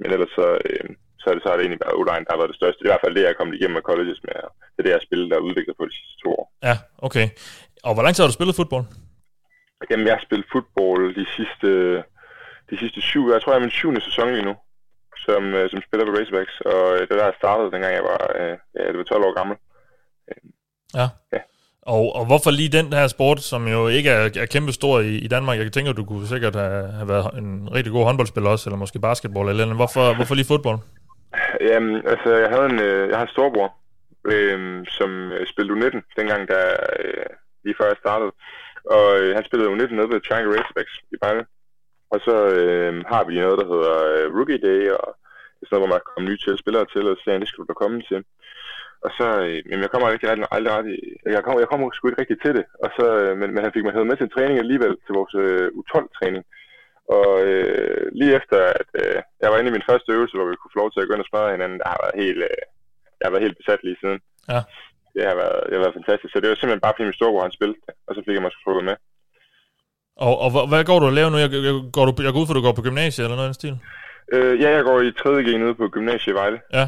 Men 0.00 0.10
ellers 0.14 0.32
så, 0.40 0.46
øh, 0.70 0.84
så, 1.24 1.30
er 1.30 1.34
det, 1.34 1.42
så 1.42 1.48
har 1.48 1.56
det 1.56 1.64
egentlig 1.64 1.84
været 1.84 1.98
O-line, 1.98 2.24
der 2.26 2.32
har 2.32 2.40
været 2.42 2.52
det 2.52 2.60
største. 2.60 2.78
Det 2.78 2.84
er 2.84 2.90
i 2.90 2.94
hvert 2.94 3.04
fald 3.04 3.14
det, 3.16 3.22
jeg 3.24 3.32
er 3.32 3.40
kommet 3.40 3.56
igennem 3.56 3.76
med 3.78 3.88
colleges 3.90 4.20
med. 4.26 4.34
Det 4.72 4.78
er 4.80 4.84
det, 4.84 4.92
jeg 4.92 5.00
har 5.00 5.08
spillet, 5.08 5.30
der 5.30 5.36
er 5.36 5.48
udviklet 5.48 5.76
på 5.76 5.84
de 5.88 5.94
sidste 5.98 6.16
to 6.22 6.28
år. 6.40 6.46
Ja, 6.68 6.76
okay. 7.06 7.26
Og 7.86 7.92
hvor 7.94 8.02
lang 8.04 8.12
tid 8.14 8.22
har 8.22 8.30
du 8.30 8.38
spillet 8.38 8.58
fodbold? 8.60 8.86
Jamen, 9.90 10.06
jeg 10.06 10.14
har 10.16 10.24
spillet 10.26 10.46
fodbold 10.54 11.04
de 11.20 11.26
sidste, 11.36 11.68
de 12.70 12.76
sidste 12.82 13.00
syv, 13.10 13.24
jeg 13.32 13.40
tror, 13.40 13.52
jeg 13.52 13.60
er 13.60 13.66
min 13.66 13.78
syvende 13.78 14.02
sæson 14.08 14.28
lige 14.34 14.48
nu, 14.50 14.54
som, 15.26 15.42
øh, 15.58 15.64
som 15.70 15.78
spiller 15.86 16.04
på 16.06 16.12
Racerbacks. 16.16 16.56
Og 16.72 16.82
øh, 16.94 17.00
det 17.08 17.14
der, 17.18 17.30
jeg 17.30 17.40
startede, 17.42 17.72
dengang 17.74 17.94
jeg 17.98 18.04
var, 18.12 18.20
øh, 18.40 18.54
ja, 18.76 18.82
det 18.90 18.98
var 18.98 19.04
12 19.04 19.24
år 19.28 19.34
gammel. 19.40 19.56
Ja. 20.98 21.06
Ja. 21.34 21.40
Og, 21.86 22.16
og 22.16 22.24
hvorfor 22.26 22.50
lige 22.50 22.68
den 22.68 22.92
her 22.92 23.06
sport, 23.06 23.40
som 23.42 23.68
jo 23.68 23.88
ikke 23.88 24.10
er, 24.10 24.30
er 24.42 24.46
kæmpe 24.46 24.72
stor 24.72 25.00
i, 25.00 25.14
i 25.16 25.28
Danmark? 25.28 25.58
Jeg 25.58 25.72
tænker, 25.72 25.92
du 25.92 26.04
kunne 26.04 26.26
sikkert 26.26 26.54
have, 26.54 26.92
have 26.92 27.08
været 27.08 27.38
en 27.38 27.68
rigtig 27.74 27.92
god 27.92 28.04
håndboldspiller 28.04 28.50
også, 28.50 28.68
eller 28.68 28.78
måske 28.78 28.98
basketball 28.98 29.48
eller 29.48 29.62
andet. 29.64 29.76
Hvorfor, 29.76 30.14
hvorfor 30.14 30.34
lige 30.34 30.46
fodbold? 30.46 30.78
Jamen, 31.60 31.96
altså, 32.12 32.30
jeg 32.42 32.50
havde 32.50 32.66
en, 32.72 32.80
øh, 32.80 33.08
jeg 33.08 33.16
har 33.18 33.26
en 33.26 33.34
storbror, 33.36 33.70
øh, 34.32 34.86
som 34.98 35.10
øh, 35.32 35.46
spillede 35.46 35.74
U19, 35.74 36.00
dengang, 36.16 36.48
der, 36.48 36.64
øh, 37.00 37.26
lige 37.64 37.76
før 37.78 37.86
jeg 37.86 38.02
startede. 38.04 38.32
Og 38.96 39.06
øh, 39.20 39.34
han 39.36 39.44
spillede 39.44 39.70
U19 39.70 39.94
nede 39.94 40.10
ved 40.12 40.20
Triangle 40.20 40.54
Racerbacks 40.54 40.94
i 41.14 41.16
Vejle. 41.22 41.44
Og 42.12 42.18
så 42.26 42.34
øh, 42.58 43.04
har 43.12 43.22
vi 43.24 43.34
noget, 43.34 43.60
der 43.60 43.70
hedder 43.72 43.94
øh, 44.12 44.26
Rookie 44.36 44.64
Day, 44.68 44.82
og 45.00 45.08
det 45.56 45.62
er 45.62 45.66
sådan 45.66 45.74
noget, 45.76 45.84
hvor 45.84 45.94
man 45.94 46.00
kommer 46.00 46.14
komme 46.14 46.28
nye 46.28 46.40
til 46.42 46.62
spillere 46.62 46.86
til, 46.92 47.04
og 47.10 47.16
så 47.16 47.22
sagde 47.22 47.40
det 47.40 47.48
skulle 47.48 47.66
du 47.66 47.72
da 47.72 47.82
komme 47.82 48.02
til. 48.10 48.20
Og 49.04 49.10
så, 49.18 49.26
øh, 49.46 49.58
men 49.70 49.78
jeg 49.84 49.90
kommer 49.90 50.06
ikke 50.10 50.30
aldrig, 50.32 50.48
aldrig 50.56 50.72
aldrig 50.78 50.96
jeg 51.36 51.42
kommer, 51.44 51.60
jeg 51.60 51.70
kommer 51.70 51.86
sgu 51.92 52.04
ikke 52.08 52.22
rigtig 52.22 52.40
til 52.44 52.54
det. 52.58 52.64
Og 52.84 52.90
så, 52.96 53.06
øh, 53.22 53.32
men, 53.40 53.48
men 53.54 53.64
han 53.64 53.72
fik 53.74 53.84
mig 53.84 53.92
hævet 53.94 54.10
med 54.10 54.16
til 54.16 54.26
en 54.26 54.34
træning 54.36 54.58
alligevel, 54.58 54.94
til 55.04 55.12
vores 55.18 55.34
øh, 55.44 55.66
U12-træning. 55.78 56.44
Og 57.18 57.30
øh, 57.50 58.02
lige 58.18 58.36
efter, 58.40 58.58
at 58.80 58.88
øh, 59.02 59.18
jeg 59.42 59.48
var 59.50 59.58
inde 59.58 59.70
i 59.70 59.76
min 59.76 59.88
første 59.90 60.12
øvelse, 60.16 60.36
hvor 60.36 60.48
vi 60.50 60.56
kunne 60.60 60.74
få 60.74 60.78
lov 60.82 60.90
til 60.92 61.00
at 61.02 61.08
gå 61.08 61.14
ind 61.14 61.24
og 61.24 61.30
smadre 61.30 61.54
hinanden, 61.56 61.78
der 61.82 61.88
har 61.92 62.00
været 62.04 62.16
helt, 62.24 62.40
øh, 62.48 62.60
jeg 63.18 63.24
har 63.26 63.32
været 63.34 63.46
helt 63.46 63.58
besat 63.60 63.80
lige 63.86 64.00
siden. 64.02 64.18
Ja. 64.52 64.60
Det 65.14 65.22
har 65.30 65.36
været, 65.42 65.58
det 65.66 65.74
har 65.76 65.82
været 65.84 65.98
fantastisk. 66.00 66.30
Så 66.32 66.38
det 66.40 66.48
var 66.50 66.54
simpelthen 66.58 66.84
bare 66.86 66.94
fordi 66.94 67.08
min 67.08 67.18
storebror 67.18 67.46
han 67.46 67.56
spillede 67.58 67.78
og 68.06 68.12
så 68.14 68.20
fik 68.26 68.34
jeg 68.36 68.44
mig 68.46 68.52
trukket 68.64 68.84
med. 68.90 68.96
Og, 70.26 70.34
og 70.44 70.48
hvad- 70.54 70.68
hvad 70.72 70.84
går 70.90 70.98
du 71.00 71.06
at 71.10 71.16
lave 71.18 71.30
nu? 71.30 71.36
Jeg, 71.44 71.50
jeg, 71.68 71.74
går 71.96 72.04
du, 72.08 72.12
jeg 72.26 72.32
går 72.32 72.40
ud 72.42 72.46
for, 72.46 72.54
at 72.54 72.60
du 72.60 72.66
går 72.68 72.78
på 72.78 72.86
gymnasiet 72.88 73.24
eller 73.24 73.36
noget 73.36 73.48
i 73.48 73.52
den 73.52 73.60
stil? 73.62 73.74
Øh, 74.34 74.54
ja, 74.62 74.68
jeg 74.76 74.84
går 74.88 74.96
i 75.00 75.08
3.G 75.22 75.48
nede 75.62 75.74
på 75.74 75.88
gymnasiet 75.96 76.32
i 76.34 76.36
Vejle. 76.40 76.58
Ja. 76.78 76.86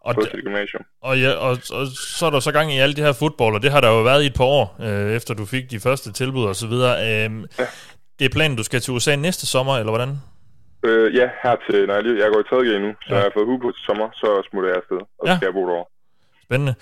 Og, 0.00 0.14
På 0.14 0.20
d- 0.20 0.40
gymnasium. 0.44 0.82
og, 1.00 1.20
ja, 1.20 1.30
og, 1.32 1.50
og 1.50 1.86
så 2.18 2.26
er 2.26 2.30
der 2.30 2.40
så 2.40 2.52
gang 2.52 2.72
i 2.72 2.78
alle 2.78 2.94
de 2.96 3.02
her 3.02 3.12
fodbold, 3.12 3.54
og 3.54 3.62
det 3.62 3.70
har 3.72 3.80
der 3.80 3.88
jo 3.88 4.02
været 4.02 4.22
i 4.22 4.26
et 4.26 4.34
par 4.34 4.44
år, 4.44 4.76
øh, 4.80 5.12
efter 5.16 5.34
du 5.34 5.44
fik 5.44 5.70
de 5.70 5.80
første 5.80 6.12
tilbud 6.12 6.44
og 6.44 6.56
så 6.56 6.66
videre. 6.66 7.24
Øhm, 7.24 7.44
Det 8.20 8.26
er 8.26 8.34
planen, 8.38 8.56
du 8.56 8.62
skal 8.62 8.80
til 8.80 8.92
USA 8.94 9.16
næste 9.16 9.46
sommer, 9.46 9.74
eller 9.78 9.90
hvordan? 9.90 10.10
Øh, 10.84 11.14
ja, 11.16 11.26
her 11.42 11.56
til, 11.70 11.86
nej, 11.86 11.96
jeg, 11.96 12.04
jeg 12.22 12.28
går 12.32 12.40
i 12.40 12.48
3.G 12.54 12.80
nu, 12.80 12.90
så 13.02 13.08
Ja. 13.08 13.14
ja. 13.14 13.16
jeg 13.16 13.22
har 13.22 13.30
fået 13.34 13.46
hue 13.46 13.60
på 13.60 13.70
til 13.76 13.82
sommer, 13.84 14.08
så 14.14 14.28
smutter 14.50 14.68
jeg 14.70 14.76
afsted, 14.76 14.96
og 15.20 15.24
Ja. 15.28 15.36
skal 15.36 15.46
jeg 15.46 15.54
bo 15.54 15.66
derovre. 15.68 15.88
Spændende. 16.46 16.74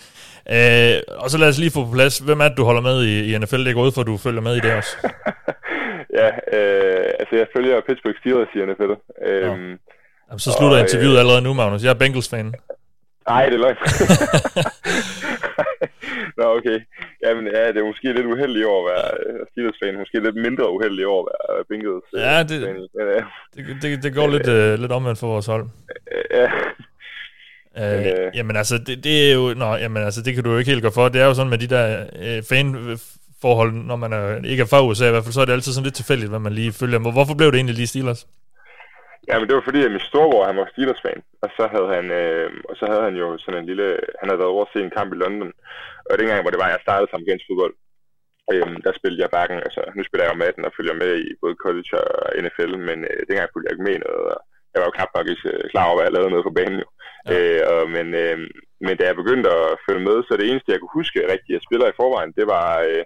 Øh, 0.55 1.17
og 1.23 1.31
så 1.31 1.39
lad 1.39 1.49
os 1.49 1.59
lige 1.59 1.71
få 1.71 1.85
på 1.85 1.93
plads, 1.93 2.19
hvem 2.19 2.41
er 2.41 2.49
det, 2.49 2.57
du 2.57 2.65
holder 2.65 2.81
med 2.81 3.05
i, 3.05 3.35
i 3.35 3.39
NFL? 3.39 3.57
Det 3.65 3.69
er 3.69 3.81
gået 3.83 3.95
for, 3.95 4.01
at 4.01 4.07
du 4.07 4.17
følger 4.17 4.41
med 4.41 4.57
i 4.57 4.61
det 4.61 4.73
også. 4.75 4.97
Ja, 6.21 6.27
øh, 6.59 7.05
altså 7.21 7.35
jeg 7.37 7.47
følger 7.57 7.81
Pittsburgh 7.87 8.19
Steelers 8.21 8.49
i 8.55 8.59
NFL. 8.69 8.93
Øhm, 9.29 9.79
Jamen, 10.29 10.39
så 10.39 10.51
slutter 10.59 10.77
og, 10.77 10.83
interviewet 10.83 11.15
øh, 11.15 11.21
allerede 11.21 11.43
nu, 11.43 11.53
Magnus. 11.55 11.83
Jeg 11.85 11.91
er 11.91 11.95
Bengals-fan. 11.95 12.55
Nej, 13.29 13.47
det 13.47 13.55
er 13.55 13.59
løgn. 13.59 13.77
Nå, 16.39 16.45
okay. 16.59 16.79
Jamen, 17.25 17.45
ja, 17.55 17.69
det 17.73 17.77
er 17.77 17.87
måske 17.93 18.13
lidt 18.13 18.27
uheldigt 18.27 18.67
år 18.67 18.79
at 18.83 18.87
være 18.93 19.09
øh, 19.27 19.41
Steelers-fan. 19.51 19.99
Måske 20.03 20.21
lidt 20.27 20.37
mindre 20.47 20.73
uheldigt 20.77 21.07
år 21.15 21.21
at 21.49 21.55
være 21.55 21.65
Bengals. 21.71 22.09
øh, 22.15 22.21
Ja, 22.21 22.43
det- 22.51 22.63
fan. 22.67 22.77
Men, 22.97 23.07
øh, 23.15 23.23
Det, 23.55 23.83
det, 23.83 24.03
det 24.05 24.15
går 24.15 24.27
lidt, 24.29 24.49
øh, 24.49 24.79
lidt 24.83 24.93
omvendt 24.93 25.19
for 25.19 25.27
vores 25.27 25.47
hold. 25.47 25.65
ja, 26.31 26.47
Øh, 27.79 28.07
øh, 28.07 28.31
jamen 28.35 28.57
altså, 28.57 28.79
det, 28.87 29.05
det 29.05 29.31
er 29.31 29.35
jo... 29.35 29.55
Nå, 29.57 29.75
jamen 29.77 30.03
altså, 30.03 30.23
det 30.23 30.35
kan 30.35 30.45
du 30.45 30.51
jo 30.53 30.59
ikke 30.59 30.71
helt 30.71 30.83
gå 30.83 30.91
for. 30.91 31.09
Det 31.09 31.21
er 31.21 31.27
jo 31.27 31.35
sådan 31.35 31.51
med 31.51 31.59
de 31.59 31.67
der 31.67 32.07
øh, 32.23 32.43
fan-forhold, 32.51 33.73
når 33.73 33.97
man 33.97 34.13
er, 34.13 34.45
ikke 34.45 34.61
er 34.63 34.67
fra 34.67 34.87
USA 34.87 35.09
i 35.09 35.11
hvert 35.11 35.25
fald, 35.25 35.33
så 35.33 35.41
er 35.41 35.45
det 35.45 35.53
altid 35.53 35.73
sådan 35.73 35.85
lidt 35.85 35.95
tilfældigt, 35.95 36.31
hvad 36.31 36.39
man 36.39 36.53
lige 36.53 36.73
følger. 36.73 36.99
Hvorfor 36.99 37.35
blev 37.35 37.49
det 37.53 37.57
egentlig 37.59 37.75
lige 37.77 37.87
Steelers? 37.87 38.27
Ja, 39.29 39.35
men 39.39 39.47
det 39.47 39.55
var 39.57 39.69
fordi, 39.69 39.81
at 39.85 39.95
min 39.95 40.09
storebror, 40.11 40.49
han 40.51 40.61
var 40.61 40.69
Steelers-fan, 40.73 41.21
og 41.43 41.49
så 41.57 41.65
havde 41.75 41.89
han, 41.97 42.07
øh, 42.21 42.51
og 42.69 42.75
så 42.79 42.85
havde 42.91 43.05
han 43.09 43.17
jo 43.23 43.27
sådan 43.39 43.61
en 43.61 43.69
lille, 43.71 43.87
han 44.21 44.29
havde 44.29 44.43
været 44.43 44.55
over 44.55 44.65
at 44.65 44.73
se 44.73 44.79
en 44.83 44.97
kamp 44.99 45.11
i 45.13 45.21
London, 45.23 45.53
og 46.11 46.15
dengang, 46.19 46.41
hvor 46.43 46.53
det 46.53 46.63
var, 46.63 46.69
jeg 46.75 46.85
startede 46.87 47.09
som 47.11 47.19
amerikansk 47.19 47.45
fodbold, 47.49 47.75
øh, 48.53 48.71
der 48.85 48.93
spillede 48.99 49.23
jeg 49.23 49.33
hverken, 49.35 49.59
altså 49.67 49.83
nu 49.97 50.03
spiller 50.05 50.25
jeg 50.25 50.33
jo 50.33 50.43
med 50.43 50.51
den 50.57 50.69
og 50.69 50.73
følger 50.77 50.97
med 51.03 51.13
i 51.27 51.29
både 51.43 51.57
college 51.65 51.91
og 52.03 52.11
NFL, 52.43 52.73
men 52.89 52.99
øh, 53.11 53.21
dengang 53.29 53.49
fulgte 53.51 53.67
jeg 53.67 53.75
ikke 53.75 53.89
med 53.89 53.99
noget, 54.07 54.25
og 54.35 54.39
jeg 54.73 54.79
var 54.81 54.87
jo 54.89 54.97
knap 54.97 55.11
nok 55.15 55.29
ikke 55.33 55.49
øh, 55.55 55.65
klar 55.73 55.87
over, 55.89 55.97
hvad 55.97 56.07
jeg 56.07 56.15
lavede 56.17 56.33
noget 56.33 56.49
på 56.49 56.57
banen 56.59 56.79
jo. 56.85 56.89
Ja. 57.27 57.33
Øh, 57.35 57.63
og, 57.73 57.81
men, 57.97 58.07
øh, 58.23 58.39
men 58.87 58.95
da 58.97 59.03
jeg 59.07 59.21
begyndte 59.23 59.49
at 59.61 59.81
følge 59.87 60.07
med, 60.09 60.17
så 60.23 60.33
det 60.37 60.47
eneste, 60.47 60.73
jeg 60.73 60.81
kunne 60.81 60.99
huske 61.01 61.31
rigtigt, 61.33 61.57
jeg 61.57 61.67
spiller 61.67 61.87
i 61.89 61.99
forvejen, 62.01 62.33
det 62.39 62.47
var, 62.55 62.69
øh, 62.89 63.05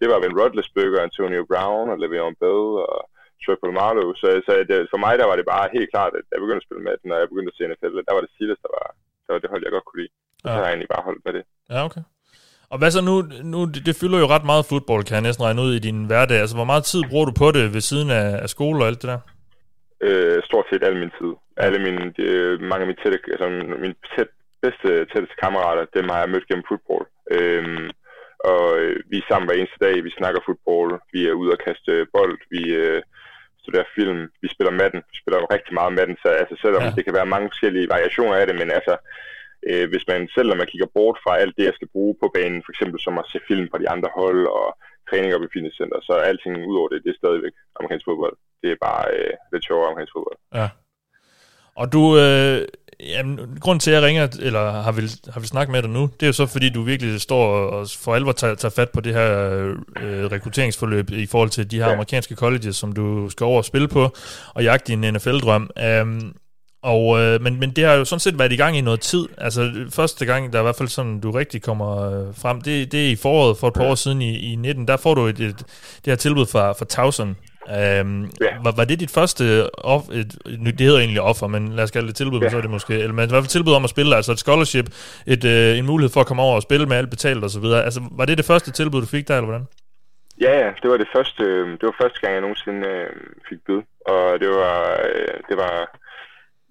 det 0.00 0.06
var 0.10 0.20
Ben 0.20 0.38
Roethlisberger, 0.38 1.00
Antonio 1.02 1.42
Brown 1.50 1.86
og 1.92 1.98
Le'Veon 2.02 2.34
Bell 2.42 2.68
og 2.92 3.00
Troy 3.42 3.56
Polamalu. 3.62 4.04
Så, 4.22 4.28
så 4.46 4.50
det, 4.70 4.78
for 4.92 5.00
mig 5.04 5.12
der 5.20 5.26
var 5.30 5.36
det 5.38 5.46
bare 5.54 5.66
helt 5.76 5.90
klart, 5.94 6.12
at 6.18 6.24
jeg 6.32 6.38
begyndte 6.42 6.62
at 6.62 6.66
spille 6.68 6.84
med 6.88 6.94
den, 7.02 7.12
og 7.14 7.18
jeg 7.20 7.28
begyndte 7.32 7.52
at 7.52 7.56
se 7.58 7.68
NFL. 7.70 7.94
Der 8.08 8.14
var 8.16 8.22
det 8.24 8.30
Steelers, 8.34 8.62
der 8.64 8.70
var, 8.76 8.86
der 9.24 9.30
var 9.34 9.40
det 9.42 9.50
hold, 9.52 9.62
jeg 9.66 9.72
godt 9.76 9.86
kunne 9.88 10.00
lide. 10.02 10.12
Og 10.42 10.46
så 10.48 10.48
Ja. 10.48 10.54
har 10.56 10.64
jeg 10.66 10.72
egentlig 10.74 10.92
bare 10.94 11.06
holdt 11.08 11.22
med 11.26 11.32
det. 11.36 11.44
Ja, 11.74 11.78
okay. 11.88 12.04
Og 12.72 12.76
hvad 12.78 12.90
så 12.96 13.00
nu? 13.10 13.14
nu 13.54 13.58
det, 13.74 13.80
det 13.88 13.94
fylder 14.00 14.18
jo 14.22 14.26
ret 14.34 14.46
meget 14.52 14.68
fodbold, 14.72 15.02
kan 15.04 15.14
jeg 15.18 15.26
næsten 15.28 15.44
regne 15.48 15.62
ud 15.66 15.72
i 15.78 15.84
din 15.88 15.98
hverdag. 16.10 16.38
Altså, 16.42 16.56
hvor 16.58 16.68
meget 16.72 16.84
tid 16.92 17.02
bruger 17.10 17.26
du 17.28 17.34
på 17.42 17.48
det 17.56 17.64
ved 17.76 17.82
siden 17.90 18.08
af, 18.20 18.26
af 18.44 18.48
skole 18.56 18.78
og 18.82 18.86
alt 18.90 19.02
det 19.02 19.08
der? 19.12 19.20
Øh, 20.06 20.38
stort 20.48 20.66
set 20.70 20.82
al 20.88 20.96
min 21.02 21.12
tid. 21.20 21.32
Alle 21.64 21.78
mine, 21.86 22.02
de, 22.16 22.24
mange 22.70 22.82
af 22.84 22.88
mine, 22.90 23.00
tætte, 23.02 23.18
altså, 23.34 23.46
mine 23.84 23.94
tæt, 24.12 24.30
bedste, 24.64 24.88
tætteste 25.10 25.36
kammerater, 25.42 25.84
dem 25.96 26.06
har 26.12 26.18
jeg 26.22 26.30
mødt 26.32 26.48
gennem 26.48 26.64
fodbold. 26.70 27.06
Øhm, 27.36 27.86
og 28.52 28.64
øh, 28.80 28.96
vi 29.10 29.16
er 29.18 29.26
sammen 29.28 29.46
hver 29.48 29.58
eneste 29.58 29.78
dag, 29.86 29.94
vi 30.06 30.10
snakker 30.18 30.40
fodbold, 30.48 30.92
vi 31.14 31.20
er 31.28 31.34
ude 31.40 31.54
og 31.54 31.60
kaste 31.66 31.92
bold, 32.16 32.34
vi 32.54 32.62
øh, 32.84 33.00
studere 33.68 33.94
film, 33.98 34.20
vi 34.42 34.48
spiller 34.54 34.72
Madden, 34.80 35.00
vi 35.10 35.16
spiller 35.20 35.52
rigtig 35.56 35.74
meget 35.78 35.92
Madden, 35.98 36.16
så 36.22 36.28
altså, 36.42 36.56
selvom 36.64 36.82
ja. 36.82 36.90
det 36.96 37.04
kan 37.04 37.14
være 37.18 37.32
mange 37.34 37.48
forskellige 37.52 37.90
variationer 37.94 38.36
af 38.40 38.46
det, 38.46 38.56
men 38.60 38.70
altså, 38.78 38.94
øh, 39.68 39.86
hvis 39.90 40.04
man 40.10 40.20
selv, 40.34 40.48
når 40.48 40.58
man 40.60 40.70
kigger 40.72 40.88
bort 40.96 41.18
fra 41.24 41.32
alt 41.42 41.54
det, 41.56 41.64
jeg 41.68 41.76
skal 41.76 41.92
bruge 41.94 42.14
på 42.22 42.26
banen, 42.36 42.60
for 42.64 42.72
eksempel 42.72 42.98
som 43.00 43.18
at 43.18 43.30
se 43.32 43.38
film 43.50 43.66
fra 43.70 43.82
de 43.82 43.90
andre 43.94 44.10
hold 44.18 44.42
og 44.58 44.66
træning 45.08 45.30
op 45.34 45.44
i 45.46 45.52
fitnesscenter, 45.54 45.98
så 46.08 46.12
alting 46.28 46.54
ud 46.70 46.76
over 46.80 46.88
det, 46.88 47.04
det 47.04 47.10
er 47.12 47.20
stadigvæk 47.22 47.54
amerikansk 47.78 48.04
fodbold. 48.08 48.36
Det 48.62 48.68
er 48.70 48.84
bare 48.88 49.04
øh, 49.16 49.34
lidt 49.52 49.64
sjovere 49.66 49.86
amerikansk 49.88 50.14
fodbold. 50.16 50.38
Ja. 50.58 50.68
Og 51.80 51.86
du, 51.94 52.02
øh, 52.24 52.58
jamen, 53.00 53.38
grund 53.60 53.80
til, 53.80 53.90
at 53.90 53.94
jeg 53.94 54.02
ringer, 54.02 54.28
eller 54.40 54.70
har 54.70 54.92
vi, 54.92 55.02
har 55.32 55.40
vi 55.40 55.46
snakket 55.46 55.72
med 55.72 55.82
dig 55.82 55.90
nu, 55.90 56.10
det 56.20 56.22
er 56.22 56.26
jo 56.26 56.32
så, 56.32 56.46
fordi 56.46 56.68
du 56.68 56.82
virkelig 56.82 57.20
står 57.20 57.46
og 57.46 57.88
for 57.98 58.14
alvor 58.14 58.32
tager, 58.32 58.54
tager 58.54 58.72
fat 58.76 58.90
på 58.90 59.00
det 59.00 59.14
her 59.14 59.58
øh, 60.02 60.24
rekrutteringsforløb 60.24 61.10
i 61.10 61.26
forhold 61.26 61.50
til 61.50 61.70
de 61.70 61.76
her 61.76 61.86
ja. 61.86 61.92
amerikanske 61.92 62.34
colleges, 62.34 62.76
som 62.76 62.92
du 62.92 63.30
skal 63.30 63.44
over 63.44 63.58
og 63.58 63.64
spille 63.64 63.88
på, 63.88 64.14
og 64.54 64.64
jagte 64.64 64.92
din 64.92 65.14
NFL-drøm. 65.14 65.70
Um, 66.02 66.34
og, 66.82 67.20
øh, 67.20 67.42
men, 67.42 67.60
men 67.60 67.70
det 67.70 67.84
har 67.84 67.92
jo 67.92 68.04
sådan 68.04 68.20
set 68.20 68.38
været 68.38 68.52
i 68.52 68.56
gang 68.56 68.76
i 68.76 68.80
noget 68.80 69.00
tid. 69.00 69.28
Altså 69.38 69.72
første 69.90 70.26
gang, 70.26 70.52
der 70.52 70.58
er 70.58 70.62
i 70.62 70.64
hvert 70.64 70.76
fald 70.76 70.88
sådan, 70.88 71.20
du 71.20 71.30
rigtig 71.30 71.62
kommer 71.62 72.10
øh, 72.10 72.34
frem, 72.34 72.60
det, 72.60 72.92
det 72.92 73.06
er 73.06 73.10
i 73.10 73.16
foråret 73.16 73.58
for 73.58 73.68
et 73.68 73.74
par 73.74 73.84
år 73.84 73.94
siden 73.94 74.22
i, 74.22 74.52
i 74.52 74.56
19. 74.56 74.88
Der 74.88 74.96
får 74.96 75.14
du 75.14 75.26
et, 75.26 75.40
et, 75.40 75.58
det 76.04 76.06
her 76.06 76.16
tilbud 76.16 76.46
fra, 76.46 76.72
fra 76.72 76.84
Towson 76.84 77.36
Øhm, 77.76 78.22
ja. 78.40 78.52
var, 78.64 78.72
var 78.76 78.84
det 78.84 79.00
dit 79.00 79.10
første, 79.10 79.44
off, 79.74 80.04
et, 80.12 80.30
det 80.78 80.80
hedder 80.80 80.98
egentlig 80.98 81.20
offer, 81.20 81.46
men 81.46 81.68
lad 81.68 81.84
os 81.84 81.90
kalde 81.90 82.08
det 82.08 82.16
tilbud, 82.16 82.40
ja. 82.40 82.48
så 82.48 82.56
er 82.56 82.60
det 82.60 82.70
måske, 82.70 82.94
eller 82.94 83.12
men 83.12 83.24
i 83.28 83.32
hvert 83.32 83.44
fald 83.44 83.56
tilbud 83.56 83.72
om 83.72 83.84
at 83.84 83.90
spille, 83.90 84.16
altså 84.16 84.32
et 84.32 84.38
scholarship, 84.38 84.86
et, 85.26 85.44
øh, 85.44 85.78
en 85.78 85.86
mulighed 85.86 86.12
for 86.12 86.20
at 86.20 86.26
komme 86.26 86.42
over 86.42 86.56
og 86.56 86.62
spille 86.62 86.86
med 86.86 86.96
alt 86.96 87.10
betalt 87.10 87.44
og 87.44 87.50
så 87.50 87.60
videre. 87.60 87.84
Altså, 87.84 88.00
var 88.18 88.24
det 88.24 88.38
det 88.38 88.46
første 88.46 88.70
tilbud, 88.72 89.00
du 89.00 89.06
fik 89.06 89.28
der, 89.28 89.36
eller 89.36 89.50
hvordan? 89.50 89.66
Ja, 90.40 90.52
ja, 90.64 90.70
det 90.82 90.90
var 90.90 90.96
det 90.96 91.08
første, 91.16 91.44
øh, 91.44 91.66
det 91.78 91.84
var 91.88 91.96
første 92.02 92.20
gang, 92.20 92.32
jeg 92.34 92.40
nogensinde 92.40 92.88
øh, 92.88 93.10
fik 93.48 93.60
bød, 93.66 93.82
og 94.12 94.40
det 94.40 94.48
var, 94.48 94.76
øh, 95.08 95.36
det 95.48 95.56
var, 95.62 95.74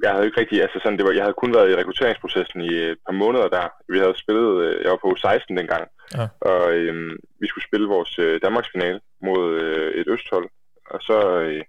jeg 0.04 0.12
havde 0.12 0.26
ikke 0.26 0.40
rigtig, 0.42 0.62
altså 0.62 0.80
sådan, 0.80 0.98
det 0.98 1.06
var, 1.06 1.12
jeg 1.12 1.24
havde 1.24 1.42
kun 1.42 1.54
været 1.54 1.72
i 1.72 1.76
rekrutteringsprocessen 1.76 2.62
i 2.62 2.74
et 2.92 3.00
par 3.08 3.16
måneder 3.24 3.48
der. 3.58 3.68
Vi 3.94 3.98
havde 4.00 4.22
spillet, 4.24 4.50
øh, 4.66 4.84
jeg 4.84 4.92
var 4.92 5.02
på 5.06 5.16
16 5.16 5.58
dengang, 5.58 5.86
ja. 6.18 6.26
og 6.52 6.62
øh, 6.78 6.94
vi 7.42 7.48
skulle 7.48 7.68
spille 7.70 7.88
vores 7.96 8.20
øh, 8.20 8.40
Danmarksfinale 8.46 9.00
mod 9.28 9.44
øh, 9.64 9.90
et 10.02 10.08
østhold, 10.16 10.48
og 10.94 11.00
så, 11.08 11.18
øh, 11.46 11.64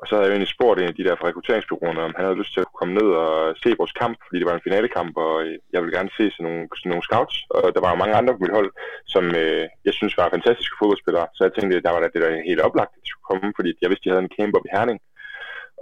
og 0.00 0.04
så 0.06 0.12
havde 0.14 0.24
jeg 0.24 0.30
jo 0.30 0.36
egentlig 0.36 0.54
spurgt 0.56 0.78
en 0.80 0.92
af 0.92 0.96
de 0.96 1.06
der 1.06 1.16
fra 1.16 1.28
rekrutteringsbyråerne, 1.28 2.00
om 2.06 2.14
han 2.16 2.24
havde 2.26 2.40
lyst 2.42 2.52
til 2.54 2.64
at 2.64 2.74
komme 2.78 2.92
ned 3.00 3.08
og 3.24 3.34
se 3.62 3.68
vores 3.80 3.94
kamp, 4.02 4.16
fordi 4.26 4.38
det 4.40 4.48
var 4.48 4.56
en 4.56 4.66
finalekamp, 4.66 5.12
og 5.26 5.34
øh, 5.44 5.54
jeg 5.72 5.80
ville 5.80 5.96
gerne 5.96 6.16
se 6.18 6.24
sådan 6.30 6.46
nogle, 6.48 6.62
sådan 6.78 6.90
nogle 6.92 7.08
scouts. 7.08 7.36
Og 7.56 7.66
der 7.74 7.80
var 7.84 7.90
jo 7.90 8.02
mange 8.02 8.18
andre 8.18 8.34
på 8.34 8.42
mit 8.42 8.56
hold, 8.58 8.70
som 9.14 9.24
øh, 9.42 9.64
jeg 9.86 9.94
synes 9.98 10.18
var 10.20 10.34
fantastiske 10.36 10.78
fodboldspillere. 10.78 11.26
Så 11.34 11.40
jeg 11.44 11.52
tænkte, 11.54 11.84
der 11.86 11.92
var 11.94 12.00
det 12.00 12.22
der 12.24 12.46
helt 12.50 12.64
oplagt, 12.68 12.92
at 12.94 13.02
de 13.04 13.10
skulle 13.10 13.28
komme, 13.30 13.48
fordi 13.58 13.70
jeg 13.82 13.88
vidste, 13.90 14.04
de 14.04 14.12
havde 14.12 14.26
en 14.26 14.36
camp 14.36 14.52
op 14.58 14.66
i 14.68 14.74
Herning. 14.76 15.00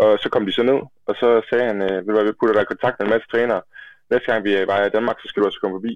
Og 0.02 0.10
så 0.22 0.26
kom 0.32 0.44
de 0.46 0.56
så 0.58 0.62
ned, 0.70 0.80
og 1.08 1.14
så 1.20 1.28
sagde 1.48 1.66
han, 1.70 1.78
øh, 1.88 1.96
ved 2.02 2.10
du 2.10 2.16
hvad, 2.16 2.28
vi 2.28 2.38
putter 2.38 2.54
dig 2.56 2.64
i 2.64 2.72
kontakt 2.72 2.96
med 2.96 3.06
en 3.06 3.14
masse 3.14 3.28
trænere. 3.32 3.62
Næste 4.10 4.28
gang 4.30 4.40
vi 4.46 4.52
øh, 4.60 4.68
var 4.70 4.78
i 4.80 4.94
Danmark, 4.96 5.18
så 5.18 5.26
skal 5.28 5.40
du 5.40 5.46
også 5.48 5.60
komme 5.60 5.76
forbi. 5.78 5.94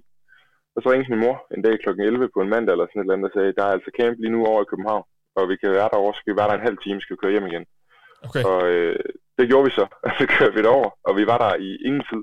Og 0.74 0.78
så 0.82 0.86
ringte 0.89 1.11
min 1.12 1.24
mor 1.24 1.36
en 1.55 1.62
dag 1.66 1.74
kl. 1.82 1.89
11 1.89 2.28
på 2.35 2.40
en 2.43 2.53
mandag 2.55 2.73
eller 2.73 2.86
sådan 2.86 3.01
et 3.01 3.05
eller 3.05 3.16
andet, 3.16 3.31
og 3.31 3.35
sagde, 3.35 3.57
der 3.59 3.65
er 3.66 3.73
altså 3.77 3.90
camp 3.98 4.16
lige 4.19 4.35
nu 4.35 4.40
over 4.51 4.62
i 4.62 4.70
København 4.70 5.05
og 5.36 5.48
vi 5.50 5.56
kan 5.56 5.70
være 5.70 5.92
derovre, 5.92 6.14
så 6.14 6.20
skal 6.20 6.32
vi 6.32 6.38
være 6.40 6.48
der 6.48 6.56
en 6.58 6.68
halv 6.68 6.78
time, 6.78 7.00
skal 7.00 7.14
vi 7.14 7.22
køre 7.22 7.34
hjem 7.34 7.50
igen. 7.50 7.66
Okay. 8.26 8.42
Og 8.50 8.60
øh, 8.72 8.98
det 9.38 9.48
gjorde 9.48 9.66
vi 9.68 9.72
så, 9.78 9.84
og 10.06 10.10
så 10.18 10.24
kørte 10.34 10.54
vi 10.56 10.62
derover, 10.62 10.90
og 11.08 11.12
vi 11.18 11.24
var 11.30 11.38
der 11.44 11.52
i 11.68 11.70
ingen 11.86 12.04
tid. 12.10 12.22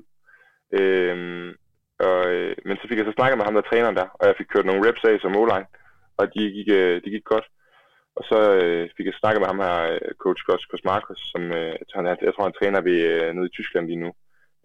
Øhm, 0.78 1.48
og, 2.08 2.20
øh, 2.34 2.56
men 2.66 2.76
så 2.76 2.84
fik 2.88 2.98
jeg 2.98 3.06
så 3.06 3.14
snakket 3.16 3.38
med 3.38 3.46
ham, 3.46 3.54
der 3.54 3.68
træneren 3.70 3.96
der, 4.00 4.08
og 4.18 4.24
jeg 4.28 4.34
fik 4.38 4.46
kørt 4.50 4.66
nogle 4.66 4.84
reps 4.88 5.04
af 5.04 5.20
som 5.20 5.36
o 5.36 5.42
og 6.20 6.24
de 6.34 6.40
gik, 6.56 6.68
øh, 6.78 6.96
de 7.04 7.10
gik 7.14 7.24
godt. 7.24 7.46
Og 8.16 8.22
så 8.30 8.38
øh, 8.60 8.88
fik 8.96 9.06
jeg 9.06 9.20
snakket 9.20 9.40
med 9.40 9.50
ham 9.52 9.60
her, 9.66 9.78
øh, 9.92 10.10
coach 10.22 10.42
Kos 10.46 10.84
Marcos, 10.84 11.20
som 11.32 11.42
øh, 11.58 11.74
han, 11.94 12.06
jeg 12.26 12.32
tror, 12.34 12.48
han 12.48 12.58
træner 12.60 12.80
ved, 12.80 12.98
øh, 13.10 13.34
nede 13.34 13.46
i 13.46 13.56
Tyskland 13.56 13.86
lige 13.86 14.02
nu. 14.04 14.10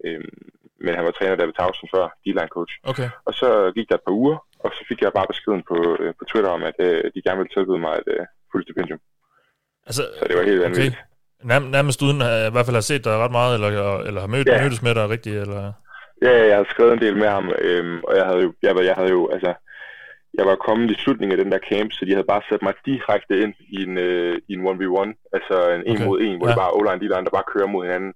Øhm, 0.04 0.38
men 0.84 0.94
han 0.94 1.04
var 1.04 1.10
træner 1.10 1.36
der 1.36 1.46
ved 1.46 1.58
Tausen 1.58 1.88
før, 1.94 2.04
D-line 2.24 2.54
coach. 2.56 2.74
Okay. 2.90 3.08
Og 3.28 3.32
så 3.40 3.72
gik 3.76 3.88
der 3.88 3.94
et 3.94 4.06
par 4.06 4.18
uger, 4.22 4.38
og 4.64 4.70
så 4.76 4.82
fik 4.88 5.00
jeg 5.02 5.12
bare 5.12 5.30
beskeden 5.32 5.62
på, 5.70 5.78
øh, 6.00 6.14
på 6.18 6.24
Twitter 6.24 6.50
om, 6.50 6.62
at 6.70 6.78
øh, 6.78 7.04
de 7.14 7.22
gerne 7.22 7.38
ville 7.40 7.54
tilbyde 7.54 7.84
mig 7.86 7.94
et, 8.00 8.08
øh, 8.16 8.26
fuld 8.52 8.62
stipendium. 8.64 9.00
Altså, 9.88 10.02
så 10.18 10.24
det 10.28 10.36
var 10.36 10.44
helt 10.50 10.60
vanvittigt. 10.60 10.96
Okay. 10.96 11.48
Nærm, 11.50 11.62
nærmest 11.62 12.02
uden 12.02 12.20
at 12.22 12.48
i 12.48 12.52
hvert 12.52 12.66
fald 12.66 12.80
har 12.80 12.88
set 12.90 13.04
dig 13.04 13.16
ret 13.24 13.34
meget, 13.38 13.54
eller, 13.54 13.68
eller 14.08 14.20
har 14.20 14.30
mødt, 14.34 14.48
ja. 14.48 14.62
mødtes 14.62 14.82
med 14.82 14.94
dig 14.94 15.10
rigtigt, 15.14 15.36
eller... 15.44 15.72
Ja, 16.22 16.46
jeg 16.50 16.56
har 16.56 16.66
skrevet 16.70 16.92
en 16.92 17.04
del 17.06 17.16
med 17.16 17.28
ham, 17.28 17.46
øhm, 17.58 17.98
og 18.08 18.16
jeg 18.16 18.24
havde 18.26 18.42
jo, 18.46 18.52
jeg, 18.62 18.72
jeg 18.90 18.94
havde 18.94 19.10
jo, 19.10 19.28
altså, 19.34 19.52
jeg 20.38 20.44
var 20.46 20.56
kommet 20.66 20.90
i 20.90 21.00
slutningen 21.02 21.38
af 21.38 21.44
den 21.44 21.52
der 21.52 21.66
camp, 21.70 21.92
så 21.92 22.04
de 22.04 22.14
havde 22.16 22.32
bare 22.32 22.42
sat 22.48 22.62
mig 22.62 22.74
direkte 22.86 23.34
ind 23.44 23.54
i 23.76 23.78
en, 23.86 23.98
øh, 23.98 24.36
i 24.48 24.52
en 24.52 24.66
1v1, 24.68 25.10
altså 25.36 25.56
en 25.70 25.80
okay. 25.80 25.90
en 25.90 26.06
mod 26.06 26.20
en, 26.26 26.36
hvor 26.36 26.46
ja. 26.46 26.52
det 26.52 26.62
bare 26.62 26.76
o-line, 26.76 27.00
de 27.02 27.08
der 27.08 27.36
bare 27.38 27.50
kører 27.52 27.72
mod 27.74 27.82
hinanden. 27.86 28.12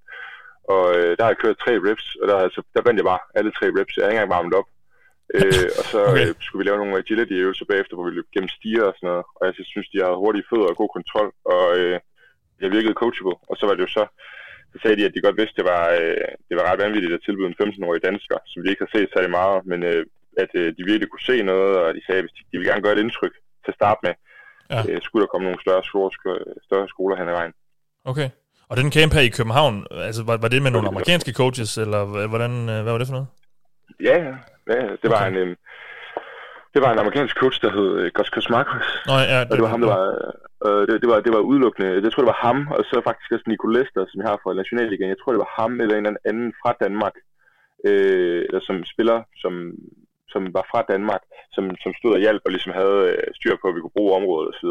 Og 0.75 0.85
øh, 0.97 1.11
der 1.17 1.23
har 1.25 1.33
jeg 1.33 1.43
kørt 1.45 1.63
tre 1.65 1.73
reps, 1.87 2.07
og 2.21 2.25
der, 2.29 2.37
altså, 2.47 2.61
der 2.75 2.83
vandt 2.87 2.99
jeg 3.01 3.11
bare 3.13 3.23
alle 3.39 3.53
tre 3.59 3.67
reps. 3.77 3.93
Jeg 3.97 4.03
havde 4.03 4.13
ikke 4.13 4.23
engang 4.23 4.37
varmet 4.37 4.55
op 4.61 4.69
øh, 5.37 5.69
og 5.79 5.85
så 5.93 5.99
okay. 6.11 6.29
øh, 6.29 6.35
skulle 6.45 6.61
vi 6.63 6.69
lave 6.69 6.81
nogle 6.83 7.01
agility-øvelser 7.03 7.67
bagefter, 7.73 7.95
hvor 7.95 8.07
vi 8.09 8.15
løb 8.15 8.29
gennem 8.35 8.55
stiger 8.57 8.85
og 8.91 8.95
sådan 8.97 9.09
noget. 9.11 9.25
Og 9.39 9.43
jeg 9.47 9.55
synes, 9.73 9.89
de 9.93 10.03
havde 10.03 10.23
hurtige 10.25 10.49
fødder 10.51 10.69
og 10.73 10.77
god 10.83 10.91
kontrol, 10.97 11.29
og 11.55 11.65
øh, 11.79 11.97
jeg 12.63 12.71
virkede 12.77 13.01
coachable. 13.03 13.37
Og 13.51 13.55
så 13.57 13.65
var 13.67 13.75
det 13.75 13.83
jo 13.87 13.93
så, 13.99 14.05
så 14.73 14.77
sagde 14.83 14.97
de, 14.99 15.07
at 15.07 15.15
de 15.15 15.25
godt 15.27 15.41
vidste, 15.41 15.59
det 15.61 15.67
var, 15.73 15.85
øh, 16.01 16.29
det 16.49 16.55
var 16.59 16.65
ret 16.69 16.83
vanvittigt 16.85 17.17
at 17.17 17.25
tilbyde 17.25 17.51
en 17.51 17.61
15-årig 17.63 18.01
dansker, 18.09 18.39
som 18.51 18.59
de 18.63 18.71
ikke 18.71 18.85
har 18.85 18.93
set 18.95 19.09
særlig 19.15 19.33
meget, 19.39 19.59
men 19.71 19.81
øh, 19.91 20.03
at 20.43 20.51
øh, 20.61 20.69
de 20.77 20.83
virkelig 20.91 21.09
kunne 21.11 21.29
se 21.31 21.37
noget, 21.53 21.73
og 21.83 21.95
de 21.97 22.03
sagde, 22.07 22.23
at 22.23 22.31
de, 22.37 22.43
de 22.51 22.57
ville 22.59 22.71
gerne 22.71 22.85
gøre 22.85 22.97
et 22.97 23.05
indtryk 23.05 23.35
til 23.65 23.73
at 23.75 23.79
starte 23.81 24.01
med. 24.07 24.15
Ja. 24.73 24.81
Øh, 24.89 25.03
skulle 25.03 25.23
der 25.25 25.33
komme 25.33 25.47
nogle 25.49 25.65
større, 25.65 25.85
store, 25.91 26.11
større 26.69 26.89
skoler 26.95 27.17
hen 27.17 27.29
ad 27.29 27.37
vejen. 27.41 27.55
Okay. 28.05 28.29
Og 28.69 28.77
den 28.77 28.93
camp 28.93 29.13
her 29.13 29.21
i 29.21 29.37
København, 29.39 29.87
altså 29.91 30.23
var, 30.29 30.37
var 30.37 30.49
det 30.49 30.63
med 30.63 30.71
nogle 30.71 30.89
amerikanske 30.89 31.33
coaches, 31.33 31.79
eller 31.79 32.27
hvordan, 32.33 32.53
øh, 32.73 32.83
hvad 32.83 32.93
var 32.93 32.99
det 32.99 33.07
for 33.07 33.17
noget? 33.19 33.29
Ja, 34.09 34.17
ja. 34.27 34.35
Ja 34.69 34.83
det 35.03 35.09
var 35.15 35.27
okay. 35.27 35.43
en, 35.43 35.49
en 35.49 35.57
det 36.75 36.83
var 36.83 36.93
en 36.93 36.99
amerikansk 36.99 37.37
coach, 37.43 37.59
der 37.63 37.71
hed 37.77 38.11
Gus 38.11 38.31
Kosmakos. 38.31 38.89
Nå, 39.07 39.17
ja, 39.33 39.41
det, 39.41 39.51
og 39.51 39.57
det 39.57 39.63
var 39.67 39.73
ham, 39.75 39.81
der 39.81 39.91
var, 39.97 40.05
uh, 40.67 40.83
det, 40.89 40.95
det, 41.03 41.09
var, 41.13 41.19
det 41.27 41.33
var 41.37 41.43
udelukkende, 41.51 41.89
jeg 42.05 42.13
tror, 42.13 42.25
det 42.25 42.33
var 42.35 42.45
ham, 42.47 42.59
og 42.77 42.85
så 42.85 43.01
faktisk 43.05 43.33
også 43.33 43.47
Nico 43.47 43.67
Lester, 43.67 44.03
som 44.09 44.21
jeg 44.21 44.29
har 44.31 44.39
fra 44.43 44.55
Nationalligaen. 44.61 45.13
Jeg 45.15 45.21
tror, 45.21 45.33
det 45.33 45.45
var 45.47 45.53
ham 45.61 45.81
eller 45.81 45.95
en 45.97 46.07
eller 46.07 46.27
anden 46.31 46.51
fra 46.61 46.71
Danmark, 46.85 47.17
øh, 47.89 48.41
eller 48.49 48.63
som 48.69 48.77
spiller, 48.93 49.19
som, 49.43 49.53
som 50.33 50.43
var 50.57 50.65
fra 50.73 50.81
Danmark, 50.93 51.23
som, 51.55 51.65
som 51.83 51.93
stod 51.99 52.13
og 52.17 52.21
hjalp 52.25 52.43
og 52.45 52.51
ligesom 52.51 52.73
havde 52.81 53.01
øh, 53.13 53.29
styr 53.39 53.57
på, 53.57 53.67
at 53.69 53.75
vi 53.75 53.81
kunne 53.81 53.99
bruge 53.99 54.17
området 54.19 54.47
osv. 54.53 54.71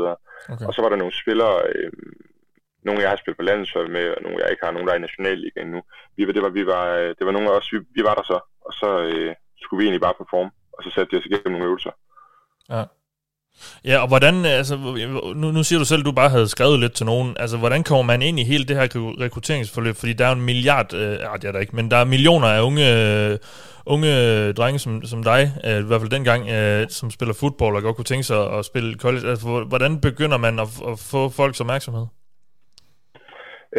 Okay. 0.53 0.65
Og 0.67 0.71
så 0.73 0.79
var 0.81 0.89
der 0.89 1.01
nogle 1.01 1.19
spillere, 1.21 1.57
øh, 1.71 1.91
nogle 2.85 3.01
jeg 3.01 3.09
har 3.09 3.19
spillet 3.19 3.39
på 3.41 3.49
landshold 3.51 3.89
med, 3.97 4.05
og 4.15 4.21
nogle 4.23 4.39
jeg 4.41 4.51
ikke 4.51 4.65
har, 4.65 4.71
nogle 4.71 4.87
der 4.87 4.93
er 4.93 5.01
i 5.01 5.07
Nationalligaen 5.07 5.69
nu. 5.75 5.81
Vi, 6.15 6.21
det, 6.35 6.43
var, 6.45 6.53
vi 6.59 6.65
var, 6.73 6.85
øh, 7.01 7.09
det 7.17 7.23
var 7.27 7.35
nogle 7.35 7.49
af 7.49 7.57
os, 7.59 7.73
vi, 7.73 7.79
vi 7.97 8.01
var 8.07 8.15
der 8.19 8.25
så, 8.31 8.39
og 8.67 8.73
så 8.81 8.89
øh, 9.11 9.33
skulle 9.63 9.79
vi 9.79 9.85
egentlig 9.85 10.01
bare 10.01 10.19
performe, 10.21 10.51
og 10.73 10.83
så 10.83 10.89
satte 10.95 11.11
de 11.11 11.19
os 11.19 11.25
igennem 11.25 11.51
nogle 11.51 11.65
øvelser. 11.65 11.93
Ja. 12.69 12.83
Ja, 13.85 14.01
og 14.01 14.07
hvordan, 14.07 14.35
øh, 14.35 14.51
altså, 14.51 14.75
nu, 15.35 15.51
nu 15.51 15.63
siger 15.63 15.79
du 15.79 15.85
selv, 15.85 15.99
at 15.99 16.05
du 16.05 16.11
bare 16.11 16.29
havde 16.29 16.47
skrevet 16.49 16.79
lidt 16.79 16.93
til 16.93 17.05
nogen. 17.05 17.35
Altså, 17.39 17.57
hvordan 17.57 17.83
kommer 17.83 18.03
man 18.03 18.21
ind 18.21 18.39
i 18.39 18.43
hele 18.43 18.65
det 18.65 18.75
her 18.75 18.87
rekrutteringsforløb? 19.21 19.95
Fordi 19.95 20.13
der 20.13 20.25
er 20.25 20.31
en 20.31 20.41
milliard, 20.41 20.93
øh, 20.93 21.17
ah, 21.33 21.41
det 21.41 21.47
er 21.47 21.51
der 21.51 21.59
ikke, 21.59 21.75
men 21.75 21.91
der 21.91 21.97
er 21.97 22.05
millioner 22.05 22.47
af 22.47 22.61
unge, 22.61 22.83
øh, 23.31 23.37
unge 23.85 24.07
øh, 24.07 24.53
drenge 24.53 24.79
som, 24.79 25.05
som 25.05 25.23
dig, 25.23 25.53
øh, 25.65 25.79
i 25.79 25.81
hvert 25.81 26.01
fald 26.01 26.11
dengang, 26.11 26.49
øh, 26.49 26.89
som 26.89 27.11
spiller 27.11 27.33
fodbold 27.33 27.75
og 27.75 27.81
godt 27.81 27.95
kunne 27.95 28.05
tænke 28.05 28.23
sig 28.23 28.53
at 28.53 28.65
spille 28.65 28.95
college. 28.95 29.29
Altså, 29.29 29.63
hvordan 29.63 30.01
begynder 30.01 30.37
man 30.37 30.59
at, 30.59 30.67
at 30.87 30.99
få 30.99 31.29
folks 31.29 31.61
opmærksomhed? 31.61 32.05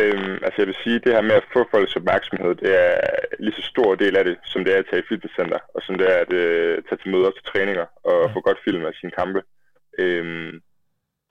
Øhm, 0.01 0.35
altså 0.45 0.59
jeg 0.59 0.66
vil 0.66 0.83
sige, 0.85 0.99
det 1.05 1.12
her 1.15 1.29
med 1.31 1.37
at 1.41 1.51
få 1.53 1.61
folks 1.71 1.97
opmærksomhed, 1.97 2.55
det 2.55 2.71
er 2.85 2.95
lige 3.39 3.59
så 3.59 3.62
stor 3.62 3.95
del 3.95 4.16
af 4.16 4.25
det, 4.25 4.37
som 4.45 4.65
det 4.65 4.75
er 4.75 4.79
at 4.79 4.87
tage 4.91 5.03
i 5.03 5.09
fitnesscenter, 5.09 5.61
og 5.75 5.81
som 5.83 5.95
det 5.99 6.07
er 6.15 6.19
at 6.25 6.33
øh, 6.33 6.83
tage 6.87 7.01
til 7.03 7.11
møder 7.15 7.31
til 7.31 7.45
træninger 7.51 7.87
og 8.11 8.19
ja. 8.23 8.33
få 8.35 8.41
godt 8.41 8.65
film 8.65 8.85
af 8.85 8.95
sine 9.01 9.12
kampe. 9.21 9.41
Øhm, 9.99 10.53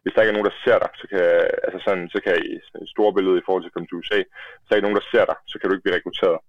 hvis 0.02 0.14
der 0.14 0.22
ikke 0.22 0.34
er 0.34 0.38
nogen, 0.38 0.52
der 0.52 0.62
ser 0.64 0.78
dig, 0.84 0.92
så 1.02 1.06
kan, 1.12 1.26
altså 1.66 1.80
sådan, 1.86 2.10
så 2.14 2.20
kan 2.26 2.36
i 2.52 2.88
store 2.96 3.14
billede 3.14 3.38
i 3.40 3.46
forhold 3.46 3.64
til 3.64 3.72
at 3.72 3.74
komme 3.74 3.88
til 3.88 4.00
USA, 4.02 4.20
hvis 4.58 4.68
der 4.68 4.76
ikke 4.76 4.86
er 4.86 4.90
nogen, 4.90 5.02
der 5.02 5.12
ser 5.12 5.26
dig, 5.32 5.38
så 5.52 5.56
kan 5.56 5.68
du 5.68 5.74
ikke 5.74 5.86
blive 5.86 5.98
rekrutteret. 5.98 6.40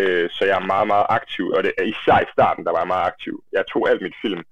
Øh, 0.00 0.26
så 0.36 0.42
jeg 0.48 0.56
er 0.58 0.70
meget, 0.72 0.86
meget 0.94 1.06
aktiv, 1.18 1.44
og 1.56 1.60
det 1.64 1.72
er 1.78 1.86
især 1.94 2.18
i 2.22 2.32
starten, 2.34 2.64
der 2.64 2.72
var 2.72 2.82
jeg 2.82 2.92
meget 2.94 3.10
aktiv. 3.12 3.34
Jeg 3.56 3.64
tog 3.72 3.82
alt 3.90 4.02
mit 4.06 4.16
film 4.24 4.42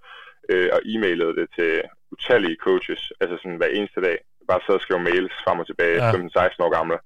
øh, 0.53 0.69
og 0.77 0.81
e-mailede 0.93 1.35
det 1.41 1.49
til 1.57 1.73
utallige 2.13 2.61
coaches, 2.67 3.03
altså 3.21 3.37
sådan 3.37 3.61
hver 3.61 3.77
eneste 3.79 4.01
dag 4.09 4.19
bare 4.51 4.61
sad 4.63 4.75
og 4.79 4.85
skrev 4.85 5.01
mails 5.01 5.35
frem 5.45 5.59
og 5.63 5.67
tilbage, 5.67 5.97
ja. 6.05 6.13
15-16 6.13 6.65
år 6.65 6.73
gamle, 6.79 6.99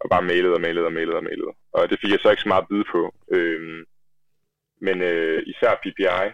og 0.00 0.06
bare 0.12 0.28
mailede 0.30 0.54
og 0.58 0.62
mailede 0.66 0.86
og 0.90 0.94
mailede 0.98 1.20
og 1.20 1.26
mailede. 1.28 1.52
Og 1.76 1.82
det 1.90 1.98
fik 2.00 2.12
jeg 2.12 2.20
så 2.22 2.30
ikke 2.30 2.46
så 2.46 2.52
meget 2.54 2.68
byde 2.70 2.86
på. 2.94 3.00
Øhm, 3.36 3.80
men 4.86 4.96
øh, 5.10 5.38
især 5.52 5.72
PPI, 5.82 6.24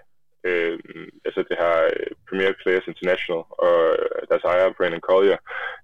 øh, 0.48 0.78
altså 1.26 1.40
det 1.48 1.56
her 1.62 1.74
øh, 1.92 2.10
Premier 2.28 2.52
Players 2.60 2.90
International, 2.92 3.42
og 3.64 3.78
øh, 3.98 4.22
deres 4.30 4.44
ejer, 4.50 4.76
Brandon 4.76 5.06
Collier, 5.08 5.38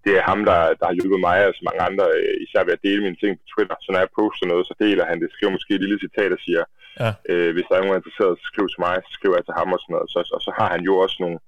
det 0.05 0.13
er 0.19 0.29
ham, 0.31 0.41
der, 0.51 0.61
der 0.79 0.87
har 0.89 0.97
hjulpet 0.99 1.21
mig 1.29 1.39
og 1.49 1.53
så 1.59 1.63
mange 1.69 1.83
andre, 1.89 2.07
øh, 2.19 2.35
især 2.45 2.63
ved 2.65 2.77
at 2.77 2.85
dele 2.87 3.05
mine 3.07 3.21
ting 3.21 3.33
på 3.37 3.45
Twitter. 3.53 3.77
Så 3.81 3.89
når 3.91 4.01
jeg 4.03 4.15
poster 4.19 4.47
noget, 4.47 4.65
så 4.67 4.75
deler 4.85 5.11
han 5.11 5.19
det, 5.21 5.35
skriver 5.35 5.57
måske 5.57 5.75
et 5.75 5.85
lille 5.85 6.03
citat 6.05 6.33
og 6.37 6.41
siger, 6.47 6.63
ja. 7.03 7.11
øh, 7.31 7.51
hvis 7.55 7.67
der 7.69 7.75
er 7.77 7.83
nogen 7.83 8.01
interesseret, 8.01 8.39
så 8.41 8.45
skriv 8.51 8.67
til 8.71 8.85
mig, 8.87 8.95
så 9.07 9.11
skriver 9.19 9.37
jeg 9.39 9.47
til 9.47 9.59
ham 9.61 9.75
og 9.75 9.81
sådan 9.81 9.95
noget. 9.97 10.09
Så, 10.13 10.19
og 10.37 10.41
så 10.47 10.51
har 10.59 10.69
han 10.75 10.83
jo 10.89 10.95
også 11.05 11.17
nogle 11.25 11.39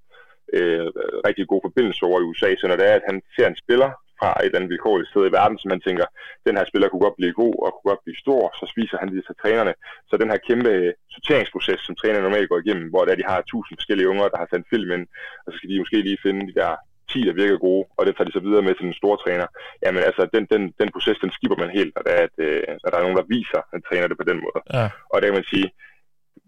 øh, 0.57 0.87
rigtig 1.29 1.45
god 1.53 1.61
forbindelse 1.65 2.03
over 2.09 2.19
i 2.21 2.29
USA, 2.31 2.51
så 2.57 2.65
når 2.69 2.77
det 2.77 2.87
er, 2.91 2.95
at 2.97 3.09
han 3.11 3.17
ser 3.37 3.47
en 3.49 3.61
spiller 3.65 3.91
fra 4.23 4.31
et 4.33 4.45
eller 4.45 4.59
andet 4.59 4.73
vilkårligt 4.75 5.11
sted 5.11 5.23
i 5.27 5.37
verden, 5.41 5.59
som 5.59 5.69
man 5.75 5.85
tænker, 5.87 6.07
den 6.47 6.57
her 6.59 6.65
spiller 6.71 6.89
kunne 6.89 7.07
godt 7.07 7.21
blive 7.21 7.35
god 7.43 7.55
og 7.65 7.71
kunne 7.71 7.91
godt 7.93 8.05
blive 8.05 8.23
stor, 8.25 8.43
så 8.61 8.65
spiser 8.73 8.97
han 9.01 9.09
det 9.09 9.25
til 9.27 9.41
trænerne. 9.43 9.75
Så 10.09 10.15
den 10.23 10.33
her 10.33 10.41
kæmpe 10.49 10.73
sorteringsproces, 11.15 11.81
som 11.85 11.95
trænerne 11.97 12.27
normalt 12.27 12.49
går 12.51 12.61
igennem, 12.61 12.87
hvor 12.93 13.05
der 13.05 13.15
de 13.21 13.31
har 13.31 13.39
tusind 13.53 13.77
forskellige 13.79 14.11
unger, 14.13 14.27
der 14.33 14.39
har 14.43 14.49
sendt 14.51 14.71
film 14.73 14.91
ind, 14.97 15.07
og 15.45 15.49
så 15.49 15.57
skal 15.57 15.71
de 15.71 15.83
måske 15.83 16.07
lige 16.09 16.25
finde 16.27 16.43
de 16.51 16.59
der 16.61 16.73
10, 17.13 17.21
der 17.29 17.41
virker 17.43 17.59
gode, 17.67 17.85
og 17.97 18.03
det 18.07 18.13
tager 18.15 18.29
de 18.29 18.39
så 18.39 18.45
videre 18.47 18.67
med 18.67 18.75
til 18.75 18.89
den 18.91 19.01
store 19.01 19.19
træner. 19.25 19.47
Jamen 19.85 20.03
altså, 20.09 20.23
den, 20.35 20.45
den, 20.53 20.63
den 20.81 20.89
proces, 20.95 21.19
den 21.25 21.33
skipper 21.37 21.59
man 21.63 21.71
helt, 21.79 21.93
når 21.97 22.03
der, 22.07 22.15
er, 22.21 22.25
at, 22.29 22.37
øh, 22.47 22.63
når 22.83 22.89
der 22.91 22.99
er 22.99 23.07
nogen, 23.07 23.21
der 23.21 23.33
viser, 23.37 23.61
at 23.75 23.81
træner 23.89 24.07
det 24.09 24.19
på 24.21 24.27
den 24.31 24.39
måde. 24.45 24.59
Ja. 24.77 24.87
Og 25.13 25.17
der 25.19 25.27
kan 25.29 25.39
man 25.41 25.51
sige, 25.53 25.67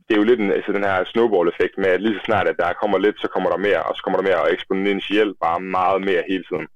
det 0.08 0.14
er 0.14 0.18
jo 0.18 0.24
lidt 0.30 0.40
en, 0.40 0.50
altså 0.52 0.72
den 0.72 0.84
her 0.84 1.04
snowball-effekt 1.04 1.78
med, 1.78 1.86
at 1.86 2.02
lige 2.02 2.18
så 2.18 2.22
snart, 2.24 2.48
at 2.48 2.56
der 2.58 2.72
kommer 2.72 2.98
lidt, 2.98 3.20
så 3.20 3.28
kommer 3.28 3.50
der 3.50 3.56
mere, 3.56 3.82
og 3.82 3.96
så 3.96 4.02
kommer 4.02 4.18
der 4.20 4.28
mere, 4.28 4.42
og 4.42 4.52
eksponentielt 4.52 5.36
bare 5.40 5.60
meget 5.60 6.00
mere 6.08 6.22
hele 6.30 6.44
tiden. 6.50 6.66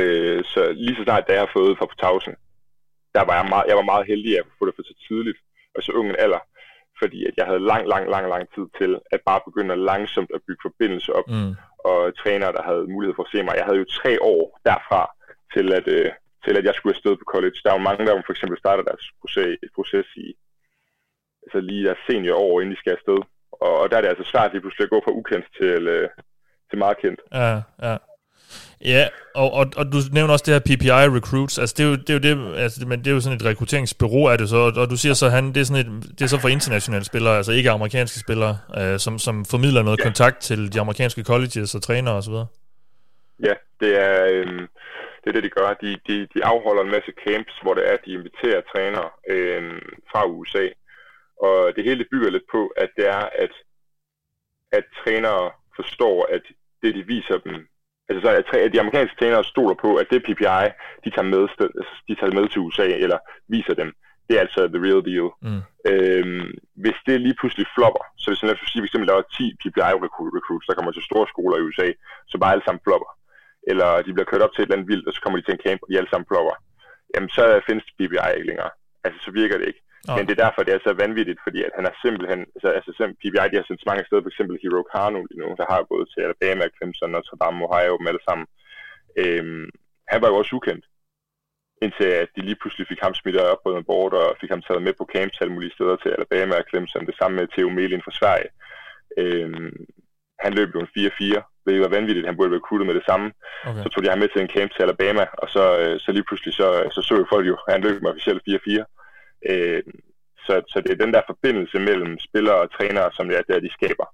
Øh, 0.00 0.44
så 0.52 0.72
lige 0.72 0.96
så 0.96 1.02
snart, 1.04 1.24
da 1.28 1.32
jeg 1.32 1.42
har 1.46 1.50
fået 1.58 1.78
fra 1.78 1.86
Tausen, 2.02 2.34
der 3.14 3.22
var 3.28 3.34
jeg 3.40 3.46
meget, 3.52 3.66
jeg 3.68 3.76
var 3.76 3.90
meget 3.92 4.06
heldig 4.06 4.38
at 4.38 4.46
få 4.58 4.66
det 4.66 4.74
for 4.76 4.82
så 4.82 4.94
tidligt, 5.08 5.38
og 5.74 5.82
så 5.82 5.92
ung 5.92 6.08
en 6.10 6.16
alder, 6.24 6.42
fordi 7.00 7.18
at 7.28 7.34
jeg 7.36 7.46
havde 7.46 7.66
lang, 7.72 7.82
lang, 7.94 8.04
lang, 8.14 8.24
lang 8.34 8.44
tid 8.54 8.66
til 8.78 8.90
at 9.14 9.20
bare 9.28 9.40
begynde 9.48 9.72
at 9.74 9.84
langsomt 9.90 10.30
at 10.34 10.40
bygge 10.46 10.62
forbindelse 10.68 11.10
op, 11.18 11.28
Mm. 11.28 11.52
og 11.90 11.98
trænere, 12.22 12.52
der 12.56 12.62
havde 12.70 12.92
mulighed 12.94 13.14
for 13.16 13.24
at 13.24 13.32
se 13.32 13.42
mig. 13.42 13.54
Jeg 13.56 13.64
havde 13.68 13.78
jo 13.82 13.86
tre 14.00 14.12
år 14.22 14.42
derfra 14.68 15.02
til 15.54 15.66
at, 15.78 15.86
øh, 15.96 16.10
til 16.44 16.54
at 16.58 16.64
jeg 16.64 16.74
skulle 16.74 16.94
afsted 16.96 17.16
på 17.16 17.26
college. 17.34 17.56
Der 17.62 17.70
er 17.70 17.76
jo 17.78 17.86
mange, 17.88 18.06
der 18.06 18.22
for 18.26 18.32
eksempel 18.36 18.58
starter 18.58 18.82
deres 18.90 19.04
proces, 19.20 19.58
proces 19.76 20.06
i 20.24 20.26
altså 21.44 21.60
lige 21.60 21.84
deres 21.84 22.04
seniorår, 22.06 22.60
inden 22.60 22.74
de 22.74 22.80
skal 22.80 22.96
afsted. 22.98 23.18
Og, 23.52 23.72
og 23.80 23.90
der 23.90 23.96
er 23.96 24.02
det 24.02 24.08
altså 24.08 24.26
svært 24.32 24.52
lige 24.52 24.60
pludselig 24.60 24.84
at 24.84 24.94
gå 24.94 25.00
fra 25.04 25.16
ukendt 25.20 25.46
til, 25.60 25.80
øh, 25.96 26.08
til 26.70 26.78
meget 26.78 26.98
kendt. 27.02 27.20
Ja, 27.32 27.54
ja. 27.86 27.96
Ja, 28.84 29.08
og, 29.34 29.52
og, 29.52 29.66
og 29.76 29.84
du 29.92 29.98
nævner 30.12 30.32
også 30.32 30.44
det 30.46 30.54
her 30.54 30.60
PPI 30.68 30.90
Recruits, 31.18 31.58
altså 31.58 31.74
det 31.78 31.84
er 31.84 31.88
jo, 31.88 31.96
det 31.96 32.10
er 32.10 32.14
jo, 32.14 32.20
det, 32.26 32.56
altså, 32.58 32.86
men 32.88 32.98
det 32.98 33.06
er 33.06 33.14
jo 33.14 33.20
sådan 33.20 33.36
et 33.36 33.44
rekrutteringsbureau, 33.44 34.24
er 34.24 34.36
det 34.36 34.48
så, 34.48 34.56
og, 34.56 34.72
og 34.76 34.90
du 34.90 34.96
siger 34.96 35.14
så, 35.14 35.28
han, 35.28 35.44
det 35.48 35.56
er, 35.56 35.64
sådan 35.64 35.86
et, 35.86 36.18
det 36.18 36.22
er 36.24 36.26
så 36.26 36.40
for 36.40 36.48
internationale 36.48 37.04
spillere, 37.04 37.36
altså 37.36 37.52
ikke 37.52 37.70
amerikanske 37.70 38.18
spillere, 38.20 38.58
øh, 38.78 38.98
som, 38.98 39.18
som 39.18 39.44
formidler 39.44 39.82
noget 39.82 39.98
ja. 39.98 40.04
kontakt 40.04 40.38
til 40.40 40.72
de 40.72 40.80
amerikanske 40.80 41.22
colleges 41.22 41.74
og 41.74 41.82
trænere 41.82 42.14
osv. 42.14 42.34
Ja, 43.48 43.54
det 43.80 43.92
er, 44.06 44.24
øhm, 44.32 44.66
det 45.20 45.28
er 45.28 45.32
det, 45.32 45.44
de 45.44 45.56
gør. 45.58 45.74
De, 45.82 45.90
de, 46.08 46.16
de 46.34 46.44
afholder 46.44 46.82
en 46.82 46.94
masse 46.96 47.12
camps, 47.24 47.54
hvor 47.62 47.74
det 47.74 47.88
er, 47.88 47.92
at 47.92 48.04
de 48.06 48.12
inviterer 48.12 48.60
trænere 48.72 49.08
øhm, 49.30 49.80
fra 50.10 50.26
USA. 50.26 50.66
Og 51.40 51.72
det 51.76 51.84
hele 51.84 52.06
bygger 52.12 52.30
lidt 52.30 52.48
på, 52.52 52.66
at 52.76 52.90
det 52.96 53.06
er, 53.08 53.24
at, 53.44 53.52
at 54.72 54.84
trænere 55.04 55.50
forstår, 55.76 56.26
at 56.34 56.42
det, 56.82 56.94
de 56.94 57.02
viser 57.06 57.38
dem, 57.38 57.54
altså 58.08 58.20
så 58.24 58.58
at, 58.64 58.72
de 58.72 58.80
amerikanske 58.80 59.16
trænere 59.18 59.44
stoler 59.44 59.74
på, 59.74 59.94
at 59.96 60.06
det 60.10 60.22
PPI, 60.22 60.64
de 61.04 61.10
tager 61.10 61.30
med, 61.34 61.48
sted- 61.54 61.74
de 62.08 62.14
tager 62.14 62.34
med 62.38 62.48
til 62.48 62.60
USA, 62.60 62.86
eller 63.04 63.18
viser 63.48 63.74
dem, 63.74 63.92
det 64.28 64.36
er 64.36 64.40
altså 64.46 64.60
the 64.74 64.82
real 64.86 65.02
deal. 65.10 65.28
Mm. 65.46 65.62
Øhm, 65.90 66.50
hvis 66.82 66.98
det 67.06 67.20
lige 67.20 67.38
pludselig 67.40 67.66
flopper, 67.76 68.04
så 68.20 68.26
hvis 68.30 68.42
man 68.42 68.56
sige, 68.72 68.84
eksempel 68.84 69.08
der 69.08 69.16
er 69.16 69.32
10 69.36 69.56
PPI 69.60 69.92
recruit, 70.06 70.32
recruits, 70.38 70.66
der 70.66 70.74
kommer 70.74 70.92
til 70.92 71.08
store 71.08 71.26
skoler 71.32 71.56
i 71.58 71.66
USA, 71.68 71.88
så 72.30 72.34
bare 72.38 72.52
alle 72.52 72.64
sammen 72.66 72.84
flopper. 72.86 73.10
Eller 73.70 73.88
de 74.06 74.12
bliver 74.14 74.30
kørt 74.30 74.44
op 74.44 74.52
til 74.52 74.62
et 74.62 74.66
eller 74.66 74.76
andet 74.76 74.90
vildt, 74.92 75.06
og 75.08 75.14
så 75.14 75.20
kommer 75.20 75.38
de 75.38 75.44
til 75.44 75.54
en 75.56 75.64
camp, 75.66 75.80
og 75.82 75.88
de 75.88 75.98
alle 75.98 76.10
sammen 76.10 76.30
flopper. 76.30 76.54
Jamen 77.14 77.30
så 77.36 77.42
findes 77.66 77.84
PPI 77.98 78.18
ikke 78.36 78.50
længere. 78.50 78.70
Altså 79.04 79.18
så 79.24 79.30
virker 79.40 79.58
det 79.58 79.66
ikke. 79.70 79.82
Nej. 80.08 80.16
Men 80.16 80.24
det 80.26 80.32
er 80.34 80.44
derfor, 80.44 80.62
det 80.62 80.74
er 80.74 80.82
så 80.86 80.92
vanvittigt, 81.04 81.40
fordi 81.46 81.60
at 81.68 81.72
han 81.78 81.86
er 81.90 81.94
simpelthen, 82.04 82.40
altså, 82.54 82.68
altså 82.76 82.90
PPI, 83.20 83.46
de 83.50 83.58
har 83.60 83.66
sendt 83.66 83.88
mange 83.90 84.04
steder, 84.06 84.22
for 84.22 84.32
eksempel 84.32 84.60
Hero 84.62 84.82
Kano 84.92 85.20
lige 85.28 85.40
nu, 85.42 85.48
der 85.60 85.66
har 85.72 85.90
gået 85.92 86.06
til 86.12 86.20
Alabama, 86.26 86.64
Clemson, 86.76 87.10
Notre 87.14 87.36
Dame, 87.40 87.64
Ohio, 87.66 87.94
dem 87.98 88.10
alle 88.10 88.24
sammen. 88.28 88.46
Øhm, 89.22 89.68
han 90.10 90.18
var 90.22 90.28
jo 90.28 90.36
også 90.40 90.52
ukendt, 90.58 90.84
indtil 91.84 92.08
at 92.22 92.28
de 92.34 92.40
lige 92.48 92.60
pludselig 92.60 92.86
fik 92.88 93.00
ham 93.06 93.14
smidt 93.14 93.36
op 93.54 93.62
på 93.64 93.70
en 93.76 93.88
board, 93.90 94.12
og 94.22 94.36
fik 94.40 94.50
ham 94.54 94.62
taget 94.62 94.82
med 94.86 94.94
på 94.96 95.04
camps 95.14 95.40
alle 95.40 95.54
mulige 95.56 95.76
steder 95.76 95.96
til 95.96 96.10
Alabama 96.16 96.54
og 96.60 96.66
Clemson, 96.68 97.06
det 97.10 97.16
samme 97.18 97.34
med 97.38 97.48
Theo 97.54 97.68
Melin 97.76 98.04
fra 98.06 98.16
Sverige. 98.20 98.50
Øhm, 99.22 99.76
han 100.44 100.52
løb 100.58 100.68
jo 100.74 100.80
en 100.80 100.94
4-4, 100.96 101.62
hvilket 101.64 101.84
var 101.86 101.96
vanvittigt, 101.96 102.26
han 102.26 102.36
burde 102.36 102.50
være 102.50 102.60
recruitet 102.60 102.86
med 102.86 102.96
det 102.98 103.08
samme. 103.10 103.26
Okay. 103.68 103.82
Så 103.82 103.88
tog 103.88 104.00
de 104.02 104.10
ham 104.10 104.18
med 104.18 104.28
til 104.30 104.42
en 104.42 104.54
camp 104.54 104.70
til 104.72 104.82
Alabama, 104.82 105.24
og 105.42 105.48
så, 105.54 105.64
øh, 105.82 105.94
så 106.02 106.08
lige 106.12 106.28
pludselig 106.28 106.54
så, 106.60 106.68
så 106.94 107.00
så 107.02 107.12
jo 107.20 107.26
folk 107.32 107.46
jo, 107.46 107.56
han 107.68 107.80
løb 107.86 108.02
med 108.02 108.10
officielt 108.10 108.42
4-4. 108.48 108.93
Øh, 109.50 109.82
så, 110.46 110.62
så 110.72 110.80
det 110.80 110.90
er 110.92 111.04
den 111.04 111.14
der 111.14 111.22
forbindelse 111.26 111.78
mellem 111.78 112.18
spillere 112.18 112.58
og 112.64 112.72
trænere, 112.76 113.10
som 113.12 113.28
det 113.28 113.36
er, 113.36 113.42
der 113.42 113.66
de 113.66 113.76
skaber, 113.78 114.08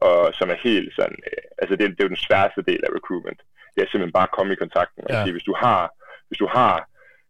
og 0.00 0.34
som 0.38 0.50
er 0.50 0.58
helt 0.68 0.90
sådan, 0.98 1.18
øh, 1.32 1.44
altså 1.58 1.76
det, 1.76 1.84
det 1.90 2.00
er 2.00 2.08
jo 2.08 2.16
den 2.16 2.26
sværeste 2.26 2.62
del 2.70 2.82
af 2.86 2.90
recruitment. 2.98 3.40
Det 3.74 3.80
er 3.82 3.88
simpelthen 3.88 4.16
bare 4.18 4.28
at 4.30 4.36
komme 4.36 4.52
i 4.52 4.62
kontakten. 4.64 5.04
Ja. 5.08 5.18
Ja. 5.18 5.32
Hvis, 5.32 5.48
du 5.50 5.54
har, 5.62 5.80
hvis 6.28 6.38
du 6.38 6.48
har 6.58 6.74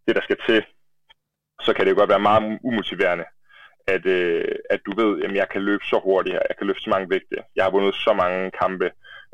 det, 0.06 0.16
der 0.16 0.22
skal 0.22 0.38
til, 0.48 0.60
så 1.66 1.70
kan 1.72 1.84
det 1.84 1.92
jo 1.92 1.98
godt 1.98 2.14
være 2.14 2.28
meget 2.30 2.58
umotiverende, 2.62 3.26
at, 3.94 4.06
øh, 4.06 4.54
at 4.70 4.80
du 4.86 4.92
ved, 5.00 5.22
at 5.24 5.34
jeg 5.34 5.48
kan 5.48 5.62
løbe 5.62 5.84
så 5.84 6.00
hurtigt 6.04 6.34
her, 6.34 6.48
jeg 6.50 6.56
kan 6.56 6.66
løfte 6.66 6.84
så 6.84 6.90
mange 6.90 7.10
vægte, 7.10 7.36
jeg 7.56 7.64
har 7.64 7.70
vundet 7.70 7.94
så 7.94 8.12
mange 8.22 8.50
kampe, 8.62 8.90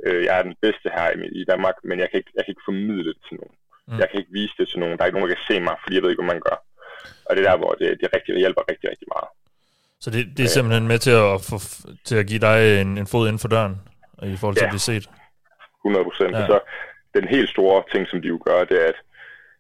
øh, 0.07 0.25
jeg 0.25 0.39
er 0.39 0.43
den 0.43 0.57
bedste 0.65 0.89
her 0.97 1.07
i, 1.11 1.41
i 1.41 1.45
Danmark, 1.45 1.77
men 1.85 1.99
jeg 1.99 2.09
kan, 2.11 2.19
ikke, 2.19 2.33
jeg 2.37 2.45
kan 2.45 2.53
ikke 2.53 2.69
formidle 2.71 3.13
det 3.15 3.23
til 3.27 3.37
nogen. 3.41 3.57
Mm. 3.89 3.99
Jeg 4.01 4.07
kan 4.09 4.19
ikke 4.21 4.37
vise 4.41 4.55
det 4.59 4.69
til 4.69 4.79
nogen, 4.81 4.95
der 4.97 5.03
er 5.03 5.07
ikke 5.09 5.19
nogen, 5.19 5.31
der 5.31 5.37
kan 5.37 5.51
se 5.51 5.61
mig, 5.61 5.77
fordi 5.83 5.95
jeg 5.95 6.03
ved 6.03 6.11
ikke, 6.11 6.23
hvad 6.23 6.35
man 6.35 6.47
gør. 6.49 6.59
Og 7.27 7.37
det 7.37 7.41
er 7.47 7.51
der, 7.51 7.59
hvor 7.59 7.73
det, 7.81 7.89
det, 8.01 8.09
rigtig, 8.17 8.37
hjælper 8.39 8.63
rigtig, 8.71 8.91
rigtig 8.91 9.09
meget. 9.15 9.29
Så 10.01 10.11
det, 10.11 10.23
det 10.37 10.45
er 10.45 10.49
simpelthen 10.57 10.89
med 10.89 10.99
til 10.99 11.11
at, 11.11 11.37
få, 11.51 11.57
til 12.05 12.17
at 12.17 12.27
give 12.27 12.41
dig 12.49 12.81
en, 12.81 12.99
en 12.99 13.07
fod 13.07 13.25
inden 13.29 13.39
for 13.45 13.49
døren, 13.49 13.75
i 14.23 14.37
forhold 14.37 14.57
til 14.57 14.63
Ja. 14.63 14.67
at 14.67 14.75
blive 14.75 14.89
set. 14.91 15.05
100 15.85 16.05
procent. 16.05 16.33
Ja. 16.37 16.47
Så 16.47 16.57
den 17.15 17.25
helt 17.29 17.49
store 17.51 17.83
ting, 17.93 18.03
som 18.09 18.23
de 18.23 18.29
jo 18.29 18.39
gør, 18.47 18.65
det 18.65 18.79
er, 18.85 18.89
at 18.93 18.99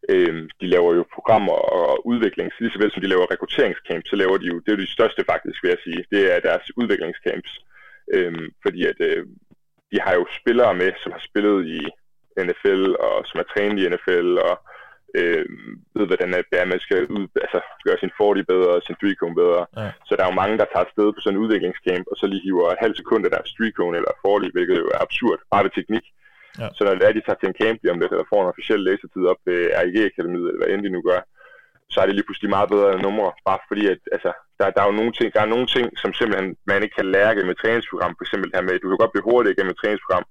øh, 0.09 0.49
de 0.61 0.66
laver 0.75 0.95
jo 0.95 1.05
programmer 1.15 1.53
og 1.53 2.07
udvikling, 2.07 2.51
lige 2.61 2.73
så 2.73 2.79
vel 2.79 2.93
som 2.93 3.03
de 3.03 3.09
laver 3.09 3.31
rekrutteringscamps, 3.33 4.11
så 4.11 4.16
laver 4.16 4.37
de 4.39 4.47
jo, 4.47 4.57
det 4.59 4.69
er 4.69 4.77
jo 4.77 4.83
de 4.87 4.93
største 4.97 5.25
faktisk, 5.33 5.62
vil 5.62 5.69
jeg 5.75 5.83
sige, 5.85 6.05
det 6.12 6.23
er 6.37 6.41
deres 6.41 6.77
udviklingscamps. 6.77 7.53
Øh, 8.15 8.51
fordi 8.62 8.87
at 8.87 8.99
øh, 9.01 9.27
de 9.93 9.99
har 10.01 10.15
jo 10.15 10.27
spillere 10.41 10.75
med, 10.75 10.93
som 11.03 11.12
har 11.12 11.23
spillet 11.31 11.66
i 11.66 11.81
NFL, 12.47 12.85
og 13.07 13.15
som 13.29 13.41
er 13.41 13.47
trænet 13.53 13.79
i 13.83 13.89
NFL, 13.89 14.29
og 14.49 14.55
øh, 15.19 15.45
ved, 15.97 16.07
hvordan 16.11 16.31
det 16.51 16.57
er, 16.62 16.73
man 16.74 16.85
skal 16.86 16.99
ud, 17.16 17.24
altså, 17.45 17.61
gøre 17.86 17.99
sin 18.03 18.12
40 18.19 18.45
bedre, 18.53 18.73
sin 18.86 18.97
3 19.01 19.15
cone 19.20 19.36
bedre. 19.43 19.62
Ja. 19.81 19.91
Så 20.07 20.12
der 20.16 20.23
er 20.23 20.31
jo 20.31 20.41
mange, 20.43 20.59
der 20.61 20.66
tager 20.69 20.86
afsted 20.86 21.09
på 21.12 21.20
sådan 21.20 21.36
en 21.36 21.43
udviklingscamp, 21.45 22.05
og 22.11 22.16
så 22.16 22.24
lige 22.27 22.47
hiver 22.47 22.70
et 22.70 22.85
halvt 22.85 22.97
sekund 23.01 23.23
af 23.27 23.31
deres 23.35 23.51
3 23.59 23.70
cone 23.78 23.97
eller 23.99 24.12
40, 24.23 24.53
hvilket 24.57 24.77
jo 24.82 24.86
er 24.95 25.01
absurd, 25.07 25.39
bare 25.53 25.65
ved 25.66 25.74
teknik. 25.74 26.07
Ja. 26.61 26.69
Så 26.77 26.81
når 26.85 26.95
det 26.95 27.05
er, 27.07 27.12
de 27.16 27.24
tager 27.27 27.41
til 27.41 27.51
en 27.51 27.61
camp 27.62 27.78
lige 27.81 27.95
om 27.95 28.01
lidt, 28.01 28.12
eller 28.12 28.31
får 28.32 28.41
en 28.43 28.53
officiel 28.53 28.81
læsetid 28.86 29.24
op 29.32 29.41
ved 29.49 29.61
RIG 29.78 29.97
Akademiet, 30.09 30.47
eller 30.49 30.61
hvad 30.61 30.70
end 30.74 30.85
de 30.86 30.97
nu 30.97 31.03
gør, 31.11 31.20
så 31.93 31.97
er 32.01 32.07
det 32.07 32.15
lige 32.15 32.28
pludselig 32.28 32.51
meget 32.57 32.69
bedre 32.74 33.03
numre, 33.07 33.31
bare 33.49 33.61
fordi, 33.69 33.85
at 33.95 34.01
altså, 34.16 34.31
der, 34.59 34.70
der, 34.74 34.81
er 34.82 34.89
jo 34.91 34.99
nogle 35.01 35.12
ting, 35.19 35.28
der 35.35 35.41
er 35.43 35.53
nogle 35.55 35.66
ting, 35.74 35.86
som 36.03 36.11
simpelthen 36.19 36.49
man 36.70 36.82
ikke 36.82 36.97
kan 36.99 37.11
lære 37.15 37.35
gennem 37.35 37.55
et 37.55 37.61
træningsprogram, 37.62 38.15
for 38.16 38.24
eksempel 38.24 38.49
det 38.49 38.57
her 38.59 38.66
med, 38.66 38.78
du 38.78 38.89
kan 38.89 39.03
godt 39.03 39.15
blive 39.15 39.28
hurtig 39.31 39.57
gennem 39.57 39.74
et 39.74 39.81
træningsprogram, 39.82 40.27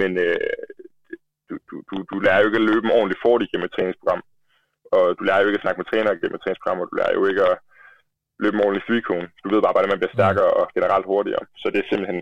men 0.00 0.10
øh, 0.26 0.36
du, 1.48 1.54
du, 1.68 1.74
du, 1.90 1.96
du 2.10 2.16
lærer 2.24 2.40
jo 2.40 2.48
ikke 2.48 2.62
at 2.62 2.68
løbe 2.70 2.86
en 2.86 2.96
ordentlig 2.98 3.18
fordel 3.24 3.48
gennem 3.50 3.68
et 3.68 3.74
træningsprogram, 3.76 4.22
og 4.96 5.04
du 5.18 5.22
lærer 5.24 5.40
jo 5.40 5.48
ikke 5.48 5.60
at 5.60 5.64
snakke 5.64 5.80
med 5.80 5.88
trænere 5.88 6.20
gennem 6.20 6.38
et 6.38 6.42
træningsprogram, 6.42 6.80
og 6.82 6.88
du 6.90 6.94
lærer 7.00 7.14
jo 7.18 7.22
ikke 7.30 7.42
at 7.50 7.56
løbe 8.42 8.56
en 8.56 8.64
ordentlig 8.64 9.04
cone. 9.08 9.28
Du 9.42 9.46
ved 9.52 9.60
bare, 9.62 9.74
hvordan 9.74 9.92
man 9.92 10.00
bliver 10.00 10.16
stærkere 10.18 10.50
og 10.58 10.64
generelt 10.76 11.06
hurtigere. 11.12 11.44
Så 11.60 11.66
det 11.72 11.78
er 11.80 11.88
simpelthen, 11.90 12.20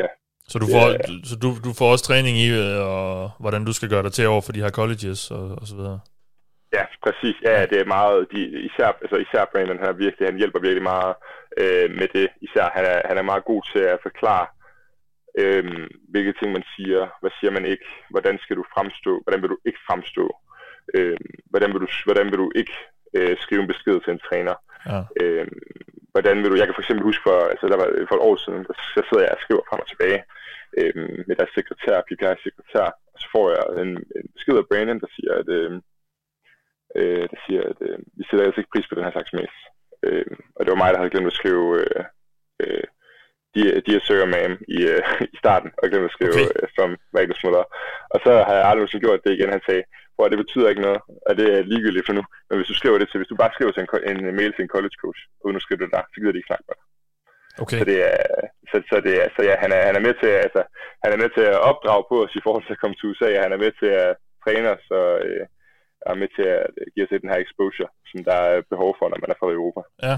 ja, 0.00 0.08
Så 0.52 0.56
du 0.62 0.66
får, 0.74 0.86
så 1.30 1.34
du, 1.44 1.48
du 1.66 1.70
får 1.78 1.88
også 1.92 2.04
træning 2.04 2.34
i, 2.46 2.48
øh, 2.62 2.78
og 2.94 3.30
hvordan 3.42 3.62
du 3.64 3.72
skal 3.74 3.88
gøre 3.92 4.04
dig 4.06 4.12
til 4.12 4.32
over 4.34 4.42
for 4.44 4.52
de 4.52 4.62
her 4.64 4.72
colleges 4.78 5.30
og, 5.30 5.44
og 5.60 5.66
så 5.70 5.74
videre. 5.80 6.00
Ja, 6.76 6.84
præcis. 7.04 7.36
Ja, 7.48 7.66
det 7.70 7.78
er 7.80 7.92
meget, 7.96 8.26
de, 8.32 8.40
især, 8.68 8.88
altså 9.04 9.16
især 9.24 9.50
Brandon, 9.52 9.78
han, 9.82 9.88
er 9.88 10.02
virkelig, 10.04 10.28
han 10.28 10.40
hjælper 10.40 10.60
virkelig 10.60 10.82
meget 10.94 11.14
øh, 11.62 11.88
med 11.98 12.08
det. 12.16 12.28
Især 12.46 12.66
han 12.76 12.84
er, 12.92 12.98
han 13.08 13.16
er 13.18 13.26
meget 13.30 13.44
god 13.50 13.62
til 13.72 13.82
at 13.92 13.98
forklare, 14.06 14.46
øh, 15.40 15.64
hvilke 16.12 16.34
ting 16.38 16.52
man 16.52 16.64
siger, 16.76 17.00
hvad 17.20 17.30
siger 17.40 17.50
man 17.50 17.64
ikke, 17.72 17.86
hvordan 18.10 18.38
skal 18.38 18.56
du 18.56 18.64
fremstå, 18.74 19.12
hvordan 19.22 19.42
vil 19.42 19.50
du 19.50 19.58
ikke 19.68 19.78
fremstå, 19.88 20.26
øh, 20.94 21.16
hvordan, 21.50 21.70
vil 21.72 21.80
du, 21.84 21.88
hvordan 22.06 22.26
vil 22.30 22.38
du 22.44 22.48
ikke 22.60 22.76
øh, 23.16 23.36
skrive 23.44 23.62
en 23.62 23.72
besked 23.72 23.96
til 24.00 24.12
en 24.12 24.24
træner. 24.28 24.54
Ja. 24.90 25.00
Øh, 25.22 25.46
hvordan 26.12 26.36
vil 26.38 26.50
du, 26.50 26.56
jeg 26.56 26.66
kan 26.66 26.76
for 26.76 26.84
eksempel 26.84 27.08
huske 27.10 27.22
for, 27.28 27.38
altså 27.52 27.66
der 27.72 27.76
var 27.80 27.88
for 28.08 28.16
et 28.16 28.26
år 28.28 28.36
siden, 28.44 28.62
der, 28.68 28.74
så 28.94 29.00
sidder 29.08 29.24
jeg 29.24 29.36
og 29.36 29.42
skriver 29.44 29.62
frem 29.68 29.80
og 29.84 29.88
tilbage 29.90 30.20
øh, 30.78 30.94
med 31.28 31.34
deres 31.36 31.52
sekretær, 31.58 32.06
PPI's 32.08 32.42
sekretær, 32.46 32.86
og 33.12 33.18
så 33.22 33.26
får 33.34 33.46
jeg 33.54 33.62
en, 33.82 33.90
en 34.18 34.26
besked 34.34 34.56
af 34.58 34.68
Brandon, 34.70 35.02
der 35.04 35.10
siger, 35.16 35.32
at 35.40 35.48
øh, 35.58 35.72
øh, 36.98 37.24
der 37.32 37.38
siger, 37.46 37.62
at 37.72 37.78
øh, 37.88 37.98
vi 38.18 38.22
sætter 38.24 38.44
altså 38.44 38.60
ikke 38.60 38.74
pris 38.74 38.88
på 38.88 38.94
den 38.94 39.04
her 39.04 39.14
slags 39.16 39.32
mails. 39.36 39.58
Øh, 40.06 40.36
og 40.56 40.60
det 40.62 40.70
var 40.72 40.82
mig, 40.82 40.90
der 40.90 40.98
havde 41.00 41.14
glemt 41.14 41.32
at 41.32 41.38
skrive 41.40 41.66
øh, 41.82 42.04
øh, 42.62 42.86
Dear, 43.56 43.72
Dear 43.86 44.00
Sir 44.06 44.20
og 44.26 44.30
Ma'am 44.34 44.54
i, 44.76 44.78
øh, 44.92 45.02
i 45.34 45.36
starten, 45.42 45.70
og 45.78 45.84
glemt 45.88 46.08
at 46.10 46.16
skrive 46.16 46.32
Okay. 46.34 46.48
øh, 46.56 46.68
From 46.76 46.90
Magnus 47.14 47.44
Mother. 47.44 47.64
Og 48.14 48.18
så 48.24 48.32
har 48.46 48.54
jeg 48.58 48.66
aldrig 48.70 49.02
gjort 49.04 49.24
det 49.24 49.32
igen. 49.36 49.54
Han 49.56 49.66
sagde, 49.68 49.84
hvor 50.16 50.26
det 50.28 50.38
betyder 50.42 50.68
ikke 50.68 50.86
noget, 50.88 51.00
og 51.28 51.32
det 51.38 51.46
er 51.54 51.68
ligegyldigt 51.70 52.06
for 52.06 52.14
nu. 52.18 52.24
Men 52.48 52.56
hvis 52.58 52.70
du 52.72 52.76
skriver 52.80 52.98
det 52.98 53.08
til, 53.08 53.20
hvis 53.20 53.32
du 53.32 53.36
bare 53.42 53.54
skriver 53.56 53.72
til 53.72 53.82
en, 53.82 54.16
en 54.30 54.38
mail 54.40 54.52
til 54.52 54.64
en 54.64 54.74
college 54.76 54.96
coach, 55.02 55.20
uden 55.44 55.56
at 55.58 55.64
skrive 55.64 55.80
det 55.82 55.94
der, 55.94 56.02
så 56.10 56.16
gider 56.18 56.32
de 56.32 56.40
ikke 56.40 56.52
snakke 56.52 56.66
med 56.68 56.76
dig. 56.78 56.86
Okay. 57.62 57.78
Så 57.78 57.84
det 57.90 57.98
er, 58.12 58.20
så, 58.70 58.76
så 58.90 58.96
det 59.06 59.14
er, 59.22 59.26
så 59.36 59.40
ja, 59.48 59.54
han 59.64 59.70
er, 59.76 59.82
han 59.88 59.96
er 59.98 60.04
med 60.08 60.14
til, 60.22 60.30
altså, 60.46 60.62
han 61.04 61.10
er 61.12 61.18
med 61.22 61.30
til 61.36 61.44
at 61.52 61.62
opdrage 61.70 62.04
på 62.10 62.16
os 62.24 62.34
i 62.38 62.44
forhold 62.46 62.64
til 62.64 62.76
at 62.76 62.82
komme 62.82 62.96
til 62.96 63.08
USA, 63.10 63.28
og 63.36 63.44
han 63.46 63.54
er 63.56 63.64
med 63.64 63.72
til 63.80 63.90
at 64.04 64.10
træner, 64.44 64.72
så 64.90 64.98
øh, 65.26 65.44
er 66.10 66.14
med 66.22 66.28
til 66.36 66.46
at 66.56 66.66
give 66.94 67.04
os 67.06 67.14
den 67.24 67.30
her 67.32 67.40
exposure, 67.44 67.88
som 68.10 68.18
der 68.28 68.38
er 68.52 68.68
behov 68.72 68.90
for, 68.98 69.06
når 69.08 69.18
man 69.22 69.30
er 69.32 69.38
fra 69.40 69.54
Europa. 69.56 69.80
Ja. 70.06 70.16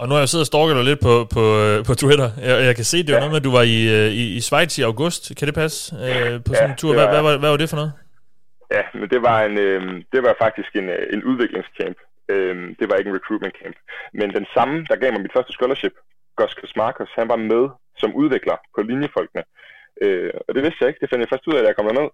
Og 0.00 0.04
nu 0.06 0.12
har 0.14 0.20
jeg 0.22 0.28
siddet 0.28 0.46
og 0.46 0.52
stalket 0.52 0.76
dig 0.78 0.84
lidt 0.90 1.00
på, 1.08 1.14
på, 1.36 1.42
øh, 1.64 1.76
på 1.88 1.94
Twitter. 2.02 2.28
Jeg, 2.48 2.56
jeg 2.68 2.74
kan 2.78 2.86
se, 2.92 2.96
det 3.06 3.12
var 3.12 3.20
ja. 3.20 3.24
noget 3.24 3.34
med, 3.34 3.40
at 3.42 3.48
du 3.48 3.54
var 3.58 3.64
i, 3.76 3.78
øh, 3.96 4.08
i, 4.22 4.24
i 4.38 4.40
Schweiz 4.46 4.72
i 4.78 4.82
august. 4.90 5.22
Kan 5.38 5.46
det 5.48 5.54
passe? 5.62 5.78
Øh, 6.06 6.34
på 6.44 6.50
sådan 6.54 6.70
en 6.70 6.80
tur. 6.82 6.92
Hvad, 6.96 7.08
hvad, 7.12 7.22
hvad, 7.26 7.36
hvad 7.42 7.50
var 7.52 7.60
det 7.62 7.70
for 7.70 7.80
noget? 7.80 7.92
Ja, 8.76 8.82
men 8.98 9.06
det 9.14 9.20
var, 9.28 9.38
en, 9.48 9.56
øh, 9.66 9.80
det 10.12 10.20
var 10.26 10.34
faktisk 10.44 10.70
en, 10.80 10.88
øh, 10.96 11.02
en 11.14 11.20
udviklingscamp. 11.30 11.98
Øh, 12.32 12.56
det 12.78 12.86
var 12.88 12.96
ikke 12.96 13.10
en 13.10 13.18
recruitment 13.18 13.54
camp. 13.60 13.76
Men 14.18 14.28
den 14.38 14.46
samme, 14.54 14.74
der 14.88 14.96
gav 15.02 15.10
mig 15.12 15.22
mit 15.22 15.36
første 15.36 15.52
scholarship, 15.56 15.94
Gus 16.38 16.76
Marcos, 16.82 17.10
han 17.20 17.28
var 17.32 17.40
med 17.52 17.64
som 18.02 18.10
udvikler 18.22 18.56
på 18.74 18.80
linjefolkene. 18.88 19.42
Øh, 20.02 20.30
og 20.46 20.50
det 20.54 20.62
vidste 20.62 20.80
jeg 20.80 20.88
ikke. 20.88 21.00
Det 21.02 21.10
fandt 21.10 21.22
jeg 21.22 21.32
først 21.32 21.48
ud 21.48 21.56
af, 21.56 21.62
da 21.62 21.68
jeg 21.68 21.76
kom 21.76 21.88
derned. 21.88 22.08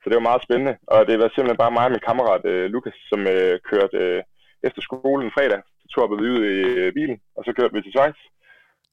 Så 0.00 0.06
det 0.08 0.16
var 0.18 0.28
meget 0.30 0.46
spændende. 0.46 0.74
Og 0.94 1.00
det 1.08 1.16
var 1.18 1.28
simpelthen 1.28 1.62
bare 1.62 1.76
mig 1.76 1.86
og 1.88 1.94
min 1.94 2.06
kammerat 2.08 2.44
øh, 2.52 2.64
Lukas, 2.74 2.98
som 3.10 3.20
øh, 3.34 3.54
kørte 3.70 3.98
øh, 4.04 4.22
efter 4.68 4.82
skolen 4.82 5.30
fredag. 5.36 5.62
Så 5.80 5.86
tog 5.94 6.10
vi 6.10 6.30
ud 6.34 6.44
i 6.44 6.58
øh, 6.82 6.92
bilen, 6.98 7.18
og 7.36 7.44
så 7.44 7.52
kørte 7.56 7.74
vi 7.74 7.82
til 7.82 7.92
Schweiz. 7.92 8.20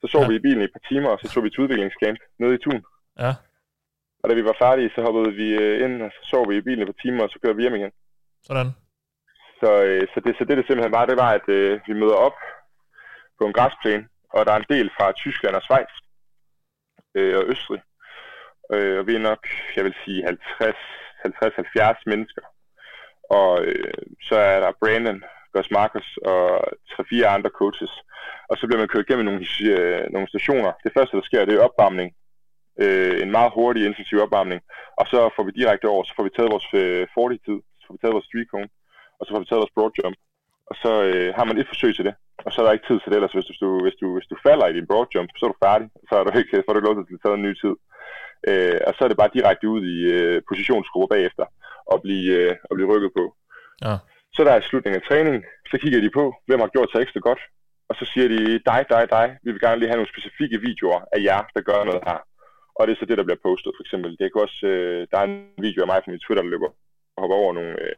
Så 0.02 0.08
sov 0.08 0.22
ja. 0.22 0.28
vi 0.28 0.36
i 0.36 0.46
bilen 0.46 0.62
i 0.62 0.64
et 0.64 0.76
par 0.76 0.86
timer, 0.90 1.10
og 1.10 1.20
så 1.22 1.28
tog 1.34 1.44
vi 1.44 1.50
til 1.50 1.64
udviklingscamp 1.64 2.20
nede 2.40 2.56
i 2.56 2.62
Thun. 2.64 2.84
Ja. 3.20 3.32
Og 4.22 4.30
da 4.30 4.34
vi 4.36 4.44
var 4.50 4.56
færdige, 4.64 4.92
så 4.96 5.02
hoppede 5.02 5.32
vi 5.42 5.48
øh, 5.64 5.76
ind, 5.86 6.02
og 6.02 6.12
så 6.16 6.22
sov 6.30 6.50
vi 6.50 6.58
i 6.58 6.62
bilen 6.68 6.82
et 6.82 6.92
par 6.94 7.02
timer, 7.04 7.24
og 7.24 7.30
så 7.30 7.40
kørte 7.40 7.56
vi 7.56 7.62
hjem 7.62 7.76
igen. 7.76 7.92
Sådan. 8.44 8.72
Så, 9.62 9.84
øh, 9.84 10.08
så, 10.14 10.20
det, 10.26 10.36
så 10.38 10.44
det, 10.46 10.58
det 10.58 10.66
simpelthen 10.66 10.98
var, 10.98 11.06
det 11.06 11.18
var, 11.18 11.32
at 11.40 11.48
øh, 11.48 11.80
vi 11.88 11.94
møder 11.94 12.18
op 12.28 12.38
på 13.38 13.44
en 13.46 13.54
græsplæne, 13.54 14.08
og 14.34 14.46
der 14.46 14.52
er 14.52 14.60
en 14.60 14.72
del 14.76 14.90
fra 14.98 15.12
Tyskland 15.12 15.56
og 15.56 15.62
Schweiz 15.62 15.94
øh, 17.16 17.38
og 17.38 17.44
Østrig. 17.52 17.82
Øh, 18.74 19.00
og 19.00 19.08
vi 19.08 19.16
er 19.16 19.20
nok, 19.20 19.48
jeg 19.76 19.84
vil 19.84 19.96
sige, 20.06 20.28
50-70 20.28 22.04
mennesker. 22.06 22.42
Og 23.30 23.66
øh, 23.66 23.94
så 24.22 24.36
er 24.36 24.60
der 24.60 24.80
Brandon, 24.82 25.24
Gus 25.54 25.72
Marcus 25.72 26.08
og 26.32 26.42
tre-fire 26.92 27.28
andre 27.36 27.52
coaches. 27.60 27.94
Og 28.50 28.58
så 28.58 28.64
bliver 28.68 28.82
man 28.82 28.94
kørt 28.94 29.08
gennem 29.08 29.26
nogle, 29.26 29.46
øh, 29.72 30.02
nogle 30.14 30.28
stationer. 30.34 30.72
Det 30.84 30.92
første, 30.98 31.18
der 31.18 31.24
sker, 31.30 31.46
det 31.46 31.56
er 31.56 31.68
opvarmning. 31.68 32.10
Øh, 32.84 33.16
en 33.24 33.32
meget 33.38 33.52
hurtig, 33.58 33.82
intensiv 33.86 34.18
opvarmning. 34.26 34.62
Og 35.00 35.06
så 35.12 35.20
får 35.36 35.44
vi 35.48 35.52
direkte 35.60 35.88
over, 35.94 36.04
så 36.04 36.14
får 36.16 36.24
vi 36.28 36.36
taget 36.36 36.54
vores 36.56 36.70
øh, 36.82 37.04
40-tid, 37.16 37.60
så 37.80 37.84
får 37.88 37.94
vi 37.96 38.02
taget 38.02 38.16
vores 38.18 38.28
street 38.30 38.50
cone, 38.54 38.70
og 39.20 39.24
så 39.26 39.30
får 39.32 39.42
vi 39.42 39.48
taget 39.48 39.64
vores 39.64 39.76
broad 39.76 39.92
jump. 40.00 40.18
Og 40.70 40.76
så 40.84 40.92
øh, 41.10 41.30
har 41.38 41.46
man 41.46 41.58
et 41.58 41.72
forsøg 41.72 41.92
til 41.96 42.06
det, 42.08 42.16
og 42.46 42.50
så 42.52 42.58
er 42.60 42.66
der 42.66 42.78
ikke 42.78 42.88
tid 42.90 43.00
til 43.00 43.10
det 43.10 43.18
ellers. 43.20 43.38
Hvis 43.38 43.62
du, 43.64 43.70
hvis 43.86 43.98
du, 44.02 44.08
hvis 44.16 44.30
du 44.32 44.36
falder 44.48 44.68
i 44.68 44.78
din 44.78 44.90
broad 44.90 45.08
jump, 45.16 45.30
så 45.38 45.44
er 45.46 45.52
du 45.52 45.60
færdig. 45.66 45.88
Så 46.10 46.14
er 46.16 46.24
du 46.24 46.30
ikke, 46.38 46.64
så 46.64 46.68
er 46.70 46.76
du 46.76 46.88
lov 46.88 46.96
til 46.96 47.18
at 47.18 47.24
tage 47.24 47.38
en 47.40 47.48
ny 47.48 47.54
tid. 47.64 47.76
Øh, 48.50 48.80
og 48.88 48.92
så 48.94 49.02
er 49.04 49.10
det 49.10 49.22
bare 49.22 49.36
direkte 49.38 49.66
ud 49.74 49.82
i 49.96 49.98
øh, 50.16 50.42
positionsgrupper 50.50 51.10
bagefter 51.16 51.46
og 51.94 51.98
blive, 52.06 52.34
øh, 52.40 52.56
og 52.70 52.74
blive 52.76 52.92
rykket 52.94 53.12
på. 53.18 53.24
Ja. 53.86 53.96
Så 54.40 54.46
der 54.46 54.54
er 54.56 54.62
slutningen 54.70 55.02
af 55.02 55.08
træningen, 55.10 55.44
så 55.72 55.76
kigger 55.82 56.02
de 56.02 56.18
på, 56.20 56.24
hvem 56.48 56.60
har 56.64 56.72
gjort 56.76 56.90
sig 56.92 57.00
ekstra 57.02 57.22
godt. 57.30 57.42
Og 57.90 57.94
så 58.00 58.04
siger 58.12 58.28
de, 58.34 58.40
dig, 58.72 58.82
dig, 58.94 59.04
dig, 59.16 59.28
vi 59.44 59.50
vil 59.52 59.64
gerne 59.66 59.80
lige 59.80 59.92
have 59.92 60.00
nogle 60.02 60.14
specifikke 60.14 60.62
videoer 60.68 61.00
af 61.16 61.20
jer, 61.28 61.42
der 61.56 61.62
gør 61.70 61.80
noget 61.90 62.04
her. 62.10 62.20
Og 62.78 62.82
det 62.84 62.92
er 62.92 63.00
så 63.00 63.06
det, 63.10 63.18
der 63.18 63.28
bliver 63.28 63.46
postet, 63.48 63.72
for 63.76 63.84
eksempel. 63.86 64.12
Det 64.20 64.26
kan 64.28 64.46
også, 64.48 64.60
øh, 64.74 65.02
der 65.12 65.18
er 65.20 65.28
en 65.32 65.38
video 65.68 65.80
af 65.84 65.90
mig 65.92 66.00
fra 66.02 66.12
min 66.12 66.24
Twitter, 66.24 66.44
der 66.44 66.54
løber 66.54 66.72
og 67.16 67.20
hopper 67.24 67.38
over 67.44 67.54
nogle, 67.60 67.74
øh, 67.86 67.96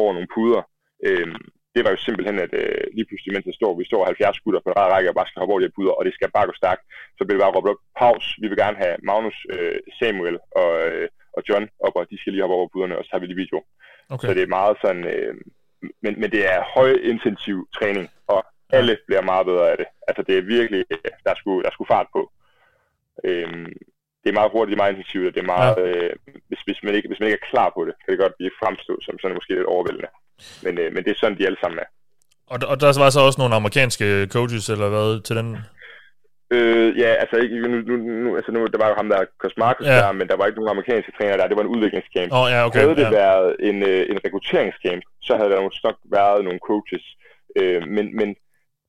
over 0.00 0.12
nogle 0.16 0.32
puder. 0.34 0.62
Øh, 1.06 1.28
det 1.74 1.80
var 1.84 1.90
jo 1.94 2.00
simpelthen, 2.06 2.36
at 2.46 2.52
øh, 2.62 2.84
lige 2.96 3.08
pludselig, 3.08 3.32
mens 3.32 3.46
jeg 3.50 3.58
står, 3.60 3.72
vi 3.80 3.90
står 3.90 4.04
70 4.04 4.40
gutter 4.44 4.60
på 4.64 4.70
en 4.70 4.92
række, 4.94 5.10
og 5.10 5.16
bare 5.18 5.28
skal 5.28 5.40
hoppe 5.40 5.52
over 5.52 5.60
de 5.60 5.68
her 5.68 5.76
puder, 5.76 5.94
og 5.98 6.04
det 6.06 6.14
skal 6.14 6.36
bare 6.36 6.48
gå 6.50 6.54
stærkt, 6.62 6.82
så 7.16 7.20
bliver 7.22 7.36
det 7.38 7.44
bare 7.44 7.56
råbt 7.56 7.70
op, 7.72 7.80
pause, 8.02 8.28
vi 8.42 8.46
vil 8.48 8.62
gerne 8.62 8.78
have 8.84 8.96
Magnus, 9.08 9.38
øh, 9.54 9.78
Samuel 9.98 10.36
og, 10.60 10.70
øh, 10.86 11.06
og 11.36 11.40
John 11.48 11.64
op, 11.86 11.94
og 11.98 12.10
de 12.10 12.18
skal 12.18 12.32
lige 12.32 12.44
hoppe 12.44 12.56
over 12.58 12.68
puderne, 12.72 12.98
og 12.98 13.04
så 13.04 13.10
har 13.12 13.20
vi 13.20 13.26
lige 13.26 13.44
video. 13.44 13.58
Okay. 14.10 14.28
Så 14.28 14.34
det 14.34 14.42
er 14.42 14.56
meget 14.58 14.76
sådan, 14.82 15.04
øh, 15.04 15.34
men, 16.02 16.20
men 16.20 16.30
det 16.30 16.42
er 16.54 16.70
høj 16.74 16.90
intensiv 17.02 17.68
træning, 17.78 18.10
og 18.26 18.46
alle 18.70 18.98
bliver 19.06 19.22
meget 19.22 19.46
bedre 19.46 19.70
af 19.70 19.76
det. 19.76 19.86
Altså 20.08 20.22
det 20.22 20.38
er 20.38 20.42
virkelig, 20.42 20.84
der 21.26 21.34
skulle, 21.36 21.62
der 21.62 21.70
skulle 21.72 21.88
fart 21.88 22.06
på. 22.12 22.32
Øh, 23.24 23.66
det 24.22 24.28
er 24.30 24.40
meget 24.40 24.52
hurtigt, 24.52 24.70
det 24.70 24.78
er 24.78 24.84
meget 24.84 24.94
intensivt, 24.96 25.26
og 25.28 25.34
det 25.34 25.42
er 25.42 25.52
meget, 25.56 25.74
ja. 25.76 25.82
øh, 25.82 26.16
hvis, 26.48 26.60
hvis, 26.66 26.82
man 26.82 26.94
ikke, 26.94 27.08
hvis 27.08 27.20
man 27.20 27.26
ikke 27.28 27.40
er 27.42 27.50
klar 27.50 27.68
på 27.76 27.84
det, 27.86 27.94
kan 28.00 28.10
det 28.12 28.20
godt 28.24 28.36
blive 28.38 28.58
fremstå 28.62 28.92
som 29.06 29.18
sådan 29.18 29.36
måske 29.36 29.54
lidt 29.54 29.72
overvældende. 29.74 30.10
Men, 30.64 30.78
øh, 30.78 30.88
men 30.94 31.04
det 31.04 31.10
er 31.10 31.18
sådan, 31.20 31.38
de 31.38 31.46
alle 31.46 31.60
sammen 31.60 31.78
er. 31.84 31.88
Og, 32.52 32.58
og 32.70 32.80
der 32.80 32.98
var 33.04 33.10
så 33.10 33.20
også 33.20 33.40
nogle 33.40 33.54
amerikanske 33.54 34.26
coaches, 34.26 34.68
eller 34.68 34.88
hvad, 34.88 35.22
til 35.22 35.36
den? 35.36 35.48
Øh, 36.50 36.98
ja, 36.98 37.10
altså, 37.22 37.36
ikke, 37.36 37.60
nu, 37.60 37.68
nu, 37.68 37.96
nu, 37.96 38.36
altså 38.36 38.52
nu, 38.52 38.66
der 38.66 38.78
var 38.78 38.88
jo 38.88 38.94
ham 38.94 39.08
der, 39.08 39.24
Cos 39.38 39.56
Marcus 39.56 39.86
ja. 39.86 39.96
der, 39.96 40.12
men 40.12 40.28
der 40.28 40.36
var 40.36 40.46
ikke 40.46 40.58
nogen 40.60 40.74
amerikanske 40.74 41.12
træner 41.18 41.36
der, 41.36 41.48
det 41.48 41.56
var 41.56 41.62
en 41.62 41.74
udviklingscamp. 41.76 42.32
Oh, 42.32 42.46
ja, 42.52 42.66
okay, 42.66 42.80
havde 42.80 42.96
det 43.02 43.08
ja. 43.10 43.18
været 43.22 43.56
en, 43.68 43.82
øh, 43.90 44.02
en 44.10 44.18
rekrutteringscamp, 44.24 45.02
så 45.26 45.36
havde 45.36 45.50
der 45.50 45.62
måske 45.62 45.86
nok 45.88 45.98
været 46.18 46.44
nogle 46.44 46.60
coaches. 46.68 47.04
Øh, 47.58 47.82
men, 47.96 48.16
men 48.18 48.28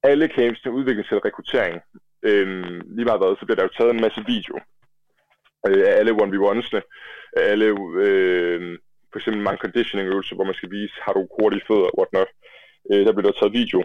alle 0.03 0.27
camps 0.37 0.61
til 0.61 0.71
udvikling 0.71 1.07
til 1.07 1.17
rekruttering, 1.17 1.75
øh, 2.29 2.47
lige 2.95 3.07
meget 3.09 3.21
hvad, 3.21 3.35
så 3.39 3.45
bliver 3.45 3.59
der 3.59 3.67
jo 3.67 3.77
taget 3.77 3.93
en 3.93 4.05
masse 4.05 4.21
video 4.33 4.55
øh, 5.67 5.83
af 5.89 5.93
alle 5.99 6.11
1v1'sne, 6.11 6.81
af 7.37 7.43
alle 7.51 7.67
øh, 8.05 8.77
for 9.11 9.17
eksempel 9.19 9.41
mange 9.43 9.63
conditioning 9.65 10.09
øvelser, 10.09 10.35
hvor 10.35 10.49
man 10.49 10.59
skal 10.59 10.71
vise, 10.71 10.95
har 11.05 11.13
du 11.13 11.27
hurtige 11.39 11.65
fødder 11.67 11.89
og 11.91 11.97
whatnot. 11.99 12.31
Øh, 12.91 13.05
der 13.05 13.13
bliver 13.13 13.31
der 13.31 13.39
taget 13.39 13.59
video, 13.61 13.79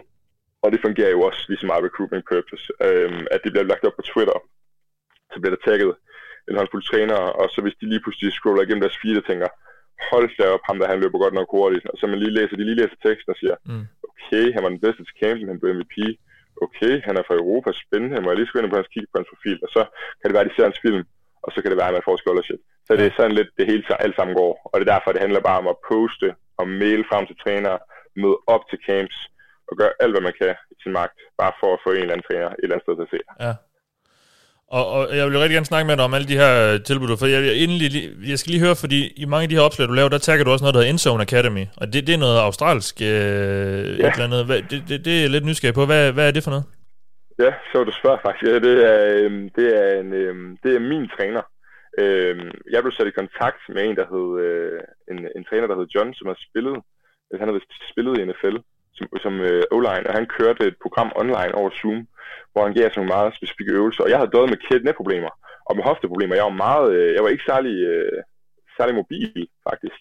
og 0.65 0.71
det 0.71 0.83
fungerer 0.85 1.11
jo 1.15 1.21
også 1.27 1.41
lige 1.49 1.61
så 1.61 1.67
meget 1.71 1.85
recruitment 1.87 2.25
purpose, 2.31 2.65
øh, 2.87 3.11
at 3.33 3.39
det 3.43 3.51
bliver 3.51 3.69
lagt 3.71 3.87
op 3.87 3.95
på 3.97 4.05
Twitter, 4.11 4.37
så 5.33 5.37
bliver 5.39 5.55
der 5.55 5.65
tagget 5.67 5.91
en 6.49 6.57
håndfuld 6.59 6.83
trænere, 6.83 7.27
og 7.39 7.45
så 7.53 7.59
hvis 7.61 7.79
de 7.79 7.89
lige 7.89 8.03
pludselig 8.03 8.33
scroller 8.33 8.63
igennem 8.63 8.83
deres 8.85 8.99
feed 9.01 9.17
og 9.21 9.25
tænker, 9.25 9.49
hold 10.11 10.29
da 10.37 10.45
op, 10.55 10.63
ham 10.69 10.77
der 10.79 10.87
han 10.91 11.01
løber 11.03 11.19
godt 11.23 11.37
nok 11.39 11.49
hurtigt, 11.55 11.85
og 11.91 11.95
så 11.97 12.03
man 12.07 12.19
lige 12.19 12.37
læser, 12.37 12.55
de 12.55 12.67
lige 12.69 12.81
læser 12.81 12.97
teksten 13.05 13.31
og 13.33 13.37
siger, 13.41 13.55
mm. 13.69 13.85
okay, 14.09 14.45
han 14.53 14.63
var 14.63 14.71
den 14.75 14.83
bedste 14.85 15.03
til 15.03 15.15
campen, 15.23 15.51
han 15.51 15.59
blev 15.59 15.75
MVP, 15.79 15.95
okay, 16.65 16.93
han 17.07 17.17
er 17.19 17.23
fra 17.27 17.39
Europa, 17.41 17.69
spændende, 17.83 18.21
må 18.21 18.29
jeg 18.29 18.37
lige 18.37 18.49
skrive 18.49 18.63
ind 18.63 18.71
på 18.71 18.79
hans 18.81 18.93
kigge 18.93 19.09
på 19.11 19.17
hans 19.19 19.31
profil, 19.33 19.59
og 19.65 19.69
så 19.75 19.81
kan 20.17 20.27
det 20.27 20.35
være, 20.35 20.45
at 20.45 20.49
de 20.49 20.55
ser 20.55 20.69
hans 20.69 20.83
film, 20.85 21.03
og 21.45 21.49
så 21.53 21.57
kan 21.61 21.69
det 21.71 21.79
være, 21.79 21.91
at 21.91 21.97
man 21.97 22.07
får 22.07 22.17
scholarship. 22.17 22.61
Så 22.87 22.91
det 22.97 23.05
er 23.05 23.17
sådan 23.17 23.37
lidt, 23.39 23.49
det 23.57 23.65
hele 23.71 23.83
alt 24.05 24.15
sammen 24.15 24.35
går, 24.41 24.53
og 24.69 24.75
det 24.75 24.83
er 24.85 24.93
derfor, 24.93 25.11
det 25.11 25.25
handler 25.25 25.49
bare 25.49 25.61
om 25.63 25.67
at 25.73 25.81
poste 25.89 26.27
og 26.59 26.65
mail 26.81 27.01
frem 27.09 27.23
til 27.27 27.37
trænere, 27.43 27.79
møde 28.21 28.37
op 28.55 28.63
til 28.69 28.79
camps, 28.87 29.17
og 29.69 29.73
gøre 29.79 29.93
alt, 29.99 30.13
hvad 30.13 30.23
man 30.27 30.37
kan 30.41 30.53
i 30.73 30.75
sin 30.83 30.93
magt, 30.99 31.17
bare 31.41 31.53
for 31.59 31.69
at 31.73 31.79
få 31.83 31.89
en 31.91 32.01
eller 32.01 32.13
anden 32.13 32.27
træner 32.29 32.49
et 32.49 32.63
eller 32.63 32.75
andet 32.75 32.85
sted 32.85 32.95
til 32.95 33.07
at 33.07 33.13
se. 33.13 33.19
Ja. 33.45 33.53
Og, 34.77 34.85
og 34.95 35.17
jeg 35.17 35.25
vil 35.25 35.39
rigtig 35.39 35.55
gerne 35.55 35.71
snakke 35.71 35.87
med 35.87 35.97
dig 35.97 36.05
om 36.05 36.13
alle 36.13 36.27
de 36.27 36.41
her 36.43 36.77
tilbud, 36.77 37.17
for 37.17 37.25
jeg, 37.25 37.41
jeg, 37.49 37.55
endelig, 37.63 37.89
jeg 38.31 38.39
skal 38.39 38.51
lige 38.51 38.65
høre, 38.65 38.81
fordi 38.83 38.99
i 39.23 39.25
mange 39.25 39.43
af 39.43 39.49
de 39.49 39.55
her 39.55 39.67
opslag, 39.67 39.87
du 39.87 39.93
laver, 39.93 40.09
der 40.09 40.17
tagger 40.17 40.43
du 40.45 40.51
også 40.51 40.63
noget, 40.63 40.75
der 40.75 40.79
hedder 40.79 40.91
Endzone 40.91 41.25
Academy, 41.27 41.65
og 41.81 41.85
det, 41.93 42.07
det 42.07 42.13
er 42.15 42.23
noget 42.25 42.39
australsk 42.47 42.95
øh, 43.01 43.07
ja. 43.07 44.07
et 44.07 44.13
eller 44.15 44.27
andet. 44.29 44.45
Hvad, 44.45 44.59
det, 44.71 44.79
det, 44.89 45.05
det 45.07 45.15
er 45.23 45.29
lidt 45.35 45.45
nysgerrig 45.45 45.75
på. 45.75 45.85
Hvad, 45.85 46.11
hvad 46.15 46.27
er 46.27 46.33
det 46.35 46.43
for 46.43 46.53
noget? 46.55 46.65
Ja, 47.43 47.51
så 47.71 47.83
du 47.83 47.91
spørger 47.99 48.19
faktisk. 48.25 48.45
Ja, 48.51 48.59
det, 48.67 48.75
er, 48.91 48.99
øhm, 49.19 49.49
det, 49.57 49.67
er 49.81 49.99
en, 50.01 50.13
øhm, 50.13 50.57
det 50.63 50.71
er 50.75 50.79
min 50.91 51.05
træner. 51.15 51.43
Øhm, 52.03 52.51
jeg 52.73 52.81
blev 52.81 52.93
sat 52.93 53.07
i 53.07 53.19
kontakt 53.21 53.61
med 53.75 53.81
en, 53.83 53.95
der 53.99 54.07
hed, 54.13 54.27
øh, 54.45 54.79
en, 55.11 55.17
en 55.37 55.43
træner, 55.49 55.67
der 55.67 55.77
hed 55.79 55.87
John, 55.95 56.13
som 56.13 56.27
har 56.27 56.37
spillet, 56.47 56.75
han 57.39 57.47
har 57.47 57.59
spillet 57.91 58.13
i 58.17 58.25
NFL 58.25 58.57
som, 58.97 59.05
som 59.23 59.33
øh, 59.47 59.63
O-line, 59.75 60.07
og 60.09 60.13
han 60.19 60.27
kørte 60.37 60.63
et 60.67 60.77
program 60.83 61.09
online 61.21 61.55
over 61.59 61.69
Zoom, 61.79 61.99
hvor 62.51 62.63
han 62.65 62.75
gav 62.75 62.87
os 62.87 62.97
nogle 62.97 63.13
meget 63.15 63.35
specifikke 63.37 63.75
øvelser. 63.79 64.03
Og 64.03 64.09
jeg 64.09 64.17
havde 64.19 64.33
døjet 64.35 64.49
med 64.51 64.61
knæproblemer 64.65 65.33
og 65.69 65.73
med 65.75 65.83
hofteproblemer. 65.87 66.35
Jeg 66.39 66.49
var 66.49 66.61
meget, 66.65 66.87
øh, 66.97 67.09
jeg 67.15 67.23
var 67.23 67.31
ikke 67.33 67.49
særlig, 67.51 67.75
øh, 67.91 68.19
særlig 68.77 68.95
mobil, 69.01 69.47
faktisk. 69.69 69.97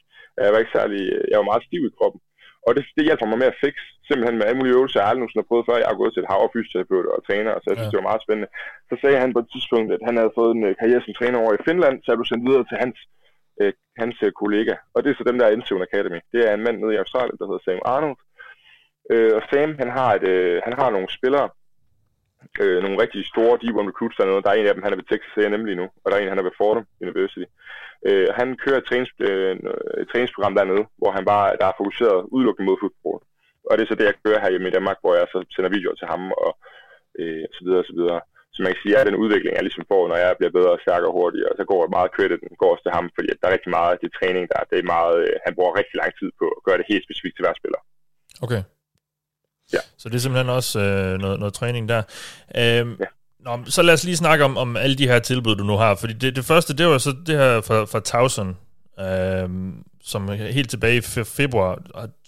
Jeg 0.46 0.52
var 0.52 0.60
ikke 0.62 0.76
særlig, 0.78 1.00
øh, 1.14 1.24
jeg 1.30 1.38
var 1.40 1.50
meget 1.50 1.66
stiv 1.68 1.82
i 1.86 1.96
kroppen. 1.98 2.20
Og 2.66 2.70
det, 2.76 2.82
det 2.96 3.06
hjælper 3.08 3.26
mig 3.30 3.38
med 3.40 3.52
at 3.52 3.60
fikse, 3.64 3.86
simpelthen 4.08 4.38
med 4.38 4.46
alle 4.46 4.58
mulige 4.58 4.76
øvelser, 4.78 4.98
jeg 5.00 5.08
aldrig 5.08 5.20
nogensinde 5.22 5.44
har 5.44 5.50
prøvet 5.50 5.66
før. 5.68 5.82
Jeg 5.82 5.90
har 5.92 6.00
gået 6.00 6.12
til 6.12 6.22
et 6.22 6.30
hav 6.32 6.42
fysioterapeut 6.54 7.06
og 7.14 7.20
træner, 7.28 7.52
så 7.54 7.66
jeg 7.68 7.76
synes, 7.76 7.90
ja. 7.90 7.92
det 7.92 8.00
var 8.00 8.10
meget 8.10 8.24
spændende. 8.24 8.50
Så 8.88 8.94
sagde 9.02 9.22
han 9.22 9.34
på 9.34 9.40
et 9.42 9.52
tidspunkt, 9.54 9.88
at 9.96 10.02
han 10.08 10.16
havde 10.20 10.36
fået 10.38 10.52
en 10.56 10.64
øh, 10.68 10.72
karriere 10.80 11.02
som 11.04 11.16
træner 11.18 11.38
over 11.42 11.52
i 11.54 11.64
Finland, 11.68 11.94
så 11.98 12.06
jeg 12.08 12.18
blev 12.18 12.30
sendt 12.30 12.46
videre 12.48 12.66
til 12.70 12.76
hans, 12.84 12.96
øh, 13.60 13.72
hans 14.02 14.16
kollega. 14.42 14.74
Og 14.94 14.98
det 15.00 15.08
er 15.08 15.16
så 15.18 15.24
dem, 15.30 15.38
der 15.38 15.46
er 15.46 15.56
Intune 15.56 15.86
Academy. 15.88 16.20
Det 16.32 16.40
er 16.48 16.52
en 16.54 16.64
mand 16.66 16.76
nede 16.78 16.94
i 16.94 17.02
Australien, 17.02 17.38
der 17.38 17.46
hedder 17.48 17.64
Sam 17.64 17.88
Arnold. 17.94 18.18
Øh, 19.12 19.32
og 19.36 19.42
Sam, 19.50 19.70
han 19.82 19.90
har, 19.90 20.10
et, 20.14 20.26
øh, 20.34 20.62
han 20.66 20.74
har 20.80 20.90
nogle 20.90 21.08
spillere, 21.18 21.48
øh, 22.60 22.82
nogle 22.82 23.00
rigtig 23.02 23.26
store 23.32 23.58
deep 23.62 23.76
one 23.80 23.88
recruits 23.90 24.16
dernede. 24.16 24.42
Der 24.42 24.50
er 24.50 24.58
en 24.58 24.66
af 24.66 24.74
dem, 24.74 24.82
han 24.82 24.92
er 24.92 25.00
ved 25.00 25.08
Texas 25.10 25.36
A&M 25.44 25.64
lige 25.64 25.80
nu, 25.82 25.86
og 26.02 26.06
der 26.06 26.14
er 26.16 26.20
en, 26.20 26.32
han 26.34 26.40
er 26.42 26.48
ved 26.48 26.58
Fordham 26.60 26.86
University. 27.06 27.44
Øh, 28.08 28.28
han 28.38 28.48
kører 28.62 28.78
et, 28.80 28.86
trænings, 28.88 29.12
øh, 29.28 29.52
et 30.02 30.08
træningsprogram 30.12 30.54
dernede, 30.54 30.84
hvor 31.00 31.10
han 31.16 31.24
bare 31.32 31.56
der 31.60 31.66
er 31.68 31.80
fokuseret 31.80 32.28
udelukkende 32.34 32.66
mod 32.68 32.80
fodbold. 32.80 33.22
Og 33.68 33.72
det 33.74 33.82
er 33.82 33.90
så 33.90 33.98
det, 33.98 34.10
jeg 34.10 34.20
kører 34.24 34.40
her 34.42 34.52
hjemme 34.52 34.68
i 34.68 34.76
Danmark, 34.76 34.98
hvor 35.00 35.14
jeg 35.18 35.26
så 35.32 35.38
sender 35.54 35.74
videoer 35.76 35.96
til 35.98 36.08
ham 36.12 36.22
og, 36.44 36.52
øh, 37.20 37.44
så 37.56 37.60
videre 37.64 37.82
og 37.84 37.88
så 37.90 37.94
videre. 38.00 38.20
Så 38.54 38.58
man 38.62 38.72
kan 38.72 38.82
sige, 38.82 38.98
at 38.98 39.06
den 39.08 39.22
udvikling, 39.24 39.52
jeg 39.54 39.66
ligesom 39.66 39.86
får, 39.92 40.02
når 40.08 40.18
jeg 40.24 40.38
bliver 40.38 40.56
bedre 40.58 40.72
og 40.76 40.82
stærkere 40.84 41.10
og 41.10 41.16
hurtigere, 41.18 41.52
så 41.58 41.64
går 41.70 41.94
meget 41.96 42.14
crediten 42.16 42.48
går 42.60 42.70
også 42.72 42.84
til 42.84 42.96
ham, 42.96 43.06
fordi 43.16 43.28
der 43.40 43.46
er 43.46 43.54
rigtig 43.56 43.72
meget 43.78 43.90
af 43.92 43.98
det 44.02 44.10
træning, 44.18 44.44
der 44.50 44.58
det 44.70 44.78
er 44.78 44.92
meget, 44.96 45.14
øh, 45.24 45.34
han 45.46 45.54
bruger 45.56 45.78
rigtig 45.80 45.96
lang 46.02 46.10
tid 46.20 46.30
på 46.40 46.46
at 46.56 46.62
gøre 46.66 46.78
det 46.78 46.90
helt 46.92 47.04
specifikt 47.06 47.34
til 47.36 47.44
hver 47.44 47.60
spiller. 47.60 47.80
Okay. 48.44 48.62
Ja. 49.72 49.78
Så 49.98 50.08
det 50.08 50.14
er 50.14 50.18
simpelthen 50.18 50.48
også 50.54 50.80
øh, 50.80 51.18
noget, 51.18 51.38
noget 51.38 51.54
træning 51.54 51.88
der. 51.88 52.02
Øhm, 52.58 52.96
ja. 53.00 53.04
Nå, 53.40 53.58
så 53.64 53.82
lad 53.82 53.94
os 53.94 54.04
lige 54.04 54.16
snakke 54.16 54.44
om, 54.44 54.56
om 54.56 54.76
alle 54.76 54.96
de 54.96 55.08
her 55.08 55.18
tilbud, 55.18 55.56
du 55.56 55.64
nu 55.64 55.76
har. 55.76 55.94
Fordi 55.94 56.12
det, 56.12 56.36
det 56.36 56.44
første, 56.44 56.76
det 56.76 56.86
var 56.86 56.98
så 56.98 57.10
det 57.26 57.36
her 57.38 57.60
fra, 57.60 57.84
fra 57.84 58.00
Towson. 58.00 58.56
øh, 59.00 59.48
som 60.12 60.28
helt 60.28 60.70
tilbage 60.70 60.96
i 60.96 61.06
fe- 61.12 61.30
februar. 61.40 61.72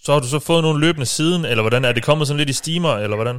Så 0.05 0.13
har 0.13 0.21
du 0.21 0.27
så 0.29 0.41
fået 0.47 0.63
nogle 0.63 0.81
løbende 0.85 1.07
siden, 1.07 1.45
eller 1.45 1.63
hvordan? 1.63 1.85
Er 1.85 1.93
det 1.93 2.05
kommet 2.05 2.27
sådan 2.27 2.39
lidt 2.39 2.51
i 2.55 2.61
stimer, 2.63 2.95
eller 3.05 3.17
hvordan? 3.17 3.39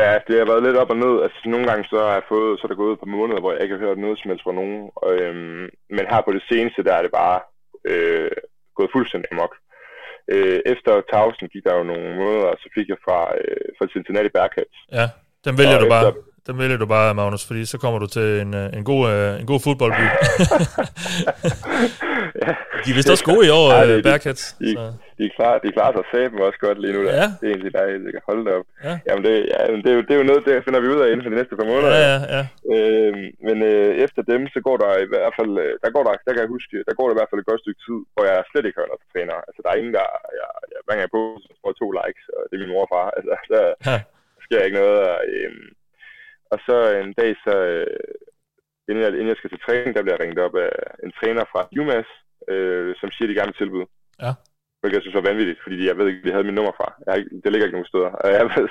Ja, 0.00 0.10
det 0.26 0.34
har 0.38 0.46
været 0.52 0.62
lidt 0.66 0.76
op 0.82 0.90
og 0.94 0.96
ned. 1.04 1.14
Altså, 1.24 1.38
nogle 1.54 1.66
gange 1.70 1.84
så 1.92 1.98
har 2.08 2.14
jeg 2.18 2.30
fået, 2.34 2.50
så 2.58 2.62
er 2.64 2.70
der 2.70 2.82
gået 2.82 2.92
et 2.94 3.02
par 3.04 3.14
måneder, 3.18 3.40
hvor 3.40 3.52
jeg 3.52 3.62
ikke 3.62 3.74
har 3.76 3.84
hørt 3.86 3.98
noget 4.04 4.18
som 4.18 4.30
helst 4.30 4.44
fra 4.46 4.58
nogen. 4.60 4.78
Og, 5.04 5.10
øhm, 5.22 5.64
men 5.96 6.04
her 6.12 6.20
på 6.26 6.32
det 6.36 6.44
seneste, 6.50 6.84
der 6.88 6.94
er 6.98 7.02
det 7.06 7.12
bare 7.22 7.38
øh, 7.90 8.30
gået 8.76 8.90
fuldstændig 8.94 9.28
amok. 9.34 9.52
Øh, 10.34 10.58
efter 10.72 10.92
Tausen 11.12 11.46
gik 11.52 11.64
der 11.66 11.74
jo 11.80 11.84
nogle 11.92 12.08
måneder, 12.22 12.48
og 12.52 12.56
så 12.62 12.68
fik 12.76 12.86
jeg 12.92 12.98
fra, 13.06 13.18
øh, 13.40 13.66
fra 13.78 13.84
Cincinnati 13.94 14.28
Bearcats. 14.36 14.76
Ja, 14.98 15.06
den 15.46 15.58
vælger 15.58 15.76
Og 15.78 15.82
du 15.84 15.88
bare. 15.88 16.08
efter- 16.08 16.22
Den 16.46 16.58
vælger 16.58 16.76
du 16.76 16.86
bare, 16.86 17.14
Magnus, 17.14 17.46
fordi 17.46 17.64
så 17.72 17.78
kommer 17.78 17.98
du 17.98 18.06
til 18.06 18.40
en, 18.40 18.54
øh, 18.54 18.76
en, 18.78 18.84
god, 18.84 19.02
øh, 19.12 19.40
en 19.40 19.46
god 19.46 19.60
fodboldby. 19.66 20.02
ja. 22.44 22.52
De 22.84 22.88
er 22.92 22.96
vist 22.98 23.10
også 23.14 23.26
gode 23.32 23.44
i 23.48 23.52
år, 23.60 23.66
Ja, 23.74 23.80
øh, 23.84 23.88
det- 23.96 24.04
Bearcats. 24.08 24.42
De, 24.62 24.68
Så. 24.78 24.84
de, 25.18 25.22
er 25.28 25.32
klar, 25.38 25.54
de 25.64 25.68
klarer 25.76 25.94
sig 25.96 26.06
sammen 26.12 26.40
også 26.48 26.58
godt 26.66 26.78
lige 26.82 26.94
nu. 26.96 27.00
Der. 27.06 27.12
Ja. 27.22 27.26
Det 27.38 27.44
er 27.46 27.52
egentlig 27.54 27.72
dejligt, 27.80 28.04
jeg 28.08 28.14
kan 28.16 28.26
holde 28.30 28.42
det 28.46 28.52
op. 28.58 28.66
Ja. 28.86 28.94
Jamen, 29.06 29.22
det, 29.26 29.34
ja, 29.54 29.60
men 29.72 29.78
det, 29.84 29.90
er 29.92 29.96
jo, 29.98 30.02
det 30.06 30.12
er 30.14 30.20
jo 30.22 30.28
noget, 30.30 30.42
det 30.48 30.64
finder 30.66 30.80
vi 30.84 30.88
ud 30.94 31.00
af 31.02 31.08
inden 31.08 31.24
for 31.24 31.30
de 31.32 31.38
næste 31.40 31.54
par 31.60 31.68
måneder. 31.72 31.92
Ja, 31.98 32.14
ja, 32.14 32.18
ja. 32.36 32.42
Øh, 32.74 33.12
men 33.46 33.56
øh, 33.70 33.90
efter 34.04 34.22
dem, 34.32 34.40
så 34.54 34.58
går 34.66 34.76
der 34.84 34.90
i 35.06 35.08
hvert 35.12 35.32
fald, 35.38 35.52
øh, 35.64 35.72
der 35.84 35.90
går 35.94 36.02
der, 36.06 36.12
der 36.26 36.32
kan 36.34 36.42
jeg 36.44 36.54
huske, 36.56 36.76
der 36.88 36.94
går 36.98 37.06
der 37.06 37.14
i 37.14 37.18
hvert 37.18 37.30
fald 37.30 37.42
et 37.42 37.50
godt 37.50 37.62
stykke 37.64 37.82
tid, 37.86 37.98
hvor 38.14 38.24
jeg 38.30 38.36
slet 38.50 38.64
ikke 38.66 38.78
hører 38.78 38.90
noget 38.90 39.02
fra 39.02 39.12
træner. 39.14 39.36
Altså, 39.48 39.60
der 39.64 39.70
er 39.70 39.78
ingen, 39.80 39.94
der, 39.98 40.06
jeg, 40.40 40.50
jeg 40.74 40.80
banger 40.88 41.08
på, 41.16 41.20
så 41.44 41.50
får 41.62 41.72
to 41.82 41.86
likes, 42.00 42.24
og 42.36 42.40
det 42.48 42.54
er 42.54 42.62
min 42.64 42.72
mor 42.74 42.84
og 42.86 42.90
far. 42.94 43.06
Altså, 43.18 43.32
der 43.54 43.64
Ja. 43.90 43.98
sker 44.46 44.60
ikke 44.66 44.80
noget. 44.82 44.96
Og, 45.12 45.18
øh, 45.36 45.52
og 46.52 46.58
så 46.66 46.76
en 47.04 47.12
dag, 47.20 47.30
så, 47.46 47.54
øh, 47.72 48.04
inden, 48.88 49.02
jeg, 49.04 49.10
inden 49.18 49.32
jeg 49.32 49.38
skal 49.40 49.50
til 49.50 49.64
træning, 49.66 49.90
der 49.94 50.02
bliver 50.02 50.16
jeg 50.16 50.22
ringet 50.22 50.44
op 50.46 50.56
af 50.66 50.72
en 51.04 51.12
træner 51.18 51.44
fra 51.52 51.60
UMass, 51.80 52.08
øh, 52.52 52.90
som 53.00 53.08
siger, 53.10 53.28
de 53.28 53.34
gerne 53.38 53.52
vil 53.52 53.60
tilbyde. 53.62 53.86
Ja. 54.24 54.32
Hvilket 54.80 54.96
jeg 54.96 55.04
synes 55.04 55.18
var 55.20 55.28
vanvittigt, 55.30 55.60
fordi 55.64 55.78
jeg 55.88 55.96
ved 55.98 56.06
ikke, 56.08 56.24
de 56.26 56.32
havde 56.34 56.48
mit 56.48 56.58
nummer 56.58 56.74
fra. 56.78 56.88
Jeg, 57.06 57.12
ikke- 57.18 57.40
det 57.42 57.48
ligger 57.52 57.66
ikke 57.66 57.78
nogen 57.78 57.92
steder. 57.92 58.10
Og 58.24 58.28
jeg, 58.38 58.44
ved, 58.54 58.66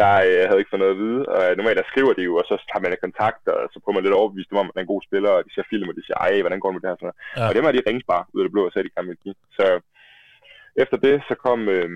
jeg, 0.00 0.10
jeg 0.38 0.46
havde 0.48 0.60
ikke 0.60 0.72
fået 0.72 0.84
noget 0.84 0.96
at 0.96 1.02
vide. 1.04 1.20
Og 1.34 1.40
normalt 1.58 1.78
der 1.80 1.90
skriver 1.92 2.12
de 2.18 2.22
jo, 2.28 2.32
og 2.40 2.44
så 2.50 2.54
tager 2.70 2.82
man 2.84 2.96
kontakt, 3.06 3.42
og 3.54 3.60
så 3.72 3.76
prøver 3.80 3.96
man 3.96 4.04
lidt 4.04 4.14
at 4.16 4.20
overbevise 4.22 4.50
dem 4.50 4.60
om, 4.62 4.66
at 4.68 4.72
man 4.74 4.80
er 4.80 4.86
en 4.86 4.94
god 4.94 5.02
spiller, 5.08 5.30
og 5.36 5.40
de 5.46 5.50
ser 5.54 5.70
film, 5.72 5.88
og 5.90 5.94
de 5.96 6.04
siger, 6.06 6.18
ej, 6.24 6.40
hvordan 6.44 6.60
går 6.60 6.68
det 6.70 6.74
med 6.76 6.82
det 6.82 6.90
her? 6.90 6.98
Sådan 6.98 7.08
noget. 7.10 7.20
Ja. 7.38 7.44
Og 7.48 7.52
dem 7.56 7.64
har 7.64 7.72
de 7.72 7.86
ringet 7.88 8.06
bare 8.12 8.24
ud 8.34 8.40
af 8.40 8.44
det 8.46 8.52
blå, 8.54 8.62
og 8.66 8.72
sagde, 8.72 8.86
de 8.88 8.94
gerne 8.96 9.08
ville 9.10 9.24
give. 9.26 9.36
Så 9.58 9.64
efter 10.82 10.96
det, 11.06 11.16
så 11.28 11.34
kom, 11.46 11.60
øh, 11.76 11.88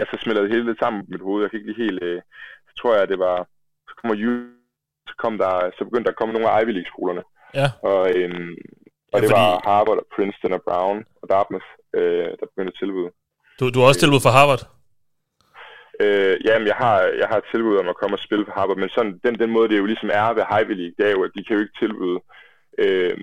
jeg 0.00 0.06
så 0.10 0.16
smeltede 0.22 0.44
det 0.46 0.52
hele 0.54 0.66
lidt 0.68 0.82
sammen 0.82 1.00
i 1.04 1.10
mit 1.12 1.26
hoved. 1.26 1.40
Jeg 1.42 1.50
kan 1.50 1.58
ikke 1.58 1.70
lige 1.72 1.84
helt, 1.86 2.00
øh, 2.08 2.20
så 2.68 2.72
tror 2.80 2.92
jeg, 2.96 3.08
det 3.12 3.18
var, 3.26 3.36
så 3.88 3.92
kommer 3.98 4.14
så 5.10 5.14
kom 5.22 5.34
der, 5.42 5.52
så 5.76 5.80
begyndte 5.84 6.06
der 6.08 6.14
at 6.14 6.20
komme 6.20 6.32
nogle 6.34 6.50
af 6.50 6.62
Ivy 6.62 6.72
League-skolerne. 6.76 7.22
Ja. 7.60 7.66
Og, 7.90 8.02
øhm, 8.18 8.54
og 9.12 9.16
Ja, 9.18 9.20
det 9.22 9.30
fordi- 9.30 9.40
var 9.40 9.50
Harvard 9.68 9.98
og 10.02 10.06
Princeton 10.14 10.52
og 10.58 10.62
Brown 10.68 10.98
og 11.22 11.26
Dartmouth, 11.32 11.68
øh, 11.98 12.28
der 12.38 12.46
begyndte 12.50 12.72
at 12.74 12.78
tilbyde. 12.82 13.10
Du, 13.58 13.64
du 13.72 13.78
har 13.80 13.86
også 13.90 14.00
tilbud 14.02 14.20
for 14.26 14.32
Harvard. 14.38 14.62
Øh, 16.04 16.36
jamen, 16.46 16.66
jeg 16.72 16.76
har, 16.82 16.96
jeg 17.20 17.26
har 17.30 17.36
et 17.38 17.48
tilbud 17.52 17.76
om 17.82 17.88
at 17.92 17.96
komme 18.00 18.14
og 18.16 18.22
spille 18.26 18.44
for 18.46 18.52
Harvard, 18.58 18.78
men 18.82 18.88
sådan, 18.96 19.14
den, 19.24 19.34
den 19.42 19.50
måde, 19.56 19.68
det 19.68 19.78
jo 19.78 19.86
ligesom 19.92 20.10
er 20.20 20.28
ved 20.38 20.44
Ivy 20.60 20.74
League, 20.80 20.94
det 20.98 21.04
er 21.06 21.10
jo, 21.16 21.22
at 21.26 21.30
de 21.36 21.44
kan 21.44 21.54
jo 21.56 21.62
ikke 21.64 21.78
tilbyde 21.82 22.18
øh, 22.84 23.16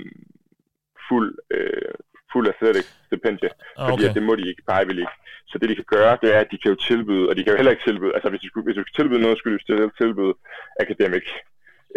fuld, 1.07 1.30
øh, 1.56 1.94
fuld 2.32 2.48
athletic 2.53 2.86
stipendie, 3.07 3.49
Ah, 3.78 3.90
fordi 3.90 4.02
okay. 4.03 4.10
at 4.10 4.16
det 4.18 4.24
må 4.24 4.34
de 4.36 4.49
ikke 4.49 4.64
på 4.68 4.72
Ivy 4.82 4.94
League. 4.99 5.16
Så 5.49 5.56
det, 5.57 5.70
de 5.70 5.76
kan 5.76 5.90
gøre, 5.98 6.18
det 6.22 6.30
er, 6.36 6.40
at 6.40 6.48
de 6.52 6.57
kan 6.57 6.72
jo 6.74 6.78
tilbyde, 6.90 7.30
og 7.30 7.34
de 7.36 7.44
kan 7.44 7.52
jo 7.53 7.57
heller 7.57 7.72
ikke 7.76 7.88
tilbyde, 7.90 8.14
altså 8.16 8.30
hvis 8.30 8.41
du, 8.41 8.48
skulle, 8.48 8.66
hvis 8.68 8.76
du 8.76 8.84
skal 8.84 8.95
tilbyde 8.99 9.22
noget, 9.22 9.38
skulle 9.38 9.57
du 9.57 9.64
til- 9.66 9.91
tilbyde 10.02 10.34
academic. 10.80 11.26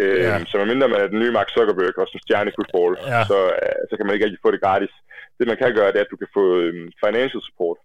Øh, 0.03 0.19
Ja. 0.25 0.45
Så 0.51 0.55
medmindre 0.57 0.87
man 0.93 1.01
er 1.03 1.07
den 1.13 1.19
nye 1.23 1.35
Mark 1.37 1.49
Zuckerberg 1.55 1.97
og 2.01 2.07
som 2.11 2.19
stjerne 2.25 2.49
i 2.51 2.57
football, 2.59 2.91
Ja. 3.13 3.21
så, 3.31 3.37
øh, 3.63 3.81
så 3.89 3.93
kan 3.97 4.05
man 4.05 4.13
ikke 4.13 4.25
rigtig 4.25 4.43
få 4.45 4.51
det 4.55 4.61
gratis. 4.65 4.93
Det 5.37 5.45
man 5.51 5.57
kan 5.61 5.75
gøre, 5.79 5.91
det 5.93 5.99
er, 5.99 6.05
at 6.07 6.13
du 6.13 6.19
kan 6.23 6.31
få 6.37 6.43
øh, 6.63 6.73
financial 7.05 7.41
support, 7.47 7.77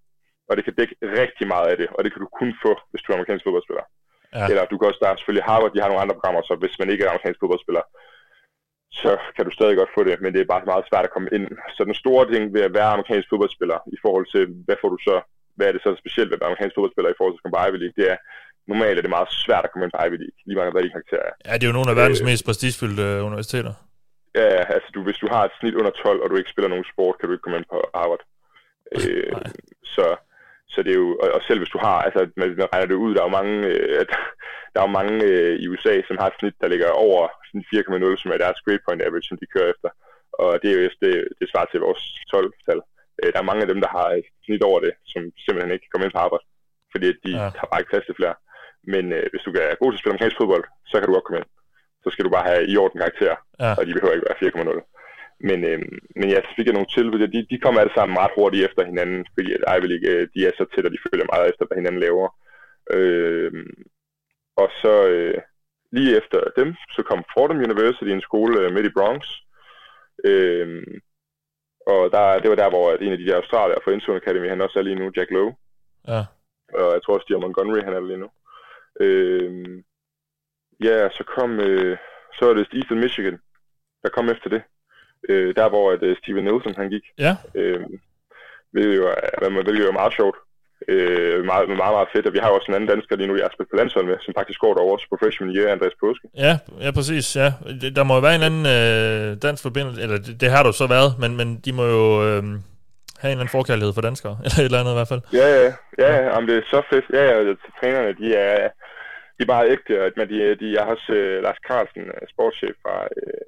og 0.48 0.52
det 0.56 0.62
kan 0.66 0.74
dække 0.78 0.94
rigtig 1.20 1.46
meget 1.54 1.66
af 1.72 1.76
det, 1.80 1.88
og 1.96 2.00
det 2.04 2.10
kan 2.12 2.22
du 2.24 2.28
kun 2.40 2.50
få, 2.64 2.72
hvis 2.90 3.02
du 3.02 3.08
er 3.12 3.16
amerikansk 3.16 3.44
fodboldspiller. 3.46 3.84
Ja. 4.38 4.44
Eller 4.50 4.64
du 4.70 4.76
kan 4.78 4.88
også, 4.88 5.00
der 5.02 5.08
er 5.10 5.16
selvfølgelig 5.16 5.46
Harvard, 5.50 5.72
de 5.74 5.80
har 5.82 5.88
nogle 5.90 6.02
andre 6.04 6.16
programmer, 6.18 6.42
så 6.48 6.54
hvis 6.62 6.78
man 6.80 6.88
ikke 6.92 7.02
er 7.04 7.10
amerikansk 7.10 7.40
fodboldspiller, 7.40 7.84
så 9.02 9.12
kan 9.36 9.44
du 9.46 9.50
stadig 9.54 9.76
godt 9.80 9.94
få 9.96 10.00
det, 10.08 10.16
men 10.22 10.30
det 10.34 10.40
er 10.40 10.52
bare 10.52 10.64
meget 10.72 10.88
svært 10.90 11.06
at 11.08 11.14
komme 11.14 11.28
ind. 11.36 11.46
Så 11.76 11.80
den 11.88 11.96
store 12.02 12.24
ting 12.32 12.42
ved 12.54 12.62
at 12.68 12.74
være 12.78 12.92
amerikansk 12.94 13.26
fodboldspiller, 13.30 13.78
i 13.96 13.98
forhold 14.04 14.26
til, 14.34 14.42
hvad 14.66 14.76
får 14.80 14.88
du 14.94 14.98
så, 15.08 15.16
hvad 15.56 15.66
er 15.68 15.72
det 15.74 15.82
så 15.82 15.90
specielt 16.02 16.28
ved 16.30 16.36
at 16.36 16.40
være 16.42 16.50
amerikansk 16.50 16.74
fodboldspiller 16.74 17.10
i 17.12 17.18
forhold 17.18 17.32
til 17.32 17.40
at 17.40 17.44
komme 17.44 17.56
på 17.56 17.62
Ivy 17.68 17.78
League, 17.82 17.96
det 18.00 18.06
er, 18.12 18.18
normalt 18.72 18.98
er 18.98 19.04
det 19.04 19.16
meget 19.16 19.30
svært 19.44 19.64
at 19.64 19.70
komme 19.70 19.84
ind 19.84 19.92
på 19.94 20.00
Ivy 20.06 20.16
League, 20.22 20.38
lige 20.46 20.58
meget 20.58 20.72
hvad 20.74 20.84
de 20.86 20.94
karakterer 20.96 21.24
er. 21.30 21.34
Ja, 21.48 21.52
det 21.58 21.64
er 21.64 21.70
jo 21.70 21.78
nogle 21.78 21.90
af 21.92 21.96
verdens 22.02 22.20
Øh. 22.22 22.26
mest 22.30 22.44
prestigefyldte 22.48 23.02
øh, 23.02 23.26
universiteter. 23.30 23.72
Ja, 24.40 24.50
altså 24.76 24.88
du, 24.94 25.00
hvis 25.06 25.22
du 25.22 25.28
har 25.34 25.42
et 25.44 25.54
snit 25.60 25.78
under 25.80 25.90
12, 25.90 26.22
og 26.22 26.30
du 26.30 26.36
ikke 26.36 26.52
spiller 26.54 26.70
nogen 26.72 26.90
sport, 26.92 27.14
kan 27.18 27.26
du 27.26 27.32
ikke 27.34 27.44
komme 27.44 27.58
ind 27.58 27.70
på 27.74 27.78
Harvard. 27.94 28.24
Øh, 28.96 29.32
så, 29.94 30.06
så 30.72 30.78
det 30.84 30.90
er 30.92 31.00
jo, 31.04 31.10
og, 31.22 31.28
og 31.36 31.40
selv 31.46 31.58
hvis 31.60 31.74
du 31.74 31.80
har, 31.86 31.98
altså 32.06 32.20
man, 32.40 32.48
man 32.62 32.72
regner 32.72 32.88
det 32.90 33.02
ud, 33.04 33.14
der 33.14 33.20
er 33.20 33.28
jo 33.28 33.38
mange, 33.38 33.54
øh, 33.72 34.04
der 34.72 34.78
er 34.80 34.86
jo 34.88 34.98
mange 35.00 35.16
øh, 35.30 35.54
i 35.62 35.64
USA, 35.72 35.94
som 36.08 36.16
har 36.20 36.28
et 36.28 36.38
snit, 36.38 36.56
der 36.62 36.68
ligger 36.72 36.90
over 37.06 37.20
sådan 37.46 37.64
4,0, 37.74 38.22
som 38.22 38.30
er 38.34 38.38
deres 38.44 38.60
grade 38.64 38.84
point 38.86 39.02
average, 39.06 39.28
som 39.28 39.38
de 39.40 39.52
kører 39.54 39.70
efter. 39.74 39.90
Og 40.42 40.50
det 40.60 40.68
er 40.68 40.76
jo 40.76 40.82
det, 41.04 41.14
det 41.40 41.46
svarer 41.48 41.68
til 41.70 41.80
vores 41.86 42.02
12-tal. 42.32 42.80
Øh, 43.20 43.28
der 43.32 43.38
er 43.40 43.50
mange 43.50 43.62
af 43.64 43.70
dem, 43.72 43.80
der 43.84 43.90
har 43.98 44.08
et 44.20 44.28
snit 44.44 44.62
over 44.70 44.80
det, 44.86 44.92
som 45.12 45.22
simpelthen 45.44 45.74
ikke 45.74 45.88
kommer 45.90 46.04
ind 46.04 46.14
på 46.14 46.22
Harvard, 46.22 46.44
fordi 46.92 47.08
de 47.24 47.32
ja. 47.40 47.46
har 47.60 47.66
bare 47.70 47.80
ikke 47.80 47.92
plads 47.92 48.06
til 48.06 48.18
flere. 48.20 48.34
Men 48.92 49.04
øh, 49.12 49.26
hvis 49.32 49.42
du 49.46 49.50
er 49.50 49.78
god 49.80 49.88
til 49.90 49.96
at 49.96 50.00
spille 50.00 50.12
amerikansk 50.12 50.36
fodbold, 50.40 50.64
så 50.90 50.94
kan 50.98 51.06
du 51.08 51.14
godt 51.14 51.24
komme 51.26 51.40
ind. 51.40 51.50
Så 52.04 52.08
skal 52.10 52.24
du 52.24 52.30
bare 52.36 52.48
have 52.50 52.62
i 52.72 52.76
orden 52.82 52.98
karakter, 53.00 53.34
Ja. 53.64 53.70
og 53.78 53.82
de 53.86 53.94
behøver 53.94 54.14
ikke 54.14 54.28
være 54.30 54.42
4,0. 54.42 54.90
Men, 55.48 55.58
øh, 55.70 55.80
men 56.18 56.28
ja, 56.32 56.38
så 56.46 56.50
fik 56.56 56.66
jeg 56.66 56.74
nogle 56.76 56.92
tilbud, 56.96 57.18
de, 57.34 57.46
de 57.52 57.58
kommer 57.64 57.80
alle 57.80 57.94
sammen 57.94 58.18
ret 58.18 58.36
hurtigt 58.38 58.64
efter 58.68 58.82
hinanden, 58.90 59.20
fordi 59.34 59.50
at 59.56 59.62
Ivy 59.76 59.86
League, 59.92 60.08
øh, 60.12 60.28
de 60.34 60.40
er 60.46 60.52
så 60.58 60.64
tæt, 60.72 60.86
og 60.86 60.92
de 60.94 61.04
følger 61.06 61.26
meget 61.32 61.48
efter, 61.50 61.64
hvad 61.66 61.76
hinanden 61.80 62.00
laver. 62.06 62.28
Øh, 62.96 63.52
og 64.62 64.68
så 64.82 64.92
øh, 65.14 65.38
lige 65.92 66.16
efter 66.20 66.40
dem, 66.58 66.68
så 66.96 67.02
kom 67.02 67.24
Fordham 67.34 67.64
University, 67.68 68.04
en 68.04 68.20
skole 68.28 68.60
øh, 68.60 68.72
midt 68.74 68.86
i 68.86 68.96
Bronx. 68.96 69.22
Øh, 70.24 70.82
og 71.86 72.02
der, 72.14 72.38
det 72.42 72.50
var 72.50 72.56
der, 72.62 72.70
hvor 72.70 72.86
en 72.92 73.12
af 73.12 73.18
de 73.18 73.26
der 73.26 73.36
australier 73.36 73.78
fra 73.84 73.90
Intune 73.90 74.16
Academy, 74.22 74.48
han 74.48 74.60
også 74.60 74.78
er 74.78 74.82
lige 74.82 75.00
nu, 75.00 75.10
Jack 75.16 75.30
Lowe. 75.30 75.54
Ja. 76.08 76.20
Og 76.80 76.92
jeg 76.94 77.00
tror 77.02 77.14
også, 77.14 77.24
Steve 77.24 77.40
Montgomery, 77.40 77.80
han 77.84 77.92
er 77.94 78.00
der 78.00 78.06
lige 78.06 78.24
nu. 78.24 78.30
Øh, 79.00 79.82
ja, 80.84 81.08
så 81.10 81.24
kom, 81.36 81.60
øh, 81.60 81.96
så 82.38 82.50
er 82.50 82.54
det 82.54 82.66
Eastern 82.72 83.00
Michigan, 83.00 83.38
der 84.02 84.08
kom 84.08 84.28
efter 84.30 84.48
det. 84.50 84.62
Øh, 85.28 85.54
der, 85.56 85.68
hvor 85.68 85.92
at, 85.92 86.02
øh, 86.02 86.16
Steven 86.16 86.44
Nielsen, 86.44 86.74
han 86.76 86.90
gik. 86.90 87.02
Ja. 87.18 87.36
Øh, 87.54 87.80
hvilket 88.72 88.96
jo 88.96 89.06
er, 89.42 89.48
man 89.50 89.64
hvilket 89.64 89.86
jo 89.86 89.92
meget 89.92 90.14
sjovt. 90.14 90.36
Øh, 90.88 91.44
meget, 91.44 91.68
meget, 91.68 91.94
meget 91.98 92.08
fedt, 92.14 92.26
og 92.26 92.32
vi 92.32 92.38
har 92.38 92.48
jo 92.48 92.54
også 92.54 92.66
en 92.68 92.74
anden 92.74 92.88
dansker 92.88 93.16
lige 93.16 93.26
nu, 93.28 93.36
jeg 93.36 93.44
har 93.44 93.50
spillet 93.54 93.70
på 93.70 93.76
landshold 93.76 94.06
med, 94.06 94.16
som 94.20 94.34
faktisk 94.38 94.60
går 94.60 94.74
derovre 94.74 94.98
på 95.10 95.16
freshman 95.22 95.56
year, 95.56 95.72
Andreas 95.72 95.96
Påske. 96.00 96.26
Ja, 96.46 96.52
ja, 96.84 96.90
præcis, 96.98 97.36
ja. 97.36 97.48
Det- 97.80 97.96
Der 97.96 98.04
må 98.04 98.14
jo 98.14 98.20
være 98.20 98.34
en 98.40 98.46
anden 98.48 98.64
øh, 98.76 99.42
dansk 99.46 99.62
forbindelse, 99.62 100.02
eller 100.02 100.16
det, 100.26 100.40
det 100.40 100.48
har 100.50 100.62
du 100.62 100.72
så 100.72 100.86
været, 100.96 101.10
men, 101.22 101.36
men 101.36 101.48
de 101.64 101.72
må 101.78 101.84
jo 101.98 102.04
øh, 102.26 102.42
have 103.20 103.30
en 103.30 103.34
eller 103.34 103.44
anden 103.44 103.48
forkærlighed 103.58 103.92
for 103.94 104.00
danskere, 104.08 104.36
eller 104.44 104.58
et 104.60 104.64
eller 104.64 104.80
andet 104.80 104.92
i 104.94 104.98
hvert 105.00 105.12
fald. 105.12 105.22
Ja, 105.40 105.46
ja, 105.54 105.60
ja, 106.02 106.08
ja 106.16 106.20
jamen, 106.32 106.48
det 106.48 106.56
er 106.58 106.62
så 106.74 106.80
fedt. 106.90 107.06
Ja, 107.16 107.22
ja, 107.30 107.54
trænerne, 107.80 108.12
de 108.20 108.26
er, 108.34 108.68
de 109.36 109.42
er 109.44 109.52
bare 109.54 109.70
ægte, 109.74 109.92
og 110.02 110.06
men 110.16 110.26
de, 110.32 110.38
de 110.60 110.66
jeg 110.74 110.82
har 110.84 110.94
også 110.96 111.12
uh, 111.20 111.36
Lars 111.46 111.60
Carlsen, 111.68 112.04
øh, 112.14 112.24
sportschef 112.32 112.76
fra, 112.84 112.96
uh, 113.18 113.46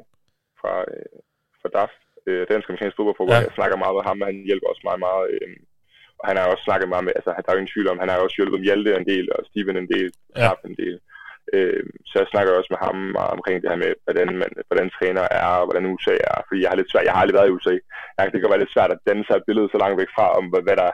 fra, 0.61 0.73
uh, 0.95 1.19
fra 1.61 1.69
DAF, 1.77 1.93
uh, 2.31 2.43
Dansk 2.51 2.67
Amerikansk 2.69 2.97
Fodboldforbund. 2.97 3.37
Ja. 3.43 3.47
Jeg 3.49 3.57
snakker 3.59 3.77
meget 3.83 3.97
med 3.99 4.05
ham, 4.09 4.21
og 4.23 4.27
han 4.31 4.39
hjælper 4.49 4.69
også 4.73 4.85
mig 4.89 4.99
meget. 5.07 5.25
Uh, 5.35 5.57
og 6.21 6.25
han 6.29 6.37
har 6.37 6.47
også 6.53 6.65
snakket 6.69 6.89
meget 6.93 7.05
med, 7.07 7.13
altså 7.19 7.31
der 7.31 7.49
er 7.49 7.55
jo 7.55 7.61
ingen 7.63 7.75
tvivl 7.75 7.91
om, 7.91 8.03
han 8.03 8.11
har 8.11 8.19
også 8.19 8.37
hjulpet 8.39 8.67
Hjalte 8.67 8.91
en 9.01 9.09
del, 9.13 9.27
og 9.35 9.41
Steven 9.49 9.77
en 9.83 9.91
del, 9.95 10.09
Ja. 10.41 10.45
ja. 10.45 10.51
en 10.71 10.77
del. 10.83 10.97
Uh, 11.55 11.83
så 12.09 12.15
jeg 12.23 12.29
snakker 12.33 12.51
også 12.53 12.73
med 12.75 12.81
ham 12.87 12.97
meget 13.19 13.33
omkring 13.37 13.57
det 13.59 13.71
her 13.71 13.83
med, 13.85 13.93
hvordan, 14.05 14.29
man, 14.43 14.51
hvordan 14.69 14.89
træner 14.97 15.25
er, 15.41 15.51
og 15.61 15.67
hvordan 15.67 15.91
USA 15.93 16.15
er, 16.33 16.39
fordi 16.49 16.61
jeg 16.63 16.71
har 16.71 16.79
lidt 16.79 16.91
svært, 16.91 17.07
jeg 17.07 17.15
har 17.15 17.23
aldrig 17.23 17.39
været 17.39 17.51
i 17.51 17.57
USA. 17.57 17.75
Jeg, 18.15 18.33
det 18.33 18.41
kan 18.41 18.53
være 18.53 18.63
lidt 18.63 18.75
svært 18.77 18.93
at 18.95 19.03
danne 19.09 19.25
sig 19.27 19.37
et 19.37 19.47
billede 19.49 19.69
så 19.71 19.79
langt 19.83 20.01
væk 20.03 20.11
fra, 20.17 20.27
om 20.39 20.45
hvad, 20.53 20.63
hvad 20.67 20.77
der, 20.83 20.91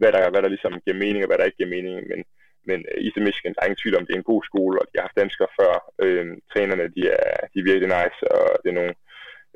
hvad 0.00 0.10
der, 0.14 0.22
hvad 0.32 0.42
der 0.42 0.50
ligesom 0.54 0.72
giver 0.84 1.02
mening, 1.04 1.20
og 1.22 1.28
hvad 1.28 1.38
der 1.38 1.48
ikke 1.48 1.60
giver 1.60 1.74
mening, 1.76 1.94
men 2.10 2.20
men 2.70 2.78
øh, 2.90 3.04
Eastern 3.04 3.24
Michigan, 3.28 3.52
der 3.54 3.60
er 3.62 3.66
ingen 3.68 3.82
tvivl 3.82 3.96
om, 3.98 4.04
det 4.06 4.12
er 4.14 4.22
en 4.22 4.32
god 4.32 4.42
skole, 4.50 4.76
og 4.80 4.84
de 4.86 4.94
har 4.96 5.06
haft 5.08 5.20
danskere 5.22 5.50
før. 5.60 5.72
Øh, 6.04 6.26
trænerne, 6.52 6.86
de 6.96 7.02
er, 7.18 7.26
de 7.52 7.56
er 7.60 7.68
virkelig 7.70 7.88
nice, 7.96 8.20
og 8.36 8.44
det 8.62 8.68
er 8.70 8.78
nogle, 8.80 8.94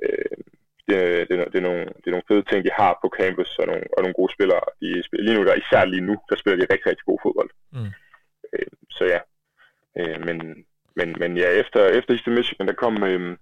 øh, 0.04 0.36
det, 0.88 0.94
er- 1.02 1.24
det, 1.28 1.34
det, 1.52 1.58
er 1.62 1.66
nogle, 1.70 1.84
det 2.00 2.06
er 2.08 2.14
nogle 2.16 2.28
fede 2.30 2.44
ting, 2.50 2.60
de 2.64 2.78
har 2.80 2.92
på 3.02 3.08
campus, 3.20 3.50
og 3.60 3.66
nogle, 3.70 3.84
og 3.96 4.00
nogle 4.02 4.18
gode 4.20 4.32
spillere. 4.36 4.64
De 4.80 4.88
spiller, 5.06 5.24
lige 5.26 5.36
nu, 5.38 5.42
der, 5.46 5.54
især 5.62 5.84
lige 5.84 6.06
nu, 6.10 6.14
der 6.30 6.36
spiller 6.36 6.56
de 6.58 6.72
rigtig, 6.72 6.86
rigtig 6.90 7.06
god 7.10 7.18
fodbold. 7.24 7.50
Mm. 7.76 7.90
Øh, 8.52 8.72
så 8.96 9.02
ja, 9.12 9.20
øh, 9.98 10.18
men, 10.26 10.36
men, 10.98 11.08
men 11.22 11.30
ja, 11.42 11.48
efter, 11.62 11.80
efter 11.98 12.10
Eastern 12.14 12.34
Michigan, 12.34 12.66
der 12.68 12.76
kom, 12.84 12.94
øh, 13.10 13.36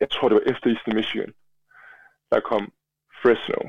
jeg 0.00 0.10
tror 0.10 0.28
det 0.28 0.34
var 0.40 0.50
efter 0.52 0.66
Eastern 0.70 0.96
Michigan, 1.00 1.32
der 2.32 2.40
kom 2.40 2.72
Fresno. 3.22 3.60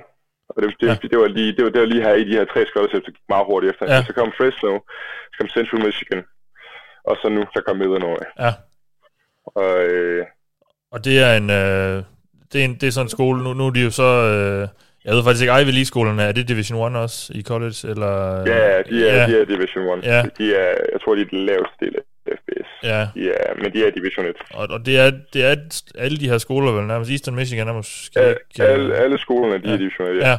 Og 0.55 0.61
det, 0.63 0.69
det, 0.81 0.87
Ja. 0.87 0.95
det, 1.11 1.17
var 1.19 1.27
lige, 1.27 1.51
det, 1.55 1.63
var, 1.63 1.69
det 1.69 1.81
var 1.81 1.87
lige 1.87 2.03
her 2.03 2.13
i 2.13 2.23
de 2.29 2.35
her 2.37 2.45
tre 2.45 2.65
scholarships, 2.65 3.05
der 3.05 3.11
gik 3.11 3.29
meget 3.29 3.45
hurtigt 3.49 3.71
efter. 3.73 3.93
Ja. 3.93 4.03
Så 4.03 4.13
kom 4.13 4.31
Fresno, 4.37 4.71
så 5.31 5.35
kom 5.39 5.49
Central 5.57 5.85
Michigan, 5.85 6.21
og 7.09 7.17
så 7.21 7.29
nu, 7.29 7.41
der 7.53 7.61
kom 7.67 7.81
Illinois. 7.81 8.27
Ja. 8.39 8.51
Og 9.45 9.83
øh, 9.83 10.25
Og 10.91 11.05
det 11.05 11.15
er 11.19 11.31
en... 11.41 11.49
Øh, 11.49 12.03
det, 12.51 12.61
er 12.61 12.65
en, 12.65 12.75
det 12.75 12.87
er 12.87 12.91
sådan 12.91 13.05
en 13.05 13.09
skole, 13.17 13.43
nu, 13.43 13.53
nu 13.53 13.67
er 13.67 13.71
de 13.71 13.83
jo 13.83 13.91
så... 13.91 14.09
Øh, 14.33 14.67
jeg 15.05 15.13
ved 15.15 15.23
faktisk 15.23 15.43
ikke, 15.43 15.61
Ivy 15.61 15.71
League-skolerne, 15.77 16.23
er 16.23 16.31
det 16.31 16.47
Division 16.47 16.95
1 16.95 17.01
også 17.01 17.33
i 17.35 17.41
college? 17.43 17.79
Eller? 17.91 18.11
Ja, 18.53 18.81
de 18.89 19.07
er, 19.09 19.15
ja. 19.15 19.27
de 19.27 19.41
er 19.41 19.45
Division 19.45 19.99
1. 19.99 20.05
Ja. 20.05 20.21
De 20.37 20.55
er, 20.55 20.69
jeg 20.93 20.99
tror, 21.01 21.15
de 21.15 21.21
er 21.21 21.25
den 21.25 21.45
laveste 21.45 21.75
del 21.79 21.95
af 21.97 22.01
FBS. 22.27 22.67
Ja. 22.83 23.01
Er, 23.15 23.61
men 23.61 23.73
de 23.73 23.85
er 23.85 23.91
Division 23.91 24.25
1. 24.25 24.35
Og, 24.53 24.67
og 24.69 24.85
det, 24.85 24.99
er, 24.99 25.11
det 25.33 25.43
er 25.45 25.55
alle 25.97 26.17
de 26.17 26.29
her 26.29 26.37
skoler, 26.37 26.71
vel 26.71 26.87
nærmest 26.87 27.11
Eastern 27.11 27.35
Michigan 27.35 27.67
er 27.67 27.73
måske 27.73 28.19
Ja, 28.19 28.29
ikke... 28.29 28.63
alle, 28.63 28.95
alle 28.95 29.17
skolerne, 29.17 29.63
de 29.63 29.67
ja. 29.67 29.73
er 29.73 29.77
Division 29.77 30.07
1, 30.07 30.15
ja. 30.21 30.29
Ja. 30.29 30.37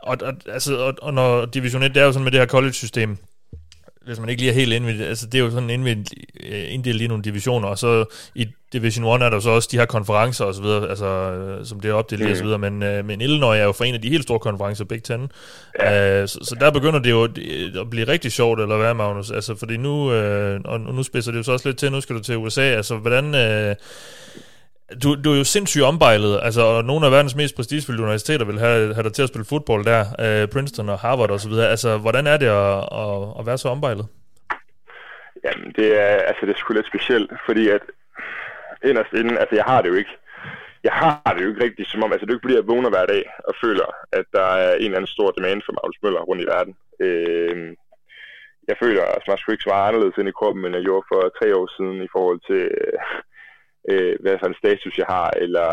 Og, 0.00 0.16
og, 0.22 0.32
altså, 0.46 0.76
og, 0.76 0.94
og 1.02 1.14
når 1.14 1.44
Division 1.46 1.82
1, 1.82 1.94
det 1.94 2.00
er 2.00 2.04
jo 2.04 2.12
sådan 2.12 2.24
med 2.24 2.32
det 2.32 2.40
her 2.40 2.46
college-system, 2.46 3.16
hvis 4.06 4.20
man 4.20 4.28
ikke 4.28 4.42
lige 4.42 4.50
er 4.50 4.54
helt 4.54 4.98
det, 4.98 5.00
altså 5.06 5.26
det 5.26 5.34
er 5.40 5.44
jo 5.44 5.50
sådan 5.50 5.70
indvendt, 5.70 6.08
øh, 6.50 6.64
inddelt 6.74 7.02
i 7.02 7.06
nogle 7.06 7.22
divisioner, 7.24 7.68
og 7.68 7.78
så 7.78 8.04
i 8.34 8.46
Division 8.72 9.04
1 9.22 9.22
er 9.26 9.30
der 9.30 9.40
så 9.40 9.50
også 9.50 9.68
de 9.72 9.76
her 9.76 9.84
konferencer 9.86 10.44
og 10.44 10.54
så 10.54 10.62
videre, 10.62 10.88
altså 10.88 11.06
øh, 11.06 11.66
som 11.66 11.80
det 11.80 11.88
er 11.90 11.94
opdelt 11.94 12.22
Mm. 12.24 12.30
og 12.30 12.36
så 12.36 12.42
videre, 12.44 12.58
men, 12.58 12.82
øh, 12.82 13.04
men 13.04 13.20
Illinois 13.20 13.58
er 13.58 13.64
jo 13.64 13.72
for 13.72 13.84
en 13.84 13.94
af 13.94 14.00
de 14.02 14.08
helt 14.08 14.22
store 14.22 14.38
konferencer, 14.38 14.84
Big 14.84 15.02
Ten, 15.02 15.28
ja. 15.80 16.20
øh, 16.22 16.28
så, 16.28 16.38
så 16.42 16.56
der 16.60 16.70
begynder 16.70 16.98
det 16.98 17.10
jo 17.10 17.24
at- 17.24 17.90
blive 17.90 18.08
rigtig 18.08 18.32
sjovt, 18.32 18.60
eller 18.60 18.76
hvad 18.76 18.94
Magnus, 18.94 19.30
altså 19.30 19.54
fordi 19.56 19.76
nu, 19.76 20.12
øh, 20.12 20.60
og 20.64 20.80
nu 20.80 21.02
spidser 21.02 21.30
det 21.32 21.38
jo 21.38 21.42
så 21.42 21.52
også 21.52 21.68
lidt 21.68 21.78
til, 21.78 21.92
nu 21.92 22.00
skal 22.00 22.16
du 22.16 22.20
til 22.20 22.36
USA, 22.36 22.62
altså 22.62 22.96
hvordan, 22.96 23.34
øh, 23.34 23.74
du, 25.02 25.14
du 25.24 25.32
er 25.32 25.38
jo 25.38 25.44
sindssygt 25.44 25.84
ombejlet, 25.84 26.40
altså, 26.42 26.62
og 26.62 26.84
nogle 26.84 27.06
af 27.06 27.12
verdens 27.12 27.36
mest 27.36 27.56
prestigefyldte 27.56 28.02
universiteter 28.02 28.44
vil 28.46 28.58
have, 28.58 28.94
have 28.94 29.04
dig 29.04 29.12
til 29.12 29.22
at 29.22 29.28
spille 29.28 29.50
fodbold 29.52 29.84
der, 29.84 30.02
øh, 30.24 30.48
Princeton 30.48 30.88
og 30.88 30.98
Harvard 30.98 31.30
og 31.30 31.40
så 31.40 31.48
videre. 31.48 31.68
Altså, 31.70 31.98
hvordan 31.98 32.26
er 32.26 32.36
det 32.36 32.46
at, 32.46 32.76
at, 33.02 33.16
at 33.38 33.46
være 33.46 33.58
så 33.58 33.68
ombejlet? 33.68 34.06
Jamen, 35.44 35.72
det 35.78 35.88
er, 36.00 36.16
altså, 36.28 36.46
det 36.46 36.52
er 36.52 36.58
sgu 36.58 36.72
lidt 36.72 36.86
specielt, 36.86 37.32
fordi 37.46 37.68
at 37.68 37.82
inderst 38.84 39.12
inden, 39.12 39.38
altså 39.38 39.54
jeg 39.56 39.64
har 39.64 39.82
det 39.82 39.88
jo 39.88 39.94
ikke, 39.94 40.14
jeg 40.84 40.92
har 40.92 41.32
det 41.34 41.42
jo 41.44 41.48
ikke 41.48 41.64
rigtigt 41.64 41.88
som 41.88 42.02
om, 42.02 42.12
altså 42.12 42.26
det 42.26 42.30
er 42.30 42.34
jo 42.34 42.38
ikke 42.38 42.46
fordi, 42.46 42.60
jeg 42.60 42.72
vågner 42.72 42.90
hver 42.90 43.06
dag 43.06 43.24
og 43.48 43.54
føler, 43.64 43.88
at 44.12 44.24
der 44.32 44.48
er 44.64 44.74
en 44.74 44.84
eller 44.84 44.96
anden 44.96 45.14
stor 45.16 45.30
demand 45.30 45.62
for 45.64 45.72
Magnus 45.72 46.02
Møller 46.02 46.20
rundt 46.20 46.42
i 46.42 46.50
verden. 46.54 46.74
Øh, 47.04 47.56
jeg 48.68 48.76
føler 48.82 49.02
altså, 49.02 49.26
mig 49.28 49.38
sgu 49.38 49.52
ikke 49.52 49.68
så 49.68 49.70
anderledes 49.70 50.18
ind 50.18 50.28
i 50.28 50.38
kroppen, 50.38 50.64
end 50.64 50.76
jeg 50.76 50.84
gjorde 50.84 51.08
for 51.12 51.20
tre 51.38 51.48
år 51.58 51.66
siden 51.76 51.98
i 52.06 52.12
forhold 52.14 52.40
til, 52.48 52.62
øh, 52.78 52.98
hvad 54.22 54.36
for 54.38 54.46
en 54.48 54.60
status 54.62 54.98
jeg 54.98 55.08
har, 55.08 55.30
eller 55.44 55.68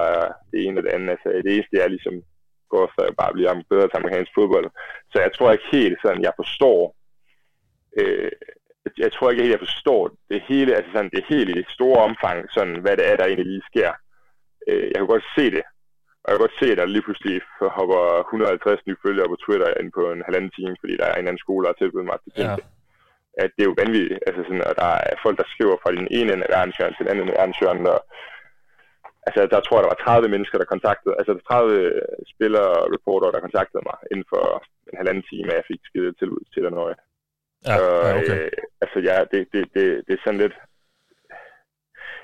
det 0.52 0.60
ene 0.60 0.78
eller 0.78 0.82
det 0.82 0.96
andet. 0.98 1.10
Altså 1.12 1.28
det 1.46 1.54
eneste, 1.54 1.80
jeg 1.82 1.90
ligesom 1.90 2.16
går 2.74 2.86
for, 2.96 3.04
at 3.08 3.18
bare 3.22 3.34
blive 3.34 3.64
bedre 3.72 3.88
til 3.88 4.00
amerikansk 4.00 4.32
fodbold. 4.38 4.68
Så 5.12 5.18
jeg 5.26 5.32
tror 5.34 5.52
ikke 5.52 5.70
helt 5.78 5.98
sådan, 6.04 6.22
jeg 6.28 6.34
forstår, 6.42 6.80
øh, 8.00 8.32
jeg 9.04 9.12
tror 9.12 9.30
ikke 9.30 9.44
helt, 9.44 9.58
jeg 9.58 9.66
forstår 9.68 10.02
det 10.32 10.42
hele, 10.52 10.76
altså 10.78 10.92
sådan 10.92 11.16
det 11.18 11.26
hele 11.32 11.50
i 11.52 11.60
det 11.62 11.76
store 11.78 12.00
omfang, 12.10 12.38
sådan 12.56 12.76
hvad 12.84 12.96
det 12.98 13.06
er, 13.10 13.16
der 13.16 13.26
egentlig 13.26 13.52
lige 13.52 13.70
sker. 13.72 13.92
Øh, 14.70 14.86
jeg 14.92 14.98
kan 15.00 15.14
godt 15.14 15.28
se 15.38 15.46
det, 15.56 15.64
og 16.22 16.28
jeg 16.28 16.34
kan 16.36 16.46
godt 16.46 16.60
se, 16.62 16.68
at 16.72 16.78
der 16.80 16.86
lige 16.86 17.08
pludselig 17.08 17.36
hopper 17.78 18.02
150 18.20 18.88
nye 18.88 19.02
følgere 19.06 19.30
på 19.32 19.38
Twitter 19.44 19.70
ind 19.80 19.92
på 19.98 20.04
en 20.12 20.24
halvanden 20.28 20.52
time, 20.58 20.76
fordi 20.82 20.94
der 21.02 21.06
er 21.08 21.18
en 21.18 21.28
anden 21.30 21.44
skole, 21.46 21.64
der 21.64 21.72
har 21.72 21.80
tilbudt 21.80 22.10
mig 22.10 22.20
til 22.20 22.32
Ja. 22.44 22.56
At 23.42 23.50
det 23.56 23.62
er 23.62 23.70
jo 23.72 23.80
vanvittigt. 23.84 24.20
Altså 24.28 24.42
sådan, 24.44 24.68
og 24.70 24.76
der 24.82 24.92
er 25.12 25.16
folk, 25.26 25.38
der 25.42 25.48
skriver 25.54 25.78
fra 25.84 25.92
den 25.98 26.08
ene 26.18 26.32
ende 26.34 26.46
af 26.46 26.52
verdenshjørnet 26.56 26.96
til 26.96 27.04
den 27.04 27.12
anden 27.12 27.24
ende 27.24 27.34
af 27.34 27.40
verdenshjørnet. 27.40 27.88
Og, 27.96 28.02
altså, 29.28 29.42
der 29.54 29.60
tror 29.62 29.78
jeg, 29.78 29.84
der 29.84 29.94
var 29.94 30.02
30 30.04 30.34
mennesker, 30.34 30.58
der 30.58 30.74
kontaktede, 30.74 31.16
altså 31.20 31.34
30 31.50 32.02
spillere 32.34 32.70
og 32.82 32.88
reporter, 32.96 33.28
der 33.32 33.46
kontaktede 33.48 33.84
mig 33.90 33.98
inden 34.12 34.28
for 34.34 34.44
en 34.90 34.98
halvanden 35.00 35.26
time, 35.32 35.50
at 35.52 35.60
jeg 35.60 35.70
fik 35.72 35.82
skidt 35.90 36.18
tilbud 36.20 36.44
til 36.52 36.62
Illinois. 36.62 36.98
Ja, 37.68 37.76
ja, 37.84 38.18
okay. 38.20 38.40
øh, 38.46 38.52
altså, 38.84 38.98
ja, 39.10 39.18
det, 39.32 39.40
det, 39.54 39.62
det, 39.76 39.86
det 40.06 40.14
er 40.14 40.24
sådan 40.24 40.44
lidt... 40.44 40.56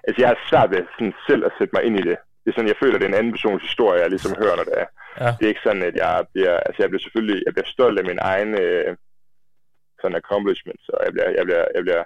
Altså, 0.07 0.19
jeg 0.21 0.29
er 0.31 0.47
svært 0.49 0.69
ved 0.73 0.81
sådan 0.95 1.15
selv 1.29 1.41
at 1.45 1.55
sætte 1.57 1.73
mig 1.75 1.83
ind 1.87 1.95
i 2.01 2.07
det. 2.09 2.17
Det 2.41 2.47
er 2.49 2.55
sådan, 2.55 2.73
jeg 2.73 2.81
føler, 2.83 2.97
det 2.97 3.05
er 3.05 3.13
en 3.13 3.21
anden 3.21 3.33
persons 3.35 3.63
historie, 3.69 4.01
jeg 4.01 4.09
ligesom 4.09 4.33
hører, 4.41 4.55
når 4.57 4.67
det 4.69 4.77
er. 4.83 4.87
Ja. 5.23 5.29
Det 5.37 5.43
er 5.43 5.53
ikke 5.53 5.67
sådan, 5.67 5.83
at 5.89 5.95
jeg 6.03 6.13
bliver... 6.33 6.55
Altså, 6.67 6.79
jeg 6.83 6.89
bliver 6.89 7.05
selvfølgelig... 7.05 7.39
Jeg 7.45 7.53
bliver 7.53 7.69
stolt 7.75 7.99
af 7.99 8.05
min 8.11 8.19
egen... 8.31 8.51
Øh, 8.63 8.95
sådan 10.01 10.21
accomplishments, 10.21 10.85
og 10.95 10.99
jeg 11.05 11.11
bliver, 11.13 11.29
jeg 11.39 11.45
bliver, 11.47 11.65
jeg 11.77 11.83
bliver, 11.85 12.03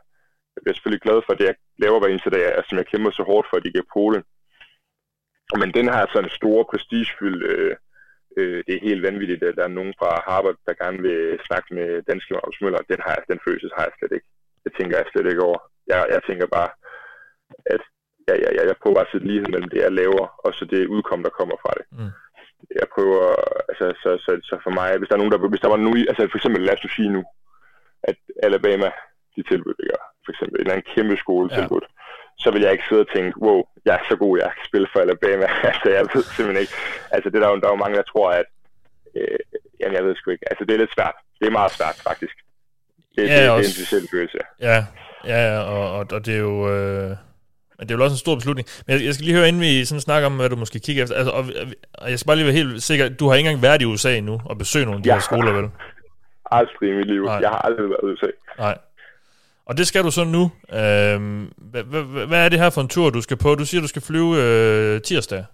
jeg 0.55 0.61
bliver 0.63 0.75
selvfølgelig 0.75 1.05
glad 1.07 1.19
for 1.25 1.33
det, 1.33 1.45
jeg 1.49 1.55
laver 1.83 1.99
hver 1.99 2.11
eneste 2.11 2.29
dag, 2.35 2.45
og 2.57 2.63
som 2.67 2.77
jeg 2.79 2.87
kæmper 2.91 3.11
så 3.11 3.23
hårdt 3.31 3.47
for, 3.49 3.55
at 3.57 3.65
de 3.65 3.71
kan 3.75 3.91
Polen. 3.95 4.23
Men 5.61 5.69
den 5.79 5.87
her 5.93 6.03
sådan 6.13 6.37
store 6.39 6.63
prestigefyldt, 6.71 7.43
øh, 7.53 7.73
øh, 8.37 8.59
det 8.67 8.73
er 8.75 8.87
helt 8.89 9.03
vanvittigt, 9.09 9.43
at 9.43 9.55
der 9.59 9.63
er 9.65 9.77
nogen 9.79 9.93
fra 9.99 10.09
Harvard, 10.27 10.57
der 10.67 10.81
gerne 10.83 10.99
vil 11.07 11.19
snakke 11.47 11.69
med 11.77 11.87
danske 12.09 12.33
Magnus 12.33 12.61
Møller. 12.61 12.81
Den, 12.91 12.99
har, 13.05 13.13
jeg- 13.17 13.27
den 13.31 13.39
følelse 13.45 13.69
har 13.77 13.83
jeg 13.87 13.93
slet 13.99 14.13
ikke. 14.17 14.27
Det 14.63 14.71
tænker 14.77 14.95
jeg 14.97 15.05
slet 15.11 15.27
ikke 15.31 15.43
over. 15.49 15.59
Jeg, 15.91 15.97
jeg 16.15 16.21
tænker 16.27 16.47
bare, 16.57 16.69
at 17.73 17.81
jeg, 18.27 18.35
jeg, 18.43 18.51
jeg, 18.57 18.63
jeg 18.69 18.77
prøver 18.81 18.95
bare 18.97 19.07
at 19.07 19.11
sætte 19.13 19.27
lighed 19.27 19.47
mellem 19.53 19.69
det, 19.69 19.79
jeg 19.85 19.91
laver, 20.01 20.25
og 20.45 20.51
så 20.57 20.63
det 20.65 20.91
udkom, 20.95 21.19
der 21.23 21.37
kommer 21.39 21.55
fra 21.63 21.71
det. 21.79 21.85
Mm. 21.97 22.11
Jeg 22.81 22.87
prøver, 22.95 23.23
altså, 23.69 23.85
så, 24.03 24.09
så, 24.25 24.31
så 24.49 24.55
for 24.65 24.73
mig, 24.79 24.89
hvis 24.97 25.07
der 25.09 25.15
er 25.15 25.21
nogen, 25.21 25.33
der, 25.33 25.49
hvis 25.53 25.63
der 25.65 25.73
var 25.75 25.81
nu, 25.85 25.91
altså 26.09 26.21
for 26.31 26.37
eksempel, 26.39 26.61
lad 26.61 26.73
os 26.77 26.91
sige 26.97 27.11
nu, 27.17 27.23
at 28.09 28.15
Alabama, 28.47 28.89
de 29.35 29.41
tilbud, 29.51 29.73
det 29.79 29.85
gør, 29.91 30.01
for 30.25 30.31
eksempel, 30.33 30.55
en 30.57 30.61
eller 30.61 30.73
anden 30.75 30.89
kæmpe 30.95 31.15
skole 31.23 31.47
Ja. 31.51 31.55
tilbud, 31.59 31.83
så 32.43 32.47
vil 32.53 32.61
jeg 32.65 32.71
ikke 32.71 32.87
sidde 32.89 33.05
og 33.07 33.11
tænke, 33.15 33.33
wow, 33.45 33.59
jeg 33.85 33.93
er 33.99 34.03
så 34.09 34.15
god, 34.23 34.33
jeg 34.43 34.51
kan 34.57 34.65
spille 34.69 34.87
for 34.93 34.99
Alabama. 35.05 35.45
altså, 35.71 35.87
jeg 35.97 36.01
ved 36.13 36.23
simpelthen 36.35 36.61
ikke. 36.63 36.73
Altså, 37.15 37.27
det 37.29 37.37
er 37.37 37.43
der, 37.45 37.49
jo- 37.53 37.59
der 37.61 37.67
er 37.69 37.75
jo 37.75 37.83
mange, 37.83 37.97
der 37.99 38.07
tror, 38.13 38.27
at, 38.41 38.47
øh, 39.17 39.39
jamen, 39.79 39.95
jeg 39.97 40.03
ved 40.05 40.15
sgu 40.15 40.27
ikke. 40.31 40.47
Altså, 40.51 40.63
det 40.65 40.73
er 40.73 40.81
lidt 40.83 40.93
svært. 40.97 41.15
Det 41.39 41.45
er 41.47 41.51
meget 41.59 41.71
svært, 41.77 41.97
faktisk. 42.09 42.35
Det, 43.15 43.21
Ja, 43.21 43.23
det, 43.23 43.29
det 43.29 43.45
er 43.45 43.49
også- 43.57 43.69
en 43.69 43.73
speciel 43.85 44.05
følelse. 44.13 44.37
Ja, 44.69 44.77
ja, 45.31 45.39
ja 45.51 45.59
og, 45.73 45.83
og, 45.97 46.05
og 46.15 46.19
det 46.25 46.33
er 46.39 46.43
jo... 46.51 46.55
Øh, 46.75 47.09
men 47.77 47.87
det 47.87 47.93
er 47.93 47.97
jo 47.97 48.03
også 48.03 48.13
en 48.19 48.25
stor 48.25 48.35
beslutning. 48.35 48.67
Men 48.87 48.91
jeg, 48.97 49.05
jeg 49.05 49.13
skal 49.13 49.25
lige 49.25 49.35
høre, 49.37 49.47
inden 49.47 49.61
vi 49.61 49.85
sådan 49.85 50.01
snakker 50.01 50.25
om, 50.25 50.35
hvad 50.35 50.49
du 50.49 50.55
måske 50.55 50.79
kigger 50.79 51.03
efter. 51.03 51.15
Altså, 51.15 51.31
og, 51.31 51.45
og 51.93 52.09
jeg 52.11 52.19
skal 52.19 52.27
bare 52.27 52.35
lige 52.37 52.45
være 52.45 52.55
helt 52.55 52.83
sikker. 52.83 53.09
Du 53.09 53.27
har 53.27 53.35
ikke 53.35 53.49
engang 53.49 53.63
været 53.63 53.81
i 53.81 53.85
USA 53.85 54.17
endnu 54.17 54.41
og 54.45 54.57
besøgt 54.57 54.85
nogle 54.85 54.97
af 54.99 55.03
de 55.03 55.09
Ja. 55.09 55.15
her 55.15 55.21
skoler, 55.21 55.51
vel? 55.51 55.69
Aldrig 56.51 56.89
i 56.89 56.93
mit 56.93 57.07
liv. 57.07 57.25
Nej. 57.25 57.35
Jeg 57.41 57.49
har 57.49 57.57
aldrig 57.57 57.89
været 57.89 57.99
i 58.03 58.05
USA. 58.05 58.27
Nej. 58.59 58.77
Og 59.65 59.77
det 59.77 59.87
skal 59.87 60.03
du 60.03 60.11
så 60.11 60.23
nu. 60.23 60.43
Øhm, 60.73 61.51
hvad, 61.57 61.83
hvad, 61.83 62.27
hvad 62.27 62.45
er 62.45 62.49
det 62.49 62.59
her 62.59 62.69
for 62.69 62.81
en 62.81 62.87
tur, 62.87 63.09
du 63.09 63.21
skal 63.21 63.37
på? 63.37 63.55
Du 63.55 63.65
siger, 63.65 63.81
du 63.81 63.87
skal 63.87 64.01
flyve 64.01 64.35
øh, 64.43 65.01
tirsdag. 65.01 65.45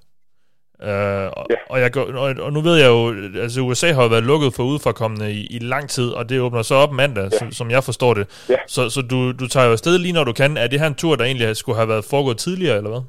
Øh, 0.83 0.89
og, 1.37 1.45
Ja. 1.49 1.55
og, 1.69 1.79
jeg, 1.79 1.97
og, 1.97 2.35
og 2.45 2.53
nu 2.53 2.61
ved 2.61 2.75
jeg 2.77 2.87
jo, 2.87 3.13
altså 3.41 3.61
USA 3.61 3.91
har 3.91 4.03
jo 4.03 4.09
været 4.09 4.23
lukket 4.23 4.53
for 4.53 4.63
udefrakommende 4.63 5.31
i, 5.31 5.47
i 5.51 5.59
lang 5.59 5.89
tid, 5.89 6.09
og 6.09 6.29
det 6.29 6.41
åbner 6.41 6.61
så 6.61 6.75
op 6.75 6.91
mandag, 6.91 7.29
ja. 7.31 7.37
som, 7.37 7.51
som 7.51 7.71
jeg 7.71 7.83
forstår 7.83 8.13
det. 8.13 8.45
Ja. 8.49 8.55
Så, 8.67 8.89
så 8.89 9.01
du, 9.01 9.31
du 9.31 9.47
tager 9.47 9.65
jo 9.65 9.71
afsted 9.71 9.97
lige 9.97 10.13
når 10.13 10.23
du 10.23 10.33
kan. 10.33 10.57
Er 10.57 10.67
det 10.67 10.79
her 10.79 10.87
en 10.87 10.95
tur, 10.95 11.15
der 11.15 11.25
egentlig 11.25 11.55
skulle 11.57 11.75
have 11.75 11.89
været 11.89 12.05
foregået 12.09 12.37
tidligere, 12.37 12.77
eller 12.77 12.89
hvad? 12.89 13.01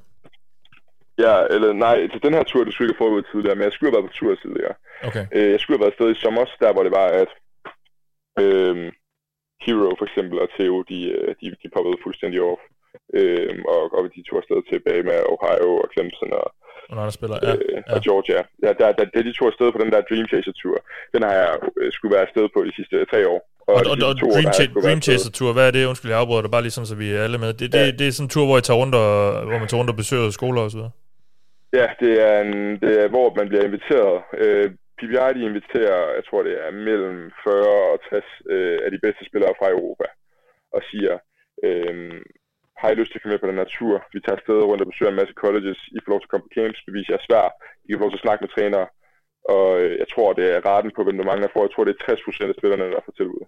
Ja, 1.26 1.36
eller 1.54 1.72
nej, 1.72 1.96
til 2.12 2.22
den 2.22 2.34
her 2.34 2.42
tur, 2.42 2.64
det 2.64 2.72
skulle 2.74 2.86
ikke 2.88 2.98
have 2.98 3.04
foregået 3.04 3.26
tidligere, 3.32 3.54
men 3.56 3.64
jeg 3.64 3.72
skulle 3.72 3.90
have 3.90 3.96
været 4.02 4.10
på 4.10 4.16
tur 4.20 4.34
tidligere. 4.44 4.74
Okay. 5.08 5.24
Øh, 5.32 5.50
jeg 5.52 5.60
skulle 5.60 5.74
have 5.76 5.82
været 5.84 5.92
afsted 5.92 6.10
i 6.16 6.20
sommer, 6.24 6.44
der 6.60 6.72
hvor 6.72 6.82
det 6.82 6.92
var, 7.00 7.06
at 7.22 7.28
øh, 8.44 8.76
Hero 9.64 9.88
for 9.98 10.06
eksempel 10.08 10.36
og 10.44 10.48
Theo, 10.56 10.76
de, 10.90 10.98
øh, 11.16 11.30
de, 11.40 11.46
de 11.62 11.68
poppede 11.74 11.98
fuldstændig 12.04 12.40
off. 12.50 12.62
Øh, 13.18 13.54
og, 13.74 13.82
og 13.96 14.02
de 14.14 14.20
tog 14.28 14.36
afsted 14.42 14.58
til 14.68 14.78
Bama, 14.86 15.16
Ohio 15.34 15.70
og 15.82 15.88
Clemson 15.92 16.32
og, 16.40 16.46
Og 16.90 16.94
når 16.96 17.04
der 17.08 17.14
spiller, 17.18 17.38
ja. 17.46 17.52
øh, 17.54 17.60
ja. 17.88 17.94
og 17.94 17.98
Georgia. 18.06 18.40
Ja, 18.64 18.70
der, 18.80 18.88
der, 18.98 19.04
der, 19.14 19.22
de 19.28 19.32
tog 19.38 19.46
afsted 19.52 19.68
på 19.72 19.78
den 19.82 19.90
der 19.94 20.00
Dream 20.08 20.26
Chaser 20.32 20.54
Tour. 20.60 20.78
Den 21.14 21.20
har 21.26 21.34
jeg 21.42 21.50
øh, 21.80 21.88
skulle 21.96 22.12
være 22.16 22.26
afsted 22.26 22.44
på 22.54 22.58
de 22.68 22.72
sidste 22.78 22.94
tre 23.12 23.20
år. 23.34 23.40
Og, 23.70 23.74
og, 23.74 23.80
sidste 23.84 24.06
og 24.10 24.16
to 24.20 24.26
år, 24.26 24.32
Dream, 24.34 24.44
der 24.44 24.50
har 24.50 24.58
jeg 24.58 24.60
Cha- 24.60 24.70
skulle 24.70 24.84
være 24.84 24.90
Dream 24.90 25.00
afsted. 25.02 25.12
Chaser 25.18 25.30
Tour, 25.38 25.50
hvad 25.56 25.66
er 25.68 25.72
det? 25.76 25.86
Undskyld, 25.90 26.10
jeg 26.14 26.20
afbryder 26.22 26.42
dig 26.44 26.50
bare 26.54 26.64
lige 26.66 26.76
sådan, 26.76 26.90
så 26.92 26.96
vi 27.02 27.08
er 27.16 27.20
alle 27.26 27.38
med. 27.44 27.50
Det, 27.60 27.66
det, 27.74 27.78
Ja. 27.86 27.90
det 27.98 28.04
er 28.08 28.12
sådan 28.16 28.26
en 28.28 28.34
tur, 28.34 28.44
hvor 28.48 28.58
I 28.58 28.62
tager 28.66 28.80
rundt 28.82 28.94
og, 29.04 29.12
hvor 29.48 29.58
man 29.62 29.68
tager 29.68 29.80
rundt 29.80 29.92
og 29.94 29.98
besøger 30.02 30.30
skoler 30.38 30.60
og 30.66 30.70
så 30.72 30.76
videre. 30.78 30.92
Ja, 31.80 31.86
det 32.02 32.12
er, 32.28 32.36
en, 32.46 32.54
det 32.82 32.92
er 33.02 33.08
hvor 33.14 33.28
man 33.38 33.46
bliver 33.50 33.64
inviteret. 33.68 34.14
Øh, 34.42 34.66
De 35.00 35.48
inviterer, 35.50 36.14
jeg 36.18 36.24
tror 36.24 36.42
det 36.42 36.54
er 36.66 36.70
mellem 36.70 37.32
40 37.44 37.92
og 37.92 38.00
60 38.10 38.24
øh, 38.54 38.78
af 38.84 38.90
de 38.90 39.02
bedste 39.04 39.24
spillere 39.24 39.54
fra 39.58 39.70
Europa, 39.76 40.06
og 40.76 40.80
siger, 40.90 41.14
øh, 41.64 42.22
har 42.80 42.88
I 42.90 42.94
lyst 42.94 43.10
til 43.10 43.18
at 43.18 43.22
komme 43.22 43.34
med 43.34 43.42
på 43.42 43.50
den 43.50 43.60
her 43.62 43.70
tur? 43.78 43.96
Vi 44.14 44.20
tager 44.20 44.38
afsted 44.38 44.60
rundt 44.68 44.82
og 44.82 44.90
besøger 44.90 45.10
en 45.12 45.20
masse 45.20 45.34
colleges. 45.42 45.80
I 45.96 45.98
får 46.00 46.10
lov 46.12 46.20
til 46.20 46.28
at 46.28 46.32
komme 46.32 46.46
på 46.46 46.54
camps, 46.56 46.86
bevise 46.88 47.12
jer 47.12 47.26
svær. 47.26 47.46
I 47.84 47.86
kan 47.88 47.98
få 47.98 48.04
lov 48.04 48.12
til 48.12 48.22
at 48.22 48.26
snakke 48.26 48.42
med 48.42 48.52
trænere. 48.54 48.86
Og 49.54 49.68
øh, 49.82 49.92
jeg 50.02 50.08
tror, 50.12 50.28
det 50.38 50.46
er 50.54 50.64
raten 50.68 50.92
på, 50.94 51.00
hvem 51.04 51.18
der 51.18 51.30
mangler 51.30 51.48
for. 51.52 51.60
Jeg 51.62 51.72
tror, 51.72 51.84
det 51.84 51.94
er 51.94 52.04
60 52.04 52.26
procent 52.26 52.50
af 52.52 52.58
spillerne, 52.58 52.92
der 52.94 53.04
får 53.04 53.14
tilbud. 53.16 53.42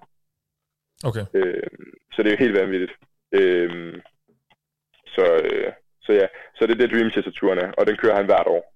Okay. 1.08 1.24
Øh, 1.38 1.70
så 2.12 2.18
det 2.18 2.28
er 2.28 2.36
jo 2.36 2.44
helt 2.44 2.58
vanvittigt. 2.60 2.94
Øh, 3.38 3.70
så, 5.14 5.24
øh, 5.44 5.72
så 6.04 6.10
ja, 6.20 6.26
så 6.56 6.60
det 6.66 6.72
er 6.74 6.80
det 6.80 6.92
Dream 6.92 7.10
Chaser-turen 7.10 7.58
er, 7.58 7.70
og 7.78 7.86
den 7.86 7.96
kører 7.96 8.16
han 8.16 8.30
hvert 8.30 8.52
år. 8.56 8.72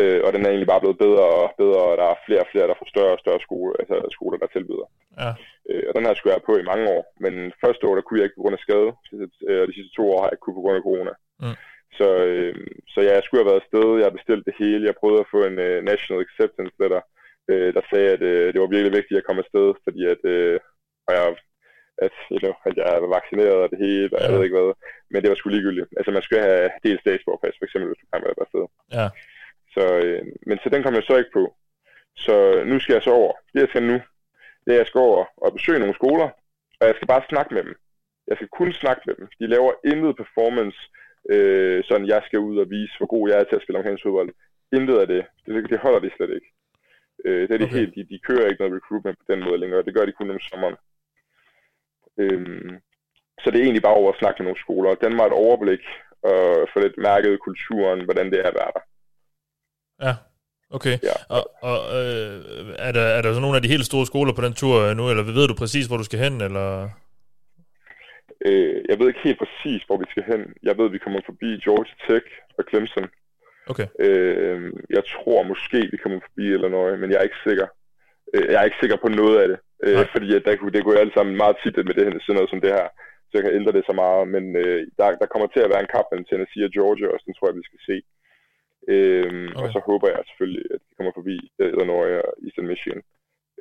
Øh, 0.00 0.20
og 0.26 0.30
den 0.34 0.42
er 0.44 0.50
egentlig 0.50 0.72
bare 0.72 0.82
blevet 0.84 1.02
bedre 1.06 1.26
og 1.40 1.46
bedre, 1.62 1.82
og 1.90 1.94
der 2.00 2.06
er 2.10 2.22
flere 2.26 2.44
og 2.44 2.50
flere, 2.52 2.68
der 2.70 2.78
får 2.78 2.88
større 2.94 3.14
og 3.16 3.22
større 3.24 3.40
skole, 3.46 3.72
altså 3.80 3.96
skoler, 4.16 4.38
der 4.38 4.46
tilbyder. 4.56 4.88
Ja. 5.22 5.30
Øh, 5.70 5.84
og 5.88 5.92
den 5.96 6.06
her 6.06 6.14
skulle 6.14 6.34
jeg 6.34 6.42
på 6.48 6.54
i 6.58 6.68
mange 6.70 6.84
år, 6.96 7.02
men 7.24 7.32
første 7.64 7.82
år, 7.88 7.94
der 7.94 8.04
kunne 8.04 8.18
jeg 8.20 8.26
ikke 8.26 8.38
på 8.38 8.42
grund 8.44 8.58
af 8.58 8.64
skade, 8.66 8.90
øh, 9.48 9.58
og 9.62 9.66
de 9.68 9.76
sidste 9.76 9.94
to 9.96 10.04
år 10.12 10.18
har 10.20 10.26
jeg 10.28 10.34
ikke 10.34 10.44
kunne 10.46 10.58
på 10.60 10.64
grund 10.64 10.78
af 10.78 10.86
corona. 10.88 11.12
Mm. 11.42 11.56
Så, 11.98 12.08
øh, 12.30 12.54
så 12.92 12.98
ja, 13.06 13.12
jeg 13.16 13.22
skulle 13.24 13.40
have 13.42 13.50
været 13.50 13.62
afsted, 13.64 13.86
jeg 13.98 14.06
har 14.08 14.18
bestilt 14.18 14.44
det 14.48 14.54
hele, 14.62 14.88
jeg 14.88 15.00
prøvede 15.00 15.22
at 15.24 15.32
få 15.34 15.40
en 15.50 15.56
uh, 15.66 15.78
National 15.90 16.24
Acceptance 16.26 16.74
Letter, 16.80 17.02
øh, 17.50 17.68
der 17.76 17.82
sagde, 17.90 18.08
at 18.16 18.22
øh, 18.32 18.46
det 18.52 18.60
var 18.60 18.74
virkelig 18.74 18.96
vigtigt 18.98 19.18
at 19.20 19.26
komme 19.26 19.42
afsted, 19.44 19.68
fordi 19.86 20.02
at, 20.14 20.22
øh, 20.34 20.56
og 21.06 21.12
jeg, 21.16 21.24
at, 22.06 22.14
you 22.32 22.38
know, 22.44 22.54
at 22.68 22.74
jeg 22.80 23.02
var 23.04 23.10
vaccineret 23.18 23.58
og 23.64 23.68
det 23.72 23.78
hele, 23.86 24.14
og 24.16 24.20
jeg 24.22 24.30
Ja. 24.30 24.34
ved 24.36 24.44
ikke 24.44 24.56
hvad, 24.58 24.72
men 25.12 25.18
det 25.22 25.28
var 25.30 25.36
sgu 25.38 25.48
ligegyldigt. 25.48 25.88
Altså 25.98 26.10
man 26.16 26.22
skulle 26.22 26.42
have 26.48 26.70
delt 26.84 27.00
statsborgerpas, 27.04 27.56
for 27.58 27.64
eksempel, 27.66 27.88
hvis 27.88 28.00
du 28.02 28.06
kan 28.10 28.20
med 28.22 28.42
afsted. 28.44 28.64
Ja. 28.98 29.06
Så, 29.76 29.84
øh, 30.02 30.22
men 30.46 30.58
så 30.58 30.68
den 30.68 30.82
kom 30.82 30.94
jeg 30.94 31.02
så 31.06 31.16
ikke 31.16 31.36
på. 31.38 31.54
Så 32.16 32.64
nu 32.66 32.80
skal 32.80 32.92
jeg 32.92 33.02
så 33.02 33.10
over. 33.10 33.32
Det 33.52 33.60
jeg 33.60 33.68
skal 33.68 33.82
nu, 33.82 33.98
det 34.64 34.70
er, 34.70 34.78
at 34.78 34.82
jeg 34.82 34.86
skal 34.86 34.98
over 34.98 35.24
og 35.36 35.52
besøge 35.52 35.78
nogle 35.78 35.94
skoler, 35.94 36.28
og 36.80 36.86
jeg 36.86 36.94
skal 36.96 37.08
bare 37.08 37.28
snakke 37.28 37.54
med 37.54 37.62
dem. 37.64 37.74
Jeg 38.28 38.36
skal 38.36 38.48
kun 38.48 38.72
snakke 38.72 39.02
med 39.06 39.14
dem. 39.14 39.28
De 39.40 39.46
laver 39.46 39.72
intet 39.84 40.16
performance, 40.16 40.78
øh, 41.30 41.84
sådan 41.84 42.06
jeg 42.06 42.22
skal 42.26 42.38
ud 42.38 42.56
og 42.58 42.70
vise, 42.70 42.94
hvor 42.98 43.06
god 43.06 43.28
jeg 43.30 43.38
er 43.38 43.44
til 43.44 43.56
at 43.56 43.62
spille 43.62 43.78
omkring 43.78 43.98
fodbold. 44.02 44.30
Intet 44.72 44.98
af 44.98 45.06
det. 45.06 45.26
det. 45.46 45.70
Det 45.70 45.78
holder 45.78 45.98
de 45.98 46.10
slet 46.16 46.32
ikke. 46.38 46.48
Øh, 47.24 47.42
det 47.48 47.54
er 47.54 47.58
de 47.58 47.64
okay. 47.64 47.76
helt, 47.78 47.94
de, 47.94 48.04
de 48.12 48.18
kører 48.28 48.48
ikke 48.48 48.62
noget 48.62 48.76
recruitment 48.78 49.18
på 49.18 49.24
den 49.32 49.44
måde 49.44 49.58
længere. 49.58 49.82
Det 49.82 49.94
gør 49.94 50.06
de 50.06 50.12
kun 50.18 50.30
om 50.30 50.40
sommeren. 50.40 50.76
Øhm, 52.18 52.76
så 53.40 53.50
det 53.50 53.58
er 53.58 53.64
egentlig 53.64 53.82
bare 53.82 54.00
over 54.00 54.12
at 54.12 54.18
snakke 54.18 54.38
med 54.38 54.46
nogle 54.46 54.64
skoler. 54.64 54.94
Den 54.94 55.18
var 55.18 55.26
et 55.26 55.40
overblik 55.44 55.84
og 56.22 56.68
få 56.72 56.80
lidt 56.80 56.98
mærket 56.98 57.40
kulturen, 57.40 58.04
hvordan 58.04 58.26
det 58.30 58.38
er 58.40 58.48
at 58.48 58.58
være 58.60 58.72
der. 58.76 58.84
Ja, 60.02 60.14
okay. 60.70 60.96
Ja. 61.02 61.16
Og, 61.36 61.42
og 61.70 61.78
øh, 62.00 62.34
er, 62.78 62.92
der, 62.92 63.06
er 63.16 63.22
der 63.22 63.34
så 63.34 63.40
nogle 63.40 63.56
af 63.56 63.62
de 63.62 63.68
helt 63.74 63.86
store 63.86 64.06
skoler 64.06 64.32
på 64.34 64.42
den 64.46 64.54
tur 64.54 64.94
nu, 64.94 65.10
eller 65.10 65.22
ved 65.22 65.48
du 65.48 65.54
præcis, 65.54 65.86
hvor 65.86 65.96
du 65.96 66.04
skal 66.04 66.18
hen, 66.18 66.40
eller... 66.40 66.88
Øh, 68.46 68.76
jeg 68.88 68.98
ved 68.98 69.08
ikke 69.08 69.26
helt 69.28 69.40
præcis, 69.44 69.80
hvor 69.86 69.96
vi 70.02 70.06
skal 70.10 70.24
hen. 70.30 70.40
Jeg 70.62 70.78
ved, 70.78 70.86
at 70.86 70.92
vi 70.92 71.04
kommer 71.04 71.20
forbi 71.26 71.50
Georgia 71.64 71.96
Tech 72.06 72.26
og 72.58 72.64
Clemson. 72.68 73.08
Okay. 73.72 73.86
Øh, 74.06 74.72
jeg 74.96 75.02
tror 75.12 75.42
måske, 75.52 75.78
vi 75.92 75.98
kommer 76.02 76.20
forbi 76.26 76.46
eller 76.56 76.68
noget, 76.68 77.00
men 77.00 77.10
jeg 77.10 77.18
er 77.18 77.28
ikke 77.28 77.44
sikker. 77.48 77.66
Øh, 78.34 78.46
jeg 78.50 78.58
er 78.58 78.68
ikke 78.68 78.82
sikker 78.82 78.98
på 79.00 79.08
noget 79.08 79.36
af 79.42 79.48
det. 79.48 79.58
Øh, 79.84 80.06
fordi 80.14 80.28
at 80.36 80.42
der, 80.44 80.52
det 80.74 80.84
går 80.84 80.92
jo 80.92 81.04
alt 81.04 81.14
sammen 81.14 81.36
meget 81.42 81.56
tit 81.62 81.76
med 81.76 81.94
det 81.94 82.04
her, 82.04 82.12
sådan 82.20 82.36
noget 82.38 82.52
som 82.52 82.60
det 82.64 82.72
her. 82.78 82.86
Så 83.28 83.32
jeg 83.34 83.44
kan 83.44 83.56
ændre 83.58 83.72
det 83.76 83.84
så 83.86 83.94
meget. 84.02 84.24
Men 84.34 84.44
øh, 84.62 84.80
der, 84.98 85.06
der 85.22 85.32
kommer 85.32 85.48
til 85.50 85.64
at 85.64 85.70
være 85.72 85.82
en 85.84 85.94
kamp 85.94 86.06
mellem 86.08 86.28
Tennessee 86.28 86.66
og 86.66 86.72
Georgia 86.76 87.06
også, 87.12 87.24
den 87.26 87.34
tror 87.36 87.48
jeg, 87.48 87.58
vi 87.60 87.68
skal 87.68 87.82
se. 87.88 87.96
Øh, 88.92 89.26
okay. 89.26 89.60
Og 89.60 89.66
så 89.74 89.80
håber 89.88 90.06
jeg 90.08 90.20
selvfølgelig, 90.30 90.64
at 90.74 90.80
vi 90.88 90.92
kommer 90.96 91.12
forbi 91.18 91.36
Illinois 91.58 92.14
og 92.26 92.32
Eastern 92.44 92.68
Michigan. 92.72 93.02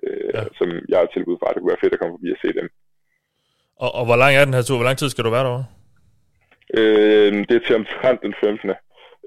Øh, 0.03 0.29
ja. 0.33 0.41
Som 0.59 0.67
jeg 0.89 0.97
har 0.99 1.05
tilbud 1.05 1.37
fra. 1.39 1.53
Det 1.53 1.59
kunne 1.59 1.73
være 1.73 1.83
fedt 1.83 1.95
at 1.95 1.99
komme 1.99 2.15
forbi 2.17 2.29
og 2.35 2.41
se 2.41 2.49
dem. 2.59 2.67
Og, 3.83 3.89
og 3.99 4.03
hvor 4.07 4.17
lang 4.21 4.31
er 4.35 4.45
den 4.45 4.57
her 4.57 4.65
tur? 4.65 4.77
Hvor 4.77 4.89
lang 4.89 4.97
tid 4.97 5.09
skal 5.09 5.25
du 5.25 5.29
være 5.35 5.47
derovre? 5.47 5.67
Øh, 6.79 7.31
det 7.47 7.55
er 7.55 7.65
til 7.65 7.79
omtrent 7.81 8.21
den 8.27 8.35
15. 8.39 8.69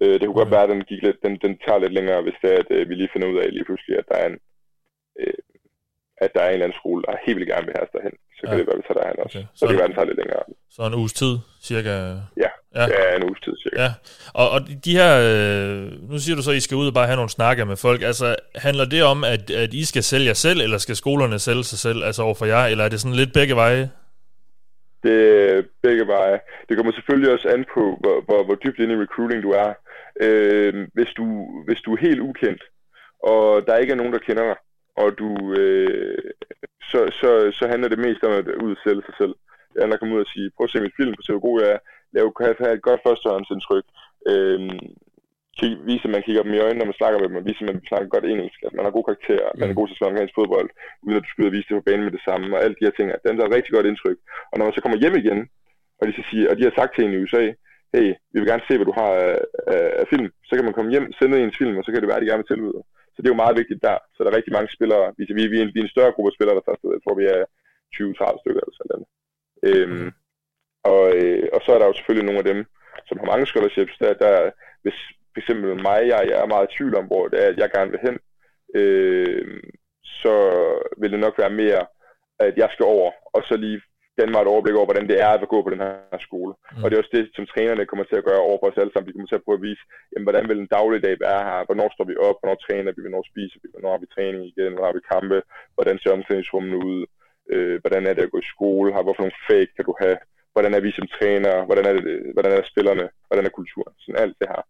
Øh, 0.02 0.14
det 0.18 0.24
kunne 0.26 0.30
okay. 0.30 0.40
godt 0.42 0.54
være, 0.54 0.66
at 0.66 0.72
den, 0.74 0.84
gik 0.90 1.02
lidt, 1.02 1.18
den, 1.24 1.34
den 1.44 1.52
tager 1.64 1.82
lidt 1.82 1.96
længere, 1.98 2.22
hvis 2.22 2.38
det 2.42 2.48
er, 2.54 2.58
at 2.64 2.70
øh, 2.76 2.88
vi 2.88 2.94
lige 2.94 3.12
finder 3.12 3.28
ud 3.32 3.38
af 3.42 3.52
lige 3.52 3.64
pludselig, 3.68 3.98
at 3.98 4.08
der 4.10 4.16
er 4.22 4.28
en, 4.32 4.38
øh, 5.20 5.40
at 6.24 6.30
der 6.34 6.40
er 6.42 6.48
en 6.48 6.52
eller 6.52 6.66
anden 6.66 6.80
skole, 6.80 7.02
der 7.02 7.24
helt 7.24 7.36
vildt 7.36 7.52
gerne 7.52 7.66
vil 7.66 7.76
have 7.76 7.86
os 7.86 7.94
derhen. 7.96 8.16
Så 8.38 8.42
ja. 8.44 8.48
kan 8.48 8.58
det 8.58 8.66
være, 8.66 8.76
vi 8.76 8.82
tager 8.88 9.00
derhen 9.00 9.18
også. 9.24 9.38
Okay. 9.38 9.46
Så, 9.54 9.58
så 9.58 9.66
det 9.66 9.70
kan 9.72 9.78
være, 9.78 9.88
den 9.88 9.94
tager 9.94 10.10
lidt 10.10 10.18
længere. 10.22 10.42
Så 10.70 10.82
en 10.82 10.94
uges 10.94 11.12
tid, 11.12 11.32
cirka? 11.68 11.94
Ja, 12.44 12.50
ja. 12.78 12.84
ja 12.94 13.16
en 13.16 13.24
uges 13.28 13.40
tid, 13.44 13.54
cirka. 13.62 13.82
Ja. 13.82 13.90
Og, 14.40 14.46
og 14.54 14.60
de 14.84 14.92
her, 15.00 15.12
øh, 15.26 16.10
nu 16.10 16.18
siger 16.18 16.36
du 16.36 16.42
så, 16.42 16.50
at 16.50 16.56
I 16.56 16.60
skal 16.60 16.76
ud 16.76 16.86
og 16.86 16.94
bare 16.94 17.06
have 17.06 17.16
nogle 17.16 17.36
snakker 17.38 17.64
med 17.64 17.76
folk. 17.76 18.00
Altså, 18.02 18.36
handler 18.54 18.84
det 18.84 19.02
om, 19.02 19.24
at, 19.24 19.50
at 19.50 19.74
I 19.74 19.84
skal 19.84 20.02
sælge 20.02 20.26
jer 20.26 20.38
selv, 20.46 20.60
eller 20.60 20.78
skal 20.78 20.96
skolerne 20.96 21.38
sælge 21.38 21.64
sig 21.64 21.78
selv, 21.78 22.04
altså 22.04 22.22
overfor 22.22 22.46
jer, 22.46 22.64
eller 22.66 22.84
er 22.84 22.88
det 22.88 23.00
sådan 23.00 23.16
lidt 23.16 23.32
begge 23.32 23.56
veje? 23.56 23.90
Det 25.02 25.18
er 25.50 25.62
begge 25.82 26.06
veje. 26.06 26.40
Det 26.68 26.76
kommer 26.76 26.92
selvfølgelig 26.92 27.32
også 27.32 27.48
an 27.48 27.64
på, 27.74 27.82
hvor, 28.00 28.16
hvor, 28.26 28.44
hvor 28.44 28.54
dybt 28.54 28.78
inde 28.78 28.94
i 28.94 29.02
recruiting 29.04 29.42
du 29.42 29.50
er. 29.50 29.70
Øh, 30.20 30.86
hvis, 30.94 31.10
du, 31.16 31.24
hvis 31.66 31.80
du 31.80 31.92
er 31.94 32.00
helt 32.00 32.20
ukendt, 32.20 32.62
og 33.22 33.66
der 33.66 33.76
ikke 33.76 33.92
er 33.92 33.96
nogen, 33.96 34.12
der 34.12 34.18
kender 34.18 34.44
dig, 34.44 34.56
og 34.96 35.18
du, 35.18 35.52
øh, 35.52 36.18
så, 36.92 37.00
så, 37.20 37.30
så 37.58 37.64
handler 37.72 37.88
det 37.88 38.04
mest 38.06 38.22
om 38.28 38.32
at 38.40 38.46
udsælge 38.66 39.02
sig 39.06 39.14
selv. 39.20 39.34
Det 39.72 39.78
handler 39.80 39.96
at 39.96 40.00
komme 40.00 40.14
ud 40.16 40.26
og 40.26 40.32
sige, 40.34 40.50
prøv 40.56 40.64
at 40.64 40.70
se 40.70 40.84
min 40.86 40.98
film, 41.00 41.14
at 41.18 41.24
se, 41.24 41.32
hvor 41.32 41.46
god 41.48 41.56
jeg 41.62 41.70
er. 41.76 41.80
Lave, 42.14 42.32
have 42.40 42.76
et 42.78 42.88
godt 42.88 43.00
førstehåndsindtryk. 43.06 43.86
Øh, 44.30 44.60
vise, 45.88 46.06
at 46.08 46.14
man 46.14 46.24
kigger 46.26 46.42
dem 46.42 46.54
i 46.54 46.62
øjnene, 46.64 46.78
når 46.80 46.90
man 46.90 47.00
snakker 47.00 47.18
med 47.18 47.28
dem, 47.28 47.40
og 47.40 47.46
vise, 47.48 47.62
at 47.64 47.68
man 47.70 47.88
snakker 47.90 48.08
godt 48.14 48.24
engelsk, 48.24 48.58
at 48.66 48.74
man 48.76 48.84
har 48.84 48.96
god 48.96 49.04
karakter, 49.08 49.40
mm. 49.48 49.60
man 49.60 49.70
er 49.70 49.78
god 49.78 49.86
til 49.86 49.94
at 49.94 49.96
spille 49.96 50.10
amerikansk 50.10 50.34
fodbold, 50.38 50.68
uden 51.04 51.16
at 51.18 51.24
du 51.24 51.30
skal 51.30 51.42
ud 51.42 51.50
og 51.50 51.56
vise 51.56 51.68
det 51.68 51.78
på 51.78 51.86
banen 51.88 52.04
med 52.06 52.14
det 52.16 52.26
samme, 52.28 52.46
og 52.56 52.60
alle 52.62 52.76
de 52.78 52.86
her 52.86 52.94
ting. 52.96 53.06
Den 53.26 53.36
der 53.36 53.42
er 53.44 53.50
et 53.50 53.58
rigtig 53.58 53.72
godt 53.76 53.90
indtryk. 53.90 54.18
Og 54.50 54.54
når 54.56 54.64
man 54.64 54.74
så 54.76 54.82
kommer 54.82 54.98
hjem 55.02 55.16
igen, 55.22 55.40
og 55.98 56.02
de, 56.06 56.12
så 56.18 56.22
siger, 56.30 56.46
og 56.50 56.54
de 56.56 56.66
har 56.66 56.74
sagt 56.78 56.92
til 56.92 57.04
en 57.04 57.14
i 57.14 57.22
USA, 57.24 57.44
hey, 57.94 58.08
vi 58.30 58.36
vil 58.38 58.50
gerne 58.50 58.66
se, 58.68 58.74
hvad 58.76 58.88
du 58.90 58.96
har 59.00 59.12
af, 59.26 59.36
af, 59.74 59.86
af 60.00 60.06
film, 60.12 60.28
så 60.48 60.52
kan 60.54 60.64
man 60.66 60.76
komme 60.76 60.92
hjem, 60.94 61.06
sende 61.18 61.42
ens 61.42 61.58
film, 61.60 61.76
og 61.78 61.84
så 61.84 61.90
kan 61.90 62.00
det 62.00 62.08
være, 62.08 62.18
at 62.18 62.24
de 62.24 62.30
gerne 62.30 62.42
vil 62.42 62.50
tilbyde. 62.50 62.80
Så 63.18 63.22
det 63.22 63.28
er 63.28 63.36
jo 63.36 63.44
meget 63.44 63.60
vigtigt 63.60 63.82
der. 63.88 63.98
Så 64.14 64.18
der 64.20 64.30
er 64.30 64.36
rigtig 64.38 64.52
mange 64.52 64.74
spillere. 64.76 65.14
Vi, 65.18 65.22
vi, 65.38 65.46
vi, 65.52 65.58
er, 65.58 65.62
en, 65.62 65.74
vi 65.74 65.80
er 65.80 65.86
en 65.86 65.96
større 65.96 66.12
gruppe 66.12 66.30
af 66.30 66.36
spillere, 66.36 66.56
der 66.56 66.72
afsted. 66.72 66.96
Jeg 66.96 67.02
tror, 67.02 67.20
vi 67.22 67.26
er 67.36 67.40
20-30 67.94 68.40
stykker 68.42 68.62
eller 68.62 68.76
sådan 68.76 68.92
noget. 68.94 69.06
Øhm, 69.68 70.00
mm. 70.04 70.10
og, 70.92 71.02
øh, 71.18 71.48
og 71.54 71.60
så 71.64 71.70
er 71.72 71.78
der 71.78 71.86
jo 71.86 71.96
selvfølgelig 71.96 72.28
nogle 72.28 72.42
af 72.42 72.48
dem, 72.52 72.60
som 73.08 73.18
har 73.18 73.26
mange 73.32 73.46
scholarships. 73.46 73.94
Der, 74.02 74.12
der, 74.24 74.34
hvis 74.82 74.98
for 75.32 75.38
eksempel 75.42 75.82
mig, 75.88 76.00
jeg, 76.12 76.20
jeg 76.30 76.36
er 76.40 76.52
meget 76.52 76.68
i 76.68 76.74
tvivl 76.76 76.94
om, 77.00 77.06
hvor 77.10 77.28
det 77.28 77.38
er, 77.44 77.48
at 77.48 77.58
jeg 77.58 77.70
gerne 77.70 77.90
vil 77.90 78.04
hen, 78.06 78.16
øh, 78.80 79.62
så 80.22 80.34
vil 81.00 81.12
det 81.12 81.20
nok 81.20 81.38
være 81.38 81.58
mere, 81.62 81.82
at 82.46 82.54
jeg 82.62 82.68
skal 82.72 82.84
over, 82.84 83.10
og 83.34 83.40
så 83.48 83.56
lige 83.56 83.80
danne 84.18 84.32
mig 84.32 84.42
et 84.42 84.52
overblik 84.54 84.76
over, 84.76 84.88
hvordan 84.88 85.08
det 85.10 85.18
er 85.26 85.30
at 85.32 85.52
gå 85.54 85.58
på 85.62 85.70
den 85.74 85.84
her 85.86 86.20
skole. 86.28 86.52
Mm. 86.56 86.82
Og 86.82 86.86
det 86.86 86.94
er 86.94 87.02
også 87.02 87.16
det, 87.18 87.24
som 87.36 87.46
trænerne 87.52 87.88
kommer 87.90 88.04
til 88.06 88.20
at 88.20 88.26
gøre 88.28 88.42
over 88.48 88.58
for 88.58 88.68
os 88.68 88.80
alle 88.80 88.92
sammen. 88.92 89.08
De 89.08 89.14
kommer 89.14 89.30
til 89.30 89.40
at 89.40 89.46
prøve 89.46 89.60
at 89.60 89.66
vise, 89.68 89.82
jamen, 90.10 90.26
hvordan 90.26 90.46
vil 90.48 90.60
en 90.60 90.74
dagligdag 90.78 91.14
være 91.26 91.42
her? 91.48 91.58
Hvornår 91.68 91.88
står 91.92 92.06
vi 92.10 92.16
op? 92.28 92.36
Hvornår 92.38 92.58
træner 92.66 92.92
vi? 92.94 93.00
Hvornår 93.04 93.24
spiser 93.30 93.58
vi? 93.62 93.68
Hvornår 93.72 93.90
har 93.94 94.02
vi 94.02 94.14
træning 94.16 94.42
igen? 94.52 94.72
Hvornår 94.72 94.90
har 94.90 94.98
vi 94.98 95.10
kampe? 95.14 95.38
Hvordan 95.76 95.96
ser 95.98 96.16
omklædningsrummene 96.16 96.78
ud? 96.90 97.00
Øh, 97.52 97.76
hvordan 97.82 98.02
er 98.08 98.14
det 98.14 98.26
at 98.26 98.32
gå 98.34 98.38
i 98.42 98.52
skole? 98.54 98.88
Har, 98.94 99.02
hvorfor 99.04 99.22
nogle 99.24 99.42
fag 99.48 99.64
kan 99.76 99.84
du 99.88 99.94
have? 100.02 100.18
Hvordan 100.54 100.72
er 100.74 100.82
vi 100.86 100.90
som 100.98 101.06
træner? 101.18 101.54
Hvordan 101.68 101.84
er, 101.88 101.92
det, 101.96 102.04
hvordan 102.34 102.52
er 102.52 102.70
spillerne? 102.72 103.06
Hvordan 103.28 103.46
er 103.46 103.56
kulturen? 103.58 103.94
Sådan 103.98 104.22
alt 104.24 104.36
det 104.40 104.48
her. 104.52 104.62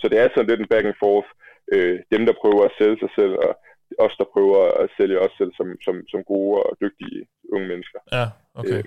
Så 0.00 0.04
det 0.10 0.18
er 0.18 0.28
sådan 0.28 0.50
lidt 0.50 0.60
en 0.60 0.72
back 0.72 0.84
and 0.90 1.00
forth. 1.04 1.28
Øh, 1.74 1.96
dem, 2.12 2.22
der 2.28 2.40
prøver 2.42 2.62
at 2.64 2.76
sælge 2.78 2.98
sig 3.02 3.10
selv, 3.18 3.34
og 3.46 3.52
os, 3.98 4.14
der 4.18 4.24
prøver 4.32 4.60
at 4.82 4.90
sælge 4.96 5.20
os 5.20 5.32
selv 5.38 5.52
som, 5.56 5.66
som, 5.84 5.94
som 6.08 6.20
gode 6.24 6.62
og 6.62 6.76
dygtige 6.80 7.26
unge 7.52 7.68
mennesker. 7.68 7.98
Ja, 8.12 8.26
okay. 8.54 8.78
Øh, 8.78 8.84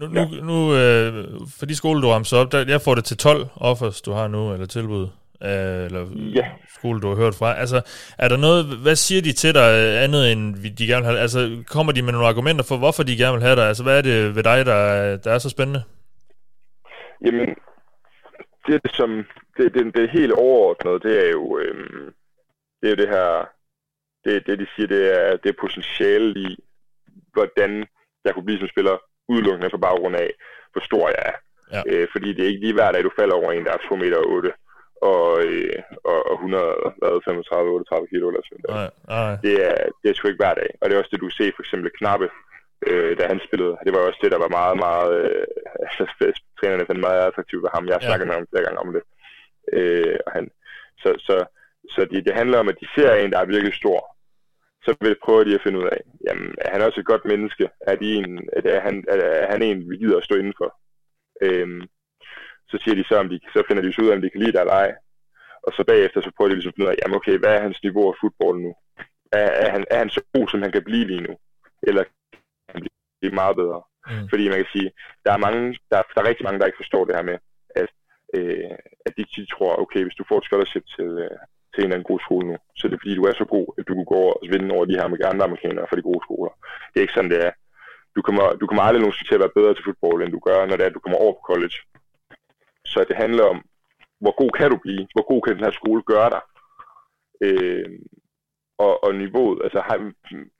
nu, 0.00 0.06
nu, 0.06 0.20
ja. 0.20 0.40
nu 0.48 0.56
øh, 0.80 1.12
for 1.58 1.66
de 1.66 1.76
skole, 1.76 2.02
du 2.02 2.08
ramser 2.08 2.36
op, 2.36 2.52
der, 2.52 2.64
jeg 2.68 2.80
får 2.80 2.94
det 2.94 3.04
til 3.04 3.16
12 3.16 3.46
offers, 3.56 4.02
du 4.02 4.12
har 4.12 4.28
nu, 4.28 4.52
eller 4.52 4.66
tilbud, 4.66 5.02
øh, 5.42 5.84
eller 5.86 6.02
ja. 6.34 6.46
skole, 6.68 7.00
du 7.00 7.08
har 7.08 7.16
hørt 7.16 7.34
fra. 7.34 7.58
Altså, 7.60 7.78
er 8.18 8.28
der 8.28 8.36
noget, 8.36 8.64
hvad 8.82 8.96
siger 8.96 9.22
de 9.22 9.32
til 9.32 9.54
dig 9.54 9.68
øh, 9.80 10.04
andet 10.04 10.32
end 10.32 10.54
de 10.78 10.86
gerne 10.86 11.02
vil 11.02 11.10
have? 11.10 11.20
Altså, 11.20 11.64
kommer 11.66 11.92
de 11.92 12.02
med 12.02 12.12
nogle 12.12 12.26
argumenter 12.26 12.64
for, 12.68 12.76
hvorfor 12.76 13.02
de 13.02 13.16
gerne 13.16 13.32
vil 13.32 13.42
have 13.42 13.56
dig? 13.56 13.68
Altså, 13.68 13.82
hvad 13.82 13.98
er 13.98 14.02
det 14.02 14.36
ved 14.36 14.42
dig, 14.42 14.66
der, 14.66 14.78
der 15.16 15.30
er 15.32 15.38
så 15.38 15.50
spændende? 15.50 15.82
Jamen, 17.24 17.48
det, 18.66 18.80
som, 18.92 19.10
det, 19.56 19.74
det, 19.74 19.96
det 19.96 20.10
helt 20.10 20.32
overordnede, 20.32 21.00
det 21.00 21.26
er 21.26 21.30
jo, 21.30 21.58
øhm, 21.58 22.14
det 22.80 22.86
er 22.86 22.94
jo 22.94 23.02
det 23.02 23.08
her, 23.08 23.48
det, 24.24 24.46
det 24.46 24.58
de 24.58 24.66
siger, 24.74 24.86
det 24.86 25.02
er, 25.18 25.36
det 25.36 25.48
er 25.48 25.60
potentiale 25.60 26.40
i, 26.46 26.56
hvordan 27.32 27.86
jeg 28.24 28.34
kunne 28.34 28.44
blive 28.44 28.58
som 28.58 28.68
spiller 28.68 28.96
udelukkende 29.28 29.70
på 29.70 29.78
baggrund 29.78 30.16
af, 30.16 30.30
hvor 30.72 30.80
stor 30.80 31.08
jeg 31.08 31.22
er. 31.30 31.36
Ja. 31.74 31.82
Øh, 31.86 32.08
fordi 32.12 32.28
det 32.32 32.42
er 32.42 32.48
ikke 32.48 32.64
lige 32.64 32.78
hver 32.78 32.92
dag, 32.92 33.02
du 33.04 33.18
falder 33.18 33.34
over 33.34 33.52
en, 33.52 33.64
der 33.64 33.72
er 33.72 33.88
2 33.88 33.96
meter 33.96 34.18
og 34.18 34.30
8 34.30 34.52
og, 35.12 35.44
øh, 35.44 35.78
og, 36.10 36.18
og 36.30 36.36
135-38 36.40 38.06
kilo 38.10 38.28
eller 38.28 38.42
sådan 38.44 38.64
noget. 38.64 38.90
Det, 39.44 39.54
er, 39.68 39.76
det 40.00 40.08
er 40.08 40.14
sgu 40.14 40.28
ikke 40.28 40.44
hver 40.44 40.54
dag. 40.54 40.70
Og 40.80 40.84
det 40.84 40.94
er 40.94 41.00
også 41.00 41.14
det, 41.14 41.20
du 41.20 41.30
ser 41.30 41.56
for 41.56 41.62
eksempel 41.62 41.90
Knappe, 41.98 42.28
øh, 42.88 43.18
da 43.18 43.22
han 43.32 43.40
spillede. 43.46 43.76
Det 43.84 43.92
var 43.94 44.00
også 44.00 44.20
det, 44.22 44.32
der 44.32 44.38
var 44.44 44.56
meget, 44.58 44.76
meget... 44.86 45.10
Øh, 45.20 45.46
altså, 45.84 46.02
trænerne 46.58 46.86
fandt 46.86 47.00
meget 47.00 47.20
attraktivt 47.28 47.62
ved 47.62 47.70
ham. 47.74 47.86
Jeg 47.86 47.94
har 47.94 48.02
ja. 48.02 48.08
snakket 48.08 48.26
med 48.26 48.34
ham 48.36 48.46
flere 48.50 48.64
gange 48.66 48.80
om 48.84 48.90
det. 48.96 49.02
Øh, 49.76 50.16
og 50.26 50.32
han, 50.36 50.44
så 51.02 51.08
så, 51.26 51.36
så 51.94 52.00
det, 52.10 52.24
det 52.26 52.34
handler 52.40 52.58
om, 52.58 52.68
at 52.68 52.80
de 52.80 52.86
ser 52.94 53.14
en, 53.14 53.32
der 53.32 53.38
er 53.38 53.52
virkelig 53.54 53.74
stor. 53.74 54.13
Så 54.84 54.96
vil 55.00 55.16
prøve 55.24 55.44
de 55.44 55.54
at 55.54 55.62
finde 55.62 55.78
ud 55.78 55.84
af, 55.84 56.00
jamen, 56.26 56.54
er 56.58 56.70
han 56.72 56.82
også 56.82 57.00
et 57.00 57.06
godt 57.06 57.24
menneske? 57.24 57.70
Er, 57.80 57.96
de 57.96 58.14
en, 58.14 58.48
er, 58.52 58.80
han, 58.80 59.04
er 59.08 59.50
han 59.50 59.62
en, 59.62 59.90
vi 59.90 59.96
gider 59.96 60.18
at 60.18 60.24
stå 60.24 60.34
indenfor? 60.34 60.70
Øh, 61.42 61.68
så 62.70 62.76
siger 62.82 62.94
de 62.94 63.04
så, 63.04 63.14
om 63.18 63.28
de, 63.28 63.40
så 63.54 63.62
finder 63.68 63.82
de 63.82 63.92
så 63.92 64.02
ud 64.02 64.08
af, 64.08 64.16
om 64.16 64.22
de 64.22 64.30
kan 64.30 64.40
lide 64.40 64.52
dig 64.52 64.60
eller 64.60 64.72
ej. 64.72 64.94
Og 65.66 65.72
så 65.72 65.84
bagefter, 65.84 66.20
så 66.20 66.30
prøver 66.36 66.48
de 66.48 66.54
ligesom 66.54 66.68
at 66.68 66.74
finde 66.74 66.86
ud 66.86 66.94
af, 66.94 66.98
jamen 67.00 67.16
okay, 67.16 67.38
hvad 67.38 67.52
er 67.54 67.62
hans 67.66 67.82
niveau 67.82 68.04
af 68.08 68.14
fodbold 68.20 68.58
nu? 68.66 68.72
Er, 69.32 69.48
er, 69.62 69.70
han, 69.70 69.84
er 69.90 69.98
han 69.98 70.10
så 70.10 70.20
god, 70.34 70.48
som 70.48 70.62
han 70.62 70.72
kan 70.72 70.84
blive 70.84 71.06
lige 71.06 71.26
nu? 71.28 71.34
Eller 71.88 72.02
kan 72.04 72.74
han 72.74 72.86
blive 73.20 73.34
meget 73.34 73.56
bedre? 73.56 73.82
Mm. 74.10 74.28
Fordi 74.30 74.44
man 74.48 74.58
kan 74.62 74.72
sige, 74.76 74.90
der 75.24 75.32
er, 75.32 75.44
mange, 75.46 75.62
der, 75.90 75.98
der 76.14 76.20
er 76.20 76.28
rigtig 76.28 76.44
mange, 76.44 76.58
der 76.58 76.66
ikke 76.66 76.82
forstår 76.82 77.04
det 77.04 77.16
her 77.16 77.22
med, 77.30 77.38
at, 77.80 77.90
øh, 78.36 78.70
at 79.06 79.12
de, 79.16 79.24
de 79.36 79.46
tror, 79.46 79.82
okay, 79.84 80.02
hvis 80.02 80.18
du 80.18 80.24
får 80.28 80.38
et 80.38 80.44
scholarship 80.44 80.86
til, 80.96 81.10
øh, 81.26 81.38
til 81.74 81.80
en 81.80 81.86
eller 81.86 81.96
anden 81.96 82.10
god 82.12 82.20
skole 82.26 82.46
nu, 82.46 82.56
så 82.76 82.82
er 82.86 82.90
det 82.90 83.00
fordi, 83.02 83.14
du 83.16 83.24
er 83.28 83.34
så 83.34 83.46
god, 83.56 83.66
at 83.78 83.84
du 83.88 83.94
kan 83.94 84.06
gå 84.12 84.16
over 84.24 84.34
og 84.40 84.46
vinde 84.52 84.74
over 84.76 84.84
de 84.84 84.96
her 84.96 85.30
andre 85.32 85.46
amerikanere 85.48 85.86
for 85.88 85.96
de 85.96 86.08
gode 86.10 86.24
skoler. 86.26 86.52
Det 86.90 86.96
er 86.96 87.06
ikke 87.06 87.18
sådan, 87.18 87.30
det 87.34 87.40
er. 87.46 87.52
Du 88.16 88.20
kommer, 88.26 88.46
du 88.60 88.66
kommer 88.66 88.82
aldrig 88.82 89.00
nogensinde 89.00 89.28
til 89.28 89.38
at 89.38 89.44
være 89.44 89.58
bedre 89.58 89.74
til 89.74 89.84
fodbold, 89.84 90.22
end 90.22 90.32
du 90.32 90.42
gør, 90.48 90.58
når 90.66 90.76
det 90.76 90.84
er, 90.84 90.90
at 90.90 90.98
du 90.98 91.04
kommer 91.04 91.18
over 91.24 91.34
på 91.36 91.44
college. 91.50 91.76
Så 92.92 92.98
det 93.08 93.16
handler 93.16 93.44
om, 93.52 93.58
hvor 94.22 94.34
god 94.40 94.50
kan 94.58 94.70
du 94.70 94.78
blive? 94.84 95.02
Hvor 95.14 95.26
god 95.30 95.40
kan 95.42 95.54
den 95.56 95.64
her 95.64 95.74
skole 95.80 96.02
gøre 96.12 96.30
dig? 96.34 96.42
Øh, 97.46 97.88
og, 98.78 99.04
og 99.04 99.14
niveauet, 99.14 99.58
altså, 99.64 99.80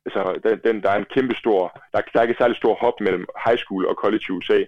altså 0.07 0.23
den, 0.45 0.61
den, 0.67 0.83
der 0.83 0.91
er 0.91 0.99
en 0.99 1.13
kæmpe 1.15 1.35
stor, 1.43 1.61
der, 1.93 2.01
der 2.13 2.19
er 2.19 2.23
ikke 2.23 2.41
særlig 2.43 2.57
stor 2.57 2.75
hop 2.75 3.01
mellem 3.01 3.27
high 3.47 3.59
school 3.59 3.87
og 3.87 3.95
college 3.95 4.25
i 4.29 4.33
USA, 4.33 4.59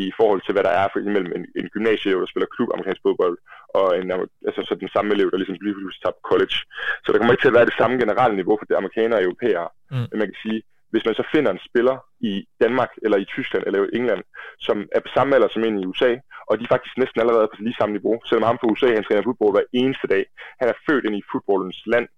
i 0.00 0.02
forhold 0.18 0.40
til 0.42 0.54
hvad 0.54 0.64
der 0.68 0.74
er 0.80 0.88
for 0.88 1.00
mellem 1.16 1.32
en, 1.38 1.44
en 1.60 1.68
gymnasie, 1.74 2.20
der 2.22 2.32
spiller 2.32 2.54
klub 2.54 2.68
amerikansk 2.70 3.02
fodbold, 3.06 3.36
og 3.78 3.86
en, 3.98 4.08
altså, 4.48 4.60
så 4.68 4.74
den 4.84 4.90
samme 4.94 5.10
elev, 5.14 5.28
der 5.30 5.38
ligesom 5.40 5.58
lige 5.66 5.74
pludselig 5.74 6.14
på 6.18 6.24
college. 6.30 6.56
Så 7.02 7.08
der 7.08 7.18
kommer 7.18 7.34
ikke 7.34 7.44
til 7.44 7.52
at 7.52 7.58
være 7.58 7.70
det 7.70 7.80
samme 7.80 7.96
generelle 8.02 8.36
niveau 8.40 8.56
for 8.58 8.66
det 8.68 8.80
amerikanere 8.80 9.18
og 9.20 9.24
europæere. 9.28 9.68
Mm. 9.92 10.06
Men 10.10 10.16
man 10.20 10.28
kan 10.30 10.40
sige, 10.44 10.60
hvis 10.92 11.06
man 11.08 11.14
så 11.20 11.24
finder 11.34 11.50
en 11.52 11.66
spiller 11.68 11.96
i 12.30 12.32
Danmark, 12.62 12.90
eller 13.04 13.18
i 13.20 13.30
Tyskland, 13.34 13.62
eller 13.66 13.78
i 13.82 13.96
England, 13.98 14.22
som 14.66 14.76
er 14.96 15.00
på 15.00 15.10
samme 15.16 15.34
alder 15.34 15.48
som 15.52 15.64
en 15.64 15.80
i 15.82 15.86
USA, 15.90 16.12
og 16.48 16.54
de 16.58 16.64
er 16.64 16.72
faktisk 16.74 16.94
næsten 16.98 17.20
allerede 17.20 17.48
på 17.50 17.56
lige 17.58 17.80
samme 17.80 17.94
niveau, 17.96 18.14
selvom 18.28 18.48
ham 18.48 18.58
fra 18.58 18.70
USA, 18.72 18.88
han 18.94 19.04
træner 19.04 19.26
fodbold 19.26 19.54
hver 19.56 19.72
eneste 19.80 20.06
dag. 20.14 20.24
Han 20.60 20.68
er 20.72 20.80
født 20.86 21.04
ind 21.04 21.16
i 21.16 21.28
fodboldens 21.32 21.80
land, 21.92 22.08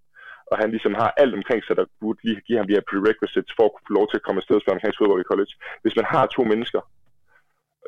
og 0.51 0.57
han 0.61 0.71
ligesom 0.75 0.95
har 1.03 1.11
alt 1.23 1.35
omkring 1.39 1.61
sig, 1.65 1.77
der 1.81 1.87
burde 2.01 2.21
lige 2.25 2.41
give 2.47 2.59
ham 2.59 2.67
de 2.69 2.77
her 2.77 2.89
prerequisites 2.91 3.53
for 3.57 3.65
at 3.67 3.73
kunne 3.73 3.89
få 3.89 3.95
lov 3.99 4.07
til 4.09 4.19
at 4.19 4.25
komme 4.27 4.41
afsted 4.41 4.57
og 4.57 4.63
spille 4.63 4.75
amerikansk 4.75 4.99
fodbold 5.01 5.23
i 5.25 5.31
college. 5.33 5.53
Hvis 5.83 5.97
man 5.99 6.07
har 6.15 6.25
to 6.27 6.43
mennesker 6.53 6.81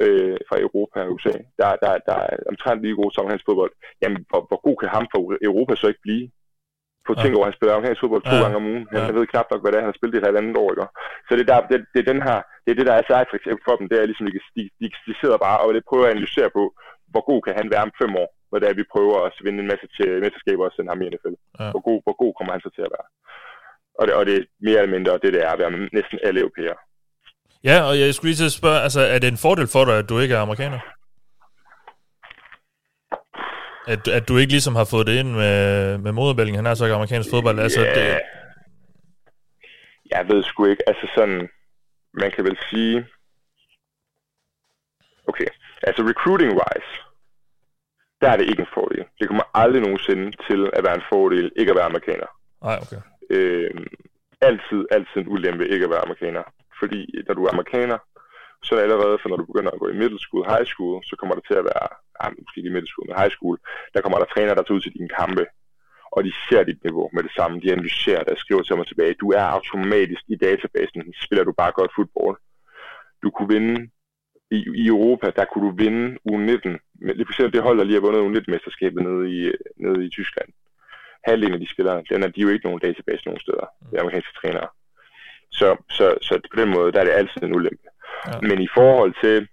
øh, 0.05 0.37
fra 0.49 0.57
Europa 0.67 0.99
og 1.05 1.13
USA, 1.15 1.35
der, 1.61 1.69
der, 1.85 1.93
der 2.09 2.17
er 2.31 2.37
omtrent 2.53 2.83
lige 2.83 2.99
gode 3.01 3.11
til 3.13 3.21
amerikansk 3.21 3.47
fodbold, 3.49 3.73
jamen 4.03 4.19
hvor, 4.31 4.41
hvor 4.49 4.61
god 4.67 4.77
kan 4.81 4.89
ham 4.97 5.05
fra 5.13 5.19
Europa 5.51 5.73
så 5.75 5.87
ikke 5.93 6.07
blive? 6.09 6.27
På 7.07 7.13
at 7.15 7.19
tænke 7.23 7.37
over, 7.37 7.47
at 7.47 7.51
han 7.51 7.59
spiller 7.59 7.75
amerikansk 7.75 8.03
fodbold 8.03 8.23
to 8.25 8.35
Ja. 8.37 8.43
gange 8.43 8.57
om 8.61 8.67
ugen. 8.73 8.85
Han, 8.91 8.99
Ja. 9.01 9.05
han 9.09 9.15
ved 9.19 9.27
knap 9.33 9.47
nok, 9.51 9.61
hvad 9.63 9.71
det 9.73 9.79
er, 9.79 9.85
han 9.85 9.93
har 9.93 9.99
spillet 10.01 10.17
et 10.19 10.29
halvandet 10.29 10.57
år, 10.63 10.71
ikke? 10.75 10.87
Så 11.29 11.33
det, 11.39 11.47
der, 11.51 11.57
det, 11.71 11.79
det, 11.93 12.01
er 12.03 12.09
den 12.13 12.23
her, 12.29 12.39
det 12.65 12.71
er 12.71 12.79
det, 12.81 12.87
der 12.91 12.97
er 12.97 13.05
sejt 13.11 13.29
for 13.31 13.37
eksempel 13.41 13.63
for 13.69 13.75
dem, 13.79 13.87
det 13.91 13.97
er 13.99 14.07
ligesom, 14.11 14.27
de, 14.27 14.41
de, 14.57 14.63
de, 14.81 14.87
de 15.09 15.15
sidder 15.21 15.39
bare 15.47 15.59
og 15.65 15.69
det 15.77 15.89
prøver 15.91 16.05
at 16.07 16.15
analysere 16.15 16.51
på, 16.59 16.63
hvor 17.13 17.25
god 17.31 17.41
kan 17.47 17.55
han 17.61 17.69
være 17.75 17.87
om 17.89 17.93
fem 18.03 18.13
år, 18.23 18.29
når 18.51 18.59
det 18.59 18.67
er, 18.69 18.81
vi 18.81 18.93
prøver 18.95 19.17
at 19.27 19.33
vinde 19.47 19.61
en 19.63 19.71
masse 19.73 19.87
til 19.97 20.09
mesterskaber 20.25 20.65
og 20.69 20.73
sende 20.75 20.91
ham 20.93 21.03
i 21.03 21.09
NFL. 21.13 21.35
Ja. 21.61 21.67
Hvor, 21.73 21.83
god, 21.89 21.99
hvor 22.07 22.17
god 22.23 22.33
kommer 22.39 22.53
han 22.55 22.65
så 22.67 22.71
til 22.77 22.87
at 22.89 22.93
være? 22.97 23.07
Og 23.99 24.05
det, 24.07 24.15
og 24.19 24.23
det 24.29 24.35
er 24.39 24.45
mere 24.69 24.79
eller 24.83 24.95
mindre 24.97 25.13
det, 25.25 25.31
det 25.37 25.43
er 25.47 25.51
at 25.53 25.59
være 25.63 25.73
næsten 25.99 26.19
alle 26.27 26.41
europæere. 26.45 26.79
Ja, 27.71 27.83
og 27.89 27.99
jeg 28.01 28.15
skulle 28.15 28.29
lige 28.31 28.37
til 28.37 28.45
at 28.45 28.53
spørge, 28.61 28.81
altså, 28.81 29.01
er 29.01 29.19
det 29.19 29.29
en 29.29 29.37
fordel 29.47 29.69
for 29.73 29.85
dig, 29.85 29.99
at 29.99 30.09
du 30.09 30.19
ikke 30.19 30.35
er 30.35 30.41
amerikaner? 30.41 30.81
At, 33.87 34.09
at 34.09 34.29
du 34.29 34.37
ikke 34.37 34.53
ligesom 34.53 34.75
har 34.75 34.85
fået 34.85 35.07
det 35.07 35.19
ind 35.21 35.31
med, 35.33 35.99
med 35.99 36.13
moderbælgen, 36.13 36.55
han 36.55 36.67
er 36.67 36.75
så 36.75 36.85
ikke 36.85 36.95
amerikansk 36.95 37.31
fodbold. 37.31 37.59
Altså, 37.59 37.81
Ja. 37.83 37.95
det, 38.15 38.21
Jeg 40.11 40.29
ved 40.29 40.43
sgu 40.43 40.65
ikke, 40.67 40.89
altså 40.89 41.07
sådan, 41.15 41.49
man 42.13 42.31
kan 42.31 42.45
vel 42.45 42.59
sige, 42.71 43.07
okay, 45.29 45.47
altså 45.83 46.03
recruiting-wise, 46.03 46.93
der 48.21 48.29
er 48.31 48.37
det 48.37 48.49
ikke 48.51 48.61
en 48.61 48.75
fordel. 48.75 49.05
Det 49.19 49.27
kommer 49.29 49.45
aldrig 49.55 49.83
nogensinde 49.83 50.33
til 50.49 50.71
at 50.73 50.85
være 50.85 50.95
en 50.95 51.03
fordel 51.13 51.53
ikke 51.57 51.71
at 51.71 51.77
være 51.77 51.85
amerikaner. 51.85 52.27
nej, 52.63 52.79
okay. 52.83 53.01
øh, 53.31 53.71
altid, 54.41 54.81
altid 54.91 55.17
en 55.17 55.29
ulempe 55.29 55.69
ikke 55.69 55.85
at 55.85 55.91
være 55.91 56.03
amerikaner. 56.05 56.43
Fordi 56.81 57.01
når 57.27 57.35
du 57.35 57.43
er 57.45 57.53
amerikaner, 57.53 57.99
så 58.65 58.71
er 58.73 58.77
det 58.77 58.87
allerede, 58.87 59.19
for 59.23 59.29
når 59.29 59.39
du 59.41 59.47
begynder 59.51 59.71
at 59.71 59.81
gå 59.83 59.89
i 59.89 60.01
middle 60.03 60.21
school, 60.25 60.45
high 60.53 60.67
school, 60.73 60.95
så 61.09 61.15
kommer 61.17 61.35
der 61.35 61.45
til 61.49 61.57
at 61.61 61.69
være, 61.71 61.87
ah, 62.21 62.31
måske 62.43 62.59
ikke 62.59 62.71
i 62.73 62.77
middle 62.77 62.91
school, 62.93 63.07
men 63.09 63.21
high 63.23 63.33
school, 63.37 63.57
der 63.95 64.01
kommer 64.01 64.19
der 64.19 64.33
træner, 64.35 64.55
der 64.55 64.63
tager 64.63 64.79
ud 64.79 64.85
til 64.85 64.97
dine 64.99 65.11
kampe, 65.21 65.45
og 66.15 66.21
de 66.27 66.33
ser 66.49 66.63
dit 66.65 66.81
niveau 66.85 67.07
med 67.13 67.23
det 67.23 67.33
samme. 67.39 67.61
De 67.61 67.73
analyserer 67.73 68.23
det 68.25 68.39
skriver 68.39 68.63
til 68.63 68.77
mig 68.77 68.87
tilbage. 68.87 69.21
Du 69.23 69.29
er 69.39 69.45
automatisk 69.57 70.23
i 70.29 70.37
databasen, 70.37 71.15
spiller 71.25 71.45
du 71.45 71.53
bare 71.53 71.73
godt 71.79 71.93
fodbold. 71.97 72.39
Du 73.23 73.31
kunne 73.31 73.53
vinde 73.55 73.91
i, 74.51 74.59
i 74.83 74.87
Europa, 74.87 75.27
der 75.39 75.45
kunne 75.45 75.67
du 75.69 75.75
vinde 75.85 76.05
U19. 76.31 76.69
Men 77.05 77.13
lige 77.17 77.27
for 77.27 77.33
eksempel 77.33 77.53
det 77.53 77.63
hold, 77.63 77.79
der 77.79 77.85
lige 77.85 77.99
har 78.01 78.07
vundet 78.07 78.23
U19-mesterskabet 78.29 79.01
nede 79.09 79.25
i, 79.37 79.39
nede 79.85 80.07
i 80.07 80.11
Tyskland. 80.11 80.49
Halvdelen 81.25 81.55
af 81.55 81.61
de 81.61 81.73
spillere, 81.73 82.03
den 82.11 82.23
er, 82.23 82.29
de 82.29 82.41
er 82.41 82.47
jo 82.47 82.55
ikke 82.55 82.67
nogen 82.67 82.81
database 82.81 83.27
nogen 83.27 83.41
steder. 83.41 83.67
Det 83.91 83.97
er 83.97 84.01
amerikanske 84.01 84.39
trænere. 84.41 84.69
Så, 85.53 85.77
så, 85.91 86.19
så 86.23 86.41
på 86.55 86.61
den 86.61 86.69
måde, 86.69 86.93
der 86.93 87.01
er 87.01 87.05
det 87.05 87.13
altid 87.13 87.43
en 87.43 87.55
ulempe. 87.55 87.89
Ja. 88.27 88.33
Men 88.41 88.63
i 88.63 88.69
forhold 88.75 89.15
til, 89.25 89.49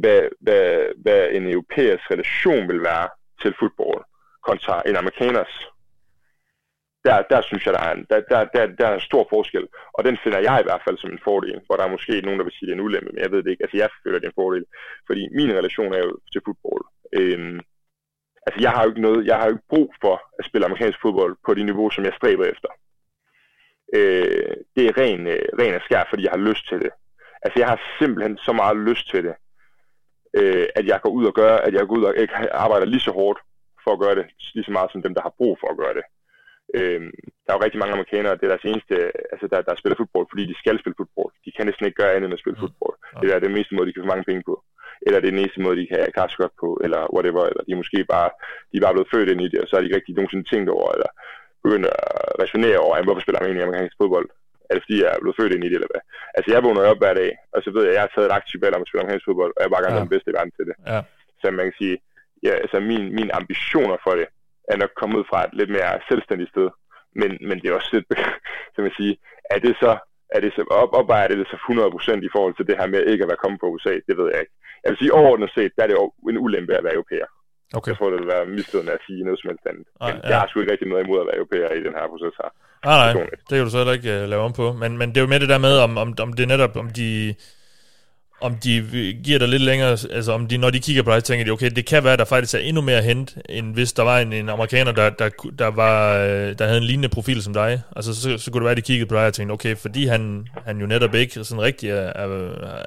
hvad, 0.00 0.22
hvad, 0.40 0.66
hvad 1.02 1.28
en 1.30 1.52
europæers 1.52 2.10
relation 2.10 2.68
vil 2.68 2.80
være 2.82 3.08
til 3.42 3.54
fodbold 3.60 4.04
kontra 4.48 4.82
en 4.86 4.96
amerikaners, 4.96 5.54
der, 7.04 7.22
der 7.32 7.40
synes 7.40 7.66
jeg, 7.66 7.74
der 7.74 7.82
er, 7.88 7.92
en, 7.94 8.06
der, 8.10 8.20
der, 8.30 8.44
der, 8.54 8.66
der 8.78 8.86
er 8.86 8.94
en 8.94 9.08
stor 9.10 9.26
forskel. 9.30 9.66
Og 9.96 10.04
den 10.04 10.18
finder 10.22 10.38
jeg 10.38 10.56
i 10.60 10.66
hvert 10.66 10.82
fald 10.84 10.98
som 10.98 11.10
en 11.10 11.24
fordel, 11.24 11.60
hvor 11.66 11.76
der 11.76 11.84
er 11.84 11.94
måske 11.96 12.20
nogen, 12.20 12.38
der 12.38 12.44
vil 12.44 12.56
sige, 12.56 12.66
det 12.66 12.72
er 12.72 12.78
en 12.78 12.86
ulempe, 12.86 13.10
men 13.12 13.22
jeg 13.22 13.30
ved 13.32 13.42
det 13.42 13.50
ikke. 13.50 13.64
Altså, 13.64 13.76
jeg 13.76 13.88
føler, 14.02 14.18
det 14.18 14.26
er 14.26 14.30
en 14.30 14.42
fordel, 14.42 14.64
fordi 15.06 15.22
min 15.38 15.52
relation 15.58 15.94
er 15.94 16.02
jo 16.06 16.12
til 16.32 16.42
fodbold. 16.46 16.84
Øhm, 17.18 17.60
altså, 18.46 18.58
jeg 18.64 18.70
har 18.70 18.82
jo 18.82 18.88
ikke 18.90 19.06
noget, 19.08 19.26
jeg 19.26 19.36
har 19.36 19.44
jo 19.46 19.54
ikke 19.54 19.72
brug 19.74 19.88
for 20.04 20.14
at 20.38 20.44
spille 20.48 20.66
amerikansk 20.66 20.98
fodbold 21.02 21.34
på 21.46 21.54
det 21.54 21.64
niveau, 21.64 21.90
som 21.90 22.04
jeg 22.04 22.14
stræber 22.16 22.44
efter. 22.44 22.68
Øh, 23.98 24.54
det 24.76 24.84
er 24.86 24.98
ren, 25.02 25.26
øh, 25.26 25.46
ren 25.60 25.74
og 25.74 25.82
skær, 25.84 26.04
fordi 26.10 26.22
jeg 26.24 26.34
har 26.36 26.46
lyst 26.50 26.68
til 26.68 26.78
det. 26.84 26.92
Altså, 27.42 27.56
jeg 27.60 27.68
har 27.68 27.80
simpelthen 27.98 28.38
så 28.38 28.52
meget 28.52 28.76
lyst 28.88 29.10
til 29.10 29.24
det, 29.24 29.34
øh, 30.38 30.66
at 30.74 30.86
jeg 30.86 31.00
går 31.02 31.10
ud 31.10 31.24
og 31.30 31.34
gør, 31.34 31.54
at 31.56 31.72
jeg 31.74 31.86
går 31.86 31.96
ud 31.96 32.04
og 32.04 32.16
ikke 32.16 32.34
arbejder 32.64 32.86
lige 32.86 33.06
så 33.08 33.12
hårdt 33.20 33.40
for 33.84 33.92
at 33.92 34.00
gøre 34.04 34.14
det, 34.14 34.26
lige 34.54 34.64
så 34.64 34.72
meget 34.72 34.92
som 34.92 35.02
dem, 35.02 35.14
der 35.14 35.22
har 35.22 35.34
brug 35.38 35.58
for 35.60 35.68
at 35.70 35.78
gøre 35.82 35.94
det. 35.98 36.04
Øh, 36.78 37.00
der 37.44 37.50
er 37.50 37.56
jo 37.56 37.64
rigtig 37.64 37.80
mange 37.80 37.96
amerikanere, 37.96 38.36
det 38.38 38.44
er 38.44 38.54
deres 38.54 38.68
eneste, 38.70 38.94
altså 39.32 39.46
der, 39.52 39.60
der 39.68 39.74
spiller 39.80 39.96
fodbold, 39.98 40.26
fordi 40.30 40.44
de 40.50 40.60
skal 40.62 40.78
spille 40.78 40.98
fodbold. 41.00 41.32
De 41.44 41.52
kan 41.56 41.66
næsten 41.66 41.86
ikke 41.86 42.00
gøre 42.00 42.12
andet 42.14 42.28
end 42.28 42.38
at 42.38 42.42
spille 42.42 42.60
fodbold. 42.62 42.96
Det 43.22 43.28
er 43.28 43.38
den 43.46 43.56
meste 43.56 43.74
måde, 43.74 43.86
de 43.88 43.92
kan 43.94 44.04
få 44.04 44.12
mange 44.12 44.28
penge 44.30 44.42
på. 44.50 44.54
Eller 45.06 45.18
det 45.20 45.26
er 45.26 45.34
den 45.34 45.42
eneste 45.44 45.62
måde, 45.64 45.80
de 45.80 45.90
kan 45.90 46.12
klare 46.14 46.30
sig 46.30 46.42
godt 46.44 46.56
på, 46.64 46.68
eller 46.84 47.00
whatever. 47.14 47.42
Eller 47.50 47.62
de 47.64 47.72
er 47.72 47.82
måske 47.82 47.98
bare, 48.14 48.30
de 48.70 48.76
er 48.76 48.84
bare 48.84 48.96
blevet 48.96 49.12
født 49.14 49.30
ind 49.30 49.42
i 49.42 49.48
det, 49.52 49.60
og 49.60 49.66
så 49.66 49.72
har 49.72 49.80
de 49.80 49.86
ikke 49.86 49.98
rigtig 49.98 50.14
nogensinde 50.14 50.48
tænkt 50.52 50.68
over, 50.76 50.88
eller 50.96 51.10
begyndt 51.64 51.86
at 51.86 51.96
resonere 52.42 52.78
over, 52.84 52.92
"Jamen, 52.94 53.08
hvorfor 53.08 53.24
spiller 53.24 53.40
man 53.40 53.48
egentlig 53.48 53.66
amerikansk 53.66 53.96
fodbold? 54.00 54.28
Er 54.68 54.72
det 54.74 54.82
fordi, 54.84 54.96
jeg 55.02 55.10
er 55.14 55.22
blevet 55.22 55.38
født 55.40 55.54
ind 55.54 55.64
i 55.64 55.70
det, 55.70 55.78
eller 55.78 55.92
hvad? 55.92 56.02
Altså, 56.36 56.48
jeg 56.54 56.60
vågner 56.66 56.90
op 56.92 57.00
hver 57.02 57.14
dag, 57.22 57.30
og 57.54 57.58
så 57.64 57.68
ved 57.74 57.82
jeg, 57.84 57.90
at 57.92 57.96
jeg 57.96 58.04
har 58.06 58.12
taget 58.12 58.28
et 58.28 58.36
aktivt 58.40 58.62
valg 58.64 58.74
om 58.76 58.82
at 58.84 58.88
spille 58.88 59.02
amerikansk 59.02 59.26
fodbold, 59.28 59.52
og 59.54 59.60
jeg 59.60 59.68
er 59.68 59.74
bare 59.74 59.84
gerne 59.84 59.98
Ja. 59.98 60.04
den 60.06 60.12
bedste 60.14 60.30
i 60.30 60.36
verden 60.38 60.52
til 60.56 60.64
det. 60.68 60.76
Ja. 60.92 61.00
Så 61.40 61.44
man 61.58 61.66
kan 61.68 61.76
sige, 61.82 61.96
ja, 62.46 62.52
altså 62.64 62.76
min, 62.90 63.04
mine 63.18 63.32
ambitioner 63.40 63.96
for 64.04 64.12
det 64.18 64.26
er 64.72 64.76
nok 64.82 64.92
kommet 65.00 65.16
ud 65.20 65.26
fra 65.30 65.38
et 65.46 65.54
lidt 65.60 65.70
mere 65.76 65.92
selvstændigt 66.10 66.50
sted. 66.54 66.68
Men, 67.20 67.30
men 67.48 67.56
det 67.60 67.66
er 67.68 67.74
også 67.80 67.90
lidt, 67.96 68.06
som 68.74 68.82
jeg 68.88 68.94
sige, 69.00 69.14
er 69.54 69.58
det 69.66 69.74
så, 69.82 69.90
er 70.34 70.40
det 70.44 70.50
så 70.56 70.62
op, 70.82 70.92
opvejer 71.00 71.28
det, 71.28 71.38
det 71.38 71.48
så 71.52 71.56
100% 71.56 72.28
i 72.28 72.32
forhold 72.34 72.54
til 72.56 72.66
det 72.68 72.76
her 72.78 72.86
med 72.94 73.00
ikke 73.12 73.24
at 73.24 73.30
være 73.32 73.42
kommet 73.42 73.60
på 73.60 73.66
USA, 73.74 73.94
det 74.08 74.14
ved 74.20 74.28
jeg 74.32 74.40
ikke. 74.42 74.54
Jeg 74.82 74.90
vil 74.90 74.98
sige, 74.98 75.12
overordnet 75.18 75.50
set, 75.54 75.72
der 75.76 75.82
er 75.82 75.86
det 75.90 75.96
en 76.30 76.38
ulempe 76.44 76.72
at 76.78 76.84
være 76.84 76.94
europæer. 76.98 77.28
Okay. 77.78 77.90
Jeg 77.90 77.96
tror, 77.98 78.10
det 78.10 78.18
vil 78.22 78.34
være 78.36 78.46
misledende 78.46 78.92
at 78.92 79.02
sige 79.06 79.20
noget 79.26 79.38
som 79.40 79.48
helst 79.50 79.64
andet. 79.70 79.86
Men 80.06 80.14
ja. 80.22 80.28
jeg 80.30 80.38
har 80.40 80.46
sgu 80.46 80.60
ikke 80.60 80.72
rigtig 80.72 80.88
noget 80.88 81.04
imod 81.04 81.18
at 81.20 81.26
være 81.28 81.38
europæer 81.40 81.70
i 81.78 81.82
den 81.86 81.94
her 81.98 82.06
proces 82.12 82.34
her. 82.42 82.50
Nej, 82.88 82.96
nej, 83.02 83.12
det 83.46 83.54
kan 83.56 83.64
du 83.66 83.70
så 83.70 83.78
heller 83.82 83.98
ikke 84.00 84.12
uh, 84.16 84.28
lave 84.32 84.42
om 84.48 84.52
på. 84.60 84.66
Men, 84.82 84.90
men 85.00 85.06
det 85.10 85.16
er 85.16 85.24
jo 85.26 85.32
med 85.32 85.40
det 85.40 85.48
der 85.54 85.66
med, 85.68 85.74
om, 85.86 85.92
om, 86.02 86.08
om 86.24 86.30
det 86.32 86.48
netop, 86.48 86.74
om 86.82 86.88
de, 86.98 87.34
om 88.42 88.54
de 88.64 88.84
giver 89.24 89.38
dig 89.38 89.48
lidt 89.48 89.62
længere, 89.62 89.90
altså 89.90 90.32
om 90.32 90.46
de, 90.46 90.56
når 90.58 90.70
de 90.70 90.80
kigger 90.80 91.02
på 91.02 91.10
dig, 91.10 91.24
tænker 91.24 91.44
de, 91.44 91.50
okay, 91.50 91.70
det 91.70 91.86
kan 91.86 92.04
være, 92.04 92.16
der 92.16 92.24
faktisk 92.24 92.54
er 92.54 92.58
endnu 92.58 92.82
mere 92.82 93.02
hent, 93.02 93.36
end 93.48 93.74
hvis 93.74 93.92
der 93.92 94.02
var 94.02 94.18
en, 94.18 94.32
en 94.32 94.48
amerikaner, 94.48 94.92
der, 94.92 95.10
der, 95.10 95.28
der, 95.58 95.66
var, 95.66 96.16
øh, 96.16 96.58
der 96.58 96.64
havde 96.64 96.78
en 96.78 96.84
lignende 96.84 97.08
profil 97.08 97.42
som 97.42 97.52
dig. 97.52 97.82
Altså, 97.96 98.14
så, 98.14 98.38
så 98.38 98.50
kunne 98.50 98.60
det 98.60 98.64
være, 98.64 98.70
at 98.70 98.76
de 98.76 98.82
kiggede 98.82 99.08
på 99.08 99.14
dig 99.14 99.26
og 99.26 99.34
tænkte, 99.34 99.52
okay, 99.52 99.76
fordi 99.76 100.06
han, 100.06 100.46
han 100.66 100.78
jo 100.80 100.86
netop 100.86 101.14
ikke 101.14 101.44
sådan 101.44 101.62
rigtig 101.62 101.90
er, 101.90 102.12
er, 102.14 102.28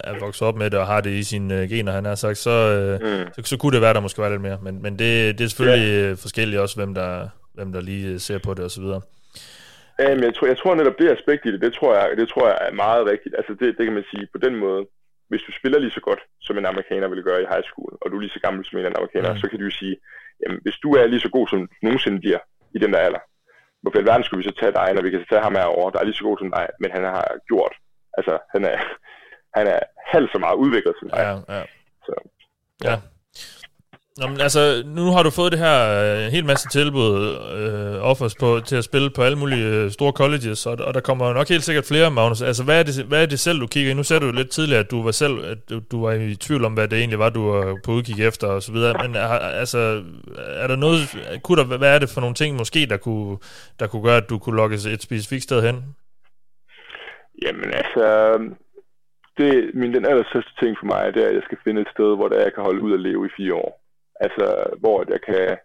er 0.04 0.20
vokset 0.20 0.48
op 0.48 0.58
med 0.58 0.70
det, 0.70 0.80
og 0.80 0.88
har 0.88 1.02
det 1.02 1.12
i 1.12 1.24
sine 1.24 1.62
uh, 1.62 1.70
gener, 1.70 1.92
han 1.92 2.06
har 2.06 2.16
sagt, 2.16 2.38
så, 2.38 2.98
uh, 3.02 3.08
Mm. 3.08 3.28
så, 3.36 3.42
så 3.44 3.58
kunne 3.58 3.74
det 3.74 3.82
være, 3.82 3.94
der 3.94 4.00
måske 4.00 4.22
var 4.22 4.30
lidt 4.30 4.42
mere. 4.42 4.58
Men, 4.62 4.82
men 4.82 5.00
det, 5.00 5.38
det 5.38 5.44
er 5.44 5.50
selvfølgelig 5.50 5.88
yeah. 5.88 6.18
forskelligt 6.18 6.62
også, 6.62 6.76
hvem 6.76 6.94
der, 6.94 7.28
hvem 7.54 7.72
der 7.74 7.82
lige 7.82 8.08
øh, 8.08 8.20
ser 8.20 8.38
på 8.38 8.54
det 8.54 8.64
og 8.64 8.72
så 8.72 8.82
videre. 8.82 9.02
Ja, 10.00 10.16
men 10.16 10.24
jeg 10.24 10.36
tror, 10.36 10.48
jeg 10.48 10.58
tror 10.58 10.76
netop 10.76 11.00
det 11.00 11.10
aspekt 11.10 11.46
i 11.46 11.52
det, 11.52 11.62
det 11.62 11.74
tror 11.74 11.96
jeg, 11.96 12.18
det 12.18 12.30
tror 12.30 12.48
jeg 12.48 12.58
er 12.62 12.74
meget 12.74 13.06
rigtigt. 13.06 13.36
Altså 13.38 13.54
det, 13.60 13.76
det 13.78 13.86
kan 13.86 13.94
man 13.94 14.04
sige 14.12 14.28
på 14.34 14.38
den 14.46 14.56
måde. 14.56 14.86
Hvis 15.30 15.42
du 15.48 15.52
spiller 15.60 15.80
lige 15.80 15.92
så 15.98 16.02
godt, 16.10 16.22
som 16.42 16.58
en 16.58 16.66
amerikaner 16.66 17.08
ville 17.08 17.24
gøre 17.24 17.42
i 17.42 17.52
high 17.54 17.64
school, 17.70 17.92
og 18.02 18.06
du 18.12 18.16
er 18.18 18.22
lige 18.22 18.36
så 18.38 18.40
gammel 18.46 18.66
som 18.66 18.80
en 18.80 18.86
anden 18.86 19.00
amerikaner, 19.02 19.32
Mm. 19.34 19.38
så 19.42 19.48
kan 19.50 19.60
du 19.60 19.70
sige, 19.70 19.96
jamen 20.42 20.60
hvis 20.64 20.78
du 20.84 20.90
er 21.00 21.06
lige 21.08 21.20
så 21.26 21.30
god 21.38 21.48
som 21.48 21.60
du 21.60 21.68
nogensinde 21.86 22.20
bliver 22.20 22.40
i 22.76 22.80
den 22.84 22.94
der 22.94 23.00
alder, 23.08 23.20
hvorfor 23.82 23.98
i 23.98 24.02
alverden 24.02 24.24
skulle 24.24 24.42
vi 24.44 24.50
så 24.50 24.56
tage 24.60 24.74
dig, 24.80 24.88
når 24.94 25.02
vi 25.02 25.10
kan 25.10 25.26
tage 25.30 25.42
ham 25.48 25.56
herovre, 25.56 25.92
der 25.94 26.00
er 26.00 26.04
lige 26.08 26.20
så 26.20 26.24
god 26.30 26.38
som 26.38 26.52
dig, 26.58 26.66
men 26.82 26.90
han 26.92 27.04
har 27.04 27.26
gjort, 27.50 27.74
altså 28.18 28.34
han 28.54 28.62
er, 28.72 28.78
han 29.58 29.66
er 29.76 29.80
halvt 30.14 30.32
så 30.32 30.40
meget 30.46 30.56
udviklet 30.64 30.96
som 31.00 31.10
dig. 31.10 31.18
Ja, 31.26 31.34
ja. 31.58 31.64
Så, 32.08 32.14
Ja. 32.88 32.96
Nå, 34.20 34.28
men 34.28 34.42
altså, 34.42 34.84
nu 34.86 35.06
har 35.12 35.24
du 35.24 35.30
fået 35.30 35.52
det 35.52 35.60
her 35.60 35.78
øh, 36.02 36.26
en 36.26 36.32
hel 36.32 36.46
masse 36.46 36.70
tilbud, 36.70 37.14
øh, 37.62 38.10
offers 38.12 38.36
på, 38.36 38.60
til 38.60 38.76
at 38.76 38.84
spille 38.84 39.10
på 39.16 39.22
alle 39.22 39.38
mulige 39.38 39.68
øh, 39.68 39.92
store 39.92 40.12
colleges, 40.12 40.66
og, 40.66 40.78
og 40.88 40.94
der 40.94 41.00
kommer 41.00 41.34
nok 41.34 41.50
helt 41.50 41.64
sikkert 41.64 41.86
flere, 41.86 42.12
Magnus. 42.12 42.42
Altså, 42.42 42.64
hvad 42.64 42.80
er, 42.80 42.84
det, 42.84 43.06
hvad 43.06 43.22
er 43.22 43.26
det 43.26 43.40
selv, 43.40 43.60
du 43.60 43.68
kigger 43.68 43.92
i? 43.92 43.94
Nu 43.94 44.04
sagde 44.04 44.22
du 44.22 44.26
jo 44.26 44.32
lidt 44.32 44.50
tidligere, 44.50 44.80
at 44.80 44.92
du 44.92 45.04
var 45.04 45.12
selv, 45.12 45.46
at 45.46 45.70
du, 45.70 45.82
du 45.92 46.06
var 46.06 46.12
i 46.12 46.36
tvivl 46.36 46.66
om, 46.66 46.74
hvad 46.74 46.88
det 46.88 47.00
egentlig 47.00 47.20
var, 47.20 47.30
du 47.30 47.52
var 47.52 47.78
på 47.86 47.92
udkig 47.92 48.28
efter, 48.28 48.48
og 48.48 48.62
så 48.62 48.72
videre. 48.72 48.94
Men 49.02 49.16
øh, 49.16 49.22
er, 49.22 49.28
altså, 49.64 50.04
er 50.38 50.68
der 50.68 50.76
noget, 50.76 51.00
kunne 51.44 51.62
der, 51.62 51.78
hvad 51.78 51.96
er 51.96 52.00
det 52.00 52.10
for 52.10 52.22
nogle 52.22 52.36
ting 52.36 52.58
måske, 52.58 52.86
der 52.86 52.98
kunne, 52.98 53.38
der 53.80 53.88
kunne 53.88 54.04
gøre, 54.04 54.18
at 54.18 54.30
du 54.30 54.38
kunne 54.38 54.56
lokkes 54.56 54.86
et 54.86 55.02
specifikt 55.02 55.44
sted 55.44 55.62
hen? 55.62 55.76
Jamen 57.46 57.72
altså, 57.74 58.06
det, 59.38 59.72
min, 59.74 59.94
den 59.94 60.06
allerstørste 60.06 60.52
ting 60.62 60.78
for 60.80 60.86
mig, 60.86 61.14
det 61.14 61.24
er, 61.24 61.28
at 61.28 61.36
jeg 61.36 61.44
skal 61.46 61.58
finde 61.64 61.82
et 61.82 61.94
sted, 61.96 62.16
hvor 62.16 62.28
der 62.28 62.42
jeg 62.42 62.54
kan 62.54 62.64
holde 62.64 62.82
ud 62.82 62.92
og 62.92 63.00
leve 63.00 63.26
i 63.26 63.36
fire 63.38 63.54
år. 63.54 63.85
Altså, 64.20 64.46
hvor 64.80 65.06
jeg 65.10 65.22
kan, 65.22 65.58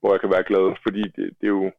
hvor 0.00 0.12
jeg 0.12 0.20
kan 0.20 0.30
være 0.30 0.48
glad, 0.50 0.76
fordi 0.82 1.02
det, 1.16 1.26
det 1.40 1.46
er 1.50 1.54
jo 1.58 1.72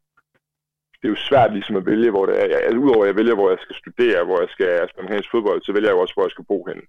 det 1.02 1.08
er 1.08 1.16
jo 1.16 1.28
svært 1.30 1.54
ligesom 1.54 1.76
at 1.76 1.86
vælge, 1.86 2.12
hvor 2.12 2.26
det 2.26 2.36
er. 2.40 2.58
Altså, 2.58 2.80
udover 2.86 3.04
at 3.04 3.08
jeg 3.08 3.16
vælger, 3.16 3.36
hvor 3.36 3.50
jeg 3.50 3.60
skal 3.62 3.76
studere, 3.76 4.26
hvor 4.26 4.40
jeg 4.40 4.50
skal 4.50 4.72
spille 4.90 5.04
amerikansk 5.04 5.32
fodbold, 5.32 5.62
så 5.62 5.72
vælger 5.74 5.90
jeg 5.90 5.96
jo 5.96 6.02
også, 6.02 6.14
hvor 6.14 6.26
jeg 6.26 6.36
skal 6.36 6.50
bo 6.52 6.58
hen. 6.70 6.82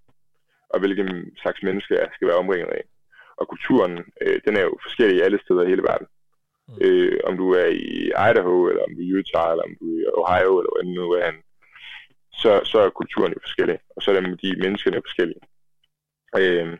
Og 0.72 0.80
hvilken 0.80 1.36
slags 1.42 1.62
menneske 1.62 1.94
jeg 1.94 2.08
skal 2.14 2.28
være 2.28 2.42
omringet 2.42 2.70
af. 2.78 2.84
Og 3.40 3.48
kulturen, 3.48 3.94
øh, 4.22 4.40
den 4.46 4.56
er 4.56 4.62
jo 4.68 4.74
forskellig 4.86 5.24
alle 5.24 5.38
steder 5.44 5.62
i 5.62 5.72
hele 5.72 5.82
verden. 5.90 6.06
Mm. 6.68 6.78
Øh, 6.84 7.20
om 7.28 7.36
du 7.36 7.46
er 7.62 7.66
i 7.66 7.90
Idaho, 8.28 8.56
eller 8.68 8.82
om 8.86 8.92
du 8.94 9.00
er 9.00 9.08
i 9.08 9.14
Utah, 9.18 9.50
eller 9.52 9.64
om 9.68 9.74
du 9.80 9.84
er 9.92 10.00
i 10.00 10.06
Ohio, 10.20 10.52
eller 10.58 10.72
hvor 10.72 10.82
nu 10.82 11.12
er 11.18 11.24
han, 11.24 11.36
så, 12.42 12.50
så 12.64 12.78
er 12.80 12.90
kulturen 12.90 13.32
jo 13.32 13.40
forskellig, 13.42 13.78
og 13.96 14.02
så 14.02 14.10
er 14.10 14.20
de 14.20 14.62
menneskerne 14.64 15.06
forskellige. 15.06 15.42
Øh, 16.40 16.78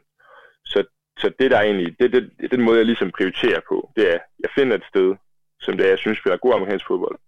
så, 0.65 0.79
så 1.19 1.33
det 1.39 1.51
der 1.51 1.59
er 1.59 1.63
egentlig, 1.63 1.97
det, 2.01 2.13
det, 2.13 2.51
den 2.51 2.63
måde 2.63 2.79
jeg 2.79 2.87
ligesom 2.87 3.11
prioriterer 3.11 3.61
på, 3.69 3.91
det 3.97 4.05
er, 4.15 4.19
jeg 4.45 4.51
finder 4.55 4.77
et 4.77 4.85
sted, 4.89 5.17
som 5.61 5.77
det 5.77 5.85
er, 5.85 5.91
jeg 5.91 5.99
synes 5.99 6.19
spiller 6.19 6.37
god 6.37 6.55
amerikansk 6.55 6.87
fodbold, 6.87 7.19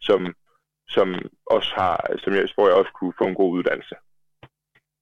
som, 0.00 0.34
som 0.88 1.08
også 1.46 1.70
har, 1.74 1.96
som 2.18 2.32
jeg, 2.34 2.48
hvor 2.54 2.66
jeg 2.68 2.76
også 2.76 2.92
kunne 2.92 3.18
få 3.18 3.24
en 3.24 3.40
god 3.42 3.52
uddannelse. 3.58 3.96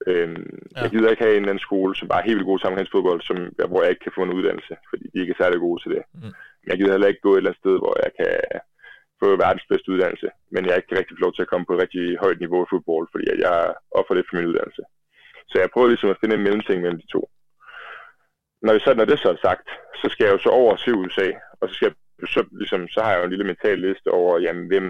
Øhm, 0.06 0.58
ja. 0.76 0.82
Jeg 0.82 0.90
gider 0.90 1.10
ikke 1.10 1.24
have 1.24 1.36
en 1.36 1.42
eller 1.42 1.52
anden 1.52 1.68
skole, 1.68 1.96
som 1.96 2.08
bare 2.08 2.20
er 2.20 2.28
helt 2.28 2.36
vildt 2.36 2.50
god 2.50 2.58
til 2.58 2.66
amerikansk 2.66 2.92
fodbold, 2.92 3.20
som, 3.28 3.36
hvor 3.70 3.82
jeg 3.82 3.90
ikke 3.90 4.04
kan 4.04 4.16
få 4.16 4.22
en 4.22 4.36
uddannelse, 4.38 4.74
fordi 4.90 5.04
de 5.12 5.20
ikke 5.20 5.34
er 5.34 5.42
særlig 5.42 5.58
gode 5.60 5.82
til 5.82 5.90
det. 5.94 6.02
Mm. 6.14 6.32
Men 6.60 6.68
jeg 6.70 6.76
gider 6.78 6.94
heller 6.94 7.12
ikke 7.12 7.26
gå 7.26 7.32
et 7.32 7.36
eller 7.36 7.50
andet 7.50 7.62
sted, 7.62 7.76
hvor 7.82 7.94
jeg 8.04 8.12
kan 8.20 8.32
få 9.20 9.26
verdens 9.44 9.66
bedste 9.70 9.90
uddannelse, 9.92 10.28
men 10.52 10.62
jeg 10.66 10.76
ikke 10.76 10.98
rigtig 10.98 11.16
lov 11.24 11.32
til 11.34 11.42
at 11.44 11.50
komme 11.50 11.66
på 11.66 11.74
et 11.74 11.82
rigtig 11.84 12.04
højt 12.24 12.40
niveau 12.40 12.60
i 12.62 12.70
fodbold, 12.72 13.06
fordi 13.12 13.24
jeg 13.46 13.74
offer 13.98 14.14
det 14.14 14.26
for 14.26 14.36
min 14.36 14.50
uddannelse. 14.50 14.82
Så 15.50 15.54
jeg 15.62 15.70
prøver 15.70 15.88
ligesom 15.88 16.10
at 16.10 16.20
finde 16.20 16.34
en 16.36 16.44
mellemting 16.46 16.78
mellem 16.82 17.00
de 17.00 17.12
to. 17.14 17.22
Når, 18.64 18.72
vi 18.74 18.80
så, 18.80 18.90
når 18.94 19.06
det 19.10 19.18
så 19.18 19.28
er 19.30 19.46
sagt, 19.48 19.66
så 20.00 20.06
skal 20.12 20.24
jeg 20.24 20.34
jo 20.34 20.40
så 20.42 20.50
over 20.60 20.72
og 20.72 20.78
se 20.78 20.90
USA, 21.02 21.28
og 21.60 21.64
så, 21.68 21.74
skal 21.74 21.88
jeg, 21.88 21.94
så, 22.34 22.40
ligesom, 22.60 22.80
så 22.94 22.98
har 23.02 23.10
jeg 23.10 23.18
jo 23.20 23.24
en 23.24 23.34
lille 23.34 23.50
mental 23.50 23.78
liste 23.86 24.08
over, 24.20 24.32
jamen, 24.46 24.66
hvem, 24.70 24.86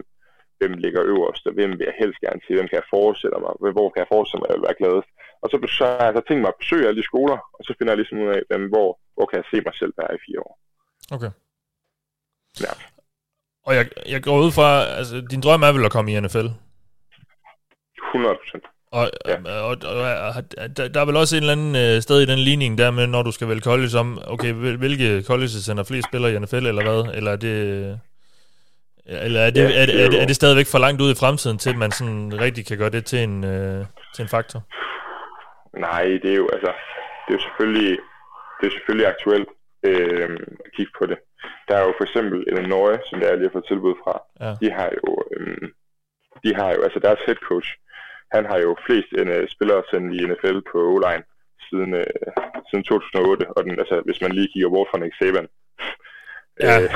hvem 0.58 0.72
ligger 0.84 1.02
øverst, 1.12 1.46
og 1.48 1.52
hvem 1.56 1.70
vil 1.78 1.88
jeg 1.90 2.00
helst 2.02 2.18
gerne 2.24 2.40
til, 2.40 2.56
hvem 2.56 2.68
kan 2.68 2.80
jeg 2.80 2.92
forestille 2.96 3.38
mig, 3.44 3.72
hvor 3.76 3.88
kan 3.90 4.02
jeg 4.02 4.12
forestille 4.14 4.40
mig, 4.40 4.48
at 4.48 4.52
jeg 4.52 4.60
vil 4.60 4.68
være 4.68 4.80
gladest. 4.82 5.10
Og 5.42 5.46
så, 5.50 5.56
så 5.78 5.84
har 5.98 6.06
jeg 6.08 6.16
så 6.16 6.22
tænkt 6.24 6.42
mig 6.42 6.52
at 6.52 6.60
besøge 6.62 6.86
alle 6.86 7.00
de 7.00 7.10
skoler, 7.10 7.38
og 7.56 7.62
så 7.66 7.70
finder 7.74 7.92
jeg 7.92 8.00
ligesom 8.00 8.22
ud 8.24 8.30
af, 8.36 8.40
hvem, 8.48 8.64
hvor, 8.72 8.88
hvor 9.16 9.26
kan 9.26 9.38
jeg 9.40 9.46
se 9.52 9.58
mig 9.66 9.74
selv 9.80 9.92
være 10.00 10.12
i 10.16 10.24
fire 10.26 10.40
år. 10.46 10.54
Okay. 11.16 11.30
Ja. 12.64 12.72
Og 13.66 13.72
jeg, 13.78 13.84
jeg 14.14 14.20
går 14.26 14.36
ud 14.46 14.52
fra, 14.58 14.68
altså 15.00 15.14
din 15.32 15.42
drøm 15.44 15.62
er 15.68 15.72
vel 15.76 15.88
at 15.88 15.94
komme 15.96 16.10
i 16.10 16.20
NFL? 16.24 16.48
100 18.14 18.36
procent. 18.42 18.64
Og, 18.98 19.10
ja. 19.28 19.36
og, 19.68 19.76
og, 19.92 19.98
og 20.36 20.42
der, 20.76 20.88
der 20.88 21.00
er 21.00 21.04
vel 21.04 21.16
også 21.16 21.36
en 21.36 21.42
eller 21.42 21.56
anden 21.58 21.76
øh, 21.84 22.02
sted 22.02 22.20
i 22.20 22.30
den 22.32 22.38
ligning 22.38 22.78
der 22.78 22.90
med, 22.90 23.06
når 23.06 23.22
du 23.22 23.32
skal 23.32 23.48
vælge 23.48 23.68
college 23.70 23.98
om, 23.98 24.08
okay, 24.26 24.52
hvilke 24.52 25.22
colleges 25.22 25.64
sender 25.64 25.84
flest 25.84 26.08
spillere 26.08 26.32
i 26.32 26.38
NFL, 26.38 26.66
eller 26.66 26.84
hvad? 26.88 27.00
Eller 27.16 27.32
er 27.32 27.36
det... 27.36 27.56
Eller 29.06 29.40
er 29.40 29.50
det, 29.50 29.60
ja, 29.60 29.80
er, 29.80 29.86
er, 29.92 30.04
er, 30.04 30.22
er 30.22 30.26
det 30.26 30.36
stadigvæk 30.36 30.66
for 30.66 30.78
langt 30.78 31.02
ud 31.02 31.10
i 31.12 31.20
fremtiden, 31.22 31.58
til 31.58 31.70
at 31.70 31.76
man 31.76 31.92
sådan 31.92 32.40
rigtig 32.40 32.66
kan 32.66 32.78
gøre 32.78 32.90
det 32.90 33.04
til 33.04 33.18
en, 33.18 33.44
øh, 33.44 33.84
til 34.14 34.22
en 34.22 34.28
faktor? 34.28 34.60
Nej, 35.78 36.04
det 36.22 36.30
er 36.32 36.38
jo 36.42 36.48
altså, 36.52 36.72
det 37.24 37.30
er 37.32 37.38
jo 37.38 37.44
selvfølgelig, 37.46 37.98
det 38.58 38.66
er 38.66 38.74
selvfølgelig 38.76 39.08
aktuelt 39.14 39.48
øh, 39.88 40.30
at 40.64 40.70
kigge 40.76 40.92
på 40.98 41.06
det. 41.06 41.18
Der 41.68 41.74
er 41.76 41.82
jo 41.86 41.92
for 41.98 42.04
eksempel 42.04 42.44
Illinois, 42.50 42.98
som 43.08 43.20
der 43.20 43.36
lige 43.36 43.48
har 43.48 43.56
fået 43.56 43.70
tilbud 43.72 43.94
fra. 44.04 44.14
Ja. 44.44 44.50
De 44.62 44.68
har 44.78 44.88
jo, 44.98 45.08
øh, 45.36 45.68
de 46.44 46.50
har 46.58 46.70
jo, 46.74 46.80
altså 46.86 46.98
deres 47.06 47.20
head 47.26 47.40
coach, 47.48 47.68
han 48.36 48.44
har 48.50 48.58
jo 48.66 48.70
flest 48.86 49.10
uh, 49.20 49.44
spillere 49.54 49.82
sendt 49.90 50.14
i 50.16 50.26
NFL 50.28 50.58
på 50.70 50.78
O-line 50.92 51.24
siden, 51.68 51.90
uh, 52.02 52.10
siden 52.68 52.84
2008, 52.84 53.44
og 53.56 53.64
den, 53.64 53.78
altså, 53.82 53.96
hvis 54.04 54.20
man 54.20 54.32
lige 54.32 54.48
kigger 54.52 54.70
bort 54.74 54.88
fra 54.90 54.98
Nick 54.98 55.14
Saban. 55.18 55.48
Ja, 56.60 56.76
øh, 56.82 56.90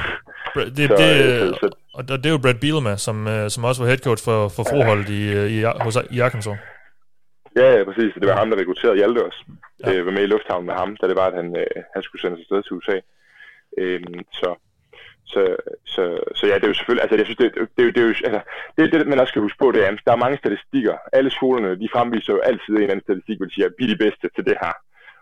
det, 0.76 0.84
så, 0.88 0.96
det, 1.00 1.10
så, 1.38 1.58
så, 1.60 1.68
og 1.94 2.02
det 2.08 2.26
er 2.26 2.36
jo 2.36 2.44
Brad 2.44 2.60
Bielema, 2.64 2.96
som, 2.96 3.16
som 3.48 3.64
også 3.64 3.82
var 3.82 3.88
head 3.88 4.02
coach 4.06 4.24
for, 4.24 4.48
for 4.56 4.64
forholdet 4.72 5.08
i, 5.08 5.22
i, 5.56 5.58
hos, 5.84 5.96
i 6.10 6.20
Arkansas. 6.20 6.58
Ja, 7.56 7.68
ja, 7.76 7.84
præcis. 7.84 8.12
Det 8.20 8.28
var 8.28 8.36
ham, 8.36 8.50
der 8.50 8.60
rekrutterede 8.60 8.96
Hjalte 8.96 9.24
også. 9.28 9.44
Ja. 9.80 9.92
Øh, 9.92 10.06
var 10.06 10.12
med 10.12 10.22
i 10.22 10.32
lufthavnen 10.32 10.66
med 10.66 10.74
ham, 10.74 10.96
da 10.96 11.08
det 11.08 11.16
var, 11.16 11.26
at 11.26 11.36
han, 11.40 11.56
øh, 11.56 11.82
han 11.94 12.02
skulle 12.02 12.22
sendes 12.22 12.40
afsted 12.40 12.62
til 12.62 12.76
USA. 12.76 12.96
Øh, 13.78 14.00
så, 14.40 14.48
så, 15.32 15.42
så, 15.94 16.02
så 16.38 16.42
ja, 16.50 16.54
det 16.54 16.64
er 16.64 16.72
jo 16.72 16.78
selvfølgelig, 16.78 17.04
altså 17.04 17.16
jeg 17.16 17.26
synes, 17.26 17.40
det, 17.42 17.48
det, 17.54 17.68
det, 17.76 17.82
det 17.94 18.00
er 18.02 18.08
jo, 18.08 18.14
altså, 18.28 18.42
det, 18.76 18.92
det, 18.92 19.06
man 19.12 19.20
også 19.20 19.32
skal 19.32 19.46
huske 19.46 19.62
på, 19.62 19.72
det 19.72 19.80
er, 19.82 19.88
at 19.88 20.06
der 20.06 20.12
er 20.12 20.24
mange 20.24 20.40
statistikker. 20.42 20.94
Alle 21.18 21.30
skolerne, 21.30 21.80
de 21.82 21.94
fremviser 21.94 22.32
jo 22.32 22.40
altid 22.50 22.72
en 22.72 22.76
eller 22.76 22.94
anden 22.94 23.08
statistik, 23.08 23.36
hvor 23.38 23.46
de 23.48 23.54
siger, 23.54 23.68
vi 23.78 23.84
er 23.84 23.92
de 23.94 24.02
bedste 24.04 24.26
til 24.36 24.44
det 24.48 24.56
her. 24.64 24.74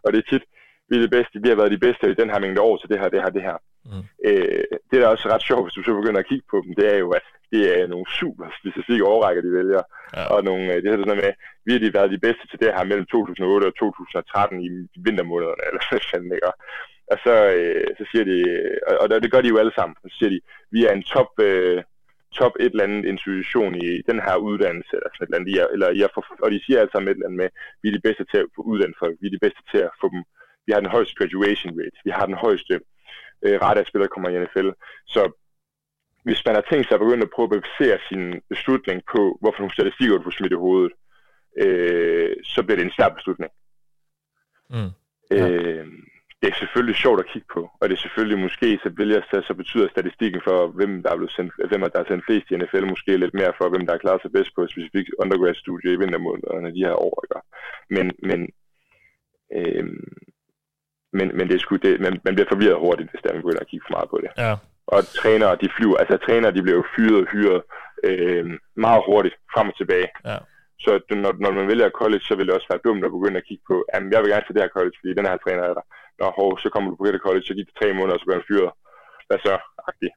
Og 0.05 0.09
det 0.13 0.19
er 0.19 0.29
tit, 0.31 0.45
vi 0.89 0.95
er 0.97 1.05
de 1.07 1.15
bedste, 1.17 1.43
vi 1.43 1.49
har 1.49 1.61
været 1.61 1.77
de 1.77 1.85
bedste 1.87 2.05
i 2.11 2.21
den 2.21 2.31
her 2.33 2.41
mængde 2.45 2.61
år 2.69 2.77
til 2.77 2.89
det 2.91 2.99
her, 3.01 3.09
det 3.15 3.23
her, 3.25 3.33
det 3.37 3.45
her. 3.49 3.59
Mm. 3.91 4.05
Øh, 4.29 4.65
det 4.89 4.97
der 4.99 5.07
er 5.07 5.15
også 5.15 5.29
ret 5.35 5.49
sjovt, 5.49 5.65
hvis 5.65 5.77
du 5.77 5.83
så 5.83 5.93
begynder 6.01 6.21
at 6.21 6.31
kigge 6.31 6.47
på 6.51 6.57
dem, 6.65 6.73
det 6.79 6.87
er 6.95 6.99
jo, 7.05 7.09
at 7.19 7.27
det 7.53 7.63
er 7.79 7.87
nogle 7.87 8.07
super 8.21 8.47
specifikke 8.61 9.05
overrækker, 9.13 9.43
de 9.43 9.53
vælger. 9.59 9.83
Ja. 10.17 10.25
Og 10.35 10.39
nogle, 10.49 10.65
øh, 10.73 10.77
det 10.83 10.87
er 10.87 10.93
sådan 10.93 11.11
noget 11.11 11.25
med, 11.25 11.33
vi 11.67 11.73
har 11.73 11.81
de 11.83 11.97
været 11.99 12.15
de 12.15 12.25
bedste 12.27 12.45
til 12.47 12.59
det 12.63 12.75
her 12.77 12.85
mellem 12.91 13.07
2008 13.07 13.67
og 13.71 13.75
2013 13.77 14.61
i 14.67 14.69
vintermånederne, 15.05 15.63
eller 15.69 15.83
hvad 15.89 16.01
fanden, 16.11 16.33
ikke? 16.37 16.53
Og 17.13 17.19
så, 17.25 17.35
øh, 17.59 17.87
så 17.99 18.05
siger 18.11 18.25
de, 18.25 18.37
og, 18.89 18.95
og 19.01 19.23
det 19.23 19.31
gør 19.33 19.41
de 19.41 19.49
jo 19.49 19.59
alle 19.59 19.75
sammen, 19.79 19.97
så 20.03 20.09
siger 20.19 20.31
de, 20.31 20.41
vi 20.71 20.81
er 20.87 20.93
en 20.93 21.03
top, 21.03 21.31
øh, 21.49 21.83
top 22.39 22.55
et 22.61 22.73
eller 22.73 22.85
andet 22.85 23.05
institution 23.13 23.75
i 23.75 24.03
den 24.11 24.19
her 24.27 24.37
uddannelse, 24.49 24.93
eller 24.97 25.11
sådan 25.11 25.23
et 25.23 25.29
eller 25.29 25.39
andet, 25.39 25.51
de 25.51 25.61
er, 25.61 25.67
eller 25.75 25.89
I 25.99 26.01
er 26.07 26.13
for, 26.15 26.23
og 26.45 26.51
de 26.51 26.61
siger 26.65 26.79
alle 26.81 26.93
sammen 26.93 27.09
et 27.09 27.17
eller 27.17 27.29
andet 27.29 27.43
med, 27.43 27.51
vi 27.83 27.89
er 27.89 27.97
de 27.97 28.07
bedste 28.07 28.25
til 28.31 28.39
at 28.43 28.49
få 28.57 28.63
uddannet 28.71 29.01
folk, 29.03 29.15
vi 29.21 29.27
er 29.27 29.37
de 29.37 29.45
bedste 29.47 29.63
til 29.73 29.81
at 29.89 29.97
få 30.01 30.07
dem, 30.15 30.23
vi 30.67 30.71
har 30.73 30.81
den 30.81 30.95
højeste 30.97 31.15
graduation 31.19 31.73
rate, 31.81 31.99
vi 32.05 32.11
har 32.19 32.27
den 32.27 32.39
højeste 32.47 32.75
øh, 33.45 33.57
rette 33.65 33.81
af 33.83 33.87
spillere, 33.87 34.13
kommer 34.15 34.29
i 34.31 34.39
NFL. 34.45 34.69
Så 35.15 35.23
hvis 36.27 36.43
man 36.47 36.55
har 36.55 36.65
tænkt 36.71 36.87
sig 36.87 36.95
at 36.95 37.05
begynde 37.05 37.27
at 37.27 37.35
prøve 37.35 37.49
at 37.57 37.63
basere 37.63 37.99
sin 38.09 38.25
beslutning 38.53 38.99
på, 39.13 39.39
hvorfor 39.41 39.61
nogle 39.61 39.77
statistikker 39.77 40.17
du 40.17 40.23
får 40.23 40.37
smidt 40.39 40.53
i 40.53 40.63
hovedet, 40.65 40.93
øh, 41.63 42.37
så 42.45 42.63
bliver 42.63 42.77
det 42.79 42.85
en 42.85 42.97
stærk 42.99 43.15
beslutning. 43.19 43.51
Mm. 44.71 44.91
Ja. 45.31 45.49
Øh, 45.49 45.87
det 46.47 46.53
er 46.55 46.63
selvfølgelig 46.65 46.97
sjovt 47.05 47.21
at 47.21 47.31
kigge 47.33 47.49
på, 47.57 47.63
og 47.81 47.85
det 47.89 47.95
er 47.95 48.05
selvfølgelig 48.07 48.39
måske, 48.47 48.69
så 48.83 48.89
vil 48.99 49.09
jeg 49.17 49.23
så, 49.31 49.37
så 49.49 49.55
betyder 49.55 49.89
statistikken 49.89 50.41
for, 50.49 50.59
hvem 50.79 51.03
der 51.03 51.11
er 51.11 51.17
blevet 51.21 51.37
sendt, 51.37 51.53
hvem 51.71 51.81
der 51.81 52.01
er 52.01 52.09
sendt 52.09 52.25
flest 52.27 52.47
i 52.51 52.57
NFL, 52.57 52.85
måske 52.95 53.17
lidt 53.17 53.35
mere 53.41 53.53
for, 53.59 53.67
hvem 53.69 53.87
der 53.87 53.95
er 53.95 54.05
klaret 54.05 54.23
sig 54.23 54.33
bedst 54.33 54.53
på 54.55 54.61
et 54.63 54.73
specifikt 54.75 55.11
undergrad-studie 55.23 55.93
i 55.93 56.01
vintermånederne 56.03 56.75
de 56.77 56.87
her 56.87 56.97
år. 57.09 57.15
Ikke? 57.25 57.41
Men, 57.97 58.07
men, 58.29 58.41
øh, 59.57 59.85
men, 61.19 61.27
men 61.37 61.45
det 61.49 61.55
er 61.55 61.63
sgu, 61.65 61.77
det, 61.77 62.01
man, 62.07 62.15
man 62.27 62.35
bliver 62.35 62.53
forvirret 62.53 62.83
hurtigt, 62.85 63.11
hvis 63.11 63.23
der 63.23 63.33
man 63.33 63.43
begynder 63.43 63.65
at 63.65 63.71
kigge 63.71 63.87
for 63.87 63.95
meget 63.97 64.11
på 64.11 64.19
det. 64.25 64.31
Ja. 64.45 64.53
Og 64.95 65.01
trænere, 65.21 65.61
de 65.63 65.69
flyver, 65.77 65.97
altså 66.03 66.17
trænere, 66.27 66.55
de 66.57 66.63
bliver 66.63 66.79
jo 66.81 66.85
fyret 66.97 67.21
og 67.23 67.27
hyret 67.33 67.63
øh, 68.09 68.45
meget 68.87 69.03
hurtigt 69.09 69.37
frem 69.55 69.69
og 69.71 69.77
tilbage. 69.77 70.09
Ja. 70.31 70.39
Så 70.85 70.91
når, 71.11 71.33
når 71.45 71.53
man 71.59 71.69
vælger 71.69 71.99
college, 72.01 72.25
så 72.29 72.35
vil 72.37 72.47
det 72.47 72.55
også 72.55 72.69
være 72.71 72.87
dumt 72.87 73.05
at 73.05 73.15
begynde 73.17 73.41
at 73.41 73.49
kigge 73.49 73.65
på, 73.71 73.77
at 73.95 74.03
jeg 74.13 74.21
vil 74.21 74.31
gerne 74.33 74.47
til 74.47 74.55
det 74.55 74.63
her 74.63 74.77
college, 74.77 74.97
fordi 75.01 75.15
den 75.19 75.27
her 75.29 75.37
træner 75.37 75.63
er 75.63 75.75
der. 75.79 75.85
Nå, 76.21 76.27
hov, 76.39 76.51
så 76.59 76.69
kommer 76.71 76.89
du 76.91 76.97
på 76.97 77.05
det 77.07 77.27
college, 77.27 77.47
så 77.47 77.55
gik 77.55 77.67
det 77.69 77.79
tre 77.81 77.89
måneder, 77.93 78.15
og 78.15 78.21
så 78.21 78.27
bliver 78.27 78.41
han 78.41 78.51
fyret. 78.51 78.71
Hvad 79.29 79.39
så? 79.47 79.55
Agtigt. 79.89 80.15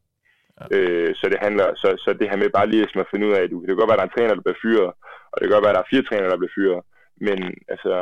Ja. 0.59 0.65
Øh, 0.75 1.11
så 1.19 1.25
det 1.31 1.39
handler, 1.45 1.67
så, 1.81 1.89
så 2.03 2.09
det 2.19 2.29
her 2.29 2.37
med 2.41 2.49
bare 2.57 2.69
lige 2.71 2.83
at 2.83 3.11
finde 3.11 3.27
ud 3.27 3.33
af, 3.37 3.41
at 3.43 3.49
det 3.49 3.67
kan 3.67 3.79
godt 3.79 3.89
være, 3.89 3.97
at 3.97 4.01
der 4.01 4.07
er 4.07 4.11
en 4.11 4.17
træner, 4.17 4.35
der 4.35 4.45
bliver 4.45 4.63
fyret, 4.65 4.89
og 5.31 5.35
det 5.35 5.43
kan 5.45 5.55
godt 5.55 5.65
være, 5.65 5.73
at 5.73 5.79
der 5.79 5.85
er 5.85 5.91
fire 5.93 6.05
trænere, 6.07 6.31
der 6.33 6.41
bliver 6.41 6.57
fyret, 6.57 6.79
men 7.27 7.39
altså, 7.73 7.93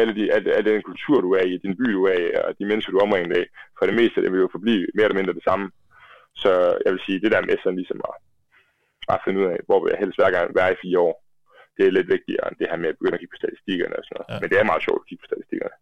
alle, 0.00 0.12
de, 0.18 0.24
alle, 0.34 0.48
alle 0.56 0.70
den 0.72 0.82
kultur, 0.90 1.18
du 1.20 1.30
er 1.38 1.44
i, 1.50 1.54
din 1.64 1.76
by, 1.80 1.86
du 1.98 2.02
er 2.12 2.16
i, 2.24 2.24
og 2.48 2.50
de 2.58 2.68
mennesker, 2.70 2.90
du 2.90 2.98
er 2.98 3.06
omringet 3.06 3.36
af, 3.40 3.46
for 3.78 3.84
det 3.86 3.94
meste, 4.00 4.22
det 4.22 4.32
vil 4.32 4.44
jo 4.44 4.54
forblive 4.56 4.86
mere 4.94 5.06
eller 5.06 5.20
mindre 5.20 5.38
det 5.38 5.48
samme. 5.48 5.66
Så 6.42 6.52
jeg 6.84 6.92
vil 6.92 7.04
sige, 7.06 7.20
det 7.24 7.32
der 7.32 7.42
med 7.48 7.56
sådan 7.58 7.80
ligesom 7.80 8.00
at, 8.08 8.14
at 9.12 9.22
finde 9.24 9.40
ud 9.40 9.46
af, 9.54 9.58
hvor 9.66 9.78
vil 9.80 9.92
jeg 9.92 10.02
helst 10.02 10.18
hver 10.18 10.30
gang 10.36 10.46
være 10.58 10.72
i 10.72 10.80
fire 10.84 10.98
år, 11.08 11.14
det 11.76 11.84
er 11.86 11.96
lidt 11.96 12.12
vigtigere 12.14 12.46
end 12.48 12.58
det 12.60 12.70
her 12.70 12.78
med 12.82 12.88
at 12.90 12.98
begynde 12.98 13.16
at 13.16 13.20
kigge 13.20 13.34
på 13.34 13.42
statistikkerne 13.42 13.96
og 13.98 14.04
sådan 14.04 14.16
noget. 14.16 14.28
Ja. 14.30 14.38
Men 14.40 14.48
det 14.50 14.56
er 14.58 14.70
meget 14.70 14.86
sjovt 14.86 15.02
at 15.02 15.08
kigge 15.08 15.22
på 15.22 15.30
statistikkerne. 15.30 15.76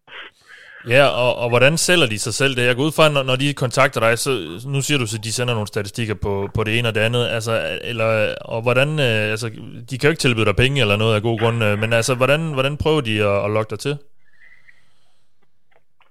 Ja, 0.89 1.05
og, 1.07 1.35
og 1.35 1.49
hvordan 1.49 1.77
sælger 1.77 2.07
de 2.07 2.19
sig 2.19 2.33
selv 2.33 2.55
det? 2.55 2.65
Jeg 2.65 2.75
går 2.75 2.83
ud 2.83 2.91
fra, 2.91 3.09
når, 3.09 3.23
når 3.23 3.35
de 3.35 3.53
kontakter 3.53 3.99
dig, 3.99 4.19
så 4.19 4.29
nu 4.67 4.81
siger 4.81 4.97
du, 4.97 5.03
at 5.03 5.23
de 5.23 5.33
sender 5.33 5.53
nogle 5.53 5.67
statistikker 5.67 6.13
på, 6.13 6.49
på 6.55 6.63
det 6.63 6.79
ene 6.79 6.87
og 6.87 6.95
det 6.95 7.01
andet, 7.01 7.27
altså, 7.27 7.79
eller, 7.81 8.35
og 8.41 8.61
hvordan, 8.61 8.89
øh, 8.89 9.31
altså, 9.33 9.47
de 9.89 9.97
kan 9.97 10.07
jo 10.07 10.13
ikke 10.13 10.25
tilbyde 10.25 10.45
dig 10.45 10.55
penge 10.55 10.81
eller 10.81 10.97
noget 10.97 11.15
af 11.15 11.21
god 11.21 11.39
grund, 11.39 11.63
øh, 11.63 11.79
men 11.79 11.93
altså, 11.93 12.15
hvordan, 12.15 12.53
hvordan 12.53 12.77
prøver 12.77 13.01
de 13.01 13.23
at, 13.23 13.45
at 13.45 13.51
lokke 13.51 13.69
dig 13.69 13.79
til? 13.79 13.97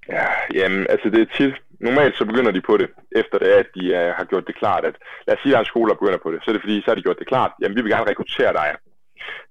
Ja, 0.09 0.27
jamen, 0.55 0.87
altså 0.91 1.07
det 1.11 1.21
er 1.21 1.37
tit, 1.37 1.55
normalt 1.81 2.17
så 2.17 2.25
begynder 2.25 2.53
de 2.53 2.61
på 2.61 2.77
det, 2.77 2.89
efter 3.21 3.39
det 3.39 3.49
er, 3.55 3.59
at 3.59 3.71
de 3.77 3.85
uh, 3.99 4.11
har 4.19 4.25
gjort 4.25 4.47
det 4.47 4.59
klart, 4.63 4.85
at 4.85 4.95
lad 5.27 5.37
os 5.37 5.43
sige, 5.43 5.51
at 5.51 5.55
der 5.55 5.59
er 5.59 5.65
en 5.67 5.73
skole, 5.73 5.89
der 5.91 6.01
begynder 6.01 6.23
på 6.23 6.33
det, 6.33 6.39
så 6.41 6.51
er 6.51 6.53
det 6.53 6.63
fordi, 6.63 6.81
så 6.81 6.91
har 6.91 6.95
de 6.95 7.07
gjort 7.07 7.19
det 7.19 7.33
klart, 7.33 7.53
jamen 7.61 7.77
vi 7.77 7.83
vil 7.83 7.93
gerne 7.93 8.11
rekruttere 8.11 8.53
dig. 8.53 8.69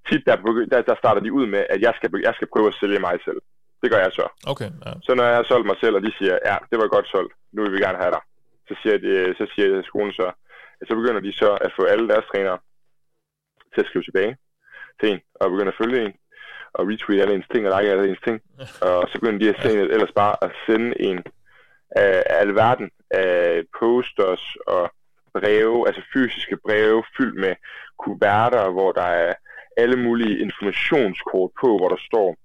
Tit 0.09 0.23
der, 0.25 0.35
der, 0.71 0.81
der 0.81 0.95
starter 0.95 1.21
de 1.21 1.33
ud 1.33 1.45
med, 1.47 1.63
at 1.69 1.81
jeg 1.81 1.93
skal, 1.97 2.09
jeg 2.23 2.33
skal 2.35 2.47
prøve 2.53 2.67
at 2.67 2.79
sælge 2.81 2.99
mig 2.99 3.15
selv. 3.25 3.39
Det 3.83 3.91
gør 3.91 4.01
jeg 4.07 4.13
så. 4.19 4.25
Okay, 4.47 4.69
ja. 4.85 4.91
Så 5.03 5.11
når 5.15 5.23
jeg 5.23 5.35
har 5.35 5.43
solgt 5.43 5.67
mig 5.67 5.77
selv, 5.79 5.95
og 5.95 6.01
de 6.01 6.11
siger, 6.17 6.35
ja, 6.49 6.57
det 6.69 6.77
var 6.79 6.87
godt 6.87 7.07
solgt, 7.07 7.33
nu 7.53 7.61
vil 7.63 7.73
vi 7.73 7.83
gerne 7.85 7.97
have 8.03 8.11
dig, 8.11 8.23
så 8.67 8.73
siger, 8.81 8.97
de, 8.97 9.35
så 9.37 9.45
siger 9.55 9.81
skolen 9.83 10.13
så, 10.13 10.31
så 10.87 10.95
begynder 10.95 11.21
de 11.21 11.33
så 11.33 11.49
at 11.65 11.71
få 11.77 11.83
alle 11.83 12.07
deres 12.07 12.25
trænere 12.31 12.59
til 13.73 13.81
at 13.81 13.87
skrive 13.87 14.03
tilbage 14.03 14.37
til 14.99 15.09
en, 15.11 15.19
og 15.35 15.51
begynde 15.51 15.73
at 15.73 15.81
følge 15.81 16.05
en, 16.05 16.13
og 16.73 16.87
retweet 16.87 17.21
alle 17.21 17.35
ens 17.35 17.47
ting, 17.51 17.67
og 17.67 17.71
like 17.73 17.91
alle 17.91 18.09
ens 18.09 18.23
ting. 18.27 18.41
Og 18.87 19.09
så 19.09 19.15
begynder 19.19 19.39
de 19.39 19.49
at 19.49 19.61
sende, 19.61 19.81
ellers 19.95 20.13
bare 20.15 20.35
at 20.45 20.51
sende 20.65 21.01
en 21.01 21.23
af 21.95 22.23
alverden 22.27 22.89
af 23.11 23.63
posters 23.79 24.55
og 24.67 24.91
breve, 25.33 25.87
altså 25.87 26.01
fysiske 26.13 26.57
breve, 26.65 27.03
fyldt 27.17 27.39
med 27.39 27.55
kuverter, 27.97 28.69
hvor 28.69 28.91
der 28.91 29.09
er 29.25 29.33
alle 29.77 29.97
mulige 29.97 30.39
informationskort 30.39 31.51
på, 31.61 31.77
hvor 31.77 31.89
der 31.89 32.01
står, 32.09 32.35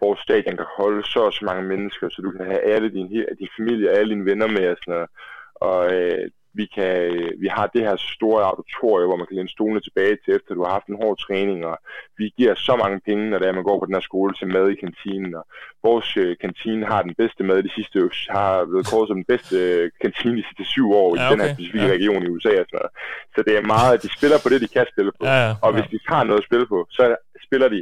vores 0.00 0.20
stadion 0.20 0.56
kan 0.56 0.66
holde 0.78 1.02
så 1.12 1.20
og 1.20 1.32
så 1.32 1.44
mange 1.44 1.62
mennesker, 1.62 2.08
så 2.08 2.22
du 2.22 2.30
kan 2.30 2.46
have 2.46 2.60
alle 2.60 2.88
din, 2.96 3.08
din 3.40 3.48
familie 3.58 3.90
og 3.90 3.96
alle 3.96 4.10
dine 4.14 4.24
venner 4.30 4.46
med 4.46 4.68
og 4.68 4.76
sådan 4.80 4.94
noget. 4.94 5.08
Og 5.54 5.92
øh, 5.94 6.30
vi, 6.60 6.66
kan, 6.76 6.92
øh, 7.12 7.30
vi 7.42 7.48
har 7.56 7.66
det 7.74 7.82
her 7.88 7.96
store 8.16 8.42
auditorium, 8.50 9.08
hvor 9.08 9.20
man 9.20 9.26
kan 9.26 9.36
læne 9.36 9.56
stolene 9.56 9.80
tilbage 9.80 10.16
til, 10.24 10.34
efter 10.36 10.54
du 10.54 10.64
har 10.64 10.72
haft 10.78 10.88
en 10.88 11.00
hård 11.02 11.18
træning, 11.26 11.58
og 11.70 11.76
vi 12.18 12.26
giver 12.38 12.54
så 12.54 12.74
mange 12.82 12.98
penge, 13.08 13.30
når 13.30 13.38
det 13.38 13.48
er, 13.48 13.58
man 13.58 13.68
går 13.70 13.78
på 13.78 13.86
den 13.86 13.94
her 13.98 14.08
skole 14.10 14.32
til 14.34 14.46
mad 14.56 14.66
i 14.70 14.80
kantinen, 14.84 15.34
og 15.40 15.44
vores 15.88 16.16
øh, 16.22 16.36
kantine 16.44 16.86
har 16.92 17.02
den 17.02 17.14
bedste 17.20 17.42
mad 17.48 17.62
de 17.62 17.76
sidste 17.78 17.96
år, 18.04 18.12
har 18.38 18.52
været 18.72 18.88
kåret 18.90 19.08
som 19.08 19.18
den 19.22 19.30
bedste 19.32 19.56
øh, 19.70 19.90
kantine 20.04 20.36
de 20.40 20.44
sidste 20.48 20.64
syv 20.74 20.88
år 21.02 21.10
ja, 21.10 21.14
okay. 21.14 21.26
i 21.26 21.32
den 21.32 21.40
her 21.44 21.54
specifikke 21.54 21.88
ja. 21.88 21.96
region 21.96 22.22
i 22.22 22.30
USA 22.34 22.52
og 22.62 22.66
sådan 22.68 22.78
noget. 22.80 22.92
Så 23.34 23.40
det 23.46 23.54
er 23.56 23.72
meget, 23.74 23.90
at 23.94 24.02
de 24.04 24.10
spiller 24.16 24.38
på 24.42 24.48
det, 24.50 24.58
de 24.64 24.74
kan 24.76 24.86
spille 24.94 25.10
på. 25.18 25.22
Ja, 25.30 25.36
ja, 25.44 25.50
og 25.64 25.70
hvis 25.74 25.88
de 25.92 25.98
har 26.12 26.22
noget 26.28 26.40
at 26.42 26.48
spille 26.48 26.66
på, 26.74 26.78
så 26.96 27.02
spiller 27.46 27.68
de 27.74 27.80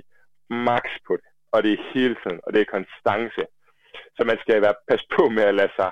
max 0.69 0.85
på 1.09 1.13
det. 1.21 1.29
Og 1.55 1.59
det 1.65 1.71
er 1.73 1.87
hele 1.95 2.17
tiden, 2.23 2.39
og 2.45 2.51
det 2.53 2.61
er 2.61 2.75
konstance. 2.77 3.43
Så 4.17 4.21
man 4.31 4.39
skal 4.43 4.63
være 4.67 4.81
pas 4.89 5.03
på 5.17 5.23
med 5.37 5.45
at 5.51 5.59
lade 5.61 5.73
sig 5.81 5.91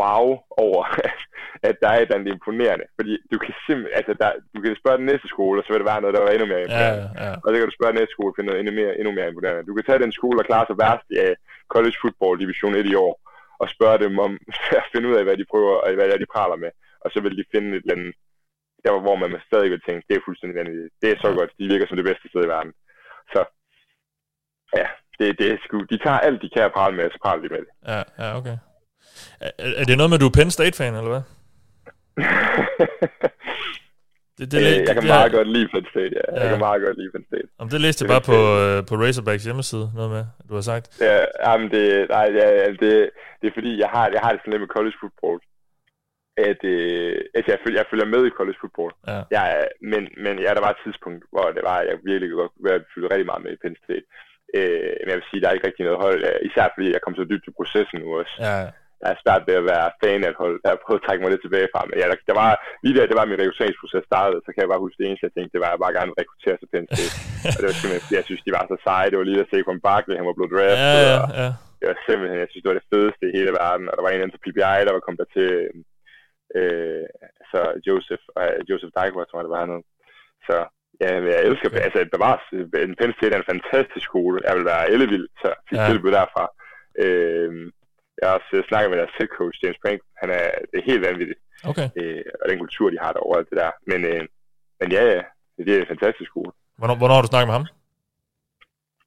wow 0.00 0.24
over, 0.66 0.82
at 1.68 1.74
der 1.82 1.88
er 1.88 1.98
et 1.98 2.02
eller 2.02 2.18
andet 2.18 2.32
imponerende. 2.32 2.86
Fordi 2.98 3.12
du 3.32 3.36
kan 3.44 3.54
simpelthen, 3.66 3.96
altså 3.98 4.12
der, 4.22 4.30
du 4.54 4.58
kan 4.60 4.80
spørge 4.82 5.00
den 5.00 5.10
næste 5.12 5.28
skole, 5.34 5.56
og 5.60 5.64
så 5.64 5.70
vil 5.70 5.80
det 5.82 5.90
være 5.92 6.02
noget, 6.02 6.16
der 6.16 6.24
var 6.24 6.32
endnu 6.32 6.48
mere 6.52 6.62
imponerende. 6.64 7.06
Ja, 7.18 7.24
ja. 7.26 7.32
Og 7.42 7.46
så 7.48 7.54
kan 7.56 7.68
du 7.68 7.76
spørge 7.78 7.92
den 7.92 8.00
næste 8.00 8.14
skole 8.16 8.32
og 8.32 8.36
finde 8.36 8.48
noget 8.50 8.60
endnu 8.60 8.74
mere, 8.80 8.92
endnu 9.00 9.12
mere 9.18 9.28
imponerende. 9.28 9.68
Du 9.68 9.74
kan 9.74 9.84
tage 9.86 10.04
den 10.04 10.12
skole, 10.18 10.36
der 10.38 10.50
klarer 10.50 10.66
sig 10.68 10.78
værst 10.84 11.06
i 11.14 11.16
uh, 11.26 11.34
college 11.74 11.96
football 12.02 12.34
division 12.42 12.74
1 12.80 12.92
i 12.92 12.96
år, 13.06 13.14
og 13.62 13.66
spørge 13.76 13.98
dem 14.04 14.14
om 14.26 14.32
at 14.80 14.86
finde 14.92 15.08
ud 15.10 15.16
af, 15.18 15.24
hvad 15.24 15.36
de 15.40 15.50
prøver, 15.52 15.74
og 15.82 15.86
hvad 15.96 16.06
det 16.06 16.14
er, 16.14 16.24
de 16.24 16.34
praler 16.34 16.58
med. 16.64 16.72
Og 17.04 17.08
så 17.12 17.18
vil 17.24 17.38
de 17.38 17.50
finde 17.52 17.70
et 17.76 17.84
eller 17.84 17.96
andet, 17.96 18.14
der 18.84 18.90
hvor 19.06 19.16
man 19.22 19.30
stadig 19.48 19.70
vil 19.70 19.86
tænke, 19.86 20.06
det 20.08 20.14
er 20.16 20.26
fuldstændig 20.26 20.56
vanvittigt. 20.60 20.94
Det 21.02 21.08
er 21.10 21.18
så 21.24 21.28
ja. 21.28 21.34
godt, 21.38 21.50
de 21.58 21.70
virker 21.72 21.86
som 21.86 21.96
det 21.98 22.08
bedste 22.10 22.28
sted 22.28 22.42
i 22.44 22.52
verden. 22.56 22.72
Så 23.32 23.40
det, 25.22 25.38
det 25.38 25.46
er 25.52 25.56
sgu, 25.64 25.76
de 25.92 25.98
tager 26.04 26.18
alt, 26.26 26.42
de 26.42 26.48
kan 26.54 26.62
at 26.62 26.72
prale 26.72 26.96
med, 26.96 27.04
og 27.04 27.12
så 27.12 27.18
praler 27.24 27.42
de 27.42 27.48
med 27.54 27.60
det. 27.64 27.72
Ja, 27.92 28.02
ja, 28.22 28.36
okay. 28.38 28.56
Er, 29.40 29.50
er 29.80 29.84
det 29.84 29.96
noget 29.96 30.10
med, 30.10 30.18
at 30.18 30.24
du 30.24 30.30
er 30.30 30.36
Penn 30.38 30.50
State-fan, 30.50 30.94
eller 30.94 31.12
hvad? 31.14 31.24
det, 34.38 34.44
det, 34.52 34.52
det, 34.52 34.62
jeg 34.88 34.94
kan 34.96 35.02
det, 35.04 35.14
meget 35.16 35.32
godt 35.32 35.48
lide 35.56 35.68
Penn 35.72 35.86
State, 35.92 36.12
ja. 36.18 36.24
ja. 36.28 36.40
Jeg 36.40 36.48
kan 36.50 36.58
meget 36.68 36.82
godt 36.84 36.96
lide 36.98 37.10
Penn 37.14 37.26
State. 37.30 37.48
Om 37.62 37.68
det 37.68 37.80
læste 37.80 38.00
jeg 38.02 38.10
bare 38.14 38.26
på, 38.32 38.38
uh, 38.60 38.78
på 38.88 38.94
Razorbacks 39.02 39.44
hjemmeside, 39.44 39.86
noget 39.94 40.10
med, 40.16 40.24
du 40.48 40.54
har 40.54 40.64
sagt. 40.72 40.86
Ja, 41.00 41.18
jamen 41.44 41.70
det, 41.74 41.84
nej, 42.16 42.26
ja, 42.40 42.46
det, 42.82 42.92
det 43.40 43.46
er 43.48 43.54
fordi, 43.58 43.72
jeg 43.82 43.90
har, 43.94 44.04
jeg 44.14 44.20
har 44.24 44.30
det 44.32 44.40
sådan 44.40 44.52
lidt 44.52 44.64
med 44.66 44.74
college 44.76 44.96
football, 45.00 45.38
at 46.36 46.60
øh, 46.74 47.16
altså 47.36 47.48
jeg, 47.52 47.60
følger, 47.64 47.78
jeg 47.80 47.90
følger 47.90 48.08
med 48.14 48.22
i 48.26 48.36
college 48.38 48.58
football. 48.60 48.92
Ja. 49.10 49.20
Jeg, 49.36 49.68
men, 49.92 50.02
men 50.24 50.34
ja, 50.44 50.50
der 50.56 50.62
var 50.66 50.72
et 50.72 50.82
tidspunkt, 50.84 51.22
hvor 51.32 51.46
det 51.56 51.62
var, 51.70 51.78
jeg 51.88 51.96
virkelig 52.10 52.30
godt 52.30 52.52
jeg 52.70 52.80
følge 52.94 53.10
rigtig 53.12 53.28
meget 53.30 53.42
med 53.44 53.52
i 53.52 53.60
Penn 53.62 53.76
State. 53.84 54.06
Øh, 54.58 54.92
men 55.00 55.08
jeg 55.10 55.18
vil 55.18 55.30
sige, 55.30 55.40
der 55.40 55.48
er 55.48 55.56
ikke 55.56 55.66
rigtig 55.68 55.84
noget 55.86 56.02
hold, 56.04 56.20
især 56.48 56.66
fordi 56.74 56.88
jeg 56.94 57.02
kom 57.02 57.14
så 57.16 57.24
dybt 57.30 57.48
i 57.48 57.56
processen 57.58 57.98
nu 58.00 58.08
også. 58.20 58.34
Ja 58.48 58.58
jeg 59.02 59.10
er 59.12 59.22
svært 59.22 59.42
ved 59.48 59.56
at 59.60 59.68
være 59.72 59.86
fan 60.02 60.24
af 60.24 60.30
et 60.30 60.40
hold. 60.42 60.54
Jeg 60.64 60.70
har 60.72 60.84
prøvet 60.84 61.00
at 61.00 61.06
trække 61.06 61.22
mig 61.22 61.30
lidt 61.30 61.44
tilbage 61.44 61.68
fra, 61.72 61.80
men 61.88 61.96
ja, 62.00 62.06
der, 62.10 62.16
der 62.30 62.36
var, 62.42 62.50
lige 62.84 62.96
der, 62.96 63.10
det 63.10 63.18
var 63.18 63.26
min 63.30 63.40
rekrutteringsproces 63.40 64.04
startede, 64.10 64.40
så 64.42 64.50
kan 64.50 64.62
jeg 64.62 64.72
bare 64.72 64.84
huske 64.84 64.98
det 64.98 65.06
eneste, 65.06 65.26
jeg 65.26 65.34
tænkte, 65.34 65.54
det 65.54 65.62
var, 65.64 65.70
at 65.70 65.74
jeg 65.76 65.84
bare 65.84 65.96
gerne 65.96 66.08
ville 66.10 66.22
rekruttere 66.22 66.58
sig 66.58 66.68
Penn 66.72 66.86
State. 66.88 67.14
og 67.52 67.58
det 67.58 67.68
var 67.68 67.76
simpelthen, 67.78 68.04
fordi 68.04 68.18
jeg 68.20 68.28
synes, 68.28 68.42
de 68.46 68.56
var 68.58 68.64
så 68.66 68.76
seje. 68.86 69.10
Det 69.10 69.18
var 69.18 69.28
lige 69.28 69.44
at 69.44 69.52
se 69.52 69.58
på 69.66 69.72
en 69.74 69.84
Barkley, 69.88 70.16
han 70.20 70.28
var 70.28 70.36
blevet 70.36 70.52
draftet. 70.54 70.88
Ja, 70.90 71.12
ja, 71.12 71.20
ja. 71.40 71.48
Det 71.78 71.86
var 71.90 71.96
simpelthen, 72.08 72.38
jeg 72.42 72.50
synes, 72.50 72.62
det 72.62 72.72
var 72.72 72.78
det 72.80 72.90
fedeste 72.92 73.24
i 73.28 73.36
hele 73.38 73.52
verden. 73.60 73.86
Og 73.88 73.94
der 73.94 74.04
var 74.04 74.10
en 74.10 74.22
anden 74.22 74.34
til 74.34 74.44
PPI, 74.44 74.80
der 74.86 74.96
var 74.96 75.04
kommet 75.04 75.22
der 75.22 75.30
til, 75.36 75.50
øh, 76.58 77.06
så 77.50 77.60
Joseph, 77.86 78.24
øh, 78.40 78.58
Joseph 78.68 78.94
Dykworth, 78.96 79.28
tror 79.28 79.38
jeg, 79.38 79.46
det 79.46 79.54
var 79.54 79.62
hernede. 79.62 79.84
Så 80.46 80.56
ja, 81.02 81.12
jeg 81.36 81.44
elsker, 81.48 81.68
okay. 81.68 81.82
altså 81.86 81.98
bevares, 82.16 82.44
en 82.86 82.96
Penn 82.98 83.14
State 83.16 83.34
er 83.34 83.40
en 83.40 83.52
fantastisk 83.52 84.04
skole. 84.10 84.40
Jeg 84.46 84.56
vil 84.56 84.64
være 84.72 84.90
ellevild, 84.92 85.28
så 85.42 85.48
fik 85.68 85.78
ja. 85.78 85.86
tilbud 85.88 86.10
derfra. 86.18 86.44
Øh, 87.02 87.50
jeg 88.18 88.26
har 88.28 88.34
også 88.38 88.56
snakket 88.68 88.90
med 88.90 88.98
deres 88.98 89.16
head 89.18 89.30
coach, 89.38 89.56
James 89.62 89.80
Prank. 89.82 90.00
Han 90.20 90.30
er, 90.30 90.46
det 90.70 90.76
er 90.78 90.90
helt 90.90 91.06
vanvittigt. 91.08 91.40
Okay. 91.70 91.88
Øh, 91.98 92.24
og 92.40 92.44
den 92.50 92.58
kultur, 92.58 92.90
de 92.90 92.98
har 93.04 93.12
derovre, 93.12 93.46
det 93.50 93.56
der. 93.62 93.70
Men, 93.90 94.00
øh, 94.12 94.22
men 94.80 94.92
ja, 94.96 95.02
ja, 95.12 95.22
det 95.66 95.72
er 95.74 95.80
en 95.80 95.92
fantastisk 95.94 96.28
skole. 96.30 96.52
Hvornår, 96.78 96.96
hvornår 97.00 97.14
har 97.14 97.22
du 97.22 97.32
snakket 97.32 97.48
med 97.48 97.58
ham? 97.58 97.66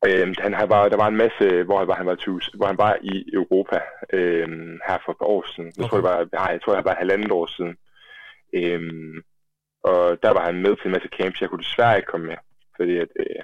Øh, 0.07 0.35
han 0.45 0.53
har 0.53 0.65
bare, 0.65 0.89
der 0.89 0.97
var 0.97 1.07
en 1.07 1.21
masse, 1.25 1.63
hvor 1.63 1.77
han 1.77 1.87
var, 1.87 1.95
han 1.95 2.05
var, 2.05 2.15
tus, 2.15 2.45
hvor 2.57 2.67
han 2.71 2.77
var 2.77 2.97
i 3.01 3.15
Europa 3.33 3.79
øh, 4.13 4.47
her 4.87 4.97
for 5.03 5.11
et 5.11 5.19
par 5.21 5.31
år 5.35 5.45
siden. 5.53 5.71
Jeg 5.77 5.83
okay. 5.83 5.89
tror, 5.89 5.97
det 5.97 6.09
var, 6.09 6.17
jeg 6.51 6.61
tror, 6.61 6.75
det 6.75 6.85
var 6.85 6.95
halvandet 7.03 7.31
år 7.31 7.45
siden. 7.55 7.75
Øh, 8.53 8.81
og 9.89 9.99
der 10.23 10.31
var 10.35 10.43
han 10.49 10.61
med 10.65 10.73
til 10.75 10.87
en 10.87 10.95
masse 10.95 11.09
camps. 11.17 11.41
Jeg 11.41 11.49
kunne 11.49 11.65
desværre 11.65 11.97
ikke 11.97 12.11
komme 12.13 12.25
med, 12.31 12.39
fordi 12.77 12.95
at, 13.03 13.11
øh, 13.23 13.41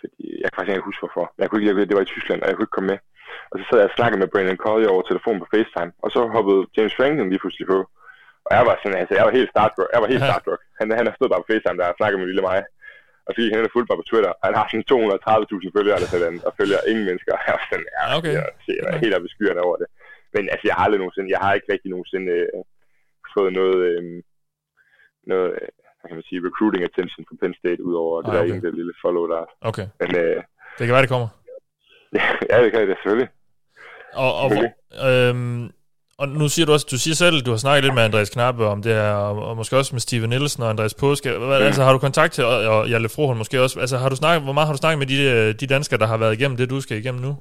fordi 0.00 0.20
jeg 0.42 0.48
kan 0.48 0.56
faktisk 0.56 0.74
ikke 0.74 0.90
huske 0.90 1.02
hvorfor. 1.04 1.26
Jeg 1.40 1.46
kunne 1.46 1.60
ikke, 1.62 1.88
det 1.88 1.96
var 1.98 2.06
i 2.06 2.12
Tyskland, 2.14 2.40
og 2.42 2.46
jeg 2.48 2.54
kunne 2.54 2.66
ikke 2.66 2.78
komme 2.78 2.92
med. 2.92 3.00
Og 3.50 3.54
så 3.58 3.64
sad 3.66 3.78
jeg 3.78 3.90
og 3.90 3.96
snakkede 3.98 4.20
med 4.20 4.32
Brandon 4.32 4.62
Collier 4.64 4.90
over 4.94 5.02
telefonen 5.02 5.40
på 5.42 5.48
FaceTime, 5.54 5.92
og 6.04 6.08
så 6.14 6.20
hoppede 6.36 6.60
James 6.76 6.96
Franklin 6.98 7.30
lige 7.32 7.42
pludselig 7.42 7.66
på. 7.74 7.78
Og 8.46 8.52
jeg 8.56 8.64
var 8.68 8.76
sådan, 8.78 9.00
altså, 9.02 9.14
jeg 9.18 9.24
var 9.28 9.34
helt 9.38 9.50
starstruck. 9.54 9.88
Jeg 9.94 10.02
var 10.02 10.10
helt 10.12 10.24
starstruck. 10.28 10.60
Han, 10.78 10.86
han 10.98 11.06
stået 11.16 11.32
bare 11.32 11.42
på 11.42 11.50
FaceTime 11.50 11.78
der 11.78 11.92
og 11.92 11.98
snakket 12.00 12.18
med 12.18 12.30
lille 12.30 12.48
mig. 12.50 12.60
Og 13.26 13.30
så 13.32 13.38
gik 13.40 13.52
han 13.52 13.74
fuldt 13.76 13.88
mig 13.90 13.98
på 14.00 14.08
Twitter. 14.10 14.32
Han 14.46 14.54
har 14.58 14.66
sådan 14.68 14.88
230.000 14.92 15.76
følgere 15.76 15.96
eller 15.98 16.10
sådan, 16.14 16.36
og 16.46 16.52
følger 16.58 16.88
ingen 16.90 17.06
mennesker. 17.08 17.32
Jeg 17.46 17.54
var 17.56 17.64
sådan, 17.70 17.88
ja, 17.96 18.04
okay. 18.18 18.34
jeg, 18.36 18.44
jeg 18.68 18.92
er 18.94 19.02
helt 19.04 19.14
oppe 19.16 19.28
i 19.28 19.34
skyerne 19.34 19.62
over 19.66 19.76
det. 19.82 19.88
Men 20.34 20.42
altså, 20.52 20.64
jeg 20.68 20.74
har 20.76 20.84
aldrig 20.84 21.00
nogensinde, 21.02 21.34
jeg 21.34 21.42
har 21.44 21.52
ikke 21.54 21.72
rigtig 21.74 21.90
nogensinde 21.94 22.30
øh, 22.38 22.62
fået 23.34 23.52
noget, 23.60 23.78
øh, 23.90 24.02
noget, 25.32 25.48
øh, 25.58 25.68
hvad 25.98 26.06
kan 26.08 26.16
man 26.20 26.28
sige, 26.28 26.40
recruiting 26.48 26.82
attention 26.88 27.22
fra 27.28 27.36
Penn 27.40 27.54
State, 27.62 27.80
udover 27.88 28.14
ah, 28.18 28.24
det 28.24 28.32
der 28.34 28.42
okay. 28.42 28.68
ene 28.68 28.78
lille 28.80 28.94
follow 29.04 29.24
der. 29.32 29.44
Okay. 29.70 29.86
Men, 30.00 30.10
øh, 30.22 30.36
det 30.78 30.84
kan 30.86 30.94
være, 30.94 31.04
det 31.06 31.14
kommer. 31.14 31.28
ja, 32.50 32.56
det 32.64 32.70
kan 32.72 32.80
det 32.88 32.96
selvfølgelig. 32.98 33.28
Og, 34.24 34.32
og, 34.44 34.50
øhm, 35.10 35.62
og 36.18 36.28
nu 36.28 36.48
siger 36.48 36.66
du 36.66 36.72
også, 36.72 36.86
du 36.90 36.98
siger 36.98 37.14
selv, 37.14 37.36
du 37.46 37.50
har 37.50 37.56
snakket 37.64 37.84
lidt 37.84 37.94
med 37.94 38.02
Andreas 38.02 38.30
Knappe 38.30 38.66
om 38.66 38.82
det 38.82 38.92
her, 38.92 39.12
og, 39.12 39.48
og 39.48 39.56
måske 39.56 39.76
også 39.76 39.94
med 39.94 40.00
Steven 40.00 40.30
Nielsen 40.30 40.62
og 40.62 40.70
Andreas 40.70 40.94
Påske. 40.94 41.28
Hvad, 41.30 41.60
mm. 41.60 41.66
Altså 41.66 41.82
har 41.82 41.92
du 41.92 41.98
kontakt 41.98 42.32
til, 42.32 42.44
og, 42.44 42.56
og 42.74 42.88
Jalle 42.90 43.08
Froholm 43.08 43.38
måske 43.38 43.62
også, 43.62 43.80
altså 43.80 43.96
har 43.96 44.08
du 44.08 44.16
snakket, 44.16 44.42
hvor 44.42 44.52
meget 44.52 44.66
har 44.66 44.74
du 44.74 44.78
snakket 44.78 44.98
med 44.98 45.06
de, 45.06 45.52
de 45.52 45.66
danskere, 45.66 45.98
der 46.00 46.06
har 46.06 46.16
været 46.16 46.38
igennem 46.38 46.56
det, 46.56 46.70
du 46.70 46.80
skal 46.80 46.96
igennem 46.98 47.22
nu? 47.22 47.32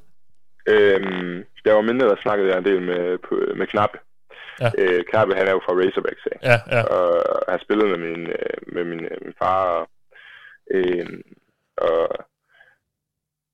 Øhm, 0.67 1.43
der 1.65 1.73
var 1.73 1.81
mindre, 1.81 2.09
der 2.09 2.15
snakkede 2.21 2.49
jeg 2.49 2.57
en 2.57 2.65
del 2.65 2.81
med, 2.81 3.17
med 3.55 3.67
Knappe. 3.67 3.97
Ja. 4.61 4.69
Øh, 4.77 5.03
Knappe, 5.09 5.35
han 5.35 5.47
er 5.47 5.51
jo 5.51 5.61
fra 5.65 5.73
Razorbacks 5.73 6.25
af. 6.31 6.37
Ja, 6.49 6.57
ja. 6.75 6.81
Og 6.83 7.07
har 7.51 7.57
spillet 7.57 7.87
med 7.89 7.99
min, 8.07 8.21
øh, 8.27 8.57
med 8.75 8.83
min, 8.83 9.05
øh, 9.05 9.17
min 9.25 9.33
far, 9.41 9.61
og, 9.77 9.89
øh, 10.71 11.07
og 11.77 11.99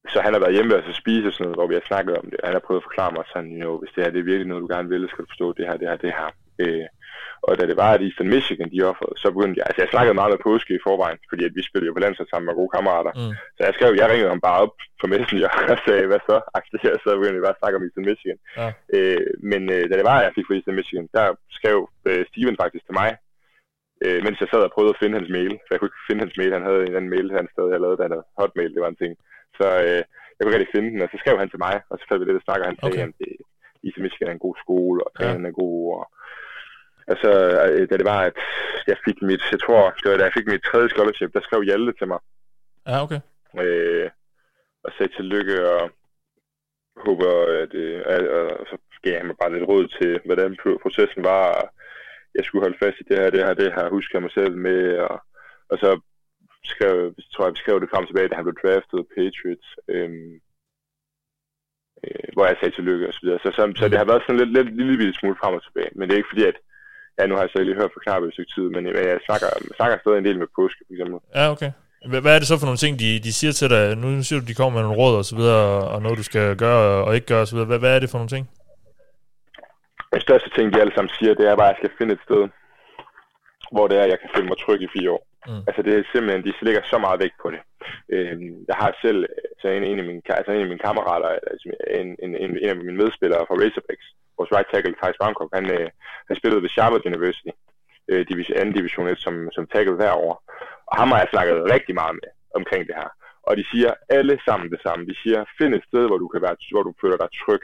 så 0.09 0.21
han 0.21 0.33
har 0.33 0.39
været 0.39 0.53
hjemme 0.53 0.75
og 0.75 0.83
så 0.87 0.93
spise 1.01 1.27
og 1.27 1.33
sådan 1.33 1.43
noget, 1.45 1.57
hvor 1.57 1.67
vi 1.67 1.73
har 1.73 1.85
snakket 1.87 2.17
om 2.17 2.27
det. 2.31 2.39
Han 2.43 2.53
har 2.53 2.65
prøvet 2.65 2.81
at 2.81 2.87
forklare 2.87 3.11
mig 3.11 3.23
sådan, 3.33 3.51
you 3.51 3.63
know, 3.65 3.79
hvis 3.79 3.91
det 3.95 4.03
her 4.03 4.11
det 4.11 4.19
er 4.19 4.31
virkelig 4.31 4.47
noget, 4.47 4.63
du 4.63 4.73
gerne 4.75 4.89
vil, 4.89 5.09
skal 5.09 5.23
du 5.23 5.31
forstå 5.31 5.47
det 5.57 5.67
her, 5.67 5.77
det 5.77 5.87
her, 5.89 5.97
det 6.05 6.13
her. 6.19 6.29
Øh, 6.63 6.87
og 7.47 7.51
da 7.59 7.63
det 7.71 7.77
var, 7.83 7.91
at 7.93 8.01
Eastern 8.07 8.33
Michigan, 8.35 8.71
de 8.73 8.87
offrede, 8.89 9.15
så 9.21 9.27
begyndte 9.35 9.57
jeg, 9.59 9.65
altså 9.67 9.79
jeg 9.81 9.91
snakkede 9.93 10.19
meget 10.19 10.33
med 10.33 10.45
påske 10.47 10.71
i 10.75 10.83
forvejen, 10.87 11.19
fordi 11.29 11.43
at 11.45 11.55
vi 11.57 11.61
spillede 11.69 11.89
jo 11.89 11.95
på 11.95 12.03
landshold 12.03 12.29
sammen 12.29 12.47
med 12.47 12.59
gode 12.61 12.73
kammerater. 12.75 13.13
Mm. 13.19 13.33
Så 13.55 13.61
jeg 13.67 13.73
skrev, 13.77 13.89
jeg 14.01 14.07
ringede 14.11 14.33
ham 14.33 14.45
bare 14.47 14.61
op 14.65 14.75
på 15.01 15.05
Messenger 15.13 15.49
og 15.73 15.77
sagde, 15.85 16.09
hvad 16.11 16.21
så? 16.29 16.37
Aktiveret, 16.59 16.99
så 17.03 17.09
begyndte 17.17 17.39
vi 17.39 17.45
bare 17.47 17.57
at 17.57 17.61
snakke 17.61 17.77
om 17.77 17.85
Eastern 17.85 18.07
Michigan. 18.09 18.39
Ja. 18.59 18.67
Øh, 18.95 19.27
men 19.51 19.61
øh, 19.75 19.83
da 19.89 19.93
det 19.99 20.09
var, 20.11 20.17
at 20.19 20.25
jeg 20.25 20.35
fik 20.35 20.47
for 20.47 20.55
Eastern 20.57 20.79
Michigan, 20.79 21.07
der 21.17 21.25
skrev 21.57 21.77
øh, 22.09 22.21
Steven 22.29 22.57
faktisk 22.61 22.83
til 22.85 22.97
mig, 23.01 23.09
øh, 24.05 24.19
mens 24.25 24.41
jeg 24.41 24.49
sad 24.49 24.61
og 24.67 24.73
prøvede 24.75 24.93
at 24.95 25.01
finde 25.01 25.17
hans 25.19 25.31
mail. 25.37 25.53
For 25.63 25.71
jeg 25.71 25.79
kunne 25.79 25.91
ikke 25.91 26.07
finde 26.09 26.23
hans 26.25 26.37
mail. 26.39 26.57
Han 26.57 26.67
havde 26.69 26.81
en 26.83 26.97
anden 26.97 27.13
mail, 27.15 27.27
han 27.39 27.53
stadig 27.53 27.71
havde 27.73 27.85
lavet, 27.85 27.99
der 27.99 28.13
havde 28.15 28.29
hotmail, 28.39 28.73
det 28.75 28.83
var 28.83 28.91
en 28.91 29.01
ting. 29.03 29.13
Så 29.59 29.65
øh, 29.85 30.01
jeg 30.35 30.41
kunne 30.41 30.55
rigtig 30.55 30.73
finde 30.75 30.89
den, 30.93 31.03
og 31.05 31.09
så 31.11 31.17
skrev 31.21 31.35
han 31.41 31.49
til 31.51 31.63
mig, 31.65 31.75
og 31.89 31.95
så 31.97 32.03
faldt 32.05 32.21
vi 32.21 32.25
lidt 32.25 32.41
og 32.41 32.47
snakker, 32.47 32.69
han 32.71 32.79
sagde, 32.79 32.93
okay. 32.93 33.07
at 33.07 33.31
Eastern 33.85 34.03
Michigan 34.05 34.29
er 34.29 34.35
en 34.35 34.45
god 34.47 34.55
skole, 34.63 34.99
og 35.05 35.09
træningen 35.13 35.47
ja. 35.47 35.51
er 35.51 35.59
god, 35.63 35.77
og 35.97 36.03
Altså, 37.13 37.29
da 37.89 37.97
det 37.97 38.07
var, 38.13 38.21
at 38.29 38.37
jeg 38.87 38.97
fik 39.05 39.17
mit, 39.29 39.43
jeg 39.51 39.59
tror, 39.65 39.83
det 40.01 40.11
var 40.11 40.17
da 40.17 40.23
jeg 40.23 40.37
fik 40.37 40.47
mit 40.47 40.63
tredje 40.69 40.89
scholarship, 40.89 41.33
der 41.33 41.41
skrev 41.41 41.61
Hjalte 41.63 41.93
til 41.99 42.07
mig. 42.07 42.19
Ja, 42.87 43.03
okay. 43.03 43.19
Øh, 43.63 44.09
og 44.83 44.91
sagde 44.91 45.15
tillykke, 45.15 45.55
og 45.73 45.91
håber, 47.05 47.31
at, 47.63 47.73
at, 48.15 48.27
og 48.59 48.65
så 48.69 48.75
gav 49.03 49.13
jeg 49.13 49.25
mig 49.25 49.35
bare 49.41 49.53
lidt 49.53 49.69
råd 49.71 49.87
til, 49.87 50.19
hvordan 50.25 50.57
processen 50.83 51.23
var, 51.23 51.45
og 51.61 51.65
jeg 52.35 52.43
skulle 52.45 52.63
holde 52.65 52.81
fast 52.83 52.97
i 52.99 53.03
det 53.09 53.17
her, 53.19 53.29
det 53.29 53.43
her, 53.45 53.53
det 53.53 53.73
her, 53.75 53.89
husker 53.89 54.15
jeg 54.15 54.21
mig 54.23 54.31
selv 54.31 54.55
med, 54.67 54.97
og, 54.97 55.17
og 55.69 55.77
så 55.83 55.89
skrev, 56.63 57.15
tror 57.33 57.45
jeg, 57.45 57.53
vi 57.53 57.63
skrev 57.63 57.81
det 57.81 57.89
frem 57.93 58.05
tilbage, 58.05 58.27
da 58.27 58.35
han 58.35 58.45
blev 58.45 58.57
draftet 58.63 58.97
af 58.99 59.09
Patriots, 59.15 59.69
øhm, 59.95 60.33
øh, 62.03 62.27
hvor 62.33 62.45
jeg 62.45 62.57
sagde 62.57 62.75
tillykke 62.75 63.07
og 63.07 63.13
så 63.13 63.19
videre. 63.23 63.39
Så, 63.43 63.49
så, 63.57 63.61
så 63.79 63.85
det 63.89 63.97
har 63.97 64.09
været 64.11 64.23
sådan 64.23 64.39
lidt, 64.41 64.53
lidt 64.57 64.69
lille 64.77 64.97
lille 65.01 65.15
smule 65.19 65.37
frem 65.41 65.53
og 65.57 65.63
tilbage, 65.63 65.91
men 65.95 66.03
det 66.03 66.13
er 66.13 66.21
ikke 66.21 66.33
fordi, 66.33 66.45
at 66.51 66.57
ja, 67.17 67.23
nu 67.25 67.35
har 67.35 67.41
jeg 67.43 67.51
så 67.53 67.63
lige 67.63 67.79
hørt 67.81 67.93
fra 67.93 68.03
Knarpe 68.05 68.27
et 68.27 68.33
stykke 68.33 68.53
tid, 68.55 68.65
men, 68.73 68.81
jeg 68.87 69.19
snakker, 69.27 69.47
snakker 69.79 69.97
stadig 69.97 70.17
en 70.17 70.25
del 70.25 70.39
med 70.39 70.47
påske, 70.57 70.81
for 70.87 70.93
eksempel. 70.93 71.19
Ja, 71.35 71.45
okay. 71.55 71.71
Hvad 72.09 72.35
er 72.35 72.39
det 72.39 72.47
så 72.47 72.57
for 72.59 72.69
nogle 72.69 72.83
ting, 72.83 72.93
de, 73.03 73.09
de 73.25 73.33
siger 73.39 73.53
til 73.53 73.69
dig? 73.69 73.83
Nu 74.03 74.07
siger 74.23 74.39
du, 74.39 74.45
de 74.45 74.59
kommer 74.59 74.73
med 74.75 74.83
nogle 74.85 75.01
råd 75.01 75.15
og 75.21 75.25
så 75.25 75.35
videre, 75.39 75.67
og 75.93 76.01
noget, 76.01 76.17
du 76.17 76.23
skal 76.31 76.45
gøre 76.65 77.05
og 77.05 77.15
ikke 77.15 77.27
gøre 77.27 77.43
og 77.45 77.47
så 77.47 77.55
videre. 77.55 77.69
Hvad, 77.71 77.79
hvad 77.79 77.95
er 77.95 77.99
det 77.99 78.09
for 78.09 78.17
nogle 78.17 78.35
ting? 78.35 78.45
Den 80.13 80.21
største 80.21 80.49
ting, 80.55 80.65
de 80.73 80.81
alle 80.81 80.93
sammen 80.95 81.11
siger, 81.17 81.33
det 81.33 81.45
er 81.47 81.55
bare, 81.55 81.69
at 81.69 81.73
jeg 81.73 81.81
skal 81.81 81.97
finde 81.97 82.13
et 82.13 82.25
sted, 82.27 82.41
hvor 83.75 83.85
det 83.87 83.97
er, 84.01 84.11
jeg 84.13 84.19
kan 84.19 84.29
føle 84.35 84.47
mig 84.47 84.57
tryg 84.57 84.81
i 84.81 84.93
fire 84.95 85.11
år. 85.15 85.23
Mm. 85.47 85.63
Altså 85.67 85.81
det 85.85 85.93
er 85.93 86.11
simpelthen, 86.13 86.45
de 86.45 86.53
lægger 86.67 86.81
så 86.91 86.97
meget 87.05 87.21
vægt 87.23 87.37
på 87.43 87.47
det. 87.53 87.61
Øh, 88.13 88.35
jeg 88.69 88.77
har 88.81 88.91
selv 89.05 89.19
så 89.61 89.67
en, 89.67 89.83
en, 89.83 89.99
af 90.01 90.05
mine, 90.09 90.21
altså 90.39 90.51
en 90.51 90.65
af 90.65 90.71
mine 90.71 90.85
kammerater, 90.87 91.27
altså 91.51 91.65
en, 92.01 92.07
en, 92.23 92.31
en, 92.43 92.51
en 92.63 92.69
af 92.73 92.75
mine 92.75 92.99
medspillere 93.01 93.45
fra 93.47 93.59
Razorbacks, 93.61 94.07
vores 94.41 94.55
right 94.55 94.69
tackle, 94.71 94.99
Thijs 94.99 95.21
Bangkok, 95.23 95.49
han, 95.57 95.65
øh, 95.77 95.87
han 96.27 96.35
spillede 96.39 96.63
ved 96.63 96.75
Charlotte 96.75 97.07
University, 97.11 97.51
øh, 98.11 98.21
division, 98.29 98.57
anden 98.57 98.75
division 98.79 99.07
1, 99.07 99.19
som, 99.25 99.35
som 99.55 99.67
tackle 99.73 99.97
derovre. 100.03 100.37
Og 100.89 100.95
ham 100.99 101.09
har 101.11 101.19
jeg 101.23 101.31
snakket 101.33 101.55
rigtig 101.75 101.93
meget 102.01 102.13
med 102.19 102.29
omkring 102.59 102.83
det 102.89 102.95
her. 103.01 103.09
Og 103.47 103.53
de 103.59 103.63
siger 103.71 103.91
alle 104.17 104.35
sammen 104.47 104.67
det 104.73 104.81
samme. 104.85 105.01
De 105.09 105.15
siger, 105.23 105.39
find 105.59 105.73
et 105.75 105.87
sted, 105.89 106.03
hvor 106.07 106.19
du, 106.23 106.27
kan 106.33 106.41
være, 106.45 106.55
hvor 106.71 106.83
du 106.87 106.93
føler 107.01 107.17
dig 107.23 107.29
tryg. 107.41 107.63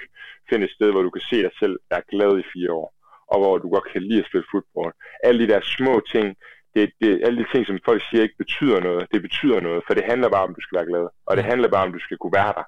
Find 0.50 0.64
et 0.64 0.76
sted, 0.78 0.90
hvor 0.92 1.04
du 1.08 1.12
kan 1.16 1.26
se 1.30 1.38
dig 1.46 1.54
selv 1.62 1.76
være 1.92 2.08
glad 2.12 2.32
i 2.40 2.50
fire 2.54 2.72
år. 2.82 2.88
Og 3.32 3.38
hvor 3.42 3.58
du 3.58 3.68
godt 3.76 3.88
kan 3.94 4.02
lide 4.10 4.22
at 4.24 4.30
spille 4.30 4.50
fodbold. 4.52 4.94
Alle 5.28 5.40
de 5.44 5.52
der 5.54 5.62
små 5.78 5.94
ting, 6.14 6.28
det, 6.76 6.84
det, 7.02 7.10
alle 7.26 7.38
de 7.42 7.48
ting, 7.54 7.64
som 7.68 7.80
folk 7.86 8.02
siger 8.10 8.22
ikke 8.24 8.42
betyder 8.44 8.80
noget, 8.88 9.04
det 9.14 9.22
betyder 9.22 9.60
noget, 9.68 9.84
for 9.88 9.94
det 9.94 10.04
handler 10.12 10.30
bare 10.30 10.44
om, 10.44 10.52
at 10.52 10.58
du 10.58 10.62
skal 10.66 10.78
være 10.80 10.92
glad. 10.92 11.06
Og 11.28 11.38
det 11.38 11.46
handler 11.52 11.68
bare 11.68 11.84
om, 11.86 11.92
at 11.92 11.98
du 11.98 12.04
skal 12.06 12.18
kunne 12.18 12.38
være 12.42 12.54
der. 12.58 12.66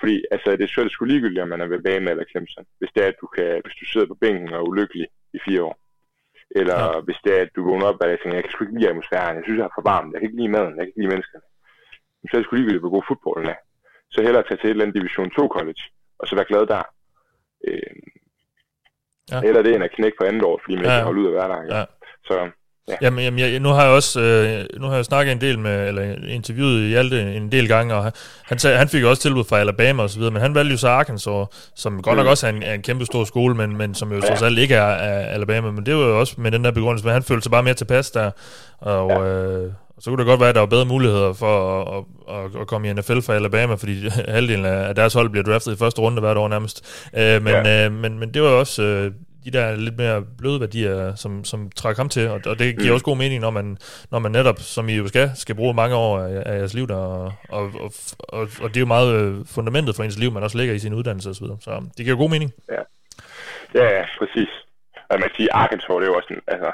Fordi 0.00 0.24
altså, 0.30 0.48
det 0.56 0.64
er 0.64 0.74
svært 0.74 0.90
sgu 0.90 1.04
ligegyldigt, 1.04 1.44
om 1.44 1.48
man 1.48 1.60
er 1.60 1.66
ved 1.66 1.82
bane 1.82 2.10
eller 2.10 2.24
Clemson. 2.30 2.66
Hvis 2.78 2.90
det 2.94 3.02
er, 3.04 3.08
at 3.08 3.20
du, 3.22 3.26
kan, 3.26 3.60
hvis 3.64 3.78
du 3.80 3.84
sidder 3.86 4.06
på 4.06 4.18
bænken 4.22 4.52
og 4.52 4.58
er 4.60 4.68
ulykkelig 4.70 5.06
i 5.36 5.38
fire 5.46 5.62
år. 5.62 5.76
Eller 6.60 6.78
ja. 6.84 7.00
hvis 7.06 7.20
det 7.24 7.32
er, 7.36 7.42
at 7.42 7.52
du 7.56 7.60
vågner 7.70 7.86
op 7.86 8.00
og 8.00 8.08
tænker, 8.08 8.38
jeg 8.38 8.44
kan 8.44 8.52
sgu 8.52 8.64
ikke 8.64 8.78
lide 8.78 8.90
atmosfæren, 8.90 9.36
jeg 9.36 9.44
synes, 9.44 9.58
jeg 9.58 9.68
er 9.70 9.76
for 9.78 9.88
varmt, 9.92 10.12
jeg 10.12 10.20
kan 10.20 10.28
ikke 10.28 10.40
lide 10.40 10.54
maden, 10.56 10.74
jeg 10.76 10.82
kan 10.82 10.90
ikke 10.90 11.00
lide 11.02 11.12
menneskerne. 11.14 11.46
Så 12.28 12.32
er 12.32 12.38
det 12.38 12.46
sgu 12.46 12.56
ligegyldigt, 12.56 12.84
hvor 12.84 12.96
god 12.96 13.04
fodbold 13.08 13.46
er. 13.54 13.58
Så 14.14 14.18
hellere 14.22 14.44
tage 14.46 14.58
til 14.58 14.68
et 14.68 14.70
eller 14.70 14.84
andet 14.84 14.98
Division 14.98 15.30
2 15.30 15.48
college, 15.56 15.82
og 16.20 16.24
så 16.26 16.32
være 16.38 16.50
glad 16.52 16.64
der. 16.74 16.84
Øh, 17.68 17.96
ja. 19.32 19.38
Eller 19.48 19.62
det 19.62 19.74
end 19.74 19.84
at 19.88 19.96
knække 19.96 20.18
på 20.18 20.24
andet 20.30 20.42
år, 20.50 20.56
fordi 20.62 20.74
man 20.76 20.84
ja. 20.84 20.90
ikke 20.90 20.98
kan 21.00 21.10
holde 21.10 21.22
ud 21.22 21.30
af 21.30 21.34
hverdagen. 21.36 21.68
Ja. 21.76 21.84
Så 22.28 22.36
Ja. 22.88 22.94
Jamen, 23.02 23.24
jamen 23.24 23.38
jeg, 23.38 23.60
nu 23.60 23.68
har 23.68 23.82
jeg 23.82 23.92
også 23.92 24.20
øh, 24.20 24.80
nu 24.80 24.86
har 24.86 24.96
jeg 24.96 25.04
snakket 25.04 25.32
en 25.32 25.40
del 25.40 25.58
med, 25.58 25.88
eller 25.88 26.14
interviewet 26.28 26.88
Hjalte 26.88 27.34
en 27.34 27.52
del 27.52 27.68
gange, 27.68 27.94
og 27.94 28.12
han, 28.44 28.58
sagde, 28.58 28.78
han 28.78 28.88
fik 28.88 29.04
også 29.04 29.22
tilbud 29.22 29.44
fra 29.44 29.58
Alabama 29.58 30.02
og 30.02 30.10
så 30.10 30.18
videre, 30.18 30.32
men 30.32 30.42
han 30.42 30.54
valgte 30.54 30.72
jo 30.72 30.78
så 30.78 30.88
Arkansas, 30.88 31.46
som 31.74 32.02
godt 32.02 32.16
nok 32.16 32.26
mm. 32.26 32.30
også 32.30 32.46
er 32.46 32.50
en, 32.50 32.62
er 32.62 32.74
en 32.74 32.82
kæmpe 32.82 33.06
stor 33.06 33.24
skole, 33.24 33.54
men, 33.54 33.76
men 33.76 33.94
som 33.94 34.12
jo 34.12 34.20
ja. 34.22 34.26
trods 34.26 34.42
alt 34.42 34.58
ikke 34.58 34.74
er, 34.74 34.82
er 34.82 35.26
Alabama, 35.26 35.70
men 35.70 35.86
det 35.86 35.94
var 35.94 36.00
jo 36.00 36.20
også 36.20 36.34
med 36.38 36.50
den 36.50 36.64
der 36.64 36.70
begrundelse, 36.70 37.04
men 37.06 37.12
han 37.12 37.22
følte 37.22 37.42
sig 37.42 37.50
bare 37.50 37.62
mere 37.62 37.74
tilpas 37.74 38.10
der, 38.10 38.30
og, 38.78 39.10
ja. 39.10 39.20
øh, 39.20 39.72
så 40.00 40.10
kunne 40.10 40.18
det 40.18 40.26
godt 40.26 40.40
være, 40.40 40.48
at 40.48 40.54
der 40.54 40.60
var 40.60 40.66
bedre 40.66 40.84
muligheder 40.84 41.32
for 41.32 41.82
at, 41.82 42.04
at, 42.36 42.60
at 42.60 42.66
komme 42.66 42.88
i 42.88 42.92
NFL 42.92 43.20
for 43.20 43.32
Alabama, 43.32 43.74
fordi 43.74 44.08
halvdelen 44.28 44.64
af 44.64 44.94
deres 44.94 45.14
hold 45.14 45.30
bliver 45.30 45.44
draftet 45.44 45.74
i 45.74 45.76
første 45.76 46.00
runde 46.00 46.20
hvert 46.20 46.36
år 46.36 46.48
nærmest. 46.48 47.08
Øh, 47.16 47.42
men, 47.42 47.52
ja. 47.52 47.86
øh, 47.86 47.92
men, 47.92 48.18
men 48.18 48.34
det 48.34 48.42
var 48.42 48.48
også... 48.48 48.82
Øh, 48.82 49.12
de 49.50 49.58
der 49.58 49.76
lidt 49.76 49.96
mere 49.96 50.22
bløde 50.38 50.60
værdier, 50.60 51.14
som, 51.14 51.44
som 51.44 51.70
trækker 51.76 52.02
ham 52.02 52.08
til, 52.08 52.28
og, 52.28 52.40
og 52.46 52.58
det 52.58 52.78
giver 52.78 52.90
mm. 52.90 52.94
også 52.94 53.04
god 53.04 53.16
mening, 53.16 53.40
når 53.40 53.50
man, 53.50 53.76
når 54.10 54.18
man 54.18 54.32
netop, 54.32 54.58
som 54.58 54.88
I 54.88 54.96
jo 54.96 55.08
skal, 55.08 55.30
skal 55.34 55.54
bruge 55.54 55.74
mange 55.74 55.96
år 55.96 56.20
af, 56.20 56.42
af 56.46 56.58
jeres 56.58 56.74
liv 56.74 56.88
der, 56.88 56.96
og, 56.96 57.32
og, 57.48 57.92
og, 58.18 58.48
og 58.62 58.68
det 58.68 58.76
er 58.76 58.80
jo 58.80 58.86
meget 58.86 59.14
øh, 59.20 59.46
fundamentet 59.46 59.96
for 59.96 60.02
ens 60.02 60.18
liv, 60.18 60.32
man 60.32 60.42
også 60.42 60.58
lægger 60.58 60.74
i 60.74 60.78
sin 60.78 60.94
uddannelse 60.94 61.30
osv., 61.30 61.46
så 61.60 61.84
det 61.96 62.04
giver 62.04 62.16
god 62.16 62.30
mening. 62.30 62.52
Ja, 62.70 62.82
ja, 63.74 63.98
ja 63.98 64.04
præcis. 64.18 64.48
Og 65.10 65.20
man 65.20 65.30
siger, 65.36 65.54
Arkansas, 65.54 65.88
det 65.88 66.02
er 66.02 66.10
jo 66.12 66.14
også 66.14 66.28
en, 66.30 66.40
altså, 66.46 66.72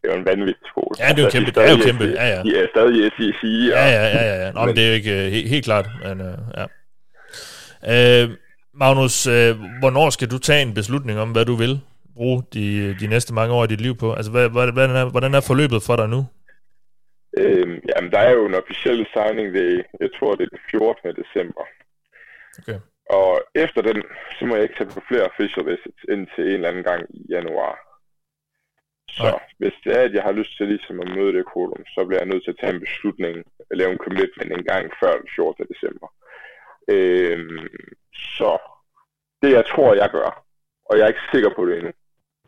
det 0.00 0.10
er 0.10 0.14
jo 0.14 0.20
en 0.20 0.26
vanvittig 0.26 0.66
skole. 0.72 0.94
Ja, 0.98 1.08
det 1.08 1.18
er 1.18 1.22
jo 1.22 1.24
altså, 1.24 1.38
kæmpe. 1.38 1.50
Det 1.50 1.68
er 1.68 1.72
jo 1.76 1.84
kæmpe. 1.88 2.04
Ja, 2.20 2.26
ja. 2.34 2.42
De 2.42 2.50
er 2.60 2.66
stadig 2.74 3.12
SEC. 3.16 3.42
Ja, 3.76 3.84
ja, 3.96 4.04
ja, 4.16 4.22
ja. 4.30 4.36
ja. 4.44 4.50
Nå, 4.50 4.60
men, 4.60 4.66
men 4.66 4.76
det 4.76 4.84
er 4.84 4.88
jo 4.88 4.94
ikke 4.94 5.14
uh, 5.26 5.32
helt, 5.34 5.48
helt 5.48 5.64
klart. 5.64 5.86
Men, 6.04 6.20
uh, 6.20 6.38
ja. 6.58 6.64
Uh, 8.24 8.30
Magnus, 8.82 9.26
uh, 9.26 9.50
hvornår 9.80 10.10
skal 10.10 10.30
du 10.30 10.38
tage 10.38 10.62
en 10.62 10.74
beslutning 10.74 11.18
om, 11.18 11.32
hvad 11.32 11.44
du 11.44 11.54
vil 11.54 11.74
bruge 12.16 12.42
de, 12.54 12.96
de 13.00 13.06
næste 13.06 13.34
mange 13.34 13.54
år 13.54 13.64
i 13.64 13.66
dit 13.66 13.80
liv 13.80 13.94
på? 13.96 14.12
Altså, 14.12 14.30
hvad, 14.30 14.48
hvad, 14.50 14.72
hvordan, 14.72 14.96
er, 14.96 15.10
hvordan 15.10 15.34
er 15.34 15.40
forløbet 15.40 15.80
for 15.86 15.96
dig 15.96 16.08
nu? 16.08 16.20
Øhm, 17.42 17.78
jamen, 17.90 18.10
der 18.14 18.18
er 18.18 18.32
jo 18.38 18.46
en 18.46 18.60
officiel 18.62 19.06
signing 19.14 19.54
det, 19.54 19.84
jeg 20.00 20.10
tror, 20.18 20.34
det 20.34 20.44
er 20.44 20.52
den 20.56 20.64
14. 20.70 21.14
december. 21.22 21.64
Okay. 22.60 22.78
Og 23.18 23.30
efter 23.54 23.80
den, 23.82 24.02
så 24.36 24.46
må 24.46 24.54
jeg 24.54 24.62
ikke 24.62 24.78
tage 24.78 24.94
på 24.94 25.00
flere 25.08 25.28
official 25.30 25.66
visits 25.66 26.02
indtil 26.14 26.44
en 26.44 26.54
eller 26.54 26.68
anden 26.68 26.84
gang 26.90 27.02
i 27.18 27.20
januar. 27.34 27.74
Så 29.16 29.22
Nej. 29.22 29.40
hvis 29.58 29.76
det 29.84 29.92
er, 29.98 30.02
at 30.08 30.14
jeg 30.14 30.22
har 30.22 30.32
lyst 30.32 30.56
til 30.56 30.66
ligesom 30.68 31.00
at 31.00 31.08
møde 31.16 31.32
det 31.36 31.50
kolum, 31.52 31.82
så 31.94 32.00
bliver 32.04 32.20
jeg 32.20 32.30
nødt 32.30 32.44
til 32.44 32.54
at 32.54 32.60
tage 32.60 32.74
en 32.74 32.84
beslutning, 32.86 33.34
at 33.70 33.76
lave 33.78 33.92
en 33.92 34.04
commitment 34.06 34.50
en 34.52 34.64
gang 34.72 34.84
før 35.00 35.12
den 35.20 35.28
14. 35.36 35.66
december. 35.72 36.08
Øhm, 36.94 37.68
så 38.14 38.58
det 39.42 39.52
jeg 39.52 39.66
tror, 39.66 39.94
jeg 39.94 40.10
gør, 40.10 40.44
og 40.88 40.98
jeg 40.98 41.04
er 41.04 41.08
ikke 41.08 41.30
sikker 41.32 41.50
på 41.56 41.66
det 41.66 41.76
endnu, 41.76 41.92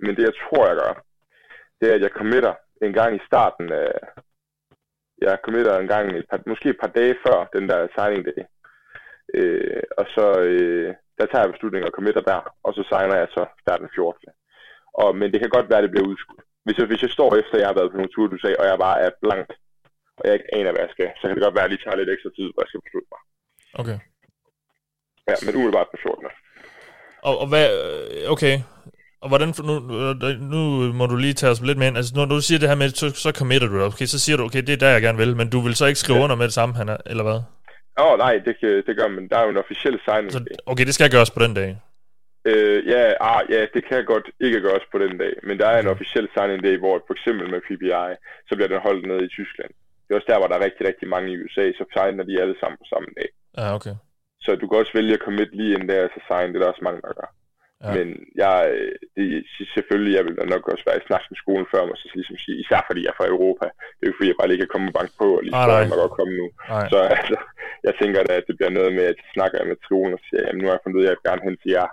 men 0.00 0.16
det 0.16 0.22
jeg 0.22 0.34
tror, 0.42 0.66
jeg 0.66 0.76
gør, 0.76 0.92
det 1.80 1.90
er, 1.90 1.94
at 1.94 2.00
jeg 2.00 2.10
committer 2.10 2.54
en 2.82 2.92
gang 2.92 3.16
i 3.16 3.26
starten 3.26 3.72
af... 3.72 3.92
Jeg 5.22 5.38
committer 5.44 5.78
en 5.78 5.88
gang, 5.88 6.16
et 6.16 6.26
par, 6.30 6.40
måske 6.46 6.68
et 6.68 6.80
par 6.80 6.92
dage 6.98 7.14
før 7.26 7.38
den 7.56 7.68
der 7.68 7.88
signing 7.96 8.24
day. 8.26 8.42
Øh, 9.34 9.82
og 9.98 10.06
så 10.14 10.40
øh, 10.40 10.94
der 11.18 11.26
tager 11.26 11.44
jeg 11.44 11.52
beslutningen 11.52 11.88
og 11.88 11.96
committer 11.96 12.20
der, 12.30 12.40
og 12.66 12.74
så 12.74 12.82
signer 12.90 13.16
jeg 13.22 13.28
så 13.36 13.42
der 13.66 13.76
den 13.76 13.90
14. 13.94 14.28
Og, 15.02 15.16
men 15.16 15.32
det 15.32 15.40
kan 15.40 15.54
godt 15.56 15.68
være, 15.68 15.78
at 15.78 15.86
det 15.86 15.94
bliver 15.94 16.10
udskudt. 16.10 16.42
Hvis 16.64 16.78
jeg, 16.78 16.86
hvis 16.86 17.02
jeg 17.02 17.10
står 17.16 17.30
efter, 17.40 17.54
at 17.54 17.60
jeg 17.60 17.68
har 17.68 17.78
været 17.78 17.90
på 17.90 17.96
nogle 17.96 18.12
ture, 18.12 18.32
du 18.34 18.38
sagde, 18.38 18.56
og 18.60 18.66
jeg 18.70 18.78
bare 18.86 19.00
er 19.06 19.10
blank, 19.22 19.48
og 20.18 20.22
jeg 20.26 20.34
ikke 20.34 20.54
aner, 20.58 20.72
hvad 20.72 20.84
jeg 20.86 20.94
skal, 20.96 21.10
så 21.16 21.22
kan 21.24 21.34
det 21.34 21.44
godt 21.44 21.56
være, 21.56 21.64
at 21.64 21.68
jeg 21.68 21.74
lige 21.74 21.84
tager 21.84 22.00
lidt 22.00 22.12
ekstra 22.14 22.30
tid, 22.38 22.48
hvor 22.52 22.62
jeg 22.62 22.70
skal 22.70 22.84
beslutte 22.86 23.10
mig. 23.12 23.20
Okay. 23.80 23.98
Ja, 25.28 25.34
men 25.44 25.54
umiddelbart 25.56 25.88
på 25.90 25.98
14. 26.02 26.24
Og, 27.22 27.38
og 27.42 27.46
hvad, 27.48 27.66
okay, 28.28 28.54
og 29.22 29.28
hvordan, 29.28 29.48
nu, 29.68 29.74
nu 30.54 30.60
må 30.92 31.06
du 31.06 31.16
lige 31.16 31.34
tage 31.34 31.52
os 31.52 31.60
lidt 31.60 31.78
med 31.78 31.86
ind. 31.86 31.96
Altså, 31.96 32.12
når 32.16 32.24
du 32.24 32.40
siger 32.40 32.58
det 32.58 32.68
her 32.68 32.76
med, 32.82 32.88
så, 32.88 33.06
så 33.24 33.30
committer 33.38 33.68
du 33.68 33.82
okay, 33.82 34.06
så 34.14 34.18
siger 34.24 34.36
du, 34.36 34.42
okay, 34.44 34.62
det 34.66 34.72
er 34.72 34.82
der, 34.84 34.96
jeg 34.96 35.02
gerne 35.02 35.18
vil, 35.18 35.36
men 35.36 35.50
du 35.50 35.60
vil 35.60 35.74
så 35.74 35.86
ikke 35.86 36.00
skrive 36.04 36.18
ja. 36.18 36.24
under 36.24 36.36
med 36.36 36.44
det 36.44 36.54
samme, 36.54 36.74
han 36.74 36.88
er, 36.88 36.96
eller 37.06 37.24
hvad? 37.28 37.40
Åh, 38.00 38.06
oh, 38.06 38.18
nej, 38.18 38.34
det, 38.46 38.54
det 38.86 38.96
gør 38.98 39.08
man. 39.08 39.28
Der 39.28 39.36
er 39.38 39.44
jo 39.44 39.50
en 39.50 39.62
officiel 39.64 40.00
signing. 40.04 40.32
Så, 40.32 40.40
okay, 40.66 40.84
det 40.86 40.94
skal 40.94 41.10
gøres 41.10 41.30
på 41.30 41.40
den 41.44 41.54
dag. 41.54 41.70
Øh, 42.50 42.78
ja, 42.92 43.02
ah, 43.20 43.40
ja, 43.54 43.60
det 43.74 43.82
kan 43.88 44.04
godt 44.04 44.26
ikke 44.40 44.60
gøres 44.60 44.86
på 44.92 44.98
den 45.04 45.18
dag, 45.18 45.34
men 45.42 45.58
der 45.58 45.68
er 45.68 45.78
en 45.80 45.92
officiel 45.94 46.28
signing 46.34 46.62
day, 46.66 46.76
hvor 46.78 46.94
for 47.06 47.14
eksempel 47.14 47.50
med 47.50 47.60
PBI, 47.66 48.08
så 48.48 48.52
bliver 48.56 48.68
den 48.68 48.86
holdt 48.86 49.06
nede 49.06 49.24
i 49.24 49.34
Tyskland. 49.38 49.70
Det 50.04 50.10
er 50.10 50.18
også 50.18 50.30
der, 50.32 50.38
hvor 50.38 50.48
der 50.48 50.56
er 50.56 50.64
rigtig, 50.66 50.86
rigtig 50.90 51.08
mange 51.08 51.28
i 51.32 51.38
USA, 51.42 51.64
så 51.78 51.84
signer 51.94 52.24
de 52.24 52.40
alle 52.42 52.56
sammen 52.60 52.76
på 52.82 52.86
samme 52.92 53.08
dag. 53.18 53.28
Ja, 53.58 53.74
okay. 53.78 53.94
Så 54.46 54.50
du 54.60 54.64
kan 54.66 54.78
også 54.78 54.94
vælge 54.98 55.16
at 55.16 55.24
komme 55.24 55.44
lige 55.60 55.74
ind 55.76 55.88
der, 55.88 56.04
og 56.06 56.10
så 56.14 56.20
sign, 56.28 56.48
det 56.48 56.56
er 56.56 56.62
der 56.62 56.72
også 56.72 56.86
mange, 56.88 57.02
der 57.06 57.18
gør. 57.20 57.30
Ja. 57.84 57.90
Men 57.96 58.06
jeg, 58.42 58.56
det, 59.16 59.26
selvfølgelig, 59.74 60.12
jeg 60.16 60.24
vil 60.26 60.34
nok 60.54 60.64
også 60.72 60.84
være 60.88 61.00
i 61.00 61.06
snak 61.08 61.24
med 61.30 61.38
skolen 61.42 61.66
før 61.72 61.82
mig, 61.86 61.96
så 61.96 62.06
ligesom 62.20 62.38
sige, 62.44 62.60
især 62.62 62.80
fordi 62.88 63.00
jeg 63.04 63.12
er 63.12 63.18
fra 63.18 63.32
Europa. 63.34 63.66
Det 63.96 64.02
er 64.04 64.10
jo 64.10 64.16
fordi, 64.18 64.30
jeg 64.30 64.40
bare 64.40 64.50
lige 64.50 64.62
kan 64.62 64.74
komme 64.74 64.88
og 64.90 64.96
banke 64.98 65.14
på, 65.22 65.28
og 65.38 65.42
lige 65.42 65.56
spørge, 65.64 66.00
godt 66.02 66.18
komme 66.18 66.34
nu. 66.40 66.46
Nej. 66.72 66.86
Så 66.92 66.98
altså, 67.16 67.36
jeg 67.86 67.94
tænker 68.00 68.20
da, 68.22 68.32
at 68.40 68.46
det 68.48 68.56
bliver 68.56 68.72
noget 68.78 68.92
med, 68.98 69.04
at 69.10 69.18
jeg 69.20 69.32
snakker 69.36 69.68
med 69.70 69.84
skolen 69.86 70.12
og 70.18 70.22
siger, 70.26 70.42
jamen 70.44 70.60
nu 70.60 70.66
har 70.66 70.74
jeg 70.76 70.84
fundet 70.84 70.98
ud 70.98 71.04
af, 71.04 71.08
at 71.08 71.12
jeg 71.12 71.18
vil 71.18 71.28
gerne 71.28 71.46
hen 71.46 71.56
til 71.62 71.72
jer. 71.78 71.88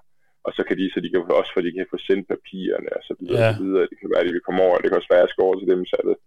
Og 0.47 0.51
så 0.57 0.61
kan 0.67 0.75
de, 0.79 0.85
så 0.93 0.99
de 1.03 1.09
kan 1.09 1.37
også, 1.41 1.51
for 1.53 1.61
de 1.65 1.71
kan 1.71 1.93
få 1.93 1.97
sendt 2.07 2.25
papirerne 2.33 2.89
og 2.97 3.03
så 3.07 3.13
videre, 3.19 3.41
ja. 3.43 3.49
og 3.49 3.55
så 3.59 3.63
videre. 3.67 3.89
Det 3.91 3.97
kan 3.99 4.11
være, 4.11 4.23
at 4.23 4.27
de 4.29 4.35
vil 4.35 4.47
komme 4.47 4.61
over, 4.65 4.75
det 4.77 4.87
kan 4.89 4.99
også 4.99 5.11
være, 5.11 5.21
at 5.21 5.25
jeg 5.25 5.33
skal 5.33 5.45
over 5.47 5.57
til 5.57 5.71
dem, 5.73 5.81
så 5.91 5.97
det. 6.09 6.17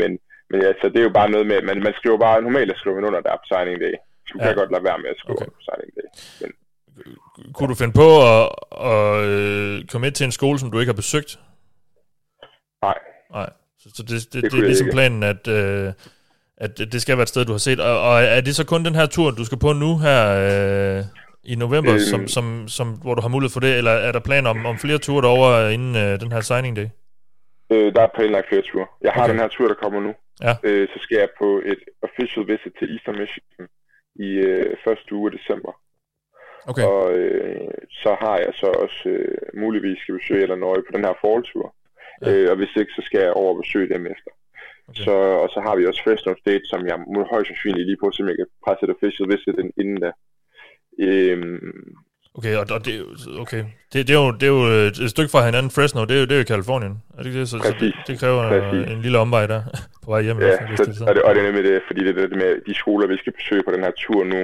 Men, 0.00 0.10
men 0.50 0.58
ja, 0.64 0.70
så 0.80 0.86
det 0.92 0.98
er 1.00 1.08
jo 1.08 1.18
bare 1.20 1.32
noget 1.34 1.46
med, 1.50 1.58
man, 1.68 1.78
man 1.88 1.94
skriver 1.98 2.18
bare, 2.26 2.46
normalt 2.48 2.72
at 2.72 2.80
skrive 2.80 2.96
under 3.08 3.22
der 3.26 3.40
på 3.40 3.46
signing 3.50 3.78
day. 3.84 3.94
Du 4.32 4.38
ja. 4.38 4.44
kan 4.44 4.54
godt 4.56 4.72
lade 4.72 4.84
være 4.84 4.98
med 4.98 5.10
at 5.10 5.18
skrive 5.18 5.36
okay. 5.36 5.46
på 5.46 5.60
signing 5.68 5.92
day. 5.96 6.08
Men, 6.40 6.50
kunne 7.54 7.68
du 7.68 7.74
finde 7.74 7.92
på 7.92 8.08
at, 8.32 8.48
at 8.92 9.24
øh, 9.24 9.84
komme 9.90 10.04
med 10.06 10.12
til 10.12 10.24
en 10.24 10.32
skole, 10.32 10.58
som 10.58 10.70
du 10.70 10.78
ikke 10.78 10.90
har 10.90 10.96
besøgt? 11.04 11.38
Nej. 12.82 12.98
Nej. 13.30 13.50
Så, 13.78 13.90
så 13.94 14.02
det, 14.02 14.10
det, 14.32 14.42
det, 14.42 14.52
det 14.52 14.58
er 14.58 14.64
ligesom 14.64 14.86
ikke. 14.86 14.94
planen, 14.94 15.22
at, 15.22 15.48
øh, 15.48 15.92
at 16.56 16.78
det 16.78 17.02
skal 17.02 17.16
være 17.16 17.22
et 17.22 17.28
sted, 17.28 17.44
du 17.44 17.52
har 17.52 17.58
set. 17.58 17.80
Og, 17.80 18.00
og 18.00 18.22
er 18.22 18.40
det 18.40 18.56
så 18.56 18.66
kun 18.66 18.84
den 18.84 18.94
her 18.94 19.06
tur, 19.06 19.30
du 19.30 19.44
skal 19.44 19.58
på 19.58 19.72
nu 19.72 19.98
her 19.98 20.20
øh, 20.48 21.04
i 21.44 21.54
november, 21.54 21.94
øh, 21.94 22.00
som, 22.00 22.28
som, 22.28 22.68
som, 22.68 22.88
hvor 23.02 23.14
du 23.14 23.20
har 23.20 23.28
mulighed 23.28 23.52
for 23.52 23.60
det, 23.60 23.76
eller 23.78 23.90
er 23.90 24.12
der 24.12 24.20
planer 24.20 24.50
om, 24.50 24.66
om 24.66 24.78
flere 24.78 24.98
ture 24.98 25.22
derovre 25.22 25.74
inden 25.74 25.96
øh, 25.96 26.20
den 26.20 26.32
her 26.32 26.40
signing 26.40 26.76
day? 26.76 26.88
Øh, 27.72 27.94
der 27.94 28.02
er 28.02 28.10
planlagt 28.14 28.48
flere 28.48 28.62
ture. 28.62 28.86
Jeg 29.00 29.12
har 29.12 29.22
okay. 29.22 29.32
den 29.32 29.40
her 29.40 29.48
tur, 29.48 29.68
der 29.68 29.74
kommer 29.74 30.00
nu. 30.00 30.14
Ja. 30.42 30.54
Øh, 30.62 30.88
så 30.88 30.98
skal 31.02 31.16
jeg 31.16 31.28
på 31.38 31.62
et 31.64 31.82
official 32.02 32.46
visit 32.48 32.72
til 32.78 32.92
Eastern 32.94 33.18
Michigan 33.18 33.68
i 34.14 34.30
øh, 34.48 34.76
første 34.84 35.14
uge 35.14 35.30
af 35.32 35.38
december. 35.38 35.72
Okay. 36.70 36.84
Og 36.84 37.18
øh, 37.18 37.70
så 37.90 38.16
har 38.20 38.36
jeg 38.38 38.52
så 38.54 38.66
også 38.66 39.08
øh, 39.08 39.38
muligvis 39.54 39.98
skal 39.98 40.18
besøge 40.18 40.42
Illinois 40.42 40.84
på 40.86 40.92
den 40.96 41.04
her 41.04 41.14
falltur. 41.24 41.74
Ja. 42.22 42.32
Øh, 42.32 42.50
og 42.50 42.56
hvis 42.56 42.76
ikke, 42.76 42.92
så 42.96 43.02
skal 43.04 43.20
jeg 43.20 43.32
over 43.32 43.54
og 43.54 43.60
besøge 43.62 43.94
dem 43.94 44.06
efter. 44.06 44.30
Okay. 44.88 45.02
Så, 45.04 45.16
og 45.42 45.48
så 45.54 45.60
har 45.66 45.76
vi 45.76 45.86
også 45.86 46.02
Fresno 46.04 46.34
State, 46.34 46.66
som 46.72 46.86
jeg 46.86 46.98
må 47.14 47.20
højst 47.32 47.48
sandsynligt 47.48 47.86
lige 47.86 48.02
på, 48.02 48.10
så 48.10 48.24
jeg 48.24 48.36
kan 48.36 48.46
presse 48.64 48.84
et 48.84 48.94
official 48.96 49.28
visit 49.30 49.56
den 49.60 49.72
inden 49.80 50.00
da. 50.04 50.10
Øhm, 51.08 51.94
Okay, 52.38 52.54
og, 52.60 52.64
og 52.74 52.80
det, 52.86 52.94
okay. 53.44 53.62
Det, 53.92 53.98
det, 54.08 54.14
er 54.16 54.20
jo, 54.24 54.30
det 54.40 54.46
er 54.50 54.54
jo 54.58 54.62
et 55.04 55.10
stykke 55.14 55.30
fra 55.34 55.44
hinanden. 55.48 55.70
Fresno, 55.76 56.00
det 56.08 56.14
er 56.16 56.20
jo, 56.22 56.26
det 56.28 56.34
er 56.34 56.40
jo 56.42 56.44
Kalifornien. 56.54 56.94
Er 57.18 57.22
det 57.22 57.32
det? 57.34 57.48
Så, 57.48 57.58
så 57.58 57.74
det, 57.80 57.94
det 58.06 58.14
kræver 58.20 58.42
Præcis. 58.48 58.92
en 58.92 59.02
lille 59.02 59.18
omvej 59.18 59.46
der 59.46 59.62
på 60.04 60.08
vej 60.14 60.22
hjem. 60.22 60.38
Ja, 60.40 60.56
så, 60.76 60.84
det, 60.84 61.08
og, 61.08 61.14
det, 61.14 61.22
og 61.22 61.34
det 61.34 61.40
er 61.42 61.46
nemlig 61.48 61.64
det, 61.64 61.82
fordi 61.86 62.00
det 62.06 62.12
er 62.18 62.26
det 62.26 62.38
med 62.44 62.52
de 62.68 62.74
skoler, 62.74 63.06
vi 63.06 63.16
skal 63.18 63.32
besøge 63.32 63.62
på 63.66 63.72
den 63.74 63.84
her 63.86 63.94
tur 64.04 64.24
nu, 64.24 64.40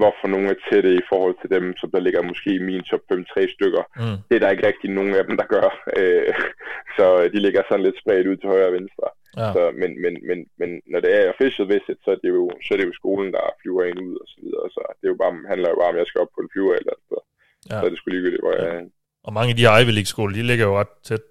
hvorfor 0.00 0.26
nogle 0.28 0.48
er 0.48 0.58
tætte 0.66 0.90
i 0.94 1.02
forhold 1.10 1.34
til 1.40 1.50
dem, 1.56 1.64
som 1.80 1.90
der 1.90 2.00
ligger 2.00 2.22
måske 2.30 2.50
i 2.54 2.66
min 2.68 2.82
top 2.90 3.02
5-3 3.12 3.54
stykker. 3.56 3.82
Mm. 3.96 4.16
Det 4.28 4.34
er 4.34 4.42
der 4.42 4.50
ikke 4.50 4.66
rigtig 4.66 4.90
nogen 4.90 5.14
af 5.14 5.24
dem, 5.28 5.36
der 5.40 5.46
gør. 5.54 5.68
Øh, 5.96 6.34
så 6.96 7.06
de 7.32 7.38
ligger 7.46 7.62
sådan 7.62 7.84
lidt 7.84 7.98
spredt 8.02 8.26
ud 8.30 8.36
til 8.36 8.48
højre 8.48 8.70
og 8.70 8.76
venstre. 8.78 9.06
Ja. 9.40 9.48
Så, 9.56 9.62
men, 9.80 9.90
men, 10.02 10.14
men, 10.28 10.38
men 10.60 10.70
når 10.92 11.00
det 11.04 11.12
er 11.18 11.32
official 11.34 11.68
visit, 11.74 11.98
så 12.04 12.10
er 12.14 12.20
det 12.24 12.30
jo, 12.38 12.44
så 12.64 12.68
er 12.74 12.78
det 12.78 12.86
jo 12.90 13.00
skolen, 13.00 13.28
der 13.36 13.54
flyver 13.60 13.84
ind 13.90 13.98
ud 14.08 14.16
og 14.22 14.26
så 14.32 14.38
videre. 14.44 14.66
Så 14.74 14.80
det 14.98 15.04
er 15.06 15.14
jo 15.14 15.20
bare, 15.22 15.32
handler 15.52 15.68
jo 15.72 15.78
bare 15.80 15.90
om, 15.90 15.96
at 15.96 16.02
jeg 16.02 16.10
skal 16.10 16.22
op 16.24 16.32
på 16.34 16.40
en 16.42 16.52
flyver 16.52 16.74
eller 16.74 16.92
andet. 16.94 17.22
Ja. 17.70 17.76
Så 17.78 17.84
er 17.86 17.90
det 17.90 17.98
sgu 17.98 18.10
ligegyldigt, 18.10 18.44
hvor 18.44 18.54
jeg 18.58 18.66
er. 18.74 18.82
Og 19.26 19.32
mange 19.38 19.50
af 19.52 19.56
de 19.58 19.66
Ivy 19.80 19.92
League-skoler, 19.96 20.34
de 20.38 20.42
ligger 20.50 20.66
jo 20.70 20.74
ret 20.80 20.94
tæt, 21.08 21.24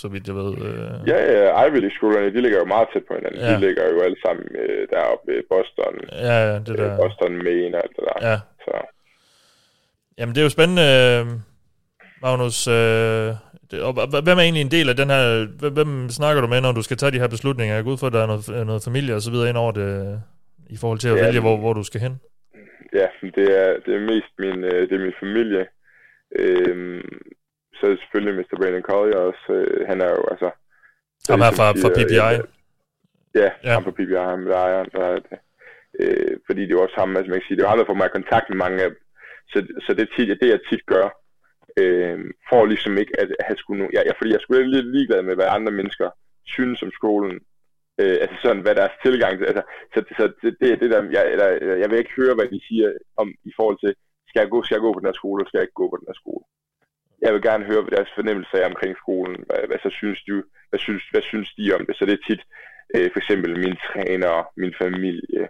så 0.00 0.06
vidt 0.12 0.26
jeg 0.30 0.36
ved. 0.42 0.52
Øh... 0.68 1.08
Ja, 1.10 1.18
ja, 1.34 1.64
Ivy 1.66 1.78
League-skolerne, 1.84 2.34
de 2.36 2.40
ligger 2.44 2.58
jo 2.58 2.64
meget 2.74 2.88
tæt 2.92 3.04
på 3.08 3.14
hinanden. 3.14 3.40
Ja. 3.40 3.54
De 3.54 3.60
ligger 3.66 3.84
jo 3.92 3.98
alle 4.06 4.18
sammen 4.26 4.46
øh, 4.62 4.82
deroppe 4.92 5.30
i 5.38 5.42
Boston. 5.52 5.94
Ja, 6.28 6.36
ja, 6.48 6.54
det 6.66 6.78
der. 6.78 6.92
Øh, 6.92 6.98
Boston, 7.02 7.32
Maine 7.46 7.76
og 7.76 7.82
alt 7.84 7.96
det 7.96 8.04
der. 8.08 8.16
Ja. 8.30 8.36
Så. 8.64 8.74
Jamen, 10.18 10.34
det 10.34 10.40
er 10.40 10.48
jo 10.48 10.56
spændende, 10.58 10.86
øh, 11.00 11.22
Magnus. 12.22 12.58
Øh, 12.78 13.30
og 13.82 14.22
hvem 14.26 14.38
er 14.38 14.42
egentlig 14.42 14.60
en 14.60 14.70
del 14.70 14.88
af 14.88 14.96
den 14.96 15.10
her... 15.10 15.24
Hvem 15.70 16.08
snakker 16.08 16.40
du 16.42 16.48
med, 16.48 16.60
når 16.60 16.72
du 16.72 16.82
skal 16.82 16.96
tage 16.96 17.12
de 17.12 17.18
her 17.18 17.28
beslutninger? 17.28 17.74
Jeg 17.74 17.84
går 17.84 17.92
ud 17.92 17.98
for, 17.98 18.06
at 18.06 18.12
der 18.12 18.22
er 18.22 18.26
noget, 18.26 18.66
noget 18.66 18.84
familie 18.84 19.14
og 19.14 19.22
så 19.22 19.30
videre 19.30 19.48
ind 19.48 19.56
over 19.56 19.72
det, 19.72 19.88
i 20.70 20.76
forhold 20.80 20.98
til 20.98 21.08
at 21.08 21.16
ja, 21.16 21.24
vælge, 21.24 21.40
hvor, 21.40 21.56
hvor 21.56 21.72
du 21.72 21.84
skal 21.84 22.00
hen. 22.00 22.14
Ja, 23.00 23.06
det 23.38 23.46
er, 23.62 23.70
det 23.86 23.92
er 23.94 24.00
mest 24.12 24.32
min, 24.38 24.64
øh, 24.64 24.80
det 24.88 24.92
er 24.92 25.04
min 25.06 25.20
familie. 25.24 25.66
Øhm, 26.38 27.18
så 27.74 27.82
er 27.86 27.96
selvfølgelig 28.02 28.34
Mr. 28.38 28.56
Brandon 28.60 28.88
Collier 28.90 29.20
også. 29.28 29.46
Øh, 29.58 29.86
han 29.90 29.98
er 30.00 30.10
jo 30.16 30.22
altså... 30.32 30.50
Ham 31.30 31.40
er 31.40 31.52
fra, 31.58 31.66
fra 31.82 31.90
PPI? 31.96 32.14
Ja, 32.14 32.30
ja, 33.40 33.50
ja. 33.64 33.72
ham 33.74 33.84
fra 33.84 33.96
PPI, 33.98 34.14
ham 34.32 34.44
der 34.44 34.56
ejer, 34.66 34.84
der 34.84 35.04
er 35.12 35.18
det. 35.26 35.38
Øh, 36.00 36.34
fordi 36.46 36.62
det 36.62 36.72
er 36.72 36.84
også 36.86 36.98
ham, 36.98 37.16
altså 37.16 37.30
man 37.30 37.40
kan 37.40 37.46
sige, 37.46 37.56
det 37.56 37.62
er 37.62 37.66
jo 37.66 37.72
ham, 37.72 37.78
der 37.78 37.90
får 37.90 38.00
mig 38.00 38.08
i 38.10 38.18
kontakt 38.18 38.46
med 38.48 38.58
mange 38.64 38.78
af 38.84 38.88
dem. 38.90 38.98
Så, 39.52 39.58
så 39.84 39.90
det, 39.98 40.08
tit, 40.16 40.28
det, 40.40 40.48
jeg 40.54 40.60
tit 40.70 40.86
gør, 40.86 41.06
øh, 41.82 42.18
for 42.48 42.66
ligesom 42.66 42.98
ikke 42.98 43.20
at 43.20 43.28
have 43.46 43.56
skulle 43.56 43.82
nu, 43.82 43.88
ja, 43.92 44.00
ja, 44.06 44.12
fordi 44.18 44.30
jeg 44.32 44.40
skulle 44.40 44.74
lidt 44.76 44.92
ligeglad 44.94 45.22
med, 45.22 45.34
hvad 45.34 45.54
andre 45.56 45.72
mennesker 45.72 46.08
synes 46.46 46.82
om 46.82 46.90
skolen. 46.92 47.34
Øh, 48.00 48.16
altså 48.22 48.36
sådan, 48.42 48.62
hvad 48.62 48.74
deres 48.74 48.96
tilgang 49.04 49.38
til, 49.38 49.46
altså, 49.46 49.64
så, 49.94 49.98
så 50.18 50.24
det, 50.42 50.56
det, 50.60 50.80
det 50.80 50.90
der, 50.90 51.02
jeg, 51.16 51.32
eller, 51.32 51.48
jeg 51.82 51.90
vil 51.90 51.98
ikke 51.98 52.18
høre, 52.20 52.34
hvad 52.34 52.48
de 52.54 52.60
siger 52.68 52.88
om, 53.16 53.28
i 53.50 53.52
forhold 53.56 53.78
til, 53.84 53.94
skal 54.28 54.40
jeg 54.40 54.50
gå, 54.50 54.62
skal 54.62 54.74
jeg 54.74 54.84
gå 54.86 54.92
på 54.92 55.00
den 55.00 55.08
her 55.10 55.20
skole, 55.20 55.38
eller 55.38 55.48
skal 55.48 55.58
jeg 55.58 55.66
ikke 55.66 55.80
gå 55.82 55.88
på 55.90 55.98
den 56.00 56.08
her 56.10 56.18
skole? 56.22 56.44
Jeg 57.24 57.32
vil 57.34 57.42
gerne 57.48 57.68
høre, 57.70 57.82
hvad 57.82 57.96
deres 57.96 58.12
fornemmelse 58.18 58.54
er 58.62 58.66
omkring 58.72 58.94
skolen. 58.96 59.36
Hvad, 59.48 59.60
hvad, 59.68 59.78
så 59.82 59.90
synes 60.00 60.20
du, 60.28 60.34
hvad 60.70 60.80
synes, 60.86 61.02
hvad 61.12 61.22
synes 61.30 61.48
de 61.58 61.74
om 61.76 61.86
det? 61.86 61.96
Så 61.96 62.02
det 62.06 62.14
er 62.14 62.26
tit, 62.28 62.42
øh, 62.94 63.08
for 63.12 63.18
eksempel 63.22 63.50
min 63.64 63.76
træner, 63.88 64.34
min 64.62 64.74
familie, 64.82 65.42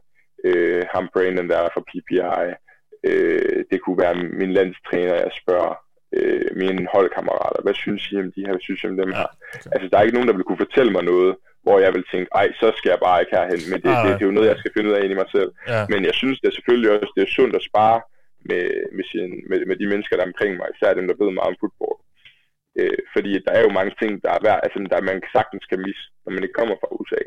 øh, 0.46 0.82
ham 0.94 1.08
Brandon 1.12 1.48
der 1.50 1.58
er 1.58 1.70
fra 1.74 1.86
PPI, 1.90 2.46
øh, 3.08 3.64
det 3.70 3.78
kunne 3.80 3.98
være 4.04 4.16
min 4.40 4.52
landstræner, 4.58 5.14
jeg 5.14 5.32
spørger, 5.42 5.74
mine 6.62 6.82
holdkammerater, 6.94 7.60
hvad 7.64 7.76
synes 7.82 8.02
I 8.12 8.14
om 8.24 8.30
de 8.34 8.44
her, 8.44 8.52
hvad 8.54 8.66
synes 8.66 8.80
I 8.82 8.86
om 8.92 8.98
dem 9.02 9.10
her? 9.18 9.26
Okay. 9.26 9.70
Altså, 9.74 9.86
der 9.88 9.96
er 9.96 10.04
ikke 10.04 10.16
nogen, 10.18 10.30
der 10.30 10.36
vil 10.38 10.48
kunne 10.48 10.64
fortælle 10.66 10.92
mig 10.96 11.04
noget, 11.12 11.32
hvor 11.64 11.76
jeg 11.84 11.92
vil 11.96 12.04
tænke, 12.12 12.28
ej, 12.40 12.46
så 12.60 12.68
skal 12.78 12.90
jeg 12.94 13.00
bare 13.06 13.20
ikke 13.20 13.36
herhen, 13.36 13.62
men 13.70 13.78
det, 13.84 13.90
ah, 13.90 13.96
det, 13.96 14.04
det, 14.04 14.14
det 14.18 14.24
er 14.24 14.30
jo 14.30 14.38
noget, 14.38 14.50
jeg 14.52 14.60
skal 14.60 14.72
finde 14.74 14.88
ud 14.88 14.96
af 14.96 15.02
ind 15.02 15.14
i 15.14 15.20
mig 15.22 15.30
selv. 15.36 15.50
Ja. 15.72 15.80
Men 15.92 16.00
jeg 16.08 16.14
synes 16.20 16.36
det 16.40 16.48
er 16.48 16.56
selvfølgelig 16.58 16.90
også, 16.90 17.12
det 17.16 17.22
er 17.24 17.36
sundt 17.38 17.54
at 17.58 17.66
spare 17.70 17.98
med, 18.50 18.64
med, 18.96 19.04
sin, 19.10 19.30
med, 19.50 19.58
med 19.70 19.76
de 19.80 19.86
mennesker, 19.92 20.14
der 20.16 20.24
er 20.24 20.32
omkring 20.32 20.52
mig, 20.56 20.68
især 20.70 20.98
dem, 20.98 21.06
der 21.08 21.20
ved 21.20 21.30
meget 21.38 21.52
om 21.52 21.60
fodbold. 21.62 21.98
Øh, 22.80 23.00
fordi 23.14 23.32
der 23.46 23.52
er 23.58 23.62
jo 23.66 23.70
mange 23.78 23.94
ting, 24.00 24.12
der 24.24 24.30
er 24.34 24.44
værd, 24.46 24.60
altså, 24.66 24.78
der 24.92 25.08
man 25.10 25.18
sagtens 25.36 25.64
kan 25.70 25.80
misse, 25.86 26.04
når 26.24 26.30
man 26.32 26.42
ikke 26.44 26.58
kommer 26.60 26.76
fra 26.78 26.92
USA. 26.98 27.22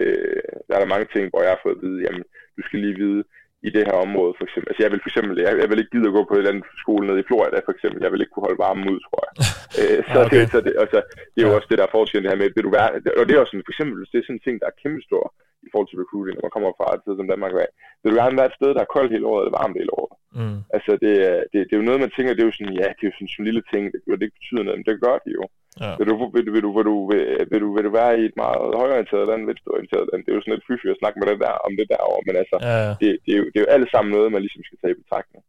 Øh, 0.00 0.48
der 0.66 0.72
er 0.74 0.80
der 0.82 0.94
mange 0.94 1.08
ting, 1.14 1.24
hvor 1.30 1.42
jeg 1.42 1.52
har 1.54 1.64
fået 1.64 1.76
at 1.76 1.82
vide, 1.84 2.00
jamen, 2.06 2.24
du 2.56 2.60
skal 2.64 2.78
lige 2.84 3.00
vide, 3.04 3.22
i 3.68 3.70
det 3.76 3.82
her 3.88 3.96
område, 4.06 4.32
for 4.38 4.44
eksempel. 4.46 4.68
Altså, 4.70 4.82
jeg 4.84 4.90
vil 4.92 5.02
for 5.04 5.10
eksempel, 5.10 5.34
jeg, 5.44 5.52
jeg 5.62 5.68
vil 5.70 5.80
ikke 5.80 5.94
gide 5.94 6.08
at 6.10 6.16
gå 6.18 6.22
på 6.28 6.34
et 6.36 6.48
andet 6.50 6.64
skole 6.82 7.04
nede 7.06 7.20
i 7.22 7.28
Florida, 7.28 7.58
for 7.66 7.72
eksempel. 7.76 7.98
Jeg 8.04 8.12
vil 8.12 8.22
ikke 8.22 8.34
kunne 8.34 8.48
holde 8.48 8.62
varmen 8.66 8.86
ud, 8.94 9.00
tror 9.06 9.20
jeg. 9.26 9.32
øh, 9.80 10.00
så, 10.12 10.18
okay. 10.20 10.40
det, 10.40 10.44
så 10.52 10.58
det, 10.66 10.72
altså, 10.84 10.98
det 11.32 11.38
er 11.40 11.46
jo 11.46 11.52
ja. 11.54 11.58
også 11.58 11.68
det, 11.70 11.78
der 11.80 11.86
er 11.86 11.96
forskellen 11.98 12.30
her 12.30 12.40
med, 12.40 12.48
vil 12.56 12.66
du 12.68 12.72
være, 12.78 12.90
og 13.20 13.24
det 13.24 13.32
er 13.32 13.40
også 13.42 13.52
sådan, 13.52 13.66
for 13.68 13.74
eksempel, 13.74 13.96
det 14.10 14.16
er 14.18 14.26
sådan 14.26 14.38
en 14.38 14.46
ting, 14.46 14.56
der 14.60 14.68
er 14.68 14.80
kæmpe 14.82 15.02
stor 15.08 15.24
i 15.66 15.68
forhold 15.72 15.88
til 15.88 16.00
recruiting, 16.02 16.34
når 16.34 16.46
man 16.46 16.54
kommer 16.56 16.72
fra 16.78 16.88
et 16.94 17.02
sted 17.02 17.14
som 17.16 17.30
Danmark 17.32 17.52
af. 17.64 17.70
Vil 18.00 18.10
du 18.12 18.18
gerne 18.20 18.38
være 18.40 18.50
et 18.50 18.58
sted, 18.58 18.70
der 18.76 18.82
er 18.84 18.94
koldt 18.94 19.14
hele 19.14 19.28
året, 19.32 19.42
eller 19.42 19.58
varmt 19.60 19.78
hele 19.80 19.92
året? 20.00 20.14
Mm. 20.38 20.58
Altså, 20.76 20.92
det, 21.02 21.12
det, 21.50 21.58
det, 21.66 21.74
er 21.74 21.80
jo 21.82 21.88
noget, 21.88 22.04
man 22.04 22.14
tænker, 22.14 22.30
det 22.32 22.42
er 22.42 22.50
jo 22.50 22.58
sådan, 22.58 22.78
ja, 22.82 22.88
det 22.96 23.02
er 23.02 23.10
jo 23.10 23.16
sådan 23.16 23.30
en 23.42 23.48
lille 23.48 23.64
ting, 23.72 23.82
det, 23.92 23.98
det 24.18 24.26
ikke 24.26 24.40
betyder 24.40 24.62
noget, 24.64 24.78
men 24.78 24.88
det 24.88 25.04
gør 25.06 25.16
det 25.24 25.32
jo. 25.38 25.44
Ja. 25.82 25.92
Vil, 25.98 26.06
du, 26.10 26.14
vil, 26.34 26.44
vil, 26.54 26.62
du, 26.66 26.70
vil, 26.76 26.84
du, 26.90 26.96
vil, 27.10 27.22
vil, 27.50 27.60
du, 27.64 27.68
vil 27.76 27.86
du 27.88 27.92
være 28.00 28.12
i 28.20 28.24
et 28.30 28.36
meget 28.44 28.62
højorienteret 28.82 29.28
land, 29.30 29.42
venstreorienteret 29.50 30.08
land? 30.08 30.20
Det 30.22 30.30
er 30.30 30.36
jo 30.38 30.42
sådan 30.44 30.56
lidt 30.56 30.68
fyfy 30.68 30.86
at 30.90 31.00
snakke 31.02 31.18
med 31.18 31.26
det 31.30 31.38
der, 31.44 31.54
om 31.66 31.72
det 31.78 31.86
derovre, 31.94 32.22
men 32.28 32.34
altså, 32.42 32.56
ja. 32.68 32.90
det, 33.00 33.10
det, 33.24 33.32
er 33.34 33.38
jo, 33.42 33.46
det 33.50 33.58
er 33.58 33.64
jo 33.66 33.74
alle 33.74 33.88
sammen 33.94 34.10
noget, 34.16 34.34
man 34.34 34.44
ligesom 34.44 34.62
skal 34.64 34.78
tage 34.80 34.94
i 34.94 35.02
betragtning. 35.02 35.42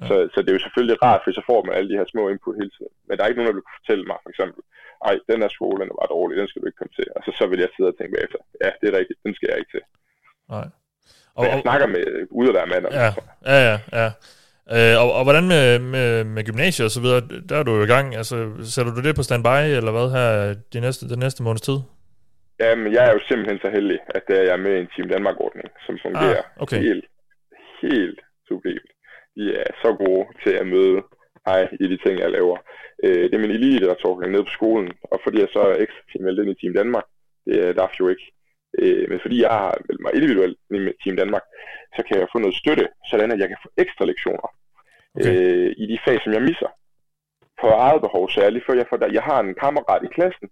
Ja. 0.00 0.06
Så, 0.08 0.14
så 0.32 0.38
det 0.42 0.50
er 0.50 0.58
jo 0.58 0.66
selvfølgelig 0.66 0.96
rart, 1.06 1.22
hvis 1.24 1.38
jeg 1.40 1.48
får 1.50 1.60
med 1.66 1.74
alle 1.76 1.88
de 1.90 1.98
her 2.00 2.08
små 2.12 2.22
input 2.32 2.60
hele 2.60 2.72
tiden. 2.76 2.94
Men 3.06 3.12
der 3.14 3.22
er 3.22 3.28
ikke 3.28 3.40
nogen, 3.40 3.50
der 3.50 3.58
vil 3.58 3.66
kunne 3.66 3.80
fortælle 3.80 4.04
mig, 4.10 4.18
for 4.24 4.30
eksempel, 4.32 4.60
ej, 5.08 5.14
den 5.30 5.42
her 5.42 5.50
skole, 5.58 5.78
den 5.82 5.98
var 6.00 6.08
dårlig, 6.16 6.34
den 6.40 6.48
skal 6.48 6.60
du 6.60 6.66
ikke 6.68 6.80
komme 6.80 6.96
til. 6.98 7.08
Og 7.16 7.20
så, 7.24 7.30
så 7.38 7.44
vil 7.50 7.62
jeg 7.64 7.70
sidde 7.72 7.90
og 7.92 7.96
tænke 7.96 8.14
bagefter, 8.16 8.40
ja, 8.64 8.70
det 8.80 8.86
er 8.88 8.98
rigtigt, 9.00 9.18
den 9.26 9.32
skal 9.36 9.48
jeg 9.50 9.58
ikke 9.60 9.72
til. 9.76 9.84
Nej. 10.56 10.68
Og, 11.36 11.42
Men 11.42 11.48
jeg 11.52 11.60
snakker 11.66 11.86
med, 11.94 12.04
ud 12.40 12.46
af 12.48 12.66
med 12.72 12.78
Ja, 13.00 13.10
ja, 13.52 13.58
ja, 13.68 13.76
ja. 14.00 14.08
Øh, 14.76 14.96
og, 15.02 15.08
og 15.18 15.22
hvordan 15.26 15.46
med, 15.54 15.64
med, 15.94 16.24
med 16.24 16.42
gymnasiet 16.44 16.84
og 16.88 16.94
så 16.96 17.00
videre, 17.04 17.22
der 17.48 17.56
er 17.58 17.62
du 17.62 17.72
jo 17.78 17.82
i 17.82 17.92
gang. 17.94 18.06
Altså, 18.20 18.36
sætter 18.74 18.92
du 18.94 19.00
det 19.06 19.16
på 19.16 19.22
standby, 19.22 19.60
eller 19.78 19.92
hvad 19.96 20.08
her 20.16 20.28
de 20.72 20.80
næste, 20.80 21.08
den 21.12 21.18
næste 21.18 21.42
måneds 21.42 21.66
tid? 21.68 21.78
Jamen, 22.60 22.92
jeg 22.94 23.02
er 23.08 23.12
jo 23.12 23.20
simpelthen 23.28 23.58
så 23.64 23.70
heldig, 23.76 23.98
at 24.18 24.24
jeg 24.28 24.54
er 24.56 24.64
med 24.66 24.74
i 24.76 24.80
en 24.80 24.90
Team 24.94 25.08
Danmark-ordning, 25.08 25.68
som 25.86 25.98
fungerer 26.04 26.44
ah, 26.50 26.62
okay. 26.64 26.80
helt, 26.88 27.06
helt 27.82 28.20
sublimt. 28.48 28.90
De 29.36 29.44
er 29.62 29.70
så 29.82 29.90
gode 30.04 30.26
til 30.44 30.54
at 30.62 30.66
møde 30.66 30.98
mig 31.46 31.60
i 31.82 31.86
de 31.90 31.98
ting, 32.04 32.14
jeg 32.18 32.30
laver. 32.30 32.56
Øh, 33.04 33.22
det 33.28 33.34
er 33.34 33.44
min 33.46 33.56
elite, 33.58 33.86
der 33.86 33.94
tog 33.94 34.14
ned 34.34 34.42
på 34.44 34.52
skolen, 34.58 34.88
og 35.12 35.20
fordi 35.24 35.38
jeg 35.40 35.50
så 35.52 35.60
er 35.70 35.82
ekstra 35.84 36.24
meldt 36.24 36.40
ind 36.40 36.50
i 36.50 36.58
Team 36.60 36.74
Danmark, 36.80 37.06
det 37.46 37.56
er 37.68 37.72
der 37.72 37.88
jo 38.00 38.08
ikke. 38.08 38.26
Øh, 38.80 39.04
men 39.10 39.18
fordi 39.24 39.36
jeg 39.42 39.50
har 39.50 39.70
meldt 39.86 40.02
mig 40.04 40.12
individuelt 40.14 40.58
ind 40.74 40.88
i 40.88 41.00
Team 41.02 41.16
Danmark, 41.16 41.44
så 41.96 42.00
kan 42.06 42.16
jeg 42.20 42.28
få 42.32 42.38
noget 42.38 42.60
støtte, 42.62 42.86
sådan 43.10 43.32
at 43.32 43.38
jeg 43.42 43.48
kan 43.48 43.62
få 43.64 43.68
ekstra 43.84 44.04
lektioner 44.04 44.48
okay. 45.16 45.32
øh, 45.32 45.70
i 45.82 45.84
de 45.92 45.98
fag, 46.04 46.18
som 46.24 46.32
jeg 46.32 46.42
misser. 46.42 46.70
På 47.60 47.66
eget 47.86 48.00
behov, 48.06 48.24
særligt 48.30 48.64
for 48.66 48.72
jeg, 48.74 48.86
får 48.88 48.96
der, 48.96 49.16
jeg 49.18 49.22
har 49.22 49.40
en 49.40 49.54
kammerat 49.62 50.02
i 50.04 50.14
klassen, 50.16 50.48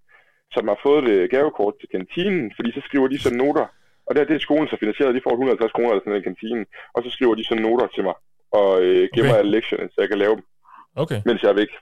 som 0.55 0.69
har 0.69 0.79
fået 0.87 1.03
det 1.09 1.31
gavekort 1.31 1.75
til 1.81 1.89
kantinen, 1.97 2.53
fordi 2.57 2.71
så 2.73 2.81
skriver 2.89 3.09
de 3.09 3.23
sådan 3.23 3.39
noter, 3.39 3.67
og 4.07 4.13
der 4.15 4.25
det 4.25 4.37
er 4.37 4.47
skolen 4.49 4.69
så 4.69 4.77
finansieret, 4.81 5.15
de 5.15 5.27
får 5.27 5.31
150 5.31 5.73
kroner 5.73 5.91
eller 5.91 6.05
sådan 6.05 6.21
en 6.21 6.29
kantinen, 6.31 6.67
og 6.95 7.01
så 7.05 7.11
skriver 7.11 7.35
de 7.35 7.45
sådan 7.45 7.65
noter 7.69 7.87
til 7.87 8.05
mig, 8.09 8.17
og 8.59 8.71
øh, 8.85 9.03
giver 9.13 9.25
okay. 9.25 9.31
mig 9.31 9.39
alle 9.39 9.55
lektionerne, 9.57 9.91
så 9.93 9.99
jeg 10.03 10.11
kan 10.11 10.23
lave 10.25 10.35
dem, 10.39 10.45
okay. 11.03 11.19
mens 11.27 11.43
jeg 11.43 11.51
er 11.51 11.61
væk. 11.63 11.73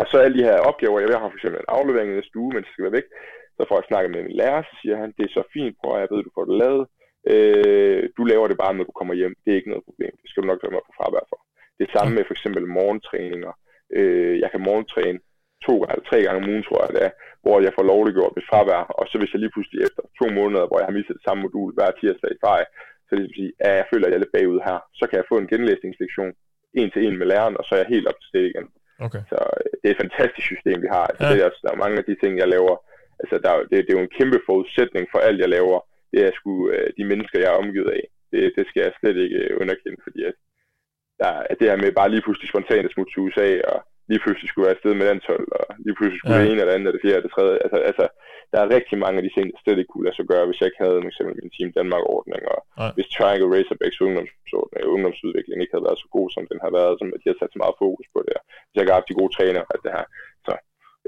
Og 0.00 0.04
så 0.10 0.16
alle 0.18 0.36
de 0.38 0.46
her 0.48 0.58
opgaver, 0.70 1.00
jeg 1.00 1.22
har 1.22 1.30
for 1.30 1.38
eksempel 1.38 1.60
en 1.60 1.74
aflevering 1.78 2.08
i 2.10 2.14
næste 2.14 2.38
uge, 2.42 2.52
mens 2.54 2.66
jeg 2.66 2.74
skal 2.74 2.86
være 2.86 2.98
væk, 2.98 3.08
så 3.56 3.62
får 3.68 3.76
jeg 3.78 3.88
snakket 3.90 4.10
med 4.10 4.22
min 4.22 4.38
lærer, 4.40 4.62
så 4.68 4.74
siger 4.80 4.96
han, 5.02 5.08
det 5.16 5.24
er 5.24 5.32
så 5.38 5.42
fint, 5.54 5.74
prøv 5.80 5.92
jeg 6.00 6.12
ved, 6.12 6.22
du 6.22 6.34
får 6.36 6.44
det 6.50 6.56
lavet. 6.64 6.84
Øh, 7.32 8.02
du 8.16 8.22
laver 8.32 8.46
det 8.48 8.58
bare, 8.62 8.74
når 8.74 8.84
du 8.84 8.94
kommer 8.98 9.14
hjem. 9.20 9.34
Det 9.42 9.50
er 9.50 9.58
ikke 9.58 9.72
noget 9.72 9.88
problem. 9.88 10.12
Det 10.22 10.28
skal 10.28 10.42
du 10.42 10.48
nok 10.48 10.60
tage 10.60 10.74
mig 10.74 10.84
på 10.86 10.92
fravær 10.98 11.24
for. 11.30 11.38
Det 11.80 11.88
samme 11.94 12.10
med 12.14 12.24
for 12.26 12.34
eksempel 12.36 12.64
morgentræninger. 12.78 13.52
Øh, 13.98 14.34
jeg 14.42 14.50
kan 14.50 14.66
morgentræne 14.68 15.20
to 15.66 15.74
eller 15.82 16.04
tre 16.10 16.18
gange 16.24 16.40
om 16.42 16.50
ugen, 16.52 16.64
tror 16.66 16.80
jeg 16.82 16.94
det 16.96 17.02
er, 17.08 17.12
hvor 17.44 17.56
jeg 17.66 17.72
får 17.76 17.84
lovliggjort 17.92 18.36
mit 18.36 18.48
fravær. 18.50 18.82
Og 18.98 19.04
så 19.10 19.14
hvis 19.18 19.32
jeg 19.32 19.40
lige 19.40 19.54
pludselig 19.54 19.80
efter 19.86 20.02
to 20.20 20.26
måneder, 20.38 20.64
hvor 20.66 20.78
jeg 20.78 20.88
har 20.88 20.98
mistet 20.98 21.16
det 21.18 21.26
samme 21.26 21.42
modul 21.42 21.70
hver 21.76 21.90
tirsdag 22.00 22.30
i 22.32 22.42
fej, 22.46 22.62
så 23.06 23.10
det 23.16 23.22
vil 23.24 23.38
sige, 23.38 23.52
at 23.66 23.74
jeg 23.80 23.86
føler, 23.90 24.06
at 24.06 24.10
jeg 24.10 24.18
er 24.18 24.24
lidt 24.24 24.36
bagud 24.36 24.60
her, 24.68 24.78
så 24.98 25.04
kan 25.08 25.18
jeg 25.20 25.30
få 25.30 25.36
en 25.38 25.50
genlæsningslektion 25.52 26.32
en 26.80 26.90
til 26.90 27.02
en 27.06 27.18
med 27.18 27.26
læreren, 27.32 27.56
og 27.58 27.64
så 27.64 27.70
er 27.74 27.80
jeg 27.82 27.92
helt 27.94 28.08
op 28.10 28.18
til 28.20 28.28
sted 28.30 28.44
igen. 28.52 28.66
Okay. 29.06 29.22
Så 29.30 29.38
øh, 29.58 29.70
det 29.80 29.86
er 29.86 29.94
et 29.96 30.02
fantastisk 30.04 30.46
system, 30.52 30.78
vi 30.84 30.88
har. 30.96 31.04
Altså, 31.10 31.24
ja. 31.26 31.32
det 31.32 31.40
er, 31.44 31.50
der 31.64 31.72
er 31.72 31.82
mange 31.84 31.98
af 32.00 32.06
de 32.08 32.16
ting, 32.22 32.32
jeg 32.42 32.48
laver. 32.56 32.74
Altså, 33.20 33.36
der, 33.44 33.52
det, 33.70 33.76
det 33.84 33.90
er 33.90 33.98
jo 33.98 34.06
en 34.06 34.16
kæmpe 34.18 34.38
forudsætning 34.48 35.04
for 35.12 35.20
alt, 35.26 35.40
jeg 35.44 35.50
laver. 35.56 35.78
Det 36.12 36.20
er 36.26 36.32
sgu 36.38 36.52
øh, 36.74 36.88
de 36.98 37.04
mennesker, 37.10 37.38
jeg 37.42 37.50
er 37.52 37.62
omgivet 37.62 37.90
af. 37.98 38.04
Det, 38.32 38.40
det 38.56 38.64
skal 38.66 38.80
jeg 38.84 38.92
slet 39.00 39.16
ikke 39.24 39.38
øh, 39.44 39.60
underkende, 39.62 39.98
fordi 40.06 40.20
at 40.30 40.36
der, 41.22 41.32
at 41.50 41.56
det 41.58 41.70
her 41.70 41.82
med 41.82 41.98
bare 42.00 42.12
lige 42.12 42.24
pludselig 42.24 42.48
spontant 42.48 42.86
at 42.86 42.92
smutte 42.92 43.12
til 43.12 43.24
USA, 43.26 43.48
og 43.72 43.78
lige 44.10 44.22
pludselig 44.22 44.48
skulle 44.48 44.66
være 44.66 44.76
afsted 44.76 44.92
med 44.96 45.06
landshold, 45.10 45.46
og 45.58 45.64
lige 45.84 45.96
pludselig 45.96 46.18
skulle 46.18 46.36
ja. 46.36 46.42
det 46.42 46.50
ene 46.50 46.60
eller 46.62 46.74
andet, 46.74 46.86
eller 46.86 46.96
det 46.98 47.04
fjerde, 47.04 47.18
eller 47.18 47.28
det 47.28 47.36
tredje. 47.36 47.58
Altså, 47.64 47.78
altså, 47.90 48.04
der 48.52 48.58
er 48.60 48.74
rigtig 48.76 48.96
mange 49.04 49.18
af 49.18 49.24
de 49.24 49.34
ting, 49.34 49.46
der 49.52 49.58
slet 49.60 49.78
ikke 49.80 49.92
kunne 49.92 50.06
lade 50.06 50.18
sig 50.18 50.26
gøre, 50.32 50.46
hvis 50.46 50.58
jeg 50.60 50.68
ikke 50.68 50.82
havde 50.84 51.02
for 51.02 51.10
eksempel 51.12 51.34
min 51.36 51.52
Team 51.54 51.70
Danmark-ordning, 51.78 52.42
og 52.54 52.58
ja. 52.80 52.88
hvis 52.96 53.12
Triangle 53.14 53.52
Razorbacks 53.52 54.04
ungdomsordning, 54.06 54.82
ungdomsudvikling 54.94 55.58
ikke 55.58 55.74
havde 55.74 55.88
været 55.88 56.02
så 56.02 56.08
god, 56.16 56.28
som 56.34 56.44
den 56.50 56.58
har 56.64 56.72
været, 56.78 56.94
som 56.96 57.08
at 57.14 57.20
de 57.22 57.30
har 57.30 57.38
sat 57.38 57.52
så 57.52 57.58
meget 57.62 57.80
fokus 57.84 58.06
på 58.14 58.18
det 58.24 58.32
her. 58.36 58.42
Hvis 58.64 58.74
jeg 58.74 58.82
ikke 58.82 58.92
har 58.94 59.00
haft 59.00 59.10
de 59.10 59.20
gode 59.20 59.32
trænere, 59.36 59.66
alt 59.72 59.84
det 59.86 59.96
her. 59.96 60.06
Så 60.46 60.52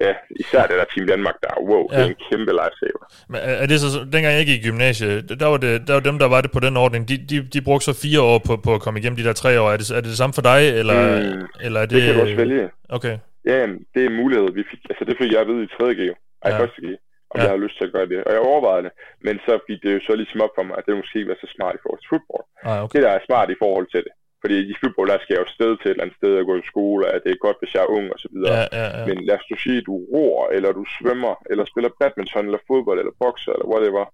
ja, 0.00 0.12
især 0.30 0.62
det 0.66 0.76
der 0.80 0.84
Team 0.84 1.06
Danmark 1.06 1.34
der, 1.42 1.52
wow, 1.70 1.88
ja. 1.92 1.96
det 1.96 2.04
er 2.04 2.08
en 2.08 2.20
kæmpe 2.28 2.52
lifesaver. 2.60 3.04
Men 3.28 3.40
er 3.62 3.66
det 3.66 3.80
så, 3.80 4.00
dengang 4.14 4.34
jeg 4.40 4.46
gik 4.46 4.60
i 4.64 4.68
gymnasiet, 4.68 5.40
der 5.40 5.46
var, 5.46 5.56
det, 5.56 5.88
der 5.88 5.94
var 5.94 6.00
dem, 6.00 6.18
der 6.18 6.28
var 6.34 6.40
det 6.40 6.50
på 6.56 6.60
den 6.60 6.76
ordning, 6.76 7.08
de, 7.08 7.16
de, 7.30 7.36
de 7.54 7.60
brugte 7.66 7.84
så 7.84 7.94
fire 8.04 8.20
år 8.20 8.38
på, 8.46 8.52
på 8.66 8.70
at 8.74 8.80
komme 8.80 9.00
igennem 9.00 9.16
de 9.16 9.24
der 9.28 9.32
tre 9.32 9.60
år. 9.60 9.68
Er 9.74 9.76
det, 9.76 9.90
er 9.90 10.00
det 10.04 10.10
det 10.14 10.20
samme 10.22 10.34
for 10.38 10.44
dig, 10.52 10.60
eller, 10.80 10.98
mm, 11.16 11.46
eller 11.64 11.78
er 11.80 11.86
det... 11.86 11.96
Det 11.96 12.02
kan 12.06 12.14
du 12.14 12.20
også 12.20 12.36
vælge. 12.44 12.70
Okay. 12.88 13.16
Ja, 13.50 13.60
det 13.92 14.00
er 14.04 14.08
en 14.12 14.20
mulighed, 14.22 14.46
vi 14.58 14.64
fik, 14.70 14.80
altså 14.90 15.04
det 15.08 15.14
fik 15.20 15.32
jeg 15.32 15.46
vide 15.50 15.62
i 15.64 15.68
3. 15.78 15.94
G, 15.98 16.00
ej, 16.00 16.50
ja. 16.50 16.58
første 16.60 16.80
G, 16.84 16.86
om 17.30 17.36
ja. 17.36 17.42
jeg 17.42 17.50
har 17.54 17.62
lyst 17.64 17.76
til 17.78 17.84
at 17.88 17.92
gøre 17.96 18.08
det. 18.12 18.18
Og 18.26 18.32
jeg 18.32 18.40
overvejede 18.52 18.84
det, 18.86 18.92
men 19.26 19.34
så 19.46 19.52
gik 19.68 19.80
det 19.84 19.90
jo 19.96 20.00
så 20.06 20.12
ligesom 20.20 20.40
op 20.46 20.54
for 20.56 20.64
mig, 20.68 20.74
at 20.78 20.84
det 20.86 21.00
måske 21.00 21.18
ikke 21.18 21.32
var 21.34 21.40
så 21.44 21.50
smart 21.56 21.74
i 21.76 21.82
forhold 21.82 22.00
til 22.00 22.10
fodbold. 22.12 22.46
Ah, 22.68 22.78
okay. 22.84 22.92
Det 22.92 23.02
der 23.06 23.12
er 23.16 23.26
smart 23.28 23.48
i 23.54 23.60
forhold 23.64 23.86
til 23.94 24.00
det, 24.06 24.14
Fordi 24.44 24.56
i 24.72 24.74
fodbold, 24.80 25.08
der 25.10 25.18
skal 25.22 25.34
jeg 25.34 25.42
jo 25.44 25.54
sted 25.56 25.70
til 25.76 25.88
et 25.88 25.94
eller 25.94 26.04
andet 26.04 26.18
sted 26.20 26.32
at 26.36 26.48
gå 26.50 26.54
i 26.58 26.70
skole, 26.72 27.02
at 27.14 27.20
det 27.24 27.32
er 27.32 27.44
godt, 27.46 27.58
hvis 27.60 27.74
jeg 27.74 27.82
er 27.82 27.94
ung 27.98 28.06
og 28.14 28.18
så 28.24 28.28
videre. 28.34 28.54
Ja, 28.56 28.64
ja, 28.80 28.86
ja. 28.98 29.06
Men 29.08 29.16
lad 29.26 29.36
os 29.38 29.50
du 29.50 29.56
sige, 29.64 29.78
at 29.80 29.86
du 29.90 29.94
ror, 30.12 30.38
eller 30.56 30.70
du 30.72 30.84
svømmer, 30.96 31.34
eller 31.50 31.64
spiller 31.64 31.90
badminton, 32.00 32.46
eller 32.48 32.66
fodbold, 32.68 32.98
eller 32.98 33.20
bokser, 33.22 33.52
eller 33.52 33.68
whatever, 33.72 34.04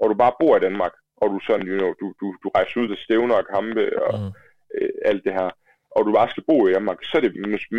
og 0.00 0.04
du 0.10 0.14
bare 0.22 0.38
bor 0.40 0.54
i 0.56 0.64
Danmark, 0.66 0.94
og 1.20 1.26
du 1.32 1.38
sådan, 1.46 1.66
you 1.70 1.78
know, 1.78 1.90
du, 2.00 2.06
du, 2.20 2.26
du 2.42 2.48
rejser 2.56 2.80
ud 2.80 2.88
til 2.88 3.04
stævner 3.04 3.36
og 3.40 3.46
kampe 3.54 3.84
og 4.06 4.14
mm. 4.20 4.30
øh, 4.76 4.90
alt 5.10 5.24
det 5.26 5.32
her, 5.38 5.48
og 5.96 6.00
du 6.06 6.10
bare 6.18 6.32
skal 6.32 6.46
bo 6.50 6.56
i 6.66 6.72
Danmark, 6.76 6.98
så 7.02 7.12
er 7.18 7.22
det 7.24 7.32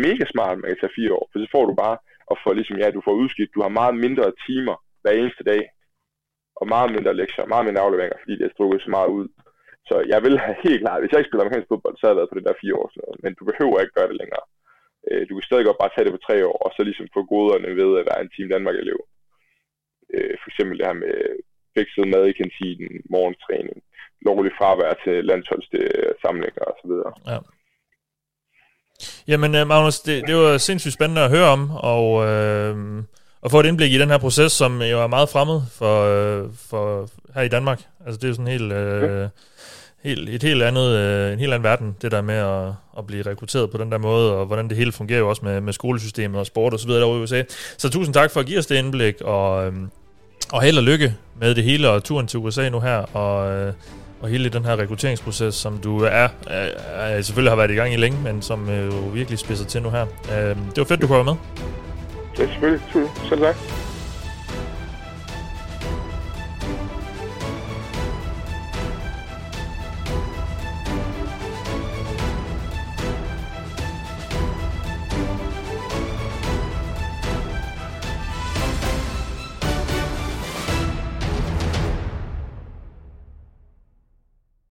mega 0.06 0.24
smart, 0.32 0.52
at 0.52 0.58
man 0.58 0.70
kan 0.70 0.80
tage 0.80 0.96
fire 0.98 1.12
år, 1.18 1.24
for 1.28 1.38
så 1.38 1.48
får 1.54 1.64
du 1.66 1.74
bare, 1.84 1.96
og 2.30 2.36
for 2.42 2.52
ligesom, 2.52 2.76
ja, 2.82 2.90
du 2.90 3.02
får 3.04 3.20
udskidt, 3.22 3.54
du 3.54 3.60
har 3.62 3.78
meget 3.80 3.94
mindre 4.04 4.32
timer 4.46 4.76
hver 5.02 5.12
eneste 5.20 5.44
dag, 5.44 5.62
og 6.60 6.64
meget 6.74 6.90
mindre 6.96 7.16
lektier, 7.20 7.46
meget 7.46 7.66
mindre 7.66 7.82
afleveringer, 7.86 8.18
fordi 8.22 8.34
det 8.38 8.46
er 8.46 8.56
strukket 8.56 8.82
så 8.82 8.90
meget 8.90 9.08
ud. 9.18 9.28
Så 9.88 9.96
jeg 10.12 10.20
vil 10.24 10.36
have 10.44 10.56
helt 10.66 10.80
klart, 10.84 11.00
hvis 11.00 11.10
jeg 11.10 11.18
ikke 11.18 11.30
spiller 11.30 11.44
amerikansk 11.44 11.70
fodbold, 11.70 11.96
så 11.96 12.02
har 12.04 12.12
jeg 12.12 12.20
været 12.20 12.32
på 12.32 12.38
det 12.38 12.46
der 12.48 12.62
fire 12.62 12.78
år, 12.80 12.86
sådan 12.88 13.02
noget. 13.04 13.22
men 13.24 13.32
du 13.38 13.42
behøver 13.50 13.76
ikke 13.78 13.96
gøre 13.98 14.10
det 14.10 14.20
længere. 14.22 14.44
Øh, 15.08 15.22
du 15.28 15.32
kan 15.34 15.48
stadig 15.48 15.64
godt 15.66 15.82
bare 15.82 15.92
tage 15.92 16.06
det 16.06 16.16
på 16.16 16.24
tre 16.26 16.36
år, 16.50 16.58
og 16.64 16.70
så 16.72 16.80
ligesom 16.84 17.14
få 17.16 17.20
goderne 17.32 17.70
ved 17.80 17.90
at 18.00 18.06
være 18.10 18.20
en 18.22 18.32
Team 18.32 18.48
Danmark-elev. 18.54 19.00
Øh, 20.14 20.34
for 20.40 20.48
eksempel 20.50 20.74
det 20.78 20.86
her 20.88 20.98
med 21.04 21.16
fikset 21.76 22.08
mad 22.14 22.24
i 22.28 22.38
kantinen, 22.40 22.92
morgenstræning, 23.14 23.78
lovlig 24.26 24.52
fravær 24.58 24.92
til 25.04 25.16
landsholdssamlinger 25.30 26.64
osv. 26.72 26.92
Ja. 27.32 27.38
Jamen, 29.28 29.54
øh, 29.54 29.66
Magnus, 29.66 30.00
det, 30.00 30.26
det 30.28 30.34
var 30.36 30.58
sindssygt 30.58 30.94
spændende 30.94 31.24
at 31.24 31.30
høre 31.30 31.48
om, 31.56 31.70
og, 31.70 32.26
øh, 32.26 32.76
og 33.42 33.50
få 33.50 33.60
et 33.60 33.66
indblik 33.66 33.92
i 33.92 33.98
den 33.98 34.10
her 34.10 34.18
proces, 34.18 34.52
som 34.52 34.82
jo 34.82 35.02
er 35.02 35.06
meget 35.06 35.28
fremmed 35.28 35.60
for, 35.78 35.96
øh, 36.14 36.44
for 36.70 37.08
her 37.34 37.42
i 37.42 37.48
Danmark. 37.48 37.80
Altså, 38.06 38.18
det 38.18 38.24
er 38.24 38.28
jo 38.28 38.34
sådan 38.34 38.56
helt, 38.56 38.72
øh, 38.72 39.20
ja 39.20 39.28
helt, 40.04 40.28
et 40.28 40.42
helt 40.42 40.62
andet, 40.62 40.88
øh, 40.88 41.32
en 41.32 41.38
helt 41.38 41.52
anden 41.52 41.64
verden, 41.64 41.96
det 42.02 42.12
der 42.12 42.22
med 42.22 42.34
at, 42.34 42.68
at 42.98 43.06
blive 43.06 43.22
rekrutteret 43.22 43.70
på 43.70 43.78
den 43.78 43.92
der 43.92 43.98
måde, 43.98 44.34
og 44.34 44.46
hvordan 44.46 44.68
det 44.68 44.76
hele 44.76 44.92
fungerer 44.92 45.18
jo 45.18 45.28
også 45.28 45.44
med, 45.44 45.60
med 45.60 45.72
skolesystemet 45.72 46.40
og 46.40 46.46
sport 46.46 46.72
og 46.72 46.80
så 46.80 46.86
videre 46.86 47.00
derovre 47.00 47.20
i 47.20 47.22
USA. 47.22 47.42
Så 47.78 47.88
tusind 47.90 48.14
tak 48.14 48.30
for 48.30 48.40
at 48.40 48.46
give 48.46 48.58
os 48.58 48.66
det 48.66 48.76
indblik, 48.76 49.20
og, 49.20 49.66
øh, 49.66 49.72
og 50.52 50.62
held 50.62 50.78
og 50.78 50.84
lykke 50.84 51.14
med 51.40 51.54
det 51.54 51.64
hele, 51.64 51.90
og 51.90 52.04
turen 52.04 52.26
til 52.26 52.38
USA 52.38 52.68
nu 52.68 52.80
her, 52.80 52.96
og... 52.96 53.52
Øh, 53.52 53.72
og 54.20 54.28
hele 54.28 54.48
den 54.48 54.64
her 54.64 54.76
rekrutteringsproces, 54.76 55.54
som 55.54 55.78
du 55.78 56.00
er, 56.00 56.28
er, 56.46 57.22
selvfølgelig 57.22 57.50
har 57.50 57.56
været 57.56 57.70
i 57.70 57.74
gang 57.74 57.92
i 57.92 57.96
længe, 57.96 58.18
men 58.22 58.42
som 58.42 58.70
øh, 58.70 58.86
jo 58.86 59.08
virkelig 59.12 59.38
spidser 59.38 59.64
til 59.64 59.82
nu 59.82 59.90
her. 59.90 60.02
Øh, 60.02 60.56
det 60.56 60.76
var 60.76 60.84
fedt, 60.84 61.02
du 61.02 61.06
kunne 61.06 61.16
være 61.16 61.24
med. 61.24 61.34
Ja, 62.38 62.46
selvfølgelig. 62.46 62.82
Selv 63.28 63.40
tak. 63.40 63.87